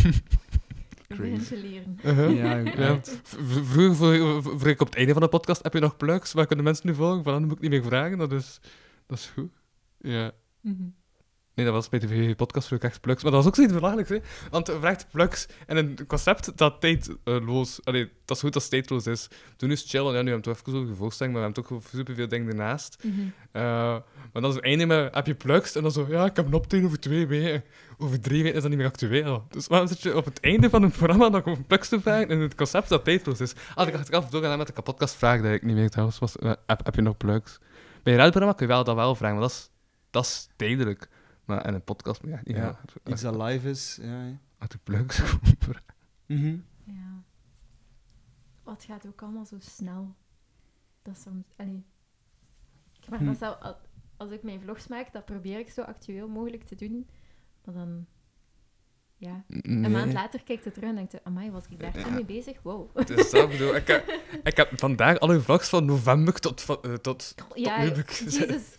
Te 1.48 1.56
leren. 1.56 1.98
Uh-huh. 2.04 2.36
Ja, 2.36 2.56
Ja, 2.56 3.00
vroeger, 3.22 3.94
vroeg, 3.96 4.42
vroeg 4.42 4.66
ik 4.66 4.80
op 4.80 4.86
het 4.86 4.96
einde 4.96 5.12
van 5.12 5.22
de 5.22 5.28
podcast, 5.28 5.62
heb 5.62 5.72
je 5.72 5.80
nog 5.80 5.96
plugs? 5.96 6.32
Waar 6.32 6.46
kunnen 6.46 6.64
mensen 6.64 6.86
nu 6.86 6.94
volgen? 6.94 7.22
Van, 7.22 7.32
dan 7.32 7.42
moet 7.44 7.52
ik 7.56 7.60
niet 7.60 7.70
meer 7.70 7.82
vragen, 7.84 8.18
dat 8.18 8.32
is, 8.32 8.60
dat 9.06 9.18
is 9.18 9.26
goed. 9.26 9.52
Ja. 9.98 10.32
Mhm. 10.60 10.82
Nee, 11.56 11.66
dat 11.66 11.74
was 11.74 11.88
bij 11.88 11.98
de 11.98 12.08
VV-podcast 12.08 12.66
vroeg 12.66 12.78
ik 12.78 12.84
echt 12.84 13.00
plugs. 13.00 13.22
Maar 13.22 13.32
dat 13.32 13.40
was 13.40 13.48
ook 13.50 13.56
zoiets 13.56 13.74
belachelijks, 13.74 14.10
hè. 14.10 14.18
Want 14.50 14.66
je 14.66 14.76
vraagt 14.80 15.06
plugs 15.10 15.46
en 15.66 15.76
een 15.76 15.98
concept 16.06 16.58
dat 16.58 16.80
tijdloos... 16.80 17.80
Allee, 17.84 18.10
dat 18.24 18.36
is 18.36 18.42
goed 18.42 18.54
als 18.54 18.68
tijdloos 18.68 19.06
is. 19.06 19.28
Toen 19.56 19.70
is 19.70 19.80
het 19.80 19.88
chill, 19.88 20.06
en 20.06 20.14
ja, 20.14 20.22
nu 20.22 20.30
hebben 20.30 20.42
we 20.42 20.50
het 20.50 20.66
even 20.66 20.78
over 20.80 20.88
gevolgstelling, 20.88 21.34
maar 21.34 21.48
we 21.48 21.52
hebben 21.52 21.80
toch 21.80 21.90
superveel 21.94 22.28
dingen 22.28 22.48
ernaast. 22.48 22.96
Mhm. 23.02 23.20
Eh, 23.52 23.62
maar 24.32 24.42
dan 24.42 24.44
is 24.44 24.54
het 24.54 24.64
einde 24.64 24.86
met, 24.86 25.14
heb 25.14 25.26
je 25.26 25.34
plugs? 25.34 25.74
En 25.74 25.82
dan 25.82 25.92
zo, 25.92 26.06
ja, 26.08 26.24
ik 26.24 26.36
heb 26.36 26.46
een 26.46 26.54
optreden 26.54 26.86
over 26.86 27.00
twee 27.00 27.26
weken. 27.26 27.64
Over 27.98 28.20
drie 28.20 28.42
weken 28.42 28.56
is 28.56 28.62
dat 28.62 28.70
niet 28.70 28.78
meer 28.80 28.88
actueel. 28.88 29.46
Dus 29.50 29.66
waarom 29.66 29.88
zit 29.88 30.02
je 30.02 30.16
op 30.16 30.24
het 30.24 30.40
einde 30.40 30.70
van 30.70 30.82
een 30.82 30.90
programma 30.90 31.28
nog 31.28 31.44
over 31.44 31.64
plugs 31.64 31.88
te 31.88 32.00
vragen 32.00 32.28
en 32.28 32.38
het 32.38 32.54
concept 32.54 32.88
dat 32.88 33.04
tijdloos 33.04 33.40
is? 33.40 33.52
Ah, 33.74 33.88
ik 33.88 34.14
af 34.14 34.28
doorgaan 34.28 34.58
met 34.58 34.66
de 34.66 34.72
kapotkast 34.72 35.14
vraag 35.14 35.42
dat 35.42 35.52
ik 35.52 35.62
niet 35.62 35.76
meer 35.76 35.90
trouwens 35.90 36.18
was. 36.18 36.36
eh, 36.38 36.52
heb, 36.66 36.84
heb 36.84 36.94
je 36.94 37.02
nog 37.02 37.16
plugs? 37.16 37.58
Bij 38.02 38.12
een 38.12 38.18
radioprogramma 38.18 38.52
kun 38.52 38.66
je 38.66 38.72
wel 38.72 38.84
dat 38.84 38.94
wel 38.94 39.14
vragen, 39.14 39.36
maar 39.36 39.44
dat 39.48 39.56
is, 39.56 39.70
dat 40.10 40.24
is 40.24 40.48
tijdelijk. 40.56 41.08
Maar 41.46 41.66
in 41.66 41.74
een 41.74 41.84
podcast 41.84 42.22
niet 42.22 42.40
Ja, 42.44 42.56
ja, 42.56 42.78
Iets 43.04 43.22
dat 43.22 43.36
live 43.42 43.68
is. 43.70 43.98
Ja, 44.02 44.24
ja. 44.24 44.38
Uit 44.58 44.70
de 44.70 44.78
plugs. 44.82 45.22
Mhm. 46.26 46.58
Ja. 46.84 47.22
Wat 48.62 48.84
gaat 48.84 49.06
ook 49.06 49.22
allemaal 49.22 49.44
zo 49.46 49.56
snel. 49.58 50.14
Dat 51.02 51.16
is 51.16 51.22
soms... 51.22 51.44
Allee. 51.56 51.84
Maar 53.08 53.18
Hm. 53.18 53.24
dat 53.24 53.36
zou, 53.36 53.60
al- 53.60 53.76
als 54.16 54.30
ik 54.30 54.42
mijn 54.42 54.60
vlogs 54.60 54.86
maak, 54.86 55.12
dat 55.12 55.24
probeer 55.24 55.58
ik 55.58 55.70
zo 55.70 55.82
actueel 55.82 56.28
mogelijk 56.28 56.64
te 56.64 56.74
doen. 56.74 57.08
Maar 57.64 57.74
dan... 57.74 58.06
Ja. 59.18 59.44
Een 59.62 59.90
maand 59.90 60.12
later 60.12 60.40
kijkt 60.44 60.64
het 60.64 60.74
terug 60.74 60.88
en 60.88 60.94
denkt 60.94 61.12
je, 61.12 61.20
amai, 61.24 61.50
was 61.50 61.62
ik 61.70 61.80
daar 61.80 61.92
toen 61.92 62.14
mee 62.14 62.24
bezig? 62.24 62.56
Wow. 62.62 63.06
Dus 63.06 63.30
dat 63.30 63.50
bedoel 63.50 63.74
ik. 63.76 63.86
Heb, 63.86 64.20
ik 64.44 64.56
heb 64.56 64.70
vandaag 64.76 65.18
alle 65.18 65.40
vlogs 65.40 65.68
van 65.68 65.84
november 65.84 66.34
tot, 66.40 66.60
van, 66.60 66.78
eh, 66.82 66.92
tot, 66.92 67.34
Ja, 67.54 67.82
nu 67.82 67.92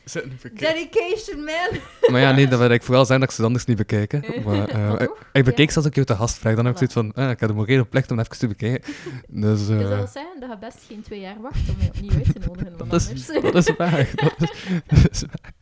zitten 0.06 0.38
bekijken. 0.42 0.90
Dedication, 0.90 1.44
man. 1.44 1.80
Maar 2.12 2.22
ja, 2.22 2.32
nee, 2.32 2.48
dat 2.48 2.60
wil 2.60 2.70
ik 2.70 2.84
vooral 2.84 3.06
zeggen 3.06 3.20
dat 3.20 3.30
ik 3.30 3.36
ze 3.36 3.44
anders 3.44 3.66
niet 3.66 3.78
bekijken. 3.78 4.24
Maar, 4.44 4.68
eh, 4.68 4.90
Maar 4.90 5.02
ik, 5.02 5.12
ik 5.34 5.44
bekeek 5.44 5.66
Ja. 5.66 5.72
ze 5.72 5.78
als 5.78 5.88
ik 5.88 5.96
je 5.96 6.04
te 6.04 6.16
gast 6.16 6.38
vraag. 6.38 6.56
Dan 6.56 6.66
heb 6.66 6.74
ik 6.74 6.90
zoiets 6.92 7.14
van, 7.16 7.26
ah, 7.26 7.32
ik 7.32 7.40
heb 7.40 7.50
de 7.50 7.56
morele 7.56 7.86
plicht 7.86 8.12
om 8.12 8.20
even 8.20 8.38
te 8.38 8.48
bekijken. 8.48 8.94
Dus, 9.28 9.68
Dus 9.68 9.70
eh, 9.70 9.80
dat 9.90 9.98
wil 9.98 10.08
zeggen 10.08 10.40
dat 10.40 10.50
je 10.50 10.58
best 10.60 10.84
geen 10.88 11.02
twee 11.02 11.20
jaar 11.20 11.42
wacht 11.42 11.70
om 11.70 11.76
je 11.80 11.88
opnieuw 11.88 12.12
uit 12.12 12.34
te 12.34 12.40
nodigen. 12.48 12.78
Dat, 12.78 12.94
is, 12.94 13.26
dat 13.26 13.56
is 13.56 13.76
waar. 13.76 14.10
Dat 14.16 14.34
is, 14.40 14.52
dat 14.88 15.12
is 15.12 15.22
waar. 15.22 15.54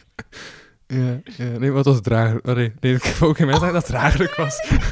Ja, 0.87 1.21
ja, 1.23 1.57
nee, 1.57 1.73
het 1.73 1.85
was 1.85 2.01
draaglijk. 2.01 2.47
Oh, 2.47 2.55
nee, 2.55 2.73
nee, 2.79 2.95
ik 2.95 3.03
wou 3.03 3.31
ook 3.31 3.37
geen 3.37 3.47
mensen 3.47 3.65
dat 3.65 3.75
het 3.75 3.85
draaglijk 3.85 4.35
was. 4.35 4.69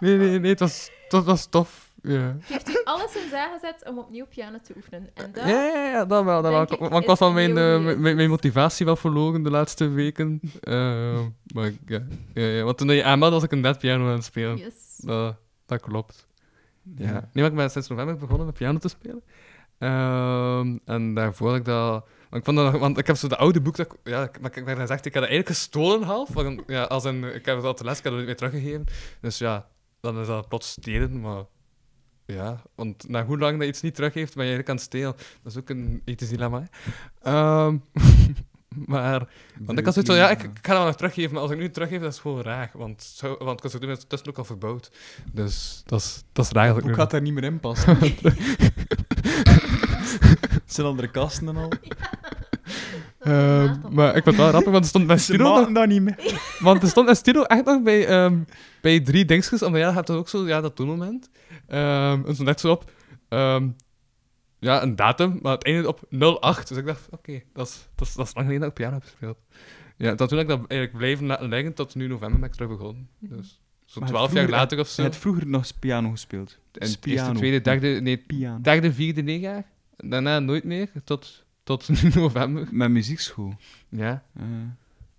nee, 0.00 0.16
nee, 0.16 0.38
nee, 0.38 0.50
het 0.50 0.60
was, 0.60 0.90
het 1.08 1.24
was 1.24 1.46
tof. 1.46 1.84
Ja. 2.02 2.36
heeft 2.40 2.68
u 2.68 2.80
alles 2.84 3.16
in 3.16 3.28
zaal 3.30 3.52
gezet 3.52 3.88
om 3.88 3.98
opnieuw 3.98 4.26
piano 4.26 4.58
te 4.62 4.72
oefenen. 4.76 5.10
En 5.14 5.32
dat... 5.32 5.44
Ja, 5.44 5.64
ja, 5.64 5.90
ja, 5.90 6.04
dat 6.04 6.24
wel. 6.24 6.42
Dat 6.42 6.52
wel. 6.52 6.62
ik, 6.62 6.78
Want 6.78 7.02
ik 7.02 7.06
was 7.06 7.18
van 7.18 7.34
mijn, 7.34 7.58
eh, 7.58 7.96
mijn, 7.96 8.16
mijn 8.16 8.30
motivatie 8.30 8.86
wel 8.86 8.96
verloren 8.96 9.42
de 9.42 9.50
laatste 9.50 9.88
weken. 9.88 10.40
Eh, 10.60 11.20
maar 11.54 11.70
ja, 11.86 12.06
ja, 12.34 12.42
ja, 12.42 12.62
want 12.62 12.78
toen 12.78 12.88
je 12.88 13.04
aanmeldde 13.04 13.36
was 13.36 13.44
ik 13.44 13.52
een 13.52 13.60
net 13.60 13.78
piano 13.78 14.06
aan 14.06 14.12
het 14.12 14.24
spelen. 14.24 14.56
Yes. 14.56 14.96
Dat, 14.96 15.36
dat 15.66 15.80
klopt. 15.80 16.26
Ja. 16.96 17.12
Nee, 17.12 17.20
maar 17.32 17.44
ik 17.44 17.54
ben 17.54 17.70
sinds 17.70 17.88
november 17.88 18.16
begonnen 18.16 18.46
met 18.46 18.54
piano 18.54 18.78
te 18.78 18.88
spelen. 18.88 19.22
Ehm, 19.78 20.76
en 20.84 21.14
daarvoor 21.14 21.48
had 21.48 21.56
ik 21.56 21.64
dat... 21.64 22.06
Ik, 22.36 22.44
vond 22.44 22.56
dat 22.56 22.78
want 22.78 22.98
ik 22.98 23.06
heb 23.06 23.16
zo 23.16 23.28
de 23.28 23.36
oude 23.36 23.60
boek... 23.60 23.76
Dat, 23.76 23.86
ik- 23.86 23.98
ja, 24.12 24.22
ik- 24.22 24.40
maar 24.40 24.56
ik 24.56 24.64
werd 24.64 24.78
gezegd, 24.78 25.06
ik 25.06 25.14
had 25.14 25.22
dat 25.22 25.30
eigenlijk 25.30 25.48
gestolen 25.58 26.02
half. 26.02 26.28
Want, 26.32 26.62
ja, 26.66 26.82
als 26.82 27.04
een, 27.04 27.24
ik 27.34 27.46
heb 27.46 27.56
het 27.56 27.64
al 27.64 27.74
te 27.74 27.84
les, 27.84 27.98
ik 27.98 28.04
heb 28.04 28.12
het 28.12 28.26
niet 28.26 28.26
meer 28.40 28.48
teruggegeven. 28.50 28.86
Dus 29.20 29.38
ja, 29.38 29.66
dan 30.00 30.20
is 30.20 30.26
dat 30.26 30.48
plots 30.48 30.70
stelen, 30.70 31.20
maar... 31.20 31.44
Ja, 32.26 32.62
want 32.74 33.08
na 33.08 33.24
hoe 33.24 33.38
lang 33.38 33.52
dat 33.52 33.62
je 33.62 33.68
iets 33.68 33.80
niet 33.82 33.94
teruggeeft, 33.94 34.34
ben 34.34 34.44
je 34.46 34.50
eigenlijk 34.54 34.68
aan 34.68 34.74
het 34.76 34.84
stelen. 34.84 35.14
Dat 35.42 35.52
is 35.52 35.58
ook 35.58 35.68
een 35.68 36.02
ethisch 36.04 36.28
dilemma. 36.28 36.62
Ehm, 37.22 37.76
maar... 38.94 39.28
Want 39.58 39.78
ik 39.78 39.84
had 39.84 39.94
zoiets 39.94 40.12
van, 40.12 40.20
ja, 40.20 40.30
ik, 40.30 40.42
ik 40.42 40.48
ga 40.52 40.72
dat 40.72 40.76
wel 40.76 40.84
nog 40.84 40.96
teruggeven, 40.96 41.32
maar 41.32 41.42
als 41.42 41.50
ik 41.50 41.58
nu 41.58 41.70
teruggeef, 41.70 42.00
dat 42.00 42.12
is 42.12 42.18
gewoon 42.18 42.42
raar. 42.42 42.70
Want, 42.74 43.02
zo, 43.02 43.36
want 43.38 43.64
ik 43.64 43.70
was 43.70 43.74
er 43.80 44.06
tussen 44.06 44.28
ook 44.28 44.38
al 44.38 44.44
verbouwd. 44.44 44.90
Dus 45.32 45.82
dat 45.84 46.00
is, 46.00 46.22
dat 46.32 46.44
is 46.44 46.50
raar. 46.50 46.74
dat 46.74 46.84
ik 46.88 46.94
gaat 46.94 47.10
daar 47.10 47.20
niet 47.22 47.32
meer 47.32 47.44
in 47.44 47.60
passen? 47.60 47.98
Het 50.10 50.62
zijn 50.74 50.86
andere 50.86 51.10
kasten 51.10 51.48
en 51.48 51.56
al. 51.56 51.72
Ehm, 53.18 53.94
maar 53.94 54.16
ik 54.16 54.22
vond 54.22 54.24
het 54.24 54.36
wel 54.36 54.48
grappig, 54.48 54.72
want 54.72 54.84
er 54.84 54.88
stond 54.90 55.06
bij 55.06 55.18
Stilo 55.18 55.58
nog, 55.58 55.72
dat 55.72 55.88
niet 55.88 56.02
meer. 56.02 56.40
want 56.60 56.82
er 56.82 56.88
stond 56.88 57.06
bij 57.06 57.14
Stilo 57.14 57.42
echt 57.42 57.64
nog 57.64 57.82
bij, 57.82 58.06
ehm, 58.06 58.38
bij 58.80 59.00
drie 59.00 59.24
dingetjes, 59.24 59.62
omdat 59.62 59.80
ja, 59.80 59.88
je 59.88 59.94
hebt 59.94 60.06
dan 60.06 60.16
ook 60.16 60.28
zo, 60.28 60.46
ja, 60.46 60.60
dat 60.60 60.76
toonmoment. 60.76 61.30
Ehm 61.66 62.24
en 62.26 62.34
stond 62.34 62.48
echt 62.48 62.60
zo 62.60 62.70
op, 62.70 62.90
ehm, 63.28 63.68
ja, 64.58 64.82
een 64.82 64.96
datum, 64.96 65.38
maar 65.42 65.52
het 65.52 65.64
eindigde 65.64 65.88
op 65.88 66.00
08. 66.40 66.68
Dus 66.68 66.76
ik 66.78 66.86
dacht, 66.86 67.08
oké, 67.10 67.42
dat, 67.52 67.66
is, 67.66 67.88
dat, 67.94 68.06
is, 68.08 68.14
dat 68.14 68.26
is 68.26 68.34
lang 68.34 68.46
geleden 68.46 68.60
dat 68.60 68.68
ik 68.68 68.74
piano 68.74 68.94
heb 68.94 69.02
gespeeld. 69.02 69.38
Ja, 69.96 70.14
dat 70.14 70.28
toen 70.28 70.38
heb 70.38 70.50
ik 70.50 70.56
dat 70.58 70.68
eigenlijk 70.68 70.98
blijven 70.98 71.48
liggen, 71.48 71.74
tot 71.74 71.94
nu 71.94 72.06
november 72.06 72.40
ben 72.40 72.48
ik 72.48 72.54
terug 72.54 72.68
begonnen. 72.68 73.08
Dus 73.18 73.60
zo 73.84 74.00
Maar 74.00 74.08
twaalf 74.08 74.32
jaar 74.32 74.48
later 74.48 74.78
of 74.78 74.86
Je 74.88 74.94
zo. 74.94 75.02
hebt 75.02 75.16
vroeger 75.16 75.46
nog 75.46 75.78
piano 75.78 76.10
gespeeld. 76.10 76.58
En 76.72 76.80
eerste, 76.80 76.98
piano. 76.98 77.32
tweede, 77.38 77.60
derde, 77.60 77.88
nee, 77.88 78.16
Piano. 78.16 78.60
derde, 78.60 78.92
vierde, 78.92 79.22
negen 79.22 79.40
jaar. 79.40 79.64
Daarna 79.96 80.38
nooit 80.38 80.64
meer, 80.64 80.90
tot, 81.04 81.44
tot 81.62 81.88
nu 82.02 82.08
november. 82.14 82.68
Met 82.70 82.90
muziekschool. 82.90 83.54
Ja. 83.88 84.24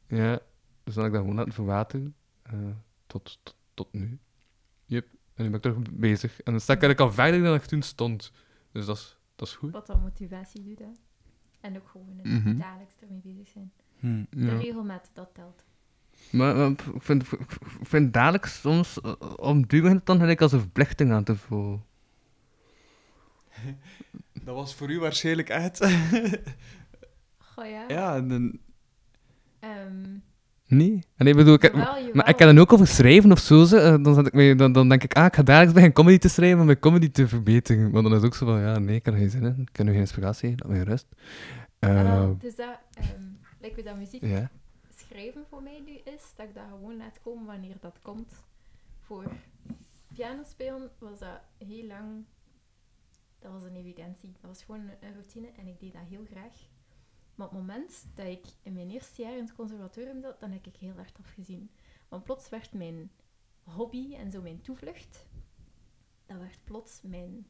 Ja, 0.08 0.40
dus 0.84 0.94
dan 0.94 1.04
heb 1.04 1.06
ik 1.06 1.12
dat 1.12 1.22
gewoon 1.22 1.36
laten 1.36 1.54
verwateren. 1.54 2.16
eh, 2.44 2.54
tot, 3.08 3.40
tot, 3.44 3.56
tot 3.74 3.94
nu. 3.94 4.20
Yep. 4.86 5.06
En 5.34 5.44
nu 5.44 5.50
ben 5.50 5.60
ik 5.60 5.62
toch 5.76 5.92
bezig. 5.92 6.42
En 6.42 6.52
dan 6.52 6.62
sta 6.62 6.74
ik 6.74 6.82
eigenlijk 6.82 7.10
al 7.10 7.16
verder 7.24 7.42
dan 7.44 7.56
ik 7.56 7.62
toen 7.66 7.82
stond. 7.82 8.32
Dus 8.72 8.86
dat 8.86 8.98
is, 8.98 9.18
dat 9.36 9.48
is 9.48 9.54
goed. 9.56 9.72
Wat 9.72 9.88
dan 9.88 10.02
motivatie 10.02 10.64
doet, 10.64 10.80
hè. 10.80 10.86
En 11.62 11.78
ook 11.78 11.88
gewoon 11.88 12.20
in 12.24 12.34
Mhm. 12.34 12.58
dagelijks 12.58 12.94
ermee 13.02 13.20
bezig 13.24 13.48
zijn. 13.48 13.72
hm. 14.00 14.24
De 14.30 14.46
Ja. 14.46 14.58
regelmaat, 14.58 15.10
dat 15.14 15.30
telt. 15.34 15.64
Maar, 16.32 16.56
maar 16.56 16.70
ik 16.70 16.82
vind, 16.98 17.32
ik 17.32 17.48
vind 17.82 18.14
dadelijk 18.14 18.46
soms, 18.46 19.02
eh, 19.02 19.14
om 19.36 19.68
duur 19.68 19.90
het 19.90 20.06
dan 20.06 20.20
gelijk 20.20 20.42
als 20.42 20.52
een 20.52 20.60
verplichting 20.60 21.12
aan 21.12 21.24
te 21.24 21.36
voelen. 21.36 21.84
Dat 24.48 24.56
was 24.56 24.76
voor 24.76 24.90
u 24.90 25.00
waarschijnlijk 25.00 25.50
echt. 25.50 25.78
Goh 27.54 27.66
ja. 27.66 27.84
ja, 27.88 28.16
en 28.16 28.28
dan, 28.28 28.60
Ehm, 29.60 30.18
Nee? 30.68 31.04
En 31.16 31.28
ik 31.28 31.36
bedoel, 31.36 31.54
ik 31.54 31.62
heb, 31.62 31.74
Jawel, 31.74 31.98
jawel. 31.98 32.14
maar 32.14 32.30
ik 32.30 32.40
heb 32.40 32.48
dan 32.48 32.58
ook 32.60 32.74
over 32.74 32.88
schrijven 32.88 33.32
of 33.32 33.40
zo. 33.40 33.64
ze, 33.64 33.80
eh, 33.80 34.04
Dan, 34.04 34.14
zet 34.16 34.28
ik 34.28 34.34
me, 34.34 34.56
dan, 34.56 34.72
dan 34.72 34.90
denk 34.90 35.04
ik, 35.04 35.14
ah, 35.14 35.26
ik 35.26 35.36
ga 35.36 35.44
dagelijks 35.44 35.74
beginnen 35.74 35.98
comedy 35.98 36.18
te 36.18 36.30
schrijven 36.30 36.60
om 36.60 36.66
mijn 36.66 36.80
comedy 36.80 37.10
te 37.10 37.28
verbeteren. 37.28 37.92
Maar 37.92 38.02
dan 38.02 38.12
is 38.12 38.18
het 38.18 38.26
ook 38.26 38.36
zo 38.36 38.46
van, 38.46 38.60
ja, 38.60 38.80
nee, 38.80 38.96
ik 38.96 39.06
heb 39.06 39.14
er 39.14 39.20
geen 39.20 39.30
zin 39.30 39.44
in. 39.44 39.62
Ik 39.72 39.76
heb 39.76 39.86
nu 39.86 39.92
geen 39.92 40.02
inspiratie, 40.02 40.50
laat 40.58 40.68
me 40.68 40.84
rust. 40.84 41.08
Ah, 41.80 42.00
Eh, 42.00 42.30
dus 42.40 42.56
dat, 42.56 42.80
ehm 42.94 43.24
lijkt 43.60 43.76
me 43.78 43.84
dat 43.84 43.98
muziek 43.98 44.22
ja. 44.26 44.50
schrijven 44.96 45.46
voor 45.50 45.64
mij 45.64 45.82
nu 45.86 45.94
is, 45.94 46.24
dat 46.36 46.48
ik 46.48 46.54
dat 46.54 46.64
gewoon 46.70 46.98
laat 46.98 47.20
komen 47.24 47.46
wanneer 47.46 47.76
dat 47.80 48.00
komt. 48.02 48.34
Voor 49.02 49.24
piano 50.16 50.42
spelen 50.50 50.90
was 51.00 51.20
dat 51.20 51.42
heel 51.68 51.86
lang, 51.88 52.26
dat 53.52 53.62
was 53.62 53.70
een 53.70 53.78
evidentie. 53.78 54.32
Dat 54.32 54.50
was 54.50 54.64
gewoon 54.64 54.90
een 55.00 55.14
routine 55.14 55.48
en 55.48 55.68
ik 55.68 55.80
deed 55.80 55.94
dat 55.94 56.02
heel 56.02 56.26
graag. 56.26 56.54
Maar 57.36 57.48
op 57.48 57.54
het 57.54 57.62
moment 57.62 58.08
dat 58.16 58.26
ik 58.26 58.46
in 58.62 58.74
mijn 58.74 58.90
eerste 58.90 59.22
jaar 59.22 59.38
in 59.38 59.44
het 59.44 59.56
conservatorium 59.56 60.22
zat, 60.22 60.40
dan 60.40 60.52
heb 60.52 60.68
ik 60.68 60.76
heel 60.76 60.96
hard 60.96 61.18
afgezien. 61.20 61.72
Want 62.08 62.24
plots 62.24 62.50
werd 62.50 62.74
mijn 62.74 63.12
hobby 63.64 64.16
en 64.16 64.32
zo 64.32 64.42
mijn 64.42 64.62
toevlucht, 64.62 65.28
dat 66.26 66.38
werd 66.38 66.60
plots 66.64 67.02
mijn 67.02 67.48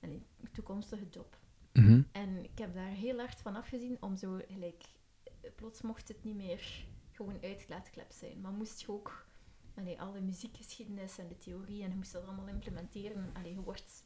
allee, 0.00 0.22
toekomstige 0.52 1.08
job. 1.08 1.38
Mhm. 1.72 2.02
En 2.12 2.44
ik 2.44 2.58
heb 2.58 2.74
daar 2.74 2.90
heel 2.90 3.18
hard 3.18 3.40
van 3.40 3.56
afgezien 3.56 3.96
om 4.00 4.16
zo, 4.16 4.40
gelijk, 4.48 4.84
eh, 5.22 5.50
plots 5.54 5.80
mocht 5.80 6.08
het 6.08 6.24
niet 6.24 6.36
meer 6.36 6.86
gewoon 7.10 7.42
uitlaatklep 7.42 8.12
zijn. 8.12 8.40
Maar 8.40 8.52
moest 8.52 8.80
je 8.80 8.92
ook 8.92 9.26
allee, 9.74 10.00
alle 10.00 10.20
muziekgeschiedenis 10.20 11.18
en 11.18 11.28
de 11.28 11.38
theorie 11.38 11.82
en 11.82 11.90
je 11.90 11.96
moest 11.96 12.12
dat 12.12 12.24
allemaal 12.24 12.48
implementeren. 12.48 13.30
Allee, 13.34 13.54
je 13.54 13.62
wordt 13.62 14.04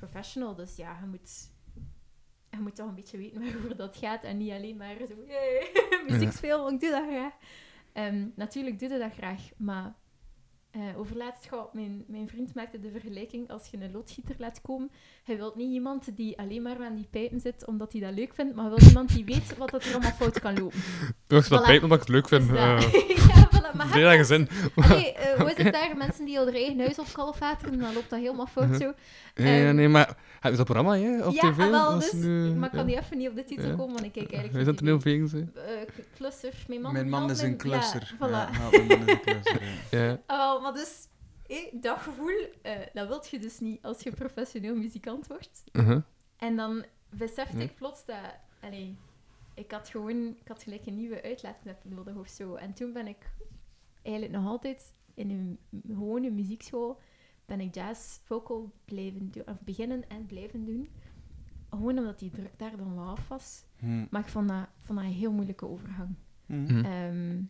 professional, 0.00 0.54
dus 0.54 0.76
ja, 0.76 0.98
je 1.00 1.06
moet, 1.06 1.50
je 2.50 2.58
moet 2.58 2.76
toch 2.76 2.88
een 2.88 2.94
beetje 2.94 3.16
weten 3.16 3.40
waarover 3.44 3.76
dat 3.76 3.96
gaat 3.96 4.24
en 4.24 4.36
niet 4.36 4.52
alleen 4.52 4.76
maar 4.76 4.96
zo, 5.08 5.14
"Yay, 5.26 5.70
muziek 6.08 6.32
spelen, 6.32 6.58
want 6.58 6.72
ik 6.72 6.80
doe 6.80 6.90
dat 6.90 7.08
graag. 7.08 7.34
Ehm, 7.92 8.28
natuurlijk 8.34 8.78
doe 8.78 8.88
je 8.88 8.98
dat 8.98 9.12
graag, 9.12 9.50
maar 9.56 9.94
eh 10.70 10.98
overlaatst, 10.98 11.50
mijn, 11.72 12.04
mijn 12.06 12.28
vriend 12.28 12.54
maakte 12.54 12.80
de 12.80 12.90
vergelijking, 12.90 13.50
als 13.50 13.68
je 13.70 13.76
een 13.76 13.92
loodgieter 13.92 14.34
laat 14.38 14.60
komen, 14.60 14.90
hij 15.30 15.38
wil 15.38 15.52
niet 15.56 15.72
iemand 15.72 16.16
die 16.16 16.38
alleen 16.38 16.62
maar 16.62 16.76
aan 16.80 16.94
die 16.94 17.08
pijpen 17.10 17.40
zit 17.40 17.66
omdat 17.66 17.92
hij 17.92 18.00
dat 18.00 18.14
leuk 18.14 18.34
vindt, 18.34 18.54
maar 18.54 18.64
hij 18.64 18.74
wil 18.74 18.88
iemand 18.88 19.14
die 19.14 19.24
weet 19.24 19.56
wat 19.56 19.70
dat 19.70 19.84
er 19.84 19.92
allemaal 19.92 20.10
fout 20.10 20.40
kan 20.40 20.58
lopen. 20.58 20.78
Ik 20.78 21.14
dat 21.26 21.44
Voilà. 21.46 21.48
pijpen 21.64 21.82
omdat 21.82 21.92
ik 22.00 22.06
het 22.06 22.08
leuk 22.08 22.28
vind. 22.28 22.48
Dat- 22.48 22.56
ja, 23.32 23.48
voilà, 23.48 23.76
maar 23.76 23.86
Veel. 23.86 24.06
Allee, 24.08 25.12
eh, 25.12 25.38
hoe 25.40 25.50
is 25.50 25.62
het 25.64 25.72
daar? 25.72 25.96
Mensen 25.96 26.24
die 26.24 26.38
al 26.38 26.44
hun 26.44 26.54
eigen 26.54 26.78
huis 26.78 26.98
opkalfateren, 26.98 27.78
dan 27.78 27.92
loopt 27.94 28.10
dat 28.10 28.18
helemaal 28.18 28.46
fout 28.46 28.68
Mhm. 28.68 28.76
zo. 28.80 28.92
Ja, 29.34 29.44
ja, 29.44 29.66
Ehm, 29.66 29.74
nee, 29.74 29.88
maar... 29.88 30.16
Heb 30.40 30.50
je 30.50 30.56
dat 30.56 30.66
programma, 30.66 30.96
hè, 30.98 31.26
op 31.26 31.34
ja, 31.34 31.40
tv? 31.40 31.58
ah, 31.58 31.70
wel, 31.70 31.90
Dat 31.90 32.00
dus, 32.00 32.12
nu- 32.12 32.54
maar 32.54 32.64
ik 32.68 32.70
kan 32.76 32.88
ja. 32.88 32.94
niet 32.94 33.04
even 33.04 33.18
niet 33.18 33.28
op 33.28 33.34
de 33.36 33.44
titel 33.44 33.64
Ja. 33.68 33.74
komen, 33.74 33.92
want 33.94 34.04
ik 34.04 34.12
kijk 34.12 34.32
eigenlijk 34.32 34.52
Wij 34.52 34.64
zijn 34.64 34.78
geen 34.78 34.98
tv. 34.98 35.02
toneelvings, 35.02 35.32
hè. 35.32 35.38
Eh, 36.50 36.52
mijn 36.68 36.80
man. 36.80 36.92
Mijn 36.92 37.08
man 37.08 37.30
is 37.30 37.38
een 37.38 37.44
mijn- 37.44 37.56
klusser. 37.56 38.14
Ja, 38.20 38.28
voilà. 38.28 38.30
Ja, 38.30 38.50
haalt 38.58 38.70
mijn 38.86 38.86
man 38.86 38.98
is 39.08 39.12
een 39.12 39.20
klusser, 39.20 39.60
ja. 39.90 39.98
Ja. 40.02 40.18
Ah, 40.26 40.36
wel, 40.38 40.60
maar 40.60 40.72
dus, 40.72 41.08
hé, 41.50 41.78
dat 41.80 41.98
gevoel, 41.98 42.48
eh, 42.62 42.78
dat 42.92 43.08
wilt 43.08 43.28
je 43.28 43.38
dus 43.38 43.60
niet 43.60 43.82
als 43.82 44.02
je 44.02 44.10
professioneel 44.10 44.76
muzikant 44.76 45.26
wordt. 45.26 45.64
Uh-huh. 45.72 46.02
En 46.36 46.56
dan 46.56 46.84
besefte 47.08 47.62
ik 47.62 47.74
plots 47.74 48.04
dat... 48.04 48.34
Allee, 48.60 48.96
ik 49.54 49.70
had 49.70 49.88
gewoon... 49.88 50.36
Ik 50.40 50.48
had 50.48 50.62
gelijk 50.62 50.86
een 50.86 50.96
nieuwe 50.96 51.22
uitlaatklep 51.22 51.84
nodig 51.84 52.16
of 52.16 52.28
zo. 52.28 52.54
En 52.54 52.72
toen 52.72 52.92
ben 52.92 53.06
ik 53.06 53.30
eigenlijk 54.02 54.34
nog 54.34 54.46
altijd 54.46 54.94
in 55.14 55.30
een 55.30 55.58
gewone 55.86 56.30
muziekschool 56.30 57.00
ben 57.50 57.60
ik 57.60 57.74
jazz 57.74 58.18
vocal 58.24 58.72
blijven 58.84 59.30
doen, 59.30 59.42
of 59.46 59.60
beginnen 59.60 60.08
en 60.08 60.26
blijven 60.26 60.64
doen. 60.64 60.88
Gewoon 61.70 61.98
omdat 61.98 62.18
die 62.18 62.30
druk 62.30 62.58
daar 62.58 62.76
dan 62.76 62.94
wel 62.94 63.04
af 63.04 63.28
was. 63.28 63.64
Hm. 63.78 64.06
Maar 64.10 64.20
ik 64.20 64.28
vond 64.28 64.48
dat, 64.48 64.68
vond 64.78 64.98
dat 64.98 65.08
een 65.08 65.14
heel 65.14 65.32
moeilijke 65.32 65.68
overgang. 65.68 66.14
Hm. 66.46 66.66
Hm. 66.66 67.42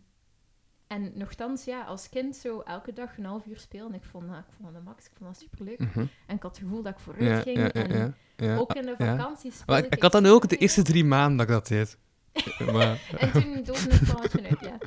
En 0.91 1.11
nogthans, 1.15 1.65
ja, 1.65 1.83
als 1.83 2.09
kind 2.09 2.35
zo 2.35 2.59
elke 2.59 2.93
dag 2.93 3.17
een 3.17 3.25
half 3.25 3.45
uur 3.45 3.59
spelen. 3.59 3.93
Ik 3.93 4.03
vond 4.03 4.23
ik 4.23 4.53
vond 4.55 4.73
dat 4.73 4.73
de 4.73 4.81
max, 4.89 5.05
ik 5.05 5.11
vond 5.17 5.29
dat 5.29 5.39
superleuk. 5.39 5.79
Mhm. 5.79 5.99
En 5.99 6.35
ik 6.35 6.41
had 6.41 6.55
het 6.55 6.63
gevoel 6.63 6.81
dat 6.81 6.93
ik 6.93 6.99
vooruit 6.99 7.43
ging. 7.43 7.57
en 7.57 8.15
ook 8.57 8.73
in 8.73 8.85
de 8.85 8.95
vakanties 8.97 9.57
speelde 9.57 9.85
ik, 9.85 9.93
ik 9.93 10.01
had 10.01 10.11
dat 10.11 10.21
nu 10.21 10.29
ook 10.29 10.49
de 10.49 10.57
eerste 10.57 10.81
drie 10.81 11.05
maanden 11.05 11.37
dat 11.37 11.47
ik 11.47 11.53
dat 11.53 11.67
deed. 11.67 11.97
maar, 12.73 13.13
En 13.17 13.31
toen 13.31 13.53
doodde 13.63 13.93
het 13.93 14.03
plannetje 14.03 14.49
uit, 14.49 14.59
ja. 14.59 14.77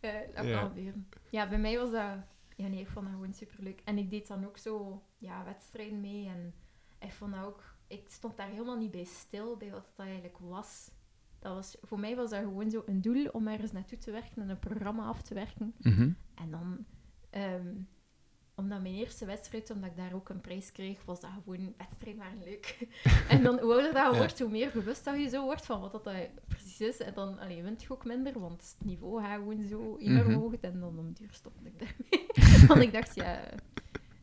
Dat 0.34 0.44
Ja. 0.44 0.72
Ja, 1.30 1.48
bij 1.48 1.58
mij 1.58 1.78
was 1.78 1.90
dat... 1.90 2.16
Ja, 2.56 2.66
nee, 2.66 2.80
ik 2.80 2.88
vond 2.88 3.06
dat 3.06 3.14
gewoon 3.14 3.34
superleuk. 3.34 3.80
En 3.84 3.98
ik 3.98 4.10
deed 4.10 4.28
dan 4.28 4.46
ook 4.46 4.58
zo 4.58 5.02
ja, 5.18 5.44
wedstrijden 5.44 6.00
mee. 6.00 6.26
En 6.26 6.54
ik 6.98 7.12
vond 7.12 7.34
dat 7.34 7.44
ook... 7.44 7.62
Ik 7.86 8.04
stond 8.08 8.36
daar 8.36 8.48
helemaal 8.48 8.78
niet 8.78 8.90
bij 8.90 9.04
stil, 9.04 9.56
bij 9.56 9.70
wat 9.70 9.86
dat 9.96 10.06
eigenlijk 10.06 10.38
was. 10.40 10.90
Dat 11.48 11.56
was. 11.56 11.76
Voor 11.82 12.00
mij 12.00 12.16
was 12.16 12.30
dat 12.30 12.40
gewoon 12.42 12.70
zo 12.70 12.82
een 12.86 13.00
doel 13.00 13.26
om 13.32 13.48
ergens 13.48 13.72
naartoe 13.72 13.98
te 13.98 14.10
werken 14.10 14.42
en 14.42 14.48
een 14.48 14.58
programma 14.58 15.04
af 15.04 15.22
te 15.22 15.34
werken. 15.34 15.74
Mhm. 15.78 16.10
En 16.34 16.50
dan... 16.50 16.84
ehm, 17.30 17.74
omdat 18.54 18.82
mijn 18.82 18.94
eerste 18.94 19.24
wedstrijd, 19.26 19.70
omdat 19.70 19.90
ik 19.90 19.96
daar 19.96 20.12
ook 20.14 20.28
een 20.28 20.40
prijs 20.40 20.72
kreeg, 20.72 21.04
was 21.04 21.20
dat 21.20 21.30
gewoon... 21.44 21.74
Wedstrijden 21.76 22.22
waren 22.22 22.38
leuk. 22.44 22.86
en 23.28 23.42
dan, 23.42 23.58
hoe 23.58 23.72
ouder 23.72 23.92
dat 23.92 24.12
Ja. 24.12 24.16
wordt, 24.16 24.40
hoe 24.40 24.50
meer 24.50 24.70
bewust 24.74 25.04
dat 25.04 25.16
je 25.20 25.28
zo 25.28 25.44
wordt 25.44 25.66
van 25.66 25.80
wat 25.80 25.92
dat 25.92 26.04
dat 26.04 26.14
precies 26.48 26.80
is. 26.80 26.98
En 27.00 27.14
dan 27.14 27.38
allee, 27.38 27.62
wint 27.62 27.82
je 27.82 27.90
ook 27.90 28.04
minder, 28.04 28.38
want 28.40 28.74
het 28.78 28.86
niveau 28.86 29.22
gaat 29.22 29.34
gewoon 29.38 29.66
zo 29.66 29.96
enorm 29.98 30.26
Mhm. 30.30 30.38
hoog. 30.38 30.54
En 30.54 30.80
dan 30.80 30.98
om 30.98 31.12
duur 31.12 31.32
stopte 31.32 31.64
ik 31.64 31.78
daarmee. 31.78 32.66
want 32.68 32.80
ik 32.80 32.92
dacht, 32.92 33.14
ja... 33.14 33.40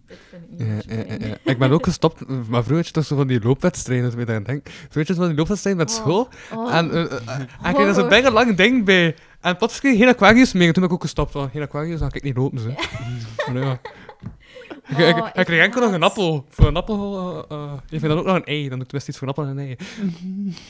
Dit 0.07 0.17
vind 0.29 0.43
ik 0.43 0.49
niet 0.49 0.85
Ja, 0.87 0.95
ja, 1.17 1.27
ja. 1.27 1.37
Ik 1.43 1.57
ben 1.57 1.71
ook 1.71 1.83
gestopt, 1.83 2.27
maar 2.27 2.43
vroeger 2.63 2.75
had 2.75 2.85
je 2.87 2.91
toch 2.91 3.05
zo 3.05 3.15
van 3.15 3.27
die 3.27 3.41
loopwedstrijden, 3.43 4.05
als 4.05 4.15
ik 4.15 4.27
daar 4.27 4.43
denk. 4.43 4.69
Vroeger 4.69 4.97
had 4.97 5.07
je 5.07 5.13
van 5.15 5.27
die 5.27 5.35
loopwedstrijden 5.37 5.85
met 5.85 5.91
Oh. 5.95 6.01
school. 6.01 6.27
Oh. 6.53 6.75
En, 6.75 6.91
eh, 6.91 7.01
eh, 7.03 7.11
en 7.27 7.41
ik 7.41 7.47
kreeg 7.59 7.75
er 7.75 7.75
zo'n 7.75 7.85
Horror. 7.93 8.07
bijna 8.09 8.31
lang 8.31 8.55
ding 8.55 8.85
bij. 8.85 9.15
En 9.41 9.57
plots 9.57 9.79
kreeg 9.79 9.93
ik 9.93 9.99
geen 9.99 10.07
Aquarius 10.07 10.53
meer. 10.53 10.67
En 10.67 10.73
toen 10.73 10.81
ben 10.81 10.91
ik 10.91 10.97
ook 10.97 11.01
gestopt 11.01 11.31
van 11.31 11.49
geen 11.49 11.61
Aquarius, 11.61 11.99
dan 11.99 12.07
kan 12.09 12.17
ik 12.17 12.23
niet 12.23 12.37
lopen. 12.37 12.59
Zo. 12.59 12.69
Maar 13.53 13.63
ja. 13.63 13.79
Ik, 14.87 14.97
ik, 14.97 15.15
Oh, 15.17 15.27
ik 15.27 15.35
ik 15.35 15.45
kreeg 15.45 15.63
enkel 15.63 15.81
nog 15.81 15.91
een 15.91 16.03
appel. 16.03 16.45
Voor 16.49 16.67
een 16.67 16.75
appel, 16.75 17.45
eh 17.49 17.57
eh, 17.57 17.73
ik 17.73 17.99
vind 17.99 18.01
dan 18.11 18.17
ook 18.17 18.25
nog 18.25 18.35
een 18.35 18.43
ei. 18.45 18.69
Dan 18.69 18.79
doe 18.79 18.87
ik 18.87 19.01
tenminste 19.01 19.09
iets 19.09 19.19
voor 19.19 19.27
een 19.27 19.33
appel 19.33 19.43
en 19.45 19.57
een 19.57 19.65
ei. 19.65 19.75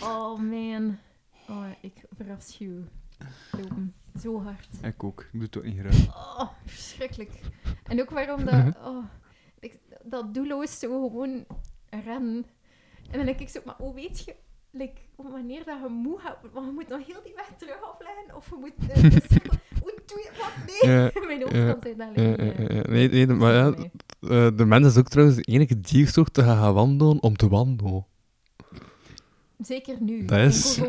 Oh, 0.11 0.39
man. 0.39 0.97
Oh, 1.49 1.63
ik 1.81 1.93
verafschuw 2.17 2.83
lopen. 3.51 3.93
Zo 4.21 4.43
hard. 4.43 4.67
Ik 4.81 5.03
ook. 5.03 5.21
Ik 5.21 5.27
doe 5.31 5.41
het 5.41 5.57
ook 5.57 5.63
niet 5.63 5.79
graag. 5.79 6.07
Oh, 6.39 6.49
verschrikkelijk. 6.65 7.31
En 7.83 8.01
ook 8.01 8.09
waarom 8.09 8.45
dat... 8.45 8.53
Mhm. 8.53 8.71
Oh, 8.83 9.03
dat 10.05 10.33
doelloos 10.33 10.79
zo 10.79 11.07
gewoon 11.07 11.45
rennen. 11.89 12.45
En 13.11 13.17
dan 13.17 13.25
denk 13.25 13.39
ik 13.39 13.49
zo, 13.49 13.59
maar 13.65 13.75
hoe 13.77 13.93
weet 13.93 14.23
je... 14.25 14.35
Like, 14.71 15.01
wanneer 15.15 15.63
dat 15.65 15.79
je 15.81 15.89
moe 15.89 16.19
gaat... 16.19 16.37
Want 16.53 16.65
je 16.65 16.71
moet 16.71 16.87
nog 16.87 17.07
heel 17.07 17.21
die 17.23 17.33
weg 17.35 17.51
terug 17.57 17.81
afleggen. 17.81 18.35
Of 18.35 18.49
je 18.49 18.55
moet... 18.59 18.73
eh, 18.89 19.01
hoe 19.81 19.93
doe 20.05 20.19
je 20.23 20.31
wat? 20.37 20.81
Nee. 20.81 20.91
Ja, 20.91 21.11
Mijn 21.27 21.41
hoofd 21.41 21.55
ja, 21.55 21.71
kan 21.71 21.81
zich 21.81 21.95
daar 21.95 22.21
ja, 22.21 22.35
liggen. 22.35 22.67
ja, 22.67 22.75
ja. 22.75 22.81
Nee, 22.89 23.09
nee, 23.09 23.27
maar 23.27 23.53
ja, 23.53 23.73
eh, 24.21 24.47
de 24.55 24.65
mens 24.65 24.87
is 24.87 24.97
ook 24.97 25.07
trouwens 25.07 25.37
de 25.37 25.43
enige 25.43 25.79
diersoort 25.79 26.33
te 26.33 26.43
gaan 26.43 26.73
wandelen 26.73 27.21
om 27.23 27.35
te 27.35 27.47
wandelen. 27.47 28.05
Zeker 29.57 29.97
nu. 29.99 30.25
Dat 30.25 30.39
is-. 30.39 30.79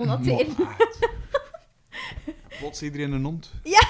Plots 2.58 2.82
iedereen 2.82 3.12
een 3.12 3.24
hond. 3.24 3.52
Ja. 3.62 3.88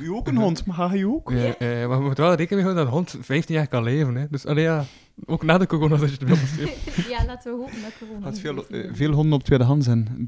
U 0.00 0.08
ook 0.12 0.28
een 0.28 0.36
hond, 0.36 0.64
maar 0.66 0.76
ga 0.76 0.94
je 0.94 1.06
ook? 1.08 1.30
Ja, 1.30 1.56
eh, 1.58 1.88
maar 1.88 1.98
we 1.98 2.04
moeten 2.04 2.24
wel 2.24 2.34
rekening 2.34 2.62
houden 2.66 2.84
dat 2.84 2.86
een 2.92 2.98
hond 2.98 3.16
15 3.20 3.54
jaar 3.54 3.66
kan 3.68 3.82
leven. 3.82 4.14
Hè. 4.14 4.26
Dus 4.30 4.46
allee, 4.46 4.64
ja, 4.64 4.84
ook 5.26 5.42
na 5.42 5.58
de 5.58 5.66
corona 5.66 5.96
dat 5.96 6.10
je 6.10 6.16
het 6.26 6.28
wel 6.28 6.66
ja, 7.16 7.24
laten 7.24 7.52
we 7.52 7.58
hopen 7.58 7.82
dat 7.82 7.92
corona... 7.98 8.24
Had 8.24 8.38
veel, 8.38 8.66
eh, 8.68 8.90
veel 8.92 9.12
honden 9.12 9.32
op 9.32 9.42
tweedehands 9.44 9.86
en 9.86 10.26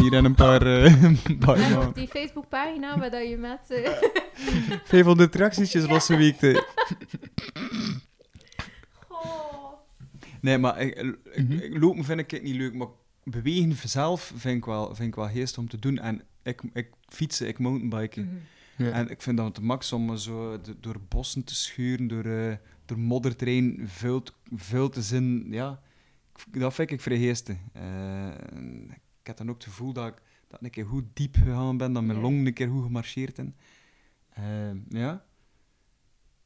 hier 0.00 0.12
en 0.12 0.24
een 0.24 0.34
paar, 0.34 0.62
eh, 0.66 1.02
een 1.24 1.38
paar 1.38 1.54
En 1.56 1.60
maanden. 1.70 1.88
op 1.88 1.94
die 1.94 2.08
Facebookpagina 2.08 2.98
waar 2.98 3.10
dat 3.10 3.28
je 3.28 3.36
met... 3.36 3.60
eh, 3.68 3.90
500 4.84 5.34
reactietjes 5.34 5.86
losse 5.88 6.16
week. 6.16 6.36
te- 6.38 6.64
Goh. 9.08 9.72
Nee, 10.40 10.58
maar 10.58 10.80
ik, 10.80 10.94
ik- 10.96 11.18
Mhm. 11.48 11.52
ik- 11.52 11.78
lopen 11.80 12.04
vind 12.04 12.20
ik 12.20 12.30
het 12.30 12.42
niet 12.42 12.54
leuk, 12.56 12.74
maar 12.74 12.88
bewegen 13.24 13.76
zelf 13.88 14.32
vind 14.36 14.56
ik 14.56 14.64
wel, 14.64 14.94
vind 14.94 15.08
ik 15.08 15.14
wel 15.14 15.28
geest 15.28 15.58
om 15.58 15.68
te 15.68 15.78
doen. 15.78 15.98
En 15.98 16.22
ik, 16.42 16.62
ik 16.72 16.88
fietsen, 17.08 17.48
ik 17.48 17.58
mountainbiken. 17.58 18.24
Mhm. 18.24 18.34
Ja. 18.78 18.90
En 18.90 19.10
ik 19.10 19.22
vind 19.22 19.36
dat 19.36 19.46
het 19.56 19.64
max 19.64 19.92
om 19.92 20.16
zo 20.16 20.60
de- 20.60 20.76
door 20.80 20.96
bossen 21.08 21.44
te 21.44 21.54
schuren, 21.54 22.06
door, 22.08 22.24
eh 22.24 22.56
door 22.84 22.98
modderterrein, 22.98 23.88
te- 24.22 24.32
vuil 24.56 24.88
te 24.88 25.02
zijn. 25.02 25.52
Ja, 25.52 25.80
ik- 26.52 26.60
dat 26.60 26.74
vind 26.74 26.90
ik. 26.90 27.00
Eh, 27.72 28.52
en 28.52 28.90
ik 29.20 29.26
heb 29.26 29.36
dan 29.36 29.48
ook 29.48 29.54
het 29.54 29.64
gevoel 29.64 29.92
dat 29.92 30.06
ik, 30.06 30.14
dat 30.48 30.58
ik 30.60 30.64
een 30.66 30.70
keer 30.70 30.86
goed 30.86 31.04
diep 31.12 31.36
gegaan 31.36 31.76
ben, 31.76 31.92
dat 31.92 32.02
mijn 32.02 32.16
Ja. 32.18 32.24
longen 32.24 32.46
een 32.46 32.52
keer 32.52 32.68
goed 32.68 32.82
gemarcheerd 32.82 33.36
zijn. 33.36 33.54
Eh, 34.28 34.44
ja. 34.88 35.24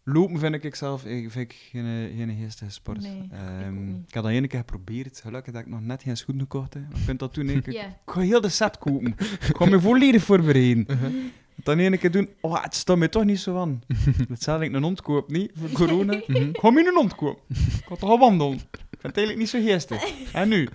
Lopen 0.04 0.38
vind 0.38 0.64
ik 0.64 0.74
zelf 0.74 1.00
vind 1.02 1.34
ik 1.36 1.52
geen, 1.52 2.16
geen 2.16 2.36
geestige 2.36 2.70
sport. 2.70 3.00
Nee, 3.00 3.16
ik 3.16 3.32
ook 3.32 3.38
Ehm, 3.38 3.88
ik 3.88 4.12
dat 4.12 4.26
één 4.26 4.48
keer 4.48 4.58
geprobeerd. 4.58 5.20
Gelukkig 5.20 5.52
dat 5.52 5.62
ik 5.62 5.68
nog 5.68 5.80
net 5.80 6.02
geen 6.02 6.16
schoenen 6.16 6.46
kocht. 6.46 6.74
Hè. 6.74 6.80
Je 6.80 7.04
kunt 7.06 7.18
dat 7.18 7.34
doen. 7.34 7.46
hè. 7.46 7.52
Ik, 7.52 7.66
ik 7.66 7.86
ga 8.06 8.20
heel 8.20 8.40
de 8.40 8.48
set 8.48 8.78
kopen. 8.78 9.14
Ik 9.48 9.56
ga 9.56 9.64
me 9.64 9.80
volledig 9.80 10.22
voorbereiden. 10.22 10.86
Dan 11.62 11.78
één 11.78 11.98
keer 11.98 12.10
doen, 12.10 12.28
oh, 12.40 12.62
het 12.62 12.74
staat 12.74 12.96
mij 12.96 13.08
toch 13.08 13.24
niet 13.24 13.40
zo 13.40 13.58
aan. 13.60 13.82
Hetzelfde 14.28 14.64
ik 14.64 14.74
een 14.74 14.82
hond 14.82 15.02
koop, 15.02 15.30
niet? 15.30 15.50
Voor 15.60 15.70
corona. 15.70 16.12
Mhm. 16.26 16.42
Ik 16.42 16.58
ga 16.60 16.70
me 16.70 16.86
een 16.86 16.94
hond 16.94 17.14
kopen. 17.14 17.42
Ik 17.48 17.84
ga 17.88 17.96
toch 17.96 18.08
gaan 18.10 18.18
wandelen. 18.18 18.52
Ik 18.54 18.60
vind 19.00 19.16
het 19.16 19.26
eigenlijk 19.26 19.38
niet 19.38 19.48
zo 19.48 19.60
geestig. 19.60 20.02
En 20.42 20.48
nu? 20.48 20.68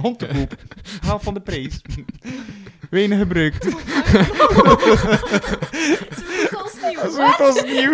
Hond 0.00 0.18
te 0.18 0.26
koop. 0.26 0.54
Haal 1.06 1.18
van 1.18 1.34
de 1.34 1.40
prijs. 1.40 1.80
Weinig 2.90 3.18
gebruikt. 3.18 3.64
Als 6.54 6.72
nieuw. 6.82 6.94
Dat 6.94 7.10
is 7.10 7.16
Wat? 7.16 7.40
als 7.40 7.62
nieuw. 7.64 7.92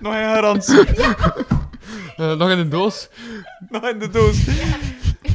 Nog 0.00 0.12
een 0.14 0.34
garantie. 0.34 0.80
Eh, 2.16 2.36
nog 2.36 2.50
in 2.50 2.56
de 2.56 2.68
doos. 2.68 3.08
Nog 3.68 3.88
in 3.88 3.98
de 3.98 4.08
doos. 4.10 4.36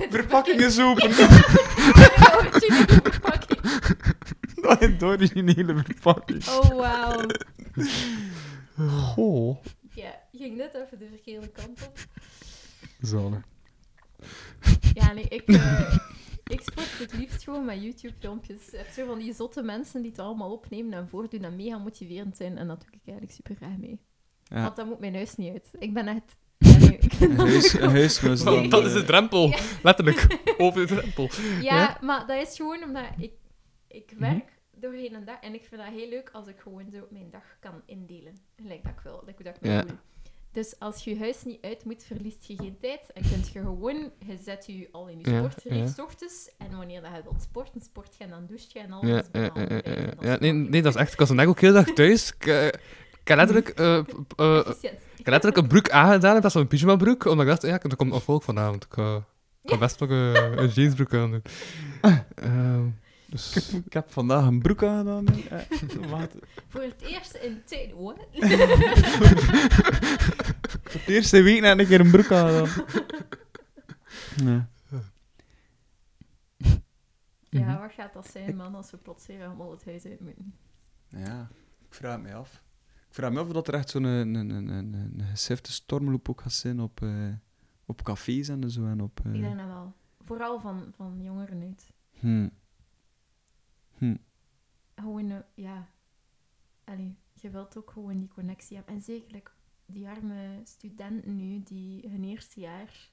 Verpakking 0.10 0.62
is 0.62 0.80
open. 0.80 1.14
Verpakking. 1.14 2.74
Nog 4.62 4.80
in 4.80 4.98
de 4.98 5.06
originele 5.06 5.84
verpakking. 5.84 6.48
Oh, 6.48 6.70
wauw. 6.70 7.26
Oh. 9.16 9.58
Ja, 9.94 10.22
ging 10.32 10.58
net 10.58 10.74
even 10.74 11.00
de 11.00 11.08
verkeerde 11.08 11.48
kant 11.48 11.88
op. 11.88 12.00
Zalig. 13.02 13.42
Ja, 14.94 15.14
nee, 15.14 15.28
ik, 15.28 15.42
eh, 15.42 15.98
ik 16.56 16.62
sport 16.62 17.00
het 17.00 17.14
liefst 17.14 17.44
gewoon 17.44 17.66
met 17.66 17.82
YouTube-filmpjes. 17.82 18.66
Je 18.72 18.78
hebt 18.78 18.94
zo 18.94 19.06
van 19.06 19.20
die 19.20 19.34
zotte 19.34 19.62
mensen 19.62 20.02
die 20.02 20.12
het 20.12 20.20
allemaal 20.20 20.52
opnemen 20.52 20.94
en 20.94 21.08
voordoen 21.10 21.44
en 21.44 21.56
mega 21.56 21.78
motiverend 21.78 22.38
zijn. 22.38 22.58
En 22.58 22.68
dat 22.68 22.80
doe 22.80 22.90
ik 22.92 23.00
eigenlijk 23.06 23.36
super 23.36 23.56
graag 23.56 23.78
mee. 23.78 24.00
Ja. 24.44 24.64
Want 24.64 24.76
dat 24.76 24.86
moet 24.86 25.00
mijn 25.00 25.16
huis 25.16 25.36
niet 25.36 25.52
uit. 25.52 25.68
Ik 25.80 25.94
ben 25.94 26.08
echt... 26.08 26.36
Ja, 26.58 26.78
nee, 26.78 26.98
ik 26.98 27.38
huis, 27.38 27.74
huismus 27.74 28.44
dan. 28.44 28.70
dat 28.70 28.86
is 28.86 28.94
de 28.94 29.00
eh, 29.00 29.06
drempel. 29.06 29.54
Letterlijk. 29.84 30.40
Over 30.58 30.88
de 30.88 30.96
drempel. 30.96 31.30
Ja, 31.62 31.98
maar 32.02 32.28
dat 32.28 32.48
is 32.48 32.56
gewoon 32.56 32.84
omdat 32.84 33.04
ik, 33.18 33.32
ik 33.90 34.12
Mhm. 34.12 34.20
werk 34.22 34.58
doorheen 34.76 35.14
een 35.14 35.26
dag 35.26 35.40
en 35.42 35.54
ik 35.54 35.66
vind 35.70 35.82
dat 35.82 35.92
heel 35.94 36.10
leuk 36.10 36.30
als 36.34 36.48
ik 36.48 36.60
gewoon 36.60 36.90
zo 36.94 37.08
mijn 37.10 37.30
dag 37.32 37.44
kan 37.60 37.82
indelen. 37.86 38.38
Gelijk 38.62 38.84
dat 38.84 38.92
ik 38.92 39.00
wil, 39.00 39.24
dat 39.26 39.40
ik 39.40 39.58
Ja. 39.62 39.82
voel. 39.82 39.98
Dus 40.52 40.80
als 40.80 41.04
je 41.04 41.18
huis 41.20 41.44
niet 41.44 41.62
uit 41.62 41.86
moet, 41.86 42.04
verliest 42.04 42.46
je 42.46 42.56
geen 42.56 42.78
tijd. 42.82 43.12
En 43.14 43.22
kunt 43.30 43.50
je 43.50 43.60
gewoon, 43.60 44.12
je 44.28 44.38
zet 44.44 44.66
je 44.66 44.90
al 44.92 45.08
in 45.08 45.20
je 45.20 45.28
sportreeks 45.28 45.96
ja. 45.96 46.04
ochtends. 46.04 46.50
En 46.58 46.78
wanneer 46.78 47.02
dat 47.02 47.12
je 47.16 47.24
wilt 47.24 47.42
sporten, 47.42 47.82
sport 47.82 48.16
je 48.18 48.24
en 48.24 48.30
dan 48.30 48.46
douche 48.46 48.68
je 48.74 48.80
en 48.80 48.92
alles. 48.92 49.10
Ja. 49.32 49.52
En 49.54 50.16
dat 50.20 50.40
nee, 50.40 50.52
nee, 50.54 50.82
dat 50.82 50.96
is 50.96 51.02
echt... 51.02 51.14
Ik 51.14 51.20
was 51.20 51.32
ook 51.48 51.60
heel 51.60 51.74
dag 51.74 51.86
thuis. 51.94 52.34
Ik, 52.34 52.46
eh, 52.46 52.66
ik 53.22 53.28
heb 53.28 53.38
letterlijk... 53.38 53.70
ik 55.20 55.26
heb 55.26 55.28
letterlijk 55.28 55.58
een 55.58 55.68
broek 55.68 55.90
aangedaan 55.90 56.34
in 56.34 56.40
plaats 56.40 56.54
van 56.54 56.62
een 56.64 56.68
pyjamabroek, 56.68 57.26
omdat 57.26 57.46
ik 57.46 57.48
dacht, 57.52 57.62
ja, 57.62 57.90
er 57.90 57.96
komt 57.96 58.12
nog 58.12 58.24
volk 58.24 58.44
vanavond. 58.44 58.84
Ik 58.84 58.94
ga, 58.94 59.16
ik 59.64 59.70
ga 59.70 59.78
best 59.78 60.00
nog 60.00 60.10
een, 60.10 60.60
een 60.62 60.68
jeansbroek 60.68 61.14
aan 61.14 61.32
doen. 61.32 61.44
Ehm, 62.36 62.88
dus... 63.30 63.74
Ik 63.74 63.94
heb 63.94 64.12
vandaag 64.12 64.46
een 64.46 64.60
broek 64.62 64.84
aangedaan. 64.84 65.26
Eh, 65.28 65.60
Wat? 66.10 66.36
Voor 66.68 66.82
het 66.82 67.02
eerst 67.02 67.34
in 67.34 67.62
tijd, 67.66 67.92
hoor. 67.92 68.16
De 70.92 71.04
eerste 71.08 71.42
week 71.42 71.62
na 71.62 71.72
een 71.78 71.88
keer 71.88 72.00
een 72.00 72.12
broek 72.12 72.32
aangedaan. 72.32 72.86
Ja. 74.44 74.70
Ja, 77.52 77.60
Mhm. 77.66 77.80
wat 77.80 77.92
gaat 77.92 78.14
dat 78.14 78.28
zijn, 78.32 78.56
man, 78.56 78.76
als 78.76 78.92
we 78.92 78.98
plots 78.98 79.28
weer 79.28 79.46
allemaal 79.46 79.72
het 79.72 79.86
huis 79.86 80.06
uit 80.06 80.20
moeten? 80.20 80.54
ja, 81.08 81.48
ik 81.88 81.94
vraag 81.94 82.14
het 82.14 82.22
me 82.22 82.34
af. 82.34 82.64
Ik 83.10 83.16
vraag 83.16 83.32
me 83.32 83.40
af 83.40 83.48
of 83.48 83.54
dat 83.54 83.68
er 83.68 83.74
echt 83.74 83.90
zo'n 83.90 84.04
een, 84.04 84.34
een, 84.36 84.50
een, 84.50 84.68
een, 84.70 84.94
een 84.94 85.26
gesifte 85.32 85.72
stormloop 85.72 86.30
ook 86.30 86.42
gaat 86.42 86.54
zijn 86.54 86.80
op, 86.80 87.02
eh, 87.02 87.28
op 87.86 88.04
cafés 88.04 88.48
en 88.50 88.72
zo. 88.72 88.86
En 88.86 89.02
op, 89.02 89.20
eh, 89.26 89.34
Ik 89.34 89.42
denk 89.42 89.58
dat 89.58 89.68
wel. 89.68 89.94
Vooral 90.26 90.60
van, 90.60 90.94
van 90.96 91.20
jongeren 91.24 91.62
uit. 91.62 91.90
hm. 92.20 92.48
Hm. 94.00 94.16
gewoon, 94.96 95.32
eh, 95.32 95.40
ja, 95.54 95.90
allee, 96.84 97.18
je 97.34 97.50
wilt 97.50 97.78
ook 97.78 97.92
gewoon 97.92 98.20
die 98.20 98.28
connectie 98.28 98.76
hebben. 98.76 98.96
En 98.96 99.02
zeker 99.02 99.54
die 99.86 100.08
arme 100.08 100.62
studenten 100.64 101.36
nu, 101.36 101.64
die 101.64 102.10
hun 102.10 102.24
eerste 102.24 102.60
jaar, 102.60 103.12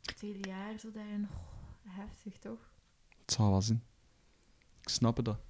tweede 0.00 0.48
jaar, 0.48 0.78
zo 0.78 0.90
daarin, 0.90 1.28
oh, 1.30 1.94
heftig 1.96 2.38
toch? 2.38 2.72
Het 3.18 3.32
zal 3.32 3.50
wel 3.50 3.62
zijn. 3.62 3.82
Ik 4.80 4.88
snap 4.88 5.16
het 5.16 5.24
dat. 5.24 5.40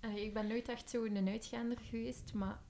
Allee, 0.00 0.24
ik 0.24 0.34
ben 0.34 0.46
nooit 0.46 0.68
echt 0.68 0.90
zo 0.90 1.04
een 1.04 1.28
uitgaander 1.28 1.78
geweest, 1.78 2.34
maar 2.34 2.62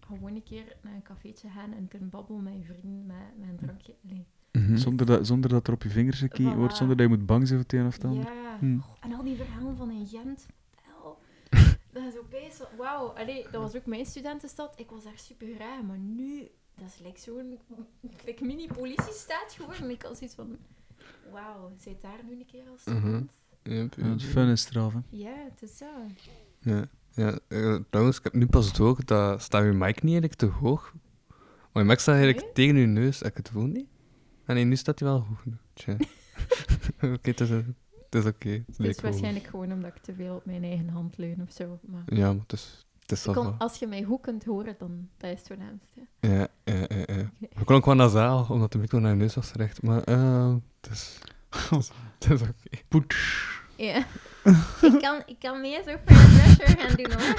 gewoon 0.00 0.34
een 0.34 0.42
keer 0.42 0.76
naar 0.82 0.94
een 0.94 1.02
cafeetje 1.02 1.48
gaan 1.48 1.72
en 1.72 1.88
kunnen 1.88 2.10
babbelen 2.10 2.42
met 2.42 2.56
je 2.56 2.64
vrienden, 2.64 3.06
met, 3.06 3.38
met 3.38 3.48
een 3.48 3.56
drankje. 3.56 3.96
Allee. 4.04 4.26
Mhm. 4.52 4.76
Zonder, 4.76 5.06
dat, 5.06 5.26
zonder 5.26 5.50
dat 5.50 5.66
er 5.66 5.72
op 5.72 5.82
je 5.82 5.88
vingers 5.90 6.18
gekeken 6.18 6.56
wordt, 6.56 6.76
zonder 6.76 6.96
dat 6.96 7.08
je 7.10 7.16
moet 7.16 7.26
bang 7.26 7.46
zijn 7.48 7.58
voor 7.60 7.68
het 7.70 7.78
een 7.80 7.86
of 7.86 7.94
het 7.94 8.04
ander. 8.04 8.24
Ja, 8.24 8.56
Hm. 8.58 8.76
oh, 8.78 8.84
en 9.00 9.12
al 9.12 9.22
die 9.24 9.36
verhalen 9.36 9.76
van 9.76 9.90
in 9.90 10.06
Gent. 10.06 10.46
wel. 11.02 11.18
Dat 11.92 12.02
is 12.12 12.18
opeens 12.18 12.56
zo, 12.56 12.64
wauw. 12.78 13.06
Allee, 13.08 13.42
dat 13.42 13.62
was 13.62 13.76
ook 13.76 13.86
mijn 13.86 14.06
studentenstad. 14.06 14.78
Ik 14.80 14.90
was 14.90 15.04
daar 15.04 15.12
super 15.18 15.46
graag, 15.54 15.82
maar 15.82 15.98
nu, 15.98 16.48
dat 16.74 16.86
is 16.88 16.98
like 17.06 17.20
zo'n 17.20 17.58
like 18.24 18.44
mini-politiestaat 18.44 19.52
geworden. 19.56 19.90
Ik 19.90 20.02
had 20.02 20.16
zoiets 20.16 20.34
van, 20.36 20.56
wauw, 21.32 21.72
zit 21.78 22.00
daar 22.00 22.20
nu 22.28 22.32
een 22.38 22.46
keer 22.46 22.62
als 22.70 22.84
Mhm. 22.84 22.96
student? 22.98 23.32
Yep, 23.62 23.94
Ja, 23.96 24.04
het 24.08 24.22
fun 24.22 24.48
is 24.48 24.70
eraf, 24.70 24.92
hè. 24.92 24.98
Ja, 25.10 25.34
het 25.50 25.62
is 25.62 25.76
zo. 25.76 25.86
Ja, 26.60 26.84
ja 27.14 27.38
eh, 27.48 27.76
trouwens, 27.90 28.18
ik 28.18 28.24
heb 28.24 28.32
nu 28.34 28.46
pas 28.46 28.72
door, 28.72 29.04
dat 29.04 29.42
staat 29.42 29.64
je 29.64 29.70
mic 29.72 30.02
niet 30.02 30.12
eigenlijk 30.22 30.34
te 30.34 30.46
hoog. 30.46 30.94
Maar 31.72 31.82
je 31.82 31.88
mic 31.88 31.98
staat 31.98 32.14
eigenlijk 32.14 32.44
Nee? 32.44 32.52
tegen 32.54 32.76
je 32.80 32.86
neus, 32.86 33.18
heb 33.18 33.30
ik 33.30 33.36
het 33.36 33.46
gevoel 33.48 33.66
niet? 33.66 33.88
Ah 34.50 34.56
nee, 34.56 34.64
nu 34.64 34.76
staat 34.76 34.98
hij 34.98 35.08
wel 35.08 35.26
hoog 35.28 35.44
oké, 37.14 37.30
het 37.30 37.40
is, 37.40 37.48
het 37.48 37.64
is 38.10 38.24
oké. 38.24 38.48
Het 38.48 38.62
Het 38.66 38.78
leek 38.78 38.90
is 38.90 39.00
wel- 39.00 39.10
waarschijnlijk 39.10 39.46
gewoon 39.46 39.72
omdat 39.72 39.94
ik 39.96 40.02
te 40.02 40.14
veel 40.14 40.34
op 40.34 40.44
mijn 40.44 40.64
eigen 40.64 40.88
hand 40.88 41.16
leun 41.18 41.42
of 41.42 41.52
zo. 41.52 41.78
Maar 41.86 42.02
Ja, 42.06 42.32
maar 42.32 42.42
het 42.42 42.52
is, 42.52 42.84
het 43.00 43.12
is 43.12 43.26
ik 43.26 43.34
wel 43.34 43.44
kon- 43.44 43.58
als 43.58 43.78
je 43.78 43.86
mij 43.86 44.02
goed 44.02 44.20
kunt 44.20 44.44
horen, 44.44 44.74
dan 44.78 45.08
dat 45.16 45.30
is 45.30 45.38
het 45.38 45.46
voornaamste. 45.46 46.00
Ja, 46.20 46.48
ja, 46.64 46.74
ja, 46.88 47.14
ja. 47.16 47.30
We 47.54 47.64
klonk 47.64 47.84
wel 47.84 47.94
nasaal, 47.94 48.46
omdat 48.48 48.72
de 48.72 48.78
micro 48.78 48.98
naar 48.98 49.10
je 49.10 49.16
neus 49.16 49.34
was 49.34 49.50
gericht. 49.50 49.82
Maar 49.82 50.02
eh, 50.02 50.54
het 50.80 50.90
is... 50.92 51.18
Het 52.18 52.30
is 52.30 52.40
oké. 52.42 52.52
Poets. 52.88 53.48
Ja. 53.76 53.96
ik, 54.82 54.98
kan, 55.00 55.22
ik 55.26 55.36
kan 55.38 55.60
meer 55.60 55.82
zo 55.82 55.96
pressure 56.04 56.76
gaan 56.78 56.96
doen 56.96 57.12
hoor. 57.12 57.34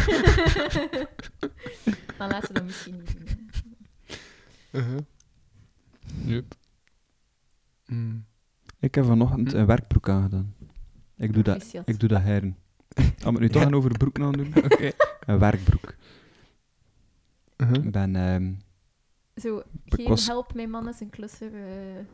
maar 2.17 2.30
laten 2.30 2.48
we 2.48 2.53
dat 2.53 2.64
misschien 2.64 2.98
niet 2.98 3.17
doen. 3.17 3.27
hè. 4.72 4.80
Uh-huh. 4.80 4.99
Yep. 6.25 6.53
Mm. 7.94 8.26
Ik 8.80 8.95
heb 8.95 9.06
vanochtend 9.06 9.53
een 9.53 9.66
werkbroek 9.66 10.10
aangedaan. 10.10 10.53
Ik 11.18 11.34
doe 11.34 11.44
dat, 11.44 11.74
ik 11.86 12.00
doe 12.00 12.10
dat 12.10 12.22
heren. 12.22 12.56
We 12.95 13.03
het 13.18 13.40
nu 13.40 13.50
toch 13.50 13.70
Ja. 13.70 13.76
over 13.76 13.92
broek 13.98 14.20
aandoen. 14.20 14.53
Oké. 14.66 14.92
Een 15.26 15.40
werkbroek. 15.40 15.95
Uh-huh. 17.58 17.84
Ik 17.84 17.92
ben... 17.92 18.16
ehm 18.16 18.52
Zo, 19.36 19.61
geen 19.86 20.08
was- 20.08 20.28
help, 20.28 20.53
mijn 20.53 20.70
man 20.70 20.88
is 20.90 21.00
een 21.00 21.10
klusser. 21.10 21.53
eh. 21.53 21.61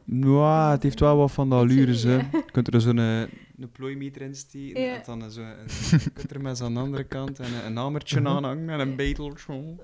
nou, 0.03 0.71
het 0.71 0.83
heeft 0.83 0.99
wel 0.99 1.17
wat 1.17 1.31
van 1.31 1.49
de 1.49 1.55
allures. 1.55 2.03
Ja. 2.03 2.09
Je 2.31 2.43
kunt 2.51 2.73
er 2.73 2.81
zo'n 2.81 2.99
eh, 2.99 3.19
een 3.57 3.71
plooimeter 3.71 4.21
in 4.21 4.35
steken, 4.35 4.81
Ja. 4.81 5.03
en 5.05 5.19
dan 5.19 5.31
zo, 5.31 5.41
een, 5.41 5.55
je 6.03 6.09
kunt 6.13 6.31
er 6.31 6.41
met 6.41 6.61
aan 6.61 6.73
de 6.73 6.79
andere 6.79 7.03
kant 7.03 7.39
en 7.39 7.53
een, 7.53 7.65
een 7.65 7.77
hamertje 7.77 8.19
Mhm. 8.19 8.27
aanhangen 8.29 8.69
en 8.69 8.79
een 8.79 8.95
beteltje. 8.95 9.53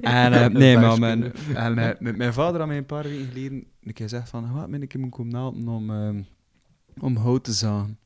en, 0.00 0.32
eh, 0.32 0.46
nee, 0.62 0.78
maar 0.78 0.98
mijn, 0.98 1.32
en, 1.54 1.78
eh, 1.78 2.00
met 2.00 2.16
mijn 2.16 2.32
vader 2.32 2.58
had 2.58 2.68
mij 2.68 2.76
een 2.76 2.86
paar 2.86 3.02
weken 3.02 3.26
geleden 3.26 3.66
een 3.88 3.94
keer 3.94 4.08
gezegd 4.08 4.28
van, 4.28 4.52
wat 4.52 4.70
ben 4.70 4.82
ik 4.82 4.98
moet 4.98 5.10
komen 5.10 5.34
helpen 5.34 5.68
om, 5.68 5.90
ehm, 5.90 6.22
om 6.98 7.16
hout 7.16 7.44
te 7.44 7.52
zagen. 7.52 7.98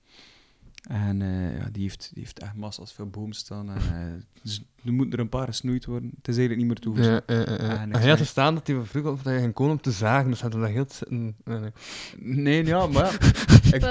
En 0.83 1.23
eh, 1.23 1.59
ja, 1.59 1.69
die, 1.73 1.83
heeft, 1.83 2.11
die 2.15 2.23
heeft 2.23 2.39
echt 2.39 2.55
massa's 2.55 2.93
veel 2.93 3.07
boom 3.07 3.33
staan. 3.33 3.70
En, 3.70 3.77
eh, 3.77 4.23
dus 4.43 4.62
er 4.85 4.93
moeten 4.93 5.12
er 5.15 5.20
een 5.20 5.28
paar 5.28 5.47
gesnoeid 5.47 5.85
worden. 5.85 6.12
Het 6.17 6.28
is 6.28 6.36
eigenlijk 6.39 6.59
niet 6.59 6.67
meer 6.67 6.78
te 6.81 6.89
overzien. 6.89 7.12
Ja. 7.12 7.23
Ah, 7.27 7.57
niks 7.57 7.59
En 7.59 7.91
hij 7.91 7.91
had 7.91 8.05
mee. 8.05 8.17
verstaan 8.17 8.55
dat 8.55 8.67
hij 8.67 8.81
vroeg 8.85 9.07
of 9.07 9.23
dat 9.23 9.33
je 9.35 9.39
ging 9.41 9.52
komen 9.55 9.73
om 9.73 9.81
te 9.81 9.91
zagen, 9.91 10.31
dus 10.31 10.41
hadden 10.41 10.61
dat 10.61 10.70
heel 10.70 10.86
te 10.86 10.94
zitten. 10.94 11.36
Nee, 11.44 11.59
nee. 11.59 11.70
Nee, 12.19 12.65
ja, 12.65 12.86
maar 12.86 13.19
ja. 13.20 13.77
Ik- 13.77 13.83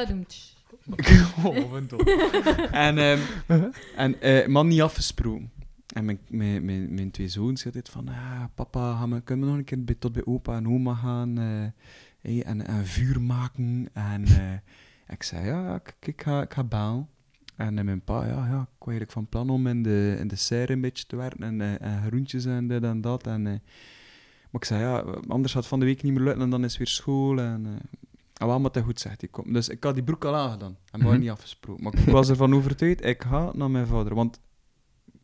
oh. 1.43 1.75
En, 2.71 2.97
ehm, 2.97 3.19
en 3.95 4.21
eh, 4.21 4.47
man 4.47 4.67
niet 4.67 4.81
afgesproken. 4.81 5.51
En 5.93 6.05
mijn, 6.05 6.19
mijn, 6.29 6.65
mijn, 6.65 6.93
mijn 6.93 7.11
twee 7.11 7.27
zoons 7.27 7.61
zitten 7.61 7.83
van, 7.89 8.07
ah, 8.07 8.43
papa, 8.55 8.97
gaan 8.97 9.09
we, 9.13 9.21
kunnen 9.21 9.45
we 9.45 9.51
nog 9.51 9.59
een 9.59 9.65
keer 9.65 9.83
bij, 9.83 9.95
tot 9.95 10.11
bij 10.11 10.25
opa 10.25 10.55
en 10.55 10.67
oma 10.67 10.93
gaan 10.93 11.37
eh, 11.37 11.65
hey, 12.21 12.43
en, 12.43 12.67
en 12.67 12.85
vuur 12.85 13.21
maken? 13.21 13.89
En 13.93 14.25
eh, 14.25 14.53
ik 15.07 15.23
zei, 15.23 15.45
ja, 15.45 15.75
ik, 15.75 15.95
ik 15.99 16.21
ga, 16.21 16.41
ik 16.41 16.53
ga 16.53 16.63
bellen. 16.63 17.07
En 17.55 17.77
eh, 17.77 17.83
mijn 17.83 18.01
pa, 18.03 18.25
ja, 18.25 18.47
ja, 18.47 18.61
ik 18.61 18.67
was 18.79 18.87
eigenlijk 18.87 19.11
van 19.11 19.27
plan 19.29 19.49
om 19.49 19.67
in 19.67 19.83
de, 19.83 20.15
in 20.19 20.27
de 20.27 20.35
serre 20.35 20.73
een 20.73 20.81
beetje 20.81 21.05
te 21.05 21.15
werken 21.15 21.43
en, 21.61 21.79
en 21.79 22.03
groentjes 22.07 22.45
en 22.45 22.67
dit 22.67 22.83
en 22.83 23.01
dat. 23.01 23.27
En, 23.27 23.41
maar 23.43 24.61
ik 24.61 24.65
zei, 24.65 24.81
ja, 24.81 24.99
anders 25.27 25.53
gaat 25.53 25.61
het 25.61 25.71
van 25.71 25.79
de 25.79 25.85
week 25.85 26.03
niet 26.03 26.13
meer 26.13 26.23
lukken 26.23 26.43
en 26.43 26.49
dan 26.49 26.63
is 26.63 26.77
weer 26.77 26.87
school. 26.87 27.39
En, 27.39 27.79
wel, 28.33 28.59
maar 28.59 28.71
dat 28.71 28.83
goed 28.83 28.99
zegt 28.99 29.21
hij. 29.21 29.29
Kom. 29.29 29.53
Dus 29.53 29.69
ik 29.69 29.83
had 29.83 29.93
die 29.93 30.03
broek 30.03 30.25
al 30.25 30.35
aangedaan. 30.35 30.77
En 30.91 30.99
we 30.99 31.05
Mhm. 31.05 31.19
niet 31.19 31.29
afgesproken. 31.29 31.83
Maar 31.83 31.93
ik 31.99 32.05
was 32.05 32.29
ervan 32.29 32.55
overtuigd, 32.55 33.05
ik 33.05 33.21
ga 33.23 33.51
naar 33.53 33.71
mijn 33.71 33.87
vader. 33.87 34.15
Want 34.15 34.39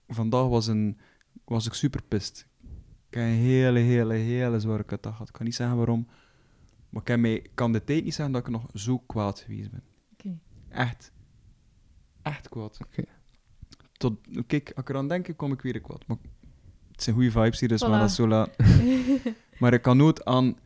vandaag 0.07 0.47
was, 0.47 0.67
een, 0.67 0.97
was 1.45 1.65
ik 1.65 1.73
super 1.73 2.03
pist. 2.03 2.47
Ik 3.09 3.13
heb 3.13 3.23
een 3.23 3.29
hele, 3.29 3.79
hele, 3.79 4.13
hele 4.13 4.59
zware 4.59 4.83
kutdag 4.83 5.11
gehad. 5.11 5.27
Ik 5.27 5.33
kan 5.33 5.45
niet 5.45 5.55
zeggen 5.55 5.77
waarom. 5.77 6.07
Maar 6.89 7.01
ik 7.05 7.17
mij, 7.19 7.45
kan 7.53 7.71
de 7.71 7.83
tijd 7.83 8.03
niet 8.03 8.13
zeggen 8.13 8.33
dat 8.33 8.47
ik 8.47 8.53
nog 8.53 8.65
zo 8.73 8.97
kwaad 8.97 9.39
geweest 9.39 9.71
ben. 9.71 9.83
Oké. 10.13 10.37
Echt. 10.69 11.11
Echt 12.21 12.49
kwaad. 12.49 12.77
Oké. 12.85 13.03
Tot, 13.97 14.13
kijk, 14.47 14.71
als 14.75 14.83
ik 14.83 14.89
eraan 14.89 15.07
denk, 15.07 15.33
kom 15.35 15.51
ik 15.51 15.61
weer 15.61 15.81
kwaad. 15.81 16.07
Maar 16.07 16.17
het 16.91 17.03
zijn 17.03 17.15
goede 17.15 17.31
vibes 17.31 17.59
hier, 17.59 17.69
dus 17.69 17.85
Voilà. 17.85 17.89
dat 17.89 18.11
zo 18.11 18.27
laat. 18.27 18.55
maar 19.59 19.73
ik 19.73 19.81
kan 19.81 19.97
nooit 19.97 20.25
aan, 20.25 20.57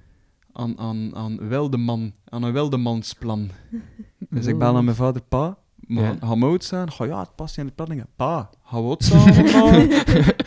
aan, 0.52 0.78
aan, 0.78 1.16
aan, 1.16 1.48
wilde 1.48 1.78
man, 1.78 2.14
aan 2.26 2.44
een 2.44 2.53
wildemansplan. 2.53 3.50
Dus 4.30 4.45
ik 4.45 4.58
bel 4.58 4.74
naar 4.74 4.84
mijn 4.84 4.95
vader, 4.95 5.22
pa, 5.22 5.58
maar 5.92 6.03
Ja. 6.03 6.18
ga 6.28 6.36
mout 6.36 6.64
zijn? 6.64 6.92
Ga 6.92 7.06
ja, 7.06 7.20
het 7.20 7.36
past 7.36 7.58
niet 7.58 7.66
in 7.66 7.66
de 7.66 7.72
planningen. 7.84 8.08
Pa, 8.16 8.50
ga 8.64 8.82
wat 8.82 9.10
pa? 9.10 9.26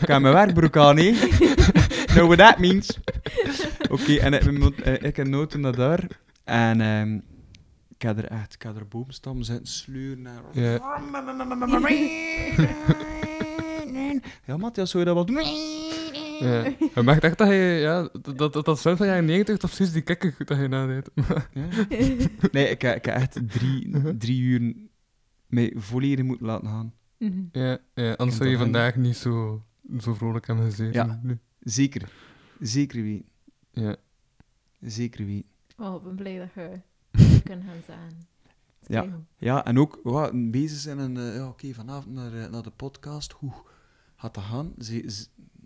ik 0.01 0.07
heb 0.07 0.21
mijn 0.21 0.33
werkbroek 0.33 0.77
aan, 0.77 0.97
hè? 0.97 1.11
know 2.15 2.25
what 2.33 2.37
that 2.37 2.57
means. 2.59 2.99
Oké, 3.89 4.13
en 4.15 4.33
ik, 4.33 4.57
moet- 4.59 4.81
eh, 4.81 5.01
ik 5.03 5.15
heb 5.15 5.27
noten 5.27 5.59
naar 5.61 5.75
daar. 5.75 6.07
En 6.43 6.81
ehm, 6.81 7.15
ik 7.95 8.01
heb 8.01 8.17
er 8.17 8.25
echt, 8.25 8.53
ik 8.53 8.61
heb 8.61 8.75
er 8.75 8.87
boomstam 8.87 9.41
zitten 9.43 9.67
sleuren. 9.67 10.25
En... 10.27 10.61
Ja. 10.61 10.79
Ja, 14.45 14.57
Matthias, 14.57 14.89
zou 14.91 15.03
je 15.03 15.13
dat 15.13 15.15
wel 15.15 15.25
doen? 15.35 15.45
Ja. 16.39 16.63
Je 16.95 17.03
merkt 17.03 17.23
echt 17.23 17.37
dat 17.37 17.47
je, 17.47 17.77
ja, 17.81 18.09
dat, 18.35 18.53
dat, 18.53 18.65
dat 18.65 18.81
van 18.81 18.95
jaren 19.07 19.25
90 19.25 19.55
of 19.63 19.75
precies 19.75 19.93
die 19.93 20.01
kikker 20.01 20.35
dat 20.45 20.57
je 20.57 20.67
nadeed. 20.67 21.09
Ja. 21.53 21.63
Nee, 22.51 22.69
ik, 22.69 22.81
heb- 22.81 22.95
ik 22.95 23.05
heb 23.05 23.15
echt 23.15 23.37
drie, 23.47 23.91
drie 24.17 24.39
uur 24.41 24.73
mij 25.47 25.73
volledig 25.75 26.25
moeten 26.25 26.45
laten 26.45 26.67
gaan. 26.67 26.93
Mhm. 27.17 27.41
ja, 27.51 27.77
ja, 27.93 28.13
anders 28.13 28.37
zou 28.37 28.49
je 28.49 28.57
vandaag 28.57 28.95
niet 28.95 29.15
zo, 29.15 29.63
zo 29.99 30.13
vrolijk 30.13 30.47
hebben 30.47 30.65
gezeten. 30.65 30.93
Ja. 31.07 31.19
nu. 31.23 31.39
Zeker. 31.59 32.09
Zeker 32.59 33.03
weten. 33.03 33.29
Ja. 33.71 33.95
Zeker 34.81 35.25
weten. 35.25 35.49
Oh, 35.77 35.95
ik 35.95 36.03
ben 36.03 36.15
blij 36.15 36.37
dat 36.37 36.53
je 36.53 36.79
kunt 37.43 37.63
gaan 37.63 37.81
zijn. 37.85 38.27
Ja. 38.87 39.19
Ja, 39.37 39.65
en 39.65 39.79
ook 39.79 39.99
wat, 40.03 40.51
bezig 40.51 40.77
zijn 40.77 40.99
en 40.99 41.17
eh, 41.17 41.35
ja, 41.35 41.47
oké, 41.47 41.73
vanavond 41.73 42.15
naar, 42.15 42.33
eh, 42.43 42.49
naar 42.49 42.63
de 42.63 42.71
podcast. 42.75 43.31
Hoe 43.31 43.53
gaat 44.15 44.33
dat 44.33 44.43
gaan? 44.43 44.73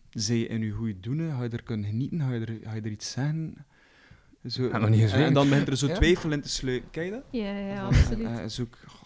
Zij 0.09 0.39
in 0.41 0.61
je 0.61 0.71
goede 0.71 0.99
doen, 0.99 1.31
ga 1.31 1.43
je 1.43 1.49
er 1.49 1.63
kunnen 1.63 1.89
genieten? 1.89 2.19
Ga 2.19 2.33
je 2.33 2.45
er, 2.45 2.59
ga 2.63 2.73
je 2.73 2.81
er 2.81 2.91
iets 2.91 3.11
zeggen? 3.11 3.65
Zo, 4.45 4.63
Ja, 4.67 4.77
nog 4.77 4.89
niet 4.89 5.11
en, 5.11 5.23
en 5.25 5.33
dan 5.33 5.49
begint 5.49 5.67
er 5.67 5.77
zo 5.77 5.87
Ja. 5.93 5.93
twijfel 5.95 6.31
in 6.31 6.41
te 6.41 6.49
sluiten. 6.49 6.89
Kijk 6.89 7.05
je 7.05 7.11
dat? 7.11 7.23
Ja, 7.31 7.57
ja, 7.57 7.85
absoluut. 7.85 8.25
En, 8.25 8.49
goh, 8.87 8.98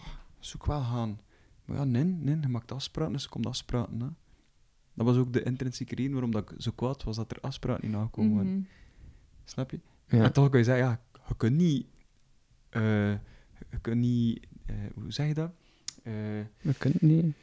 zoek 0.46 0.66
wel 0.66 0.80
gaan. 0.82 1.20
Maar 1.64 1.76
ja, 1.76 1.84
nee, 1.84 2.04
nee, 2.04 2.40
je 2.40 2.48
maakt 2.48 2.72
afspraken, 2.72 3.12
dus 3.12 3.22
je 3.22 3.28
komt 3.28 3.46
afspraken. 3.46 4.00
Hè. 4.00 4.06
Dat 4.94 5.06
was 5.06 5.16
ook 5.16 5.32
de 5.32 5.42
intrinsieke 5.42 5.94
reden 5.94 6.12
waarom 6.12 6.30
dat 6.30 6.50
ik 6.50 6.60
zo 6.62 6.70
kwaad 6.74 7.02
was 7.02 7.16
dat 7.16 7.30
er 7.30 7.40
afspraken 7.40 7.88
niet 7.88 7.96
nakomen. 7.96 8.34
waren. 8.34 8.52
Mhm. 8.52 8.62
Snap 9.44 9.70
je? 9.70 9.80
Ja. 10.08 10.22
En 10.24 10.32
toch 10.32 10.48
kan 10.48 10.58
je 10.58 10.64
zeggen, 10.64 10.84
ja, 10.84 11.00
je 11.28 11.34
kunt 11.36 11.56
niet... 11.56 11.86
eh, 12.70 13.10
je 13.70 13.78
kunt 13.80 14.00
niet... 14.00 14.46
eh, 14.66 14.74
hoe 14.94 15.12
zeg 15.12 15.26
je 15.26 15.34
dat? 15.34 15.50
Eh, 16.02 16.12
Dat 16.62 16.76
kan 16.78 16.92
niet. 17.00 17.34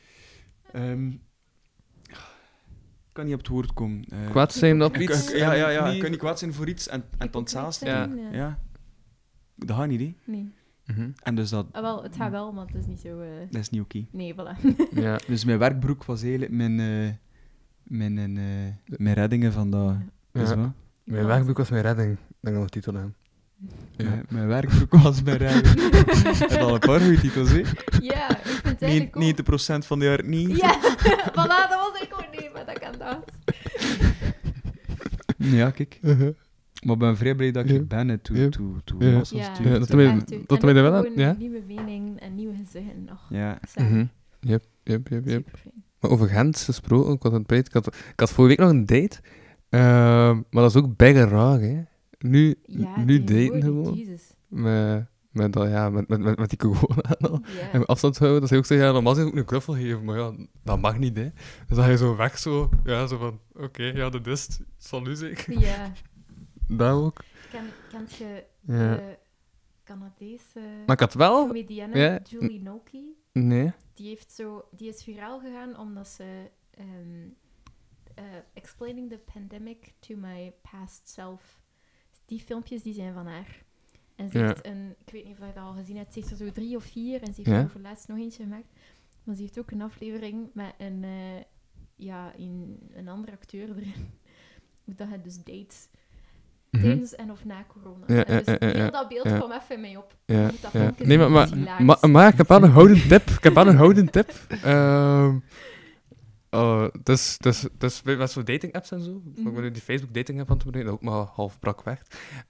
ehm, 0.72 1.08
ik 3.08 3.18
kan 3.18 3.26
niet 3.26 3.34
op 3.34 3.40
het 3.40 3.50
woord 3.50 3.74
komen. 3.74 4.04
Eh, 4.06 4.30
Kwaad 4.30 4.54
zijn 4.54 4.84
op 4.84 4.98
iets. 4.98 5.30
ik- 5.32 5.38
ja, 5.38 5.54
ja, 5.54 5.70
ja. 5.70 5.88
Je 5.88 5.98
kunt 6.00 6.12
niet 6.12 6.20
kwaad 6.20 6.40
zijn 6.40 6.54
voor 6.54 6.68
iets 6.70 6.88
en, 6.88 7.04
en 7.18 7.26
het 7.28 7.36
ontzaast. 7.36 7.82
Ja. 7.86 8.04
Ja. 8.04 8.32
Ja. 8.32 8.60
Dat 9.56 9.78
gaat 9.78 9.88
niet, 9.88 10.00
hè. 10.00 10.16
Nee. 10.32 10.52
Mhm. 10.85 11.10
En 11.24 11.35
dus 11.35 11.50
dat, 11.50 11.66
Ah, 11.72 11.82
wel, 11.82 12.03
het 12.03 12.16
gaat 12.16 12.32
wel, 12.32 12.51
maar 12.51 12.66
het 12.66 12.76
is 12.76 12.85
niet 12.85 13.00
zo... 13.00 13.19
eh, 13.22 13.27
dat 13.50 13.61
is 13.61 13.69
niet 13.69 13.82
oké. 13.82 14.06
Nee, 14.11 14.34
voilà. 14.34 14.61
Ja. 15.03 15.19
Dus 15.27 15.45
mijn 15.45 15.60
werkbroek 15.60 16.03
was 16.06 16.22
eigenlijk 16.22 16.51
mijn, 16.51 16.80
eh, 16.80 17.10
mijn, 17.84 18.18
eh, 18.38 18.95
mijn 18.98 19.16
reddingen 19.16 19.51
van 19.53 19.69
dat. 19.69 19.93
Dus 20.32 20.50
Ja. 20.50 20.56
wat? 20.56 20.72
Mijn 21.03 21.26
werkboek 21.26 21.58
was 21.58 21.69
mijn 21.69 21.82
redding. 21.82 22.11
Ik 22.11 22.18
denk 22.40 22.56
dat 22.56 22.64
we 22.66 22.69
titel 22.72 22.93
hebben. 22.93 23.16
Ja. 23.98 24.10
Mijn, 24.10 24.26
mijn 24.30 24.48
werkbroek 24.48 24.93
was 24.95 25.22
mijn 25.24 25.38
redding. 25.38 25.92
Het 26.40 26.58
al 26.58 26.74
een 26.74 26.80
paar 26.80 27.00
goede 27.00 27.19
titels, 27.19 27.50
hè? 27.50 27.58
Ja, 28.01 28.30
ik 28.30 28.45
vind 28.45 28.64
het 28.80 28.82
eigenlijk 28.82 29.16
ook... 29.16 29.82
90% 29.84 29.85
van 29.85 30.00
de 30.00 30.06
jaar 30.06 30.26
niet. 30.26 30.58
Ja, 30.58 30.80
voilà, 31.32 31.69
dat 31.69 31.92
was 31.92 32.01
ik 32.01 32.14
ook 32.14 32.40
niet, 32.42 32.53
maar 32.53 32.66
dat 32.66 32.80
kan 32.80 32.93
dat. 32.98 33.32
Ja, 35.38 35.69
kijk. 35.72 36.00
Maar 36.82 36.93
ik 36.93 37.00
ben 37.00 37.18
vrij 37.18 37.35
blij 37.35 37.51
dat 37.51 37.64
ik 37.64 37.69
Ja. 37.69 37.76
hier 37.76 37.88
ben, 37.88 38.22
toe, 38.22 38.38
Ja. 38.38 38.50
toe, 38.50 38.76
toe 38.84 39.03
Ja. 39.03 39.11
Massa 39.18 39.35
Ja, 39.38 39.43
stuurt. 39.43 39.58
Ja, 39.58 39.74
dat 39.80 39.80
dat 40.48 40.64
er 40.64 40.74
wel 40.74 41.11
ja. 41.19 41.35
nieuwe 41.40 41.61
meningen 41.68 42.19
en 42.19 42.35
nieuwe 42.35 42.53
gezichten. 42.56 43.03
nog 43.06 43.26
Ja. 43.30 43.60
Mhm. 43.76 44.06
Yep, 44.40 44.64
yep, 44.84 45.08
yep. 45.26 45.48
Maar 46.00 46.11
over 46.11 46.27
Gent 46.27 46.58
gesproken, 46.60 47.14
ik 47.14 47.24
had, 47.24 47.32
het 47.32 47.45
breed, 47.45 47.68
ik, 47.68 47.74
had, 47.74 47.88
ik 47.88 48.19
had 48.19 48.32
vorige 48.32 48.56
week 48.58 48.68
nog 48.68 48.77
een 48.77 48.85
date. 48.85 49.19
Ehm, 49.69 50.35
maar 50.50 50.64
dat 50.64 50.76
is 50.76 50.82
ook 50.82 50.95
bijna 50.98 51.27
raar, 51.27 51.60
hè. 51.60 51.82
Nu, 52.19 52.56
Ja, 52.64 53.03
nu 53.03 53.24
daten 53.24 53.61
gewoon. 53.61 53.93
Jesus. 53.93 54.34
Met, 54.48 55.06
met, 55.32 55.53
dat, 55.53 55.69
ja, 55.69 55.90
met, 55.90 56.08
met, 56.08 56.19
met, 56.19 56.38
met 56.40 56.50
die 56.50 56.58
corona 56.58 57.16
en 57.18 57.30
al. 57.30 57.42
Ja. 57.60 57.72
En 57.72 57.85
afstand 57.85 58.18
houden, 58.18 58.40
dat 58.42 58.50
ze 58.50 58.56
ook 58.58 58.66
zeggen, 58.66 58.88
ja, 58.88 58.93
normaal 58.93 59.16
zou 59.16 59.27
ik 59.27 59.34
ook 59.34 59.40
een 59.40 59.45
knuffel 59.45 59.74
geven, 59.74 60.03
maar 60.03 60.18
ja, 60.18 60.32
dat 60.64 60.82
mag 60.82 60.98
niet, 61.00 61.18
hè. 61.18 61.30
Dus 61.68 61.76
dan 61.77 61.84
ga 61.84 61.90
je 61.90 61.98
zo 61.98 62.16
weg, 62.16 62.38
zo, 62.38 62.69
ja, 62.84 63.08
zo 63.08 63.18
van, 63.18 63.40
oké, 63.53 63.84
ja, 63.84 64.10
de 64.10 64.22
dist, 64.22 64.60
zal 64.77 65.01
nu 65.01 65.16
zeker. 65.16 65.60
Ja. 65.60 65.92
Dat 66.77 66.93
ook. 67.03 67.24
Ken, 67.51 67.66
kent 67.90 68.14
je 68.14 68.43
Ja. 68.61 68.95
de 68.95 69.17
Canadese 69.83 70.59
Maar 70.85 70.95
ik 70.95 71.00
had 71.00 71.14
wel... 71.14 71.45
comedienne 71.45 71.98
ja, 72.00 72.19
Julie 72.30 72.61
Noki? 72.61 73.16
Nee. 73.33 73.72
Die, 73.93 74.08
heeft 74.08 74.32
zo, 74.32 74.67
die 74.72 74.88
is 74.90 75.03
viraal 75.03 75.40
gegaan 75.40 75.77
omdat 75.77 76.08
ze... 76.08 76.50
ehm, 76.72 77.27
eh, 78.16 78.24
explaining 78.53 79.09
the 79.09 79.17
pandemic 79.33 79.93
to 80.00 80.16
my 80.16 80.53
past 80.72 81.09
self. 81.09 81.61
Die 82.25 82.40
filmpjes 82.40 82.82
die 82.83 82.93
zijn 82.93 83.14
van 83.14 83.27
haar. 83.27 83.64
En 84.16 84.30
ze 84.30 84.38
Ja. 84.40 84.45
heeft 84.48 84.66
een... 84.66 84.95
Ik 85.06 85.09
weet 85.14 85.24
niet 85.25 85.33
of 85.40 85.48
je 85.48 85.53
dat 85.53 85.64
al 85.64 85.74
gezien 85.74 85.98
hebt. 85.98 86.14
Ze 86.14 86.19
heeft 86.19 86.32
er 86.32 86.38
zo 86.38 86.51
drie 86.51 86.75
of 86.75 86.83
vier. 86.83 87.22
En 87.22 87.27
ze 87.33 87.41
heeft 87.41 87.50
Ja. 87.50 87.61
er 87.61 87.69
voor 87.69 87.82
laatst 87.82 88.08
nog 88.08 88.17
eentje 88.17 88.43
gemaakt. 88.43 88.67
Maar 89.24 89.35
ze 89.35 89.41
heeft 89.41 89.59
ook 89.59 89.72
een 89.72 89.82
aflevering 89.82 90.50
met 90.53 90.74
een... 90.77 91.03
eh, 91.03 91.41
ja, 91.95 92.33
een, 92.38 92.90
een 92.93 93.08
andere 93.08 93.32
acteur 93.32 93.69
erin. 93.69 94.11
Hoe 94.83 94.95
dat 95.00 95.09
je 95.09 95.22
dus 95.22 95.43
dates 95.43 95.88
Mhm. 96.72 96.83
tijdens 96.83 97.16
en 97.16 97.32
of 97.32 97.45
na 97.45 97.66
corona. 97.67 98.06
Ja, 98.08 98.24
dus 98.24 98.45
ja, 98.45 98.56
ja, 98.59 98.67
ja, 98.67 98.74
heel 98.82 98.91
dat 98.91 99.08
beeld 99.08 99.33
kwam 99.35 99.51
even 99.51 99.82
mee 99.82 99.98
op. 99.98 100.16
Nee, 100.98 101.17
maar, 101.17 102.09
maar, 102.09 102.27
ik 102.27 102.38
heb 102.38 102.48
wel 102.48 102.64
een 102.64 102.69
houden 102.72 103.08
tip. 103.08 103.30
Ik 103.30 103.43
heb 103.43 103.53
wel 103.53 103.67
een 103.67 103.75
houden 103.75 104.09
tip. 104.09 104.32
Ehm 104.64 105.38
oh, 106.50 106.88
dus, 107.03 107.38
dus, 107.38 107.67
dus 107.77 108.01
met 108.01 108.32
zo'n 108.32 108.43
dating 108.43 108.74
apps 108.74 108.91
en 108.91 109.01
zo. 109.01 109.22
Ik 109.35 109.43
ben 109.53 109.61
nu 109.61 109.72
die 109.72 109.82
Facebook 109.82 110.14
dating 110.14 110.40
app 110.40 110.50
aan 110.50 110.56
het 110.56 110.64
gebruiken, 110.66 110.93
dat 110.93 111.01
ook 111.03 111.09
maar 111.14 111.25
half 111.33 111.59
brak 111.59 111.83
weg. 111.83 112.01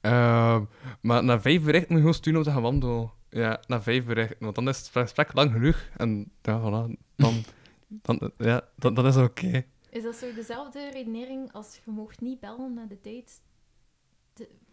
Ehm, 0.01 0.63
maar 1.01 1.23
na 1.23 1.41
vijf 1.41 1.63
berichten 1.63 1.87
moet 1.87 1.97
je 1.97 1.99
gewoon 1.99 2.13
sturen 2.13 2.39
om 2.39 2.45
te 2.45 2.51
gaan 2.51 2.61
wandelen. 2.61 3.11
Ja, 3.29 3.61
na 3.67 3.81
vijf 3.81 4.05
berichten. 4.05 4.37
Want 4.39 4.55
dan 4.55 4.67
is 4.67 4.77
het 4.77 4.89
gesprek 4.91 5.33
lang 5.33 5.51
genoeg. 5.51 5.89
En 5.97 6.31
ja, 6.41 6.59
voilà. 6.59 6.93
Dan, 7.15 7.33
dan, 8.01 8.31
ja, 8.37 8.61
dan, 8.75 8.93
dan 8.93 9.05
is 9.05 9.15
het 9.15 9.29
oké. 9.29 9.63
Is 9.89 10.03
dat 10.03 10.15
zo 10.15 10.33
dezelfde 10.35 10.89
redenering 10.93 11.51
als 11.51 11.79
je 11.85 11.91
mocht 11.91 12.21
niet 12.21 12.39
bellen 12.39 12.73
naar 12.73 12.87
de 12.87 12.97
date 13.01 13.23
te- 13.25 13.49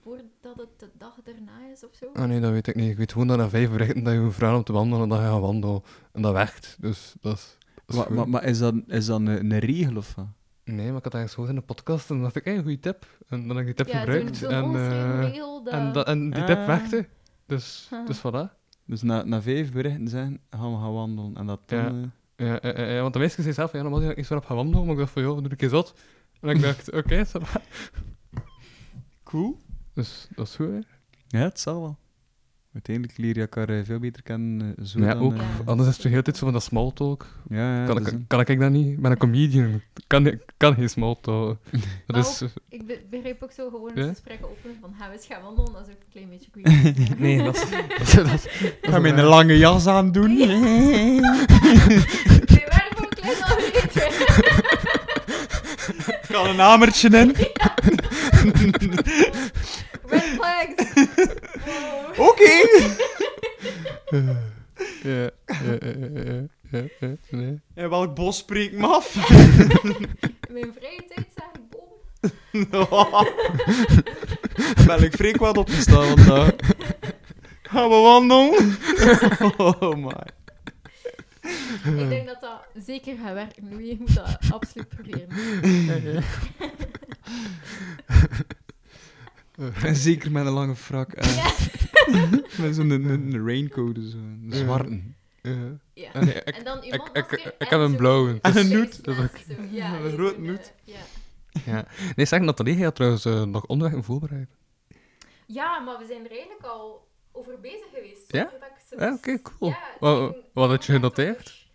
voordat 0.09 0.57
het 0.59 0.79
de 0.79 0.91
dag 0.99 1.19
erna 1.25 1.53
is 1.73 1.85
of 1.85 1.95
zo? 1.95 2.07
Ah 2.15 2.29
nee, 2.29 2.41
dat 2.41 2.51
weet 2.51 2.67
ik 2.67 2.75
niet. 2.75 2.91
Ik 2.91 2.97
weet 2.97 3.13
gewoon 3.13 3.27
dat 3.27 3.37
na 3.39 3.49
vijf 3.49 3.71
berichten 3.71 4.03
dat 4.05 4.13
je 4.15 4.21
moet 4.21 4.35
vragen 4.35 4.57
om 4.57 4.65
te 4.65 4.73
wandelen 4.73 5.03
en 5.03 5.09
dat 5.09 5.19
je 5.19 5.25
gaat 5.25 5.41
wandelen. 5.41 5.83
En 6.13 6.23
dat 6.23 6.33
werkt. 6.33 6.77
Dus 6.81 7.15
dat 7.21 7.37
is... 7.37 7.57
dat 7.75 7.85
is 7.89 7.95
Maar, 7.97 8.05
goed. 8.07 8.17
maar, 8.17 8.29
maar 8.29 8.45
is 8.45 8.59
dat, 8.59 8.75
is 8.87 9.07
dat 9.07 9.21
een, 9.21 9.27
een 9.27 9.59
regel 9.59 9.97
of 9.97 10.15
wat? 10.15 10.27
Nee, 10.65 10.89
maar 10.89 10.97
ik 10.97 11.05
had 11.05 11.15
eigenlijk 11.15 11.49
zo 11.49 11.55
in 11.55 11.61
de 11.61 11.67
podcast 11.75 12.09
en 12.11 12.15
dan 12.15 12.25
dacht 12.25 12.37
ik, 12.37 12.45
hé, 12.45 12.53
een 12.53 12.63
goede 12.63 12.79
tip. 12.81 13.07
En 13.29 13.49
dan 13.49 13.57
heb 13.57 13.67
ik 13.67 13.77
die 13.77 13.85
tip 13.87 13.87
ja, 13.87 13.93
zo'n 13.93 14.01
gebruikt. 14.13 14.37
zo'n 14.37 14.51
en, 14.51 14.65
ongeschreven 14.65 15.13
eh, 15.13 15.29
regel 15.31 15.63
dat... 15.63 15.73
en, 15.73 15.93
dat- 15.93 16.07
en 16.07 16.31
die 16.31 16.45
tip 16.45 16.57
Ah. 16.59 16.67
werkte. 16.67 17.09
Dus, 17.47 17.89
Ah. 17.93 18.07
dus 18.07 18.19
voilà. 18.19 18.57
Dus 18.85 19.03
na, 19.03 19.23
na 19.25 19.43
vijf 19.43 19.73
berichten 19.73 20.09
zijn, 20.09 20.41
gaan 20.51 20.73
we 20.73 20.79
gaan 20.79 20.93
wandelen. 20.93 21.37
En 21.37 21.47
dat 21.47 21.61
dan... 21.67 21.79
Ja. 21.79 22.11
eh, 22.37 22.47
Ja, 22.47 22.59
ja, 22.63 22.79
ja, 22.79 22.85
ja, 22.93 23.01
want 23.01 23.13
de 23.13 23.19
meesten 23.19 23.43
zei 23.43 23.55
zelf, 23.55 23.73
ja, 23.73 23.81
normaal 23.83 23.99
zou 23.99 24.11
ik 24.11 24.17
niet 24.17 24.27
zo 24.27 24.37
op 24.37 24.45
gaan 24.45 24.57
wandelen, 24.57 24.83
maar 24.85 24.93
ik 24.95 24.99
dacht 25.01 25.13
van, 25.13 25.23
joh, 25.23 25.37
doe 25.43 25.51
ik 25.53 25.63
eens 25.63 25.71
zot. 25.73 25.95
En 26.41 26.49
ik 26.49 26.61
dacht, 26.63 26.93
oké, 26.93 27.25
ça 27.27 27.41
va. 27.41 27.61
Cool. 29.25 29.61
Dus 29.99 30.27
dat 30.35 30.47
is 30.49 30.55
goed, 30.55 30.69
hè. 30.69 30.79
Ja, 31.39 31.45
het 31.45 31.61
zal 31.61 31.81
wel. 31.81 31.97
Uiteindelijk 32.73 33.19
leer 33.19 33.35
je 33.35 33.41
elkaar 33.41 33.69
eh, 33.69 33.85
veel 33.85 33.99
beter 33.99 34.23
kennen. 34.23 34.75
eh, 34.79 34.85
zo 34.85 34.99
ja, 35.01 35.15
dan, 35.15 35.23
ook, 35.23 35.33
eh, 35.33 35.39
Ja. 35.39 35.45
anders 35.65 35.89
is 35.89 35.95
het 35.95 36.03
de 36.03 36.09
hele 36.09 36.23
tijd 36.23 36.37
zo 36.37 36.45
van 36.45 36.53
dat 36.53 36.63
small 36.63 36.91
talk. 36.95 37.27
ja, 37.49 37.81
ja, 37.81 37.87
Kan, 37.87 37.97
dus, 38.03 38.13
ik, 38.13 38.19
kan 38.27 38.41
ik 38.41 38.61
dat 38.61 38.71
niet? 38.71 38.87
Ik 38.87 39.01
ben 39.01 39.11
een 39.11 39.17
comedian. 39.17 39.81
Kan, 40.07 40.27
ik 40.27 40.43
kan 40.57 40.75
geen 40.75 40.89
small 40.89 41.17
talk. 41.21 41.57
Dat. 42.07 42.45
Ik 42.69 42.87
be- 42.87 43.03
begreep 43.11 43.43
ook 43.43 43.53
zo 43.53 43.71
gewoon 43.71 43.91
Ja? 43.95 44.01
het 44.01 44.09
gesprek 44.09 44.39
openen 44.47 44.77
van 44.81 44.95
gaan 44.99 45.09
we 45.11 45.17
eens 45.17 45.27
gaan 45.27 45.43
wandelen, 45.43 45.73
dat 45.73 45.87
is 45.89 45.93
ook 45.95 46.01
een 46.01 46.11
klein 46.13 46.29
beetje 46.29 46.51
creepy. 46.51 47.15
Nee, 47.23 47.43
dat 47.43 47.55
is... 47.57 47.71
dat, 48.15 48.27
dat, 48.27 48.45
Ik 48.45 48.79
ga 48.81 48.99
me 48.99 49.09
een 49.09 49.25
lange 49.25 49.59
jas 49.59 49.87
aandoen. 49.87 50.37
Nee, 50.37 51.21
waar 51.21 52.89
voor 52.95 53.03
een 53.03 53.09
klein? 53.09 53.37
Ik 55.99 56.35
ga 56.35 56.49
een 56.49 56.59
hamertje 56.59 57.09
in. 57.09 57.35
Red 60.09 60.23
flags! 60.23 60.75
Oké. 62.31 62.53
ja, 65.03 65.31
ja, 65.47 65.79
ja, 65.81 65.95
ja, 66.25 66.47
ja, 66.71 66.83
ja, 67.01 67.15
nee. 67.31 67.61
En 67.75 67.91
welk 67.91 68.15
bos 68.15 68.37
spreekt 68.37 68.73
me 68.73 68.87
af? 68.87 69.15
In 69.15 70.09
mijn 70.55 70.73
vrije 70.79 71.05
tijd 71.09 71.27
ik 71.53 71.71
bom. 71.71 71.89
ben 74.87 75.03
ik 75.03 75.15
freak 75.15 75.37
wat 75.37 75.57
opgestaan 75.57 76.19
vandaag. 76.19 76.51
Gaan 77.63 77.89
we 77.89 77.97
wandelen? 77.97 78.77
oh 79.59 79.95
my. 79.95 80.27
Ik 82.01 82.09
denk 82.09 82.27
dat 82.27 82.41
dat 82.41 82.85
zeker 82.85 83.17
gaat 83.25 83.35
werken. 83.35 83.69
Louis, 83.71 83.89
je 83.89 83.97
moet 83.99 84.15
dat 84.15 84.39
absoluut 84.51 84.89
proberen. 84.89 85.29
En 89.83 89.97
zeker 89.97 90.31
met 90.33 90.47
een 90.47 90.53
lange 90.53 90.77
frak. 90.77 91.13
eh, 91.13 91.53
met 92.61 92.75
zo'n 92.75 92.91
een, 92.91 93.05
een 93.05 93.47
raincoat, 93.47 93.97
zo, 93.97 94.17
een 94.19 94.49
zwarte. 94.53 95.03
Ja. 95.43 95.53
Ja. 95.95 96.21
Nee, 96.25 96.35
ik, 96.35 96.49
En 96.57 96.65
dan 96.65 96.83
ik- 96.85 97.09
ik- 97.13 97.31
ik 97.31 97.41
en 97.59 97.67
heb 97.69 97.81
een 97.81 97.97
blauwe. 97.97 98.39
En 98.43 98.57
een 98.57 98.69
nude, 98.69 99.03
dat 99.03 99.15
is 99.15 99.21
naast 99.21 99.47
zo. 99.47 99.63
Ja, 99.71 99.95
Een 100.01 100.17
rood 100.17 100.35
eh, 100.37 100.57
Ja. 100.85 100.99
ja. 101.65 101.87
Nee, 102.17 102.27
zeg, 102.27 102.41
Nathalie, 102.41 102.77
je 102.77 102.85
had 102.85 102.95
trouwens 102.95 103.25
eh, 103.25 103.43
nog 103.43 103.67
onderweg 103.67 104.05
voorbereid. 104.05 104.49
ja, 105.47 105.79
maar 105.79 105.99
we 105.99 106.07
zijn 106.07 106.25
er 106.25 106.31
eigenlijk 106.31 106.63
al 106.65 107.09
over 107.33 107.61
bezig 107.61 107.87
geweest. 107.95 108.33
Ja? 108.33 108.51
oké, 109.13 109.43
cool. 109.43 109.71
Ja, 109.71 109.79
Wat- 110.01 110.37
wat 110.53 110.69
had 110.71 110.85
je 110.85 110.93
genoteerd? 110.93 111.67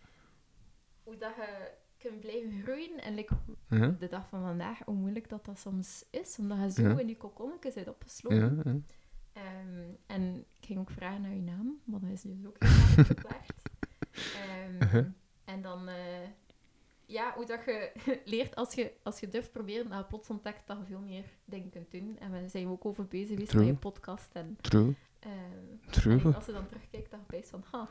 Hoe 1.03 1.17
dat 1.17 1.31
je 1.35 1.62
kunt 2.03 2.19
blijven 2.19 2.61
groeien 2.63 3.01
en 3.01 3.15
like, 3.15 3.35
Ja, 3.69 3.95
de 3.99 4.07
dag 4.07 4.27
van 4.29 4.41
vandaag, 4.41 4.79
hoe 4.85 4.95
moeilijk 4.95 5.29
dat 5.29 5.45
dat 5.45 5.59
soms 5.59 6.05
is, 6.09 6.37
omdat 6.39 6.57
je 6.59 6.71
zo 6.81 6.87
Ja. 6.89 6.99
in 6.99 7.07
je 7.07 7.17
kokonnetje 7.17 7.71
zit 7.71 7.87
opgesloten. 7.89 8.61
ja. 8.65 8.75
Ehm, 9.41 9.89
en 10.07 10.35
ik 10.59 10.65
ging 10.65 10.79
ook 10.79 10.89
vragen 10.91 11.21
naar 11.21 11.33
je 11.33 11.41
naam, 11.41 11.79
maar 11.83 11.99
dat 11.99 12.09
is 12.09 12.21
dus 12.21 12.45
ook 12.45 12.55
heel 12.63 13.03
verklaard. 13.05 13.53
Ehm, 14.41 14.75
Uh-huh. 14.83 15.05
En 15.45 15.61
dan, 15.61 15.87
eh, 15.87 16.27
ja, 17.05 17.33
hoe 17.35 17.45
dat 17.45 17.65
je 17.65 17.91
leert 18.25 18.55
als 18.55 18.73
je, 18.73 18.91
als 19.03 19.19
je 19.19 19.27
durft 19.29 19.51
proberen, 19.51 19.89
dat 19.89 19.97
je 19.99 20.05
plots 20.05 20.29
ontdekt 20.29 20.67
dat 20.67 20.77
je 20.77 20.85
veel 20.85 20.99
meer 20.99 21.25
dingen 21.45 21.69
kunt 21.69 21.91
doen. 21.91 22.17
En 22.19 22.31
we 22.31 22.47
zijn 22.49 22.67
ook 22.67 22.85
over 22.85 23.07
bezig 23.07 23.29
geweest 23.29 23.53
met 23.53 23.65
je 23.65 23.73
podcast. 23.73 24.29
En, 24.33 24.57
True, 24.61 24.95
ehm, 25.19 25.89
true. 25.91 26.19
en 26.21 26.35
als 26.35 26.45
je 26.45 26.51
dan 26.51 26.67
terugkijkt, 26.67 27.11
dan 27.11 27.19
je 27.29 27.43
van, 27.45 27.63
ha, 27.71 27.87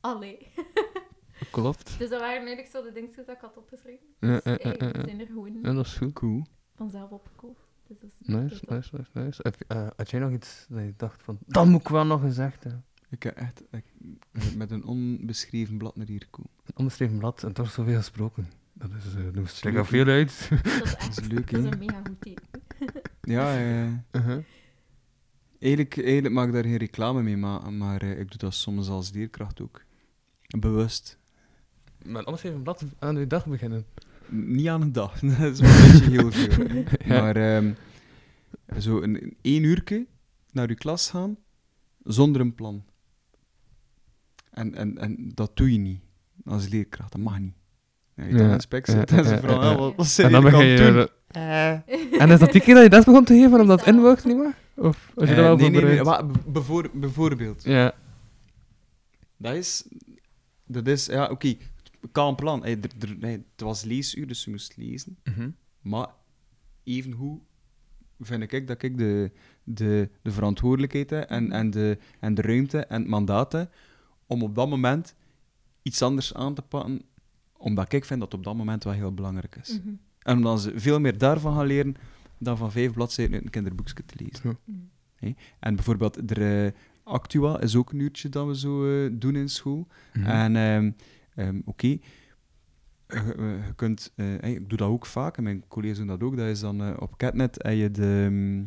allee. 0.00 0.38
Klopt. 1.50 1.84
Dus 1.98 2.08
dat 2.10 2.20
waren 2.20 2.36
eigenlijk 2.46 2.68
zo 2.68 2.82
de 2.82 2.92
dingetjes 2.92 3.26
dat 3.26 3.34
ik 3.34 3.40
had 3.40 3.56
opgeschreven. 3.56 4.06
Ja, 4.20 4.28
Dus 4.28 4.40
ja, 4.44 4.50
ja, 4.50 4.58
eigenlijk 4.58 4.94
ja, 4.96 5.00
ja. 5.00 5.06
zijn 5.06 5.20
er 5.20 5.26
gewoon 5.26 5.58
Ja, 5.62 5.72
dat 5.72 5.86
is 5.86 5.92
goed. 5.96 6.12
Cool. 6.12 6.44
vanzelf 6.76 7.10
opgekomen. 7.10 7.56
Dus 7.88 7.98
dat 8.00 8.10
is 8.20 8.26
Nice, 8.26 8.64
nice, 8.68 8.96
nice, 8.96 9.10
nice. 9.12 9.40
Heb, 9.42 9.56
eh, 9.66 9.86
had 9.96 10.10
jij 10.10 10.20
nog 10.20 10.30
iets 10.32 10.66
dat 10.68 10.80
je 10.82 10.94
dacht 10.96 11.22
van, 11.22 11.38
dat 11.46 11.66
moet 11.66 11.80
ik 11.80 11.88
wel 11.88 12.04
nog 12.06 12.20
gezegd 12.20 12.64
hebben? 12.64 12.84
Ik 13.10 13.22
heb 13.22 13.36
echt 13.36 13.62
ik, 13.70 13.84
met 14.56 14.70
een 14.70 14.84
onbeschreven 14.84 15.78
blad 15.78 15.96
naar 15.96 16.06
hier 16.06 16.22
gekomen. 16.22 16.50
Een 16.64 16.76
onbeschreven 16.76 17.18
blad 17.18 17.42
en 17.44 17.52
toch 17.52 17.70
zoveel 17.70 17.96
gesproken. 17.96 18.48
Dat 18.72 18.90
is, 18.98 19.14
eh 19.14 19.22
dat 19.32 19.62
Leuk, 19.64 19.76
al 19.76 19.84
veel 19.84 20.06
uit. 20.06 20.48
Dat 20.50 20.64
is 20.64 20.80
Dat 20.82 20.96
echt 20.98 21.18
is 21.18 21.26
leuk, 21.28 21.50
dat 21.50 21.64
is 21.64 21.70
een 21.70 21.78
mega 21.78 22.02
goed 22.06 22.20
teken. 22.20 22.44
Ja, 23.20 23.56
eh, 23.56 23.92
Uh-huh. 24.20 24.44
eigenlijk, 25.58 25.96
eigenlijk 25.98 26.34
mag 26.34 26.46
ik 26.46 26.52
daar 26.52 26.62
geen 26.62 26.76
reclame 26.76 27.22
mee 27.22 27.36
maken, 27.36 27.76
maar 27.78 28.02
eh, 28.02 28.10
ik 28.10 28.28
doe 28.30 28.38
dat 28.38 28.54
soms 28.54 28.88
als 28.88 29.10
leerkracht 29.12 29.60
ook. 29.60 29.82
Bewust. 30.58 31.18
Met 32.06 32.16
een 32.16 32.26
onbeschreven 32.26 32.62
blad 32.62 32.84
aan 32.98 33.16
uw 33.16 33.26
dag 33.26 33.46
beginnen. 33.46 33.84
Niet 34.28 34.68
aan 34.68 34.82
een 34.82 34.92
dag, 34.92 35.18
dat 35.38 35.38
is 35.52 35.60
wel 35.60 35.70
een 35.70 35.92
beetje 35.92 36.10
heel 36.10 36.30
veel. 36.32 36.84
Ja. 37.06 37.20
Maar 37.20 37.36
ehm, 37.36 37.72
zo 38.78 39.02
een, 39.02 39.22
een 39.22 39.36
één 39.40 39.62
uurtje 39.62 40.06
naar 40.52 40.68
uw 40.68 40.74
klas 40.74 41.10
gaan, 41.10 41.36
zonder 42.02 42.40
een 42.40 42.54
plan. 42.54 42.84
En, 44.50 44.74
en, 44.74 44.98
en 44.98 45.30
dat 45.34 45.56
doe 45.56 45.72
je 45.72 45.78
niet 45.78 46.00
als 46.44 46.68
leerkracht, 46.68 47.12
dat 47.12 47.20
mag 47.20 47.38
niet. 47.38 47.54
Ja, 48.14 48.24
je 48.24 48.36
Ja, 48.36 48.52
inspectie 48.52 48.94
ja, 48.94 49.00
zit 49.00 49.10
en 49.12 49.24
ze 49.24 49.30
ja, 49.34 49.40
vragen, 49.40 49.60
ja, 49.60 49.68
"Ah, 49.74 49.78
ja. 49.88 49.94
wat, 49.96 50.18
En 50.18 50.32
dan 50.32 50.42
begin 50.42 50.66
je... 50.66 50.76
doen?" 50.92 51.08
eh, 51.42 51.70
En 52.20 52.30
is 52.30 52.38
dat 52.38 52.52
die 52.52 52.60
keer 52.60 52.74
dat 52.74 52.82
je 52.84 52.90
les 52.90 53.04
begon 53.04 53.24
te 53.24 53.34
geven 53.34 53.60
omdat 53.60 53.78
het 53.84 53.88
inwoord 53.94 54.24
niet 54.24 54.36
meer? 54.36 54.54
Of 54.74 55.10
was 55.14 55.28
je 55.28 55.34
Eh, 55.34 55.38
er 55.38 55.44
wel 55.44 55.56
nee, 55.56 55.70
nee, 55.70 55.82
nee, 55.84 56.22
bevoor- 56.46 56.90
bijvoorbeeld. 56.92 57.64
Ja. 57.64 57.92
Dat 59.36 59.54
is, 59.54 59.88
dat 60.66 60.86
is 60.86 61.06
ja, 61.06 61.26
oké, 61.30 61.56
kan 62.12 62.34
plan. 62.34 62.62
Hey, 62.62 62.78
er, 62.80 63.08
er, 63.08 63.16
hey, 63.20 63.32
het 63.32 63.60
was 63.60 63.84
leesuur, 63.84 64.26
dus 64.26 64.44
je 64.44 64.50
moest 64.50 64.76
lezen. 64.76 65.18
Mhm. 65.24 65.50
Maar 65.80 66.08
evengoed 66.84 67.40
vind 68.20 68.52
ik 68.52 68.66
dat 68.66 68.82
ik 68.82 68.98
de, 68.98 69.30
de, 69.64 70.10
de 70.22 70.30
verantwoordelijkheid 70.30 71.10
heb 71.10 71.28
en, 71.28 71.52
en, 71.52 71.70
de, 71.70 71.98
en 72.20 72.34
de 72.34 72.42
ruimte 72.42 72.84
en 72.84 73.00
het 73.00 73.10
mandaat 73.10 73.52
heb 73.52 73.74
om 74.26 74.42
op 74.42 74.54
dat 74.54 74.68
moment 74.68 75.14
iets 75.82 76.02
anders 76.02 76.34
aan 76.34 76.54
te 76.54 76.62
pakken, 76.62 77.02
omdat 77.56 77.92
ik 77.92 78.04
vind 78.04 78.20
dat 78.20 78.32
het 78.32 78.40
op 78.40 78.46
dat 78.46 78.56
moment 78.56 78.84
wel 78.84 78.92
heel 78.92 79.14
belangrijk 79.14 79.56
is. 79.56 79.78
Mhm. 79.78 79.94
En 80.18 80.36
omdat 80.36 80.60
ze 80.60 80.72
veel 80.80 81.00
meer 81.00 81.18
daarvan 81.18 81.54
gaan 81.54 81.66
leren 81.66 81.94
dan 82.38 82.56
van 82.56 82.72
vijf 82.72 82.92
bladzijden 82.92 83.34
uit 83.34 83.44
een 83.44 83.50
kinderboekje 83.50 84.04
te 84.06 84.24
lezen. 84.24 84.58
Mhm. 84.64 85.32
En 85.58 85.74
bijvoorbeeld, 85.74 86.30
er, 86.30 86.64
eh, 86.66 86.72
Actua 87.02 87.60
is 87.60 87.76
ook 87.76 87.92
een 87.92 87.98
uurtje 87.98 88.28
dat 88.28 88.46
we 88.46 88.58
zo 88.58 89.04
eh, 89.04 89.10
doen 89.12 89.36
in 89.36 89.48
school. 89.48 89.86
Mhm. 90.12 90.26
En 90.26 90.56
ehm, 90.56 90.90
ehm, 91.36 91.60
oké, 91.64 91.86
je, 91.86 91.98
je- 93.08 93.62
je 93.66 93.72
kunt, 93.76 94.12
eh, 94.16 94.26
hey, 94.40 94.52
ik 94.52 94.68
doe 94.68 94.78
dat 94.78 94.88
ook 94.88 95.06
vaak 95.06 95.36
en 95.36 95.42
mijn 95.42 95.64
collega's 95.68 95.98
doen 95.98 96.06
dat 96.06 96.22
ook. 96.22 96.36
Dat 96.36 96.46
is 96.48 96.60
dan 96.60 96.82
eh, 96.82 96.96
op 96.98 97.16
Catnet 97.16 97.62
en 97.62 97.76
je 97.76 97.90
de 97.90 98.24
ehm, 98.30 98.64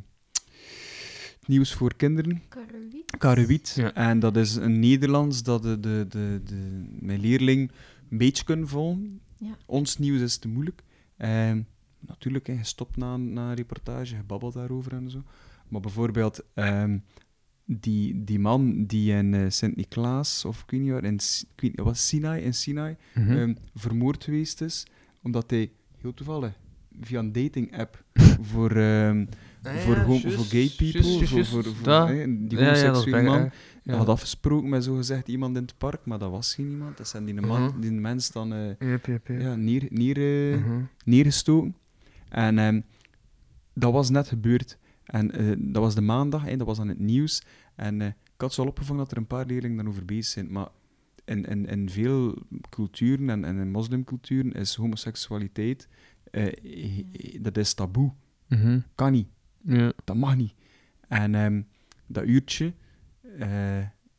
nieuws 1.48 1.74
voor 1.74 1.96
kinderen, 1.96 2.42
Karoliet. 2.50 3.18
Karuwiet. 3.18 3.74
Ja. 3.76 3.94
En 3.94 4.20
dat 4.20 4.38
is 4.38 4.56
een 4.56 4.80
Nederlands 4.80 5.44
dat 5.44 5.62
de, 5.64 5.80
de, 5.80 6.06
de, 6.10 6.42
de, 6.44 6.86
mijn 7.00 7.20
leerling 7.20 7.72
een 8.10 8.18
beetje 8.18 8.44
kunnen 8.44 8.68
volgen. 8.68 9.22
Ja. 9.38 9.58
Ons 9.66 9.98
nieuws 9.98 10.22
is 10.22 10.38
te 10.38 10.48
moeilijk. 10.48 10.84
Ehm, 11.18 11.62
natuurlijk, 12.00 12.48
hè, 12.48 12.54
je 12.54 12.64
stopt 12.64 12.98
na, 12.98 13.14
een- 13.14 13.34
na 13.34 13.50
een 13.50 13.56
reportage, 13.56 14.16
je 14.16 14.24
babbelt 14.24 14.54
daarover 14.54 14.94
en 14.94 15.10
zo. 15.10 15.24
Maar 15.68 15.82
bijvoorbeeld, 15.82 16.44
ehm, 16.54 16.98
die, 17.72 18.24
die 18.24 18.40
man 18.40 18.86
die 18.86 19.14
in 19.14 19.34
eh, 19.34 19.42
Sint-Niklaas, 19.50 20.46
of 20.46 20.62
ik 20.62 20.72
weet 20.72 20.82
niet 20.82 20.92
waar, 20.92 21.04
in, 21.04 21.20
weet 21.56 21.80
was 21.80 22.08
Sinai, 22.08 22.42
in 22.42 22.54
Sinai, 22.54 22.96
Mhm. 23.16 23.32
ehm, 23.32 23.54
vermoord 23.76 24.24
geweest 24.24 24.62
is, 24.62 24.86
omdat 25.24 25.50
hij, 25.50 25.72
heel 26.02 26.14
toevallig, 26.14 26.54
via 27.02 27.20
een 27.20 27.32
dating-app 27.32 28.04
voor, 28.52 28.72
ehm, 28.72 29.26
voor, 29.64 29.96
homo- 29.98 30.30
voor 30.30 30.46
gay 30.46 30.70
people, 30.78 31.04
voor, 31.28 31.28
voor, 31.28 31.46
voor, 31.46 31.64
die 31.64 31.74
Ja, 31.82 32.10
ja, 32.10 32.48
dat 32.48 32.60
homoseksuele 32.60 33.22
man, 33.22 33.50
ja. 33.84 33.98
had 33.98 34.08
afgesproken 34.08 34.70
met 34.70 34.84
zogezegd 34.84 35.28
iemand 35.28 35.56
in 35.56 35.62
het 35.62 35.78
park, 35.78 36.06
maar 36.06 36.20
dat 36.20 36.32
was 36.32 36.54
geen 36.54 36.70
iemand. 36.70 36.98
Dat 36.98 37.08
zijn 37.08 37.26
die, 37.26 37.34
man, 37.34 37.62
Mhm. 37.64 37.80
die 37.80 37.92
mens 37.92 38.32
dan 38.32 38.54
eh, 38.54 38.68
Yep, 38.68 39.06
yep, 39.06 39.28
yep. 39.28 39.42
ja, 39.42 39.56
neer, 39.56 39.88
neer, 39.90 40.18
eh, 40.52 40.58
Mhm. 40.60 40.82
neergestoken. 41.06 41.76
En 42.30 42.60
ehm, 42.60 42.82
dat 43.74 43.92
was 43.94 44.10
net 44.10 44.28
gebeurd. 44.28 44.78
En 45.10 45.32
eh, 45.32 45.56
dat 45.58 45.84
was 45.84 45.96
de 45.96 46.02
maandag, 46.02 46.46
en 46.46 46.58
dat 46.58 46.68
was 46.68 46.80
aan 46.80 46.88
het 46.88 47.00
nieuws. 47.00 47.44
En 47.76 48.02
eh, 48.02 48.08
ik 48.08 48.42
had 48.42 48.54
zo 48.54 48.62
al 48.62 48.68
opgevangen 48.68 49.02
dat 49.04 49.12
er 49.12 49.18
een 49.18 49.28
paar 49.28 49.46
leerlingen 49.46 49.78
daarover 49.78 50.06
bezig 50.06 50.26
zijn. 50.26 50.52
Maar 50.52 50.68
in, 51.26 51.46
in, 51.46 51.66
in 51.66 51.90
veel 51.90 52.44
culturen 52.70 53.30
en, 53.30 53.46
en 53.46 53.58
in 53.58 53.72
moslimculturen 53.72 54.52
is 54.52 54.76
homoseksualiteit, 54.76 55.88
eh, 56.32 57.42
dat 57.42 57.58
is 57.58 57.74
taboe. 57.74 58.14
Mhm. 58.48 58.80
Kan 58.96 59.12
niet. 59.12 59.28
Ja. 59.62 59.94
Dat 60.04 60.16
mag 60.16 60.36
niet. 60.36 60.54
En 61.08 61.36
ehm, 61.36 61.62
dat 62.08 62.26
uurtje, 62.26 62.74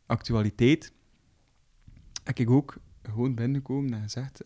actualiteit, 0.06 0.92
heb 2.24 2.38
ik 2.38 2.50
ook 2.50 2.76
gewoon 3.02 3.34
binnengekomen 3.34 3.92
en 3.92 4.02
gezegd... 4.02 4.42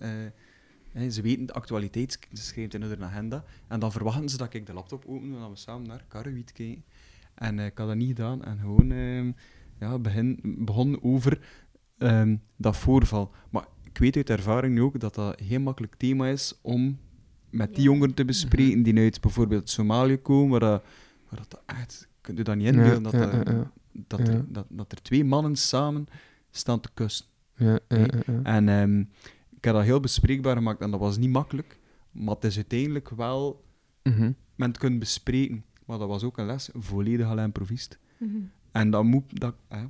ze 1.10 1.22
weten 1.22 1.46
de 1.46 1.52
actualiteit, 1.52 2.18
ze 2.32 2.42
schrijft 2.42 2.74
in 2.74 2.82
hun 2.82 3.04
agenda. 3.04 3.44
En 3.68 3.80
dan 3.80 3.92
verwachten 3.92 4.28
ze 4.28 4.36
dat 4.36 4.54
ik 4.54 4.66
de 4.66 4.72
laptop 4.72 5.04
open 5.06 5.32
en 5.32 5.38
dat 5.40 5.50
we 5.50 5.56
samen 5.56 5.86
naar 5.86 6.04
Karrewiet 6.08 6.52
kijken. 6.52 6.84
En 7.34 7.58
eh, 7.58 7.66
ik 7.66 7.78
had 7.78 7.86
dat 7.86 7.96
niet 7.96 8.08
gedaan 8.08 8.44
en 8.44 8.58
gewoon 8.58 8.90
ehm, 8.92 9.32
ja, 9.80 9.98
begin, 9.98 10.40
begon 10.42 11.02
over 11.02 11.38
ehm, 11.98 12.36
dat 12.56 12.76
voorval. 12.76 13.30
Maar 13.50 13.66
ik 13.82 13.98
weet 13.98 14.16
uit 14.16 14.30
ervaring 14.30 14.74
nu 14.74 14.82
ook 14.82 15.00
dat 15.00 15.14
dat 15.14 15.40
geen 15.42 15.62
makkelijk 15.62 15.94
thema 15.94 16.26
is 16.28 16.58
om 16.62 16.98
met 17.50 17.68
die 17.74 17.78
Ja. 17.78 17.90
jongeren 17.90 18.14
te 18.14 18.24
bespreken 18.24 18.82
die 18.82 18.98
uit 18.98 19.20
bijvoorbeeld 19.20 19.70
Somalië 19.70 20.16
komen, 20.16 20.60
waar, 20.60 20.70
dat, 20.70 20.82
waar 21.28 21.40
dat 21.48 21.62
echt... 21.66 22.08
Kunt 22.20 22.38
u 22.38 22.42
dat 22.42 22.56
niet 22.56 22.66
inbeelden, 22.66 23.02
dat, 23.02 23.12
ja, 23.12 23.70
dat, 23.92 24.18
ja, 24.26 24.32
er, 24.32 24.44
dat, 24.48 24.66
dat 24.68 24.92
er 24.92 25.02
twee 25.02 25.24
mannen 25.24 25.56
samen 25.56 26.06
staan 26.50 26.80
te 26.80 26.88
kussen. 26.94 27.26
En 28.42 28.68
ehm, 28.68 29.04
ik 29.64 29.70
heb 29.70 29.78
dat 29.78 29.88
heel 29.88 30.00
bespreekbaar 30.00 30.56
gemaakt 30.56 30.80
en 30.80 30.90
dat 30.90 31.00
was 31.00 31.18
niet 31.18 31.30
makkelijk, 31.30 31.78
maar 32.12 32.34
het 32.34 32.44
is 32.44 32.56
uiteindelijk 32.56 33.08
wel 33.10 33.64
Mhm. 34.02 34.32
men 34.54 34.72
te 34.72 34.78
kunnen 34.78 34.98
bespreken. 34.98 35.64
Maar 35.86 35.98
dat 35.98 36.08
was 36.08 36.22
ook 36.22 36.38
een 36.38 36.46
les, 36.46 36.70
volledig 36.72 37.26
à 37.26 37.34
l'improviste. 37.34 37.96
Mhm. 38.18 38.36
En 38.72 38.90
dat 38.90 39.04
moet... 39.04 39.40
Dat, 39.40 39.54
hè. 39.68 39.84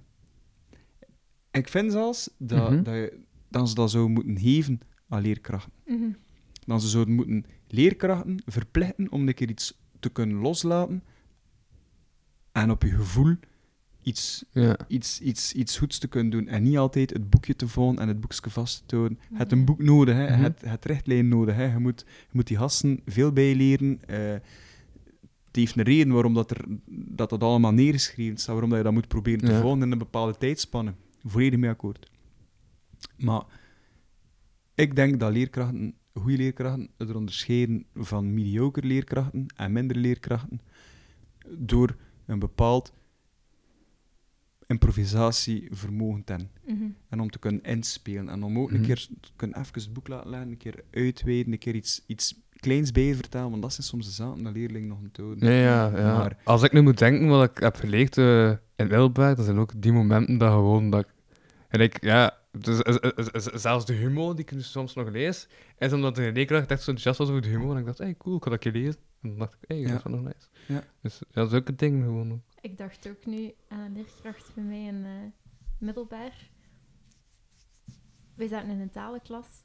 Ik 1.50 1.68
vind 1.68 1.92
zelfs 1.92 2.30
dat, 2.38 2.70
Mhm. 2.70 2.82
dat, 2.82 2.94
je, 2.94 3.20
dat 3.48 3.68
ze 3.68 3.74
dat 3.74 3.90
zou 3.90 4.08
moeten 4.08 4.38
geven 4.38 4.80
aan 5.08 5.22
leerkrachten. 5.22 5.72
Mhm. 5.86 6.10
Dat 6.66 6.82
ze 6.82 6.88
zouden 6.88 7.14
moeten 7.14 7.44
leerkrachten 7.68 8.42
verplichten 8.46 9.12
om 9.12 9.28
een 9.28 9.34
keer 9.34 9.48
iets 9.50 9.78
te 10.00 10.08
kunnen 10.10 10.36
loslaten 10.36 11.02
en 12.52 12.70
op 12.70 12.82
je 12.82 12.88
gevoel 12.90 13.34
iets, 14.04 14.44
Ja. 14.52 14.76
iets, 14.88 15.20
iets, 15.20 15.52
iets 15.52 15.78
goeds 15.78 15.98
te 15.98 16.08
kunnen 16.08 16.30
doen. 16.30 16.48
En 16.48 16.62
niet 16.62 16.76
altijd 16.76 17.10
het 17.12 17.30
boekje 17.30 17.56
te 17.56 17.68
volgen 17.68 17.98
en 17.98 18.08
het 18.08 18.20
boekje 18.20 18.50
vast 18.50 18.82
te 18.86 18.96
houden. 18.96 19.18
Je 19.30 19.36
hebt 19.36 19.52
een 19.52 19.58
Ja. 19.58 19.64
boek 19.64 19.82
nodig, 19.82 20.14
hè. 20.14 20.30
Mhm. 20.30 20.42
het, 20.42 20.60
het 20.64 20.84
richtlijn 20.84 21.28
nodig. 21.28 21.54
Hè. 21.54 21.72
Je, 21.72 21.78
moet, 21.78 22.04
je 22.06 22.30
moet 22.32 22.46
die 22.46 22.56
gasten 22.56 23.00
veel 23.06 23.32
bijleren. 23.32 24.00
eh 24.06 24.36
het 25.46 25.62
heeft 25.62 25.76
een 25.78 25.84
reden 25.84 26.12
waarom 26.12 26.34
dat, 26.34 26.50
er, 26.50 26.64
dat 26.88 27.30
dat 27.30 27.42
allemaal 27.42 27.72
neergeschreven 27.72 28.36
staat, 28.38 28.50
waarom 28.52 28.68
dat 28.68 28.78
je 28.78 28.84
dat 28.84 28.92
moet 28.92 29.08
proberen 29.08 29.40
te 29.44 29.52
Ja. 29.52 29.60
volgen 29.60 29.82
in 29.82 29.92
een 29.92 29.98
bepaalde 29.98 30.36
tijdspanne. 30.38 30.94
Volledig 31.24 31.58
mee 31.58 31.70
akkoord. 31.70 32.10
Maar 33.16 33.42
ik 34.74 34.96
denk 34.96 35.20
dat 35.20 35.32
leerkrachten, 35.32 35.94
goede 36.14 36.36
leerkrachten, 36.36 36.88
het 36.98 37.14
onderscheiden 37.14 37.84
van 37.94 38.34
mediocre 38.34 38.86
leerkrachten 38.86 39.46
en 39.56 39.72
minder 39.72 39.96
leerkrachten. 39.96 40.60
door 41.58 41.96
een 42.26 42.38
bepaald 42.38 42.92
improvisatievermogen 44.66 46.24
te 46.24 46.32
hebben. 46.32 46.50
Mhm. 46.66 46.84
En 47.08 47.20
om 47.20 47.30
te 47.30 47.38
kunnen 47.38 47.62
inspelen. 47.62 48.28
En 48.28 48.42
om 48.42 48.58
ook 48.58 48.70
een 48.70 48.76
Mhm. 48.76 48.84
keer 48.86 48.96
te 49.20 49.30
kunnen 49.36 49.58
even 49.58 49.72
het 49.74 49.92
boek 49.92 50.08
laten 50.08 50.30
leggen, 50.30 50.48
een 50.50 50.56
keer 50.56 50.84
uitweiden, 50.90 51.52
een 51.52 51.58
keer 51.58 51.74
iets, 51.74 52.02
iets 52.06 52.42
kleins 52.56 52.92
bij 52.92 53.02
je 53.02 53.14
vertellen, 53.14 53.50
want 53.50 53.62
dat 53.62 53.72
zijn 53.72 53.86
soms 53.86 54.06
de 54.06 54.12
zaken 54.12 54.42
dat 54.42 54.52
leerlingen 54.52 54.88
nog 54.88 55.02
niet 55.02 55.16
houden. 55.16 55.44
Nee, 55.44 55.60
ja, 55.62 55.86
ja. 55.96 56.16
Maar- 56.16 56.38
Als 56.44 56.62
ik 56.62 56.72
nu 56.72 56.80
moet 56.80 56.98
denken 56.98 57.28
wat 57.28 57.50
ik 57.50 57.58
heb 57.58 57.76
geleerd 57.76 58.18
eh, 58.18 58.50
in 58.76 58.88
Wilberg, 58.88 59.36
dat 59.36 59.44
zijn 59.44 59.58
ook 59.58 59.72
die 59.82 59.92
momenten 59.92 60.38
dat 60.38 60.52
gewoon 60.52 60.90
dat 60.90 61.00
ik... 61.00 61.12
En 61.68 61.80
ik, 61.80 62.04
ja, 62.04 62.38
dus, 62.58 62.78
zelfs 63.62 63.86
de 63.86 63.92
humor 63.92 64.34
die 64.36 64.44
ik 64.44 64.52
nu 64.52 64.60
soms 64.60 64.94
nog 64.94 65.10
lees, 65.10 65.48
is 65.78 65.92
omdat 65.92 66.14
de 66.14 66.30
leerkracht 66.32 66.70
echt 66.70 66.82
zo 66.82 66.90
enthousiast 66.90 67.18
was 67.18 67.28
over 67.28 67.42
de 67.42 67.48
humor. 67.48 67.72
En 67.72 67.78
ik 67.80 67.86
dacht, 67.86 67.98
hey, 67.98 68.14
cool, 68.18 68.36
ik 68.36 68.42
ga 68.44 68.50
dat 68.50 68.64
een 68.64 68.72
keer 68.72 68.82
lezen. 68.82 69.00
En 69.22 69.28
dan 69.28 69.38
dacht 69.38 69.52
ik, 69.54 69.58
hey, 69.68 69.78
Ja. 69.78 69.86
dat 69.88 69.96
is 69.96 70.02
wel 70.02 70.12
nog 70.12 70.22
nice. 70.24 70.46
Ja. 70.66 70.84
Dus 71.02 71.18
ja, 71.18 71.26
dat 71.42 71.52
is 71.52 71.58
ook 71.58 71.68
een 71.68 71.76
ding 71.76 72.02
gewoon. 72.04 72.32
ook. 72.32 72.40
Ik 72.64 72.78
dacht 72.78 73.08
ook 73.08 73.26
nu 73.26 73.54
aan 73.68 73.80
een 73.80 73.92
leerkracht 73.92 74.54
bij 74.54 74.64
mij 74.64 74.84
in 74.84 75.04
eh, 75.04 75.10
middelbaar. 75.78 76.50
Wij 78.34 78.46
zaten 78.48 78.70
in 78.70 78.80
een 78.80 78.90
talenklas. 78.90 79.62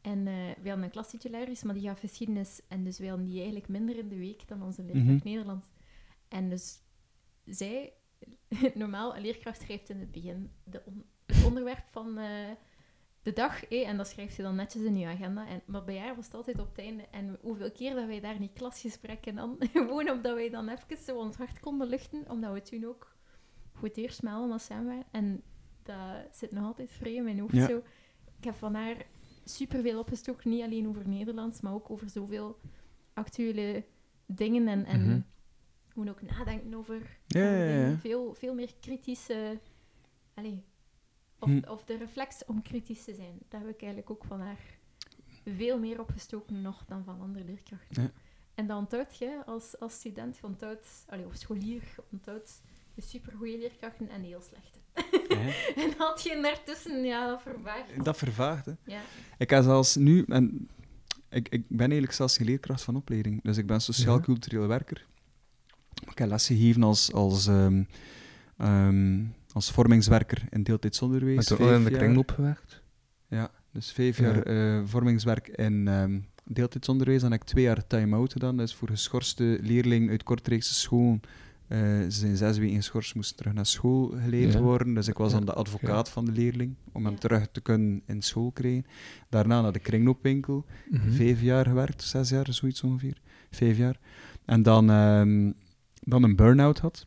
En 0.00 0.18
eh 0.26 0.34
we 0.62 0.68
hadden 0.68 0.84
een 0.84 0.90
klastitularis, 0.90 1.62
maar 1.62 1.74
die 1.74 1.88
gaf 1.88 1.98
geschiedenis. 1.98 2.60
En 2.68 2.84
dus 2.84 2.98
wij 2.98 3.08
hadden 3.08 3.26
die 3.26 3.36
eigenlijk 3.36 3.68
minder 3.68 3.98
in 3.98 4.08
de 4.08 4.16
week 4.18 4.48
dan 4.48 4.62
onze 4.62 4.82
leerkracht 4.82 5.06
Mhm. 5.24 5.28
Nederlands. 5.28 5.66
En 6.28 6.48
dus 6.48 6.78
zij, 7.44 7.92
normaal, 8.74 9.16
een 9.16 9.22
leerkracht 9.22 9.60
schrijft 9.60 9.88
in 9.88 9.98
het 10.00 10.10
begin 10.10 10.50
de 10.64 10.82
on- 10.86 11.04
het 11.26 11.44
onderwerp 11.44 11.84
van 11.90 12.18
eh, 12.18 12.50
de 13.26 13.32
dag. 13.32 13.64
eh, 13.64 13.88
en 13.88 13.96
dat 13.96 14.06
schrijft 14.08 14.34
ze 14.34 14.42
dan 14.42 14.54
netjes 14.54 14.82
in 14.82 14.98
je 14.98 15.06
agenda. 15.06 15.46
En, 15.46 15.62
maar 15.64 15.84
bij 15.84 15.98
haar 15.98 16.16
was 16.16 16.24
het 16.24 16.34
altijd 16.34 16.58
op 16.60 16.68
het 16.68 16.78
einde. 16.78 17.02
En 17.10 17.38
hoeveel 17.40 17.70
keer 17.72 17.94
dat 17.94 18.06
wij 18.06 18.20
daar 18.20 18.38
die 18.38 18.50
klasgesprekken 18.54 19.34
dan, 19.34 19.56
gewoon 19.72 20.10
omdat 20.10 20.34
wij 20.34 20.50
dan 20.50 20.68
even 20.68 20.96
zo 20.96 21.16
ons 21.18 21.36
hart 21.36 21.60
konden 21.60 21.88
luchten, 21.88 22.30
omdat 22.30 22.52
we 22.52 22.62
toen 22.62 22.84
ook 22.84 23.16
het 23.80 23.96
eerst 23.96 24.22
met 24.22 24.32
allemaal 24.32 24.58
samen 24.58 24.86
waren. 24.86 25.04
En 25.10 25.42
dat 25.82 26.36
zit 26.36 26.50
nog 26.52 26.64
altijd 26.64 26.90
vrij 26.92 27.14
in 27.14 27.24
mijn 27.24 27.38
hoofd 27.38 27.54
Ja. 27.54 27.66
zo. 27.66 27.76
Ik 28.38 28.44
heb 28.44 28.54
van 28.54 28.74
haar 28.74 28.96
superveel 29.44 29.98
opgestoken, 29.98 30.50
niet 30.50 30.62
alleen 30.62 30.88
over 30.88 31.08
Nederlands, 31.08 31.60
maar 31.60 31.72
ook 31.72 31.90
over 31.90 32.08
zoveel 32.10 32.58
actuele 33.14 33.84
dingen 34.26 34.68
en, 34.68 34.84
en 34.84 35.00
Mhm. 35.08 35.20
gewoon 35.88 36.08
ook 36.08 36.22
nadenken 36.22 36.74
over, 36.74 37.18
Ja, 37.26 37.54
ja, 37.56 37.66
dingen. 37.66 37.98
Veel, 37.98 38.34
veel 38.34 38.54
meer 38.54 38.74
kritische... 38.80 39.60
Allee, 40.34 40.64
of, 41.38 41.48
Hm. 41.48 41.62
of 41.68 41.84
de 41.84 41.96
reflex 41.96 42.44
om 42.46 42.62
kritisch 42.62 43.04
te 43.04 43.14
zijn. 43.14 43.38
Daar 43.48 43.60
heb 43.60 43.68
ik 43.70 43.80
eigenlijk 43.80 44.10
ook 44.10 44.24
van 44.24 44.40
haar 44.40 44.58
veel 45.44 45.78
meer 45.78 46.00
opgestoken 46.00 46.60
nog 46.62 46.84
dan 46.88 47.04
van 47.04 47.20
andere 47.20 47.44
leerkrachten. 47.44 48.02
Ja. 48.02 48.10
En 48.54 48.66
dan 48.66 48.78
onthoud 48.78 49.18
je 49.18 49.42
als, 49.46 49.80
als 49.80 49.94
student, 49.94 50.40
allee, 51.06 51.26
of 51.26 51.34
scholier, 51.34 51.82
je 51.96 52.02
onthoudt 52.12 52.62
de 52.94 53.02
supergoeie 53.02 53.58
leerkrachten 53.58 54.08
en 54.08 54.20
de 54.20 54.26
heel 54.26 54.42
slechte. 54.42 54.78
Ja. 55.28 55.52
En 55.82 55.92
had 55.98 56.22
je 56.22 56.38
daartussen, 56.42 57.04
ja, 57.04 57.26
dat 57.28 57.42
vervaagt. 57.42 58.04
Dat 58.04 58.16
vervaagt, 58.16 58.66
hè. 58.66 58.72
Ja. 58.84 59.00
Ik 59.38 59.50
heb 59.50 59.62
zelfs 59.62 59.96
nu, 59.96 60.24
en 60.28 60.68
ik, 61.28 61.48
ik 61.48 61.68
ben 61.68 61.78
eigenlijk 61.78 62.12
zelfs 62.12 62.36
geen 62.36 62.46
leerkracht 62.46 62.82
van 62.82 62.96
opleiding, 62.96 63.42
dus 63.42 63.56
ik 63.56 63.66
ben 63.66 63.80
sociaal-cultureel 63.80 64.66
werker. 64.66 65.06
Ik 66.10 66.18
heb 66.18 66.28
lessen 66.28 66.56
gegeven 66.56 66.82
als, 66.82 67.12
als, 67.12 67.46
ehm, 67.46 67.84
ehm, 68.56 69.24
als 69.56 69.70
vormingswerker 69.70 70.44
in 70.50 70.62
deeltijdsonderwijs. 70.62 71.52
Ook 71.52 71.58
vijf 71.58 71.76
in 71.78 71.84
de 71.84 71.90
kringloop 71.90 72.30
gewerkt? 72.30 72.82
Ja, 73.28 73.50
dus 73.72 73.92
vijf 73.92 74.18
Ja. 74.18 74.24
jaar 74.24 74.42
eh, 74.42 74.82
vormingswerk 74.84 75.48
in 75.48 75.88
ehm 75.88 76.18
deeltijdsonderwijs. 76.44 77.20
Dan 77.20 77.30
heb 77.30 77.40
ik 77.40 77.46
twee 77.46 77.64
jaar 77.64 77.86
time-out 77.86 78.32
gedaan. 78.32 78.56
Dat 78.56 78.68
is 78.68 78.74
voor 78.74 78.88
geschorste 78.88 79.58
leerlingen 79.62 80.10
uit 80.10 80.22
Kortrijkse 80.22 80.74
school. 80.74 81.20
eh, 81.68 81.78
ze 81.78 82.10
zijn 82.10 82.36
zes 82.36 82.58
weken 82.58 82.76
geschorst, 82.76 83.14
moesten 83.14 83.36
terug 83.36 83.52
naar 83.52 83.66
school 83.66 84.14
geleid 84.22 84.52
Ja. 84.52 84.60
worden. 84.60 84.94
Dus 84.94 85.08
ik 85.08 85.16
was 85.16 85.32
dan 85.32 85.44
de 85.44 85.52
advocaat 85.52 86.08
van 86.10 86.24
de 86.24 86.32
leerling, 86.32 86.74
om 86.92 87.04
hem 87.04 87.18
terug 87.18 87.48
te 87.52 87.60
kunnen 87.60 88.02
in 88.06 88.22
school 88.22 88.50
krijgen. 88.50 88.86
Daarna 89.28 89.60
naar 89.60 89.72
de 89.72 89.78
kringloopwinkel. 89.78 90.64
Mhm. 90.90 91.10
Vijf 91.12 91.40
jaar 91.40 91.66
gewerkt, 91.66 92.02
zes 92.02 92.28
jaar, 92.28 92.46
zoiets 92.52 92.82
ongeveer. 92.82 93.16
Vijf 93.50 93.76
jaar. 93.76 93.98
En 94.44 94.62
dan, 94.62 94.90
ehm, 94.90 95.52
dan 96.00 96.22
een 96.22 96.36
burn-out 96.36 96.78
had. 96.78 97.06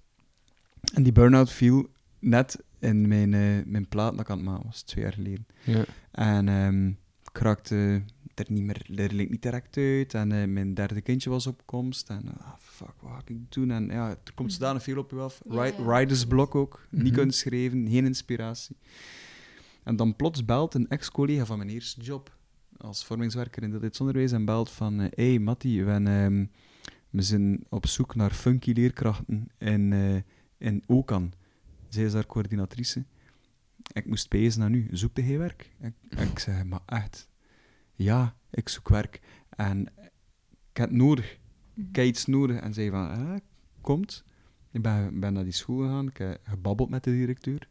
En 0.94 1.04
die 1.04 1.12
burn-out 1.12 1.52
viel 1.52 1.90
net 2.20 2.64
in 2.80 3.08
mijn, 3.08 3.34
eh, 3.34 3.66
mijn 3.66 3.88
plaat 3.88 4.12
dat 4.12 4.20
ik 4.22 4.30
aan 4.30 4.38
het 4.38 4.46
maken 4.46 4.66
was, 4.66 4.82
twee 4.82 5.04
jaar 5.04 5.14
geleden. 5.14 5.46
Ja. 5.64 5.86
En 6.12 6.48
ehm 6.50 6.88
ik 7.34 7.38
raakte 7.38 8.02
er 8.36 8.46
niet 8.48 8.64
meer, 8.64 9.00
er 9.00 9.14
leek 9.14 9.30
niet 9.30 9.42
direct 9.42 9.78
uit. 9.78 10.14
En 10.14 10.32
eh, 10.32 10.48
mijn 10.48 10.74
derde 10.74 11.02
kindje 11.02 11.30
was 11.30 11.48
op 11.48 11.62
komst. 11.66 12.10
En 12.10 12.24
ah, 12.38 12.54
fuck, 12.60 12.94
wat 13.00 13.12
ga 13.12 13.22
ik 13.26 13.52
doen? 13.52 13.72
En 13.72 13.86
ja, 13.88 14.10
er 14.10 14.34
komt 14.36 14.54
zodanig 14.54 14.84
veel 14.84 14.98
op 14.98 15.12
je 15.12 15.18
af. 15.20 15.42
Ja, 15.50 15.64
Ri- 15.64 15.74
ja. 15.84 15.98
Ridersblok 15.98 16.56
ook. 16.56 16.88
Niet 16.90 17.04
Mhm. 17.04 17.14
kunnen 17.14 17.34
schrijven, 17.34 17.88
geen 17.90 18.06
inspiratie. 18.06 18.76
En 19.84 19.96
dan 19.96 20.16
plots 20.16 20.46
belt 20.46 20.74
een 20.74 20.88
ex-collega 20.90 21.46
van 21.46 21.58
mijn 21.58 21.70
eerste 21.70 22.02
job 22.02 22.38
als 22.78 23.06
vormingswerker 23.06 23.64
in 23.64 23.80
dit 23.80 24.00
onderwijs 24.00 24.32
en 24.32 24.46
belt 24.46 24.70
van... 24.70 25.00
Hé, 25.00 25.08
hey, 25.16 25.40
Matti, 25.40 25.84
we, 25.84 25.92
ehm, 25.92 26.46
we 27.10 27.22
zijn 27.22 27.64
op 27.70 27.88
zoek 27.88 28.16
naar 28.16 28.32
funky 28.32 28.72
leerkrachten 28.72 29.48
in, 29.58 29.94
eh 29.94 30.16
in 30.58 30.84
Okan. 30.88 31.32
Zij 31.90 32.04
is 32.04 32.12
daar 32.12 32.26
coördinatrice. 32.26 33.06
Ik 33.94 34.06
moest 34.06 34.28
pezen 34.28 34.60
naar 34.60 34.72
u. 34.72 34.88
Zoekte 34.92 35.22
hij 35.22 35.38
werk? 35.38 35.76
Ik, 35.80 35.94
ik 36.20 36.40
zei, 36.40 36.64
maar 36.64 36.82
echt, 36.86 37.28
ja, 37.96 38.36
ik 38.50 38.70
zoek 38.70 38.90
werk. 38.90 39.22
En 39.50 39.82
ik 40.72 40.78
heb 40.78 40.90
het 40.90 40.98
nodig. 40.98 41.40
Ik 41.74 41.96
heb 41.96 42.06
iets 42.06 42.26
nodig. 42.26 42.60
En 42.60 42.74
zei 42.74 42.90
van, 42.90 43.10
ah, 43.10 43.38
komt. 43.82 44.24
Ik 44.72 44.82
ben, 44.82 45.20
ben 45.20 45.34
naar 45.34 45.44
die 45.44 45.54
school 45.54 45.78
gegaan. 45.78 46.08
Ik 46.08 46.18
heb 46.18 46.40
gebabbeld 46.44 46.90
met 46.90 47.04
de 47.04 47.12
directeur. 47.12 47.70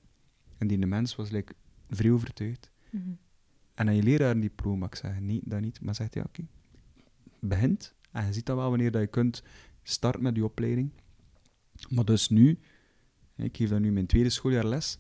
En 0.59 0.67
die 0.67 0.87
mens 0.87 1.17
was 1.17 1.31
like, 1.31 1.55
vrij 1.89 2.11
overtuigd. 2.11 2.71
Mhm. 2.91 3.11
En 3.75 3.87
dan 3.87 3.95
je 3.95 4.03
leraar 4.03 4.31
een 4.31 4.41
diploma. 4.41 4.87
Ik 4.87 4.95
zeg, 4.95 5.21
nee, 5.21 5.41
dat 5.45 5.61
niet. 5.61 5.81
Maar 5.81 5.95
zegt 5.95 6.15
hij, 6.15 6.25
oké. 6.25 6.47
Begint. 7.41 7.95
En 8.11 8.27
je 8.27 8.33
ziet 8.33 8.47
dat 8.47 8.57
wel 8.57 8.69
wanneer 8.69 8.91
dat 8.91 9.01
je 9.01 9.07
kunt 9.07 9.43
starten 9.83 10.23
met 10.23 10.37
je 10.37 10.45
opleiding. 10.45 10.91
Maar 11.89 12.05
dus 12.05 12.29
nu, 12.29 12.59
ik 13.45 13.57
geef 13.57 13.69
dan 13.69 13.83
nu 13.83 13.93
mijn 13.93 14.07
tweede 14.07 14.31
schooljaar 14.31 14.67
les, 14.67 14.99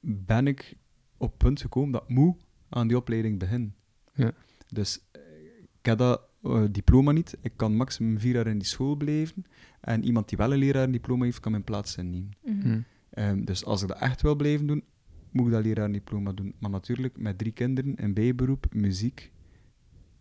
ben 0.00 0.46
ik 0.46 0.76
op 1.16 1.28
het 1.28 1.38
punt 1.38 1.60
gekomen 1.60 1.90
dat 1.90 2.02
ik 2.02 2.08
moet 2.08 2.36
aan 2.68 2.88
die 2.88 2.96
opleiding 2.96 3.38
beginnen. 3.38 3.74
Ja. 4.14 4.32
Dus 4.68 5.00
eh, 5.10 5.20
ik 5.60 5.86
heb 5.86 5.98
dat 5.98 6.22
eh, 6.42 6.64
diploma 6.70 7.12
niet. 7.12 7.38
Ik 7.40 7.52
kan 7.56 7.76
maximum 7.76 8.18
vier 8.20 8.34
jaar 8.34 8.46
in 8.46 8.58
die 8.58 8.68
school 8.68 8.96
blijven. 8.96 9.44
En 9.80 10.04
iemand 10.04 10.28
die 10.28 10.38
wel 10.38 10.52
een 10.52 10.58
leraar 10.58 10.82
een 10.82 10.92
diploma 10.92 11.24
heeft, 11.24 11.40
kan 11.40 11.52
mijn 11.52 11.64
plaats 11.64 11.96
innemen. 11.96 12.30
Mhm. 12.44 12.80
Ehm, 13.10 13.44
dus 13.44 13.64
als 13.64 13.82
ik 13.82 13.88
dat 13.88 13.98
echt 13.98 14.22
wil 14.22 14.36
blijven 14.36 14.66
doen, 14.66 14.82
moet 15.30 15.46
ik 15.46 15.52
dat 15.52 15.64
leraardiploma 15.64 16.32
doen. 16.32 16.54
Maar 16.58 16.70
natuurlijk, 16.70 17.18
met 17.18 17.38
drie 17.38 17.52
kinderen, 17.52 18.04
een 18.04 18.14
bijberoep, 18.14 18.66
muziek. 18.74 19.32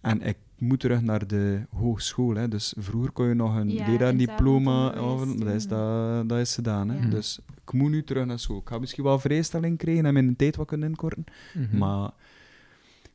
En 0.01 0.21
ik 0.21 0.37
moet 0.57 0.79
terug 0.79 1.01
naar 1.01 1.27
de 1.27 1.61
hogeschool. 1.69 2.35
Hè. 2.35 2.47
Dus 2.47 2.73
vroeger 2.77 3.11
kon 3.11 3.27
je 3.27 3.33
nog 3.33 3.55
een 3.55 3.69
Ja, 3.69 3.87
leraardiploma... 3.87 4.91
dat, 5.37 5.53
is, 5.53 5.67
dat, 5.67 6.29
dat 6.29 6.39
is 6.39 6.55
gedaan. 6.55 6.89
Hè. 6.89 6.99
Ja. 6.99 7.09
Dus 7.09 7.39
ik 7.65 7.73
moet 7.73 7.91
nu 7.91 8.03
terug 8.03 8.25
naar 8.25 8.39
school. 8.39 8.57
Ik 8.57 8.67
ga 8.67 8.79
misschien 8.79 9.03
wel 9.03 9.19
vrijstelling 9.19 9.77
krijgen 9.77 10.05
en 10.05 10.13
mijn 10.13 10.35
tijd 10.35 10.55
wat 10.55 10.67
kunnen 10.67 10.89
inkorten. 10.89 11.23
Mhm. 11.53 11.77
Maar 11.77 12.11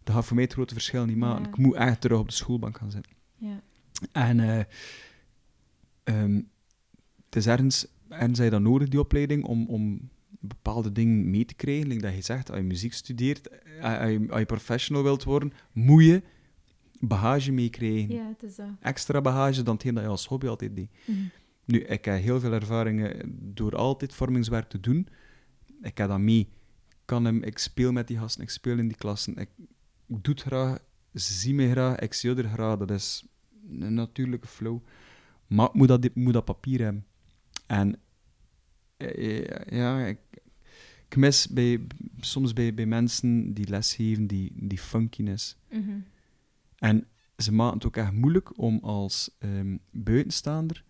dat 0.04 0.14
gaat 0.14 0.24
voor 0.24 0.34
mij 0.34 0.44
het 0.44 0.52
grote 0.52 0.74
verschil 0.74 1.04
niet 1.04 1.16
maken. 1.16 1.42
Ja. 1.42 1.48
Ik 1.48 1.56
moet 1.56 1.74
echt 1.74 2.00
terug 2.00 2.18
op 2.18 2.28
de 2.28 2.34
schoolbank 2.34 2.78
gaan 2.78 2.90
zitten. 2.90 3.12
Ja. 3.36 3.60
En 4.12 4.40
eh, 4.40 4.64
ehm, 6.04 6.40
het 7.24 7.36
is 7.36 7.46
ergens, 7.46 7.86
ergens 8.08 8.38
heb 8.38 8.46
je 8.46 8.52
dat 8.52 8.60
nodig, 8.60 8.88
die 8.88 9.00
opleiding, 9.00 9.44
om, 9.44 9.66
om 9.66 10.10
bepaalde 10.40 10.92
dingen 10.92 11.30
mee 11.30 11.44
te 11.44 11.54
krijgen. 11.54 11.86
Like 11.86 12.02
dat 12.02 12.14
je 12.14 12.20
zegt, 12.20 12.50
als 12.50 12.58
je 12.58 12.64
muziek 12.64 12.92
studeert, 12.92 13.48
eh, 13.48 14.00
als 14.00 14.10
je, 14.10 14.26
als 14.28 14.38
je 14.38 14.46
professional 14.46 15.02
wilt 15.02 15.24
worden, 15.24 15.52
moet 15.72 16.04
je 16.04 16.22
bagage 17.08 17.52
meekrijgen. 17.52 18.14
ja, 18.14 18.28
het 18.28 18.42
is 18.42 18.56
dat. 18.56 18.66
Extra 18.80 19.20
bagage 19.20 19.62
dan 19.62 19.74
hetgeen 19.74 19.94
dat 19.94 20.02
je 20.02 20.08
als 20.08 20.26
hobby 20.26 20.46
altijd 20.46 20.76
deed. 20.76 20.90
Mhm. 21.04 21.18
Nu, 21.64 21.78
ik 21.78 22.04
heb 22.04 22.20
heel 22.20 22.40
veel 22.40 22.52
ervaringen 22.52 23.38
door 23.54 23.76
altijd 23.76 24.14
vormingswerk 24.14 24.68
te 24.68 24.80
doen. 24.80 25.08
Ik 25.82 25.98
heb 25.98 26.08
dat 26.08 26.18
mee. 26.18 26.40
Ik 26.40 26.48
Kan 27.04 27.24
hem, 27.24 27.42
ik 27.42 27.58
speel 27.58 27.92
met 27.92 28.06
die 28.06 28.18
gasten, 28.18 28.42
ik 28.42 28.50
speel 28.50 28.78
in 28.78 28.88
die 28.88 28.96
klassen. 28.96 29.36
Ik, 29.36 29.48
doe 30.06 30.34
het 30.34 30.42
graag, 30.42 30.78
ze 31.14 31.32
zien 31.32 31.54
me 31.54 31.70
graag, 31.70 31.98
ik 31.98 32.12
zie 32.12 32.34
er 32.34 32.48
graag. 32.48 32.78
Dat 32.78 32.90
is 32.90 33.26
een 33.70 33.94
natuurlijke 33.94 34.46
flow. 34.46 34.78
Maar 35.46 35.66
ik 35.66 35.74
moet 35.74 35.88
dat, 35.88 36.04
ik 36.04 36.14
moet 36.14 36.32
dat 36.32 36.44
papier 36.44 36.80
hebben. 36.80 37.06
En 37.66 37.98
eh, 38.96 39.46
ja, 39.70 40.06
ik, 40.06 40.18
ik 41.08 41.16
mis 41.16 41.48
bij, 41.48 41.80
soms 42.20 42.52
bij, 42.52 42.74
bij 42.74 42.86
mensen 42.86 43.54
die 43.54 43.68
lesgeven 43.68 44.26
die, 44.26 44.52
die 44.54 44.78
funkiness. 44.78 45.56
Mhm. 45.70 45.98
En 46.82 47.06
ze 47.36 47.52
maken 47.52 47.74
het 47.74 47.86
ook 47.86 47.96
echt 47.96 48.12
moeilijk 48.12 48.58
om 48.58 48.78
als 48.78 49.36
ehm, 49.38 49.76
buitenstaander 49.90 50.84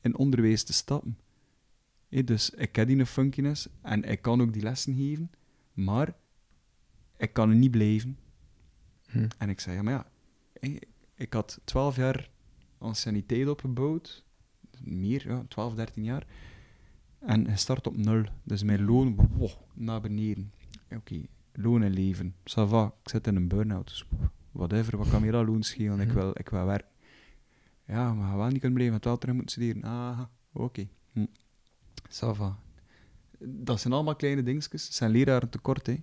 in 0.00 0.16
onderwijs 0.16 0.62
te 0.62 0.72
stappen. 0.72 1.18
Dus 2.08 2.50
ik 2.50 2.76
heb 2.76 2.86
die 2.86 3.06
funkiness 3.06 3.68
en 3.82 4.02
ik 4.02 4.22
kan 4.22 4.40
ook 4.40 4.52
die 4.52 4.62
lessen 4.62 4.94
geven, 4.94 5.30
maar 5.72 6.14
ik 7.16 7.32
kan 7.32 7.50
er 7.50 7.56
niet 7.56 7.70
blijven. 7.70 8.18
Hm. 9.10 9.28
En 9.38 9.48
ik 9.48 9.60
zei, 9.60 9.76
ja, 9.76 9.82
maar 9.82 9.92
ja, 9.92 10.10
ik, 10.52 10.86
ik 11.14 11.32
had 11.32 11.60
twaalf 11.64 11.96
jaar 11.96 12.30
anciëniteit 12.78 13.48
opgebouwd, 13.48 14.24
meer, 14.80 15.28
ja, 15.28 15.44
12, 15.48 15.74
13 15.74 16.04
jaar. 16.04 16.26
En 17.18 17.44
je 17.44 17.56
start 17.56 17.86
op 17.86 17.96
nul. 17.96 18.24
Dus 18.44 18.62
mijn 18.62 18.84
loon, 18.84 19.16
wow, 19.36 19.50
naar 19.74 20.00
beneden. 20.00 20.52
Oké, 20.90 21.22
loon 21.52 21.82
en 21.82 21.92
leven. 21.92 22.34
Ça 22.44 22.68
va, 22.68 22.94
ik 23.02 23.08
zit 23.10 23.26
in 23.26 23.36
een 23.36 23.48
burn-out. 23.48 23.88
Dus 23.88 24.06
whatever, 24.58 24.96
wat 24.96 25.10
kan 25.10 25.20
me 25.22 25.30
dat 25.30 25.46
loon 25.46 25.62
schelen? 25.62 26.00
Ik 26.00 26.06
Mhm. 26.06 26.16
wil, 26.16 26.30
ik 26.34 26.48
wil 26.48 26.64
werken. 26.64 26.88
Ja, 27.86 28.14
maar 28.14 28.30
je 28.30 28.36
wel 28.36 28.48
niet 28.48 28.60
kunnen 28.60 28.78
blijven, 28.78 28.98
wel 29.02 29.18
terug 29.18 29.34
moeten 29.34 29.52
studeren. 29.52 29.82
Ah, 29.90 30.20
oké. 30.52 30.88
Hm. 31.12 31.26
Ça 32.10 32.30
va. 32.36 32.58
Dat 33.38 33.80
zijn 33.80 33.92
allemaal 33.94 34.16
kleine 34.16 34.42
dingetjes. 34.42 34.84
Het 34.84 34.94
zijn 34.94 35.10
leraren 35.10 35.48
tekort, 35.48 35.86
hè. 35.86 36.02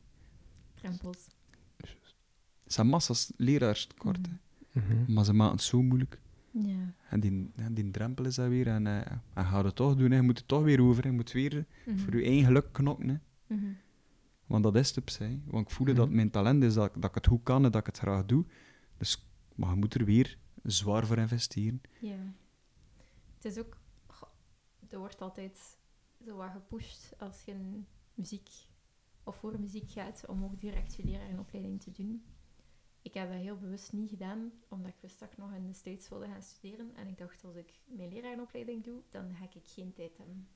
Drempels. 0.74 1.27
Het 2.64 2.74
zijn 2.74 2.88
massa's 2.88 3.32
leraars 3.38 3.85
tekort, 3.88 4.19
Mhm. 4.22 4.30
hè. 4.72 4.80
Mhm. 4.82 5.14
Maar 5.14 5.25
ze 5.25 5.34
maken 5.34 5.53
het 5.56 5.64
zo 5.64 5.82
moeilijk. 5.82 6.19
Ja. 6.51 6.93
En 7.09 7.19
die, 7.19 7.51
ja, 7.56 7.69
die 7.72 7.92
drempel 7.92 8.25
is 8.25 8.35
dat 8.35 8.48
weer. 8.48 8.67
En, 8.67 8.88
eh 8.88 9.11
en 9.34 9.45
ga 9.45 9.64
het 9.66 9.75
toch 9.75 9.95
doen, 9.95 10.09
hè. 10.11 10.16
je 10.16 10.22
moet 10.22 10.38
het 10.38 10.48
toch 10.48 10.64
weer 10.64 10.82
over. 10.82 11.03
hè. 11.03 11.09
Je 11.09 11.16
moet 11.16 11.32
weer 11.32 11.66
voor 11.95 12.16
je 12.16 12.24
eigen 12.25 12.45
geluk 12.45 12.67
knokken. 12.72 13.09
Hè. 13.09 13.16
Want 14.45 14.64
dat 14.64 14.75
is 14.75 14.93
zich. 15.06 15.38
Want 15.45 15.67
ik 15.69 15.74
voelde 15.75 15.91
Mhm. 15.91 16.01
dat 16.01 16.09
mijn 16.09 16.32
talent 16.32 16.64
is, 16.64 16.74
dat, 16.74 16.93
dat 16.93 17.03
ik 17.09 17.15
het 17.15 17.27
goed 17.27 17.43
kan 17.43 17.65
en 17.65 17.72
dat 17.72 17.80
ik 17.82 17.85
het 17.85 17.98
graag 17.98 18.25
doe. 18.25 18.45
Dus, 18.98 19.27
maar 19.56 19.69
je 19.69 19.75
moet 19.75 19.93
er 19.93 20.06
weer 20.06 20.38
zwaar 20.64 21.06
voor 21.07 21.17
investeren. 21.17 21.82
Ja. 21.99 22.33
Het 23.35 23.45
is 23.45 23.57
ook... 23.57 23.77
er 24.90 24.98
wordt 24.98 25.22
altijd 25.22 25.77
zo 26.25 26.35
wat 26.35 26.51
gepusht 26.51 27.14
als 27.19 27.41
je 27.41 27.82
muziek 28.14 28.49
of 29.24 29.35
voor 29.35 29.59
muziek 29.59 29.91
gaat 29.91 30.25
om 30.27 30.43
ook 30.43 30.59
direct 30.59 30.95
je 30.95 31.03
lerarenopleiding 31.03 31.82
te 31.82 31.91
doen. 31.91 32.24
Ik 33.01 33.14
heb 33.14 33.30
dat 33.32 33.40
heel 33.40 33.57
bewust 33.57 33.93
niet 33.93 34.09
gedaan, 34.09 34.51
omdat 34.67 34.91
ik 34.91 34.98
wist 35.01 35.19
dat 35.19 35.32
ik 35.32 35.38
nog 35.38 35.53
in 35.53 35.67
de 35.67 35.74
States 35.74 36.09
wilde 36.09 36.27
gaan 36.27 36.43
studeren. 36.43 36.95
En 36.95 37.07
ik 37.07 37.17
dacht, 37.17 37.43
als 37.43 37.56
ik 37.56 37.80
mijn 37.85 38.09
lerarenopleiding 38.09 38.83
doe, 38.83 39.01
dan 39.09 39.35
ga 39.35 39.43
ik 39.43 39.67
geen 39.67 39.93
tijd 39.93 40.17
hebben 40.17 40.48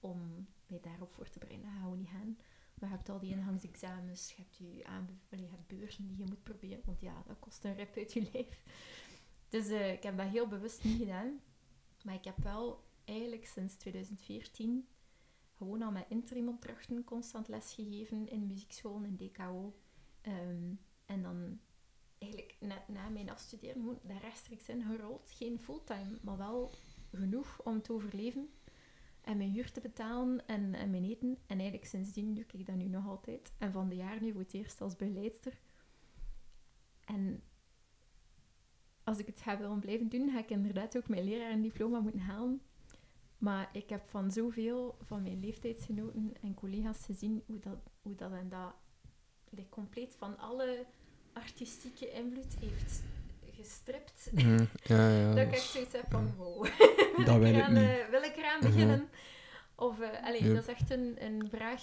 om 0.00 0.46
mij 0.66 0.80
daarop 0.80 1.12
voor 1.12 1.28
te 1.30 1.38
bereiden. 1.38 1.64
Dat 1.66 1.74
gaat 1.74 1.82
gewoon 1.82 1.98
niet 1.98 2.08
gaan. 2.08 2.36
Maar 2.80 2.88
je 2.90 2.96
hebt 2.96 3.08
al 3.08 3.18
die 3.18 3.30
ingangsexamens, 3.30 4.32
je 4.32 4.42
hebt, 4.42 4.56
je 4.56 4.84
aanbe- 4.86 5.12
allee, 5.30 5.44
je 5.44 5.50
hebt 5.50 5.66
beurzen 5.66 6.06
die 6.06 6.16
je 6.18 6.24
moet 6.24 6.42
proberen, 6.42 6.82
want 6.84 7.00
ja, 7.00 7.22
dat 7.26 7.38
kost 7.38 7.64
een 7.64 7.74
rip 7.74 7.96
uit 7.96 8.12
je 8.12 8.28
lijf. 8.32 8.62
Dus 9.48 9.68
eh, 9.68 9.92
ik 9.92 10.02
heb 10.02 10.16
dat 10.16 10.28
heel 10.28 10.46
bewust 10.48 10.84
niet 10.84 10.98
gedaan. 10.98 11.40
Maar 12.04 12.14
ik 12.14 12.24
heb 12.24 12.38
wel 12.38 12.84
eigenlijk 13.04 13.46
sinds 13.46 13.74
2014 13.74 14.88
gewoon 15.56 15.82
al 15.82 15.90
met 15.90 16.04
interimopdrachten 16.08 17.04
constant 17.04 17.48
lesgegeven 17.48 18.28
in 18.28 18.46
muziekschool 18.46 19.02
en 19.02 19.16
DKO. 19.16 19.74
Ehm, 20.20 20.74
en 21.06 21.22
dan 21.22 21.60
eigenlijk 22.18 22.56
net 22.60 22.88
na 22.88 23.08
mijn 23.08 23.30
afstuderen 23.30 23.98
daar 24.02 24.20
rechtstreeks 24.20 24.68
in 24.68 24.82
gerold. 24.82 25.30
Geen 25.30 25.60
fulltime, 25.60 26.18
maar 26.22 26.36
wel 26.36 26.70
genoeg 27.12 27.60
om 27.64 27.82
te 27.82 27.92
overleven. 27.92 28.50
En 29.28 29.36
mijn 29.36 29.50
huur 29.50 29.72
te 29.72 29.80
betalen 29.80 30.46
en, 30.46 30.74
en 30.74 30.90
mijn 30.90 31.04
eten. 31.04 31.38
En 31.46 31.58
eigenlijk 31.58 31.84
sindsdien 31.88 32.34
doe 32.34 32.44
ik 32.52 32.66
dat 32.66 32.76
nu 32.76 32.84
nog 32.84 33.06
altijd. 33.06 33.52
En 33.58 33.72
van 33.72 33.88
de 33.88 33.96
jaar 33.96 34.22
nu 34.22 34.32
voor 34.32 34.40
het 34.40 34.54
eerst 34.54 34.80
als 34.80 34.96
begeleidster. 34.96 35.58
En 37.04 37.42
als 39.04 39.18
ik 39.18 39.26
het 39.26 39.40
ga 39.40 39.58
willen 39.58 39.80
blijven 39.80 40.08
doen, 40.08 40.30
ga 40.30 40.38
ik 40.38 40.50
inderdaad 40.50 40.96
ook 40.96 41.08
mijn 41.08 41.24
lerarendiploma 41.24 42.00
moeten 42.00 42.20
halen. 42.20 42.60
Maar 43.38 43.68
ik 43.72 43.88
heb 43.88 44.04
van 44.04 44.30
zoveel 44.30 44.96
van 45.00 45.22
mijn 45.22 45.40
leeftijdsgenoten 45.40 46.32
en 46.40 46.54
collega's 46.54 47.04
gezien 47.04 47.42
hoe 47.46 47.58
dat, 47.58 47.78
hoe 48.02 48.14
dat 48.14 48.32
en 48.32 48.48
dat 48.48 48.74
like, 49.48 49.68
compleet 49.68 50.14
van 50.14 50.38
alle 50.38 50.86
artistieke 51.32 52.12
invloed 52.12 52.58
heeft 52.58 53.02
gestript. 53.60 54.28
Mhm. 54.32 54.64
Ja, 54.82 55.08
ja. 55.10 55.28
dat 55.34 55.46
ik 55.46 55.52
echt 55.52 55.62
zoiets 55.70 55.92
heb 55.92 56.04
van, 56.10 56.34
wow. 56.36 56.66
Dat 57.26 57.36
wil 57.36 57.42
ik 57.48 57.54
eraan, 57.54 57.72
niet. 57.72 57.82
eh, 57.82 58.10
wil 58.10 58.22
ik 58.22 58.36
eraan 58.36 58.58
Mhm. 58.58 58.66
beginnen? 58.72 59.08
Of, 59.74 60.00
eh 60.00 60.08
allee, 60.26 60.44
Ja. 60.44 60.54
dat 60.54 60.62
is 60.68 60.74
echt 60.74 60.90
een, 60.90 61.16
een 61.18 61.48
vraag 61.50 61.82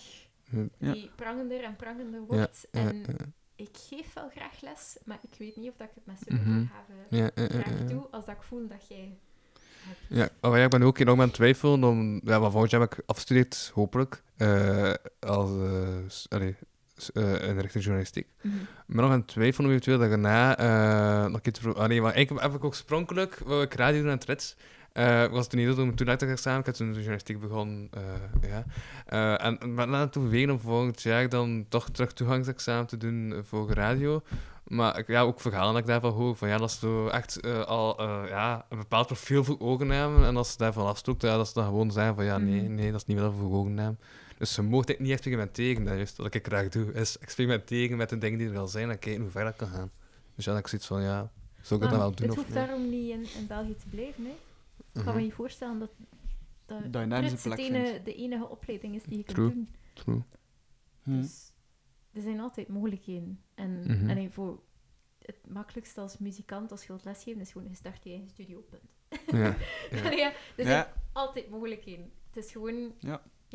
Ja. 0.77 0.91
die 0.93 1.11
prangender 1.15 1.63
en 1.63 1.75
prangender 1.75 2.21
wordt. 2.21 2.67
ja, 2.71 2.79
en 2.79 2.97
ja. 2.99 3.25
ik 3.55 3.69
geef 3.89 4.13
wel 4.13 4.29
graag 4.35 4.61
les, 4.61 4.97
maar 5.05 5.19
ik 5.31 5.37
weet 5.37 5.55
niet 5.55 5.69
of 5.71 5.75
dat 5.77 5.87
ik 5.87 5.93
het 5.95 6.05
met 6.05 6.17
zoveel 6.27 6.51
Mhm. 6.53 6.65
ja, 7.09 7.29
ja, 7.35 7.47
graag 7.47 7.79
ja. 7.79 7.85
doe 7.85 8.07
als 8.11 8.25
dat 8.25 8.35
ik 8.35 8.41
voel 8.43 8.67
dat 8.67 8.87
jij 8.87 8.97
hebt. 8.99 9.99
Ja, 10.09 10.49
maar 10.49 10.57
ja, 10.59 10.63
ik 10.63 10.69
ben 10.69 10.83
ook 10.83 10.97
enorm 10.97 11.19
aan 11.19 11.25
het 11.25 11.35
twijfelen 11.35 11.83
om... 11.83 12.21
Ja, 12.23 12.39
maar 12.39 12.51
volgend 12.51 12.71
jaar 12.71 12.81
heb 12.81 12.93
ik 12.93 13.03
afgestudeerd, 13.05 13.71
hopelijk, 13.73 14.23
eh, 14.37 14.93
als... 15.19 15.49
eh, 15.49 15.97
allee, 16.37 16.49
eh, 16.49 16.55
in 17.13 17.55
de 17.55 17.61
richting 17.61 17.83
journalistiek. 17.83 18.27
Mhm. 18.41 18.53
Ben 18.87 19.01
nog 19.03 19.11
aan 19.11 19.25
om 19.65 19.69
eventueel 19.71 19.97
dat 19.97 20.05
ik 20.05 20.21
daarna 20.21 20.57
eh, 20.57 21.31
nog 21.31 21.39
iets... 21.43 21.59
Ah, 21.75 21.87
nee, 21.87 22.01
maar 22.01 22.13
eigenlijk 22.13 22.45
heb 22.45 22.51
ik 22.55 22.57
ook 22.63 22.71
oorspronkelijk... 22.71 23.39
wou 23.45 23.61
ik 23.61 23.73
radio 23.73 23.99
doen 24.01 24.09
aan 24.09 24.15
het 24.15 24.25
Rits. 24.25 24.55
Eh, 24.93 25.25
was 25.25 25.47
toen 25.47 25.59
niet 25.59 25.75
doen 25.75 25.95
toen 25.95 26.09
ik 26.09 26.21
examen. 26.21 26.59
Ik 26.59 26.65
heb 26.65 26.75
toen 26.75 26.87
de 26.87 26.93
journalistiek 26.93 27.39
begonnen. 27.39 27.87
eh, 27.91 28.49
ja. 28.49 28.65
Eh, 29.05 29.45
en 29.45 29.53
ik 29.53 29.75
ben 29.75 29.93
aan 29.95 29.99
het 30.01 30.17
overwegen 30.17 30.49
om 30.49 30.59
volgend 30.59 31.01
jaar 31.01 31.29
dan 31.29 31.65
toch 31.69 31.89
terug 31.89 32.13
toegangsexamen 32.13 32.87
te 32.87 32.97
doen 32.97 33.33
eh, 33.33 33.39
voor 33.43 33.71
radio. 33.71 34.21
Maar 34.65 34.97
ik, 34.97 35.07
ja, 35.07 35.21
ook 35.21 35.41
verhalen 35.41 35.73
dat 35.73 35.81
ik 35.81 35.87
daarvan 35.87 36.11
hoor. 36.11 36.35
Van, 36.35 36.47
ja, 36.47 36.57
dat 36.57 36.71
zo 36.71 37.07
echt 37.07 37.39
eh, 37.39 37.61
al 37.61 37.99
eh, 37.99 38.21
ja, 38.29 38.65
een 38.69 38.77
bepaald 38.77 39.07
profiel 39.07 39.43
voor 39.43 39.59
ogen 39.59 39.89
hebben. 39.89 40.25
En 40.25 40.37
als 40.37 40.51
ze 40.51 40.57
daarvan 40.57 40.87
afstoot, 40.87 41.21
ja, 41.21 41.37
dat 41.37 41.47
ze 41.47 41.53
dan 41.53 41.65
gewoon 41.65 41.91
zeggen 41.91 42.15
van 42.15 42.25
ja, 42.25 42.37
nee, 42.37 42.61
Mhm. 42.63 42.75
nee, 42.75 42.91
dat 42.91 43.01
is 43.01 43.07
niet 43.07 43.19
wat 43.19 43.33
voor 43.39 43.51
ogen 43.53 43.77
hebben. 43.77 43.99
Dus 44.37 44.53
ze 44.53 44.61
mocht 44.61 44.89
ik 44.89 44.99
niet 44.99 45.11
experimenteren. 45.11 45.83
Dat 45.83 45.93
is 45.97 46.15
wat 46.15 46.33
ik 46.33 46.45
graag 46.47 46.69
doe. 46.69 46.93
Is 46.93 47.17
experimenteren 47.17 47.97
met 47.97 48.09
de 48.09 48.17
dingen 48.17 48.39
die 48.39 48.49
er 48.49 48.57
al 48.57 48.67
zijn 48.67 48.89
en 48.89 48.99
kijken 48.99 49.21
hoe 49.21 49.31
ver 49.31 49.43
dat 49.43 49.55
kan 49.55 49.67
gaan. 49.67 49.91
Dus 50.35 50.45
ja, 50.45 50.51
dat 50.51 50.59
ik 50.61 50.67
zoiets 50.67 50.87
van 50.87 51.01
ja, 51.01 51.31
zou 51.61 51.75
ik 51.75 51.89
dat 51.89 51.89
dan 51.89 51.99
wel 51.99 52.15
doen 52.15 52.27
het 52.27 52.35
hoeft 52.35 52.49
nee? 52.53 52.65
daarom 52.65 52.89
niet 52.89 53.09
in, 53.09 53.39
in 53.39 53.47
België 53.47 53.75
te 53.75 53.87
blijven. 53.89 54.23
Hè. 54.25 54.31
Ik 54.31 54.37
kan 54.93 55.03
Mhm. 55.03 55.15
me 55.15 55.21
niet 55.21 55.33
voorstellen 55.33 55.79
dat, 55.79 55.91
dat, 56.65 56.93
Dat 56.93 57.21
het 57.31 57.41
plek 57.43 57.57
ene, 57.57 58.01
de 58.03 58.15
enige 58.15 58.49
opleiding 58.49 58.95
is 58.95 59.03
die 59.03 59.17
je 59.17 59.23
kunt 59.23 59.37
doen. 59.37 59.69
True. 59.93 60.21
Hm. 61.03 61.21
Dus 61.21 61.51
er 62.13 62.21
zijn 62.21 62.39
altijd 62.39 62.67
mogelijkheden. 62.67 63.41
En 63.55 63.79
Mhm. 63.87 64.09
allee, 64.09 64.29
voor 64.29 64.59
het 65.21 65.37
makkelijkste 65.47 66.01
als 66.01 66.17
muzikant, 66.17 66.71
als 66.71 66.81
je 66.81 66.87
wilt 66.87 67.03
lesgeven, 67.05 67.41
is 67.41 67.51
gewoon 67.51 67.67
je 67.69 67.75
start 67.75 68.03
je 68.03 68.09
eigen 68.09 68.29
studio, 68.29 68.59
punt. 68.69 68.83
Ja. 69.31 69.55
Ja. 70.15 70.31
Er 70.31 70.63
zijn 70.63 70.67
Ja. 70.67 70.93
altijd 71.13 71.49
mogelijkheden. 71.49 72.11
Het 72.27 72.45
is 72.45 72.51
gewoon, 72.51 72.93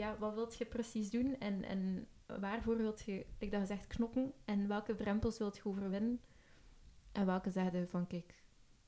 Ja. 0.01 0.19
wat 0.19 0.35
wilt 0.35 0.57
je 0.57 0.65
precies 0.65 1.11
doen 1.11 1.39
en, 1.39 1.65
en 1.65 2.07
waarvoor 2.41 2.77
wilt 2.77 3.01
je, 3.01 3.27
like 3.39 3.51
dat 3.59 3.61
je 3.61 3.67
zegt, 3.75 3.87
knokken 3.87 4.33
en 4.45 4.69
welke 4.69 4.95
drempels 4.95 5.39
wilt 5.39 5.57
je 5.57 5.65
overwinnen 5.65 6.21
en 7.13 7.27
welke 7.27 7.51
zeggen 7.51 7.89
van, 7.89 8.07
kijk, 8.07 8.43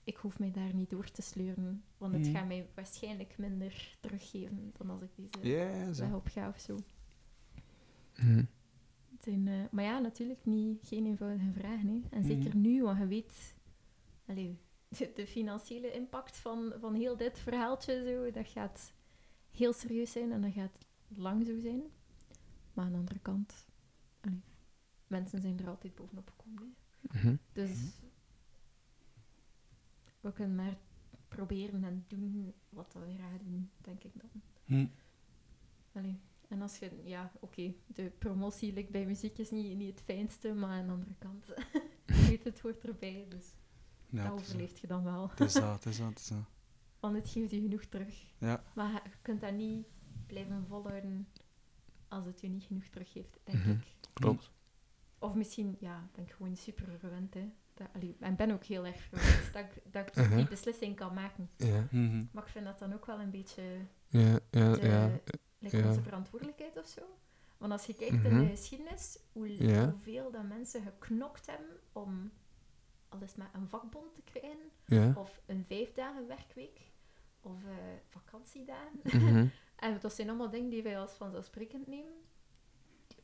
ik 0.05 0.17
hoef 0.17 0.39
mij 0.39 0.51
daar 0.51 0.75
niet 0.75 0.91
door 0.91 1.11
te 1.11 1.23
sleuren, 1.23 1.85
want 1.99 2.13
het 2.15 2.23
Mhm. 2.23 2.33
gaat 2.33 2.47
mij 2.47 2.69
waarschijnlijk 2.75 3.39
minder 3.39 3.97
teruggeven 4.01 4.73
dan 4.79 4.91
als 4.91 5.03
ik 5.03 5.43
deze 5.43 5.95
zo. 5.95 6.03
weg 6.05 6.15
op 6.15 6.27
ga 6.27 6.49
of 6.49 6.59
zo. 6.59 6.77
Mhm. 8.17 8.45
Eh, 9.25 9.65
maar 9.71 9.85
ja, 9.85 9.99
natuurlijk 9.99 10.45
niet, 10.45 10.87
geen 10.87 11.07
eenvoudige 11.07 11.53
vragen. 11.53 11.89
Hè. 11.89 12.01
En 12.17 12.25
zeker 12.25 12.49
Mhm. 12.49 12.61
nu, 12.61 12.83
want 12.83 12.99
je 12.99 13.07
weet 13.07 13.57
de, 14.25 14.55
de 15.15 15.27
financiële 15.27 15.93
impact 15.93 16.37
van, 16.37 16.73
van 16.81 16.95
heel 16.95 17.17
dit 17.17 17.39
verhaaltje, 17.39 18.05
zo, 18.07 18.31
dat 18.31 18.49
gaat 18.49 18.93
heel 19.51 19.73
serieus 19.73 20.13
zijn 20.13 20.33
en 20.33 20.41
dat 20.41 20.53
gaat 20.53 20.79
lang 21.17 21.47
zo 21.47 21.59
zijn. 21.59 21.83
Maar 22.73 22.85
aan 22.85 22.93
de 22.93 22.99
andere 22.99 23.19
kant, 23.19 23.67
allee, 24.21 24.43
mensen 25.07 25.41
zijn 25.41 25.59
er 25.59 25.69
altijd 25.69 25.95
bovenop 25.95 26.31
gekomen. 26.31 26.75
hè. 27.09 27.19
Mhm. 27.19 27.37
Dus 27.53 28.01
we 30.21 30.33
kunnen 30.33 30.57
maar 30.57 30.77
proberen 31.29 31.85
en 31.85 32.05
doen 32.09 32.55
wat 32.69 32.93
we 32.93 33.15
graag 33.15 33.39
doen, 33.43 33.71
denk 33.81 34.05
ik 34.05 34.13
dan. 34.15 34.43
Hm. 34.65 34.87
Allee. 35.93 36.21
En 36.49 36.63
als 36.63 36.79
je, 36.79 36.91
ja, 37.05 37.33
oké, 37.41 37.75
de 37.87 38.11
promotie 38.19 38.73
like, 38.73 38.91
bij 38.91 39.07
muziek 39.07 39.39
is 39.39 39.51
niet, 39.51 39.77
niet 39.77 39.91
het 39.91 40.05
fijnste, 40.05 40.53
maar 40.55 40.71
aan 40.71 40.87
de 40.87 40.93
andere 40.93 41.15
kant, 41.19 41.47
je 42.07 42.27
weet 42.29 42.45
het 42.45 42.61
hoort 42.61 42.85
erbij, 42.85 43.27
dus 43.29 43.55
Ja, 44.09 44.23
dat 44.23 44.33
overleeft 44.33 44.79
je 44.79 44.87
dan 44.87 45.05
wel. 45.05 45.29
Het 45.31 45.41
is 45.41 45.53
dat, 45.53 45.75
het 45.75 45.87
is 45.87 45.99
dat, 45.99 46.09
het 46.09 46.19
is 46.19 46.29
dat. 46.29 46.45
Want 47.01 47.17
het 47.17 47.29
geeft 47.29 47.51
je 47.51 47.61
genoeg 47.61 47.85
terug. 47.85 48.33
Ja. 48.39 48.65
Maar 48.75 48.93
je 48.93 49.11
kunt 49.23 49.41
dat 49.41 49.53
niet 49.55 49.87
blijven 50.33 50.65
volhouden 50.69 51.29
als 52.09 52.25
het 52.27 52.41
je 52.41 52.49
niet 52.49 52.65
genoeg 52.65 52.85
teruggeeft, 52.85 53.39
denk 53.45 53.59
Mhm. 53.59 53.71
ik. 53.71 53.87
Klopt. 54.13 54.51
Of 55.19 55.35
misschien, 55.35 55.77
ja, 55.81 56.09
ben 56.15 56.25
ik 56.25 56.31
gewoon 56.33 56.57
super 56.57 56.87
gewend, 57.01 57.35
hè. 57.35 57.53
Dat, 57.75 57.89
allee, 57.95 58.17
en 58.21 58.37
ben 58.37 58.51
ook 58.51 58.65
heel 58.65 58.87
erg 58.87 59.09
gewend 59.09 59.53
dat 59.53 59.65
ik, 59.65 59.93
dat 59.93 60.07
ik 60.09 60.15
Mhm. 60.17 60.37
die 60.37 60.49
beslissing 60.49 60.97
kan 60.97 61.15
maken. 61.15 61.51
Ja, 61.57 61.87
Mhm. 61.91 62.25
Maar 62.33 62.43
ik 62.43 62.49
vind 62.49 62.65
dat 62.65 62.79
dan 62.79 62.93
ook 62.95 63.07
wel 63.07 63.21
een 63.21 63.31
beetje 63.31 63.63
ja, 64.09 64.39
ja, 64.51 64.73
de, 64.75 64.87
ja. 64.87 65.11
like 65.59 65.77
ja. 65.77 65.89
onze 65.89 66.03
verantwoordelijkheid 66.03 66.79
of 66.79 66.87
zo. 66.87 67.03
Want 67.59 67.73
als 67.73 67.87
je 67.87 67.95
kijkt 67.95 68.15
Mhm. 68.15 68.27
in 68.27 68.39
de 68.39 68.47
geschiedenis, 68.47 69.19
hoe, 69.33 69.67
Ja. 69.69 69.91
hoeveel 69.91 70.31
dat 70.31 70.49
mensen 70.49 70.83
geknokt 70.83 71.47
hebben 71.47 71.77
om 71.93 72.33
al 73.09 73.21
is 73.23 73.35
maar 73.35 73.51
een 73.55 73.69
vakbond 73.69 74.15
te 74.15 74.23
krijgen, 74.23 74.59
Ja. 74.87 75.13
of 75.17 75.41
een 75.47 75.65
vijf 75.65 75.93
dagen 75.93 76.27
werkweek, 76.27 76.81
of 77.41 77.65
eh, 77.65 77.75
vakantiedagen. 78.09 79.01
Mhm. 79.03 79.47
En 79.83 79.99
dat 80.01 80.13
zijn 80.15 80.29
allemaal 80.29 80.51
dingen 80.51 80.71
die 80.71 80.83
wij 80.83 80.99
als 80.99 81.11
vanzelfsprekend 81.13 81.87
nemen. 81.87 82.13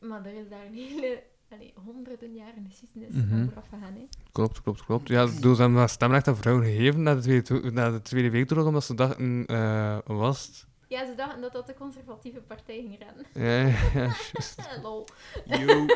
Maar 0.01 0.27
er 0.27 0.35
is 0.35 0.49
daar 0.49 0.67
een 0.67 0.75
hele 0.75 1.23
allee, 1.51 1.73
honderden 1.85 2.35
jaren 2.35 2.67
geschiedenis 2.69 3.15
Mhm. 3.15 3.29
van 3.29 3.45
vooraf 3.49 3.69
gegaan. 3.69 3.95
Hè. 3.95 4.07
Klopt, 4.33 4.63
klopt, 4.63 4.85
klopt. 4.85 5.09
Ja, 5.09 5.25
dus 5.25 5.35
ze 5.57 5.63
hebben 5.63 5.75
dat 5.75 5.91
stemrecht 5.91 6.29
aan 6.29 6.37
vrouwen 6.37 6.65
gegeven 6.65 7.03
na 7.03 7.15
de 7.15 7.21
Tweede, 7.21 7.71
na 7.71 7.91
de 7.91 8.03
tweede 8.03 8.31
Wereldoorlog, 8.31 8.67
omdat 8.67 8.85
ze 8.85 8.95
dachten, 8.95 9.47
eh, 9.47 9.99
wat 10.07 10.17
was 10.19 10.47
het? 10.47 10.67
Ja, 10.89 11.07
ze 11.07 11.15
dachten 11.15 11.41
dat 11.41 11.53
dat 11.53 11.67
de 11.67 11.75
conservatieve 11.75 12.41
partij 12.41 12.77
ging 12.77 12.99
redden. 12.99 13.27
Ja, 13.33 13.61
ja, 13.67 13.79
ja, 13.95 14.01
juist. 14.33 14.69
Lol. 14.83 15.07
Yo. 15.45 15.87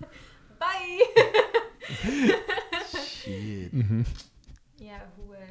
Bye! 0.62 1.10
Shit. 3.06 3.70
Ja, 4.76 5.12
hoe... 5.16 5.34
eh, 5.34 5.42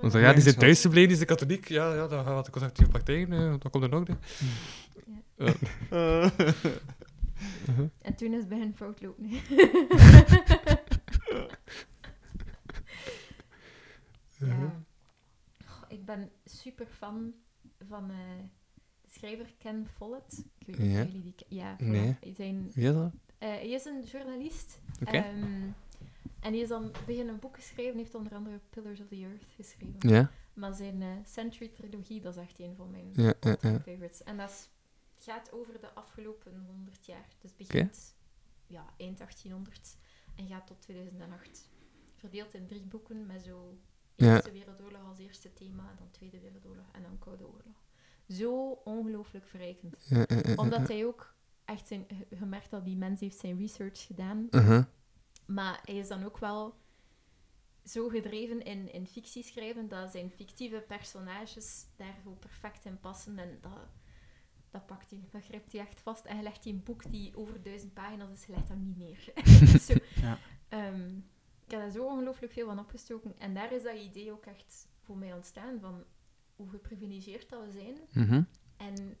Want 0.00 0.12
ja, 0.12 0.32
die 0.32 0.42
zijn 0.42 0.54
thuis 0.56 0.80
gebleven, 0.80 1.08
die 1.08 1.16
zijn 1.16 1.28
katholiek. 1.28 1.68
Ja, 1.68 1.94
ja, 1.94 2.06
dan 2.06 2.24
gaat 2.24 2.44
de 2.44 2.50
conservatieve 2.50 2.90
partij, 2.90 3.26
eh, 3.28 3.54
dat 3.58 3.70
komt 3.70 3.84
er 3.84 3.90
nog. 3.90 4.04
Mhm. 7.66 7.86
En 8.02 8.14
toen 8.16 8.32
is 8.32 8.38
het 8.38 8.48
begin 8.48 8.74
fout 8.74 9.02
lopen. 9.02 9.28
hè. 9.28 9.38
ja. 14.46 14.84
Ik 15.88 16.04
ben 16.04 16.30
super 16.44 16.86
fan 16.86 17.32
van 17.88 18.10
eh, 18.10 18.16
de 19.02 19.08
schrijver 19.10 19.46
Ken 19.58 19.86
Follett. 19.96 20.44
Ik 20.58 20.76
weet 20.76 20.78
niet 20.78 20.92
Ja. 20.94 21.02
of 21.02 21.06
jullie 21.06 21.22
die... 21.22 21.34
Ja, 21.48 21.76
Nee. 21.78 22.16
Zijn, 22.36 22.70
Wie 22.74 22.86
is 22.88 22.92
dat? 22.94 23.12
eh, 23.38 23.48
hij 23.48 23.68
is 23.70 23.84
een 23.84 24.02
journalist. 24.12 24.80
Oké. 25.00 25.16
Ehm, 25.16 25.68
en 26.46 26.52
hij 26.52 26.60
is 26.62 26.68
dan 26.68 26.92
begin 27.06 27.28
een 27.28 27.38
boek 27.38 27.54
geschreven, 27.56 27.98
heeft 27.98 28.14
onder 28.14 28.34
andere 28.34 28.60
Pillars 28.70 29.00
of 29.00 29.06
the 29.08 29.16
Earth 29.16 29.44
geschreven. 29.56 30.08
Ja, 30.08 30.30
Maar 30.54 30.74
zijn 30.74 31.02
eh, 31.02 31.08
Century 31.26 31.68
Trilogie, 31.68 32.20
dat 32.20 32.36
is 32.36 32.42
echt 32.42 32.58
een 32.58 32.74
van 32.76 32.90
mijn 32.90 33.10
ja, 33.12 33.22
ja. 33.22 33.34
all-time 33.40 33.74
ja. 33.74 33.80
favorites. 33.80 34.22
En 34.22 34.36
dat 34.36 34.50
is- 34.50 34.68
gaat 35.24 35.52
over 35.52 35.80
de 35.80 35.94
afgelopen 35.94 36.64
100 36.66 37.06
jaar. 37.06 37.28
Dus 37.40 37.56
begint 37.56 38.14
ja, 38.66 38.84
eind 38.96 39.18
1800 39.18 39.96
en 40.36 40.46
gaat 40.48 40.66
tot 40.66 40.80
2008. 40.80 41.68
Verdeeld 42.16 42.54
in 42.54 42.66
drie 42.66 42.82
boeken 42.86 43.26
met 43.26 43.42
zo. 43.42 43.78
Eerste 44.16 44.52
Wereldoorlog 44.52 45.04
als 45.08 45.18
eerste 45.18 45.52
thema, 45.52 45.94
dan 45.98 46.10
Tweede 46.10 46.40
Wereldoorlog 46.40 46.86
en 46.92 47.02
dan 47.02 47.18
Koude 47.18 47.46
Oorlog. 47.46 47.84
Zo 48.28 48.70
ongelooflijk 48.84 49.46
verrijkend. 49.46 49.96
Omdat 50.56 50.88
hij 50.88 51.06
ook 51.06 51.34
echt 51.64 51.86
zijn, 51.86 52.04
ge- 52.08 52.36
gemerkt 52.36 52.70
dat 52.70 52.84
die 52.84 52.96
mens 52.96 53.20
heeft 53.20 53.38
zijn 53.38 53.58
research 53.58 54.06
gedaan. 54.06 54.46
Mhm. 54.50 54.82
Maar 55.46 55.80
hij 55.84 55.96
is 55.96 56.08
dan 56.08 56.24
ook 56.24 56.38
wel 56.38 56.74
zo 57.84 58.08
gedreven 58.08 58.62
in, 58.62 58.92
in 58.92 59.06
fictie 59.06 59.42
schrijven 59.42 59.88
dat 59.88 60.10
zijn 60.10 60.30
fictieve 60.30 60.84
personages 60.88 61.86
daar 61.96 62.16
zo 62.24 62.30
perfect 62.30 62.84
in 62.84 63.00
passen. 63.00 63.38
En 63.38 63.58
dat, 63.60 63.88
dat 64.70 64.86
pakt 64.86 65.10
hij, 65.10 65.28
dat 65.30 65.44
grijpt 65.44 65.72
hij 65.72 65.80
echt 65.80 66.00
vast. 66.00 66.24
En 66.24 66.34
hij 66.34 66.42
legt 66.42 66.64
hij 66.64 66.72
een 66.72 66.82
boek 66.82 67.10
die 67.10 67.36
over 67.36 67.62
duizend 67.62 67.94
pagina's 67.94 68.30
is, 68.32 68.44
hij 68.46 68.54
legt 68.54 68.68
hem 68.68 68.82
niet 68.82 68.96
neer. 68.96 69.32
zo, 69.88 69.94
Ja. 70.20 70.38
ehm, 70.68 71.16
ik 71.64 71.70
heb 71.72 71.80
daar 71.80 71.90
zo 71.90 72.04
ongelooflijk 72.06 72.52
veel 72.52 72.66
van 72.66 72.78
opgestoken. 72.78 73.34
En 73.38 73.54
daar 73.54 73.72
is 73.72 73.82
dat 73.82 73.96
idee 73.96 74.32
ook 74.32 74.46
echt 74.46 74.88
voor 75.00 75.16
mij 75.16 75.32
ontstaan 75.32 75.80
van 75.80 76.04
hoe 76.56 76.68
geprivilegeerd 76.68 77.48
dat 77.48 77.64
we 77.64 77.70
zijn. 77.70 77.96
Mhm. 78.12 78.42
En 78.76 79.16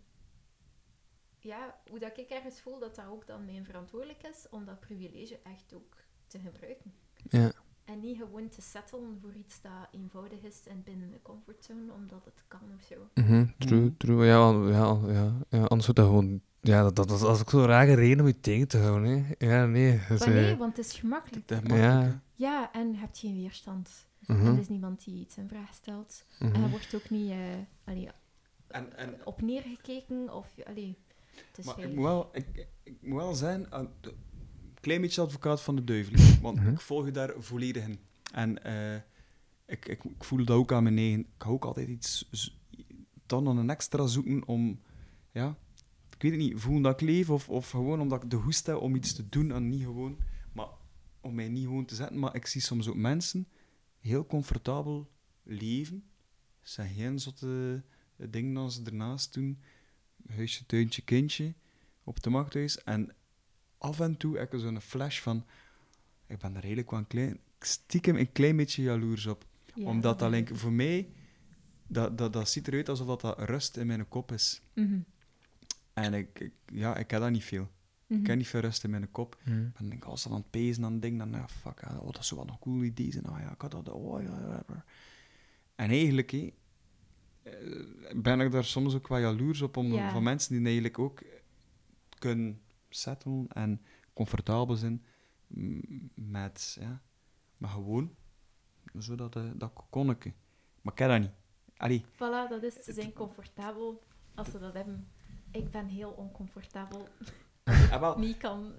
ja, 1.38 1.80
hoe 1.90 1.98
dat 1.98 2.18
ik 2.18 2.28
ergens 2.28 2.60
voel 2.60 2.78
dat 2.78 2.94
dat 2.94 3.06
ook 3.06 3.26
dan 3.26 3.44
mijn 3.44 3.64
verantwoordelijk 3.64 4.22
is 4.22 4.48
om 4.50 4.64
dat 4.64 4.80
privilege 4.80 5.38
echt 5.42 5.74
ook 5.74 5.96
te 6.26 6.38
gebruiken. 6.38 6.92
Ja. 7.30 7.52
En 7.84 8.00
niet 8.00 8.16
gewoon 8.16 8.48
te 8.48 8.60
settelen 8.62 9.18
voor 9.22 9.34
iets 9.34 9.60
dat 9.60 9.72
eenvoudig 9.90 10.42
is 10.42 10.60
en 10.66 10.82
binnen 10.84 11.10
de 11.10 11.22
comfortzone, 11.22 11.92
omdat 11.92 12.24
het 12.24 12.42
kan 12.48 12.60
of 12.76 12.82
zo. 12.82 12.94
Mhm, 13.14 13.46
True, 13.58 13.80
Mhm. 13.80 13.96
true. 13.96 14.26
Ja, 14.26 14.50
ja, 14.50 14.98
ja, 15.12 15.32
ja, 15.48 15.64
anders 15.64 15.86
wordt 15.86 15.96
dat 16.00 16.06
gewoon... 16.06 16.40
Ja, 16.60 16.82
dat, 16.82 16.96
dat, 16.96 17.08
dat 17.08 17.16
is 17.16 17.24
als 17.24 17.40
ook 17.40 17.50
zo'n 17.50 17.66
rare 17.66 17.94
reden 17.94 18.20
om 18.20 18.26
je 18.26 18.40
tegen 18.40 18.68
te 18.68 18.78
houden, 18.78 19.24
hè. 19.24 19.46
Ja, 19.46 19.66
nee. 19.66 20.00
Maar 20.08 20.28
nee, 20.28 20.52
eh, 20.52 20.58
want 20.58 20.76
het 20.76 20.86
is 20.86 20.98
gemakkelijk. 20.98 21.50
Is 21.50 21.58
Ja. 21.64 22.20
Ja, 22.34 22.72
en 22.72 22.92
je 22.92 22.98
hebt 22.98 23.18
geen 23.18 23.34
weerstand. 23.36 24.06
mhm, 24.26 24.46
En 24.46 24.52
er 24.52 24.58
is 24.60 24.68
niemand 24.68 25.04
die 25.04 25.20
iets 25.20 25.36
in 25.36 25.48
vraag 25.48 25.74
stelt. 25.74 26.24
En 26.38 26.48
mhm. 26.48 26.62
er 26.62 26.70
wordt 26.70 26.94
ook 26.94 27.10
niet 27.10 27.30
eh, 27.30 27.38
allee, 27.84 28.08
En, 28.66 28.96
en, 28.96 29.26
op 29.26 29.40
neergekeken 29.42 30.34
of... 30.34 30.54
Allee, 30.66 30.96
het 31.48 31.58
is 31.58 31.64
maar 31.64 31.78
ik 31.78 31.94
moet, 31.94 32.04
wel, 32.04 32.28
ik, 32.32 32.66
ik 32.82 33.02
moet 33.02 33.20
wel 33.20 33.34
zijn, 33.34 33.66
klein 34.86 35.00
beetje 35.00 35.20
advocaat 35.20 35.62
van 35.62 35.76
de 35.76 35.84
duivel. 35.84 36.40
Want 36.40 36.56
Mhm. 36.58 36.68
ik 36.68 36.80
volg 36.80 37.04
je 37.04 37.10
daar 37.10 37.32
volledig 37.38 37.84
in. 37.86 37.98
En 38.32 38.62
eh, 38.64 38.94
ik, 39.66 39.86
ik, 39.88 40.04
ik 40.04 40.24
voel 40.24 40.44
dat 40.44 40.56
ook 40.56 40.72
aan 40.72 40.82
mijn 40.82 40.98
eigen. 40.98 41.20
Ik 41.20 41.26
ga 41.38 41.48
ook 41.48 41.64
altijd 41.64 41.88
iets 41.88 42.30
dan 43.26 43.46
een 43.46 43.70
extra 43.70 44.06
zoeken 44.06 44.46
om, 44.46 44.80
ja, 45.32 45.56
ik 46.10 46.22
weet 46.22 46.30
het 46.32 46.40
niet, 46.40 46.60
voelen 46.60 46.82
dat 46.82 47.00
ik 47.00 47.08
leef 47.08 47.30
of, 47.30 47.48
of 47.48 47.70
gewoon 47.70 48.00
omdat 48.00 48.22
ik 48.22 48.30
de 48.30 48.36
hoest 48.36 48.66
heb 48.66 48.76
om 48.76 48.94
iets 48.94 49.12
te 49.12 49.28
doen 49.28 49.52
en 49.52 49.68
niet 49.68 49.82
gewoon, 49.82 50.18
maar 50.52 50.68
om 51.20 51.34
mij 51.34 51.48
niet 51.48 51.64
gewoon 51.64 51.84
te 51.84 51.94
zetten. 51.94 52.18
Maar 52.18 52.34
ik 52.34 52.46
zie 52.46 52.60
soms 52.60 52.88
ook 52.88 52.96
mensen 52.96 53.48
heel 54.00 54.26
comfortabel 54.26 55.10
leven. 55.42 56.04
Ze 56.62 56.72
zijn 56.72 56.94
geen 56.94 57.18
zotte 57.18 57.82
dingen 58.16 58.56
als 58.56 58.74
ze 58.74 58.82
ernaast 58.84 59.34
doen. 59.34 59.58
Huisje, 60.26 60.66
tuintje, 60.66 61.02
kindje 61.02 61.54
op 62.04 62.14
het 62.14 62.28
machthuis. 62.28 62.82
En 62.84 63.14
af 63.78 64.00
en 64.00 64.16
toe 64.16 64.38
heb 64.38 64.54
ik 64.54 64.60
zo'n 64.60 64.80
flash 64.80 65.20
van, 65.20 65.44
ik 66.26 66.38
ben 66.38 66.54
er 66.56 66.60
redelijk 66.62 66.90
wel 66.90 66.98
een 67.00 67.06
klein, 67.06 67.38
stiekem 67.60 68.16
een 68.16 68.32
klein 68.32 68.56
beetje 68.56 68.82
jaloers 68.82 69.26
op 69.26 69.44
Ja, 69.74 69.86
omdat 69.86 70.18
dat 70.18 70.30
denk, 70.30 70.48
voor 70.56 70.72
mij, 70.72 71.08
dat, 71.86 72.18
dat, 72.18 72.32
dat 72.32 72.48
ziet 72.50 72.68
eruit 72.68 72.88
alsof 72.88 73.06
dat, 73.06 73.20
dat 73.20 73.38
rust 73.40 73.76
in 73.76 73.86
mijn 73.86 74.08
kop 74.08 74.32
is. 74.32 74.62
ik. 74.74 74.84
Mhm, 74.84 74.98
En 75.92 76.14
ik, 76.14 76.40
ik- 76.40 76.52
ja, 76.72 76.96
ik 76.96 77.10
heb 77.10 77.20
dat 77.20 77.30
niet 77.30 77.44
veel. 77.44 77.68
mhm. 78.06 78.20
Ik 78.20 78.26
heb 78.26 78.36
niet 78.36 78.48
veel 78.48 78.60
rust 78.60 78.84
in 78.84 78.90
mijn 78.90 79.10
kop. 79.10 79.36
Mhm. 79.44 79.66
Ik 79.66 79.72
ben 79.72 79.88
denk, 79.88 80.04
als 80.04 80.22
ze 80.22 80.28
aan 80.28 80.34
het 80.34 80.50
pezen 80.50 80.84
aan 80.84 81.00
ding, 81.00 81.18
dan 81.18 81.30
ja, 81.30 81.48
fuck, 81.48 81.80
ja, 81.80 81.98
oh, 81.98 82.12
dat 82.12 82.24
zou 82.24 82.40
wel 82.40 82.48
een 82.50 82.58
cool 82.58 82.82
idee 82.82 83.12
zijn. 83.12 83.24
Ah 83.26 83.40
ja, 83.40 83.52
ik 83.52 83.60
had 83.60 83.70
dat, 83.70 83.88
oh 83.88 84.22
ja, 84.22 84.62
ja. 84.68 84.84
En 85.74 85.90
eigenlijk 85.90 86.30
hé, 86.30 86.52
eh, 87.42 87.52
ben 88.16 88.40
ik 88.40 88.50
daar 88.52 88.64
soms 88.64 88.94
ook 88.94 89.08
wel 89.08 89.18
jaloers 89.18 89.60
op 89.62 89.76
om, 89.76 89.92
Ja. 89.92 90.10
van 90.10 90.22
mensen 90.22 90.54
die 90.56 90.64
eigenlijk 90.64 90.98
ook 90.98 91.22
kunnen 92.18 92.60
settelen 92.96 93.48
en 93.48 93.80
comfortabel 94.12 94.74
zijn 94.76 95.04
met, 96.14 96.76
ja, 96.80 97.02
maar 97.56 97.70
gewoon, 97.70 98.14
zo 98.98 99.14
dat, 99.14 99.36
eh, 99.36 99.42
dat 99.54 99.72
kokonnetje. 99.72 100.32
Maar 100.82 100.92
ik 100.92 100.98
heb 100.98 101.08
dat 101.08 101.20
niet. 101.20 101.30
Allee, 101.76 102.04
Voilà, 102.14 102.48
dat 102.50 102.62
is, 102.62 102.74
ze 102.74 102.92
zijn 102.92 103.12
comfortabel 103.12 104.02
als 104.34 104.50
ze 104.50 104.58
dat 104.58 104.74
hebben. 104.74 105.08
Ik 105.50 105.70
ben 105.70 105.86
heel 105.86 106.10
oncomfortabel. 106.10 107.08
ah, 107.64 108.00
wel, 108.00 108.18
Niet 108.26 108.36
kan... 108.36 108.72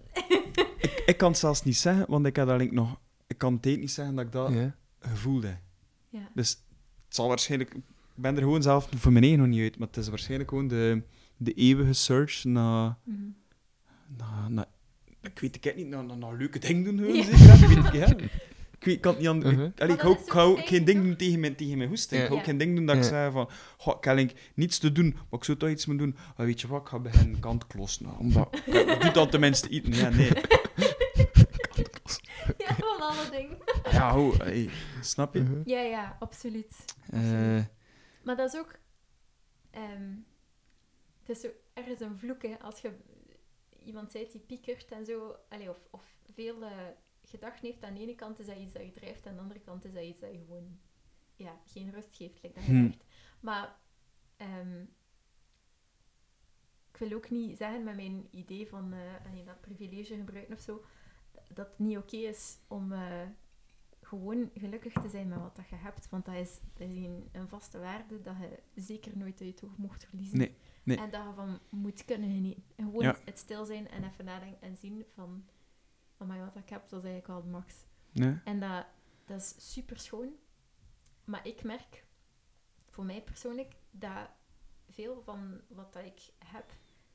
ik, 0.77 1.03
ik 1.05 1.17
kan 1.17 1.29
het 1.29 1.39
zelfs 1.39 1.63
niet 1.63 1.77
zeggen, 1.77 2.05
want 2.09 2.25
ik 2.25 2.35
heb 2.35 2.47
dat 2.47 2.57
link 2.57 2.71
nog... 2.71 2.99
Ik 3.27 3.37
kan 3.37 3.53
het 3.53 3.65
niet 3.65 3.91
zeggen 3.91 4.15
dat 4.15 4.25
ik 4.25 4.31
dat 4.31 4.51
Ja. 4.53 4.75
gevoeld 4.99 5.43
heb. 5.43 5.57
Ja. 6.09 6.29
Dus 6.33 6.49
het 7.05 7.15
zal 7.15 7.27
waarschijnlijk... 7.27 7.73
Ik 7.73 7.83
ben 8.23 8.35
er 8.35 8.41
gewoon 8.41 8.61
zelf 8.61 8.89
voor 8.95 9.11
mijn 9.11 9.23
eigen 9.23 9.41
nog 9.41 9.49
niet 9.49 9.61
uit, 9.61 9.77
maar 9.77 9.87
het 9.87 9.97
is 9.97 10.07
waarschijnlijk 10.09 10.49
gewoon 10.49 10.67
de, 10.67 11.03
de 11.37 11.53
eeuwige 11.53 11.93
search 11.93 12.43
naar... 12.43 12.97
Mhm. 13.03 13.25
Naar, 14.07 14.51
naar 14.51 14.65
ik 15.21 15.39
weet 15.39 15.65
ik 15.65 15.75
niet, 15.75 15.87
naar, 15.87 16.03
naar, 16.03 16.17
naar 16.17 16.35
leuke 16.35 16.59
dingen 16.59 16.83
doen. 16.83 16.97
Gewoon, 16.97 17.15
Ja. 17.15 17.55
zeker, 17.55 17.67
weet 17.75 17.85
ik, 17.85 17.93
ja. 17.93 18.05
Ik, 18.15 18.83
weet, 18.83 18.95
ik 18.95 19.01
kan 19.01 19.11
het 19.11 19.19
niet 19.21 19.29
aan... 19.29 19.37
Mhm. 19.37 19.61
ik, 19.63 19.81
allee, 19.81 19.95
ik 19.95 20.01
dat 20.01 20.29
hou, 20.29 20.59
ik 20.59 20.65
geen 20.67 20.85
ding 20.85 21.03
doen 21.03 21.15
tegen 21.15 21.39
mijn, 21.39 21.55
tegen 21.55 21.77
mijn 21.77 21.89
hoesting. 21.89 22.21
Ik 22.21 22.27
hou 22.27 22.39
Ja. 22.39 22.45
geen 22.45 22.57
ding 22.57 22.75
doen 22.75 22.85
dat 22.85 22.95
ik 22.95 23.03
zeg 23.03 23.31
van... 23.31 23.49
Goh, 23.77 23.95
ik 23.97 24.03
heb 24.03 24.31
niets 24.53 24.77
te 24.77 24.91
doen, 24.91 25.09
maar 25.13 25.39
ik 25.39 25.43
zou 25.43 25.57
toch 25.57 25.69
iets 25.69 25.85
moeten 25.85 26.05
doen. 26.05 26.17
Ah, 26.35 26.45
weet 26.45 26.61
je 26.61 26.67
wat, 26.67 26.81
ik 26.81 26.87
ga 26.87 26.99
beginnen 26.99 27.39
kantklossen. 27.39 28.05
nou, 28.05 28.17
Omdat... 28.19 28.55
Ik 28.65 29.01
doe 29.01 29.11
dat 29.11 29.31
tenminste 29.31 29.69
eten. 29.69 29.93
Ja, 29.93 30.09
nee. 30.09 30.31
Ja, 32.57 32.75
van 32.75 32.99
alle 33.01 33.29
dingen. 33.31 33.57
Ja, 33.91 34.11
ho, 34.11 34.33
hey, 34.37 34.69
snap 35.01 35.33
je? 35.33 35.39
Mhm. 35.41 35.61
Ja, 35.65 35.79
ja, 35.79 36.15
absoluut. 36.19 36.85
Eh, 37.09 37.59
Maar 38.23 38.35
dat 38.35 38.53
is 38.53 38.59
ook... 38.59 38.79
ehm, 39.71 40.11
het 41.23 41.29
is 41.35 41.41
zo 41.41 41.47
ergens 41.73 41.99
een 41.99 42.17
vloek, 42.17 42.41
hè. 42.41 42.55
Als 42.61 42.79
je 42.79 42.91
iemand 43.87 44.11
ziet 44.11 44.31
die 44.31 44.41
piekert 44.41 44.91
en 44.91 45.05
zo... 45.05 45.35
Allee, 45.49 45.69
of, 45.69 45.87
of 45.91 46.05
veel 46.33 46.63
eh, 46.63 46.87
gedachten 47.21 47.67
heeft. 47.67 47.83
Aan 47.83 47.93
de 47.93 47.99
ene 47.99 48.15
kant 48.15 48.39
is 48.39 48.45
dat 48.45 48.57
iets 48.57 48.73
dat 48.73 48.83
je 48.85 48.91
drijft. 48.91 49.23
En 49.25 49.29
aan 49.29 49.35
de 49.35 49.41
andere 49.41 49.59
kant 49.59 49.85
is 49.85 49.93
dat 49.93 50.03
iets 50.03 50.19
dat 50.19 50.31
je 50.31 50.37
gewoon... 50.37 50.79
Ja, 51.35 51.59
geen 51.65 51.91
rust 51.91 52.15
geeft, 52.15 52.41
like 52.41 52.55
dat 52.55 52.65
je 52.65 52.71
Hmm. 52.71 52.85
zegt. 52.91 53.03
Maar... 53.39 53.75
ehm, 54.37 54.81
ik 56.91 57.07
wil 57.07 57.17
ook 57.17 57.29
niet 57.29 57.57
zeggen 57.57 57.83
met 57.83 57.95
mijn 57.95 58.27
idee 58.31 58.67
van 58.67 58.93
allee, 59.25 59.43
dat 59.43 59.61
privilege 59.61 60.15
gebruiken 60.15 60.53
of 60.53 60.59
zo, 60.61 60.83
dat 61.53 61.67
het 61.67 61.79
niet 61.79 61.97
oké 61.97 62.15
is 62.17 62.57
om 62.67 62.91
eh, 62.91 63.21
gewoon 64.07 64.49
gelukkig 64.53 64.93
te 64.93 65.09
zijn 65.09 65.27
met 65.27 65.39
wat 65.39 65.55
dat 65.55 65.69
je 65.69 65.75
hebt. 65.75 66.09
Want 66.09 66.25
dat 66.25 66.35
is, 66.35 66.59
dat 66.73 66.87
is 66.89 66.95
een, 67.05 67.29
een 67.31 67.47
vaste 67.47 67.79
waarde 67.79 68.21
dat 68.21 68.35
je 68.37 68.59
zeker 68.81 69.17
nooit 69.17 69.41
uit 69.41 69.59
je 69.59 69.65
oog 69.65 69.77
mocht 69.77 70.05
verliezen. 70.05 70.37
Nee, 70.37 70.55
nee. 70.83 70.97
En 70.97 71.09
dat 71.09 71.23
je 71.23 71.33
van 71.35 71.59
moet 71.69 72.05
kunnen 72.05 72.29
genieten. 72.29 72.63
En 72.75 72.85
gewoon 72.85 73.03
Ja. 73.03 73.17
het 73.25 73.37
stil 73.37 73.65
zijn 73.65 73.87
en 73.89 74.03
even 74.03 74.25
nadenken 74.25 74.61
en 74.61 74.75
zien 74.75 75.05
van, 75.13 75.45
van 76.15 76.39
wat 76.39 76.55
ik 76.55 76.69
heb, 76.69 76.89
dat 76.89 77.03
is 77.03 77.09
eigenlijk 77.09 77.43
al 77.45 77.49
max. 77.51 77.85
nee. 78.11 78.39
En 78.43 78.59
dat, 78.59 78.85
dat 79.25 79.41
is 79.41 79.73
super 79.73 79.99
schoon. 79.99 80.33
Maar 81.23 81.47
ik 81.47 81.63
merk, 81.63 82.05
voor 82.89 83.05
mij 83.05 83.21
persoonlijk, 83.21 83.75
dat 83.91 84.29
veel 84.89 85.21
van 85.21 85.61
wat 85.67 85.93
dat 85.93 86.03
ik 86.05 86.21
heb, 86.45 86.71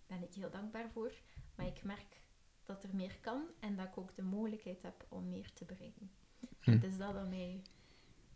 ben 0.07 0.23
ik 0.23 0.35
heel 0.35 0.51
dankbaar 0.51 0.91
voor. 0.91 1.13
Maar 1.55 1.67
ik 1.67 1.85
merk 1.85 2.23
dat 2.65 2.85
er 2.85 2.95
meer 2.95 3.19
kan 3.21 3.43
en 3.61 3.77
dat 3.77 3.87
ik 3.87 3.99
ook 3.99 4.15
de 4.15 4.23
mogelijkheid 4.23 4.83
heb 4.83 5.07
om 5.09 5.29
meer 5.29 5.53
te 5.53 5.65
bereiken. 5.65 6.11
Hm. 6.63 6.71
Het 6.71 6.85
is 6.85 6.99
dat 6.99 7.15
dat 7.15 7.29
mij 7.29 7.61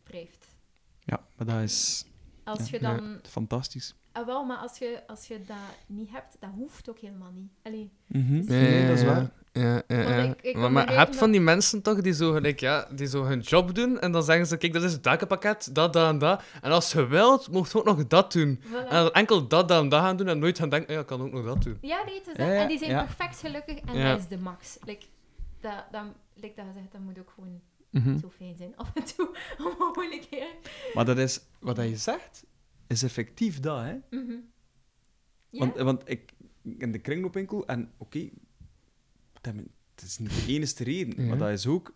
drijft. 0.02 0.46
Ja, 1.04 1.20
maar 1.36 1.46
dat 1.46 1.62
is 1.62 2.04
Als 2.44 2.58
Ja, 2.58 2.66
je 2.70 2.78
dan... 2.78 3.18
fantastisch. 3.28 3.94
Ah, 4.12 4.26
wel, 4.26 4.44
maar 4.44 4.56
als 4.56 4.78
je, 4.78 5.02
als 5.06 5.26
je 5.26 5.40
dat 5.46 5.56
niet 5.86 6.10
hebt, 6.10 6.36
dat 6.40 6.50
hoeft 6.54 6.90
ook 6.90 6.98
helemaal 6.98 7.30
niet. 7.34 7.50
Allee, 7.62 7.90
Mhm. 8.06 8.44
Nee, 8.44 8.86
dat 8.86 8.98
is 8.98 9.04
waar. 9.04 9.30
Ja, 9.52 9.82
ja, 9.86 10.00
ja. 10.00 10.22
ik- 10.22 10.42
ik 10.42 10.56
maar 10.56 10.94
hebt 10.94 11.16
van 11.16 11.30
die 11.30 11.40
mensen 11.40 11.82
toch 11.82 12.00
die 12.00 12.12
zo, 12.12 12.32
gelijk, 12.32 12.60
ja, 12.60 12.88
die 12.94 13.06
zo 13.06 13.24
hun 13.24 13.40
job 13.40 13.74
doen 13.74 14.00
en 14.00 14.12
dan 14.12 14.22
zeggen 14.22 14.46
ze: 14.46 14.56
Kijk, 14.56 14.72
dat 14.72 14.82
is 14.82 14.92
het 14.92 15.02
dakenpakket, 15.02 15.74
dat, 15.74 15.92
dat 15.92 16.08
en 16.08 16.18
dat. 16.18 16.42
En 16.62 16.70
als 16.72 16.92
je 16.92 17.06
wilt, 17.06 17.50
mocht 17.50 17.72
je 17.72 17.78
ook 17.78 17.84
nog 17.84 18.06
dat 18.06 18.32
doen. 18.32 18.60
voilà. 18.62 18.70
En 18.88 19.02
dan 19.02 19.10
enkel 19.12 19.46
dat, 19.48 19.68
dat 19.68 19.82
en 19.82 19.88
dat 19.88 20.00
gaan 20.00 20.16
doen 20.16 20.28
en 20.28 20.38
nooit 20.38 20.58
gaan 20.58 20.68
denken: 20.68 20.94
Ja, 20.94 21.00
ik 21.00 21.06
kan 21.06 21.20
ook 21.20 21.32
nog 21.32 21.44
dat 21.44 21.62
doen. 21.62 21.78
Ja, 21.80 22.02
nee, 22.04 22.22
dat. 22.26 22.36
En 22.36 22.68
die 22.68 22.78
zijn 22.78 22.90
ja. 22.90 23.04
perfect 23.04 23.38
gelukkig 23.38 23.78
en 23.78 23.96
Ja. 23.98 24.08
dat 24.10 24.18
is 24.18 24.28
de 24.28 24.38
max. 24.38 24.78
Like, 24.84 25.06
dat, 25.60 25.84
dat, 25.92 26.02
like 26.34 26.54
dat 26.56 26.64
gezegd, 26.72 26.92
dat 26.92 27.00
moet 27.00 27.18
ook 27.18 27.32
gewoon 27.34 27.60
Mhm. 27.98 28.18
zo 28.18 28.30
fijn 28.30 28.56
zijn 28.56 28.76
af 28.76 28.90
en 28.94 29.04
toe. 29.04 29.36
Om 29.80 29.92
moeilijkheden. 29.94 30.54
Maar 30.94 31.04
dat 31.04 31.18
is, 31.18 31.40
wat 31.60 31.76
dat 31.76 31.88
je 31.88 31.96
zegt, 31.96 32.44
is 32.86 33.02
effectief 33.02 33.60
dat, 33.60 33.80
hè. 33.82 33.96
Mhm. 34.10 34.32
Ja? 35.50 35.58
Want, 35.58 35.76
want 35.76 36.02
ik, 36.10 36.32
in 36.62 36.92
de 36.92 36.98
kringloopwinkel, 36.98 37.66
en 37.66 37.90
oké, 37.96 38.28
dat 39.40 39.54
het 39.94 40.02
is 40.04 40.18
niet 40.18 40.46
de 40.46 40.52
enige 40.52 40.84
reden, 40.84 41.22
Ja. 41.22 41.28
maar 41.28 41.38
dat 41.38 41.50
is 41.50 41.66
ook 41.66 41.94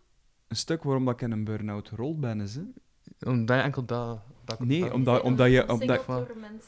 een 0.48 0.56
stuk 0.56 0.82
waarom 0.82 1.04
dat 1.04 1.14
ik 1.14 1.20
in 1.20 1.30
een 1.30 1.44
burn-out 1.44 1.88
gerold 1.88 2.20
ben. 2.20 2.40
Is, 2.40 2.54
hè. 2.54 2.62
Omdat 3.30 3.56
je 3.56 3.62
enkel 3.62 3.84
dat. 3.84 4.20
Dat 4.58 4.66
Nee, 4.66 4.80
dat- 4.80 4.92
omdat- 4.92 5.22
omdat 5.22 5.50
je- 5.50 5.68
omdat- 5.72 6.06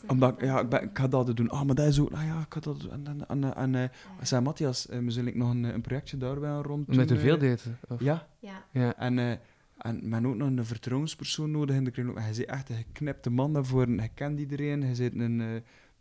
Omdat, 0.06 0.40
ja, 0.40 0.54
dat 0.54 0.62
ik, 0.62 0.68
ben, 0.68 0.82
ik 0.82 0.98
ga 0.98 1.08
dat 1.08 1.36
doen. 1.36 1.48
Ah, 1.50 1.62
maar 1.62 1.74
dat 1.74 1.86
is 1.86 2.00
ook... 2.00 2.12
Ah 2.12 2.24
ja, 2.24 2.40
ik 2.40 2.52
ga 2.54 2.60
dat 2.60 2.80
doen. 2.80 2.90
En, 2.90 3.04
en, 3.06 3.28
en, 3.42 3.56
en, 3.56 3.74
eh, 3.74 3.80
Ja. 3.80 3.88
ik 4.20 4.26
zei, 4.26 4.42
Matthias, 4.42 4.88
eh, 4.88 4.98
we 4.98 5.10
zullen 5.10 5.38
nog 5.38 5.50
een, 5.50 5.64
een 5.64 5.80
projectje 5.80 6.16
daarbij 6.16 6.50
aan 6.50 6.62
rond 6.62 6.86
Met 6.86 7.08
te 7.08 7.18
veel 7.18 7.38
eh. 7.38 7.54
Ja, 7.98 8.26
Ja. 8.38 8.64
Ja. 8.70 8.96
en, 8.96 9.18
eh, 9.18 9.30
en 9.78 10.08
men 10.08 10.26
ook 10.26 10.36
nog 10.36 10.48
een 10.48 10.64
vertrouwenspersoon 10.64 11.50
nodig 11.50 11.76
in 11.76 11.84
de 11.84 11.90
kringloop. 11.90 12.16
En 12.16 12.22
hij 12.22 12.30
is 12.30 12.44
echt 12.44 12.68
een 12.70 12.76
geknipte 12.76 13.30
man 13.30 13.52
daarvoor. 13.52 13.82
en 13.86 13.98
Hij 13.98 14.10
kent 14.14 14.38
iedereen. 14.40 14.82
Hij 14.82 14.94
zit 14.94 15.14
een... 15.14 15.40
eh, 15.40 15.46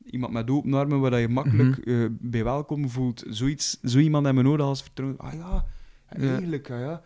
Iemand 0.06 0.34
met 0.34 0.50
open 0.50 0.74
armen 0.74 1.00
waar 1.00 1.19
je 1.19 1.27
makkelijk 1.27 1.77
eh, 1.77 2.06
bij 2.10 2.43
welkom 2.43 2.90
voelt. 2.90 3.24
Zoiets, 3.30 3.80
zo 3.84 4.00
iemand 4.00 4.26
hebben 4.26 4.43
we 4.43 4.50
nodig 4.50 4.66
als 4.66 4.82
vertrouwen. 4.82 5.19
Ah 5.19 5.34
ja, 5.34 5.66
Ja. 6.18 6.30
eigenlijk, 6.30 6.68
ja, 6.68 6.80
ja. 6.80 7.01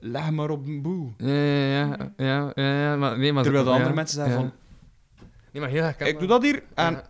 Leg 0.00 0.30
maar 0.30 0.50
op 0.50 0.66
een 0.66 0.82
boel. 0.82 1.12
Ja, 1.16 1.32
ja, 1.34 2.12
ja, 2.16 2.52
ja, 2.54 2.80
ja, 2.80 2.96
maar 2.96 3.18
nee, 3.18 3.32
maar... 3.32 3.42
Terwijl 3.42 3.64
de 3.64 3.70
andere 3.70 3.94
mensen 3.94 4.16
zeggen 4.16 4.34
van, 4.34 4.52
Nee, 5.58 5.66
maar 5.66 5.76
heel 5.76 5.86
erg 5.86 6.08
ik 6.08 6.18
doe 6.18 6.28
dat 6.28 6.42
hier. 6.42 6.62
En 6.74 6.92
Ja. 6.94 7.02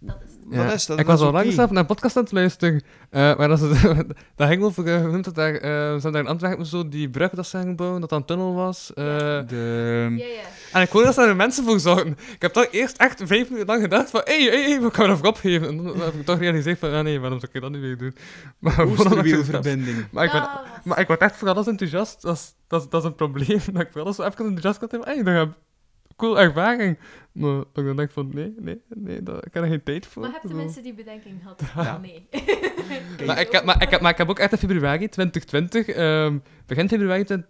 Dat 0.00 0.16
is 0.26 0.32
het. 0.32 0.40
Ja. 0.50 0.64
dat 0.64 0.74
is 0.74 0.86
dat. 0.86 0.98
ik 0.98 1.06
was 1.06 1.20
is 1.20 1.26
al 1.26 1.32
lang 1.32 1.52
zelf 1.52 1.70
naar 1.70 1.80
een 1.80 1.86
podcast 1.86 2.16
aan 2.16 2.22
het 2.22 2.32
luisteren. 2.32 2.82
eh 3.10 3.36
maar 3.36 3.48
dat, 3.48 3.60
is, 3.60 3.82
dat 4.36 4.48
ging 4.48 4.62
over, 4.62 5.00
hoe 5.00 5.10
noemt 5.10 5.24
dat 5.24 5.34
daar, 5.34 5.54
eh, 5.54 6.00
ze 6.00 6.10
daar 6.10 6.22
in 6.22 6.26
Antwerpen 6.28 6.66
zo 6.66 6.88
die 6.88 7.10
brug 7.10 7.30
dat 7.30 7.46
ze 7.46 7.58
gingen 7.58 7.76
bouwen, 7.76 8.00
dat 8.00 8.10
dat 8.10 8.18
een 8.18 8.24
tunnel 8.24 8.54
was. 8.54 8.94
eh, 8.94 9.04
De... 9.46 10.06
Ja, 10.16 10.26
ja. 10.26 10.40
En 10.72 10.82
ik 10.82 10.88
hoorde 10.88 11.06
dat 11.06 11.14
ze 11.14 11.20
daar 11.20 11.36
mensen 11.36 11.64
voor 11.64 11.80
zorgen. 11.80 12.16
Ik 12.34 12.42
heb 12.42 12.52
toch 12.52 12.68
eerst 12.70 12.96
echt 12.96 13.22
vijf 13.24 13.48
minuten 13.48 13.66
lang 13.66 13.82
gedacht 13.82 14.10
van, 14.10 14.20
hé, 14.24 14.42
hé, 14.42 14.62
hé, 14.62 14.80
we 14.80 14.88
gaan 14.92 15.10
ervoor 15.10 15.26
opgeven. 15.26 15.68
En 15.68 15.76
dan 15.76 16.00
heb 16.00 16.14
ik 16.14 16.24
toch 16.24 16.36
gerealiseerd 16.36 16.78
van, 16.78 16.92
ah 16.92 17.04
nee, 17.04 17.20
waarom 17.20 17.40
zou 17.40 17.52
ik 17.54 17.60
dat 17.60 17.70
nu 17.70 17.80
weer 17.80 17.96
doen? 17.98 18.14
Maar 18.60 18.80
ik 18.80 18.86
Oosterwielverbinding. 18.88 20.06
Maar 20.10 20.24
ik 20.24 20.32
ben, 20.32 20.48
maar 20.84 21.00
ik 21.00 21.06
word 21.06 21.20
echt 21.20 21.36
voor 21.36 21.48
alles 21.48 21.66
enthousiast. 21.66 22.22
Dat 22.22 22.34
is, 22.36 22.54
dat 22.66 22.82
is, 22.82 22.88
dat 22.88 23.02
is 23.02 23.08
een 23.08 23.14
probleem. 23.14 23.60
Dat 23.72 23.82
ik 23.82 23.88
voor 23.92 24.00
alles 24.00 24.16
zo 24.16 24.22
even 24.22 24.44
enthousiast 24.44 24.78
kan 24.78 24.88
hebben. 24.90 25.24
Hey, 25.24 25.48
cool 26.16 26.40
ervaring. 26.40 26.98
Maar 27.32 27.56
dat 27.56 27.66
ik 27.74 27.84
dan 27.84 27.96
denk 27.96 28.10
van, 28.10 28.30
nee, 28.34 28.54
nee, 28.58 28.80
nee, 28.88 29.22
dat, 29.22 29.46
ik 29.46 29.54
heb 29.54 29.62
er 29.62 29.68
geen 29.68 29.82
tijd 29.82 30.06
voor. 30.06 30.22
Maar 30.22 30.32
heb 30.32 30.50
Zo. 30.50 30.56
mensen 30.56 30.82
die 30.82 30.94
bedenking 30.94 31.42
had? 31.42 31.62
Ja. 31.74 31.98
Nee. 31.98 32.26
Maar 33.26 33.40
ik, 33.40 33.52
heb, 33.52 33.64
maar, 33.64 33.82
ik 33.82 33.90
heb, 33.90 34.00
maar 34.00 34.10
ik 34.10 34.18
heb 34.18 34.28
ook 34.28 34.38
echt 34.38 34.52
in 34.52 34.58
februari 34.58 35.08
2020, 35.08 35.88
ehm, 35.88 36.38
begin 36.66 36.88
februari 36.88 37.24
20, 37.24 37.48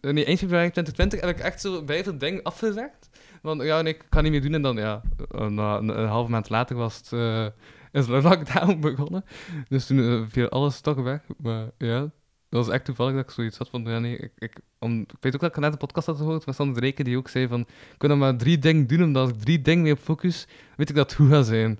eh, 0.00 0.12
nee, 0.12 0.24
eind 0.24 0.38
februari 0.38 0.70
2020, 0.70 1.20
heb 1.20 1.30
ik 1.30 1.38
echt 1.38 1.60
zo 1.60 1.84
bij 1.84 2.04
veel 2.04 2.18
dingen 2.18 2.42
afgezegd. 2.42 3.10
Want 3.42 3.62
ja, 3.62 3.82
nee, 3.82 3.94
ik 3.94 4.04
ga 4.10 4.20
niet 4.20 4.32
meer 4.32 4.42
doen. 4.42 4.54
En 4.54 4.62
dan, 4.62 4.76
ja, 4.76 5.02
eh, 5.30 5.40
een, 5.40 5.58
een 5.58 6.08
halve 6.08 6.30
maand 6.30 6.48
later 6.48 6.76
was 6.76 6.96
het, 6.96 7.12
eh, 7.12 7.46
is 7.92 8.06
de 8.06 8.22
lockdown 8.22 8.80
begonnen. 8.90 9.24
Dus 9.68 9.86
toen 9.86 10.26
viel 10.30 10.48
alles 10.48 10.80
toch 10.80 10.96
weg. 10.96 11.20
Maar 11.36 11.70
ja, 11.78 12.10
dat 12.48 12.66
was 12.66 12.74
echt 12.74 12.84
toevallig 12.84 13.14
dat 13.14 13.24
ik 13.24 13.30
zoiets 13.30 13.58
had 13.58 13.68
van, 13.68 13.84
ja 13.84 13.98
nee, 13.98 14.16
ik, 14.16 14.32
ik, 14.38 14.60
om, 14.78 15.00
ik 15.00 15.16
weet 15.20 15.34
ook 15.34 15.40
dat 15.40 15.50
ik 15.50 15.56
net 15.56 15.72
een 15.72 15.78
podcast 15.78 16.06
had 16.06 16.16
gehoord 16.16 16.44
van 16.44 16.54
Sander 16.54 16.82
Reken 16.82 17.04
die 17.04 17.16
ook 17.16 17.28
zei 17.28 17.48
van, 17.48 17.60
ik 17.60 17.94
kan 17.98 18.08
dan 18.08 18.18
maar 18.18 18.36
drie 18.36 18.58
dingen 18.58 18.86
doen, 18.86 19.02
omdat 19.02 19.22
als 19.22 19.32
ik 19.32 19.40
drie 19.40 19.62
dingen 19.62 19.82
mee 19.82 19.92
op 19.92 19.98
focus, 19.98 20.46
weet 20.76 20.88
ik 20.88 20.94
dat 20.94 21.10
het 21.10 21.20
goed 21.20 21.30
gaat 21.30 21.46
zijn. 21.46 21.78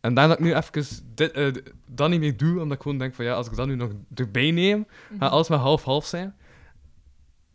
En 0.00 0.14
daar 0.14 0.28
dat 0.28 0.38
ik 0.38 0.44
nu 0.44 0.54
even 0.54 0.86
dit, 1.14 1.32
eh, 1.32 1.52
dat 1.86 2.10
niet 2.10 2.20
meer 2.20 2.36
doe, 2.36 2.60
omdat 2.60 2.76
ik 2.76 2.82
gewoon 2.82 2.98
denk 2.98 3.14
van 3.14 3.24
ja, 3.24 3.34
als 3.34 3.46
ik 3.46 3.56
dat 3.56 3.66
nu 3.66 3.74
nog 3.74 3.90
erbij 4.14 4.50
neem, 4.50 4.86
gaat 5.18 5.30
alles 5.30 5.48
maar 5.48 5.58
half-half 5.58 6.06
zijn. 6.06 6.34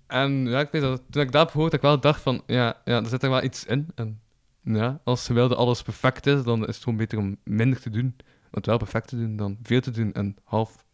En 0.08 0.48
ja, 0.48 0.60
ik 0.60 0.72
weet 0.72 0.82
dat 0.82 1.02
toen 1.10 1.22
ik 1.22 1.32
dat 1.32 1.42
heb 1.42 1.52
gehoord, 1.52 1.72
dat 1.72 1.80
ik 1.80 1.86
wel 1.86 2.00
dacht 2.00 2.22
van 2.22 2.44
ja, 2.46 2.82
ja, 2.86 3.02
er 3.02 3.06
zit 3.10 3.24
er 3.24 3.30
wel 3.30 3.44
iets 3.44 3.66
in. 3.66 3.88
En 3.96 4.20
ja, 4.64 5.02
als 5.04 5.24
ze 5.24 5.34
wilde 5.34 5.56
alles 5.56 5.82
perfect 5.82 6.26
is, 6.26 6.44
dan 6.44 6.68
is 6.68 6.76
het 6.76 6.84
gewoon 6.84 6.98
beter 6.98 7.18
om 7.18 7.38
minder 7.44 7.82
te 7.82 7.90
doen. 7.90 8.16
Want 8.50 8.66
wel 8.66 8.78
perfect 8.78 9.08
te 9.08 9.16
doen 9.16 9.36
dan 9.36 9.58
veel 9.64 9.82
te 9.82 9.92
doen 9.92 10.14
en 10.14 10.36
half 10.44 10.86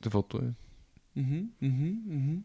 te 0.00 0.10
voltooien. 0.10 0.56
Mhm, 1.14 1.44
mhm, 1.58 1.92
mhm. 2.04 2.38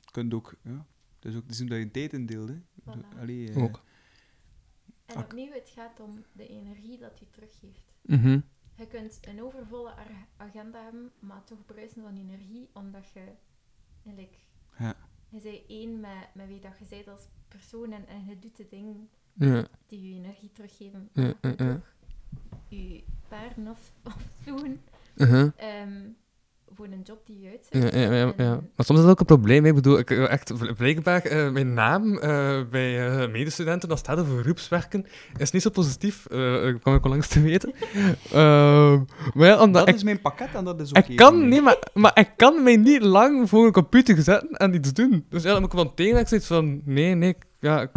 Je 0.00 0.10
kunt 0.10 0.34
ook, 0.34 0.54
ja. 0.62 0.86
Het 1.18 1.24
is 1.32 1.36
ook 1.36 1.48
dus 1.48 1.60
omdat 1.60 1.78
je 1.78 1.90
tijd 1.90 2.12
indeelt, 2.12 2.48
hè. 2.48 2.58
Voilà. 2.80 3.18
Allee, 3.18 3.50
eh, 3.50 3.62
Ook. 3.62 3.84
En 5.06 5.16
opnieuw, 5.16 5.52
het 5.52 5.68
gaat 5.68 6.00
om 6.00 6.24
de 6.32 6.48
energie 6.48 6.98
dat 6.98 7.18
je 7.18 7.30
teruggeeft. 7.30 7.92
Mhm. 8.02 8.40
Je 8.76 8.86
kunt 8.86 9.18
een 9.20 9.42
overvolle 9.42 9.94
agenda 10.36 10.82
hebben, 10.82 11.12
maar 11.18 11.44
toch 11.44 11.64
bruisen 11.66 12.02
van 12.02 12.16
energie, 12.16 12.68
omdat 12.72 13.10
je 13.10 13.32
eigenlijk... 14.04 14.38
Ja. 14.78 14.96
Je 15.28 15.40
zei 15.40 15.64
één 15.68 16.00
met, 16.00 16.34
met 16.34 16.46
wie 16.46 16.60
dat 16.60 16.78
je 16.78 16.84
bent 16.90 17.08
als 17.08 17.28
persoon 17.48 17.92
en, 17.92 18.06
en 18.06 18.24
je 18.24 18.38
doet 18.38 18.56
de 18.56 18.66
dingen 18.68 19.08
Ja, 19.32 19.68
die 19.86 20.08
je 20.08 20.14
energie 20.14 20.52
teruggeven. 20.52 21.08
Ja, 21.12 21.22
je 21.22 21.36
ja. 21.42 21.54
toch 21.54 21.94
je 22.68 23.04
paarden 23.28 23.68
of, 23.68 23.92
of 24.16 24.30
doen 24.44 24.80
uh-huh. 25.16 25.50
ehm, 25.56 26.08
voor 26.74 26.84
een 26.86 27.00
job 27.04 27.18
die 27.26 27.40
je 27.40 27.48
uitzet. 27.50 27.94
ja, 27.94 28.00
ja, 28.00 28.12
ja. 28.14 28.32
En- 28.36 28.70
Maar 28.76 28.86
soms 28.86 28.98
is 28.98 29.04
dat 29.04 29.10
ook 29.12 29.20
een 29.20 29.26
probleem. 29.26 29.62
hè. 29.62 29.68
Ik 29.68 29.74
bedoel, 29.74 29.98
ik, 29.98 30.10
eh, 30.10 30.30
echt, 30.30 30.58
bl- 30.58 30.72
blijkbaar, 30.76 31.22
eh, 31.22 31.50
mijn 31.50 31.74
naam 31.74 32.18
eh, 32.18 32.60
bij 32.70 33.08
eh, 33.22 33.30
medestudenten, 33.30 33.88
dat 33.88 33.98
staat 33.98 34.18
over 34.18 34.34
beroepswerken, 34.36 35.06
is 35.36 35.50
niet 35.50 35.62
zo 35.62 35.70
positief. 35.70 36.26
eh 36.26 36.74
kwam 36.80 36.94
ik 36.94 37.04
al 37.04 37.10
langs 37.10 37.28
te 37.28 37.40
weten. 37.40 37.72
Ehm, 38.32 38.98
maar 39.34 39.46
ja, 39.48 39.60
omdat 39.62 39.72
Dat 39.74 39.88
ik, 39.88 39.94
is 39.94 40.02
mijn 40.02 40.20
pakket 40.20 40.48
en 40.54 40.64
dat 40.64 40.80
is 40.80 40.90
oké. 40.92 41.10
ik 41.10 41.16
kan, 41.16 41.48
nee, 41.48 41.60
maar, 41.62 41.76
maar 41.94 42.18
ik 42.18 42.30
kan 42.36 42.62
mij 42.62 42.76
niet 42.76 43.02
lang 43.02 43.48
voor 43.48 43.66
een 43.66 43.72
computer 43.72 44.22
zetten 44.22 44.50
en 44.50 44.74
iets 44.74 44.92
doen. 44.92 45.24
Dus 45.28 45.42
ja, 45.42 45.52
dan 45.52 45.60
moet 45.60 45.72
ik 45.72 45.78
van 45.78 45.94
tegen 45.94 46.12
dat 46.12 46.20
ik 46.22 46.28
zoiets 46.28 46.46
van, 46.46 46.80
nee, 46.84 47.14
nee, 47.14 47.28
ik- 47.28 47.44
ja, 47.60 47.80
ik, 47.82 47.90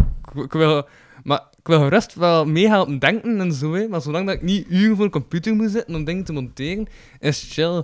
ik 0.44 0.52
wil... 0.54 0.88
Maar 1.24 1.44
ik 1.60 1.68
wil 1.68 1.80
gerust 1.80 2.14
wel 2.16 2.46
meehelpen 2.46 3.00
denken 3.00 3.40
en 3.40 3.54
zo, 3.54 3.74
hè. 3.74 3.88
maar 3.88 4.02
zolang 4.02 4.26
dat 4.26 4.36
ik 4.36 4.42
niet 4.42 4.66
uren 4.70 4.96
voor 4.96 5.06
een 5.06 5.12
computer 5.12 5.56
moet 5.56 5.72
zitten 5.72 5.96
om 5.96 6.04
dingen 6.04 6.24
te 6.24 6.34
monteren, 6.34 6.88
is 7.20 7.42
het 7.42 7.52
chill. 7.52 7.84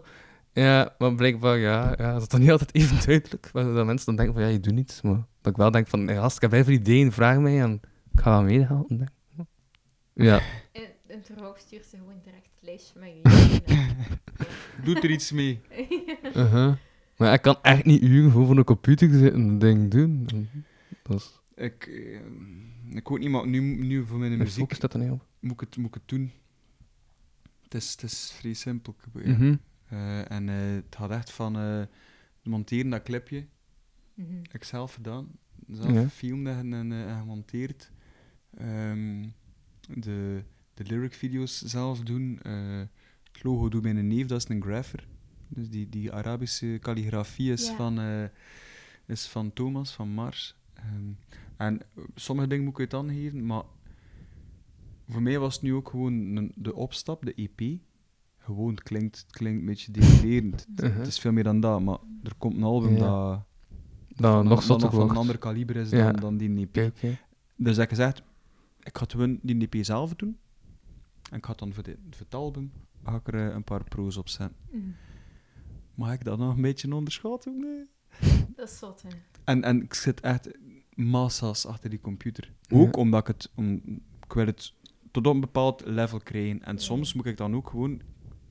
Ja, 0.55 0.95
maar 0.97 1.15
blijkbaar, 1.15 1.57
ja, 1.57 1.93
ja, 1.97 2.13
dat 2.13 2.21
is 2.21 2.27
dan 2.27 2.39
niet 2.39 2.51
altijd 2.51 2.75
even 2.75 3.05
duidelijk. 3.05 3.49
Dat 3.53 3.85
mensen 3.85 4.05
dan 4.05 4.15
denken 4.15 4.33
van, 4.33 4.43
ja, 4.43 4.49
je 4.49 4.59
doet 4.59 4.73
niets. 4.73 5.01
Maar 5.01 5.25
dat 5.41 5.51
ik 5.51 5.57
wel 5.57 5.71
denk 5.71 5.87
van, 5.87 6.09
als 6.09 6.35
ik 6.35 6.41
heb 6.41 6.51
even 6.51 6.73
ideeën, 6.73 7.11
vraag 7.11 7.39
mij 7.39 7.61
en 7.61 7.81
ik 8.13 8.19
ga 8.19 8.29
wel 8.29 8.43
meehelpen. 8.43 9.13
Ja. 10.13 10.41
En, 10.71 10.83
en 11.07 11.21
terwijl 11.21 11.55
stuurt 11.57 11.85
ze 11.85 11.97
gewoon 11.97 12.21
direct 12.23 12.49
het 12.53 12.63
lijstje 12.63 12.99
met 12.99 13.09
je 13.09 13.55
ideeën. 13.55 13.95
Doe 14.83 15.01
er 15.01 15.09
iets 15.09 15.31
mee. 15.31 15.61
Uh-huh. 16.35 16.73
Maar 17.17 17.33
ik 17.33 17.41
kan 17.41 17.57
echt 17.61 17.85
niet 17.85 18.01
uren 18.01 18.31
voor 18.31 18.45
voor 18.45 18.57
een 18.57 18.63
computer 18.63 19.09
zitten 19.09 19.33
en 19.33 19.59
dingen 19.59 19.89
doen. 19.89 20.27
Dat 21.03 21.15
is... 21.15 21.39
Ik, 21.55 21.87
eh, 21.87 22.95
ik 22.95 23.07
weet 23.07 23.19
niet, 23.19 23.29
maar 23.29 23.47
nu, 23.47 23.59
nu 23.59 24.05
voor 24.05 24.17
mijn 24.17 24.37
muziek 24.37 24.59
focus 24.59 24.77
staat 24.77 24.93
er 24.93 24.99
niet 24.99 25.11
op. 25.11 25.25
moet 25.39 25.51
ik 25.51 25.59
het, 25.59 25.77
moet 25.77 25.87
ik 25.87 25.93
het 25.93 26.07
doen. 26.07 26.31
Het 27.63 27.73
is, 27.73 27.91
het 27.91 28.03
is 28.03 28.33
vrij 28.37 28.53
simpel. 28.53 28.95
ja. 29.13 29.31
Mhm. 29.31 29.55
En 30.27 30.49
eh, 30.49 30.55
het 30.75 30.95
gaat 30.95 31.11
echt 31.11 31.31
van 31.31 31.57
eh, 31.57 31.81
monteren 32.43 32.89
dat 32.89 33.03
clipje. 33.03 33.45
Mhm. 34.13 34.37
Ik 34.51 34.63
zelf 34.63 34.93
gedaan. 34.93 35.27
Zelf 35.67 35.93
Ja. 35.93 36.01
gefilmd 36.03 36.47
en, 36.47 36.73
en, 36.73 36.91
eh, 36.91 37.09
en 37.11 37.17
gemonteerd. 37.19 37.91
Ehm, 38.57 39.27
de, 39.89 40.43
de 40.73 40.83
lyric 40.83 41.13
video's 41.13 41.61
zelf 41.61 41.99
doen. 41.99 42.39
Eh, 42.41 42.79
het 43.33 43.43
logo 43.43 43.69
doet 43.69 43.83
mijn 43.83 44.07
neef, 44.07 44.25
dat 44.27 44.43
is 44.43 44.49
een 44.49 44.61
grapher. 44.61 45.07
Dus 45.47 45.69
die, 45.69 45.89
die 45.89 46.11
Arabische 46.13 46.77
kalligrafie 46.81 47.51
is, 47.51 47.67
Ja. 47.67 47.75
van, 47.75 47.99
eh, 47.99 48.23
is 49.05 49.27
van 49.27 49.53
Thomas, 49.53 49.93
van 49.93 50.09
Mars. 50.09 50.55
Ehm, 50.73 51.11
en 51.57 51.81
eh, 51.81 52.03
sommige 52.15 52.47
dingen 52.47 52.63
moet 52.63 52.73
ik 52.73 52.79
uit 52.79 52.93
aangeven, 52.93 53.45
maar 53.45 53.63
voor 55.09 55.21
mij 55.21 55.39
was 55.39 55.53
het 55.53 55.63
nu 55.63 55.73
ook 55.73 55.89
gewoon 55.89 56.13
een- 56.13 56.51
de 56.55 56.75
opstap, 56.75 57.25
de 57.25 57.33
EP. 57.41 57.79
Gewoon, 58.45 58.69
het 58.69 58.83
klinkt, 58.83 59.17
het 59.17 59.31
klinkt 59.31 59.59
een 59.59 59.65
beetje 59.65 59.91
denigrerend. 59.91 60.65
Het- 60.75 60.83
Uh-huh. 60.83 60.97
Het 60.97 61.07
is 61.07 61.19
veel 61.19 61.31
meer 61.31 61.43
dan 61.43 61.59
dat, 61.59 61.81
maar 61.81 61.97
er 62.23 62.35
komt 62.37 62.55
een 62.55 62.63
album 62.63 62.95
Ja. 62.95 62.99
dat 62.99 63.45
Dat 64.15 64.31
van, 64.33 64.47
nog 64.47 64.65
dat 64.65 64.93
van 64.93 65.09
een 65.09 65.15
ander 65.15 65.37
kaliber 65.37 65.75
is 65.75 65.89
Ja. 65.89 66.11
dan, 66.11 66.21
dan 66.21 66.37
die 66.37 66.69
EP. 66.73 66.93
Dus 67.55 67.75
heb 67.75 67.83
ik 67.85 67.89
gezegd, 67.89 68.21
ik 68.83 68.97
ga 68.97 69.03
het 69.03 69.11
gewoon 69.11 69.39
die 69.41 69.67
EP 69.69 69.85
zelf 69.85 70.13
doen. 70.15 70.37
En 71.31 71.37
ik 71.37 71.45
ga 71.45 71.53
dan 71.53 71.73
voor, 71.73 71.83
de, 71.83 71.97
voor 72.09 72.25
het 72.25 72.35
album 72.35 72.71
ga 73.03 73.15
ik 73.15 73.27
er 73.27 73.47
eh, 73.49 73.53
een 73.55 73.63
paar 73.63 73.83
pro's 73.83 74.17
op 74.17 74.29
zetten. 74.29 74.57
Mhm. 74.71 74.81
Mag 75.95 76.13
ik 76.13 76.23
dat 76.23 76.37
nog 76.37 76.55
een 76.55 76.61
beetje 76.61 76.93
onderschatten? 76.95 77.57
Nee. 77.59 77.85
Dat 78.55 78.67
is 78.69 78.77
zot, 78.77 79.01
hè. 79.01 79.09
En, 79.43 79.63
en 79.63 79.81
ik 79.83 79.93
zit 79.93 80.19
echt 80.21 80.49
massa's 80.93 81.65
achter 81.65 81.89
die 81.89 82.01
computer. 82.01 82.53
Ook 82.69 82.95
Ja. 82.95 83.01
omdat 83.01 83.19
ik 83.21 83.27
het, 83.27 83.51
om, 83.55 83.71
ik 84.25 84.33
wil 84.33 84.45
het 84.45 84.73
tot 85.11 85.27
op 85.27 85.33
een 85.33 85.39
bepaald 85.39 85.85
level 85.85 86.19
krijgen. 86.19 86.61
En 86.63 86.73
Ja. 86.75 86.79
soms 86.81 87.13
moet 87.13 87.25
ik 87.25 87.37
dan 87.37 87.55
ook 87.55 87.69
gewoon 87.69 88.01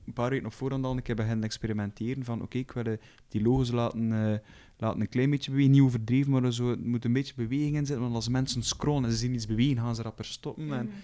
een 0.07 0.13
paar 0.13 0.31
weken 0.31 0.47
op 0.47 0.53
voorhand 0.53 0.85
al 0.85 0.97
een 0.97 1.03
keer 1.03 1.15
beginnen 1.15 1.45
experimenteren. 1.45 2.25
Van 2.25 2.43
oké, 2.43 2.59
ik 2.59 2.73
wil 2.73 2.85
eh, 2.85 2.99
die 3.29 3.43
logos 3.43 3.71
laten, 3.71 4.13
eh, 4.33 4.39
laten 4.77 5.01
een 5.01 5.09
klein 5.09 5.31
beetje 5.31 5.51
bewegen. 5.51 5.73
Niet 5.73 5.81
overdreven, 5.83 6.31
maar 6.33 6.53
zo, 6.53 6.71
er 6.71 6.79
moet 6.79 7.05
een 7.05 7.13
beetje 7.13 7.35
beweging 7.37 7.77
in 7.77 7.87
zitten. 7.87 8.01
Want 8.05 8.15
als 8.15 8.29
mensen 8.29 8.63
scrollen 8.63 9.05
en 9.05 9.11
ze 9.11 9.17
zien 9.17 9.35
iets 9.35 9.47
bewegen, 9.47 9.77
gaan 9.77 9.95
ze 9.95 10.03
rapper 10.03 10.25
stoppen. 10.25 10.73
En, 10.73 10.87
Mhm. 10.87 10.95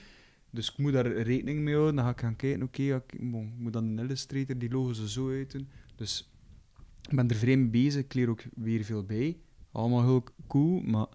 dus 0.50 0.70
ik 0.70 0.78
moet 0.78 0.92
daar 0.92 1.12
rekening 1.12 1.58
mee 1.60 1.74
houden. 1.74 1.94
Dan 1.96 2.04
ga 2.04 2.10
ik 2.10 2.20
gaan 2.20 2.36
kijken, 2.36 2.62
oké, 2.62 2.82
ik 2.82 3.30
bon, 3.30 3.46
ik 3.46 3.58
moet 3.58 3.72
dan 3.72 3.84
in 3.84 3.98
Illustrator 3.98 4.58
die 4.58 4.70
logos 4.70 4.98
er 4.98 5.08
zo 5.10 5.28
uit 5.30 5.52
doen. 5.52 5.68
Dus 5.96 6.30
ik 7.10 7.16
ben 7.16 7.28
er 7.28 7.36
vreemd 7.36 7.70
bezig. 7.70 8.04
Ik 8.04 8.14
leer 8.14 8.28
ook 8.28 8.42
weer 8.54 8.84
veel 8.84 9.04
bij. 9.04 9.36
Allemaal 9.72 10.02
heel 10.02 10.24
cool, 10.46 10.80
maar 10.80 11.06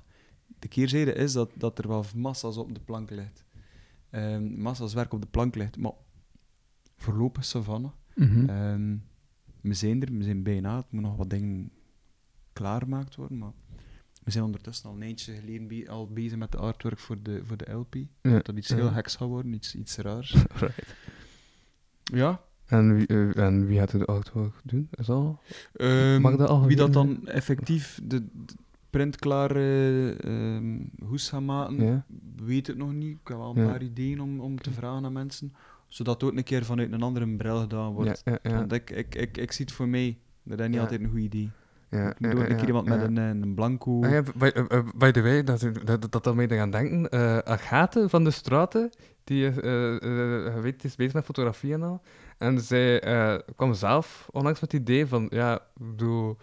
de 0.60 0.68
keerzijde 0.68 1.14
is 1.14 1.34
dat, 1.34 1.52
dat 1.56 1.80
er 1.80 1.88
wel 1.88 2.06
massa's 2.16 2.58
op 2.58 2.74
de 2.74 2.80
plank 2.82 3.10
ligt. 3.10 3.44
Ehm, 4.10 4.62
massa's 4.62 4.94
werk 4.94 5.14
op 5.14 5.22
de 5.22 5.28
plank 5.28 5.56
ligt, 5.56 5.78
maar 5.78 5.92
voorlopig 6.98 7.46
savanne. 7.46 7.92
Mhm. 8.16 8.50
Ehm, 8.50 8.96
we 9.62 9.74
zijn 9.74 10.02
er, 10.02 10.18
we 10.18 10.24
zijn 10.24 10.44
bijna. 10.44 10.76
Het 10.76 10.92
moet 10.92 11.02
nog 11.02 11.16
wat 11.16 11.30
dingen 11.30 11.72
klaargemaakt 12.54 13.16
worden, 13.16 13.38
maar 13.38 13.52
we 14.24 14.32
zijn 14.32 14.44
ondertussen 14.44 14.90
al 14.90 14.96
een 14.96 15.02
eindje 15.02 15.34
geleden 15.34 15.68
be- 15.68 15.90
al 15.90 16.08
bezig 16.08 16.38
met 16.38 16.52
de 16.52 16.58
artwork 16.58 17.00
voor 17.00 17.22
de, 17.22 17.42
voor 17.46 17.58
de 17.58 17.72
LP. 17.72 17.96
Ja. 18.22 18.40
Dat 18.40 18.56
iets 18.58 18.68
Ja. 18.68 18.76
heel 18.76 18.92
heks 18.92 19.16
gaat 19.16 19.28
worden, 19.28 19.54
iets, 19.54 19.76
iets 19.76 19.98
raars. 19.98 20.32
Right. 20.60 20.96
Ja. 22.04 22.42
En, 22.66 22.96
wie, 22.96 23.08
eh, 23.08 23.38
en 23.38 23.66
wie 23.66 23.78
gaat 23.80 23.92
de 23.92 24.06
artwork 24.06 24.54
doen? 24.64 24.88
Is 24.92 25.06
dat 25.06 25.16
al? 25.18 25.40
Ehm, 25.74 26.22
Mag 26.22 26.36
dat 26.36 26.50
al 26.50 26.66
wie 26.66 26.76
dat 26.76 26.94
dan 26.94 27.28
effectief 27.28 28.00
de, 28.04 28.20
de 28.34 28.54
printklare 28.90 30.10
ehm 30.20 30.80
hoes 31.06 31.30
gaat 31.30 31.42
maken, 31.42 32.06
weet 32.36 32.68
het 32.68 32.78
nog 32.78 32.94
niet. 32.94 33.12
Ik 33.22 33.28
heb 33.28 33.38
wel 33.38 33.56
een 33.58 33.68
paar 33.68 33.84
ideeën 33.84 34.22
om, 34.22 34.40
om 34.40 34.58
te 34.62 34.72
vragen 34.72 35.06
aan 35.06 35.14
mensen. 35.14 35.54
Zodat 35.96 36.22
het 36.22 36.30
ook 36.30 36.38
een 36.38 36.44
keer 36.44 36.66
vanuit 36.66 36.92
een 36.92 37.02
andere 37.02 37.36
bril 37.36 37.60
gedaan 37.60 37.94
wordt. 37.94 38.22
Ja, 38.26 38.32
ja, 38.44 38.52
ja. 38.52 38.56
Want 38.58 38.72
ik, 38.72 38.90
ik, 38.90 39.16
ik, 39.16 39.38
ik 39.38 39.52
zie 39.52 39.66
het 39.66 39.74
voor 39.74 39.88
mij. 39.88 40.18
Dat 40.44 40.60
is 40.60 40.68
niet 40.68 40.80
altijd 40.80 41.02
een 41.02 41.10
goed 41.10 41.20
idee. 41.20 41.52
ja, 41.90 42.10
Ik 42.10 42.20
een 42.20 42.56
keer 42.56 42.68
iemand 42.68 42.88
met 42.88 43.02
een, 43.02 43.18
eh, 43.18 43.28
een 43.28 43.54
blanco... 43.56 44.04
Ah 44.04 44.26
by, 44.36 44.52
by 44.96 45.12
the 45.12 45.22
way, 45.22 45.44
dat, 45.44 45.70
dat, 45.84 46.12
dat, 46.12 46.24
dat 46.24 46.36
mij 46.36 46.48
te 46.48 46.56
gaan 46.56 46.72
denken. 46.72 47.10
eh 47.10 47.38
Agathe 47.38 48.10
van 48.10 48.24
de 48.24 48.32
Straten, 48.32 48.90
die 49.24 49.48
is, 49.48 49.58
eh, 49.60 50.56
weet, 50.62 50.84
is 50.84 50.96
bezig 50.96 51.14
met 51.14 51.26
fotografie 51.26 51.74
en 51.74 51.84
al. 51.84 52.02
En 52.38 52.60
zij 52.60 53.00
kwam 53.56 53.74
zelf 53.74 54.28
onlangs 54.32 54.62
met 54.62 54.72
het 54.72 54.82
idee 54.82 55.08
van, 55.08 55.28
ja, 55.30 55.60
bedoel, 55.74 56.38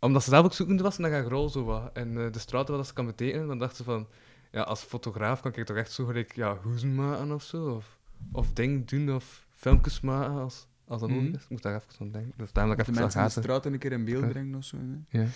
omdat 0.00 0.22
ze 0.22 0.30
zelf 0.30 0.44
ook 0.44 0.52
zoekende 0.52 0.82
was 0.82 0.98
naar 0.98 1.10
haar 1.10 1.24
rol 1.24 1.48
zo 1.48 1.64
wat. 1.64 1.90
En 1.92 2.14
de 2.14 2.38
Straten 2.38 2.76
wat 2.76 2.86
ze 2.86 2.92
kan 2.92 3.06
betekenen, 3.06 3.46
dan 3.46 3.58
dacht 3.58 3.76
ze 3.76 3.84
van, 3.84 4.06
ja, 4.50 4.62
als 4.62 4.82
fotograaf 4.82 5.40
kan 5.40 5.52
ik 5.54 5.66
toch 5.66 5.76
echt 5.76 5.92
zo 5.92 6.04
gelijk, 6.04 6.34
ja, 6.34 6.56
hoezen 6.62 6.94
maken 6.94 7.32
of 7.32 7.42
zo. 7.42 7.68
Of, 7.68 7.98
of 8.32 8.52
dingen 8.52 8.86
doen, 8.86 9.14
of 9.14 9.46
filmpjes 9.50 10.00
maken 10.00 10.30
als, 10.34 10.66
als 10.84 11.00
dat 11.00 11.08
Mhm. 11.10 11.18
nodig 11.18 11.34
is. 11.36 11.42
Ik 11.42 11.50
moest 11.50 11.62
daar 11.62 11.74
even 11.74 11.88
aan 12.00 12.10
denken. 12.10 12.32
Dus 12.36 12.52
daarom 12.52 12.76
dat 12.76 12.86
de 12.86 12.92
ik 12.92 12.96
even 12.96 13.02
mensen 13.02 13.20
in 13.20 13.26
de 13.26 13.40
straat 13.40 13.66
een 13.66 13.78
keer 13.78 13.92
in 13.92 14.04
beeld 14.04 14.28
brengen 14.28 14.54
of 14.54 14.64
zo. 14.64 14.76
hè. 15.08 15.18
Ja. 15.20 15.26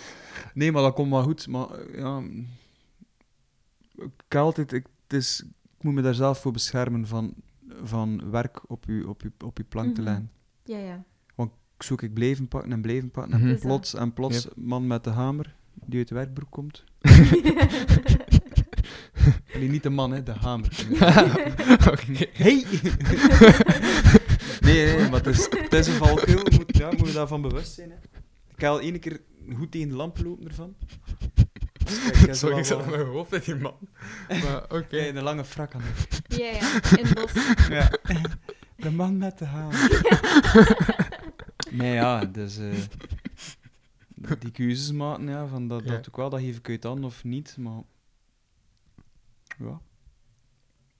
Nee, 0.54 0.72
maar 0.72 0.82
dat 0.82 0.94
komt 0.94 1.10
wel 1.10 1.22
goed. 1.22 1.48
Maar 1.48 1.70
eh, 1.70 1.98
ja... 1.98 2.22
Ik 4.28 4.34
altijd... 4.34 4.72
Ik, 4.72 4.86
het 5.02 5.12
is, 5.18 5.40
ik 5.78 5.82
moet 5.82 5.94
me 5.94 6.02
daar 6.02 6.14
zelf 6.14 6.40
voor 6.40 6.52
beschermen 6.52 7.06
van, 7.06 7.34
van 7.82 8.30
werk 8.30 8.70
op 8.70 8.84
je, 8.84 9.08
op, 9.08 9.22
je, 9.22 9.32
op 9.44 9.58
je 9.58 9.64
plank 9.64 9.94
te 9.94 10.00
Mhm. 10.00 10.10
leggen. 10.10 10.30
Ja, 10.64 10.78
ja. 10.78 11.04
Ik 11.76 11.82
zoek 11.82 12.02
ik 12.02 12.14
blijven 12.14 12.48
pakken 12.48 12.72
en 12.72 12.80
blijven 12.82 13.10
pakken. 13.10 13.32
En 13.32 13.40
Mhm. 13.40 13.48
Dat- 13.48 13.60
plots, 13.60 13.94
en 13.94 14.12
plots, 14.12 14.48
man 14.56 14.86
met 14.86 15.04
de 15.04 15.10
hamer 15.10 15.54
die 15.86 15.98
uit 15.98 16.08
de 16.08 16.14
werkbroek 16.14 16.50
komt. 16.50 16.84
Nee, 19.54 19.68
niet 19.68 19.82
de 19.82 19.90
man, 19.90 20.10
hè, 20.12 20.22
de 20.22 20.32
hamer. 20.32 20.68
Oké. 21.92 22.26
Hey! 22.32 22.64
nee, 24.60 24.86
nee, 24.96 25.08
maar 25.08 25.22
het 25.24 25.26
is, 25.26 25.48
het 25.58 25.72
is 25.72 25.86
een 25.86 25.94
valkuil. 25.94 26.42
Moet, 26.52 26.76
ja, 26.76 26.90
moet 26.96 27.06
je 27.06 27.12
daarvan 27.14 27.42
bewust 27.42 27.72
zijn. 27.74 27.90
Hè. 27.90 27.96
Ik 28.54 28.60
heb 28.60 28.70
al 28.70 28.80
één 28.80 29.00
keer 29.00 29.20
goed 29.56 29.70
tegen 29.70 29.88
de 29.88 29.94
lamp 29.94 30.18
lopen 30.24 30.48
ervan. 30.48 30.74
Dus 31.84 31.98
kijk, 32.10 32.34
Sorry, 32.34 32.50
wel 32.54 32.58
ik 32.58 32.64
zat 32.64 32.80
op 32.80 32.86
mijn 32.90 33.06
hoofd 33.06 33.30
met 33.30 33.44
die 33.44 33.54
man. 33.54 33.74
Maar 34.28 34.62
oké. 34.62 34.84
Kijk, 34.88 35.16
een 35.16 35.22
lange 35.22 35.44
frak 35.44 35.74
aan. 35.74 35.82
ja, 36.28 36.46
ja. 36.46 36.72
In 36.96 37.04
het 37.04 37.14
bos. 37.14 37.32
Ja. 37.68 37.90
De 38.76 38.90
man 38.90 39.18
met 39.18 39.38
de 39.38 39.44
hamer. 39.44 40.00
nee, 41.70 41.92
ja, 41.94 42.24
dus... 42.24 42.58
eh, 42.58 42.64
die 44.38 44.50
keuzes 44.50 44.92
maken, 44.92 45.28
ja, 45.28 45.46
van 45.46 45.68
dat, 45.68 45.82
Ja. 45.84 45.90
dat 45.90 46.08
ook 46.08 46.16
wel, 46.16 46.30
dat 46.30 46.40
geef 46.40 46.56
ik 46.56 46.68
uit 46.68 46.84
aan 46.86 47.04
of 47.04 47.24
niet, 47.24 47.56
maar... 47.58 47.82
Ja. 49.58 49.80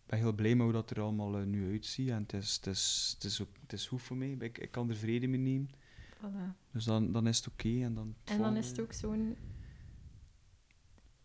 Ik 0.05 0.11
ben 0.11 0.19
heel 0.19 0.33
blij 0.33 0.55
met 0.55 0.63
hoe 0.65 0.73
dat 0.73 0.91
er 0.91 1.01
allemaal 1.01 1.39
eh, 1.39 1.45
nu 1.45 1.71
uitziet. 1.71 2.09
En 2.09 2.23
het 2.23 2.33
is, 2.33 2.55
het, 2.55 2.67
is, 2.67 3.11
het, 3.15 3.25
is 3.25 3.43
ook, 3.43 3.49
het 3.61 3.73
is 3.73 3.87
goed 3.89 4.03
voor 4.03 4.17
mij. 4.17 4.31
Ik, 4.31 4.59
ik 4.59 4.71
kan 4.71 4.91
er 4.91 4.97
vrede 4.97 5.27
mee 5.27 5.41
nemen. 5.41 5.71
Voilà. 6.17 6.71
Dus 6.73 6.85
dan, 6.85 7.13
dan 7.13 7.27
is 7.27 7.37
het 7.37 7.47
oké. 7.49 7.69
en 7.83 7.95
dan, 7.95 8.15
En 8.25 8.39
dan 8.39 8.57
is 8.57 8.69
het 8.69 8.81
ook 8.81 8.93
zo'n... 8.93 9.37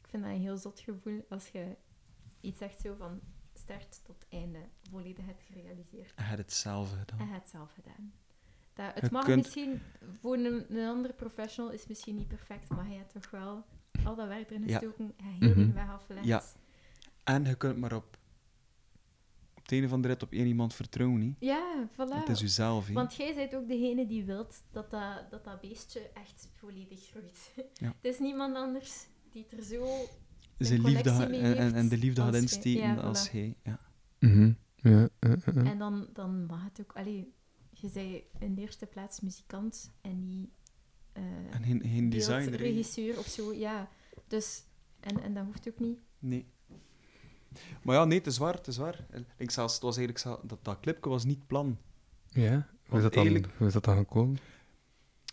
Ik 0.01 0.07
vind 0.09 0.23
dat 0.23 0.31
een 0.31 0.39
heel 0.41 0.57
zot 0.57 0.79
gevoel 0.79 1.25
als 1.29 1.47
je 1.47 1.75
iets 2.41 2.59
echt 2.59 2.79
zo 2.81 2.95
van 2.95 3.19
start 3.53 3.99
tot 4.05 4.25
einde 4.29 4.59
volledig 4.89 5.25
hebt 5.25 5.41
gerealiseerd. 5.43 6.13
Had 6.15 6.37
het 6.37 6.53
zelf 6.53 6.89
gedaan. 6.89 7.19
En 7.19 7.25
je 7.25 7.31
hebt 7.31 7.41
het 7.43 7.51
zelf 7.51 7.71
gedaan. 7.73 8.13
Dat, 8.73 8.93
het 8.93 9.03
Je 9.03 9.09
mag 9.11 9.25
kunt- 9.25 9.37
misschien, 9.43 9.81
voor 10.21 10.33
een, 10.37 10.75
een 10.77 10.87
andere 10.87 11.13
professional 11.13 11.71
is 11.71 11.87
misschien 11.87 12.15
niet 12.15 12.27
perfect, 12.27 12.69
maar 12.69 12.85
hij 12.85 12.95
heeft 12.95 13.11
toch 13.13 13.29
wel 13.29 13.65
al 14.03 14.15
dat 14.15 14.27
werk 14.27 14.49
erin 14.49 14.67
Ja. 14.67 14.77
gestoken, 14.77 15.13
hij 15.23 15.35
heel 15.39 15.55
Mhm. 15.65 15.73
weg 15.73 15.89
afgelegd. 15.89 16.25
Ja. 16.25 16.43
En 17.29 17.45
je 17.45 17.55
kunt 17.55 17.77
maar 17.77 17.93
op, 17.95 18.17
op 19.53 19.61
het 19.63 19.71
een 19.71 19.85
of 19.85 19.91
andere 19.91 20.13
rit 20.13 20.23
op 20.23 20.31
één 20.31 20.47
iemand 20.47 20.73
vertrouwen. 20.73 21.21
Hè. 21.21 21.45
Ja, 21.47 21.89
voilà. 21.91 22.13
Het 22.19 22.29
is 22.29 22.39
jezelf. 22.39 22.87
hè. 22.87 22.93
Want 22.93 23.15
jij 23.15 23.35
bent 23.35 23.55
ook 23.55 23.67
degene 23.67 24.07
die 24.07 24.23
wilt 24.23 24.63
dat 24.71 24.91
dat, 24.91 25.31
dat, 25.31 25.43
dat 25.43 25.61
beestje 25.61 25.99
echt 26.13 26.49
volledig 26.53 26.99
groeit. 27.09 27.53
Ja. 27.73 27.87
Het 28.01 28.13
is 28.13 28.19
niemand 28.19 28.55
anders 28.55 29.07
die 29.31 29.45
het 29.49 29.59
er 29.59 29.65
zo... 29.65 29.87
Zijn 30.57 30.81
liefde 30.81 31.09
en, 31.09 31.55
en, 31.57 31.73
en 31.73 31.89
de 31.89 31.97
liefde 31.97 32.21
gaat 32.21 32.31
jij. 32.33 32.41
insteken 32.41 32.81
Ja, 32.81 32.95
als 32.95 33.27
voilà. 33.27 33.31
hij. 33.31 33.55
Ja. 33.63 33.79
Mhm. 34.19 34.53
Ja, 34.75 35.09
ja. 35.19 35.37
En 35.53 35.77
dan, 35.77 36.07
dan 36.13 36.45
mag 36.45 36.63
het 36.63 36.81
ook... 36.81 36.91
Allee, 36.93 37.33
je 37.69 37.87
zei 37.89 38.23
in 38.39 38.55
de 38.55 38.61
eerste 38.61 38.85
plaats 38.85 39.19
muzikant 39.19 39.91
en 40.01 40.27
niet 40.27 40.49
eh 41.13 41.23
En 41.53 41.63
geen, 41.63 41.81
geen 41.83 42.09
designer. 42.09 42.43
hè. 42.43 42.49
beeldregisseur 42.49 43.17
of 43.17 43.25
zo. 43.25 43.53
Ja, 43.53 43.89
dus... 44.27 44.63
En, 44.99 45.21
en 45.21 45.33
dat 45.33 45.45
hoeft 45.45 45.67
ook 45.67 45.79
niet. 45.79 45.99
Nee. 46.19 46.45
Maar 47.83 47.95
ja, 47.95 48.05
nee, 48.05 48.17
het 48.17 48.27
is 48.27 48.37
waar, 48.37 48.53
het 48.53 48.67
is 48.67 48.77
waar. 48.77 49.05
Ik 49.37 49.51
zelfs, 49.51 49.73
het 49.73 49.81
was 49.83 49.97
eigenlijk, 49.97 50.47
dat, 50.49 50.57
dat 50.61 50.79
clipje 50.81 51.09
was 51.09 51.23
niet 51.25 51.47
plan. 51.47 51.77
Ja? 52.29 52.67
Hoe 52.87 52.97
is, 52.97 53.03
dat 53.03 53.13
dan, 53.13 53.23
eigenlijk- 53.23 53.53
hoe 53.57 53.67
is 53.67 53.73
dat 53.73 53.83
dan 53.83 53.97
gekomen? 53.97 54.37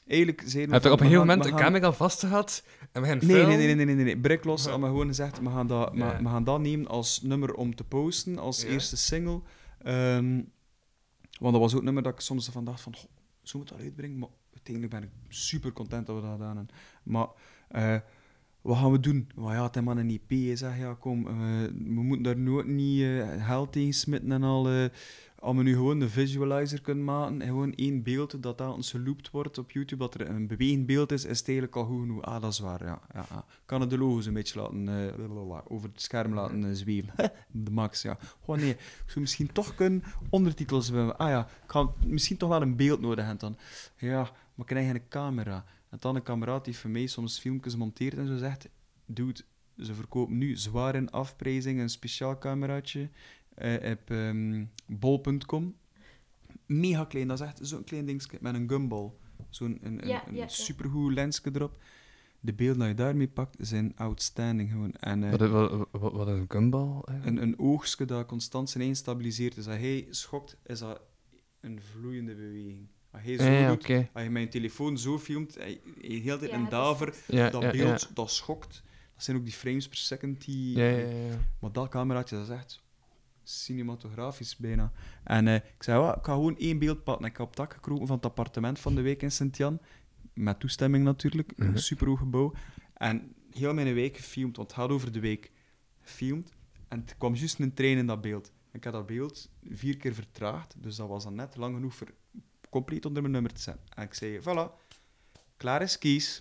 Eigenlijk 0.07 0.41
we 0.41 0.59
Heb 0.61 0.69
je 0.71 0.77
op 0.77 0.85
een 0.85 0.91
we 0.91 0.97
gegeven 0.97 1.19
moment 1.19 1.45
we 1.45 1.51
een 1.51 1.57
camera 1.57 1.93
vast 1.93 2.21
gehad 2.21 2.63
en 2.93 3.03
we 3.03 3.09
gaan 3.09 3.19
Nee, 3.23 3.47
nee, 3.47 3.57
nee, 3.57 3.75
nee, 3.75 3.85
nee, 3.85 3.95
nee, 3.95 4.05
nee. 4.05 4.19
Briklos 4.19 4.65
Ja. 4.65 4.71
had 4.71 4.81
me 4.81 4.87
gewoon 4.87 5.07
gezegd, 5.07 5.39
we 5.41 5.51
gaan, 5.51 5.67
dat, 5.67 5.91
Ja. 5.95 6.17
we, 6.17 6.23
we 6.23 6.29
gaan 6.29 6.45
dat 6.45 6.61
nemen 6.61 6.87
als 6.87 7.23
nummer 7.23 7.55
om 7.55 7.75
te 7.75 7.85
posten, 7.85 8.39
als 8.39 8.63
Ja. 8.63 8.69
eerste 8.69 8.97
single. 8.97 9.41
Ehm, 9.83 10.43
want 11.41 11.53
dat 11.53 11.61
was 11.63 11.73
ook 11.73 11.79
een 11.79 11.85
nummer 11.85 12.03
dat 12.03 12.13
ik 12.13 12.21
soms 12.21 12.49
van 12.49 12.65
dacht 12.65 12.81
van, 12.81 12.95
goh, 12.97 13.11
zo 13.43 13.59
moet 13.59 13.69
dat 13.69 13.79
uitbrengen. 13.81 14.19
Maar 14.19 14.29
uiteindelijk 14.55 14.95
ben 14.95 15.03
ik 15.03 15.11
super 15.29 15.73
content 15.73 16.07
dat 16.07 16.17
we 16.17 16.23
dat 16.23 16.31
gedaan 16.33 16.57
hebben. 16.57 16.75
Maar 17.03 17.27
eh, 17.69 17.97
wat 18.67 18.77
gaan 18.77 18.93
we 18.93 19.01
doen? 19.01 19.29
Maar 19.35 19.55
ja, 19.55 19.63
het 19.63 19.77
is 19.77 19.83
maar 19.83 19.97
een 19.97 20.21
hè, 20.29 20.57
Zeg, 20.57 20.79
ja, 20.79 20.95
kom, 20.95 21.27
eh, 21.27 21.35
we 21.85 22.03
moeten 22.03 22.23
daar 22.23 22.39
nooit 22.39 22.67
niet 22.67 23.03
eh 23.03 23.47
geld 23.47 23.73
tegen 23.73 23.93
smitten 23.93 24.33
en 24.33 24.43
al. 24.43 24.69
eh, 24.71 24.85
als 25.39 25.57
we 25.57 25.63
nu 25.63 25.73
gewoon 25.73 25.99
de 25.99 26.09
visualizer 26.09 26.81
kunnen 26.81 27.05
maken 27.05 27.41
en 27.43 27.49
gewoon 27.49 27.75
één 27.75 28.03
beeld 28.03 28.43
dat 28.43 28.57
telkens 28.57 28.91
geloopt 28.91 29.31
wordt 29.31 29.59
op 29.59 29.71
YouTube, 29.71 30.03
dat 30.03 30.15
er 30.15 30.29
een 30.29 30.47
bewegend 30.47 30.87
beeld 30.87 31.13
is, 31.13 31.25
is 31.25 31.39
het 31.39 31.49
eigenlijk 31.49 31.77
al 31.77 31.85
goed 31.85 32.01
genoeg. 32.01 32.23
Ah, 32.23 32.43
dat 32.43 32.53
is 32.53 32.59
waar, 32.59 32.85
ja. 32.85 33.01
ja, 33.15 33.27
ja. 33.31 33.45
Kan 33.67 33.81
het 33.81 33.91
de 33.91 33.99
logo's 33.99 34.27
een 34.27 34.33
beetje 34.33 34.61
laten, 34.61 35.71
over 35.71 35.89
het 35.89 36.03
scherm 36.03 36.35
laten 36.35 36.77
zweven. 36.77 37.13
de 37.65 37.71
max, 37.71 38.03
ja. 38.03 38.19
Gewoon 38.45 38.61
nee, 38.61 38.71
ik 38.71 39.05
zou 39.07 39.21
misschien 39.21 39.53
toch 39.53 39.75
kunnen 39.75 40.03
ondertitels 40.31 40.89
hebben. 40.89 41.19
Ah 41.19 41.29
ja, 41.29 41.41
ik 41.41 41.71
ga 41.71 41.89
misschien 42.07 42.37
toch 42.37 42.49
wel 42.49 42.63
een 42.63 42.77
beeld 42.77 43.01
nodig 43.01 43.25
hebben 43.25 43.39
dan. 43.39 43.57
Ja, 43.97 44.21
maar 44.23 44.31
ik 44.57 44.67
krijg 44.67 44.91
een 44.91 45.09
camera. 45.09 45.65
En 45.91 45.97
dan 46.01 46.17
een 46.17 46.23
kameraad 46.23 46.65
die 46.65 46.77
voor 46.77 46.91
mij 46.91 47.07
soms 47.07 47.39
filmpjes 47.39 47.77
monteert 47.77 48.15
en 48.19 48.27
zo 48.27 48.37
zegt, 48.37 48.69
dude, 49.07 49.41
ze 49.79 49.95
verkopen 49.95 50.39
nu 50.39 50.57
zwaar 50.57 50.95
in 50.95 51.11
afprijzing 51.11 51.81
een 51.81 51.91
speciaal 51.91 52.39
cameraatje 52.39 53.11
eh, 53.55 53.91
op 53.93 54.11
ehm, 54.11 54.65
bol.com. 54.87 55.75
Mega 56.67 57.05
klein, 57.05 57.29
dat 57.29 57.41
is 57.41 57.47
echt 57.47 57.59
zo'n 57.63 57.85
klein 57.85 58.07
dingetje 58.07 58.39
met 58.41 58.55
een 58.55 58.69
gumball. 58.69 59.11
Zo'n 59.51 59.79
een, 59.83 60.03
een, 60.03 60.09
Ja, 60.09 60.27
een 60.29 60.35
ja, 60.35 60.41
ja. 60.43 60.49
supergoed 60.49 61.13
lensje 61.13 61.51
erop. 61.53 61.79
De 62.41 62.53
beelden 62.53 62.79
die 62.79 62.89
je 62.89 62.95
daarmee 62.95 63.29
pakt 63.29 63.57
zijn 63.61 63.97
outstanding 63.97 64.71
gewoon. 64.71 64.93
En, 64.95 65.25
eh, 65.25 65.31
Wat, 65.31 65.41
is- 65.43 65.49
wat, 65.51 65.89
wat, 65.91 66.13
wat 66.13 66.29
is 66.29 66.39
een 66.39 66.45
gumball 66.51 67.01
eigenlijk? 67.05 67.27
een, 67.27 67.43
een 67.43 67.59
oogstje 67.59 68.05
dat 68.05 68.27
constant 68.27 68.69
zijn 68.71 68.83
eigen 68.83 69.01
stabiliseert. 69.03 69.55
Dus 69.55 69.67
als 69.67 69.77
hij 69.77 70.07
schokt, 70.11 70.57
is 70.65 70.79
dat 70.79 71.01
een 71.61 71.81
vloeiende 71.83 72.35
beweging. 72.35 72.87
Als 73.17 73.25
je 73.25 73.37
zo 73.37 73.45
Ja, 73.45 73.69
doet, 73.69 73.83
oké. 73.83 74.09
als 74.13 74.23
je 74.23 74.31
mijn 74.31 74.49
telefoon 74.49 74.99
zo 74.99 75.19
filmt, 75.19 75.55
je, 75.55 75.81
je 76.01 76.21
heel 76.21 76.39
tijd 76.39 76.51
Ja, 76.51 76.57
een 76.57 76.69
daver, 76.69 77.07
dat 77.07 77.27
ja, 77.27 77.51
beeld, 77.71 78.01
ja. 78.01 78.09
dat 78.15 78.31
schokt. 78.31 78.83
Dat 79.15 79.25
zijn 79.25 79.37
ook 79.37 79.45
die 79.45 79.53
frames 79.53 79.89
per 79.89 79.97
second 79.97 80.45
die... 80.45 80.77
Ja, 80.77 80.85
ja, 80.89 81.07
ja. 81.09 81.39
Maar 81.61 81.73
dat 81.73 81.89
cameraatje, 81.89 82.37
dat 82.37 82.49
is 82.49 82.55
echt 82.55 82.83
cinematografisch 83.43 84.57
bijna. 84.57 84.93
En 85.25 85.49
eh, 85.49 85.55
ik 85.55 85.83
zei, 85.83 86.01
"Wa, 86.01 86.17
ik 86.17 86.25
ga 86.25 86.33
gewoon 86.33 86.59
één 86.59 86.79
beeld 86.79 87.05
pakken. 87.05 87.27
Ik 87.27 87.33
heb 87.33 87.41
op 87.41 87.49
het 87.49 87.57
dak 87.57 87.73
gekropen 87.73 88.07
van 88.07 88.17
het 88.17 88.25
appartement 88.25 88.79
van 88.79 88.95
de 88.95 89.01
week 89.01 89.23
in 89.23 89.33
Sint-Jan. 89.33 89.81
Met 90.35 90.61
toestemming 90.61 91.05
natuurlijk. 91.05 91.57
Mhm. 91.57 91.69
Een 91.69 91.79
superhoog 91.79 92.19
gebouw. 92.19 92.53
En 92.95 93.35
heel 93.51 93.75
mijn 93.75 93.95
week 93.95 94.17
gefilmd, 94.17 94.57
want 94.57 94.69
het 94.71 94.79
gaat 94.81 94.91
over 94.91 95.13
de 95.13 95.21
week. 95.21 95.51
Gefilmd. 96.01 96.55
En 96.89 97.01
het 97.01 97.15
kwam 97.19 97.35
juist 97.35 97.59
een 97.59 97.75
trein 97.75 97.97
in 97.99 98.07
dat 98.07 98.21
beeld. 98.21 98.53
Ik 98.73 98.85
had 98.85 98.93
dat 98.93 99.07
beeld 99.07 99.51
vier 99.71 99.97
keer 99.97 100.15
vertraagd, 100.15 100.75
dus 100.79 100.97
dat 100.97 101.09
was 101.09 101.25
dan 101.25 101.35
net 101.35 101.57
lang 101.57 101.75
genoeg 101.75 101.95
voor 101.95 102.09
compleet 102.77 103.07
onder 103.07 103.23
mijn 103.23 103.35
nummer 103.35 103.53
te 103.53 103.61
zetten. 103.61 103.85
En 103.95 104.03
ik 104.03 104.15
zei, 104.15 104.41
voilà, 104.41 104.71
klaar 105.57 105.83
is 105.83 105.99
kies. 105.99 106.41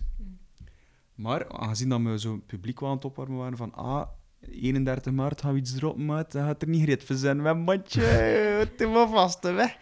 Maar 1.14 1.48
aangezien 1.48 1.88
dat 1.88 2.00
we 2.00 2.18
zo 2.18 2.42
publiek 2.46 2.82
aan 2.82 2.90
het 2.90 3.04
opwarmen 3.04 3.38
waren 3.38 3.56
van 3.56 3.72
ah, 3.74 4.08
31 4.40 5.12
maart 5.12 5.40
gaan 5.40 5.52
we 5.52 5.58
iets 5.58 5.74
droppen, 5.74 6.04
maat, 6.04 6.32
dan 6.32 6.44
gaat 6.44 6.62
er 6.62 6.68
niet 6.68 6.80
gereed 6.80 7.04
voor 7.04 7.16
zijn. 7.16 7.42
Mijn 7.42 7.60
mandje, 7.60 8.00
het 8.64 8.80
is 8.80 8.86
maar 8.86 9.08
vast, 9.08 9.42
weg. 9.42 9.76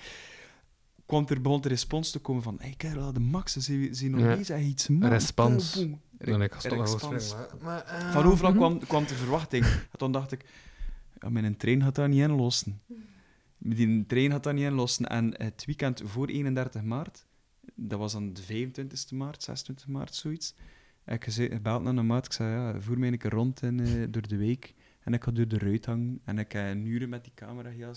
Kwam 1.07 1.24
er, 1.28 1.41
begon 1.41 1.60
de 1.60 1.68
respons 1.68 2.10
te 2.10 2.18
komen 2.18 2.42
van, 2.42 2.57
hey, 2.60 2.74
kerel, 2.76 3.12
de 3.12 3.20
max, 3.20 3.52
ze 3.52 3.89
zien 3.91 4.10
nog 4.10 4.20
Ja. 4.20 4.34
niet 4.34 4.47
zeg 4.47 4.60
iets, 4.60 4.89
man. 4.89 5.08
Respons. 5.08 5.74
Boom, 5.74 5.89
boom. 5.91 6.00
Dan 6.18 6.42
ik 6.42 6.55
Respons. 6.55 7.34
maar- 7.34 7.49
maar, 7.62 7.84
eh, 7.84 8.12
Van 8.12 8.24
overal 8.24 8.50
mhm. 8.50 8.58
kwam, 8.60 8.78
kwam 8.78 9.07
de 9.07 9.15
verwachting. 9.15 9.65
En 9.65 9.99
toen 9.99 10.12
dacht 10.12 10.33
ik, 10.33 10.44
ja, 11.20 11.28
mijn 11.28 11.57
trein 11.57 11.83
gaat 11.83 11.94
daar 11.94 12.08
niet 12.08 12.20
in 12.20 12.33
lossen. 12.33 12.81
Die 13.67 14.07
trein 14.07 14.31
gaat 14.31 14.43
daar 14.43 14.55
niet 14.55 14.65
in 14.65 14.73
lossen. 14.73 15.07
En 15.07 15.43
het 15.43 15.65
weekend 15.65 16.02
voor 16.05 16.28
31 16.28 16.83
maart, 16.83 17.26
dat 17.75 17.99
was 17.99 18.12
dan 18.12 18.33
de 18.33 18.43
25 18.43 19.10
maart, 19.10 19.43
26 19.43 19.86
maart, 19.86 20.15
zoiets. 20.15 20.55
Ik 21.07 21.25
gebeld 21.25 21.83
naar 21.83 21.97
een 21.97 22.07
maat, 22.07 22.26
ik 22.26 22.33
zei, 22.33 22.51
ja, 22.51 22.81
voer 22.81 22.99
mij 22.99 23.09
een 23.09 23.18
keer 23.18 23.31
rond 23.31 23.62
in, 23.62 23.81
eh, 23.81 24.05
door 24.09 24.28
de 24.28 24.36
week. 24.36 24.75
En 25.01 25.12
ik 25.12 25.25
ga 25.25 25.31
door 25.31 25.49
de 25.49 25.59
ruit 25.59 25.86
hangen. 25.86 26.20
En 26.25 26.39
ik 26.39 26.52
heb 26.52 26.70
een 26.70 26.86
uur 26.86 27.09
met 27.09 27.25
die 27.25 27.33
camera 27.34 27.70
heel, 27.70 27.94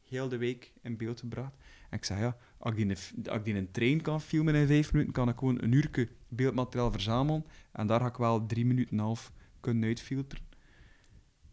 heel 0.00 0.28
de 0.28 0.36
week 0.36 0.72
in 0.82 0.96
beeld 0.96 1.20
gebracht. 1.20 1.54
En 1.90 1.96
ik 1.96 2.04
zei, 2.04 2.20
ja, 2.20 2.36
als 2.58 2.74
ik, 2.74 2.88
die, 2.88 3.30
als 3.30 3.42
die 3.42 3.54
een 3.54 3.70
trein 3.70 4.00
kan 4.00 4.20
filmen 4.20 4.54
in 4.54 4.66
vijf 4.66 4.92
minuten, 4.92 5.12
kan 5.12 5.28
ik 5.28 5.38
gewoon 5.38 5.62
een 5.62 5.72
uurtje 5.72 6.08
beeldmateriaal 6.28 6.92
verzamelen. 6.92 7.44
En 7.72 7.86
daar 7.86 8.00
ga 8.00 8.06
ik 8.06 8.16
wel 8.16 8.46
drie 8.46 8.66
minuten 8.66 8.98
en 8.98 9.04
half 9.04 9.32
kunnen 9.60 9.88
uitfilteren. 9.88 10.44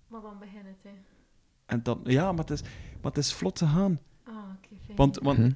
Maar 0.08 0.22
dan 0.22 0.40
begin 0.40 0.66
het, 0.66 0.84
hè. 0.84 1.17
En 1.68 1.84
dan, 1.84 2.00
ja, 2.04 2.32
maar 2.32 2.40
het 2.46 2.50
is, 2.50 2.62
maar 3.02 3.12
het 3.12 3.18
is 3.18 3.34
vlot 3.34 3.56
te 3.56 3.66
gaan. 3.68 4.00
Ah, 4.24 4.34
oké. 4.36 4.94
Want, 4.96 5.18
want 5.18 5.38
Mhm. 5.38 5.52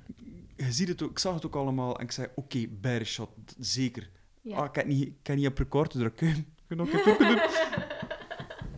je 0.55 0.71
ziet 0.71 0.87
het 0.87 1.01
ook, 1.01 1.09
ik 1.11 1.19
zag 1.19 1.33
het 1.33 1.45
ook 1.45 1.55
allemaal 1.55 1.97
en 1.97 2.03
ik 2.03 2.11
zei, 2.11 2.27
oké, 2.35 2.67
okay, 2.81 3.03
shot, 3.03 3.29
zeker. 3.59 4.09
Ja. 4.41 4.57
Ah, 4.57 4.65
ik 4.65 4.75
heb 4.75 4.85
niet, 4.85 5.07
ik 5.07 5.27
heb 5.27 5.35
niet 5.37 5.47
op 5.47 5.57
record 5.57 5.91
drukken. 5.91 6.27
Ik 6.71 6.77
kan 6.77 6.85
ook 6.87 6.91
het 6.91 7.07
ook 7.07 7.17
doen. 7.17 7.39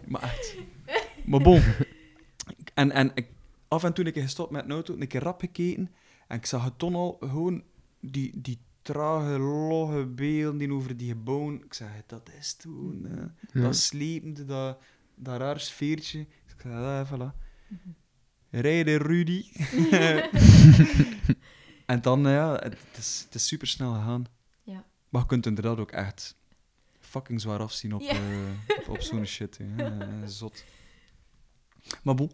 maar 0.07 0.21
echt. 0.23 0.55
Maar 1.25 1.41
bon. 1.41 1.61
En, 2.73 2.91
en 2.91 3.11
ik, 3.13 3.27
af 3.67 3.83
en 3.83 3.93
toe 3.93 4.05
een 4.05 4.11
keer 4.11 4.21
gestopt 4.23 4.51
met 4.51 4.63
een 4.65 4.71
auto, 4.71 4.95
een 4.99 5.07
keer 5.07 5.21
rap 5.23 5.39
gekeken 5.39 5.91
en 6.27 6.37
ik 6.37 6.45
zag 6.45 6.63
het 6.63 6.79
toen 6.79 6.95
al 6.95 7.17
gewoon 7.19 7.63
die, 7.99 8.41
die 8.41 8.57
trage, 8.81 9.39
logge 9.39 10.05
beelden 10.05 10.57
die 10.57 10.73
over 10.73 10.97
die 10.97 11.07
gebouwen. 11.09 11.63
Ik 11.63 11.73
zei, 11.73 11.89
dat 12.07 12.29
is 12.39 12.57
hè. 12.63 13.19
Ja. 13.19 13.61
Dat 13.61 13.75
slepende, 13.75 14.45
dat, 14.45 14.77
dat 15.15 15.39
raar 15.39 15.59
sfeertje. 15.59 16.25
Ah, 16.65 17.11
voilà. 17.11 17.35
Rijden, 18.49 18.97
Rudy. 18.97 19.45
en 21.85 22.01
dan, 22.01 22.21
ja, 22.21 22.53
het, 22.53 22.63
het 22.87 22.97
is, 22.97 23.21
het 23.25 23.35
is 23.35 23.47
super 23.47 23.67
snel 23.67 23.93
gegaan. 23.93 24.25
Ja. 24.63 24.85
Maar 25.09 25.21
je 25.21 25.27
kunt 25.27 25.45
inderdaad 25.45 25.77
ook 25.77 25.91
echt 25.91 26.35
fucking 26.99 27.41
zwaar 27.41 27.59
afzien 27.59 27.93
op, 27.93 28.01
Ja. 28.01 28.09
eh, 28.11 28.77
op, 28.79 28.87
op 28.89 29.01
zo'n 29.01 29.25
shit. 29.35 29.57
hè. 29.57 30.27
Zot. 30.27 30.63
Maar 32.03 32.15
bon. 32.15 32.31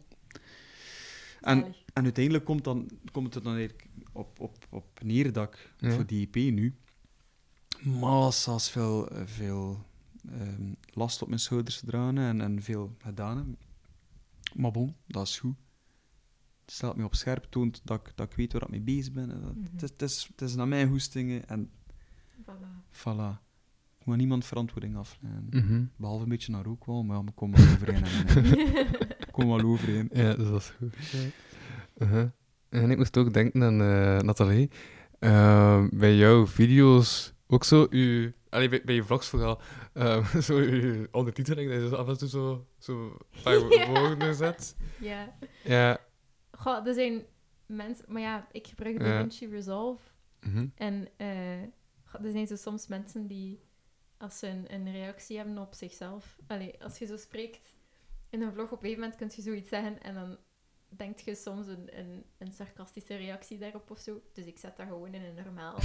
En, 1.42 1.60
Zalig. 1.60 1.84
en 1.94 2.04
uiteindelijk 2.04 2.46
komt, 2.46 2.64
dan, 2.64 2.90
komt 3.12 3.34
het 3.34 3.44
dan 3.44 3.54
eigenlijk 3.56 3.88
op, 4.12 4.40
op, 4.40 4.66
op 4.70 5.00
neer 5.04 5.34
dat 5.34 5.48
ik 5.54 5.70
Ja. 5.78 5.92
voor 5.92 6.06
die 6.06 6.30
EP 6.32 6.36
nu 6.54 6.76
massa's 7.80 8.70
veel, 8.70 9.10
eh, 9.10 9.22
veel 9.26 9.86
ehm, 10.32 10.74
last 10.94 11.22
op 11.22 11.28
mijn 11.28 11.40
schouders 11.40 11.78
gedragen 11.78 12.18
en, 12.18 12.42
en 12.42 12.62
veel 12.64 12.96
gedaan 13.04 13.38
heb. 13.38 13.46
Maar 14.56 14.72
bon, 14.72 14.96
dat 15.08 15.28
is 15.28 15.40
goed. 15.40 15.56
Het 16.66 16.72
stelt 16.78 16.96
me 16.96 17.04
op 17.04 17.16
scherp, 17.16 17.44
toont 17.50 17.82
dat 17.84 18.08
ik, 18.08 18.12
dat 18.16 18.30
ik 18.32 18.36
weet 18.38 18.54
waar 18.54 18.62
ik 18.62 18.70
mee 18.70 18.82
bezig 18.82 19.14
ben. 19.14 19.32
en 19.32 19.42
dat- 19.42 19.56
Mhm. 19.56 19.64
het, 19.72 19.82
is, 19.84 19.90
het, 19.90 20.02
is, 20.02 20.28
het 20.32 20.42
is 20.42 20.56
naar 20.56 20.68
mijn 20.68 20.88
hoestingen 20.88 21.48
en 21.48 21.70
Voilà. 22.42 22.92
voilà. 22.92 23.48
Ik 24.00 24.06
moet 24.06 24.18
niemand 24.18 24.46
verantwoording 24.46 24.96
afleggen. 24.98 25.48
Mhm. 25.50 25.84
Behalve 25.96 26.24
een 26.24 26.30
beetje 26.30 26.52
naar 26.52 26.66
ook 26.68 26.86
wel, 26.86 27.04
maar 27.04 27.18
ja, 27.18 27.24
we 27.24 27.32
komen 27.32 27.60
wel 27.60 27.74
overeen. 27.74 28.04
We 29.20 29.28
komen 29.32 29.58
wel 29.58 29.72
overeen. 29.72 30.10
Ja, 30.14 30.34
dus 30.34 30.48
dat 30.50 30.62
is 30.62 30.70
goed. 30.70 30.96
Uh-huh. 31.98 32.30
En 32.70 32.92
ik 32.92 32.98
moest 32.98 33.18
ook 33.18 33.34
denken 33.34 33.64
aan 33.64 33.82
eh, 33.82 34.20
Nathalie. 34.20 34.70
Ehm, 35.20 35.90
bij 35.92 36.16
jouw 36.16 36.48
video's 36.48 37.34
ook 37.48 37.64
zo, 37.64 37.88
u, 37.90 38.34
allee, 38.50 38.70
bij, 38.70 38.82
bij 38.86 38.96
je 38.96 39.04
vlogs 39.04 39.28
vooral, 39.28 39.62
ehm, 39.94 40.40
zo 40.48 40.58
uw 40.58 41.08
ondertiteling, 41.12 41.72
dat 41.72 41.90
je 41.90 41.98
af 41.98 42.08
en 42.08 42.18
toe 42.18 42.28
zo, 42.28 42.68
zo 42.78 43.04
een 43.04 43.42
paar 43.44 43.60
Ja. 43.78 43.88
woorden 43.88 44.36
zet. 44.36 44.76
Ja. 45.00 45.38
Ja. 45.64 45.98
Goh, 46.52 46.88
er 46.88 46.94
zijn 46.94 47.26
mensen... 47.66 48.06
Maar 48.08 48.22
ja, 48.22 48.48
ik 48.52 48.68
gebruik 48.68 48.98
Ja. 48.98 49.04
DaVinci 49.04 49.48
Resolve. 49.48 50.04
Mhm. 50.42 50.68
En 50.76 51.08
eh, 51.18 51.28
goh, 52.06 52.26
er 52.26 52.32
zijn 52.32 52.48
zo 52.48 52.56
soms 52.56 52.88
mensen 52.88 53.28
die, 53.28 53.60
als 54.18 54.40
ze 54.40 54.48
een, 54.48 54.74
een 54.74 54.92
reactie 54.92 55.38
hebben 55.38 55.58
op 55.58 55.74
zichzelf... 55.74 56.38
Allee, 56.48 56.84
als 56.84 56.98
je 56.98 57.06
zo 57.06 57.18
spreekt 57.18 57.74
in 58.30 58.42
een 58.42 58.54
vlog, 58.54 58.66
op 58.66 58.72
een 58.72 58.78
gegeven 58.80 59.00
moment 59.02 59.20
kun 59.20 59.32
je 59.36 59.42
zoiets 59.42 59.70
zeggen 59.70 60.02
en 60.02 60.14
dan 60.14 60.38
denkt 60.90 61.22
je 61.26 61.36
soms 61.36 61.68
een, 61.68 61.90
een, 61.92 62.24
een 62.38 62.52
sarcastische 62.52 63.16
reactie 63.16 63.58
daarop 63.58 63.92
of 63.92 64.00
zo. 64.00 64.22
Dus 64.34 64.46
ik 64.46 64.58
zet 64.58 64.78
dat 64.78 64.86
gewoon 64.88 65.14
in 65.14 65.24
een 65.24 65.44
normaal... 65.44 65.76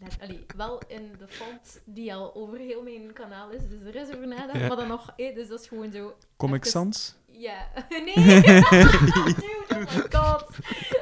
Net, 0.00 0.16
allee, 0.20 0.44
wel 0.56 0.82
in 0.86 1.12
de 1.18 1.28
font 1.28 1.80
die 1.84 2.14
al 2.14 2.34
over 2.34 2.58
heel 2.58 2.82
mijn 2.82 3.12
kanaal 3.12 3.50
is, 3.50 3.68
dus 3.68 3.80
er 3.80 3.94
is 3.94 4.08
over. 4.08 4.28
Ja. 4.28 4.46
Maar 4.68 4.76
dan 4.76 4.88
nog, 4.88 5.12
eh, 5.16 5.34
dus 5.34 5.48
dat 5.48 5.60
is 5.60 5.68
gewoon 5.68 5.92
zo... 5.92 6.16
Comic 6.36 6.58
Even- 6.60 6.70
Sans? 6.70 7.16
Ja. 7.26 7.68
Nee! 8.04 8.14
Dude, 8.14 8.64
oh 9.74 9.78
my 9.78 10.06
god. 10.10 10.46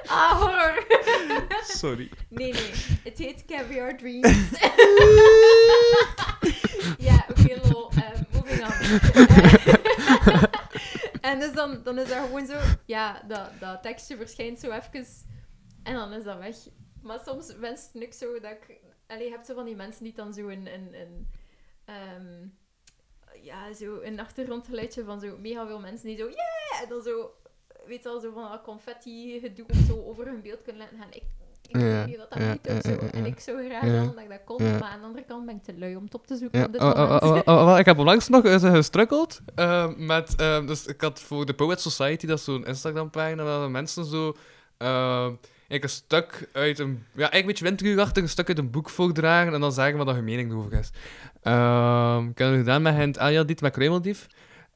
Ah, 0.07 0.41
horror. 0.41 0.86
Sorry. 1.62 2.10
Nee, 2.28 2.52
nee. 2.52 2.70
Het 3.05 3.18
heet 3.18 3.44
Caviar 3.44 3.97
Dreams. 3.97 4.49
ja, 6.99 7.25
oké, 7.28 7.68
lol. 7.73 7.91
Eh, 7.91 8.20
moving 8.33 8.62
on. 8.62 9.88
En 11.29 11.41
dus 11.41 11.53
dan, 11.53 11.83
dan 11.83 11.99
is 11.99 12.09
dat 12.09 12.25
gewoon 12.25 12.47
zo... 12.47 12.59
Ja, 12.87 13.23
dat, 13.27 13.51
dat 13.61 13.83
tekstje 13.83 14.17
verschijnt 14.17 14.59
zo 14.59 14.71
even. 14.71 15.07
En 15.83 15.95
dan 15.95 16.13
is 16.13 16.25
dat 16.25 16.39
weg. 16.39 16.57
Maar 17.03 17.21
soms 17.25 17.57
wens 17.57 17.91
ik 17.93 18.13
zo 18.13 18.41
dat 18.41 18.51
ik... 18.51 18.81
Allee, 19.07 19.25
je 19.25 19.31
hebt 19.31 19.47
zo 19.47 19.55
van 19.55 19.65
die 19.65 19.77
mensen 19.77 20.05
die 20.05 20.15
dan 20.15 20.35
zo 20.35 20.49
een... 20.49 20.67
een, 20.75 20.95
een 20.95 21.29
ehm, 21.85 22.47
ja, 23.43 23.73
zo 23.73 24.01
een 24.01 24.21
achtergrondgeluidje 24.21 25.05
van 25.05 25.21
zo 25.21 25.39
mega 25.39 25.67
veel 25.67 25.81
mensen 25.81 26.07
die 26.07 26.17
zo... 26.17 26.29
Yeah! 26.29 26.83
En 26.83 26.89
dan 26.89 27.03
zo... 27.03 27.33
Weet 27.87 28.05
wel, 28.05 28.21
zo 28.21 28.33
van 28.33 28.63
confetti 28.63 29.41
gedoe 29.41 29.67
of 29.69 29.77
zo 29.77 30.05
over 30.05 30.27
hun 30.27 30.43
beeld 30.43 30.63
kunnen 30.63 30.83
laten 30.83 30.99
gaan. 30.99 31.13
Ik, 31.13 31.25
ik 31.69 31.81
Ja, 31.81 32.05
weet 32.05 32.17
dat 32.19 32.31
dat 32.31 32.39
ja, 32.43 32.75
of 32.77 32.83
zo. 32.83 32.91
ja, 32.91 33.11
En 33.13 33.27
ik 33.27 33.41
zou 33.41 33.69
graag 33.69 33.85
Ja. 33.85 33.91
willen 33.91 34.15
dat 34.15 34.23
ik 34.25 34.29
dat 34.29 34.41
kon, 34.45 34.65
Ja. 34.67 34.71
maar 34.79 34.89
aan 34.89 35.01
de 35.01 35.07
andere 35.07 35.25
kant 35.29 35.47
ben 35.47 35.55
ik 35.57 35.63
te 35.63 35.75
lui 35.79 35.97
om 35.97 36.05
het 36.05 36.15
op 36.15 36.27
te 36.27 36.37
zoeken 36.37 36.59
Ja, 36.59 36.65
op 36.67 36.73
dit 36.73 36.81
oh, 36.83 36.97
moment. 37.21 37.47
oh, 37.47 37.69
oh, 37.73 37.79
ik 37.79 37.85
heb 37.85 37.99
onlangs 37.99 38.29
nog 38.29 38.45
eens 38.45 38.63
gestruggeld 38.63 39.41
eh, 39.55 39.87
met... 39.97 40.35
eh, 40.37 40.67
dus 40.67 40.87
ik 40.87 41.01
had 41.01 41.21
voor 41.21 41.47
de 41.47 41.55
Poet 41.55 41.81
Society, 41.81 42.27
dat 42.27 42.39
is 42.39 42.45
zo'n 42.45 42.67
Instagram-pagina, 42.67 43.43
waar 43.45 43.71
mensen 43.71 44.05
zo... 44.05 44.37
eh, 44.77 45.31
eigenlijk 45.69 45.83
een 45.83 45.89
stuk 45.89 46.49
uit 46.53 46.79
een... 46.79 47.05
Ja, 47.13 47.31
eigenlijk 47.31 47.61
een 47.61 47.77
beetje 47.77 48.21
een 48.23 48.29
stuk 48.29 48.49
uit 48.49 48.59
een 48.59 48.71
boek 48.71 48.89
voordragen 48.91 49.55
en 49.55 49.61
dan 49.61 49.73
zeggen 49.73 50.05
wat 50.05 50.17
je 50.17 50.23
mening 50.23 50.51
erover 50.51 50.73
is. 50.79 50.91
Ehm, 51.43 52.29
ik 52.29 52.39
heb 52.39 52.49
het 52.49 52.57
gedaan 52.59 52.83
met 52.83 52.95
Hint 52.95 53.17
Eljadiet, 53.17 53.61
met 53.61 53.73
Kruimeldief. 53.73 54.27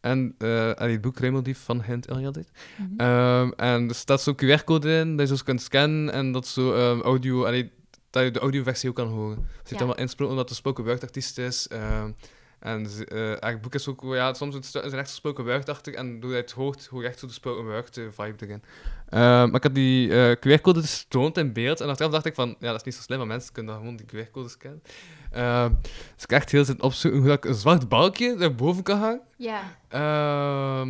En 0.02 0.34
eh, 0.38 0.70
allee, 0.72 0.92
het 0.92 1.00
boek 1.00 1.14
Kruimeldief 1.14 1.58
van 1.64 1.82
Hint 1.82 2.06
Eljadiet. 2.06 2.50
Mhm. 2.76 3.00
Ehm, 3.00 3.50
en 3.56 3.88
er 3.88 3.94
staat 3.94 4.22
zo'n 4.22 4.34
QR-code 4.36 4.98
in, 4.98 5.16
dat 5.16 5.28
je 5.28 5.36
zo 5.36 5.42
kunt 5.44 5.62
scannen 5.62 6.12
en 6.12 6.32
dat 6.32 6.46
zo 6.46 6.72
ehm, 6.74 7.00
audio, 7.00 7.44
allee, 7.44 7.70
dat 8.10 8.22
je 8.24 8.30
de 8.30 8.38
audioversie 8.38 8.88
ook 8.88 8.94
kan 8.96 9.08
horen. 9.08 9.36
Er 9.38 9.44
zit 9.62 9.70
Ja. 9.70 9.76
allemaal 9.76 9.96
insproken 9.98 10.34
omdat 10.34 10.50
een 10.50 10.56
spoken 10.56 10.84
word 10.84 11.02
artiest 11.02 11.38
is. 11.38 11.68
ehm, 11.68 12.10
en 12.58 12.86
eigenlijk 13.06 13.42
het 13.42 13.60
boek 13.60 13.74
is 13.74 13.88
ook, 13.88 14.02
ja, 14.14 14.34
soms 14.34 14.56
is 14.56 14.72
het 14.72 14.92
echt 14.92 15.10
spoken 15.10 15.44
word-achtig 15.44 15.94
en 15.94 16.10
doordat 16.20 16.30
je 16.30 16.36
het 16.36 16.50
hoort, 16.52 16.86
hoor 16.86 17.02
je 17.02 17.08
echt 17.08 17.18
zo 17.18 17.26
de 17.26 17.32
spoken 17.32 17.64
word 17.64 17.96
eh, 17.96 18.04
vibe 18.10 18.44
erin. 18.46 18.62
Ehm, 19.12 19.20
maar 19.20 19.54
ik 19.54 19.62
had 19.62 19.74
die 19.74 20.14
eh, 20.14 20.36
QR-code 20.36 20.80
dus 20.80 20.98
getoond 20.98 21.36
in 21.38 21.52
beeld 21.52 21.80
en 21.80 21.88
achteraf 21.88 22.12
dacht 22.12 22.26
ik 22.26 22.34
van, 22.34 22.48
ja, 22.58 22.66
dat 22.70 22.76
is 22.76 22.82
niet 22.82 22.94
zo 22.94 23.00
slim, 23.02 23.18
maar 23.18 23.26
mensen 23.26 23.52
kunnen 23.52 23.74
gewoon 23.76 23.96
die 23.96 24.06
QR-code 24.06 24.48
scannen. 24.48 24.82
Ehm, 25.30 25.70
dus 26.14 26.24
ik 26.24 26.30
echt 26.32 26.50
heel 26.50 26.64
zin 26.64 26.82
opzoeken 26.82 27.20
hoe 27.20 27.32
ik 27.32 27.44
een 27.44 27.54
zwart 27.54 27.88
balkje 27.88 28.36
daarboven 28.36 28.82
kan 28.82 28.98
hangen. 28.98 29.20
Ja, 29.36 29.60
Ehm, 29.88 30.88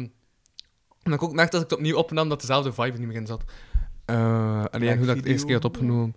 en 1.02 1.10
dan 1.10 1.16
kon 1.18 1.28
ik 1.28 1.34
merkte 1.34 1.56
dat 1.56 1.64
ik 1.64 1.70
het 1.70 1.78
opnieuw 1.78 1.96
opnam 1.96 2.28
dat 2.28 2.40
dezelfde 2.40 2.72
vibe 2.72 2.92
er 2.92 2.98
niet 2.98 3.08
meer 3.08 3.16
in 3.16 3.26
zat. 3.26 3.42
Eh 4.04 4.64
alleen 4.70 4.96
hoe 4.96 5.06
dat 5.06 5.08
ik 5.08 5.14
het 5.16 5.24
de 5.24 5.30
eerste 5.30 5.46
keer 5.46 5.54
had 5.54 5.64
opgenomen. 5.64 6.16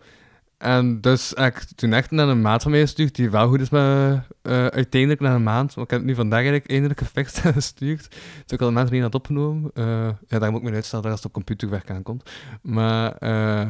En 0.57 1.01
dus 1.01 1.31
heb 1.35 1.55
ik 1.55 1.63
toen 1.75 1.93
echt 1.93 2.11
naar 2.11 2.27
een 2.27 2.41
maat 2.41 2.61
van 2.61 2.71
mij 2.71 2.79
gestuurd, 2.79 3.15
die 3.15 3.29
wel 3.29 3.47
goed 3.47 3.61
is 3.61 3.69
met 3.69 4.21
eh, 4.41 4.65
uiteindelijk 4.65 5.21
naar 5.21 5.35
een 5.35 5.43
maand. 5.43 5.75
Maar 5.75 5.83
ik 5.83 5.89
heb 5.89 5.99
het 5.99 6.09
nu 6.09 6.15
vandaag 6.15 6.39
eigenlijk 6.39 6.69
eindelijk 6.69 6.99
gefixt 6.99 7.39
en 7.39 7.53
gestuurd. 7.61 8.09
Dus 8.09 8.51
ik 8.51 8.61
al 8.61 8.67
een 8.67 8.73
maand 8.73 8.91
niet 8.91 9.01
had 9.01 9.15
opgenomen. 9.15 9.71
Eh, 9.73 10.09
ja, 10.27 10.39
daar 10.39 10.51
moet 10.51 10.61
ik 10.61 10.69
me 10.69 10.75
uitstellen 10.75 11.05
als 11.05 11.15
het 11.15 11.25
op 11.25 11.33
computerwerk 11.33 11.89
aankomt. 11.89 12.29
Maar 12.61 13.15
eh, 13.15 13.69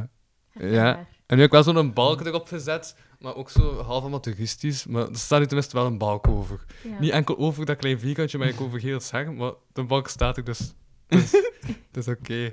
ja, 0.59 1.07
en 1.25 1.35
nu 1.35 1.41
heb 1.41 1.45
ik 1.45 1.51
wel 1.51 1.63
zo'n 1.63 1.93
balk 1.93 2.21
erop 2.21 2.47
gezet, 2.47 2.95
maar 3.19 3.35
ook 3.35 3.49
zo 3.49 3.81
half 3.81 4.03
amateuristisch. 4.03 4.85
Maar 4.85 5.09
er 5.09 5.17
staat 5.17 5.39
nu 5.39 5.45
tenminste 5.45 5.75
wel 5.75 5.85
een 5.85 5.97
balk 5.97 6.27
over. 6.27 6.65
Ja. 6.83 6.99
Niet 6.99 7.11
enkel 7.11 7.37
over 7.37 7.65
dat 7.65 7.77
klein 7.77 7.99
vierkantje, 7.99 8.37
maar 8.37 8.47
ik 8.47 8.61
over 8.61 8.79
heel 8.79 8.93
het 8.93 9.03
zeggen, 9.03 9.35
maar 9.35 9.51
de 9.73 9.83
balk 9.83 10.07
staat 10.07 10.37
er 10.37 10.43
dus. 10.43 10.73
Dus 11.07 11.31
dat 11.91 12.07
is 12.07 12.13
oké. 12.17 12.49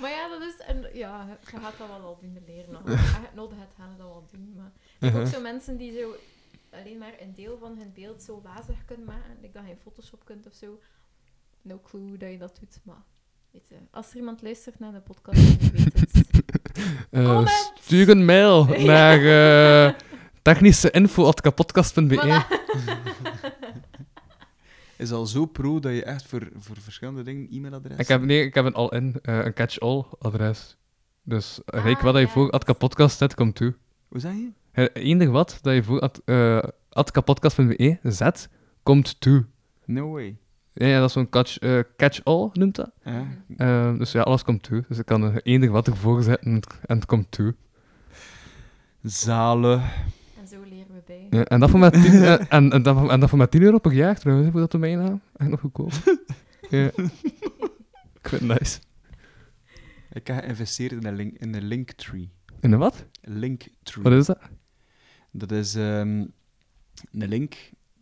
Maar 0.00 0.10
ja, 0.10 0.28
dat 0.28 0.42
is... 0.42 0.56
En, 0.66 0.86
ja, 0.92 1.26
je 1.50 1.56
gaat 1.58 1.78
dat 1.78 1.88
wel 1.88 2.00
al 2.00 2.18
doen 2.20 2.38
leren. 2.46 2.74
Het 2.84 3.34
nodig 3.34 3.58
hebt, 3.58 3.74
gaan 3.78 3.94
dat 3.98 4.06
wel 4.06 4.26
doen. 4.32 4.52
Maar 4.56 4.72
ik 4.76 4.82
heb 4.98 5.14
ook 5.14 5.16
Uh-huh. 5.20 5.34
zo 5.34 5.40
mensen 5.40 5.76
die 5.76 5.98
zo 6.00 6.14
alleen 6.70 6.98
maar 6.98 7.14
een 7.20 7.34
deel 7.34 7.58
van 7.58 7.76
hun 7.78 7.92
beeld 7.94 8.22
zo 8.22 8.40
wazig 8.42 8.84
kunnen 8.84 9.06
maken. 9.06 9.36
Ik 9.40 9.54
dat 9.54 9.62
je 9.64 9.70
in 9.70 9.78
Photoshop 9.82 10.24
kunt 10.24 10.46
of 10.46 10.54
zo. 10.54 10.78
No 11.62 11.80
clue 11.84 12.16
dat 12.16 12.30
je 12.30 12.38
dat 12.38 12.56
doet, 12.60 12.78
maar... 12.82 13.02
Weet 13.50 13.68
je, 13.68 13.74
als 13.90 14.10
er 14.10 14.16
iemand 14.16 14.42
luistert 14.42 14.78
naar 14.78 14.92
de 14.92 15.00
podcast, 15.00 15.60
die 15.60 15.70
weet 15.72 16.00
het. 16.00 16.10
Eh, 17.10 17.46
stuur 17.80 18.08
een 18.08 18.24
mail 18.24 18.64
naar 18.92 19.20
uh, 19.20 19.92
technischeinfo.kapodcast.be. 20.42 22.16
Voilà. 22.16 22.46
Is 25.02 25.12
al 25.12 25.26
zo 25.26 25.46
pro 25.46 25.80
dat 25.80 25.92
je 25.92 26.04
echt 26.04 26.26
voor, 26.26 26.48
voor 26.56 26.76
verschillende 26.76 27.22
dingen 27.22 27.48
e-mailadres 27.50 27.96
Ik 27.96 28.08
heb, 28.08 28.22
nee, 28.22 28.44
ik 28.44 28.54
heb 28.54 28.64
een 28.64 28.74
all-in, 28.74 29.18
eh, 29.22 29.44
een 29.44 29.54
catch-all 29.54 30.04
adres. 30.18 30.76
Dus 31.22 31.60
Ah, 31.64 31.84
rijk 31.84 32.00
wat 32.00 32.12
dat 32.12 32.22
je 32.22 32.28
voor 32.28 32.50
at 32.50 32.64
kapodcast 32.64 33.18
zet, 33.18 33.34
komt 33.34 33.54
toe. 33.54 33.74
Hoe 34.08 34.20
zeg 34.20 34.32
je? 34.32 34.50
Het 34.72 34.94
enige 34.94 35.30
wat 35.30 35.58
dat 35.62 35.74
je 35.74 35.82
voor 35.82 36.10
eh, 36.24 36.62
at 36.88 37.10
kapodcast.be 37.10 37.98
zet, 38.02 38.48
komt 38.82 39.20
toe. 39.20 39.46
No 39.84 40.10
way. 40.10 40.36
Ja, 40.72 40.86
ja 40.86 40.98
dat 40.98 41.08
is 41.08 41.12
zo'n 41.12 41.28
catch, 41.28 41.58
eh, 41.58 41.78
catch-all, 41.96 42.50
noemt 42.52 42.76
dat. 42.76 42.90
Ja. 43.04 43.26
Eh, 43.56 43.98
dus 43.98 44.12
ja, 44.12 44.20
alles 44.20 44.42
komt 44.42 44.62
toe. 44.62 44.84
Dus 44.88 44.98
ik 44.98 45.06
kan 45.06 45.22
het 45.22 45.46
enige 45.46 45.72
wat 45.72 45.86
ervoor 45.86 46.22
zetten 46.22 46.60
en 46.86 46.96
het 46.96 47.06
komt 47.06 47.30
toe. 47.30 47.54
Zalen. 49.02 49.80
En 50.40 50.48
zo 50.48 50.56
leren 50.68 50.94
we 50.94 51.02
bij. 51.06 51.21
Ja, 51.32 51.44
en, 51.44 51.60
dat 51.60 51.70
voor 51.70 51.78
maar 51.78 51.90
10, 51.90 52.02
eh, 52.02 52.32
en, 52.32 52.70
en, 52.70 52.82
dat, 52.82 53.10
en 53.10 53.20
dat 53.20 53.28
voor 53.28 53.38
maar 53.38 53.48
10 53.48 53.62
euro 53.62 53.78
per 53.78 53.92
jaar 53.92 54.18
trouwens, 54.18 54.50
voor 54.50 54.60
dat 54.60 54.70
domeinnaam. 54.70 55.20
Echt 55.36 55.50
nog 55.50 55.60
goedkoop. 55.60 55.92
ja. 56.70 56.86
Ik 56.86 58.28
vind 58.28 58.40
het 58.40 58.58
nice. 58.58 58.80
Ik 60.12 60.26
heb 60.26 60.38
geïnvesteerd 60.38 60.92
in 60.92 61.04
een, 61.06 61.14
link, 61.16 61.38
in 61.38 61.54
een 61.54 61.64
Linktree. 61.64 62.30
In 62.60 62.72
een 62.72 62.78
wat? 62.78 63.06
Linktree. 63.20 64.04
Wat 64.04 64.12
is 64.12 64.26
dat? 64.26 64.38
Dat 65.30 65.50
is 65.50 65.74
ehm, 65.74 66.24
een 67.12 67.28
link 67.28 67.54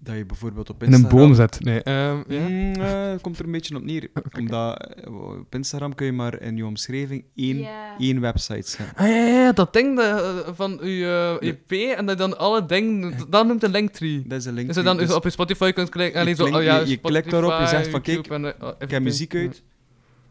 dat 0.03 0.17
je 0.17 0.25
bijvoorbeeld 0.27 0.71
op 0.71 0.83
In 0.83 0.87
een 0.89 0.93
Instagram... 0.95 1.21
boom 1.21 1.35
zet. 1.35 1.61
Nee, 1.61 1.83
ehm, 1.83 2.23
ja. 2.29 2.49
Mm, 2.49 2.73
eh, 2.75 3.13
komt 3.21 3.39
er 3.39 3.45
een 3.45 3.51
beetje 3.53 3.77
op 3.77 3.85
neer. 3.85 4.11
Omdat 4.39 4.95
eh, 4.95 5.15
op 5.15 5.55
Instagram 5.55 5.95
kun 5.95 6.07
je 6.07 6.13
maar 6.13 6.41
in 6.41 6.57
je 6.57 6.67
omschrijving 6.67 7.25
één, 7.35 7.69
één 7.99 8.21
website 8.21 8.69
zetten. 8.69 8.97
Ah 8.97 9.09
ja, 9.09 9.53
dat 9.53 9.73
ding 9.73 9.99
eh, 10.01 10.39
van 10.55 10.79
je 10.83 11.39
eh, 11.41 11.49
EP 11.49 11.97
en 11.99 12.07
dat 12.07 12.19
je 12.19 12.23
dan 12.29 12.39
alle 12.39 12.67
dingen, 12.67 13.15
dat 13.29 13.47
noemt 13.47 13.63
een 13.63 13.71
linktree. 13.71 14.23
Dat 14.27 14.39
is 14.39 14.45
een 14.45 14.55
link. 14.55 14.67
Dus 14.67 14.77
je 14.77 14.83
dan 14.83 15.15
op 15.15 15.23
je 15.25 15.31
Spotify 15.31 15.73
kunt 15.73 15.89
klikken 15.89 16.21
en 16.21 16.29
Je 16.29 16.35
zo, 16.35 16.45
oh 16.45 16.63
ja, 16.63 16.79
je- 16.79 16.89
je 16.89 16.97
klikt 16.97 17.31
daarop, 17.31 17.61
je 17.61 17.67
zegt 17.67 17.89
van, 17.89 18.01
kijk, 18.01 18.27
en, 18.27 18.61
eh, 18.61 18.69
Ik 18.79 18.91
heb 18.91 19.03
muziek 19.03 19.35
uit. 19.35 19.63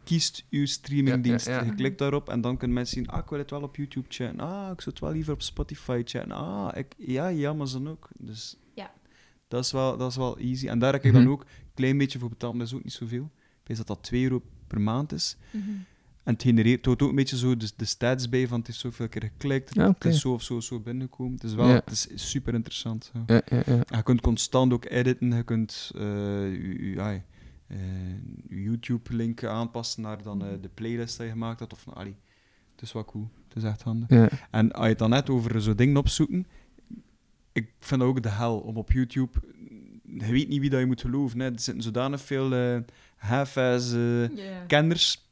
Kiest 0.04 0.46
uw 0.50 0.66
streamingdienst. 0.66 1.46
Ja, 1.48 1.54
ja, 1.54 1.60
ja. 1.60 1.66
Je 1.66 1.76
klikt 1.76 1.98
daarop 1.98 2.30
en 2.30 2.42
dan 2.42 2.58
kunnen 2.58 2.76
mensen 2.76 2.96
zien: 2.98 3.08
ah, 3.10 3.20
ik 3.20 3.30
wil 3.30 3.40
het 3.40 3.50
wel 3.50 3.62
op 3.62 3.76
YouTube 3.76 4.06
chatten. 4.10 4.40
Ah, 4.40 4.70
ik 4.74 4.82
zou 4.82 4.90
het 4.96 5.00
wel 5.00 5.12
liever 5.12 5.34
op 5.34 5.42
Spotify 5.42 6.02
chatten. 6.06 6.32
Ah, 6.32 6.68
ik, 6.74 6.86
ja, 6.98 7.28
ja, 7.28 7.50
Amazon 7.50 7.90
ook. 7.90 8.08
Dus. 8.18 8.58
Dat, 9.50 9.64
is 9.66 9.72
wel, 9.72 9.98
dat 9.98 10.10
is 10.10 10.16
wel 10.18 10.38
easy. 10.38 10.68
En 10.68 10.80
daar 10.80 10.94
heb 10.94 11.06
ik 11.06 11.14
dan 11.14 11.22
Mhm. 11.22 11.32
ook 11.32 11.42
een 11.42 11.48
klein 11.74 11.98
beetje 11.98 12.19
voor 12.19 12.30
betaald, 12.30 12.53
maar 12.53 12.61
dat 12.61 12.72
is 12.72 12.78
ook 12.78 12.84
niet 12.84 12.94
zoveel. 12.94 13.30
Ik 13.61 13.68
weet 13.68 13.78
dat 13.78 13.88
dat 13.88 14.03
2 14.03 14.24
euro 14.24 14.42
per 14.68 14.82
maand 14.82 15.11
is. 15.11 15.38
Mhm. 15.52 15.69
En 16.24 16.34
het 16.36 16.44
genereert 16.44 16.86
het 16.86 17.02
ook 17.02 17.10
een 17.10 17.16
beetje 17.16 17.38
zo 17.38 17.58
de, 17.58 17.72
de 17.76 17.86
stats 17.86 18.30
bij 18.30 18.48
van 18.48 18.58
het 18.58 18.68
heeft 18.68 18.80
zoveel 18.80 19.08
keer 19.10 19.22
geklikt, 19.24 19.76
Ja, 19.76 19.88
het 19.88 20.06
is 20.06 20.19
zo 20.22 20.34
of 20.34 20.44
zo 20.44 20.56
of 20.56 20.64
zo 20.64 20.80
binnengekomen. 20.80 21.34
Het 21.34 21.44
is 21.44 21.53
wel 21.53 21.68
Ja. 21.68 21.74
het 21.74 21.92
is 21.92 22.08
super 22.32 22.53
interessant. 22.53 23.11
zo. 23.14 23.24
Ja, 23.28 23.42
ja, 23.45 23.58
ja. 23.58 23.64
En 23.86 23.98
Je 23.98 24.03
kunt 24.03 24.22
constant 24.22 24.74
ook 24.74 24.86
editen, 24.86 25.32
je 25.36 25.44
kunt 25.44 25.92
eh, 25.95 26.02
je, 26.02 26.95
ai, 26.98 27.22
eh, 27.68 27.78
YouTube-link 28.50 29.44
aanpassen 29.44 30.02
naar 30.02 30.24
dan, 30.24 30.44
eh, 30.45 30.48
de 30.61 30.69
playlist 30.74 31.18
die 31.18 31.26
je 31.26 31.32
gemaakt 31.32 31.60
hebt. 31.60 31.74
Of, 31.74 31.86
allee, 31.94 32.16
het 32.72 32.82
is 32.82 32.92
wel 32.94 33.06
cool, 33.06 33.30
het 33.48 33.58
is 33.58 33.64
echt 33.64 33.82
handig. 33.82 34.10
ja. 34.10 34.30
En 34.52 34.72
als 34.72 34.84
je 34.84 34.90
het 34.90 35.00
dan 35.00 35.10
net 35.10 35.30
over 35.30 35.61
zo'n 35.61 35.76
dingen 35.76 35.98
opzoeken, 35.98 36.48
ik 37.52 37.72
vind 37.80 38.00
dat 38.02 38.10
ook 38.10 38.24
de 38.24 38.30
hel 38.30 38.60
om 38.60 38.78
op 38.78 38.92
YouTube. 38.92 39.32
Je 40.03 40.32
weet 40.32 40.48
niet 40.48 40.60
wie 40.60 40.69
dat 40.69 40.80
je 40.80 40.86
moet 40.86 41.02
geloven. 41.02 41.40
Hè. 41.40 41.45
Er 41.45 41.60
zitten 41.60 41.84
zodanig 41.84 42.22
veel 42.22 42.53
eh 42.53 42.78
half-ass 43.16 43.94
eh, 43.94 44.30
kenners. 44.68 45.28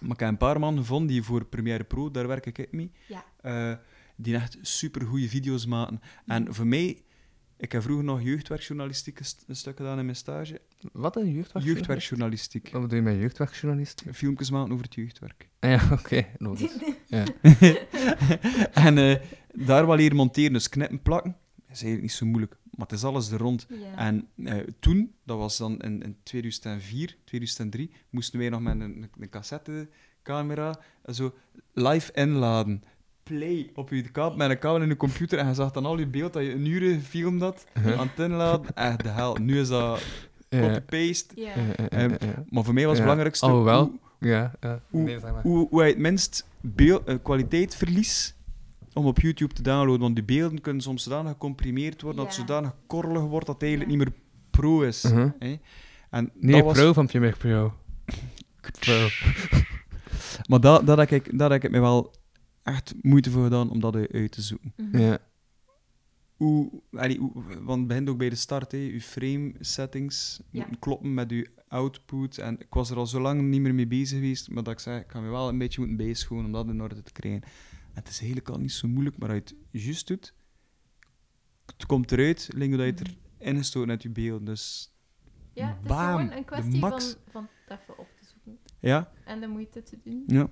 Maar 0.00 0.10
ik 0.10 0.20
heb 0.20 0.28
een 0.28 0.36
paar 0.36 0.58
man 0.60 0.76
gevonden 0.76 1.08
die 1.08 1.22
voor 1.22 1.44
Premiere 1.44 1.84
Pro, 1.84 2.10
daar 2.10 2.26
werk 2.28 2.46
ik 2.46 2.68
mee, 2.72 2.90
Ja. 3.08 3.24
eh, 3.40 3.76
die 4.16 4.34
echt 4.34 4.58
super 4.60 5.06
goede 5.06 5.28
video's 5.28 5.66
maken. 5.66 6.00
En 6.26 6.54
voor 6.54 6.66
mij, 6.66 7.02
ik 7.56 7.72
heb 7.72 7.82
vroeger 7.82 8.04
nog 8.04 8.22
jeugdwerkjournalistiek 8.22 9.18
een, 9.18 9.24
st- 9.24 9.44
een 9.46 9.56
stuk 9.56 9.76
gedaan 9.76 9.98
in 9.98 10.04
mijn 10.04 10.16
stage. 10.16 10.60
Wat 10.92 11.16
een 11.16 11.30
jeugdwerk? 11.32 11.64
Jeugdwerkjournalistiek. 11.64 12.68
Wat 12.72 12.80
bedoel 12.82 12.96
je 12.96 13.02
met 13.02 13.16
jeugdwerkjournalist? 13.16 14.02
Filmpjes 14.12 14.50
maken 14.50 14.72
over 14.72 14.84
het 14.84 14.94
jeugdwerk. 14.94 15.48
Ah 15.60 15.70
ja, 15.70 15.88
oké, 15.98 16.26
logisch. 16.38 16.76
Ja. 17.06 17.24
en 18.86 18.98
eh, 18.98 19.16
daar 19.52 19.86
wel 19.86 19.96
leren 19.96 20.16
monteren, 20.16 20.52
dus 20.52 20.68
knippen, 20.68 21.02
plakken, 21.02 21.36
is 21.72 21.82
eigenlijk 21.82 22.02
niet 22.02 22.12
zo 22.12 22.26
moeilijk. 22.26 22.56
Maar 22.70 22.86
het 22.86 22.96
is 22.96 23.04
alles 23.04 23.30
er 23.30 23.38
rond. 23.38 23.66
Ja. 23.68 23.96
En 23.96 24.28
eh, 24.44 24.54
toen, 24.80 25.12
dat 25.24 25.38
was 25.38 25.56
dan 25.58 25.78
in, 25.78 26.02
in 26.02 26.16
2004, 26.22 27.16
2003, 27.24 27.90
moesten 28.10 28.38
wij 28.38 28.48
nog 28.48 28.60
met 28.60 28.80
een, 28.80 29.08
een 29.20 29.28
cassettecamera 29.30 30.78
zo 31.12 31.34
live 31.72 32.12
inladen. 32.12 32.82
Play 33.22 33.70
op 33.74 33.90
je 33.90 34.02
kabel, 34.10 34.36
met 34.36 34.50
een 34.50 34.58
kabel 34.58 34.82
in 34.82 34.88
de 34.88 34.96
computer 34.96 35.38
en 35.38 35.46
je 35.48 35.54
zag 35.54 35.70
dan 35.72 35.86
al 35.86 35.98
je 35.98 36.06
beeld 36.06 36.32
dat 36.32 36.42
je 36.42 36.52
een 36.52 36.66
uur 36.66 36.94
gefilmd 36.94 37.40
had 37.40 37.64
Uh-huh. 37.76 38.00
aan 38.00 38.10
het 38.14 38.18
inladen. 38.30 38.74
Echt 38.74 39.02
de 39.02 39.08
hel. 39.08 39.34
Nu 39.34 39.60
is 39.60 39.68
dat 39.68 40.02
Ja. 40.48 40.60
copy-paste. 40.60 41.40
Ja. 41.40 41.52
Ja, 41.56 41.86
ja, 41.90 42.00
ja, 42.00 42.16
ja. 42.20 42.44
Maar 42.48 42.64
voor 42.64 42.74
mij 42.74 42.82
was 42.86 42.92
het 42.92 42.98
Ja. 42.98 43.02
belangrijkste 43.04 43.46
hoe, 43.50 43.90
Ja, 44.18 44.52
ja. 44.60 44.82
Hoe- 44.90 45.02
Nee, 45.02 45.18
zeg 45.20 45.32
maar. 45.32 45.42
hoe, 45.42 45.68
hoe 45.68 45.80
hij 45.80 45.88
het 45.88 45.98
minst 45.98 46.46
beeld, 46.60 47.04
eh, 47.04 47.16
kwaliteitsverlies 47.22 48.34
om 48.94 49.06
op 49.06 49.20
YouTube 49.20 49.54
te 49.54 49.62
downloaden. 49.62 50.00
Want 50.00 50.14
die 50.14 50.24
beelden 50.24 50.60
kunnen 50.60 50.82
soms 50.82 51.02
zodanig 51.02 51.32
gecomprimeerd 51.32 52.02
worden, 52.02 52.24
dat 52.24 52.36
het 52.36 52.46
zodanig 52.46 52.74
korrelig 52.86 53.22
wordt 53.22 53.46
dat 53.46 53.54
het 53.54 53.64
eigenlijk 53.64 53.90
niet 53.90 54.00
meer 54.00 54.12
pro 54.50 54.80
is. 54.82 55.02
Hè. 55.02 55.30
En 56.10 56.30
Nee, 56.34 56.54
dat 56.54 56.64
was, 56.64 56.78
pro 56.78 56.92
van 56.92 57.06
Premiere 57.06 57.36
Pro. 57.36 57.74
Pro. 58.80 59.08
Maar 60.48 60.60
dat, 60.60 60.86
dat, 60.86 60.98
heb 60.98 61.10
ik, 61.10 61.38
dat 61.38 61.50
heb 61.50 61.64
ik 61.64 61.70
me 61.70 61.80
wel 61.80 62.14
echt 62.62 62.94
moeite 63.02 63.30
voor 63.30 63.42
gedaan 63.42 63.70
om 63.70 63.80
dat 63.80 63.94
uit 63.94 64.32
te 64.32 64.42
zoeken. 64.42 64.72
Mhm. 64.76 64.98
Ja. 64.98 65.18
Hoe, 66.36 66.70
allee, 66.92 67.18
hoe, 67.18 67.32
want 67.60 67.78
het 67.78 67.86
begint 67.88 68.08
ook 68.08 68.18
bij 68.18 68.28
de 68.28 68.36
start, 68.36 68.72
hè. 68.72 68.78
Uw 68.78 69.00
frame 69.00 69.52
settings 69.60 70.40
Ja. 70.50 70.66
kloppen 70.78 71.14
met 71.14 71.30
uw 71.30 71.44
output. 71.68 72.38
En 72.38 72.60
ik 72.60 72.66
was 72.70 72.90
er 72.90 72.96
al 72.96 73.06
zo 73.06 73.20
lang 73.20 73.42
niet 73.42 73.60
meer 73.60 73.74
mee 73.74 73.86
bezig 73.86 74.18
geweest, 74.18 74.50
maar 74.50 74.62
dat 74.62 74.72
ik 74.72 74.78
zei, 74.78 75.00
ik 75.00 75.10
ga 75.10 75.20
me 75.20 75.30
wel 75.30 75.48
een 75.48 75.58
beetje 75.58 75.80
moeten 75.80 75.96
bijschonen 75.96 76.44
om 76.44 76.52
dat 76.52 76.68
in 76.68 76.82
orde 76.82 77.02
te 77.02 77.12
krijgen. 77.12 77.42
Het 77.92 78.08
is 78.08 78.18
eigenlijk 78.18 78.48
al 78.48 78.58
niet 78.58 78.72
zo 78.72 78.88
moeilijk, 78.88 79.18
maar 79.18 79.28
als 79.28 79.38
je 79.38 79.44
het 79.44 79.82
juist 79.82 80.06
doet, 80.06 80.34
het 81.66 81.86
komt 81.86 82.12
eruit, 82.12 82.48
me 82.54 82.68
dat 82.68 82.78
je 82.78 82.84
het 82.84 83.02
erin 83.38 83.56
gestoken 83.56 83.90
uit 83.90 84.02
je 84.02 84.10
beeld. 84.10 84.46
Dus 84.46 84.92
Ja, 85.52 85.66
het 85.68 85.76
is 85.82 85.88
Bam, 85.88 86.10
gewoon 86.18 86.30
een 86.36 86.44
kwestie 86.44 86.80
van, 86.80 86.90
max. 86.90 87.16
van 87.30 87.48
het 87.66 87.78
even 87.80 87.98
op 87.98 88.08
te 88.20 88.24
zoeken 88.26 88.58
ja, 88.80 89.12
en 89.24 89.40
de 89.40 89.46
moeite 89.46 89.82
te 89.82 89.98
doen. 90.04 90.22
ja. 90.26 90.50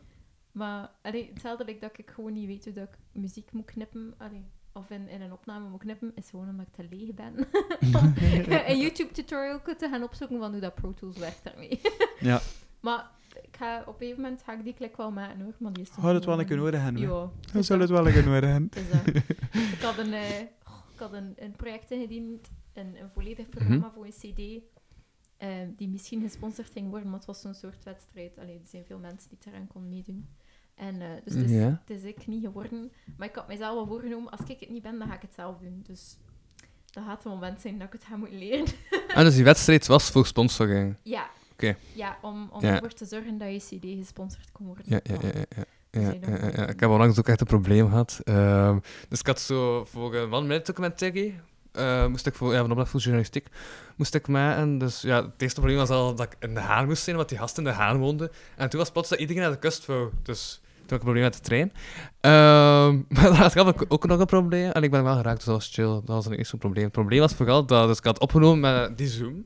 Maar 0.52 0.90
allee, 1.02 1.28
hetzelfde 1.32 1.64
like 1.64 1.80
dat 1.80 1.98
ik 1.98 2.10
gewoon 2.10 2.32
niet 2.32 2.46
weet 2.46 2.64
hoe 2.64 2.72
dat 2.72 2.88
ik 2.88 2.98
muziek 3.12 3.52
moet 3.52 3.64
knippen, 3.64 4.14
allee, 4.18 4.44
of 4.72 4.90
in, 4.90 5.08
in 5.08 5.20
een 5.20 5.32
opname 5.32 5.68
moet 5.68 5.80
knippen, 5.80 6.12
is 6.14 6.30
gewoon 6.30 6.48
omdat 6.48 6.66
ik 6.66 6.72
te 6.72 6.96
leeg 6.96 7.14
ben. 7.14 7.34
Een 8.70 8.78
YouTube-tutorial 8.78 9.60
te 9.62 9.88
gaan 9.90 10.02
opzoeken 10.02 10.38
van 10.38 10.50
hoe 10.50 10.60
dat 10.60 10.74
Pro 10.74 10.94
Tools 10.94 11.18
werkt 11.18 11.44
daarmee. 11.44 11.80
ja. 12.20 12.40
maar 12.80 13.10
ik 13.42 13.56
ga, 13.56 13.80
op 13.80 13.86
een 13.86 13.94
gegeven 13.98 14.22
moment 14.22 14.42
ga 14.42 14.52
ik 14.52 14.64
die 14.64 14.74
klik 14.74 14.96
wel 14.96 15.10
maken 15.10 15.40
hoor, 15.40 15.54
maar 15.58 15.72
die 15.72 15.82
is 15.82 15.88
Hou 15.90 16.14
het 16.14 16.24
wel 16.24 16.40
een 16.40 16.46
keer 16.46 16.56
nodig 16.56 16.80
hebben. 16.80 17.02
Ja. 17.02 17.30
Dan 17.52 17.64
zal 17.64 17.78
het 17.80 17.90
wel 17.90 18.06
een 18.06 18.12
keer 18.12 18.24
nodig 18.26 18.50
hebben. 18.50 18.70
Het 18.74 18.78
is 18.78 18.90
dat. 19.14 19.22
ik 19.72 19.80
had 19.80 19.98
een, 19.98 20.12
eh, 20.12 20.40
ik 20.92 20.96
had 20.98 21.12
een, 21.12 21.32
een 21.36 21.52
project 21.56 21.90
ingediend, 21.90 22.48
een, 22.72 22.96
een 23.00 23.10
volledig 23.14 23.48
programma 23.48 23.86
Mhm. 23.86 23.94
voor 23.94 24.04
een 24.04 24.12
CD, 24.12 24.62
eh, 25.36 25.48
die 25.76 25.88
misschien 25.88 26.20
gesponsord 26.22 26.70
ging 26.70 26.88
worden, 26.90 27.08
maar 27.08 27.18
het 27.18 27.26
was 27.26 27.40
zo'n 27.40 27.54
soort 27.54 27.84
wedstrijd. 27.84 28.38
Allee, 28.38 28.54
er 28.54 28.68
zijn 28.68 28.84
veel 28.84 28.98
mensen 28.98 29.28
die 29.28 29.38
eraan 29.52 29.66
konden 29.66 29.90
meedoen. 29.90 30.28
En, 30.74 31.00
eh, 31.00 31.08
dus 31.24 31.34
het 31.34 31.44
is, 31.44 31.50
Ja. 31.50 31.82
het 31.86 31.90
is 31.98 32.02
ik 32.02 32.26
niet 32.26 32.44
geworden. 32.44 32.92
Maar 33.16 33.28
ik 33.28 33.34
had 33.34 33.46
mijzelf 33.46 33.74
wel 33.74 33.86
voorgenomen, 33.86 34.30
als 34.30 34.40
ik 34.48 34.60
het 34.60 34.68
niet 34.70 34.82
ben, 34.82 34.98
dan 34.98 35.08
ga 35.08 35.14
ik 35.14 35.22
het 35.22 35.34
zelf 35.34 35.58
doen. 35.58 35.80
Dus 35.86 36.16
dat 36.90 37.04
gaat 37.04 37.22
het 37.22 37.32
moment 37.32 37.60
zijn 37.60 37.78
dat 37.78 37.86
ik 37.86 37.92
het 37.92 38.04
ga 38.04 38.16
moeten 38.16 38.38
leren. 38.38 38.66
En 39.14 39.24
dus 39.24 39.34
die 39.34 39.44
wedstrijd 39.44 39.86
was 39.86 40.10
voor 40.10 40.26
sponsoring. 40.26 40.96
ja. 41.02 41.30
Ja, 41.94 42.18
om, 42.22 42.48
om 42.52 42.60
Ja. 42.62 42.74
ervoor 42.74 42.92
te 42.92 43.04
zorgen 43.04 43.38
dat 43.38 43.48
je 43.48 43.58
CD 43.76 43.98
gesponsord 43.98 44.48
kon 44.52 44.66
worden. 44.66 44.84
Ja, 44.86 45.00
ja, 45.02 45.14
ja, 45.22 45.28
ja. 45.34 45.44
ja. 45.50 45.64
Ja. 45.92 46.66
ik 46.66 46.80
heb 46.80 46.90
onlangs 46.90 47.18
ook 47.18 47.28
echt 47.28 47.40
een 47.40 47.46
probleem 47.46 47.88
gehad. 47.88 48.20
Ehm, 48.24 48.78
dus 49.08 49.20
ik 49.20 49.26
had 49.26 49.40
zo 49.40 49.84
voor 49.84 50.14
een 50.14 50.32
one 50.32 50.46
minute 50.46 50.64
documentaire, 50.64 51.32
eh, 51.72 52.06
moest 52.06 52.26
ik 52.26 52.34
voor, 52.34 52.52
ja, 52.52 52.60
van 52.60 52.70
opdracht 52.70 52.90
voor 52.90 53.00
journalistiek, 53.00 53.46
moest 53.96 54.14
ik 54.14 54.28
maken. 54.28 54.78
Dus 54.78 55.00
ja, 55.00 55.22
het 55.22 55.42
eerste 55.42 55.60
probleem 55.60 55.78
was 55.78 55.88
al 55.90 56.14
dat 56.14 56.26
ik 56.26 56.36
in 56.48 56.54
de 56.54 56.60
Haan 56.60 56.86
moest 56.86 57.02
zijn, 57.02 57.16
want 57.16 57.28
die 57.28 57.38
gast 57.38 57.58
in 57.58 57.64
de 57.64 57.70
Haan 57.70 57.98
woonde. 57.98 58.30
En 58.56 58.68
toen 58.70 58.78
was 58.80 58.90
plots 58.90 59.08
dat 59.08 59.18
iedereen 59.18 59.42
naar 59.42 59.50
de 59.50 59.58
kust 59.58 59.86
wou. 59.86 60.10
Dus 60.22 60.60
toen 60.62 60.72
had 60.80 60.84
ik 60.84 60.90
een 60.90 60.98
probleem 60.98 61.22
met 61.22 61.34
de 61.34 61.40
trein. 61.40 61.72
Ehm, 62.20 62.94
maar 63.14 63.30
daar 63.38 63.56
had 63.64 63.80
ik 63.80 63.84
ook 63.92 64.06
nog 64.06 64.18
een 64.20 64.26
probleem. 64.26 64.70
En 64.70 64.82
ik 64.82 64.90
ben 64.90 65.04
wel 65.04 65.16
geraakt, 65.16 65.36
dus 65.36 65.44
dat 65.44 65.54
was 65.54 65.70
chill. 65.72 65.86
Dat 65.86 66.02
was 66.04 66.28
niet 66.28 66.46
zo'n 66.46 66.58
probleem. 66.58 66.84
Het 66.84 66.92
probleem 66.92 67.20
was 67.20 67.34
vooral 67.34 67.66
dat 67.66 67.88
dus 67.88 67.98
ik 67.98 68.04
had 68.04 68.20
opgenomen 68.20 68.60
met 68.60 68.98
die 68.98 69.08
Zoom. 69.08 69.44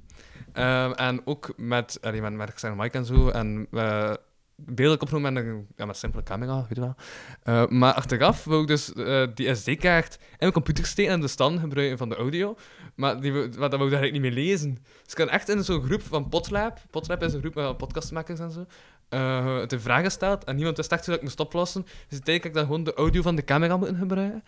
Ehm, 0.55 0.93
en 0.93 1.21
ook 1.25 1.53
met, 1.57 1.99
allee, 2.01 2.23
met, 2.23 2.49
externe 2.49 2.83
mic 2.83 2.95
en 2.95 3.05
zo. 3.05 3.29
En 3.29 3.67
eh 3.71 4.15
beeldelijk 4.57 5.03
opgenomen 5.03 5.33
met 5.33 5.45
een 5.45 5.67
ja, 5.77 5.85
met 5.85 5.97
simpele 5.97 6.23
camera, 6.23 6.55
weet 6.55 6.77
je 6.77 6.81
wel. 6.81 6.95
Eh, 7.43 7.67
maar 7.67 7.93
achteraf 7.93 8.45
wou 8.45 8.61
ik 8.63 8.67
dus 8.67 8.93
eh, 8.93 9.27
die 9.35 9.55
SD-kaart 9.55 10.15
in 10.15 10.37
mijn 10.39 10.53
computer 10.53 10.87
steken 10.87 11.13
en 11.13 11.21
de 11.21 11.29
stand 11.29 11.61
gebruiken 11.61 11.99
van 11.99 12.09
de 12.09 12.17
audio. 12.17 12.57
Maar, 12.95 13.21
die, 13.21 13.33
maar 13.33 13.71
dat 13.71 13.79
wou 13.79 13.87
ik 13.87 13.93
eigenlijk 13.93 14.13
niet 14.13 14.23
meer 14.23 14.45
lezen. 14.45 14.75
Dus 14.75 15.13
ik 15.13 15.19
had 15.19 15.29
echt 15.29 15.49
in 15.49 15.65
zo'n 15.65 15.83
groep 15.83 16.03
van 16.03 16.29
Potlab, 16.29 16.79
Potlab 16.91 17.23
is 17.23 17.33
een 17.33 17.41
groep 17.41 17.55
met 17.55 17.77
podcastmakers 17.77 18.41
en 18.41 18.51
zo, 18.51 18.67
eh 19.09 19.67
de 19.67 19.81
vragen 19.81 20.05
gesteld 20.05 20.45
en 20.45 20.55
niemand 20.55 20.77
wist 20.77 20.93
echt 20.93 21.07
dat 21.07 21.17
ik 21.17 21.23
moest 21.23 21.41
oplossen. 21.41 21.83
Dus 21.83 21.93
uiteindelijk 22.11 22.43
heb 22.43 22.53
ik 22.53 22.59
dan 22.59 22.65
gewoon 22.67 22.85
de 22.85 22.95
audio 22.95 23.23
van 23.23 23.37
de 23.37 23.45
camera 23.45 23.77
moeten 23.77 23.97
gebruiken. 23.97 24.43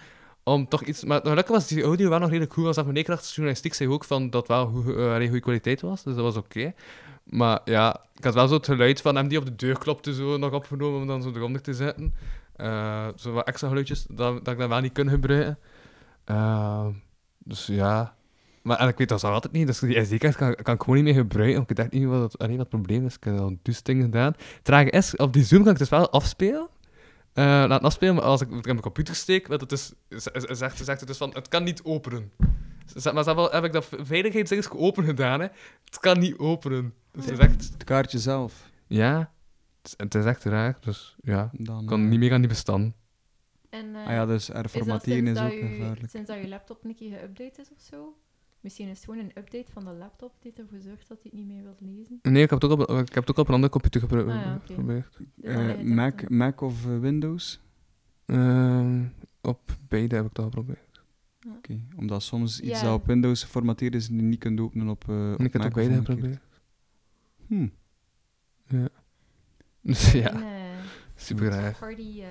Om 0.49 0.69
toch 0.69 0.83
iets... 0.83 1.05
Maar 1.05 1.21
gelukkig 1.21 1.55
was 1.55 1.67
die 1.67 1.83
audio 1.83 2.09
wel 2.09 2.19
nog 2.19 2.29
redelijk 2.29 2.53
goed. 2.53 2.67
Als 2.67 2.77
dat 2.77 2.85
mijn 2.85 2.97
leerkracht 2.97 3.31
journalistiek 3.31 3.75
zei 3.75 3.91
ook 3.91 4.05
van 4.05 4.31
dat 4.31 4.49
wel 4.49 4.67
eh, 4.67 5.25
goede 5.25 5.41
kwaliteit 5.41 5.81
was. 5.81 6.03
Dus 6.03 6.15
dat 6.15 6.25
was 6.25 6.37
oké. 6.37 6.75
Maar 7.25 7.61
ja, 7.65 8.05
ik 8.15 8.25
had 8.25 8.35
wel 8.35 8.49
zo 8.49 8.55
het 8.55 8.67
geluid 8.67 9.01
van 9.01 9.17
hem 9.17 9.29
die 9.29 9.39
op 9.39 9.45
de 9.45 9.57
deur 9.57 9.79
klopte 9.79 10.15
zo 10.15 10.37
nog 10.37 10.53
opgenomen 10.53 11.01
om 11.01 11.07
dan 11.07 11.23
zo 11.23 11.31
eronder 11.35 11.63
te 11.63 11.75
zetten. 11.75 12.15
Eh, 12.57 13.09
zo 13.17 13.33
wat 13.33 13.47
extra 13.47 13.69
geluidjes 13.69 14.07
dat, 14.09 14.45
dat 14.45 14.55
ik 14.55 14.59
dat 14.59 14.69
wel 14.69 14.81
niet 14.81 14.93
kon 14.93 15.09
gebruiken. 15.09 15.59
Eh, 16.25 16.87
dus 17.39 17.67
ja. 17.67 18.15
Maar 18.63 18.79
en 18.79 18.89
ik 18.89 18.99
weet 18.99 19.09
dat 19.09 19.21
zo 19.21 19.33
altijd 19.33 19.53
niet. 19.53 19.67
Dus 19.67 19.79
die 19.79 20.05
SD-kaart 20.05 20.37
kan, 20.37 20.55
kan 20.55 20.75
ik 20.75 20.81
gewoon 20.81 20.97
niet 20.97 21.05
meer 21.05 21.23
gebruiken. 21.23 21.63
Ik 21.63 21.79
echt 21.79 21.93
niet 21.93 22.05
wat 22.05 22.23
het, 22.23 22.39
allee, 22.39 22.57
wat 22.57 22.71
het 22.71 22.81
probleem 22.83 23.07
is. 23.07 23.15
Ik 23.15 23.25
heb 23.25 23.39
al 23.39 23.57
dus 23.63 23.83
dingen 23.83 24.05
gedaan. 24.05 24.35
Trage 24.63 24.91
is, 24.91 25.17
op 25.17 25.33
die 25.33 25.45
Zoom 25.45 25.63
kan 25.63 25.73
ik 25.73 25.79
dus 25.79 25.89
wel 25.89 26.11
afspelen. 26.11 26.69
Eh, 27.37 27.45
laten 27.45 27.81
afspelen, 27.81 28.15
maar 28.15 28.25
als 28.25 28.41
ik 28.41 28.47
het 28.51 28.57
in 28.57 28.71
mijn 28.71 28.81
computer 28.81 29.15
steek, 29.15 29.49
dat 29.49 29.61
het 29.61 29.69
dus, 29.71 29.93
zegt, 30.09 30.85
zegt 30.85 31.01
het 31.01 31.07
dus 31.07 31.17
van, 31.17 31.31
het 31.35 31.49
kan 31.49 31.65
niet 31.65 31.83
openen. 31.85 32.31
Maar 33.13 33.25
zelf 33.25 33.51
heb 33.53 33.65
ik 33.65 33.73
dat 33.73 33.89
veiligheidsding 33.99 34.67
geopend 34.67 35.07
gedaan, 35.07 35.41
hè. 35.41 35.47
Het 35.85 35.99
kan 36.01 36.19
niet 36.19 36.39
openen. 36.39 36.95
Dus 37.13 37.25
het 37.25 37.33
is 37.33 37.39
echt... 37.39 37.69
Het 37.73 37.85
kaartje 37.85 38.19
zelf. 38.19 38.71
Ja, 38.87 39.33
het 39.83 40.15
is, 40.15 40.21
is 40.21 40.27
echt 40.27 40.45
raar, 40.45 40.77
dus 40.81 41.17
ja. 41.23 41.51
Dan, 41.53 41.81
Ik 41.81 41.87
kan 41.87 42.03
eh, 42.03 42.09
niet 42.09 42.19
meer 42.19 42.33
aan 42.33 42.41
die 42.41 42.49
bestanden. 42.49 42.95
En, 43.71 43.95
eh, 43.95 44.07
Ah 44.07 44.11
ja, 44.13 44.27
dus 44.27 44.41
is 44.41 44.47
dat 44.47 44.57
herformateren 44.57 45.25
sinds 45.25 45.31
is 45.31 45.37
dat 45.47 45.53
ook 45.53 45.59
je- 45.69 45.75
gevaarlijk. 45.77 46.11
Sinds 46.11 46.31
dat 46.31 46.39
je 46.41 46.49
laptop 46.49 46.85
een 46.85 46.95
keer 46.95 47.19
geüpdate 47.19 47.61
is 47.61 47.71
of 47.77 47.81
zo? 47.91 48.17
Misschien 48.67 48.89
is 48.89 48.97
het 48.97 49.05
gewoon 49.05 49.21
een 49.21 49.31
update 49.39 49.73
van 49.73 49.85
de 49.85 49.93
laptop 49.93 50.33
die 50.43 50.53
ervoor 50.57 50.79
zorgt 50.81 51.09
dat 51.09 51.19
hij 51.23 51.31
het 51.31 51.33
niet 51.33 51.47
meer 51.47 51.63
wilt 51.63 51.81
lezen. 51.81 52.19
Nee, 52.23 52.43
ik 52.43 52.51
heb 52.51 52.61
het 52.63 52.71
ook 52.71 52.81
op, 52.81 52.91
ik 53.01 53.15
heb 53.15 53.27
het 53.27 53.31
ook 53.31 53.37
op 53.39 53.49
een 53.49 53.55
andere 53.55 53.73
computer 53.73 54.03
Ah 54.03 54.35
ja, 54.45 54.55
oké. 54.55 54.67
geprobeerd. 54.67 55.19
Ja, 55.35 55.75
Eh, 55.77 55.81
Mac, 55.83 56.21
dan. 56.29 56.37
Mac 56.37 56.61
of 56.61 56.87
eh, 56.87 56.99
Windows? 56.99 57.61
Ehm, 58.25 59.05
op 59.41 59.77
beide 59.89 60.15
heb 60.17 60.25
ik 60.27 60.35
dat 60.35 60.45
geprobeerd. 60.45 61.03
Oké, 61.57 61.81
omdat 61.97 62.23
soms 62.23 62.61
iets 62.61 62.81
Ja. 62.81 62.87
dat 62.87 62.95
op 63.01 63.07
Windows 63.07 63.43
geformateerd 63.43 63.95
is, 63.95 64.07
je 64.07 64.13
niet 64.13 64.39
kunt 64.39 64.61
openen 64.61 64.89
op, 64.89 65.09
eh 65.09 65.33
op 65.33 65.41
ik 65.41 65.53
heb 65.53 65.63
het 65.63 65.63
op 65.63 65.69
of 65.69 65.75
beide 65.75 65.95
geprobeerd. 65.95 66.41
Hm. 67.47 67.69
Dus 69.81 70.13
ja, 70.23 70.31
En, 70.33 70.43
eh, 70.43 70.79
super 71.15 71.49
raar. 71.49 71.77
hardy 71.81 72.23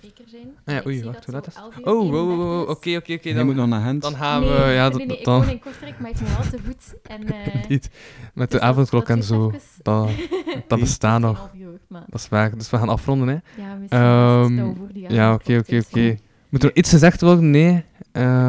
breker 0.00 0.24
zijn. 0.26 0.48
Ah 0.64 0.74
ja, 0.74 0.82
oei, 0.86 1.02
wacht, 1.04 1.14
dat 1.16 1.24
hoe 1.24 1.34
laat 1.34 1.46
is 1.46 1.54
het? 1.54 1.62
11 1.64 1.78
uur 1.78 1.84
Oh, 1.86 2.10
wow, 2.10 2.10
wow, 2.10 2.30
31 2.30 2.36
wow, 2.46 2.68
is. 2.68 2.74
oké, 2.76 2.96
oké, 2.96 3.12
oké. 3.12 3.32
Dan, 3.34 3.46
moet 3.46 3.54
nog 3.54 3.66
naar 3.68 3.80
Gent. 3.82 4.02
dan 4.02 4.14
gaan 4.16 4.40
nee, 4.40 4.50
we... 4.50 4.56
Ja, 4.56 4.64
nee, 4.64 4.76
dat, 4.90 4.96
nee, 4.98 5.06
nee, 5.06 5.18
ik 5.18 5.24
dan, 5.24 5.40
woon 5.40 5.48
in 5.50 5.58
Kortrijk, 5.60 5.98
maar 6.00 6.10
ik 6.10 6.20
moet 6.20 6.28
wel 6.36 6.50
te 6.50 6.58
voet. 6.64 6.94
En, 7.02 7.22
eh, 7.32 7.68
niet. 7.68 7.90
Met 8.34 8.50
dus 8.50 8.60
de 8.60 8.66
avondklok 8.66 9.08
en 9.08 9.22
zo. 9.22 9.46
even. 9.46 9.60
Dat, 9.82 10.08
dat 10.68 10.78
bestaat 10.80 11.20
nog. 11.20 11.50
2,5 11.54 11.60
uur, 11.60 11.78
maar 11.88 12.04
Dat 12.08 12.20
is 12.20 12.28
waar. 12.28 12.56
Dus 12.56 12.70
we 12.70 12.76
gaan 12.78 12.88
afronden, 12.88 13.28
hè. 13.28 13.62
ja, 13.62 13.74
misschien 13.74 14.00
Ehm, 14.00 14.40
is 14.40 14.44
het 14.46 14.52
nou 14.56 14.76
voor 14.76 14.92
die 14.92 15.02
Ja, 15.02 15.08
oké, 15.08 15.20
avondklok, 15.22 15.58
oké, 15.60 15.70
dus- 15.70 15.86
oké. 15.86 16.16
Moet 16.48 16.62
er 16.62 16.76
iets 16.76 16.90
gezegd 16.90 17.20
worden? 17.20 17.50
Nee. 17.50 17.72
Ik 17.76 17.82